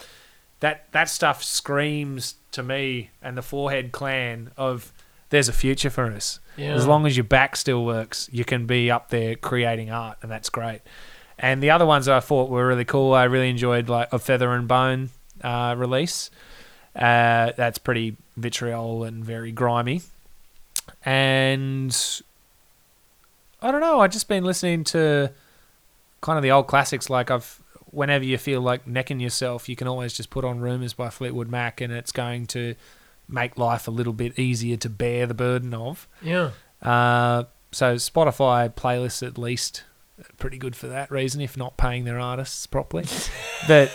that 0.61 0.91
that 0.93 1.09
stuff 1.09 1.43
screams 1.43 2.37
to 2.53 2.63
me 2.63 3.11
and 3.21 3.37
the 3.37 3.43
Forehead 3.43 3.93
clan 3.93 4.51
of 4.57 4.93
there's 5.31 5.49
a 5.49 5.53
future 5.53 5.91
for 5.91 6.13
us. 6.13 6.39
Yeah. 6.57 6.75
As 6.75 6.87
long 6.87 7.07
as 7.07 7.17
your 7.17 7.25
back 7.25 7.57
still 7.57 7.85
works, 7.85 8.29
you 8.31 8.45
can 8.45 8.67
be 8.67 8.91
up 8.91 9.09
there 9.09 9.35
creating 9.35 9.91
art, 9.91 10.19
and 10.23 10.31
that's 10.31 10.49
great. 10.49 10.83
And 11.39 11.61
the 11.61 11.71
other 11.71 11.85
ones 11.85 12.07
I 12.07 12.21
thought 12.21 12.49
were 12.49 12.69
really 12.69 12.85
cool. 12.85 13.13
I 13.13 13.25
really 13.25 13.51
enjoyed 13.51 13.89
like 13.89 14.13
a 14.13 14.21
Feather 14.21 14.53
and 14.53 14.69
Bone 14.69 15.11
uh, 15.45 15.75
release. 15.77 16.31
Uh, 16.97 17.53
that's 17.57 17.79
pretty 17.79 18.17
vitriol 18.37 19.05
and 19.05 19.25
very 19.25 19.53
grimy. 19.53 20.03
And 21.05 21.97
I 23.63 23.71
don't 23.71 23.81
know. 23.81 24.01
I've 24.01 24.13
just 24.13 24.29
been 24.29 24.45
listening 24.45 24.85
to 24.85 25.33
kind 26.21 26.37
of 26.37 26.43
the 26.43 26.51
old 26.51 26.67
classics. 26.67 27.11
Like 27.11 27.31
I've, 27.31 27.61
whenever 27.91 28.25
you 28.25 28.39
feel 28.39 28.61
like 28.61 28.87
necking 28.87 29.21
yourself, 29.21 29.69
you 29.69 29.77
can 29.77 29.89
always 29.89 30.13
just 30.13 30.31
put 30.31 30.45
on 30.45 30.61
"Rumors" 30.61 30.95
by 30.95 31.11
Fleetwood 31.11 31.49
Mac, 31.49 31.81
and 31.81 31.93
it's 31.93 32.13
going 32.13 32.47
to 32.49 32.75
make 33.29 33.59
life 33.59 33.89
a 33.89 33.91
little 33.91 34.13
bit 34.13 34.39
easier 34.39 34.77
to 34.77 34.89
bear 34.89 35.27
the 35.27 35.35
burden 35.35 35.75
of. 35.75 36.09
Yeah. 36.23 36.51
Uh, 36.83 37.45
so 37.71 37.97
Spotify 37.97 38.73
playlists 38.73 39.27
at 39.27 39.39
least 39.39 39.85
pretty 40.39 40.59
good 40.59 40.77
for 40.77 40.87
that 40.89 41.11
reason, 41.11 41.41
if 41.41 41.57
not 41.57 41.77
paying 41.77 42.05
their 42.05 42.21
artists 42.21 42.67
properly. 42.67 43.07
but 43.69 43.91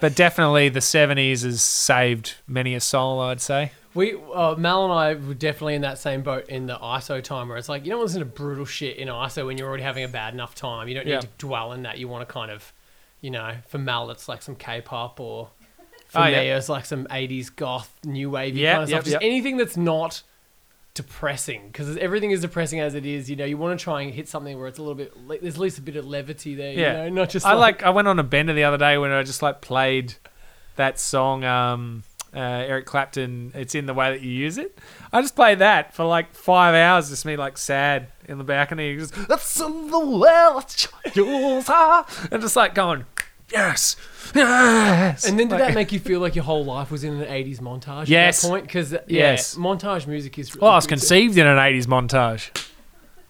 but 0.00 0.14
definitely 0.14 0.68
the 0.68 0.80
seventies 0.80 1.42
has 1.42 1.62
saved 1.62 2.34
many 2.46 2.74
a 2.74 2.80
soul, 2.80 3.20
I'd 3.20 3.40
say. 3.40 3.72
We, 3.94 4.14
uh, 4.32 4.54
Mal 4.56 4.84
and 4.84 4.92
I 4.92 5.14
were 5.14 5.34
definitely 5.34 5.74
in 5.74 5.82
that 5.82 5.98
same 5.98 6.22
boat 6.22 6.48
in 6.48 6.66
the 6.66 6.76
ISO 6.76 7.22
time 7.22 7.48
where 7.48 7.56
it's 7.56 7.68
like, 7.68 7.84
you 7.84 7.90
don't 7.90 8.02
listen 8.02 8.20
to 8.20 8.26
brutal 8.26 8.64
shit 8.64 8.96
in 8.96 9.08
ISO 9.08 9.46
when 9.46 9.58
you're 9.58 9.66
already 9.66 9.82
having 9.82 10.04
a 10.04 10.08
bad 10.08 10.34
enough 10.34 10.54
time. 10.54 10.88
You 10.88 10.94
don't 10.94 11.06
need 11.06 11.12
Yeah. 11.12 11.20
to 11.20 11.28
dwell 11.38 11.72
in 11.72 11.82
that. 11.82 11.98
You 11.98 12.06
want 12.06 12.26
to 12.28 12.32
kind 12.32 12.50
of, 12.50 12.72
you 13.20 13.30
know, 13.30 13.54
for 13.66 13.78
Mal, 13.78 14.10
it's 14.10 14.28
like 14.28 14.42
some 14.42 14.54
K 14.54 14.80
pop 14.82 15.18
or 15.18 15.48
for 16.08 16.20
Oh, 16.20 16.24
me, 16.26 16.32
yeah. 16.32 16.56
it's 16.56 16.68
like 16.68 16.84
some 16.84 17.06
80s 17.10 17.50
goth, 17.54 17.92
new 18.04 18.30
wave 18.30 18.54
kind 18.54 18.82
of 18.84 18.88
yep, 18.88 18.88
stuff. 18.88 19.04
Just 19.04 19.12
yep. 19.14 19.22
anything 19.22 19.56
that's 19.56 19.76
not 19.76 20.22
depressing 20.98 21.68
because 21.68 21.96
everything 21.96 22.30
is 22.30 22.42
depressing 22.42 22.78
as 22.80 22.94
it 22.94 23.06
is. 23.06 23.30
You 23.30 23.36
know, 23.36 23.44
you 23.46 23.56
want 23.56 23.78
to 23.78 23.82
try 23.82 24.02
and 24.02 24.12
hit 24.12 24.28
something 24.28 24.58
where 24.58 24.66
it's 24.68 24.78
a 24.78 24.82
little 24.82 24.94
bit, 24.94 25.16
le- 25.16 25.38
there's 25.38 25.54
at 25.54 25.60
least 25.60 25.78
a 25.78 25.82
bit 25.82 25.96
of 25.96 26.04
levity 26.04 26.54
there, 26.54 26.72
Yeah. 26.72 27.04
you 27.04 27.10
know, 27.10 27.22
not 27.22 27.30
just 27.30 27.46
I 27.46 27.54
like. 27.54 27.82
I 27.82 27.90
went 27.90 28.06
on 28.06 28.18
a 28.18 28.22
bender 28.22 28.52
the 28.52 28.64
other 28.64 28.76
day 28.78 28.98
when 28.98 29.10
I 29.10 29.22
just 29.22 29.40
like 29.42 29.60
played 29.62 30.14
that 30.76 30.98
song. 31.00 31.44
Um, 31.44 32.02
uh, 32.34 32.38
Eric 32.40 32.84
Clapton. 32.84 33.52
It's 33.54 33.74
in 33.74 33.86
the 33.86 33.94
way 33.94 34.10
that 34.10 34.20
you 34.20 34.30
use 34.30 34.58
it. 34.58 34.78
I 35.12 35.22
just 35.22 35.34
played 35.34 35.60
that 35.60 35.94
for 35.94 36.04
like 36.04 36.34
five 36.34 36.74
hours. 36.74 37.08
Just 37.08 37.24
me 37.24 37.36
like 37.38 37.56
sad 37.56 38.08
in 38.28 38.36
the 38.36 38.44
balcony. 38.44 38.96
Just 38.98 39.14
that's 39.28 39.58
in 39.60 39.90
the 39.90 39.98
way 39.98 40.28
that 40.28 40.88
you 41.16 41.24
use 41.24 41.68
her," 41.68 42.04
and 42.30 42.42
just 42.42 42.54
like 42.54 42.74
going, 42.74 43.06
yes, 43.52 43.96
yes. 44.34 45.24
And 45.28 45.38
then 45.38 45.48
did 45.48 45.58
that 45.58 45.74
make 45.74 45.92
you 45.92 45.98
feel 46.00 46.20
like 46.20 46.34
your 46.34 46.44
whole 46.44 46.64
life 46.64 46.90
was 46.90 47.04
in 47.04 47.14
an 47.20 47.26
80s 47.26 47.60
montage 47.60 48.08
Yes. 48.08 48.42
at 48.44 48.46
that 48.48 48.52
point? 48.52 48.64
Because, 48.64 48.92
yeah, 48.92 49.00
Yes. 49.06 49.54
montage 49.56 50.06
music 50.06 50.38
is 50.38 50.54
really 50.54 50.62
Well, 50.62 50.72
I 50.72 50.76
was 50.76 50.86
conceived 50.86 51.36
in 51.38 51.46
an 51.46 51.58
'80s 51.58 51.86
montage. 51.86 52.50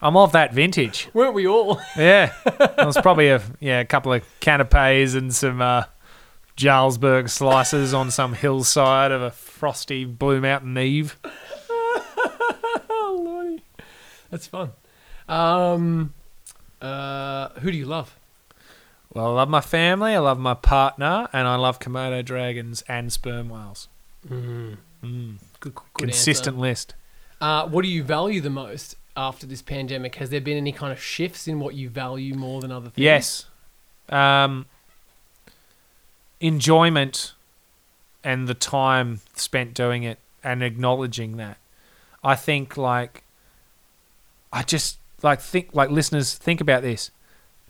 I'm 0.01 0.17
of 0.17 0.31
that 0.33 0.53
vintage. 0.55 1.09
Weren't 1.13 1.35
we 1.35 1.47
all? 1.47 1.81
Yeah, 1.97 2.33
there 2.77 2.87
was 2.87 2.97
probably 2.99 3.29
a 3.31 3.43
yeah 3.61 3.81
a 3.81 3.85
couple 3.85 4.13
of 4.13 4.23
canapes 4.41 5.15
and 5.15 5.35
some 5.35 5.61
uh, 5.61 5.85
Jarlsberg 6.57 7.29
slices 7.31 7.93
on 7.95 8.11
some 8.13 8.35
hillside 8.35 9.11
of 9.13 9.23
a 9.23 9.31
frosty 9.33 10.05
Blue 10.05 10.41
Mountain 10.41 10.77
Eve. 10.79 11.17
oh, 11.71 13.21
lordy. 13.25 13.63
That's 14.31 14.47
fun. 14.47 14.71
Um, 15.29 16.15
uh, 16.81 17.49
who 17.61 17.71
do 17.73 17.77
you 17.77 17.87
love? 17.87 18.17
Well, 19.19 19.33
I 19.33 19.35
love 19.35 19.49
my 19.49 19.61
family, 19.61 20.15
I 20.15 20.21
love 20.21 20.39
my 20.39 20.55
partner, 20.55 21.29
and 21.33 21.49
I 21.49 21.57
love 21.57 21.81
Komodo 21.81 22.25
dragons 22.25 22.85
and 22.87 23.13
sperm 23.13 23.49
whales. 23.49 23.89
Mm. 24.29 24.77
Mm. 25.03 25.39
Good, 25.59 25.75
good 25.75 25.85
Consistent 25.95 26.57
list. 26.57 26.95
Uh, 27.41 27.67
what 27.67 27.83
do 27.83 27.89
you 27.89 28.05
value 28.05 28.41
the 28.41 28.49
most 28.49 28.95
after 29.17 29.45
this 29.45 29.61
pandemic? 29.61 30.15
Has 30.15 30.31
there 30.31 30.41
been 30.41 30.57
any 30.57 30.71
kind 30.71 30.93
of 30.93 31.03
shifts 31.03 31.49
in 31.49 31.59
what 31.59 31.75
you 31.75 31.89
value 31.89 32.37
more 32.37 32.61
than 32.61 32.71
other 32.71 32.91
things? 32.91 33.03
Yes. 33.03 33.47
Um, 34.09 34.67
enjoyment 36.39 37.35
and 38.23 38.47
the 38.47 38.55
time 38.55 39.21
spent 39.35 39.75
doing 39.75 40.05
it 40.05 40.21
and 40.45 40.63
acknowledging 40.63 41.39
that. 41.39 41.59
I 42.23 42.37
think 42.37 42.77
like 42.77 43.25
I 44.53 44.63
just 44.63 44.99
like 45.25 45.41
think 45.41 45.71
like 45.75 45.91
listeners 45.91 46.35
think 46.35 46.61
about 46.61 46.83
this. 46.83 47.11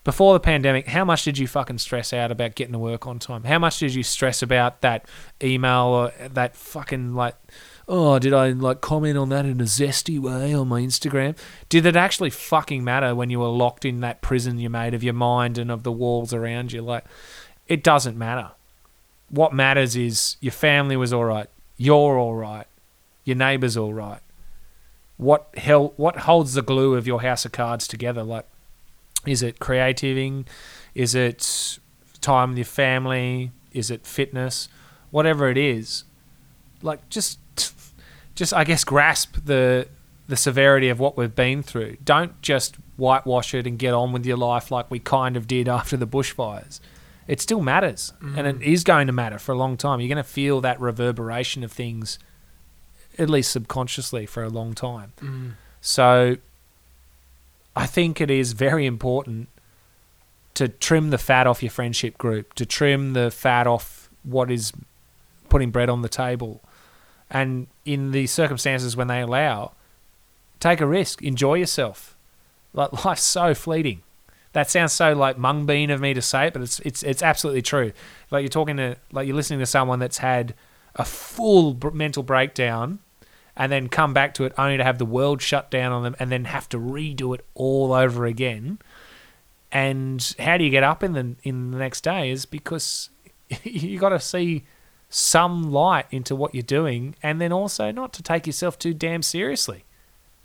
Before 0.08 0.32
the 0.32 0.40
pandemic, 0.40 0.86
how 0.86 1.04
much 1.04 1.24
did 1.24 1.36
you 1.36 1.46
fucking 1.46 1.76
stress 1.76 2.14
out 2.14 2.30
about 2.30 2.54
getting 2.54 2.72
to 2.72 2.78
work 2.78 3.06
on 3.06 3.18
time? 3.18 3.44
How 3.44 3.58
much 3.58 3.78
did 3.78 3.94
you 3.94 4.02
stress 4.02 4.40
about 4.40 4.80
that 4.80 5.04
email 5.44 5.84
or 5.84 6.12
that 6.30 6.56
fucking 6.56 7.14
like 7.14 7.34
oh, 7.86 8.18
did 8.18 8.32
I 8.32 8.52
like 8.52 8.80
comment 8.80 9.18
on 9.18 9.28
that 9.28 9.44
in 9.44 9.60
a 9.60 9.64
zesty 9.64 10.18
way 10.18 10.54
on 10.54 10.68
my 10.68 10.80
Instagram? 10.80 11.36
Did 11.68 11.84
it 11.84 11.94
actually 11.94 12.30
fucking 12.30 12.82
matter 12.82 13.14
when 13.14 13.28
you 13.28 13.40
were 13.40 13.48
locked 13.48 13.84
in 13.84 14.00
that 14.00 14.22
prison 14.22 14.58
you 14.58 14.70
made 14.70 14.94
of 14.94 15.04
your 15.04 15.12
mind 15.12 15.58
and 15.58 15.70
of 15.70 15.82
the 15.82 15.92
walls 15.92 16.32
around 16.32 16.72
you? 16.72 16.80
Like, 16.80 17.04
it 17.66 17.84
doesn't 17.84 18.16
matter. 18.16 18.52
What 19.28 19.52
matters 19.52 19.94
is 19.94 20.38
your 20.40 20.52
family 20.52 20.96
was 20.96 21.12
all 21.12 21.26
right, 21.26 21.50
you're 21.76 22.18
all 22.18 22.34
right, 22.34 22.66
your 23.24 23.36
neighbor's 23.36 23.76
all 23.76 23.92
right. 23.92 24.20
What 25.18 25.50
hell? 25.58 25.92
What 25.98 26.20
holds 26.20 26.54
the 26.54 26.62
glue 26.62 26.94
of 26.94 27.06
your 27.06 27.20
house 27.20 27.44
of 27.44 27.52
cards 27.52 27.86
together? 27.86 28.22
Like, 28.22 28.46
is 29.26 29.42
it 29.42 29.58
creativing? 29.58 30.46
Is 30.94 31.14
it 31.14 31.78
time 32.20 32.50
with 32.50 32.58
your 32.58 32.64
family? 32.64 33.52
Is 33.72 33.90
it 33.90 34.06
fitness? 34.06 34.68
Whatever 35.10 35.48
it 35.48 35.58
is, 35.58 36.04
like 36.82 37.08
just 37.08 37.38
just 38.34 38.54
I 38.54 38.64
guess 38.64 38.84
grasp 38.84 39.36
the 39.44 39.88
the 40.28 40.36
severity 40.36 40.90
of 40.90 41.00
what 41.00 41.16
we've 41.16 41.34
been 41.34 41.62
through. 41.62 41.96
Don't 42.04 42.40
just 42.42 42.76
whitewash 42.96 43.54
it 43.54 43.66
and 43.66 43.78
get 43.78 43.94
on 43.94 44.12
with 44.12 44.26
your 44.26 44.36
life 44.36 44.70
like 44.70 44.90
we 44.90 44.98
kind 44.98 45.36
of 45.36 45.46
did 45.46 45.68
after 45.78 45.96
the 45.96 46.06
bushfires. 46.06 46.80
it 47.26 47.40
still 47.40 47.60
matters, 47.60 48.12
and 48.36 48.46
it 48.46 48.62
is 48.62 48.84
going 48.84 49.06
to 49.06 49.12
matter 49.12 49.38
for 49.38 49.52
a 49.52 49.56
long 49.56 49.76
time. 49.76 50.00
You're 50.00 50.08
going 50.08 50.16
to 50.16 50.22
feel 50.22 50.60
that 50.60 50.80
reverberation 50.80 51.64
of 51.64 51.72
things, 51.72 52.18
at 53.18 53.28
least 53.28 53.50
subconsciously, 53.50 54.26
for 54.26 54.42
a 54.42 54.48
long 54.48 54.74
time. 54.74 55.12
Mm. 55.20 55.52
So, 55.80 56.36
I 57.78 57.86
think 57.86 58.20
it 58.20 58.28
is 58.28 58.54
very 58.54 58.86
important 58.86 59.48
to 60.54 60.66
trim 60.66 61.10
the 61.10 61.18
fat 61.18 61.46
off 61.46 61.62
your 61.62 61.70
friendship 61.70 62.18
group, 62.18 62.54
to 62.54 62.66
trim 62.66 63.12
the 63.12 63.30
fat 63.30 63.68
off 63.68 64.10
what 64.24 64.50
is 64.50 64.72
putting 65.48 65.70
bread 65.70 65.88
on 65.88 66.02
the 66.02 66.08
table, 66.08 66.60
and 67.30 67.68
in 67.84 68.10
the 68.10 68.26
circumstances 68.26 68.96
when 68.96 69.06
they 69.06 69.20
allow, 69.20 69.70
take 70.58 70.80
a 70.80 70.86
risk, 70.86 71.22
enjoy 71.22 71.54
yourself. 71.54 72.16
Like 72.72 72.92
life's 73.04 73.22
so 73.22 73.54
fleeting. 73.54 74.02
That 74.54 74.68
sounds 74.68 74.92
so 74.92 75.12
like 75.12 75.38
mung 75.38 75.64
bean 75.64 75.90
of 75.90 76.00
me 76.00 76.14
to 76.14 76.22
say 76.22 76.48
it, 76.48 76.54
but 76.54 76.62
it's 76.62 76.80
it's 76.80 77.04
it's 77.04 77.22
absolutely 77.22 77.62
true. 77.62 77.92
Like 78.32 78.42
you're 78.42 78.48
talking 78.48 78.78
to 78.78 78.96
like 79.12 79.28
you're 79.28 79.36
listening 79.36 79.60
to 79.60 79.66
someone 79.66 80.00
that's 80.00 80.18
had 80.18 80.52
a 80.96 81.04
full 81.04 81.78
mental 81.92 82.24
breakdown 82.24 82.98
and 83.58 83.72
then 83.72 83.88
come 83.88 84.14
back 84.14 84.32
to 84.34 84.44
it 84.44 84.52
only 84.56 84.76
to 84.76 84.84
have 84.84 84.98
the 84.98 85.04
world 85.04 85.42
shut 85.42 85.68
down 85.68 85.90
on 85.90 86.04
them 86.04 86.14
and 86.20 86.30
then 86.30 86.44
have 86.44 86.68
to 86.68 86.78
redo 86.78 87.34
it 87.34 87.44
all 87.54 87.92
over 87.92 88.24
again. 88.24 88.78
And 89.72 90.34
how 90.38 90.56
do 90.56 90.64
you 90.64 90.70
get 90.70 90.84
up 90.84 91.02
in 91.02 91.12
the 91.12 91.34
in 91.42 91.72
the 91.72 91.78
next 91.78 92.02
day 92.02 92.30
is 92.30 92.46
because 92.46 93.10
you 93.64 93.98
got 93.98 94.10
to 94.10 94.20
see 94.20 94.64
some 95.10 95.72
light 95.72 96.06
into 96.10 96.36
what 96.36 96.54
you're 96.54 96.62
doing 96.62 97.16
and 97.22 97.40
then 97.40 97.52
also 97.52 97.90
not 97.90 98.12
to 98.12 98.22
take 98.22 98.46
yourself 98.46 98.78
too 98.78 98.94
damn 98.94 99.22
seriously. 99.22 99.84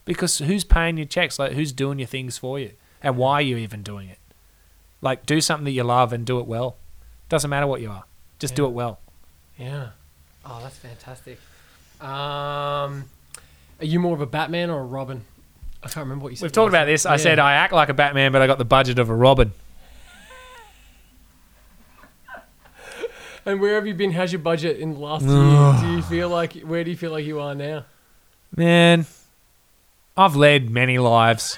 Because 0.05 0.39
who's 0.39 0.63
paying 0.63 0.97
your 0.97 1.05
checks? 1.05 1.37
Like 1.37 1.53
who's 1.53 1.71
doing 1.71 1.99
your 1.99 2.07
things 2.07 2.37
for 2.37 2.59
you? 2.59 2.71
And 3.01 3.15
why 3.15 3.33
are 3.35 3.41
you 3.41 3.57
even 3.57 3.83
doing 3.83 4.09
it? 4.09 4.17
Like 5.01 5.25
do 5.25 5.39
something 5.39 5.65
that 5.65 5.71
you 5.71 5.83
love 5.83 6.13
and 6.13 6.25
do 6.25 6.39
it 6.39 6.47
well. 6.47 6.77
Doesn't 7.29 7.49
matter 7.49 7.67
what 7.67 7.79
you 7.79 7.91
are. 7.91 8.05
Just 8.39 8.55
do 8.55 8.65
it 8.65 8.71
well. 8.71 8.99
Yeah. 9.57 9.89
Oh, 10.45 10.59
that's 10.61 10.77
fantastic. 10.77 11.39
Um, 12.03 13.05
are 13.79 13.85
you 13.85 13.99
more 13.99 14.13
of 14.13 14.19
a 14.21 14.25
Batman 14.25 14.69
or 14.69 14.81
a 14.81 14.85
Robin? 14.85 15.23
I 15.81 15.87
can't 15.87 16.05
remember 16.05 16.23
what 16.23 16.29
you 16.31 16.35
said. 16.35 16.45
We've 16.45 16.51
talked 16.51 16.69
about 16.69 16.85
this. 16.85 17.05
I 17.05 17.15
said 17.15 17.39
I 17.39 17.53
act 17.53 17.71
like 17.71 17.89
a 17.89 17.93
Batman, 17.93 18.31
but 18.31 18.41
I 18.41 18.47
got 18.47 18.57
the 18.57 18.65
budget 18.65 18.99
of 18.99 19.09
a 19.09 19.15
Robin. 19.15 19.53
And 23.45 23.59
where 23.59 23.75
have 23.75 23.85
you 23.85 23.93
been? 23.93 24.13
How's 24.13 24.31
your 24.31 24.39
budget 24.39 24.79
in 24.79 24.93
the 24.93 24.99
last 24.99 25.25
year? 25.25 25.33
Do 25.81 25.95
you 25.97 26.01
feel 26.03 26.29
like 26.29 26.53
where 26.61 26.85
do 26.85 26.89
you 26.91 26.95
feel 26.95 27.11
like 27.11 27.25
you 27.25 27.41
are 27.41 27.53
now? 27.53 27.83
Man, 28.55 29.05
I've 30.15 30.37
led 30.37 30.69
many 30.69 30.97
lives, 30.97 31.57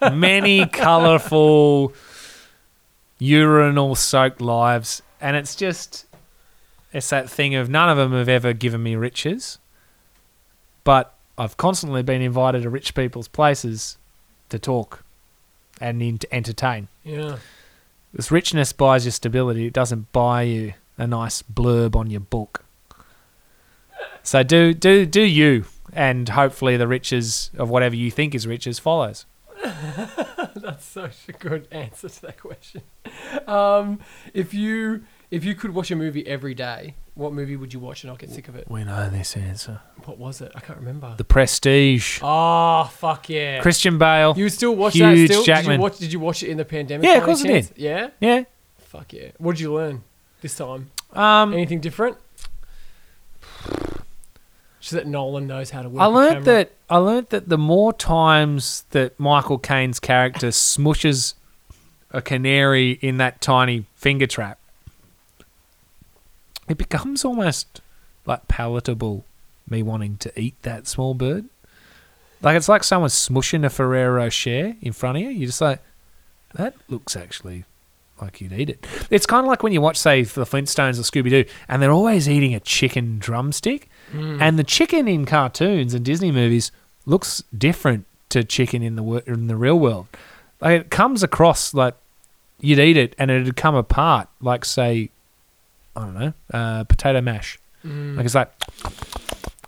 many 0.00 0.66
colourful, 0.72 1.94
urinal 3.18 3.96
soaked 3.96 4.40
lives, 4.40 5.02
and 5.20 5.36
it's 5.36 5.56
just, 5.56 6.06
it's 6.92 7.10
that 7.10 7.28
thing 7.30 7.54
of 7.54 7.68
none 7.68 7.88
of 7.88 7.96
them 7.96 8.12
have 8.12 8.28
ever 8.28 8.52
given 8.52 8.82
me 8.82 8.96
riches, 8.96 9.58
but 10.84 11.14
I've 11.38 11.56
constantly 11.56 12.02
been 12.02 12.22
invited 12.22 12.62
to 12.62 12.70
rich 12.70 12.94
people's 12.94 13.28
places 13.28 13.96
to 14.48 14.58
talk 14.58 15.04
and 15.80 16.02
in- 16.02 16.18
to 16.18 16.34
entertain. 16.34 16.88
Yeah. 17.04 17.36
This 18.12 18.30
richness 18.30 18.72
buys 18.72 19.04
you 19.04 19.10
stability. 19.10 19.66
It 19.66 19.72
doesn't 19.72 20.10
buy 20.12 20.42
you 20.42 20.74
a 20.98 21.06
nice 21.06 21.42
blurb 21.42 21.94
on 21.96 22.10
your 22.10 22.20
book. 22.20 22.64
So 24.22 24.42
do 24.42 24.74
do 24.74 25.06
do 25.06 25.22
you, 25.22 25.64
and 25.92 26.28
hopefully 26.28 26.76
the 26.76 26.88
riches 26.88 27.50
of 27.56 27.70
whatever 27.70 27.94
you 27.94 28.10
think 28.10 28.34
is 28.34 28.46
riches 28.46 28.78
follows. 28.78 29.24
That's 29.62 30.84
such 30.84 31.28
a 31.28 31.32
good 31.32 31.68
answer 31.70 32.08
to 32.08 32.22
that 32.22 32.40
question. 32.40 32.82
Um, 33.46 34.00
if 34.34 34.52
you 34.52 35.04
if 35.30 35.44
you 35.44 35.54
could 35.54 35.74
watch 35.74 35.90
a 35.90 35.96
movie 35.96 36.26
every 36.26 36.54
day, 36.54 36.94
what 37.14 37.32
movie 37.32 37.56
would 37.56 37.72
you 37.72 37.78
watch 37.80 38.02
and 38.02 38.10
not 38.10 38.18
get 38.18 38.30
sick 38.30 38.48
of 38.48 38.56
it? 38.56 38.68
We 38.70 38.84
know 38.84 39.08
this 39.10 39.36
answer. 39.36 39.80
What 40.04 40.18
was 40.18 40.40
it? 40.40 40.50
I 40.54 40.60
can't 40.60 40.78
remember. 40.78 41.14
The 41.16 41.24
Prestige. 41.24 42.18
oh 42.22 42.90
fuck 42.94 43.28
yeah! 43.28 43.60
Christian 43.60 43.98
Bale. 43.98 44.34
you 44.36 44.44
would 44.44 44.52
still 44.52 44.74
watch 44.74 44.94
Huge 44.94 45.02
that? 45.02 45.26
Still? 45.26 45.40
Did 45.42 45.46
Jackman. 45.46 45.74
you 45.76 45.82
watch? 45.82 45.98
Did 45.98 46.12
you 46.12 46.20
watch 46.20 46.42
it 46.42 46.48
in 46.48 46.56
the 46.56 46.64
pandemic? 46.64 47.06
Yeah, 47.06 47.14
of 47.16 47.20
by 47.20 47.26
course 47.26 47.44
I 47.44 47.48
did. 47.48 47.70
Yeah. 47.76 48.10
yeah. 48.20 48.44
Fuck 48.78 49.12
yeah! 49.12 49.30
What 49.38 49.52
did 49.52 49.60
you 49.60 49.72
learn 49.74 50.02
this 50.40 50.56
time? 50.56 50.90
Um, 51.12 51.52
Anything 51.52 51.80
different? 51.80 52.16
Just 54.80 54.92
that 54.92 55.06
Nolan 55.06 55.46
knows 55.46 55.70
how 55.70 55.82
to 55.82 55.88
work. 55.90 56.00
I 56.00 56.06
learned 56.06 56.44
camera. 56.44 56.44
that 56.44 56.72
I 56.88 56.96
learned 56.96 57.26
that 57.28 57.48
the 57.48 57.58
more 57.58 57.92
times 57.92 58.84
that 58.90 59.18
Michael 59.20 59.58
Caine's 59.58 60.00
character 60.00 60.48
smushes 60.48 61.34
a 62.10 62.22
canary 62.22 62.92
in 63.02 63.18
that 63.18 63.40
tiny 63.42 63.84
finger 63.94 64.26
trap, 64.26 64.58
it 66.70 66.78
becomes 66.78 67.24
almost 67.24 67.80
like 68.26 68.48
palatable. 68.48 69.24
Me 69.68 69.84
wanting 69.84 70.16
to 70.16 70.40
eat 70.40 70.60
that 70.62 70.88
small 70.88 71.14
bird, 71.14 71.44
like 72.42 72.56
it's 72.56 72.68
like 72.68 72.82
someone 72.82 73.10
smushing 73.10 73.64
a 73.64 73.70
Ferrero 73.70 74.16
Rocher 74.16 74.74
in 74.80 74.92
front 74.92 75.18
of 75.18 75.22
you. 75.22 75.28
You're 75.30 75.46
just 75.46 75.60
like, 75.60 75.80
that 76.54 76.74
looks 76.88 77.14
actually 77.14 77.64
like 78.20 78.40
you'd 78.40 78.52
eat 78.52 78.68
it. 78.68 78.84
It's 79.10 79.26
kind 79.26 79.44
of 79.44 79.48
like 79.48 79.62
when 79.62 79.72
you 79.72 79.80
watch, 79.80 79.96
say, 79.96 80.22
the 80.22 80.44
Flintstones 80.44 80.98
or 80.98 81.02
Scooby 81.02 81.30
Doo, 81.30 81.44
and 81.68 81.80
they're 81.80 81.92
always 81.92 82.28
eating 82.28 82.52
a 82.52 82.58
chicken 82.58 83.20
drumstick. 83.20 83.88
Hmm. 84.10 84.42
And 84.42 84.58
the 84.58 84.64
chicken 84.64 85.06
in 85.06 85.24
cartoons 85.24 85.94
and 85.94 86.04
Disney 86.04 86.32
movies 86.32 86.72
looks 87.06 87.44
different 87.56 88.06
to 88.30 88.42
chicken 88.42 88.82
in 88.82 88.96
the 88.96 89.04
wor- 89.04 89.22
in 89.26 89.46
the 89.46 89.56
real 89.56 89.78
world. 89.78 90.08
Like 90.60 90.80
it 90.80 90.90
comes 90.90 91.22
across 91.22 91.74
like 91.74 91.94
you'd 92.60 92.80
eat 92.80 92.96
it 92.96 93.14
and 93.18 93.30
it'd 93.30 93.56
come 93.56 93.76
apart 93.76 94.28
like 94.40 94.64
say, 94.64 95.10
I 95.96 96.00
don't 96.00 96.14
know, 96.14 96.32
uh, 96.52 96.84
potato 96.84 97.20
mash. 97.20 97.58
Mm. 97.84 98.16
Like 98.16 98.26
it's 98.26 98.34
like, 98.34 98.52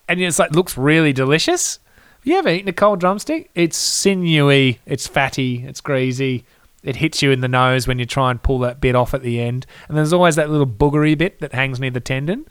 and 0.08 0.20
it's 0.20 0.38
like 0.38 0.52
looks 0.52 0.76
really 0.76 1.12
delicious. 1.12 1.78
Have 2.20 2.26
you 2.26 2.36
ever 2.36 2.48
eaten 2.50 2.68
a 2.68 2.72
cold 2.72 3.00
drumstick? 3.00 3.50
It's 3.54 3.76
sinewy, 3.76 4.78
it's 4.86 5.06
fatty, 5.06 5.64
it's 5.66 5.80
greasy. 5.80 6.44
It 6.84 6.96
hits 6.96 7.22
you 7.22 7.30
in 7.30 7.40
the 7.40 7.48
nose 7.48 7.86
when 7.86 7.98
you 7.98 8.06
try 8.06 8.30
and 8.30 8.42
pull 8.42 8.58
that 8.60 8.80
bit 8.80 8.94
off 8.96 9.14
at 9.14 9.22
the 9.22 9.40
end, 9.40 9.66
and 9.88 9.96
there's 9.96 10.12
always 10.12 10.36
that 10.36 10.50
little 10.50 10.66
boogery 10.66 11.16
bit 11.16 11.40
that 11.40 11.52
hangs 11.52 11.78
near 11.78 11.90
the 11.90 12.00
tendon. 12.00 12.46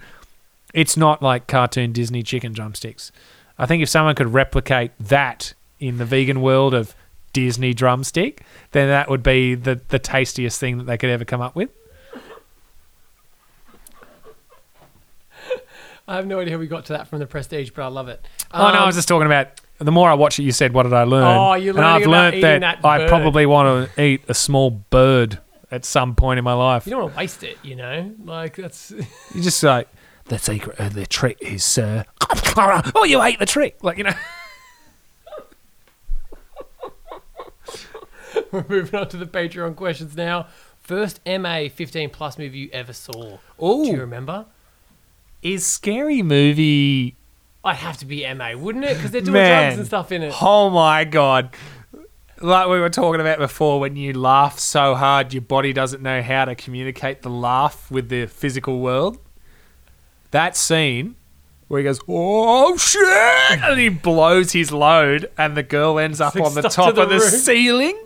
It's 0.73 0.95
not 0.95 1.21
like 1.21 1.47
cartoon 1.47 1.91
Disney 1.91 2.23
chicken 2.23 2.53
drumsticks. 2.53 3.11
I 3.57 3.65
think 3.65 3.83
if 3.83 3.89
someone 3.89 4.15
could 4.15 4.33
replicate 4.33 4.91
that 4.99 5.53
in 5.79 5.97
the 5.97 6.05
vegan 6.05 6.41
world 6.41 6.73
of 6.73 6.95
Disney 7.33 7.73
drumstick, 7.73 8.43
then 8.71 8.87
that 8.87 9.09
would 9.09 9.23
be 9.23 9.55
the, 9.55 9.81
the 9.89 9.99
tastiest 9.99 10.59
thing 10.59 10.77
that 10.77 10.85
they 10.85 10.97
could 10.97 11.09
ever 11.09 11.25
come 11.25 11.41
up 11.41 11.55
with. 11.55 11.69
I 16.11 16.15
have 16.17 16.27
no 16.27 16.39
idea 16.39 16.53
how 16.53 16.59
we 16.59 16.67
got 16.67 16.85
to 16.85 16.93
that 16.93 17.07
from 17.07 17.19
the 17.19 17.27
Prestige, 17.27 17.71
but 17.71 17.83
I 17.83 17.87
love 17.87 18.09
it. 18.09 18.25
oh 18.51 18.57
no, 18.57 18.63
I 18.65 18.79
Um, 18.81 18.85
was 18.87 18.95
just 18.95 19.07
talking 19.07 19.25
about. 19.25 19.47
The 19.79 19.91
more 19.91 20.09
I 20.09 20.13
watch 20.13 20.37
it, 20.37 20.43
you 20.43 20.51
said, 20.51 20.73
"What 20.73 20.83
did 20.83 20.93
I 20.93 21.03
learn?" 21.03 21.23
Oh, 21.25 21.53
you're 21.55 21.75
and 21.75 21.85
I've 21.85 22.05
learnt 22.05 22.41
that, 22.41 22.61
that 22.61 22.85
I 22.85 23.07
probably 23.07 23.45
want 23.45 23.89
to 23.95 24.03
eat 24.03 24.21
a 24.27 24.33
small 24.33 24.69
bird 24.69 25.39
at 25.71 25.85
some 25.85 26.15
point 26.15 26.37
in 26.37 26.43
my 26.43 26.53
life. 26.53 26.85
You 26.85 26.91
don't 26.91 27.03
want 27.03 27.13
to 27.13 27.17
waste 27.19 27.43
it, 27.43 27.57
you 27.63 27.75
know. 27.75 28.13
Like 28.23 28.57
that's 28.57 28.91
You 29.33 29.41
just 29.41 29.63
like 29.63 29.87
the 30.25 30.37
secret 30.37 30.79
of 30.79 30.93
the 30.93 31.07
trick 31.07 31.37
is, 31.41 31.77
uh, 31.79 32.03
oh, 32.95 33.05
you 33.05 33.21
ate 33.23 33.39
the 33.39 33.45
trick, 33.45 33.83
like 33.83 33.97
you 33.97 34.03
know. 34.03 34.13
we're 38.51 38.65
moving 38.69 38.99
on 38.99 39.07
to 39.09 39.17
the 39.17 39.25
Patreon 39.25 39.75
questions 39.75 40.15
now. 40.15 40.47
First 40.81 41.19
MA 41.25 41.67
15 41.73 42.09
plus 42.09 42.37
movie 42.37 42.59
you 42.59 42.69
ever 42.73 42.93
saw. 42.93 43.37
Oh, 43.59 43.85
Do 43.85 43.91
you 43.91 43.99
remember? 43.99 44.45
Is 45.41 45.65
scary 45.65 46.21
movie? 46.21 47.15
I'd 47.63 47.75
have 47.77 47.97
to 47.97 48.05
be 48.05 48.31
MA, 48.33 48.53
wouldn't 48.55 48.85
it? 48.85 48.95
Because 48.95 49.11
they're 49.11 49.21
doing 49.21 49.33
Man. 49.33 49.63
drugs 49.67 49.77
and 49.79 49.87
stuff 49.87 50.11
in 50.11 50.23
it. 50.23 50.33
Oh 50.41 50.69
my 50.69 51.03
god. 51.03 51.51
Like 52.39 52.67
we 52.69 52.79
were 52.79 52.89
talking 52.89 53.21
about 53.21 53.37
before, 53.37 53.79
when 53.79 53.95
you 53.95 54.13
laugh 54.13 54.57
so 54.57 54.95
hard, 54.95 55.31
your 55.31 55.41
body 55.43 55.73
doesn't 55.73 56.01
know 56.01 56.23
how 56.23 56.45
to 56.45 56.55
communicate 56.55 57.21
the 57.21 57.29
laugh 57.29 57.91
with 57.91 58.09
the 58.09 58.25
physical 58.25 58.79
world. 58.79 59.19
That 60.31 60.57
scene 60.57 61.15
where 61.67 61.79
he 61.79 61.83
goes, 61.83 61.99
"Oh 62.07 62.77
shit!" 62.77 63.03
and 63.63 63.79
he 63.79 63.89
blows 63.89 64.53
his 64.53 64.71
load, 64.71 65.29
and 65.37 65.55
the 65.55 65.61
girl 65.61 65.99
ends 65.99 66.19
up 66.19 66.35
on 66.35 66.55
the 66.55 66.61
stuck 66.69 66.71
to 66.71 66.75
top 66.75 66.95
the 66.95 67.01
of 67.03 67.09
the 67.09 67.15
roof. 67.15 67.29
ceiling. 67.29 67.97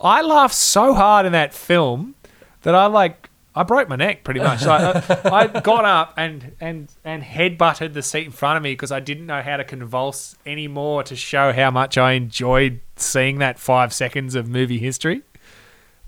I 0.00 0.20
laughed 0.22 0.54
so 0.54 0.92
hard 0.92 1.24
in 1.24 1.30
that 1.32 1.54
film 1.54 2.16
that 2.62 2.74
I 2.74 2.86
like 2.86 3.23
I 3.56 3.62
broke 3.62 3.88
my 3.88 3.96
neck 3.96 4.24
pretty 4.24 4.40
much. 4.40 4.64
I, 4.64 5.02
I 5.24 5.46
got 5.60 5.84
up 5.84 6.14
and 6.16 6.56
and 6.60 6.88
and 7.04 7.22
head 7.22 7.56
butted 7.56 7.94
the 7.94 8.02
seat 8.02 8.26
in 8.26 8.32
front 8.32 8.56
of 8.56 8.62
me 8.62 8.72
because 8.72 8.90
I 8.90 9.00
didn't 9.00 9.26
know 9.26 9.42
how 9.42 9.56
to 9.56 9.64
convulse 9.64 10.36
anymore 10.44 11.04
to 11.04 11.14
show 11.14 11.52
how 11.52 11.70
much 11.70 11.96
I 11.96 12.12
enjoyed 12.12 12.80
seeing 12.96 13.38
that 13.38 13.58
five 13.58 13.92
seconds 13.92 14.34
of 14.34 14.48
movie 14.48 14.78
history. 14.78 15.22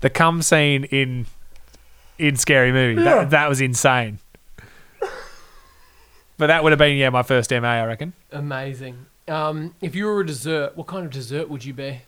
The 0.01 0.09
cum 0.09 0.41
scene 0.41 0.83
in 0.85 1.25
in 2.19 2.35
Scary 2.35 2.71
Movie 2.71 3.01
that 3.03 3.29
that 3.29 3.47
was 3.47 3.61
insane. 3.61 4.19
But 6.37 6.47
that 6.47 6.63
would 6.63 6.71
have 6.71 6.79
been 6.79 6.97
yeah 6.97 7.09
my 7.09 7.23
first 7.23 7.49
MA 7.51 7.67
I 7.67 7.85
reckon. 7.85 8.13
Amazing. 8.31 9.05
Um, 9.29 9.73
if 9.81 9.95
you 9.95 10.05
were 10.05 10.21
a 10.21 10.25
dessert, 10.25 10.77
what 10.77 10.87
kind 10.87 11.05
of 11.05 11.11
dessert 11.11 11.49
would 11.49 11.65
you 11.65 11.73
be? 11.73 12.01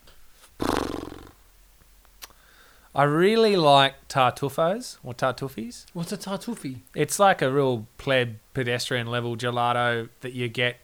I 2.99 3.03
really 3.03 3.55
like 3.55 4.09
tartufos 4.09 4.97
or 5.05 5.13
tartuffis. 5.13 5.85
What's 5.93 6.11
a 6.11 6.17
tartuffi? 6.17 6.79
It's 6.93 7.17
like 7.17 7.41
a 7.41 7.49
real 7.49 7.87
pleb 7.97 8.39
pedestrian 8.53 9.07
level 9.07 9.37
gelato 9.37 10.09
that 10.19 10.33
you 10.33 10.49
get 10.49 10.81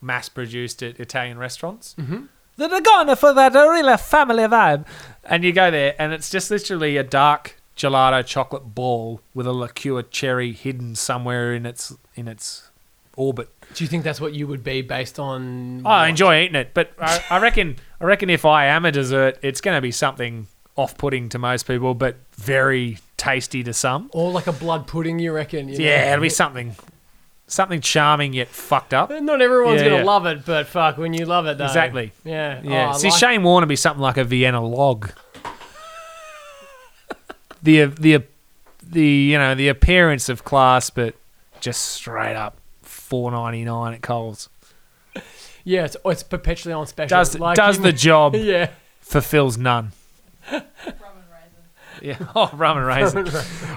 mass 0.00 0.28
produced 0.28 0.80
at 0.80 1.00
Italian 1.00 1.38
restaurants. 1.38 1.96
Mm-hmm. 1.98 2.26
That 2.58 2.72
are 2.72 2.80
going 2.80 3.16
for 3.16 3.32
that 3.32 3.52
real 3.54 3.96
family 3.96 4.44
vibe. 4.44 4.86
And 5.24 5.42
you 5.42 5.52
go 5.52 5.72
there, 5.72 5.96
and 5.98 6.12
it's 6.12 6.30
just 6.30 6.52
literally 6.52 6.96
a 6.96 7.02
dark 7.02 7.56
gelato 7.76 8.24
chocolate 8.24 8.72
ball 8.72 9.20
with 9.34 9.48
a 9.48 9.52
liqueur 9.52 10.02
cherry 10.02 10.52
hidden 10.52 10.94
somewhere 10.94 11.52
in 11.52 11.66
its 11.66 11.92
in 12.14 12.28
its 12.28 12.70
orbit. 13.16 13.48
Do 13.74 13.82
you 13.82 13.88
think 13.88 14.04
that's 14.04 14.20
what 14.20 14.34
you 14.34 14.46
would 14.46 14.62
be 14.62 14.82
based 14.82 15.18
on? 15.18 15.84
I 15.84 16.02
what? 16.02 16.10
enjoy 16.10 16.42
eating 16.42 16.54
it, 16.54 16.74
but 16.74 16.92
I, 17.00 17.24
I 17.28 17.40
reckon 17.40 17.74
I 18.00 18.04
reckon 18.04 18.30
if 18.30 18.44
I 18.44 18.66
am 18.66 18.84
a 18.84 18.92
dessert, 18.92 19.36
it's 19.42 19.60
going 19.60 19.76
to 19.76 19.82
be 19.82 19.90
something 19.90 20.46
off-putting 20.76 21.28
to 21.30 21.38
most 21.38 21.66
people, 21.66 21.94
but 21.94 22.16
very 22.36 22.98
tasty 23.16 23.62
to 23.64 23.72
some. 23.72 24.10
Or 24.12 24.30
like 24.30 24.46
a 24.46 24.52
blood 24.52 24.86
pudding, 24.86 25.18
you 25.18 25.32
reckon? 25.32 25.68
you 25.68 25.78
know? 25.78 25.84
Yeah, 25.84 26.12
it'll 26.12 26.22
be 26.22 26.28
something 26.28 26.76
something 27.46 27.80
charming 27.80 28.32
yet 28.32 28.46
fucked 28.48 28.94
up. 28.94 29.10
Not 29.10 29.42
everyone's 29.42 29.82
Yeah, 29.82 29.88
gonna 29.88 30.00
yeah. 30.02 30.04
love 30.04 30.24
it, 30.26 30.46
but 30.46 30.68
fuck, 30.68 30.96
when 30.98 31.12
you 31.12 31.26
love 31.26 31.46
it, 31.46 31.58
though. 31.58 31.64
Exactly. 31.64 32.12
Yeah. 32.24 32.60
Yeah. 32.62 32.92
Oh, 32.94 32.98
See, 32.98 33.10
like- 33.10 33.18
Shane 33.18 33.42
Warne 33.42 33.62
would 33.62 33.68
be 33.68 33.74
something 33.76 34.00
like 34.00 34.16
a 34.16 34.24
Vienna 34.24 34.64
log. 34.64 35.10
the 37.62 37.84
the 37.86 38.22
the 38.82 39.04
you 39.06 39.38
know 39.38 39.54
the 39.54 39.68
appearance 39.68 40.28
of 40.28 40.44
class, 40.44 40.90
but 40.90 41.14
just 41.60 41.82
straight 41.82 42.36
up 42.36 42.56
four 42.82 43.30
ninety 43.30 43.64
nine 43.64 43.94
at 43.94 44.02
Coles. 44.02 44.48
Yeah, 45.62 45.84
it's, 45.84 45.96
it's 46.06 46.22
perpetually 46.22 46.72
on 46.72 46.86
special. 46.86 47.08
Does 47.18 47.38
Like, 47.38 47.56
does 47.56 47.78
the 47.80 47.92
job, 48.08 48.34
Yeah. 48.34 48.70
fulfills 49.02 49.58
none. 49.58 49.92
Rum 50.50 50.62
and 50.82 51.24
raisin. 51.30 52.02
Yeah. 52.02 52.26
Oh, 52.34 52.50
rum 52.54 52.76
and 52.78 52.86
raisin. 52.86 53.26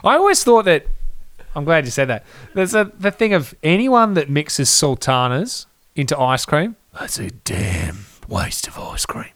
I 0.03 0.15
always 0.15 0.43
thought 0.43 0.65
that. 0.65 0.85
I'm 1.55 1.65
glad 1.65 1.85
you 1.85 1.91
said 1.91 2.07
that. 2.09 2.25
There's 2.55 2.73
a 2.73 2.91
the 2.97 3.11
thing 3.11 3.33
of 3.33 3.53
anyone 3.63 4.15
that 4.15 4.29
mixes 4.29 4.69
sultanas 4.69 5.67
into 5.95 6.17
ice 6.17 6.45
cream. 6.45 6.75
That's 6.99 7.19
a 7.19 7.29
damn 7.29 8.05
waste 8.27 8.67
of 8.67 8.77
ice 8.79 9.05
cream. 9.05 9.31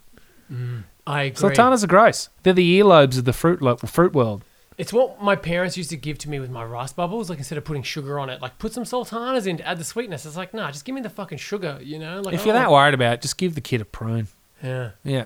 Mm, 0.51 0.84
I 1.05 1.23
agree. 1.23 1.38
Sultanas 1.39 1.84
are 1.84 1.88
gross. 1.88 2.30
They're 2.43 2.53
the 2.53 2.80
earlobes 2.80 3.18
of 3.19 3.26
the 3.26 3.34
fruit 3.34 3.61
lo- 3.61 3.76
fruit 3.77 4.14
world. 4.14 4.43
It's 4.80 4.93
what 4.93 5.22
my 5.22 5.35
parents 5.35 5.76
used 5.77 5.89
to 5.91 5.97
give 5.97 6.18
to 6.19 6.30
me 6.30 6.39
with 6.39 6.49
my 6.51 6.64
rice 6.64 6.93
bubbles. 6.93 7.30
Like 7.30 7.38
instead 7.39 7.57
of 7.57 7.65
putting 7.65 7.84
sugar 7.84 8.19
on 8.19 8.30
it, 8.30 8.41
like 8.41 8.57
put 8.59 8.73
some 8.73 8.85
sultanas 8.85 9.45
in 9.47 9.57
to 9.57 9.68
add 9.68 9.77
the 9.80 9.84
sweetness. 9.84 10.26
It's 10.26 10.38
like, 10.38 10.53
nah, 10.53 10.72
just 10.72 10.85
give 10.85 10.95
me 10.95 11.01
the 11.01 11.09
fucking 11.09 11.38
sugar. 11.39 11.80
You 11.84 11.99
know, 11.99 12.22
like 12.22 12.34
If 12.35 12.45
you're 12.45 12.55
oh, 12.55 12.59
that 12.59 12.72
worried 12.72 12.93
about 12.95 13.14
it, 13.14 13.22
just 13.22 13.38
give 13.38 13.53
the 13.55 13.61
kid 13.61 13.81
a 13.81 13.85
prune. 13.85 14.27
yeah, 14.64 14.91
Yeah. 15.03 15.26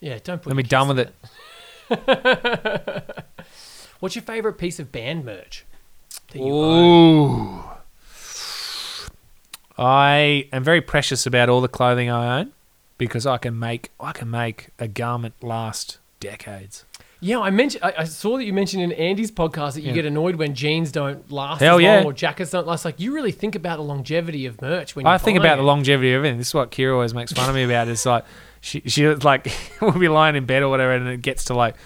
yeah, 0.00 0.18
don't 0.22 0.40
put. 0.42 0.48
Let 0.48 0.56
me 0.56 0.62
your 0.64 0.68
done 0.68 0.88
with 0.88 0.98
in 1.00 1.06
it. 1.08 1.14
What's 4.00 4.14
your 4.16 4.22
favorite 4.22 4.54
piece 4.54 4.78
of 4.78 4.92
band 4.92 5.24
merch? 5.24 5.64
That 6.32 6.38
you 6.38 6.52
own? 6.52 7.64
I 9.76 10.48
am 10.52 10.62
very 10.62 10.80
precious 10.80 11.26
about 11.26 11.48
all 11.48 11.60
the 11.60 11.68
clothing 11.68 12.08
I 12.10 12.40
own 12.40 12.52
because 12.98 13.26
I 13.26 13.38
can 13.38 13.58
make 13.58 13.90
I 13.98 14.12
can 14.12 14.30
make 14.30 14.68
a 14.78 14.86
garment 14.86 15.34
last 15.42 15.98
decades. 16.20 16.84
Yeah, 17.20 17.40
I 17.40 17.48
mentioned. 17.50 17.82
I, 17.82 17.94
I 17.98 18.04
saw 18.04 18.36
that 18.36 18.44
you 18.44 18.52
mentioned 18.52 18.82
in 18.82 18.92
Andy's 18.92 19.30
podcast 19.32 19.74
that 19.74 19.80
you 19.80 19.88
Yeah. 19.88 19.94
get 19.94 20.04
annoyed 20.04 20.36
when 20.36 20.54
jeans 20.54 20.92
don't 20.92 21.30
last 21.32 21.60
Hell 21.60 21.80
yeah. 21.80 21.96
long 21.96 22.04
or 22.04 22.12
jackets 22.12 22.50
don't 22.50 22.66
last. 22.66 22.84
Like 22.84 23.00
you 23.00 23.14
really 23.14 23.32
think 23.32 23.54
about 23.54 23.78
the 23.78 23.82
longevity 23.82 24.44
of 24.46 24.60
merch 24.60 24.94
when 24.94 25.06
you 25.06 25.10
I 25.10 25.16
think 25.18 25.38
about 25.38 25.56
the 25.56 25.62
longevity 25.62 26.12
of 26.12 26.16
everything. 26.18 26.36
This 26.38 26.48
is 26.48 26.54
what 26.54 26.70
Kira 26.70 26.92
always 26.92 27.14
makes 27.14 27.32
fun 27.32 27.48
of 27.48 27.54
me 27.54 27.64
about. 27.64 27.88
It's 27.88 28.04
like 28.04 28.24
she 28.64 28.80
she 28.86 29.04
was 29.06 29.22
like 29.22 29.52
we'll 29.80 29.92
be 29.92 30.08
lying 30.08 30.36
in 30.36 30.46
bed 30.46 30.62
or 30.62 30.68
whatever, 30.70 30.92
and 30.92 31.06
it 31.08 31.20
gets 31.22 31.44
to 31.44 31.54
like 31.54 31.76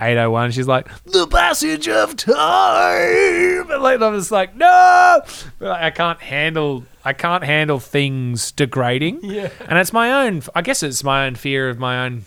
eight 0.00 0.16
oh 0.16 0.30
one. 0.30 0.50
She's 0.52 0.68
like 0.68 0.86
the 1.04 1.26
passage 1.26 1.88
of 1.88 2.16
time, 2.16 3.70
and 3.70 3.82
like 3.82 4.00
I'm 4.00 4.14
just 4.14 4.30
like 4.30 4.54
no, 4.56 5.22
but 5.58 5.68
like, 5.68 5.82
I 5.82 5.90
can't 5.90 6.20
handle 6.20 6.84
I 7.04 7.12
can't 7.12 7.44
handle 7.44 7.78
things 7.80 8.52
degrading. 8.52 9.20
Yeah. 9.24 9.50
and 9.68 9.78
it's 9.78 9.92
my 9.92 10.24
own. 10.26 10.42
I 10.54 10.62
guess 10.62 10.82
it's 10.82 11.02
my 11.04 11.26
own 11.26 11.34
fear 11.34 11.68
of 11.68 11.78
my 11.78 12.04
own 12.04 12.24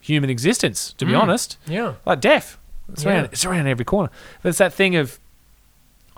human 0.00 0.30
existence. 0.30 0.92
To 0.94 1.04
be 1.06 1.12
Mm. 1.12 1.20
honest, 1.22 1.58
Yeah. 1.66 1.94
like 2.06 2.20
death. 2.20 2.56
It's 2.92 3.04
Yeah. 3.04 3.10
around. 3.12 3.24
It's 3.26 3.44
around 3.44 3.66
every 3.68 3.84
corner. 3.84 4.10
But 4.42 4.50
it's 4.50 4.58
that 4.58 4.72
thing 4.72 4.96
of 4.96 5.18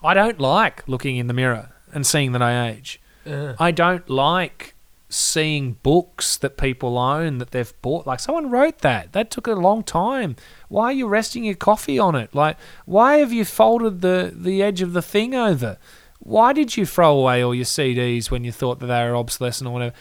I 0.02 0.14
don't 0.14 0.38
like 0.38 0.86
looking 0.86 1.16
in 1.16 1.26
the 1.28 1.34
mirror 1.34 1.70
and 1.92 2.06
seeing 2.06 2.32
that 2.32 2.42
I 2.42 2.68
age. 2.70 3.00
Uh, 3.26 3.54
I 3.58 3.70
don't 3.70 4.08
like 4.10 4.73
seeing 5.14 5.74
books 5.82 6.36
that 6.38 6.56
people 6.56 6.98
own 6.98 7.38
that 7.38 7.52
they've 7.52 7.72
bought. 7.82 8.06
Like 8.06 8.20
someone 8.20 8.50
wrote 8.50 8.78
that. 8.80 9.12
That 9.12 9.30
took 9.30 9.46
a 9.46 9.52
long 9.54 9.82
time. 9.82 10.36
Why 10.68 10.86
are 10.86 10.92
you 10.92 11.06
resting 11.06 11.44
your 11.44 11.54
coffee 11.54 11.98
on 11.98 12.14
it? 12.14 12.34
Like 12.34 12.56
why 12.84 13.18
have 13.18 13.32
you 13.32 13.44
folded 13.44 14.00
the 14.00 14.32
the 14.34 14.62
edge 14.62 14.82
of 14.82 14.92
the 14.92 15.02
thing 15.02 15.34
over? 15.34 15.78
Why 16.18 16.52
did 16.52 16.76
you 16.76 16.86
throw 16.86 17.16
away 17.18 17.42
all 17.44 17.54
your 17.54 17.64
CDs 17.66 18.30
when 18.30 18.44
you 18.44 18.52
thought 18.52 18.80
that 18.80 18.86
they 18.86 19.04
were 19.04 19.16
obsolescent 19.16 19.68
or 19.68 19.72
whatever? 19.72 19.94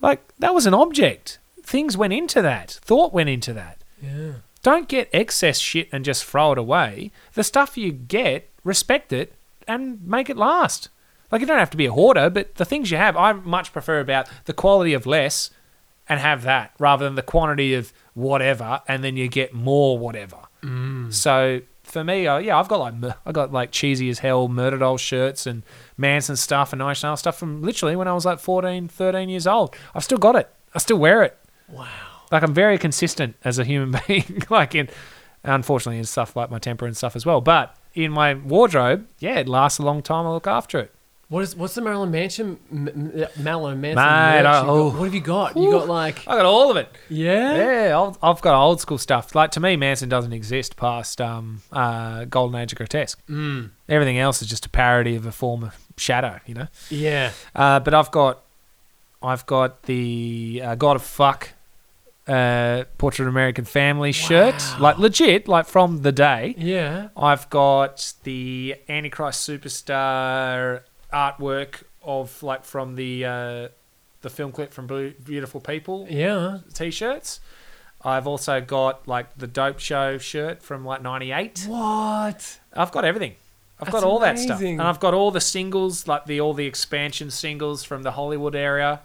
Like 0.00 0.20
that 0.38 0.54
was 0.54 0.66
an 0.66 0.74
object. 0.74 1.38
Things 1.62 1.96
went 1.96 2.12
into 2.12 2.42
that. 2.42 2.72
Thought 2.82 3.12
went 3.12 3.28
into 3.28 3.52
that. 3.54 3.82
yeah. 4.00 4.32
Don't 4.62 4.86
get 4.86 5.08
excess 5.12 5.58
shit 5.58 5.88
and 5.90 6.04
just 6.04 6.24
throw 6.24 6.52
it 6.52 6.58
away. 6.58 7.10
The 7.34 7.42
stuff 7.42 7.76
you 7.76 7.90
get, 7.90 8.48
respect 8.62 9.12
it 9.12 9.34
and 9.66 10.06
make 10.06 10.30
it 10.30 10.36
last. 10.36 10.88
Like 11.32 11.40
you 11.40 11.46
don't 11.46 11.58
have 11.58 11.70
to 11.70 11.76
be 11.76 11.86
a 11.86 11.92
hoarder, 11.92 12.28
but 12.28 12.56
the 12.56 12.64
things 12.66 12.90
you 12.90 12.98
have, 12.98 13.16
I 13.16 13.32
much 13.32 13.72
prefer 13.72 13.98
about 14.00 14.28
the 14.44 14.52
quality 14.52 14.92
of 14.92 15.06
less 15.06 15.50
and 16.08 16.20
have 16.20 16.42
that 16.42 16.72
rather 16.78 17.06
than 17.06 17.14
the 17.14 17.22
quantity 17.22 17.74
of 17.74 17.92
whatever 18.14 18.82
and 18.86 19.02
then 19.02 19.16
you 19.16 19.28
get 19.28 19.54
more 19.54 19.98
whatever. 19.98 20.36
Mm. 20.62 21.12
So 21.12 21.62
for 21.82 22.04
me, 22.04 22.26
uh, 22.26 22.38
yeah, 22.38 22.58
I've 22.58 22.68
got 22.68 22.80
like 22.80 22.94
I 23.24 23.32
got 23.32 23.52
like 23.52 23.72
cheesy 23.72 24.10
as 24.10 24.18
hell 24.18 24.46
murder 24.48 24.78
doll 24.78 24.98
shirts 24.98 25.46
and 25.46 25.62
Manson 25.96 26.36
stuff 26.36 26.72
and 26.72 26.80
Nine 26.80 26.90
Inch 26.90 27.02
Nails 27.02 27.20
stuff 27.20 27.38
from 27.38 27.62
literally 27.62 27.96
when 27.96 28.08
I 28.08 28.12
was 28.12 28.24
like 28.24 28.38
14, 28.38 28.88
13 28.88 29.28
years 29.28 29.46
old. 29.46 29.74
I've 29.94 30.04
still 30.04 30.18
got 30.18 30.36
it. 30.36 30.50
I 30.74 30.78
still 30.78 30.98
wear 30.98 31.22
it. 31.22 31.36
Wow. 31.68 31.88
Like 32.30 32.42
I'm 32.42 32.54
very 32.54 32.78
consistent 32.78 33.36
as 33.44 33.58
a 33.58 33.64
human 33.64 34.00
being. 34.06 34.42
like 34.50 34.74
in, 34.74 34.88
unfortunately, 35.44 35.98
in 35.98 36.04
stuff 36.04 36.36
like 36.36 36.50
my 36.50 36.58
temper 36.58 36.86
and 36.86 36.96
stuff 36.96 37.16
as 37.16 37.24
well. 37.24 37.40
But 37.40 37.76
in 37.94 38.10
my 38.12 38.34
wardrobe, 38.34 39.06
yeah, 39.18 39.38
it 39.38 39.48
lasts 39.48 39.78
a 39.78 39.82
long 39.82 40.02
time. 40.02 40.26
I 40.26 40.30
look 40.30 40.46
after 40.46 40.78
it. 40.78 40.94
What 41.32 41.44
is 41.44 41.56
what's 41.56 41.74
the 41.74 41.80
Marilyn 41.80 42.10
Manson 42.10 42.58
M- 42.70 42.88
M- 42.88 43.26
Marilyn 43.42 43.80
Manson? 43.80 44.04
Mate, 44.04 44.42
merch 44.42 44.44
I- 44.46 44.60
you 44.60 44.66
got? 44.66 44.68
oh. 44.68 44.90
What 44.90 45.04
have 45.04 45.14
you 45.14 45.20
got? 45.22 45.56
You 45.56 45.70
got 45.70 45.88
like 45.88 46.18
I 46.28 46.36
got 46.36 46.44
all 46.44 46.70
of 46.70 46.76
it. 46.76 46.90
yeah. 47.08 47.56
Yeah, 47.86 47.96
I'll- 47.96 48.18
I've 48.22 48.42
got 48.42 48.54
old 48.54 48.82
school 48.82 48.98
stuff. 48.98 49.34
Like 49.34 49.50
to 49.52 49.60
me, 49.60 49.74
Manson 49.76 50.10
doesn't 50.10 50.34
exist 50.34 50.76
past 50.76 51.22
um, 51.22 51.62
uh, 51.72 52.26
Golden 52.26 52.60
Age 52.60 52.72
of 52.72 52.76
Grotesque. 52.76 53.18
Mm. 53.30 53.70
Everything 53.88 54.18
else 54.18 54.42
is 54.42 54.48
just 54.48 54.66
a 54.66 54.68
parody 54.68 55.16
of 55.16 55.24
a 55.24 55.32
form 55.32 55.64
of 55.64 55.74
shadow, 55.96 56.38
you 56.44 56.52
know. 56.52 56.68
Yeah. 56.90 57.30
Uh, 57.56 57.80
but 57.80 57.94
I've 57.94 58.10
got, 58.10 58.42
I've 59.22 59.46
got 59.46 59.84
the 59.84 60.60
uh, 60.62 60.74
God 60.74 60.96
of 60.96 61.02
Fuck 61.02 61.54
uh, 62.28 62.84
Portrait 62.98 63.24
of 63.26 63.32
American 63.32 63.64
Family 63.64 64.12
shirt, 64.12 64.62
like 64.78 64.98
legit, 64.98 65.48
like 65.48 65.64
from 65.64 66.02
the 66.02 66.12
day. 66.12 66.54
Yeah. 66.58 67.08
I've 67.16 67.48
got 67.48 68.12
the 68.24 68.76
Antichrist 68.86 69.48
Superstar 69.48 70.82
artwork 71.12 71.82
of 72.02 72.42
like 72.42 72.64
from 72.64 72.96
the 72.96 73.24
uh, 73.24 73.68
the 74.22 74.30
film 74.30 74.52
clip 74.52 74.72
from 74.72 74.86
Beautiful 74.86 75.60
People 75.60 76.06
Yeah. 76.08 76.58
t-shirts. 76.74 77.40
I've 78.04 78.26
also 78.26 78.60
got 78.60 79.06
like 79.06 79.36
the 79.38 79.46
Dope 79.46 79.78
Show 79.78 80.18
shirt 80.18 80.62
from 80.62 80.84
like 80.84 81.02
'98. 81.02 81.66
What? 81.68 82.58
I've 82.74 82.90
got 82.90 83.04
everything. 83.04 83.36
I've 83.78 83.86
That's 83.86 84.00
got 84.00 84.04
all 84.04 84.18
that 84.20 84.38
stuff, 84.38 84.60
and 84.60 84.80
I've 84.82 85.00
got 85.00 85.12
all 85.14 85.30
the 85.30 85.40
singles, 85.40 86.06
like 86.06 86.26
the 86.26 86.40
all 86.40 86.54
the 86.54 86.66
expansion 86.66 87.30
singles 87.30 87.82
from 87.84 88.02
the 88.02 88.12
Hollywood 88.12 88.54
area. 88.54 89.00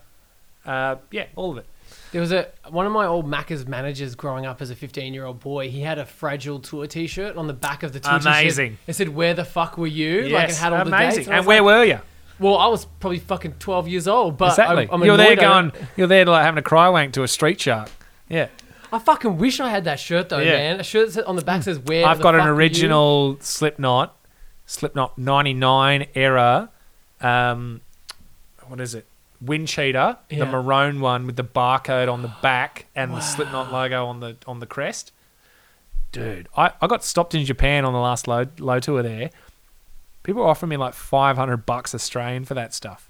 Uh, 0.66 0.98
yeah, 1.12 1.28
all 1.36 1.52
of 1.52 1.58
it. 1.58 1.66
There 2.12 2.22
was 2.22 2.32
a 2.32 2.48
one 2.70 2.86
of 2.86 2.92
my 2.94 3.06
old 3.06 3.30
Macca's 3.30 3.68
managers 3.68 4.16
growing 4.16 4.46
up 4.46 4.62
as 4.62 4.70
a 4.70 4.76
15 4.76 5.14
year 5.14 5.26
old 5.26 5.40
boy. 5.42 5.70
He 5.70 5.82
had 5.82 6.00
a 6.00 6.06
fragile 6.06 6.60
tour 6.60 6.88
T-shirt 6.88 7.36
on 7.36 7.48
the 7.48 7.54
back 7.54 7.84
of 7.84 7.92
the 7.94 8.00
tour 8.00 8.14
T-shirt. 8.20 8.26
Amazing. 8.34 8.78
It 8.88 8.94
said, 8.94 9.10
"Where 9.10 9.34
the 9.34 9.44
fuck 9.46 9.78
were 9.78 9.88
you?" 9.88 10.22
like 10.30 10.46
it 10.46 10.50
Yes, 10.50 10.60
had 10.60 10.72
all 10.74 10.86
the 10.86 10.96
amazing. 10.96 11.18
dates. 11.20 11.30
I 11.30 11.38
and 11.38 11.46
where 11.46 11.62
like, 11.62 11.66
were 11.66 11.84
you? 11.86 12.00
Well, 12.40 12.56
I 12.58 12.68
was 12.68 12.86
probably 12.86 13.20
fucking 13.20 13.54
12 13.60 13.88
years 13.88 14.08
old, 14.08 14.38
but 14.38 14.50
exactly. 14.52 14.84
I'm, 14.92 15.02
I'm 15.02 15.06
you're 15.06 15.18
there 15.18 15.32
I 15.32 15.36
going. 15.36 15.72
You're 15.98 16.08
there 16.08 16.24
like 16.26 16.44
having 16.46 16.60
a 16.60 16.62
cry 16.64 16.88
wank 16.88 17.14
to 17.14 17.24
a 17.24 17.28
street 17.28 17.60
shark. 17.60 17.90
Yeah, 18.30 18.48
I 18.94 19.00
fucking 19.00 19.38
wish 19.38 19.60
I 19.60 19.70
had 19.70 19.84
that 19.86 20.00
shirt 20.00 20.30
though, 20.30 20.38
Yeah. 20.40 20.52
man. 20.54 20.80
A 20.80 20.84
shirt 20.84 21.12
that 21.14 21.26
on 21.26 21.36
the 21.36 21.42
back 21.42 21.64
says 21.64 21.80
"Where." 21.80 22.06
I've 22.06 22.22
got 22.22 22.36
an 22.36 22.42
fuck 22.42 22.48
were 22.48 22.54
you?" 22.54 22.58
original 22.60 23.38
Slipknot, 23.42 24.16
Slipknot 24.66 25.18
'99 25.18 26.06
era. 26.16 26.70
Um, 27.22 27.82
what 28.68 28.80
is 28.80 28.94
it? 28.96 29.06
Wind 29.40 29.68
cheater, 29.68 30.18
Yeah. 30.30 30.40
the 30.40 30.46
maroon 30.48 31.00
one 31.00 31.26
with 31.28 31.36
the 31.36 31.44
barcode 31.44 32.12
on 32.12 32.22
the 32.24 32.34
back 32.42 32.88
and 32.96 33.14
the 33.14 33.20
Slipknot 33.22 33.72
logo 33.72 34.06
on 34.08 34.20
the 34.20 34.36
on 34.48 34.60
the 34.60 34.66
crest. 34.66 35.12
Dude, 36.12 36.48
I, 36.56 36.72
I 36.82 36.88
got 36.88 37.04
stopped 37.04 37.36
in 37.36 37.46
Japan 37.46 37.86
on 37.86 37.94
the 37.94 38.00
last 38.00 38.28
low 38.28 38.46
low 38.60 38.80
tour 38.80 39.04
there. 39.04 39.30
People 40.24 40.42
were 40.44 40.48
offering 40.50 40.70
me 40.70 40.78
like 40.78 40.94
five 40.94 41.38
hundred 41.38 41.66
bucks 41.66 41.94
Australian 41.94 42.46
for 42.46 42.54
that 42.56 42.74
stuff. 42.74 43.10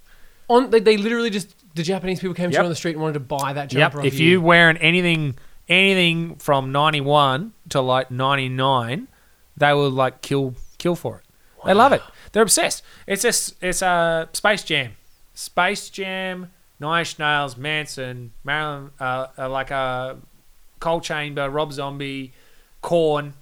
On 0.49 0.69
they, 0.69 0.79
they 0.79 0.97
literally 0.97 1.29
just 1.29 1.55
the 1.75 1.83
Japanese 1.83 2.19
people 2.19 2.33
came 2.33 2.49
to 2.49 2.53
Yep. 2.53 2.61
you 2.61 2.65
on 2.65 2.69
the 2.69 2.75
street 2.75 2.93
and 2.93 3.01
wanted 3.01 3.13
to 3.13 3.19
buy 3.21 3.53
that 3.53 3.71
Yep. 3.71 3.91
jumper. 3.93 4.05
If 4.05 4.19
you 4.19 4.41
wearing 4.41 4.77
anything 4.77 5.35
anything 5.69 6.35
from 6.37 6.71
91 6.71 7.53
to 7.69 7.81
like 7.81 8.09
99, 8.09 9.07
they 9.55 9.73
will 9.73 9.89
like 9.89 10.21
kill 10.21 10.55
kill 10.77 10.95
for 10.95 11.17
it. 11.19 11.23
They 11.65 11.73
love 11.73 11.91
it. 11.93 12.01
They're 12.31 12.43
obsessed. 12.43 12.83
It's 13.05 13.21
just 13.23 13.55
it's 13.61 13.81
a 13.81 13.87
uh, 13.87 14.25
Space 14.33 14.63
Jam, 14.63 14.93
Space 15.37 15.91
Jam, 15.91 16.51
Nine 16.79 17.01
Inch 17.01 17.19
Nails, 17.19 17.57
Manson, 17.57 18.31
Marilyn, 18.43 18.89
uh, 18.99 19.27
uh, 19.37 19.47
like 19.47 19.69
a 19.69 20.17
Coal 20.79 20.99
Chamber, 20.99 21.47
Rob 21.47 21.71
Zombie, 21.71 22.33
Korn, 22.81 23.35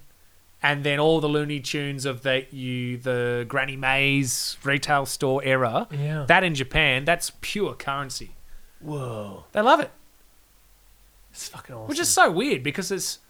and 0.62 0.84
then 0.84 0.98
all 0.98 1.22
the 1.22 1.28
Looney 1.28 1.58
Tunes 1.58 2.04
of 2.04 2.20
the 2.22 2.44
you 2.50 2.98
the 2.98 3.46
Granny 3.48 3.76
Mays 3.76 4.58
retail 4.62 5.06
store 5.06 5.42
era. 5.42 5.88
Yeah. 5.90 6.26
That 6.28 6.44
in 6.44 6.54
Japan, 6.54 7.06
that's 7.06 7.32
pure 7.40 7.72
currency. 7.72 8.32
Whoa. 8.80 9.44
They 9.52 9.62
love 9.62 9.80
it, 9.80 9.90
It's 11.32 11.48
fucking 11.48 11.74
awesome. 11.74 11.88
which 11.88 11.98
is 11.98 12.10
so 12.10 12.30
weird 12.30 12.62
because 12.62 12.90
it's 12.92 13.20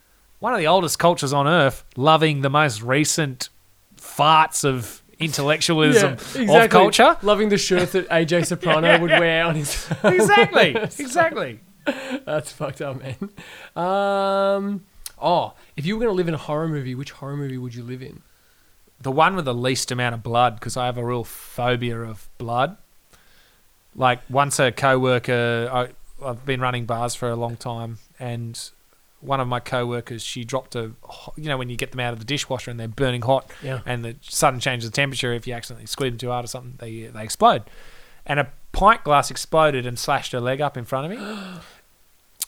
one 0.41 0.53
of 0.53 0.59
the 0.59 0.67
oldest 0.67 0.99
cultures 0.99 1.33
on 1.33 1.47
earth, 1.47 1.85
loving 1.97 2.41
the 2.43 2.51
most 2.51 2.83
recent 2.83 3.49
farts 3.97 4.65
of 4.65 5.03
intellectualism 5.19 6.17
of 6.49 6.71
culture. 6.71 7.17
Loving 7.23 7.49
the 7.49 7.59
shirt 7.59 7.93
that 7.93 8.09
AJ 8.09 8.47
Soprano 8.53 8.87
Yeah, 8.87 9.01
would 9.01 9.11
yeah. 9.11 9.21
wear 9.21 9.45
on 9.45 9.55
his. 9.55 9.89
exactly, 10.05 10.71
exactly. 10.99 11.61
That's 12.25 12.53
fucked 12.53 12.81
up, 12.83 13.01
man. 13.01 13.31
Um. 13.77 14.85
Oh, 15.21 15.55
if 15.77 15.87
you 15.87 15.95
were 15.97 16.01
going 16.01 16.11
to 16.13 16.17
live 16.17 16.29
in 16.29 16.35
a 16.35 16.39
horror 16.39 16.69
movie, 16.69 16.95
which 16.95 17.11
horror 17.13 17.37
movie 17.39 17.57
would 17.57 17.75
you 17.75 17.83
live 17.83 18.03
in? 18.03 18.23
The 19.01 19.11
one 19.11 19.35
with 19.35 19.47
the 19.47 19.55
least 19.55 19.91
amount 19.91 20.15
of 20.15 20.23
blood, 20.23 20.57
because 20.57 20.77
I 20.77 20.87
have 20.87 20.99
a 20.99 21.05
real 21.05 21.25
phobia 21.25 22.01
of 22.01 22.29
blood. 22.39 22.77
Like 23.95 24.21
once 24.29 24.59
a 24.59 24.73
co-worker, 24.73 25.71
I, 25.73 25.89
I've 26.23 26.45
been 26.45 26.61
running 26.61 26.85
bars 26.85 27.15
for 27.15 27.31
a 27.31 27.37
long 27.37 27.57
time, 27.57 27.99
and 28.19 28.59
one 29.27 29.41
of 29.41 29.49
my 29.49 29.61
co-workers, 29.61 30.23
she 30.23 30.45
dropped 30.45 30.75
a, 30.77 30.93
you 31.37 31.45
know, 31.49 31.59
when 31.59 31.69
you 31.69 31.77
get 31.77 31.91
them 31.91 32.01
out 32.01 32.13
of 32.13 32.19
the 32.21 32.25
dishwasher 32.25 32.71
and 32.71 32.79
they're 32.81 32.89
burning 32.89 33.23
hot, 33.23 33.51
Yeah. 33.63 33.81
and 33.85 34.05
the 34.05 34.17
sudden 34.23 34.61
change 34.61 34.85
of 34.85 34.93
temperature, 34.93 35.33
if 35.35 35.47
you 35.47 35.53
accidentally 35.55 35.87
squeeze 35.87 36.13
them 36.13 36.19
too 36.19 36.31
hard 36.31 36.45
or 36.45 36.49
something, 36.49 36.75
they 36.79 37.03
they 37.09 37.25
explode. 37.25 37.65
And 38.25 38.41
a 38.41 38.51
pint 38.73 39.05
glass 39.05 39.31
exploded 39.31 39.87
and 39.87 39.99
slashed 39.99 40.33
her 40.33 40.41
leg 40.41 40.61
up 40.61 40.77
in 40.77 40.85
front 40.85 41.13
of 41.13 41.19
me. 41.19 41.59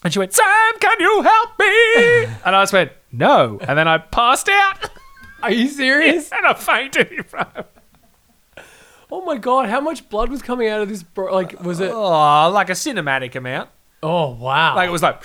And 0.01 0.13
she 0.13 0.19
went, 0.19 0.31
Sam, 0.33 0.45
can 0.79 0.97
you 1.01 1.21
help 1.23 1.59
me? 1.59 2.23
and 2.45 2.55
I 2.55 2.61
just 2.61 2.71
went, 2.71 2.93
no. 3.11 3.59
And 3.67 3.77
then 3.77 3.85
I 3.85 3.97
passed 3.97 4.47
out. 4.47 4.89
Are 5.43 5.51
you 5.51 5.67
serious? 5.67 6.31
and 6.37 6.45
I 6.47 6.53
fainted 6.53 7.11
in 7.11 7.23
front 7.23 7.49
of 7.55 7.65
her. 8.55 8.63
oh 9.11 9.25
my 9.25 9.35
god, 9.37 9.67
how 9.67 9.81
much 9.81 10.07
blood 10.09 10.29
was 10.29 10.41
coming 10.41 10.69
out 10.69 10.79
of 10.81 10.87
this? 10.87 11.03
Bro- 11.03 11.33
like, 11.33 11.61
was 11.61 11.81
it? 11.81 11.91
Oh, 11.91 12.49
like 12.49 12.69
a 12.69 12.73
cinematic 12.73 13.35
amount. 13.35 13.69
Oh 14.01 14.29
wow. 14.31 14.75
Like 14.75 14.87
it 14.87 14.91
was 14.91 15.03
like, 15.03 15.21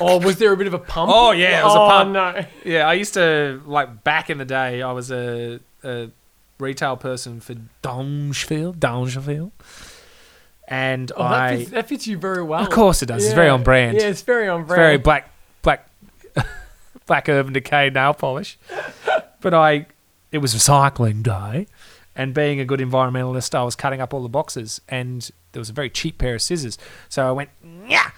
oh, 0.00 0.18
was 0.18 0.38
there 0.38 0.52
a 0.52 0.56
bit 0.56 0.66
of 0.66 0.74
a 0.74 0.78
pump? 0.78 1.10
Oh, 1.14 1.32
yeah, 1.32 1.60
it 1.60 1.64
was 1.64 1.74
a 1.74 1.78
oh, 1.78 1.88
pump. 1.88 2.12
no. 2.12 2.44
yeah. 2.64 2.88
I 2.88 2.94
used 2.94 3.14
to 3.14 3.60
like 3.66 4.02
back 4.04 4.30
in 4.30 4.38
the 4.38 4.44
day. 4.44 4.82
I 4.82 4.92
was 4.92 5.10
a, 5.10 5.60
a 5.84 6.10
retail 6.58 6.96
person 6.96 7.40
for 7.40 7.54
Dangerfield, 7.82 8.80
Dangerfield, 8.80 9.52
and 10.68 11.12
Oh, 11.16 11.22
that, 11.22 11.32
I. 11.32 11.56
fits, 11.58 11.70
that 11.70 11.88
fits 11.88 12.06
you 12.06 12.16
very 12.18 12.42
well. 12.42 12.62
Of 12.62 12.70
course 12.70 13.02
it 13.02 13.06
does. 13.06 13.24
It's 13.24 13.34
very 13.34 13.48
on 13.50 13.62
brand. 13.62 13.96
Yeah, 13.98 14.08
it's 14.08 14.22
very 14.22 14.48
on 14.48 14.60
It's 14.62 14.68
brand. 14.68 14.80
very 14.80 14.96
black, 14.98 15.30
black, 15.62 15.88
black 17.06 17.28
Urban 17.28 17.52
Decay 17.52 17.90
nail 17.90 18.14
polish. 18.14 18.58
But 19.42 19.52
I, 19.54 19.86
it 20.32 20.38
was 20.38 20.54
recycling 20.54 21.22
day, 21.22 21.66
and 22.16 22.34
being 22.34 22.58
a 22.58 22.64
good 22.64 22.80
environmentalist, 22.80 23.54
I 23.54 23.62
was 23.62 23.76
cutting 23.76 24.00
up 24.00 24.12
all 24.14 24.22
the 24.22 24.28
boxes, 24.28 24.80
and 24.88 25.30
there 25.52 25.60
was 25.60 25.70
a 25.70 25.74
very 25.74 25.90
cheap 25.90 26.18
pair 26.18 26.34
of 26.34 26.42
scissors. 26.42 26.78
So 27.08 27.28
I 27.28 27.30
went, 27.30 27.50
yeah, 27.86 28.10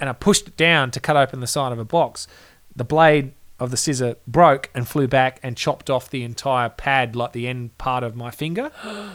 and 0.00 0.08
I 0.08 0.12
pushed 0.14 0.48
it 0.48 0.56
down 0.56 0.90
to 0.92 1.00
cut 1.00 1.16
open 1.16 1.40
the 1.40 1.46
side 1.46 1.70
of 1.70 1.78
a 1.78 1.84
box. 1.84 2.26
The 2.74 2.84
blade 2.84 3.32
of 3.60 3.70
the 3.70 3.76
scissor 3.76 4.16
broke 4.26 4.70
and 4.74 4.88
flew 4.88 5.06
back 5.06 5.38
and 5.42 5.56
chopped 5.56 5.88
off 5.90 6.10
the 6.10 6.24
entire 6.24 6.68
pad, 6.68 7.14
like 7.14 7.32
the 7.32 7.46
end 7.46 7.76
part 7.78 8.02
of 8.02 8.16
my 8.16 8.30
finger. 8.30 8.72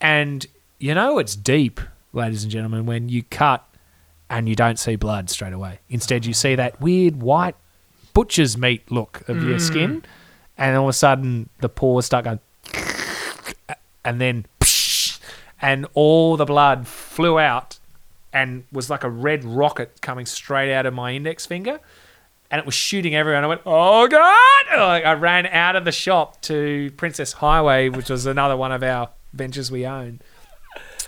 And 0.00 0.46
you 0.78 0.92
know 0.92 1.18
it's 1.18 1.34
deep, 1.34 1.80
ladies 2.12 2.42
and 2.42 2.52
gentlemen, 2.52 2.84
when 2.84 3.08
you 3.08 3.22
cut 3.22 3.66
and 4.28 4.46
you 4.48 4.54
don't 4.54 4.78
see 4.78 4.96
blood 4.96 5.30
straight 5.30 5.54
away. 5.54 5.78
Instead, 5.88 6.26
you 6.26 6.34
see 6.34 6.56
that 6.56 6.78
weird 6.78 7.22
white 7.22 7.54
butcher's 8.12 8.58
meat 8.58 8.90
look 8.90 9.26
of 9.28 9.42
your 9.42 9.56
mm. 9.56 9.60
skin, 9.60 10.04
and 10.58 10.76
all 10.76 10.84
of 10.84 10.90
a 10.90 10.92
sudden 10.92 11.48
the 11.60 11.70
pores 11.70 12.04
start 12.04 12.24
going, 12.26 12.40
and 14.04 14.20
then, 14.20 14.46
psh, 14.60 15.18
and 15.60 15.86
all 15.94 16.36
the 16.36 16.44
blood 16.44 16.86
flew 16.86 17.38
out 17.38 17.78
and 18.32 18.64
was 18.72 18.90
like 18.90 19.04
a 19.04 19.08
red 19.08 19.44
rocket 19.44 20.00
coming 20.02 20.26
straight 20.26 20.74
out 20.74 20.86
of 20.86 20.92
my 20.92 21.12
index 21.12 21.46
finger. 21.46 21.80
And 22.50 22.58
it 22.58 22.66
was 22.66 22.74
shooting 22.74 23.14
everywhere. 23.14 23.36
And 23.36 23.46
I 23.46 23.48
went, 23.48 23.62
oh, 23.64 24.06
God. 24.06 24.72
And 24.72 24.80
I, 24.80 25.14
ran 25.14 25.46
out 25.46 25.76
of 25.76 25.84
the 25.84 25.92
shop 25.92 26.40
to 26.42 26.90
Princess 26.96 27.32
Highway, 27.34 27.88
which 27.88 28.10
was 28.10 28.26
another 28.26 28.56
one 28.56 28.72
of 28.72 28.82
our 28.82 29.10
ventures 29.32 29.70
we 29.70 29.86
own. 29.86 30.20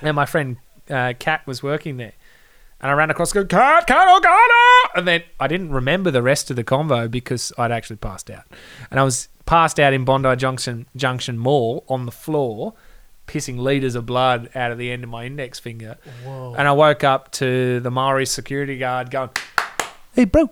And 0.00 0.16
my 0.16 0.24
friend 0.24 0.56
uh, 0.88 1.12
Kat 1.18 1.46
was 1.46 1.62
working 1.62 1.98
there. 1.98 2.14
And 2.80 2.90
I 2.90 2.94
ran 2.94 3.10
across, 3.10 3.32
go, 3.32 3.44
Kat, 3.44 3.86
Kat, 3.86 4.06
oh, 4.08 4.20
God. 4.20 4.32
oh!" 4.32 4.88
And 4.96 5.06
then 5.06 5.22
I 5.38 5.46
didn't 5.46 5.70
remember 5.70 6.10
the 6.10 6.22
rest 6.22 6.50
of 6.50 6.56
the 6.56 6.64
convo 6.64 7.10
because 7.10 7.52
I'd 7.58 7.72
actually 7.72 7.96
passed 7.96 8.30
out. 8.30 8.44
And 8.90 9.00
I 9.00 9.02
was 9.02 9.28
passed 9.46 9.80
out 9.80 9.92
in 9.92 10.04
Bondi 10.04 10.34
Junction, 10.36 10.86
Junction 10.96 11.38
Mall 11.38 11.84
on 11.88 12.06
the 12.06 12.12
floor, 12.12 12.74
pissing 13.26 13.58
litres 13.58 13.94
of 13.94 14.06
blood 14.06 14.48
out 14.54 14.70
of 14.72 14.78
the 14.78 14.90
end 14.90 15.04
of 15.04 15.10
my 15.10 15.24
index 15.26 15.58
finger. 15.58 15.96
Whoa. 16.24 16.54
And 16.56 16.66
I 16.68 16.72
woke 16.72 17.04
up 17.04 17.32
to 17.32 17.80
the 17.80 17.90
Maori 17.90 18.26
security 18.26 18.78
guard 18.78 19.10
going, 19.10 19.30
Hey, 20.14 20.24
bro, 20.24 20.50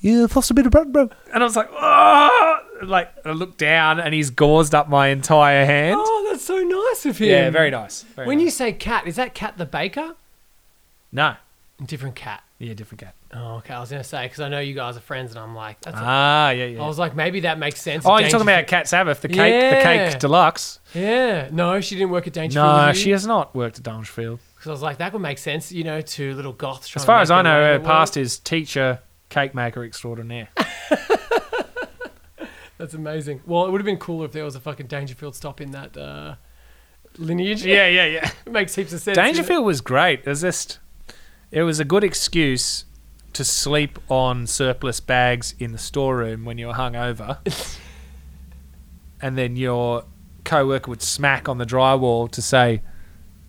you've 0.00 0.34
lost 0.36 0.50
a 0.50 0.54
bit 0.54 0.66
of 0.66 0.72
blood, 0.72 0.92
bro. 0.92 1.10
And 1.32 1.42
I 1.42 1.46
was 1.46 1.56
like, 1.56 1.68
Oh! 1.72 2.58
Like, 2.82 3.12
I 3.26 3.32
looked 3.32 3.58
down 3.58 4.00
and 4.00 4.14
he's 4.14 4.30
gauzed 4.30 4.72
up 4.72 4.88
my 4.88 5.08
entire 5.08 5.66
hand. 5.66 5.96
Oh, 6.02 6.26
that's 6.30 6.44
so 6.44 6.56
nice 6.58 7.04
of 7.04 7.18
him. 7.18 7.28
yeah, 7.28 7.50
very 7.50 7.70
nice. 7.70 8.02
Very 8.02 8.26
When 8.26 8.38
nice. 8.38 8.44
you 8.46 8.50
say 8.50 8.72
cat, 8.72 9.06
is 9.06 9.16
that 9.16 9.34
cat 9.34 9.58
the 9.58 9.66
baker? 9.66 10.14
No. 11.12 11.34
Different 11.84 12.14
cat. 12.14 12.42
Yeah, 12.58 12.72
different 12.72 13.00
cat. 13.00 13.14
Oh, 13.32 13.56
okay. 13.58 13.74
I 13.74 13.80
was 13.80 13.90
gonna 13.90 14.02
say 14.02 14.24
because 14.24 14.40
I 14.40 14.48
know 14.48 14.58
you 14.58 14.74
guys 14.74 14.96
are 14.96 15.00
friends, 15.00 15.30
and 15.30 15.38
I'm 15.38 15.54
like, 15.54 15.80
that's. 15.82 15.96
Ah, 15.98 16.50
yeah, 16.50 16.64
yeah. 16.64 16.82
I 16.82 16.86
was 16.86 16.98
like, 16.98 17.14
maybe 17.14 17.40
that 17.40 17.58
makes 17.58 17.80
sense. 17.80 18.04
oh, 18.04 18.18
you're 18.18 18.28
talking 18.28 18.46
about 18.46 18.66
Cat 18.66 18.88
Sabbath, 18.88 19.20
the 19.20 19.28
cake, 19.28 19.36
the 19.76 19.82
cake 19.82 20.18
deluxe. 20.18 20.80
Yeah. 20.94 21.48
No, 21.52 21.80
she 21.80 21.94
didn't 21.94 22.10
work 22.10 22.26
at 22.26 22.32
Dangerfield. 22.32 22.66
No, 22.66 22.92
she 22.92 23.10
has 23.10 23.26
not 23.26 23.54
worked 23.54 23.78
at 23.78 23.84
Dangerfield. 23.84 24.40
Because 24.56 24.68
I 24.68 24.72
was 24.72 24.82
like, 24.82 24.98
that 24.98 25.12
would 25.12 25.22
make 25.22 25.38
sense. 25.38 25.70
You 25.70 25.84
know, 25.84 26.00
two 26.00 26.34
little 26.34 26.52
goths. 26.52 26.88
trying 26.88 27.00
As 27.00 27.04
to 27.04 27.06
far 27.06 27.18
make 27.18 27.22
as 27.22 27.30
I 27.30 27.42
their 27.42 27.52
know, 27.52 27.60
way 27.60 27.66
her 27.66 27.72
the 27.74 27.78
world. 27.80 27.86
past 27.86 28.16
is 28.16 28.38
teacher, 28.40 28.98
cake 29.28 29.54
maker 29.54 29.84
extraordinaire. 29.84 30.48
That's 32.78 32.94
amazing. 32.94 33.42
Well, 33.46 33.66
it 33.66 33.70
would 33.70 33.80
have 33.80 33.86
been 33.86 33.98
cooler 33.98 34.24
if 34.24 34.32
there 34.32 34.44
was 34.44 34.54
a 34.56 34.60
fucking 34.60 34.86
Dangerfield 34.86 35.36
stop 35.36 35.60
in 35.60 35.70
that 35.72 35.96
uh, 35.96 36.36
lineage. 37.18 37.64
yeah, 37.64 37.86
yeah, 37.86 38.06
yeah. 38.06 38.30
it 38.46 38.50
makes 38.50 38.74
heaps 38.74 38.92
of 38.94 39.00
sense. 39.00 39.16
you 39.16 39.22
know? 39.22 39.26
Dangerfield 39.28 39.64
was 39.66 39.80
great. 39.82 40.20
It 40.20 40.26
was 40.26 40.40
just, 40.40 40.78
it 41.50 41.62
was 41.62 41.78
a 41.78 41.84
good 41.84 42.02
excuse 42.02 42.86
to 43.32 43.44
sleep 43.44 43.98
on 44.08 44.46
surplus 44.46 45.00
bags 45.00 45.54
in 45.58 45.72
the 45.72 45.78
storeroom 45.78 46.44
when 46.44 46.58
you 46.58 46.66
were 46.68 46.72
hungover, 46.74 47.38
and 49.22 49.36
then 49.36 49.56
your 49.56 50.04
co-worker 50.44 50.90
would 50.90 51.02
smack 51.02 51.48
on 51.48 51.58
the 51.58 51.66
drywall 51.66 52.30
to 52.32 52.42
say, 52.42 52.82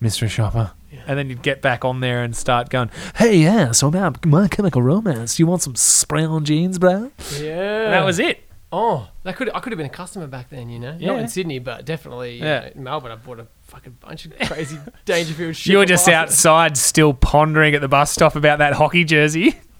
"Mr. 0.00 0.28
shopper." 0.28 0.72
And 1.06 1.18
then 1.18 1.30
you'd 1.30 1.42
get 1.42 1.62
back 1.62 1.84
on 1.86 2.00
there 2.00 2.22
and 2.22 2.36
start 2.36 2.68
going, 2.68 2.90
"Hey, 3.16 3.38
yeah, 3.38 3.72
so 3.72 3.88
about 3.88 4.24
My 4.26 4.46
Chemical 4.46 4.82
Romance. 4.82 5.38
You 5.38 5.46
want 5.46 5.62
some 5.62 5.74
spray 5.74 6.24
on 6.24 6.44
jeans, 6.44 6.78
bro?" 6.78 7.10
Yeah. 7.40 7.84
And 7.84 7.92
that 7.94 8.04
was 8.04 8.18
it. 8.18 8.40
Oh, 8.74 9.08
that 9.24 9.36
could 9.36 9.50
I 9.54 9.60
could 9.60 9.72
have 9.72 9.76
been 9.78 9.86
a 9.86 9.90
customer 9.90 10.26
back 10.26 10.48
then, 10.50 10.68
you 10.70 10.78
know. 10.78 10.92
Not 10.92 11.00
Yeah. 11.00 11.18
in 11.18 11.28
Sydney, 11.28 11.58
but 11.58 11.84
definitely 11.84 12.38
Yeah. 12.38 12.60
know, 12.60 12.70
in 12.74 12.82
Melbourne. 12.84 13.12
I 13.12 13.16
bought 13.16 13.40
a 13.40 13.46
fucking 13.64 13.96
bunch 14.00 14.26
of 14.26 14.38
crazy 14.48 14.78
Dangerfield 15.04 15.56
shit. 15.56 15.72
You 15.72 15.78
were 15.78 15.84
just 15.86 16.08
outside, 16.08 16.76
still 16.76 17.12
pondering 17.14 17.74
at 17.74 17.80
the 17.80 17.88
bus 17.88 18.10
stop 18.10 18.36
about 18.36 18.58
that 18.58 18.74
hockey 18.74 19.04
jersey. 19.04 19.56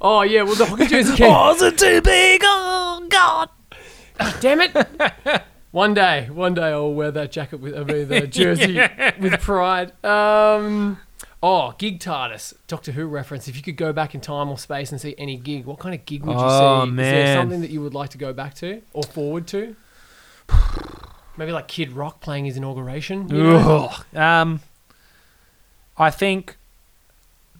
Oh 0.00 0.22
yeah, 0.22 0.42
well 0.42 0.54
the 0.54 0.66
hockey 0.66 0.86
jersey 0.86 1.24
oh, 1.24 1.54
is 1.54 1.62
it 1.62 1.78
too 1.78 2.00
big? 2.00 2.40
Oh 2.44 3.04
God! 3.08 3.48
Damn 4.40 4.60
it! 4.60 5.42
one 5.72 5.94
day, 5.94 6.28
one 6.30 6.54
day 6.54 6.68
I'll 6.68 6.92
wear 6.92 7.10
that 7.10 7.32
jacket 7.32 7.60
with 7.60 7.76
I 7.76 7.82
mean 7.84 8.08
the 8.08 8.26
jersey 8.26 8.80
with 9.20 9.40
pride. 9.40 9.92
Um, 10.04 10.98
oh, 11.42 11.74
gig 11.78 11.98
TARDIS, 12.00 12.54
Doctor 12.68 12.92
Who 12.92 13.06
reference. 13.06 13.48
If 13.48 13.56
you 13.56 13.62
could 13.62 13.76
go 13.76 13.92
back 13.92 14.14
in 14.14 14.20
time 14.20 14.48
or 14.48 14.58
space 14.58 14.92
and 14.92 15.00
see 15.00 15.14
any 15.18 15.36
gig, 15.36 15.64
what 15.66 15.78
kind 15.80 15.94
of 15.94 16.04
gig 16.06 16.24
would 16.24 16.32
you 16.34 16.38
Oh, 16.40 16.84
see? 16.84 16.90
Is 16.90 16.94
man. 16.96 17.14
there 17.14 17.36
something 17.36 17.60
that 17.62 17.70
you 17.70 17.80
would 17.82 17.94
like 17.94 18.10
to 18.10 18.18
go 18.18 18.32
back 18.32 18.54
to 18.54 18.82
or 18.92 19.02
forward 19.02 19.46
to? 19.48 19.74
Maybe 21.36 21.52
like 21.52 21.68
Kid 21.68 21.92
Rock 21.92 22.20
playing 22.20 22.46
his 22.46 22.56
inauguration. 22.56 23.28
you 23.28 23.42
know? 23.42 23.90
Ugh. 23.92 24.16
Um, 24.16 24.60
I 25.96 26.10
think 26.10 26.56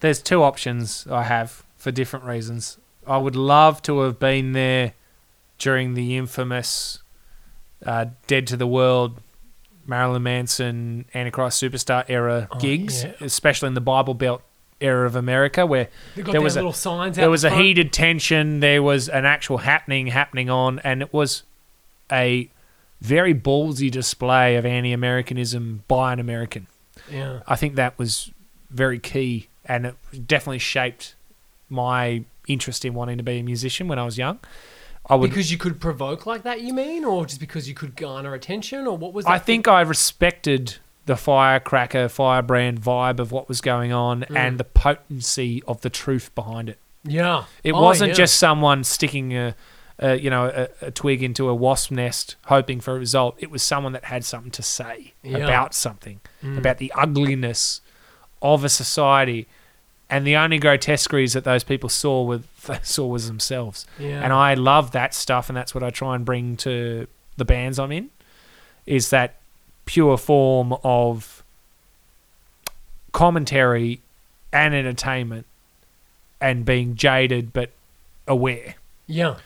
there's 0.01 0.21
two 0.21 0.43
options 0.43 1.07
I 1.09 1.23
have 1.25 1.63
for 1.79 1.91
different 1.91 2.25
reasons. 2.27 2.79
I 3.07 3.17
would 3.17 3.37
love 3.37 3.81
to 3.83 4.01
have 4.01 4.19
been 4.19 4.53
there 4.53 4.93
during 5.59 5.95
the 5.95 6.17
infamous 6.17 6.99
uh, 7.87 8.07
Dead 8.27 8.47
to 8.49 8.57
the 8.57 8.67
World, 8.67 9.21
Marilyn 9.87 10.23
Manson, 10.23 11.07
Antichrist 11.15 11.63
Superstar 11.63 12.05
era 12.09 12.49
Oh, 12.51 12.59
gigs, 12.59 13.05
yeah. 13.05 13.13
especially 13.21 13.69
in 13.69 13.75
the 13.75 13.81
Bible 13.81 14.15
Belt 14.15 14.43
era 14.81 15.07
of 15.07 15.17
America 15.17 15.67
where 15.67 15.89
there 16.15 16.41
was 16.41 16.55
a, 16.55 16.61
little 16.61 16.73
signs 16.73 17.17
there 17.17 17.29
was 17.31 17.43
the 17.43 17.49
a 17.49 17.57
heated 17.57 17.93
tension, 17.93 18.61
there 18.61 18.83
was 18.83 19.09
an 19.09 19.25
actual 19.25 19.59
happening 19.59 20.09
happening 20.09 20.51
on, 20.51 20.79
and 20.81 21.03
it 21.03 21.13
was 21.13 21.43
a 22.13 22.49
very 23.01 23.35
ballsy 23.35 23.91
display 23.91 24.57
of 24.57 24.65
anti-Americanism 24.67 25.83
by 25.89 26.13
an 26.13 26.21
American. 26.21 26.67
Yeah. 27.11 27.41
I 27.47 27.57
think 27.57 27.75
that 27.77 27.99
was 27.99 28.31
very 28.71 28.99
key, 28.99 29.49
and 29.65 29.87
it 29.87 29.97
definitely 30.27 30.59
shaped 30.59 31.15
my 31.69 32.25
interest 32.47 32.85
in 32.85 32.95
wanting 32.95 33.19
to 33.19 33.23
be 33.25 33.39
a 33.39 33.43
musician 33.43 33.89
when 33.89 33.99
I 33.99 34.05
was 34.05 34.17
young. 34.19 34.39
I 35.11 35.15
would. 35.15 35.31
Because 35.31 35.51
you 35.51 35.59
could 35.59 35.81
provoke 35.81 36.27
like 36.27 36.43
that, 36.43 36.61
you 36.61 36.75
mean, 36.75 37.05
or 37.05 37.25
just 37.27 37.41
because 37.41 37.69
you 37.69 37.75
could 37.75 37.97
garner 37.97 38.35
attention, 38.35 38.87
or 38.87 38.97
what 38.97 39.13
was? 39.15 39.25
That 39.25 39.31
I 39.33 39.39
think 39.39 39.67
I 39.69 39.81
respected 39.81 40.77
the 41.07 41.17
firecracker, 41.17 42.09
firebrand 42.11 42.81
vibe 42.83 43.19
of 43.19 43.33
what 43.33 43.49
was 43.49 43.61
going 43.63 43.93
on, 43.93 44.23
Mm. 44.29 44.37
and 44.37 44.59
the 44.59 44.65
potency 44.65 45.63
of 45.67 45.81
the 45.81 45.89
truth 45.91 46.35
behind 46.35 46.69
it. 46.69 46.79
Yeah. 47.05 47.45
It 47.65 47.73
Oh, 47.73 47.81
wasn't 47.81 48.11
yeah. 48.11 48.15
just 48.17 48.39
someone 48.39 48.85
sticking 48.85 49.35
a, 49.35 49.55
a 49.99 50.17
you 50.17 50.29
know, 50.29 50.69
a, 50.83 50.87
a 50.89 50.91
twig 50.91 51.23
into 51.23 51.49
a 51.49 51.55
wasp 51.55 51.91
nest 51.91 52.37
hoping 52.47 52.81
for 52.81 52.95
a 52.95 52.99
result. 52.99 53.37
It 53.39 53.51
was 53.51 53.63
someone 53.63 53.93
that 53.95 54.05
had 54.05 54.25
something 54.27 54.51
to 54.51 54.63
say 54.63 55.15
Yeah. 55.23 55.39
about 55.39 55.73
something, 55.73 56.21
Mm. 56.45 56.59
about 56.59 56.77
the 56.77 56.93
ugliness 56.95 57.81
of 58.43 58.63
a 58.63 58.69
society, 58.69 59.49
and 60.11 60.27
the 60.27 60.37
only 60.37 60.59
grotesqueries 60.59 61.35
that 61.35 61.45
those 61.45 61.65
people 61.65 61.89
saw 61.89 62.23
with 62.23 62.47
saw 62.83 63.07
was 63.07 63.29
themselves. 63.29 63.87
Yeah. 63.99 64.23
And 64.23 64.33
I 64.33 64.55
love 64.55 64.93
that 64.93 65.15
stuff, 65.15 65.49
and 65.49 65.57
that's 65.57 65.75
what 65.75 65.83
I 65.83 65.91
try 65.91 66.15
and 66.15 66.25
bring 66.25 66.57
to 66.59 67.07
the 67.37 67.45
bands 67.45 67.79
I'm 67.79 67.93
in, 67.93 68.11
is 68.87 69.11
that 69.11 69.37
pure 69.85 70.17
form 70.17 70.75
of 70.83 71.43
commentary 73.13 74.01
and 74.53 74.75
entertainment, 74.75 75.47
and 76.41 76.65
being 76.65 76.95
jaded 76.95 77.53
but 77.53 77.71
aware. 78.27 78.77
Yeah. 79.07 79.37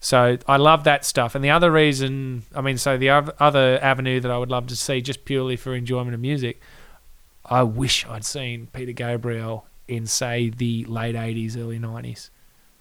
So 0.00 0.38
I 0.48 0.56
love 0.56 0.84
that 0.84 1.04
stuff. 1.04 1.34
And 1.34 1.44
the 1.44 1.50
other 1.50 1.70
reason, 1.70 2.44
I 2.54 2.62
mean, 2.62 2.78
so 2.78 2.96
the 2.96 3.10
other 3.10 3.78
avenue 3.82 4.18
that 4.20 4.30
I 4.30 4.38
would 4.38 4.50
love 4.50 4.66
to 4.68 4.76
see 4.76 5.02
just 5.02 5.24
purely 5.26 5.56
for 5.56 5.74
enjoyment 5.74 6.14
of 6.14 6.20
music, 6.20 6.60
I 7.44 7.62
wish 7.62 8.06
I'd 8.06 8.24
seen 8.24 8.68
Peter 8.72 8.92
Gabriel 8.92 9.66
in, 9.90 10.06
say, 10.06 10.50
the 10.50 10.84
late 10.84 11.14
80s, 11.16 11.56
early 11.56 11.78
90s. 11.78 12.30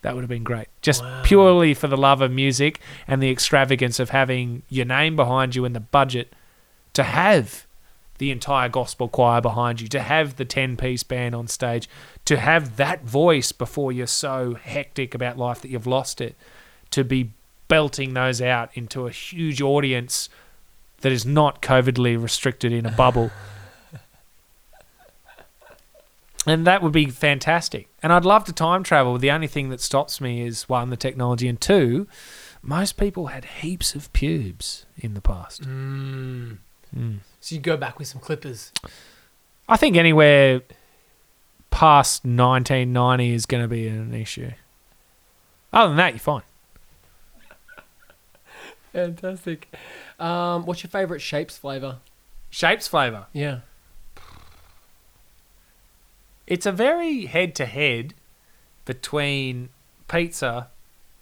That 0.01 0.15
would 0.15 0.21
have 0.21 0.29
been 0.29 0.43
great. 0.45 0.67
Just 0.81 1.03
Wow. 1.03 1.21
purely 1.23 1.73
for 1.73 1.87
the 1.87 1.97
love 1.97 2.21
of 2.21 2.31
music 2.31 2.79
and 3.07 3.21
the 3.21 3.29
extravagance 3.29 3.99
of 3.99 4.11
having 4.11 4.63
your 4.69 4.85
name 4.85 5.15
behind 5.15 5.55
you 5.55 5.65
and 5.65 5.75
the 5.75 5.81
budget 5.81 6.33
to 6.93 7.03
have 7.03 7.65
the 8.17 8.31
entire 8.31 8.69
gospel 8.69 9.07
choir 9.07 9.39
behind 9.41 9.79
you, 9.81 9.87
to 9.87 9.99
have 10.01 10.35
the 10.35 10.45
10 10.45 10.75
piece 10.77 11.03
band 11.03 11.33
on 11.33 11.47
stage, 11.47 11.89
to 12.25 12.37
have 12.37 12.75
that 12.77 13.03
voice 13.03 13.51
before 13.51 13.91
you're 13.91 14.07
so 14.07 14.55
hectic 14.55 15.13
about 15.15 15.37
life 15.37 15.61
that 15.61 15.69
you've 15.69 15.87
lost 15.87 16.19
it, 16.21 16.35
to 16.91 17.03
be 17.03 17.31
belting 17.69 18.13
those 18.13 18.41
out 18.41 18.69
into 18.73 19.05
a 19.07 19.11
huge 19.11 19.61
audience 19.61 20.27
that 21.01 21.11
is 21.13 21.25
not 21.25 21.61
covidly 21.61 22.17
restricted 22.17 22.71
in 22.73 22.85
a 22.85 22.91
bubble. 22.91 23.31
and 26.45 26.65
that 26.65 26.81
would 26.81 26.91
be 26.91 27.05
fantastic. 27.07 27.89
And 28.01 28.13
I'd 28.13 28.25
love 28.25 28.45
to 28.45 28.53
time 28.53 28.83
travel. 28.83 29.17
The 29.17 29.31
only 29.31 29.47
thing 29.47 29.69
that 29.69 29.81
stops 29.81 30.21
me 30.21 30.41
is 30.41 30.69
one, 30.69 30.89
the 30.89 30.97
technology, 30.97 31.47
and 31.47 31.59
two, 31.59 32.07
most 32.61 32.97
people 32.97 33.27
had 33.27 33.45
heaps 33.45 33.95
of 33.95 34.11
pubes 34.13 34.85
in 34.97 35.13
the 35.13 35.21
past. 35.21 35.63
Mm. 35.63 36.57
Mm. 36.95 37.17
So 37.39 37.55
you 37.55 37.61
go 37.61 37.77
back 37.77 37.99
with 37.99 38.07
some 38.07 38.21
clippers. 38.21 38.71
I 39.67 39.77
think 39.77 39.95
anywhere 39.95 40.61
past 41.69 42.25
1990 42.25 43.33
is 43.33 43.45
going 43.45 43.63
to 43.63 43.67
be 43.67 43.87
an 43.87 44.13
issue. 44.13 44.51
Other 45.71 45.89
than 45.89 45.97
that, 45.97 46.13
you're 46.13 46.19
fine. 46.19 46.41
Fantastic. 48.93 49.71
Um, 50.19 50.65
what's 50.65 50.83
your 50.83 50.89
favorite 50.89 51.21
shapes 51.21 51.57
flavor? 51.57 51.97
Shapes 52.49 52.87
flavor. 52.87 53.27
Yeah. 53.33 53.59
It's 56.49 56.65
a 56.65 56.71
very 56.71 57.27
head 57.27 57.53
to 57.55 57.65
head 57.65 58.15
between 58.85 59.69
pizza 60.07 60.69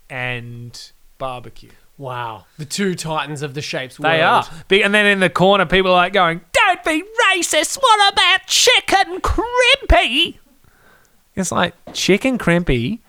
and 0.09 0.91
barbecue. 1.17 1.71
Wow. 1.97 2.45
The 2.57 2.65
two 2.65 2.95
titans 2.95 3.41
of 3.41 3.53
the 3.53 3.61
shapes 3.61 3.97
They 3.97 4.19
world. 4.21 4.45
are. 4.71 4.75
And 4.83 4.93
then 4.95 5.05
in 5.05 5.19
the 5.19 5.29
corner, 5.29 5.65
people 5.65 5.91
are 5.91 5.95
like 5.97 6.13
going, 6.13 6.41
Don't 6.53 6.83
be 6.83 7.03
racist. 7.35 7.77
What 7.81 8.13
about 8.13 8.47
chicken 8.47 9.19
crimpy? 9.19 10.37
It's 11.35 11.51
like 11.51 11.73
chicken 11.93 12.37
crimpy 12.37 12.99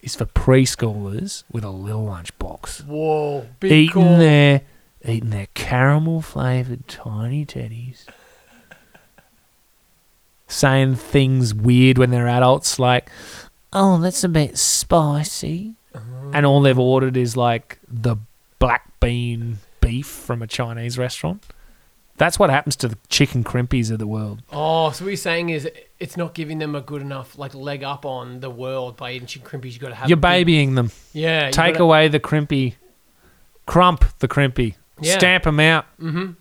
is 0.00 0.14
for 0.16 0.24
preschoolers 0.26 1.44
with 1.52 1.62
a 1.64 1.70
little 1.70 2.06
lunchbox. 2.06 2.84
Whoa. 2.86 3.46
Eating 3.62 3.90
call. 3.90 4.16
their 4.18 4.62
eating 5.04 5.30
their 5.30 5.48
caramel 5.54 6.22
flavored 6.22 6.88
tiny 6.88 7.44
teddies. 7.44 8.06
Saying 10.46 10.96
things 10.96 11.54
weird 11.54 11.96
when 11.98 12.10
they're 12.10 12.28
adults, 12.28 12.78
like, 12.78 13.10
"Oh, 13.72 13.98
that's 13.98 14.22
a 14.24 14.28
bit 14.28 14.58
spicy," 14.58 15.74
oh. 15.94 16.00
and 16.34 16.44
all 16.44 16.60
they've 16.60 16.78
ordered 16.78 17.16
is 17.16 17.36
like 17.36 17.78
the 17.88 18.16
black 18.58 18.90
bean 19.00 19.58
beef 19.80 20.06
from 20.06 20.42
a 20.42 20.46
Chinese 20.46 20.98
restaurant. 20.98 21.42
That's 22.16 22.38
what 22.38 22.48
happens 22.50 22.76
to 22.76 22.88
the 22.88 22.96
chicken 23.08 23.42
crimpies 23.42 23.90
of 23.90 23.98
the 23.98 24.06
world. 24.06 24.42
Oh, 24.52 24.90
so 24.92 25.04
what 25.04 25.10
you're 25.10 25.16
saying 25.16 25.48
is 25.48 25.68
it's 25.98 26.16
not 26.16 26.32
giving 26.34 26.58
them 26.58 26.74
a 26.76 26.80
good 26.80 27.02
enough 27.02 27.36
like 27.36 27.54
leg 27.54 27.82
up 27.82 28.04
on 28.06 28.38
the 28.40 28.50
world 28.50 28.96
by 28.96 29.12
eating 29.12 29.26
chicken 29.26 29.48
crimpies. 29.48 29.72
You 29.72 29.80
got 29.80 29.88
to 29.88 29.94
have 29.96 30.08
You're 30.08 30.18
a 30.18 30.20
big- 30.20 30.46
babying 30.46 30.74
them. 30.76 30.92
Yeah. 31.12 31.50
Take 31.50 31.74
gotta- 31.74 31.82
away 31.84 32.06
the 32.08 32.20
crimpy, 32.20 32.74
crump 33.66 34.04
the 34.20 34.28
crimpy, 34.28 34.74
Yeah. 35.00 35.18
stamp 35.18 35.44
them 35.44 35.58
out. 35.58 35.86
Maybe 35.98 36.34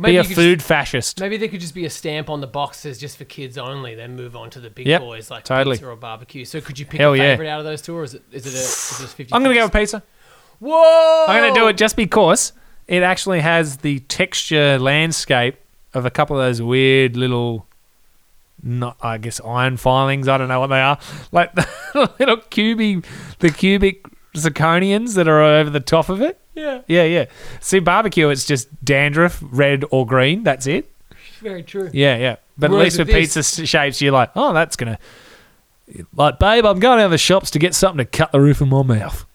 be 0.00 0.16
a 0.16 0.24
food 0.24 0.58
Just, 0.58 0.68
fascist. 0.68 1.20
maybe 1.20 1.36
there 1.36 1.48
could 1.48 1.60
just 1.60 1.74
be 1.74 1.84
a 1.84 1.90
stamp 1.90 2.30
on 2.30 2.40
the 2.40 2.46
box 2.46 2.78
that 2.78 2.88
says 2.88 2.98
just 2.98 3.16
for 3.18 3.24
kids 3.24 3.58
only. 3.58 3.94
Then 3.94 4.16
move 4.16 4.34
on 4.36 4.50
to 4.50 4.60
the 4.60 4.70
big 4.70 4.86
Yep, 4.86 5.00
boys 5.00 5.30
like 5.30 5.44
totally. 5.44 5.76
pizza 5.76 5.88
or 5.88 5.96
barbecue. 5.96 6.44
So 6.44 6.60
could 6.60 6.78
you 6.78 6.86
pick 6.86 7.00
Hell 7.00 7.12
a 7.12 7.16
yeah. 7.16 7.22
favorite 7.32 7.48
out 7.48 7.58
of 7.60 7.64
those 7.66 7.82
two, 7.82 7.94
or 7.96 8.04
is 8.04 8.14
it 8.14 8.22
is 8.32 8.46
it 8.46 8.54
a 8.54 8.56
is 8.56 9.00
a 9.04 9.08
50 9.08 9.34
I'm 9.34 9.42
gonna 9.42 9.54
go 9.54 9.64
with 9.64 9.72
pizza. 9.72 10.02
Whoa! 10.60 11.26
I'm 11.28 11.40
going 11.42 11.54
to 11.54 11.60
do 11.60 11.66
it 11.66 11.76
just 11.76 11.96
because 11.96 12.52
it 12.86 13.02
actually 13.02 13.40
has 13.40 13.78
the 13.78 13.98
texture 14.00 14.78
landscape 14.78 15.56
of 15.92 16.06
a 16.06 16.10
couple 16.10 16.38
of 16.38 16.42
those 16.46 16.62
weird 16.62 17.16
little, 17.16 17.66
not 18.62 18.96
I 19.02 19.18
guess 19.18 19.40
iron 19.44 19.76
filings. 19.76 20.28
I 20.28 20.38
don't 20.38 20.46
know 20.46 20.60
what 20.60 20.68
they 20.68 20.80
are. 20.80 21.00
Like 21.32 21.52
the 21.56 22.12
little 22.20 22.36
cubic, 22.36 23.04
the 23.40 23.50
cubic 23.50 24.04
zirconians 24.34 25.14
that 25.14 25.28
are 25.28 25.42
over 25.42 25.70
the 25.70 25.80
top 25.80 26.08
of 26.08 26.20
it. 26.20 26.38
Yeah, 26.54 26.82
Yeah, 26.86 27.04
yeah. 27.04 27.24
See, 27.60 27.78
barbecue, 27.78 28.28
it's 28.28 28.44
just 28.44 28.84
dandruff, 28.84 29.42
red 29.42 29.84
or 29.90 30.06
green. 30.06 30.42
That's 30.42 30.66
it. 30.66 30.90
very 31.40 31.62
true. 31.62 31.90
Yeah, 31.92 32.16
yeah. 32.16 32.36
But 32.58 32.70
at 32.70 32.76
least 32.76 32.98
with 32.98 33.08
with 33.08 33.16
pizza 33.16 33.42
shapes, 33.42 34.00
you're 34.02 34.12
like, 34.12 34.30
oh, 34.36 34.52
that's 34.52 34.76
gonna. 34.76 34.98
Like, 36.14 36.38
babe, 36.38 36.64
I'm 36.64 36.78
going 36.78 37.00
out 37.00 37.06
of 37.06 37.10
the 37.10 37.18
shops 37.18 37.50
to 37.52 37.58
get 37.58 37.74
something 37.74 37.98
to 37.98 38.04
cut 38.04 38.32
the 38.32 38.40
roof 38.40 38.60
of 38.60 38.68
my 38.68 38.82
mouth. 38.82 39.26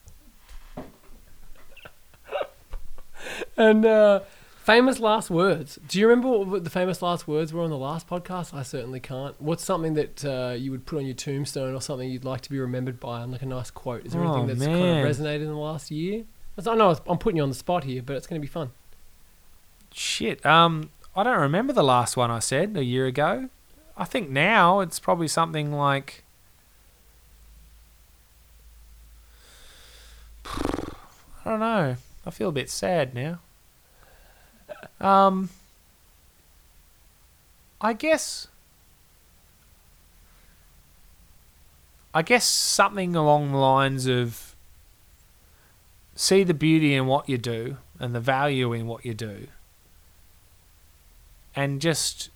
And 3.58 3.86
uh, 3.86 4.22
famous 4.68 5.00
last 5.00 5.30
words. 5.30 5.80
Do 5.88 5.98
you 5.98 6.10
remember 6.10 6.40
what 6.40 6.66
the 6.66 6.70
famous 6.70 7.02
last 7.02 7.26
words 7.26 7.54
were 7.54 7.62
on 7.64 7.70
the 7.70 7.78
last 7.78 8.06
podcast? 8.06 8.54
I 8.54 8.64
certainly 8.64 9.00
can't. 9.00 9.42
What's 9.42 9.64
something 9.64 9.94
that 9.94 10.26
uh, 10.26 10.56
you 10.58 10.72
would 10.72 10.86
put 10.86 10.98
on 11.00 11.06
your 11.06 11.16
tombstone 11.16 11.74
or 11.74 11.80
something 11.82 12.10
you'd 12.10 12.26
like 12.26 12.42
to 12.42 12.50
be 12.50 12.60
remembered 12.60 13.00
by? 13.00 13.22
And 13.24 13.32
like 13.32 13.42
a 13.44 13.46
nice 13.46 13.72
quote. 13.72 14.06
Is 14.06 14.12
there 14.12 14.22
Oh, 14.22 14.34
anything 14.44 14.48
that's 14.48 14.66
kind 14.68 14.78
of 15.00 15.06
resonated 15.06 15.44
in 15.44 15.48
the 15.48 15.56
last 15.56 15.90
year? 15.90 16.26
I 16.58 16.76
know 16.76 16.98
I'm 17.08 17.18
putting 17.18 17.38
you 17.38 17.44
on 17.44 17.50
the 17.50 17.56
spot 17.56 17.86
here, 17.86 18.02
but 18.02 18.18
it's 18.18 18.28
going 18.28 18.42
to 18.42 18.46
be 18.46 18.52
fun. 18.52 18.72
Shit. 19.94 20.46
Um, 20.46 20.90
I 21.16 21.24
don't 21.24 21.40
remember 21.40 21.72
the 21.72 21.84
last 21.84 22.18
one 22.18 22.30
I 22.30 22.40
said 22.40 22.76
a 22.76 22.84
year 22.84 23.06
ago. 23.06 23.48
I 23.96 24.04
think 24.04 24.30
now 24.30 24.82
it's 24.82 25.00
probably 25.00 25.30
something 25.30 25.72
like. 25.72 26.26
I 30.46 31.52
don't 31.52 31.62
know. 31.62 31.96
I 32.26 32.30
feel 32.32 32.50
a 32.50 32.52
bit 32.52 32.70
sad 32.70 33.16
now. 33.16 33.40
Um, 35.00 35.50
I 37.80 37.94
guess. 37.94 38.48
I 42.14 42.22
guess 42.22 42.46
something 42.46 43.16
along 43.16 43.52
the 43.52 43.58
lines 43.58 44.08
of 44.08 44.56
see 46.16 46.44
the 46.44 46.54
beauty 46.54 46.96
in 46.96 47.06
what 47.06 47.30
you 47.30 47.38
do 47.38 47.78
and 48.00 48.16
the 48.16 48.20
value 48.20 48.74
in 48.74 48.88
what 48.88 49.06
you 49.06 49.14
do 49.14 49.48
and 51.56 51.80
just 51.80 52.30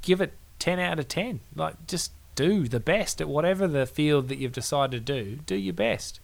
give 0.00 0.20
it 0.20 0.32
10 0.58 0.78
out 0.78 0.98
of 0.98 1.08
10 1.08 1.40
like 1.54 1.86
just 1.86 2.12
do 2.34 2.66
the 2.66 2.80
best 2.80 3.20
at 3.20 3.28
whatever 3.28 3.66
the 3.66 3.84
field 3.84 4.28
that 4.28 4.38
you've 4.38 4.52
decided 4.52 5.06
to 5.06 5.22
do 5.22 5.36
do 5.44 5.54
your 5.54 5.74
best 5.74 6.20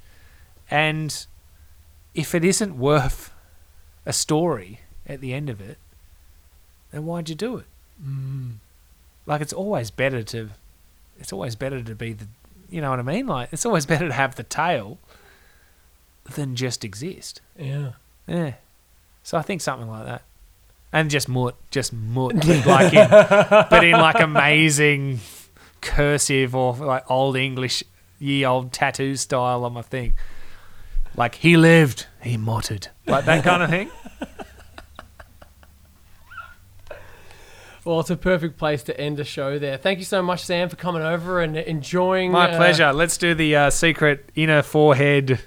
and 0.71 1.27
if 2.15 2.35
it 2.35 2.45
isn't 2.45 2.79
worth 2.79 3.33
a 4.07 4.13
story 4.13 4.81
at 5.09 5.21
the 5.21 5.33
end 5.33 5.49
of 5.49 5.61
it 5.61 5.79
then 6.91 7.05
why'd 7.05 7.29
you 7.29 7.35
do 7.35 7.57
it 7.57 7.67
mm. 8.03 8.53
like 9.27 9.41
it's 9.41 9.53
always 9.53 9.91
better 9.91 10.23
to 10.23 10.51
it's 11.19 11.33
always 11.33 11.57
better 11.57 11.83
to 11.83 11.95
be 11.95 12.13
the, 12.13 12.27
you 12.71 12.81
know 12.81 12.91
what 12.91 12.99
I 12.99 13.03
mean? 13.03 13.27
Like 13.27 13.51
it's 13.53 13.67
always 13.67 13.87
better 13.93 14.09
to 14.09 14.15
have 14.15 14.35
the 14.37 14.43
tail 14.43 14.99
than 16.35 16.57
just 16.57 16.85
exist. 16.85 17.41
Yeah. 17.59 17.93
Yeah. 18.27 18.55
So 19.23 19.39
I 19.39 19.43
think 19.43 19.61
something 19.61 19.89
like 19.89 20.07
that. 20.07 20.23
And 20.93 21.11
just 21.11 21.29
mut, 21.29 21.57
just 21.71 21.93
mut, 21.93 22.35
like 22.67 22.95
in, 22.95 23.09
but 23.11 23.85
in 23.85 23.93
like 23.93 24.21
amazing 24.21 25.21
cursive 25.81 26.55
or 26.55 26.75
like 26.75 27.11
old 27.11 27.37
English, 27.37 27.83
ye 28.19 28.45
old 28.45 28.73
tattoo 28.73 29.17
style 29.17 29.65
on 29.65 29.75
my 29.75 29.83
thing. 29.83 30.15
Like 31.17 31.37
he 31.37 31.57
lived, 31.57 32.07
he 32.23 32.37
muttered, 32.37 32.89
like 33.07 33.25
that 33.25 33.43
kind 33.43 33.63
of 33.63 33.71
thing. 33.71 33.91
Well, 37.87 38.01
it's 38.01 38.11
a 38.11 38.17
perfect 38.17 38.59
place 38.59 38.83
to 38.85 39.01
end 39.01 39.17
the 39.17 39.25
show 39.25 39.61
there. 39.61 39.77
Thank 39.77 40.01
you 40.01 40.05
so 40.05 40.21
much, 40.21 40.43
Sam, 40.45 40.69
for 40.69 40.75
coming 40.75 41.03
over 41.03 41.41
and 41.41 41.57
enjoying. 41.57 42.33
My 42.33 42.51
uh, 42.51 42.57
pleasure. 42.57 42.93
Let's 42.93 43.17
do 43.17 43.33
the 43.33 43.55
uh, 43.55 43.71
secret 43.71 44.29
inner 44.35 44.63
forehead 44.63 45.39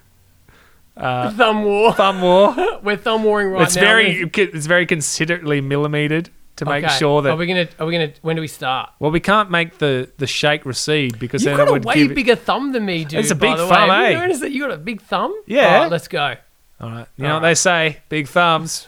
uh, 0.95 1.31
Thumb 1.35 1.65
war. 1.65 1.91
thumb 1.93 2.21
war. 2.21 2.55
We're 2.83 2.95
thumb 2.95 3.25
warring 3.25 3.49
right 3.51 3.63
it's 3.63 3.75
now. 3.75 3.81
very, 3.81 4.21
it's 4.33 4.65
very 4.67 4.85
considerately 4.85 5.59
millimetered 5.59 6.29
to 6.55 6.65
make 6.65 6.85
Okay. 6.85 6.93
sure 6.97 7.21
that. 7.23 7.31
Are 7.31 7.35
we 7.35 7.45
gonna? 7.45 7.67
Are 7.77 7.85
we 7.85 7.91
gonna? 7.91 8.13
When 8.21 8.37
do 8.37 8.41
we 8.41 8.47
start? 8.47 8.91
well, 8.99 9.11
we 9.11 9.19
can't 9.19 9.51
make 9.51 9.79
the 9.79 10.09
the 10.17 10.27
shake 10.27 10.65
recede 10.65 11.19
because 11.19 11.43
You've 11.43 11.57
then 11.57 11.57
got 11.57 11.67
it 11.67 11.69
a 11.69 11.73
would 11.73 11.85
way 11.85 11.95
give. 11.95 12.11
it- 12.11 12.15
bigger 12.15 12.35
thumb 12.37 12.71
than 12.71 12.85
me, 12.85 13.03
dude. 13.05 13.19
It's 13.19 13.31
a 13.31 13.35
big 13.35 13.57
thumb, 13.57 13.69
way. 13.69 13.75
Have 13.75 14.11
you 14.11 14.17
eh? 14.17 14.21
noticed 14.21 14.41
that 14.41 14.51
you 14.51 14.61
got 14.61 14.71
a 14.71 14.77
big 14.77 15.01
thumb? 15.01 15.37
Yeah. 15.45 15.67
All 15.75 15.79
right, 15.81 15.91
let's 15.91 16.07
go. 16.07 16.35
All 16.81 16.89
right. 16.89 17.07
You 17.17 17.23
know 17.23 17.29
All 17.35 17.41
what 17.41 17.47
they 17.47 17.55
say? 17.55 17.99
Big 18.09 18.27
thumbs, 18.27 18.87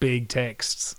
big 0.00 0.28
texts. 0.28 0.96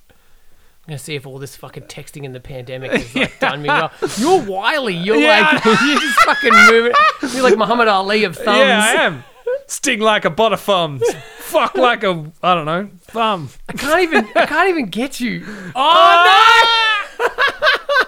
I'm 0.87 0.91
gonna 0.91 0.99
see 0.99 1.15
if 1.15 1.25
all 1.25 1.39
this 1.39 1.55
fucking 1.55 1.83
texting 1.83 2.25
in 2.25 2.31
the 2.31 2.39
pandemic 2.39 2.91
has 2.91 3.15
like 3.15 3.39
done 3.39 3.63
me 3.63 3.69
well. 3.69 3.91
You're 4.17 4.43
wily. 4.43 4.93
You're 4.95 5.15
Yeah, 5.15 5.49
like 5.53 5.65
you're 5.81 5.99
just 5.99 6.19
fucking 6.19 6.53
moving. 6.53 6.93
You're 7.33 7.41
like 7.41 7.57
Muhammad 7.57 7.87
Ali 7.87 8.23
of 8.23 8.35
thumbs. 8.35 8.59
Yeah, 8.59 8.79
I 8.83 8.91
am. 9.01 9.23
Sting 9.65 9.99
like 9.99 10.25
a 10.25 10.29
butter 10.29 10.57
thumbs. 10.57 11.01
Fuck 11.39 11.75
like 11.75 12.03
a 12.03 12.31
I 12.43 12.53
don't 12.53 12.65
know 12.65 12.89
thumb. 13.01 13.49
I 13.67 13.73
can't 13.73 14.01
even. 14.01 14.27
I 14.35 14.45
can't 14.45 14.69
even 14.69 14.85
get 14.87 15.19
you. 15.19 15.43
Oh, 15.75 17.15
oh 17.17 18.07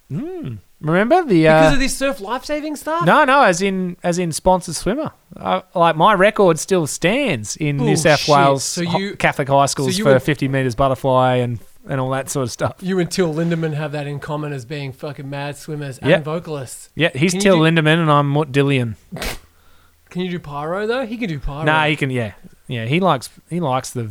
Remember 0.80 1.24
the? 1.24 1.44
because 1.44 1.72
Uh, 1.72 1.74
of 1.74 1.80
this 1.80 1.98
surf 1.98 2.20
life 2.22 2.46
saving 2.46 2.76
stuff? 2.76 3.04
no, 3.06 3.24
no, 3.26 3.42
as 3.42 3.62
in 3.64 3.98
as 4.04 4.20
in 4.20 4.32
sponsored 4.32 4.76
swimmer. 4.76 5.12
I, 5.36 5.64
like 5.74 5.96
my 5.96 6.14
record 6.14 6.60
still 6.60 6.86
stands 6.86 7.56
in 7.58 7.78
New 7.78 7.96
South 7.96 8.26
Bullshit. 8.28 8.46
Wales 8.46 8.64
So 8.64 8.86
ho- 8.86 8.98
you- 9.00 9.16
Catholic 9.16 9.48
high 9.48 9.66
schools 9.66 9.98
you 9.98 10.04
for 10.04 10.14
would- 10.14 10.22
50 10.24 10.48
meters 10.48 10.76
butterfly 10.76 11.36
and 11.38 11.60
and 11.90 12.02
all 12.02 12.10
that 12.12 12.30
sort 12.30 12.44
of 12.44 12.52
stuff. 12.52 12.76
You 12.82 13.00
and 13.00 13.10
Till 13.10 13.34
Lindemann 13.34 13.74
have 13.74 13.94
that 13.94 14.08
in 14.08 14.20
common 14.20 14.52
as 14.52 14.66
being 14.66 14.92
fucking 14.92 15.30
mad 15.30 15.56
swimmers 15.58 15.98
and 16.00 16.24
vocalists. 16.24 16.90
Yeah, 16.96 17.10
he's 17.16 17.32
Can 17.32 17.38
you 17.40 17.44
Till 17.44 17.56
do- 17.58 17.62
Lindemann 17.64 18.00
and 18.02 18.12
I'm 18.12 18.28
Mort 18.30 18.52
Dillian. 18.52 18.96
Can 20.10 20.22
you 20.22 20.30
do 20.30 20.40
pyro 20.40 20.86
though? 20.86 21.06
He 21.06 21.18
can 21.18 21.28
do 21.30 21.40
pyro. 21.40 21.64
Nah, 21.64 21.86
he 21.86 21.96
can. 21.96 22.10
Yeah, 22.12 22.34
yeah. 22.68 22.86
He 22.86 23.00
likes 23.00 23.30
he 23.50 23.60
likes 23.60 23.90
the 23.92 24.10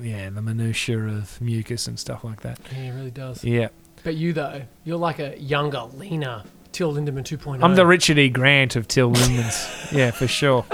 yeah 0.00 0.30
the 0.30 0.42
minutia 0.42 0.98
of 0.98 1.40
mucus 1.40 1.86
and 1.86 1.98
stuff 1.98 2.24
like 2.24 2.40
that. 2.42 2.58
Yeah, 2.72 2.78
he 2.78 2.90
really 2.90 3.10
does. 3.10 3.44
Yeah, 3.44 3.68
But 4.02 4.14
you 4.14 4.32
though, 4.32 4.62
you're 4.84 4.98
like 4.98 5.18
a 5.18 5.38
younger, 5.38 5.82
leaner 5.94 6.42
Till 6.72 6.92
Lindemann 6.92 7.22
2.0. 7.24 7.62
I'm 7.62 7.76
the 7.76 7.86
Richard 7.86 8.18
E. 8.18 8.28
Grant 8.28 8.76
of 8.76 8.88
Till 8.88 9.12
Lindemanns. 9.12 9.92
yeah, 9.96 10.10
for 10.10 10.26
sure. 10.26 10.64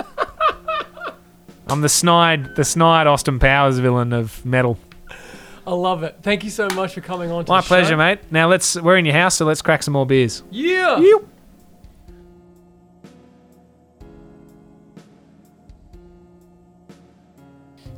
I'm 1.69 1.83
the 1.83 1.89
snide 1.89 2.57
the 2.57 2.65
snide 2.65 3.07
Austin 3.07 3.39
Powers 3.39 3.79
villain 3.79 4.13
of 4.13 4.45
metal. 4.45 4.79
I 5.67 5.73
love 5.73 6.03
it. 6.03 6.17
Thank 6.23 6.43
you 6.43 6.51
so 6.51 6.69
much 6.71 6.95
for 6.95 7.01
coming 7.01 7.31
on. 7.31 7.45
My 7.47 7.61
pleasure, 7.61 7.91
show. 7.91 7.97
mate. 7.97 8.19
Now 8.31 8.49
let's 8.49 8.75
we're 8.77 8.97
in 8.97 9.05
your 9.05 9.15
house, 9.15 9.37
so 9.37 9.45
let's 9.45 9.63
crack 9.63 9.83
some 9.83 9.93
more 9.93 10.07
beers. 10.07 10.43
Yeah. 10.51 10.99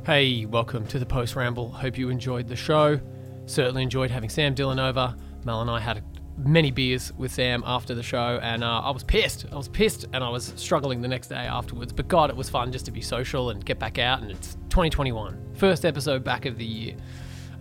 Hey, 0.05 0.43
welcome 0.43 0.85
to 0.87 0.99
the 0.99 1.05
Post 1.05 1.37
Ramble. 1.37 1.71
Hope 1.71 1.97
you 1.97 2.09
enjoyed 2.09 2.49
the 2.49 2.57
show. 2.57 2.99
Certainly 3.45 3.83
enjoyed 3.83 4.11
having 4.11 4.29
Sam 4.29 4.53
Dillon 4.53 4.77
over. 4.77 5.15
Mel 5.45 5.61
and 5.61 5.71
I 5.71 5.79
had 5.79 6.03
many 6.37 6.71
beers 6.71 7.13
with 7.13 7.31
Sam 7.31 7.63
after 7.65 7.95
the 7.95 8.03
show, 8.03 8.37
and 8.43 8.65
uh, 8.65 8.81
I 8.81 8.91
was 8.91 9.01
pissed. 9.01 9.45
I 9.49 9.55
was 9.55 9.69
pissed, 9.69 10.07
and 10.11 10.21
I 10.21 10.27
was 10.27 10.51
struggling 10.57 11.01
the 11.01 11.07
next 11.07 11.29
day 11.29 11.35
afterwards. 11.37 11.93
But 11.93 12.09
God, 12.09 12.29
it 12.29 12.35
was 12.35 12.49
fun 12.49 12.69
just 12.69 12.83
to 12.83 12.91
be 12.91 12.99
social 12.99 13.51
and 13.51 13.63
get 13.63 13.79
back 13.79 13.97
out. 13.97 14.21
And 14.21 14.29
it's 14.29 14.55
2021, 14.67 15.53
first 15.53 15.85
episode 15.85 16.21
back 16.21 16.45
of 16.45 16.57
the 16.57 16.65
year. 16.65 16.97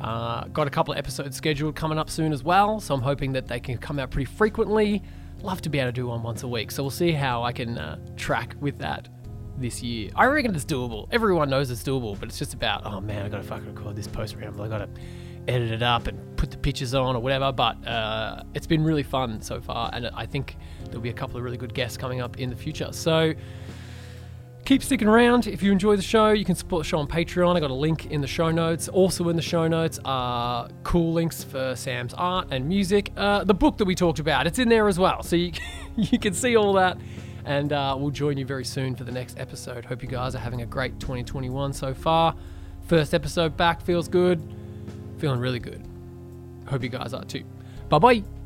Uh, 0.00 0.48
got 0.48 0.66
a 0.66 0.70
couple 0.70 0.94
of 0.94 0.98
episodes 0.98 1.36
scheduled 1.36 1.76
coming 1.76 1.96
up 1.96 2.10
soon 2.10 2.32
as 2.32 2.42
well, 2.42 2.80
so 2.80 2.92
I'm 2.92 3.02
hoping 3.02 3.30
that 3.34 3.46
they 3.46 3.60
can 3.60 3.78
come 3.78 4.00
out 4.00 4.10
pretty 4.10 4.24
frequently. 4.24 5.00
Love 5.42 5.62
to 5.62 5.68
be 5.68 5.78
able 5.78 5.90
to 5.90 5.92
do 5.92 6.08
one 6.08 6.24
once 6.24 6.42
a 6.42 6.48
week, 6.48 6.72
so 6.72 6.82
we'll 6.82 6.90
see 6.90 7.12
how 7.12 7.44
I 7.44 7.52
can 7.52 7.78
uh, 7.78 7.98
track 8.16 8.56
with 8.58 8.78
that 8.78 9.08
this 9.62 9.82
year. 9.82 10.10
I 10.14 10.26
reckon 10.26 10.54
it's 10.54 10.64
doable. 10.64 11.08
Everyone 11.10 11.48
knows 11.48 11.70
it's 11.70 11.82
doable, 11.82 12.18
but 12.18 12.28
it's 12.28 12.38
just 12.38 12.52
about, 12.54 12.84
oh 12.84 13.00
man, 13.00 13.24
I 13.24 13.28
gotta 13.28 13.42
fucking 13.42 13.74
record 13.74 13.96
this 13.96 14.08
post 14.08 14.36
ramble. 14.36 14.62
I 14.62 14.68
gotta 14.68 14.88
edit 15.48 15.70
it 15.70 15.82
up 15.82 16.06
and 16.06 16.36
put 16.36 16.50
the 16.50 16.56
pictures 16.56 16.94
on 16.94 17.16
or 17.16 17.20
whatever. 17.20 17.52
But 17.52 17.86
uh, 17.86 18.42
it's 18.54 18.66
been 18.66 18.84
really 18.84 19.02
fun 19.02 19.40
so 19.40 19.60
far, 19.60 19.90
and 19.92 20.08
I 20.08 20.26
think 20.26 20.56
there'll 20.86 21.00
be 21.00 21.10
a 21.10 21.14
couple 21.14 21.36
of 21.38 21.44
really 21.44 21.56
good 21.56 21.74
guests 21.74 21.96
coming 21.96 22.20
up 22.20 22.38
in 22.38 22.50
the 22.50 22.56
future. 22.56 22.92
So 22.92 23.34
keep 24.64 24.82
sticking 24.82 25.08
around. 25.08 25.46
If 25.46 25.62
you 25.62 25.72
enjoy 25.72 25.96
the 25.96 26.02
show, 26.02 26.30
you 26.30 26.44
can 26.44 26.54
support 26.54 26.84
the 26.84 26.88
show 26.88 26.98
on 26.98 27.08
Patreon. 27.08 27.56
I 27.56 27.60
got 27.60 27.70
a 27.70 27.74
link 27.74 28.06
in 28.06 28.20
the 28.20 28.26
show 28.26 28.50
notes. 28.50 28.88
Also 28.88 29.28
in 29.28 29.36
the 29.36 29.42
show 29.42 29.66
notes 29.68 29.98
are 30.04 30.68
cool 30.84 31.12
links 31.12 31.42
for 31.42 31.74
Sam's 31.76 32.14
art 32.14 32.48
and 32.50 32.68
music. 32.68 33.12
Uh, 33.16 33.44
the 33.44 33.54
book 33.54 33.78
that 33.78 33.84
we 33.84 33.94
talked 33.94 34.18
about, 34.18 34.46
it's 34.46 34.58
in 34.58 34.68
there 34.68 34.88
as 34.88 34.98
well. 34.98 35.22
So 35.22 35.36
you, 35.36 35.52
you 35.96 36.18
can 36.18 36.34
see 36.34 36.56
all 36.56 36.74
that. 36.74 36.98
And 37.44 37.72
uh, 37.72 37.96
we'll 37.98 38.10
join 38.10 38.36
you 38.38 38.46
very 38.46 38.64
soon 38.64 38.94
for 38.94 39.04
the 39.04 39.12
next 39.12 39.38
episode. 39.38 39.84
Hope 39.84 40.02
you 40.02 40.08
guys 40.08 40.34
are 40.34 40.38
having 40.38 40.62
a 40.62 40.66
great 40.66 40.98
2021 41.00 41.72
so 41.72 41.92
far. 41.94 42.34
First 42.86 43.14
episode 43.14 43.56
back 43.56 43.80
feels 43.80 44.08
good. 44.08 44.40
Feeling 45.18 45.40
really 45.40 45.60
good. 45.60 45.82
Hope 46.68 46.82
you 46.82 46.88
guys 46.88 47.14
are 47.14 47.24
too. 47.24 47.44
Bye 47.88 47.98
bye. 47.98 48.41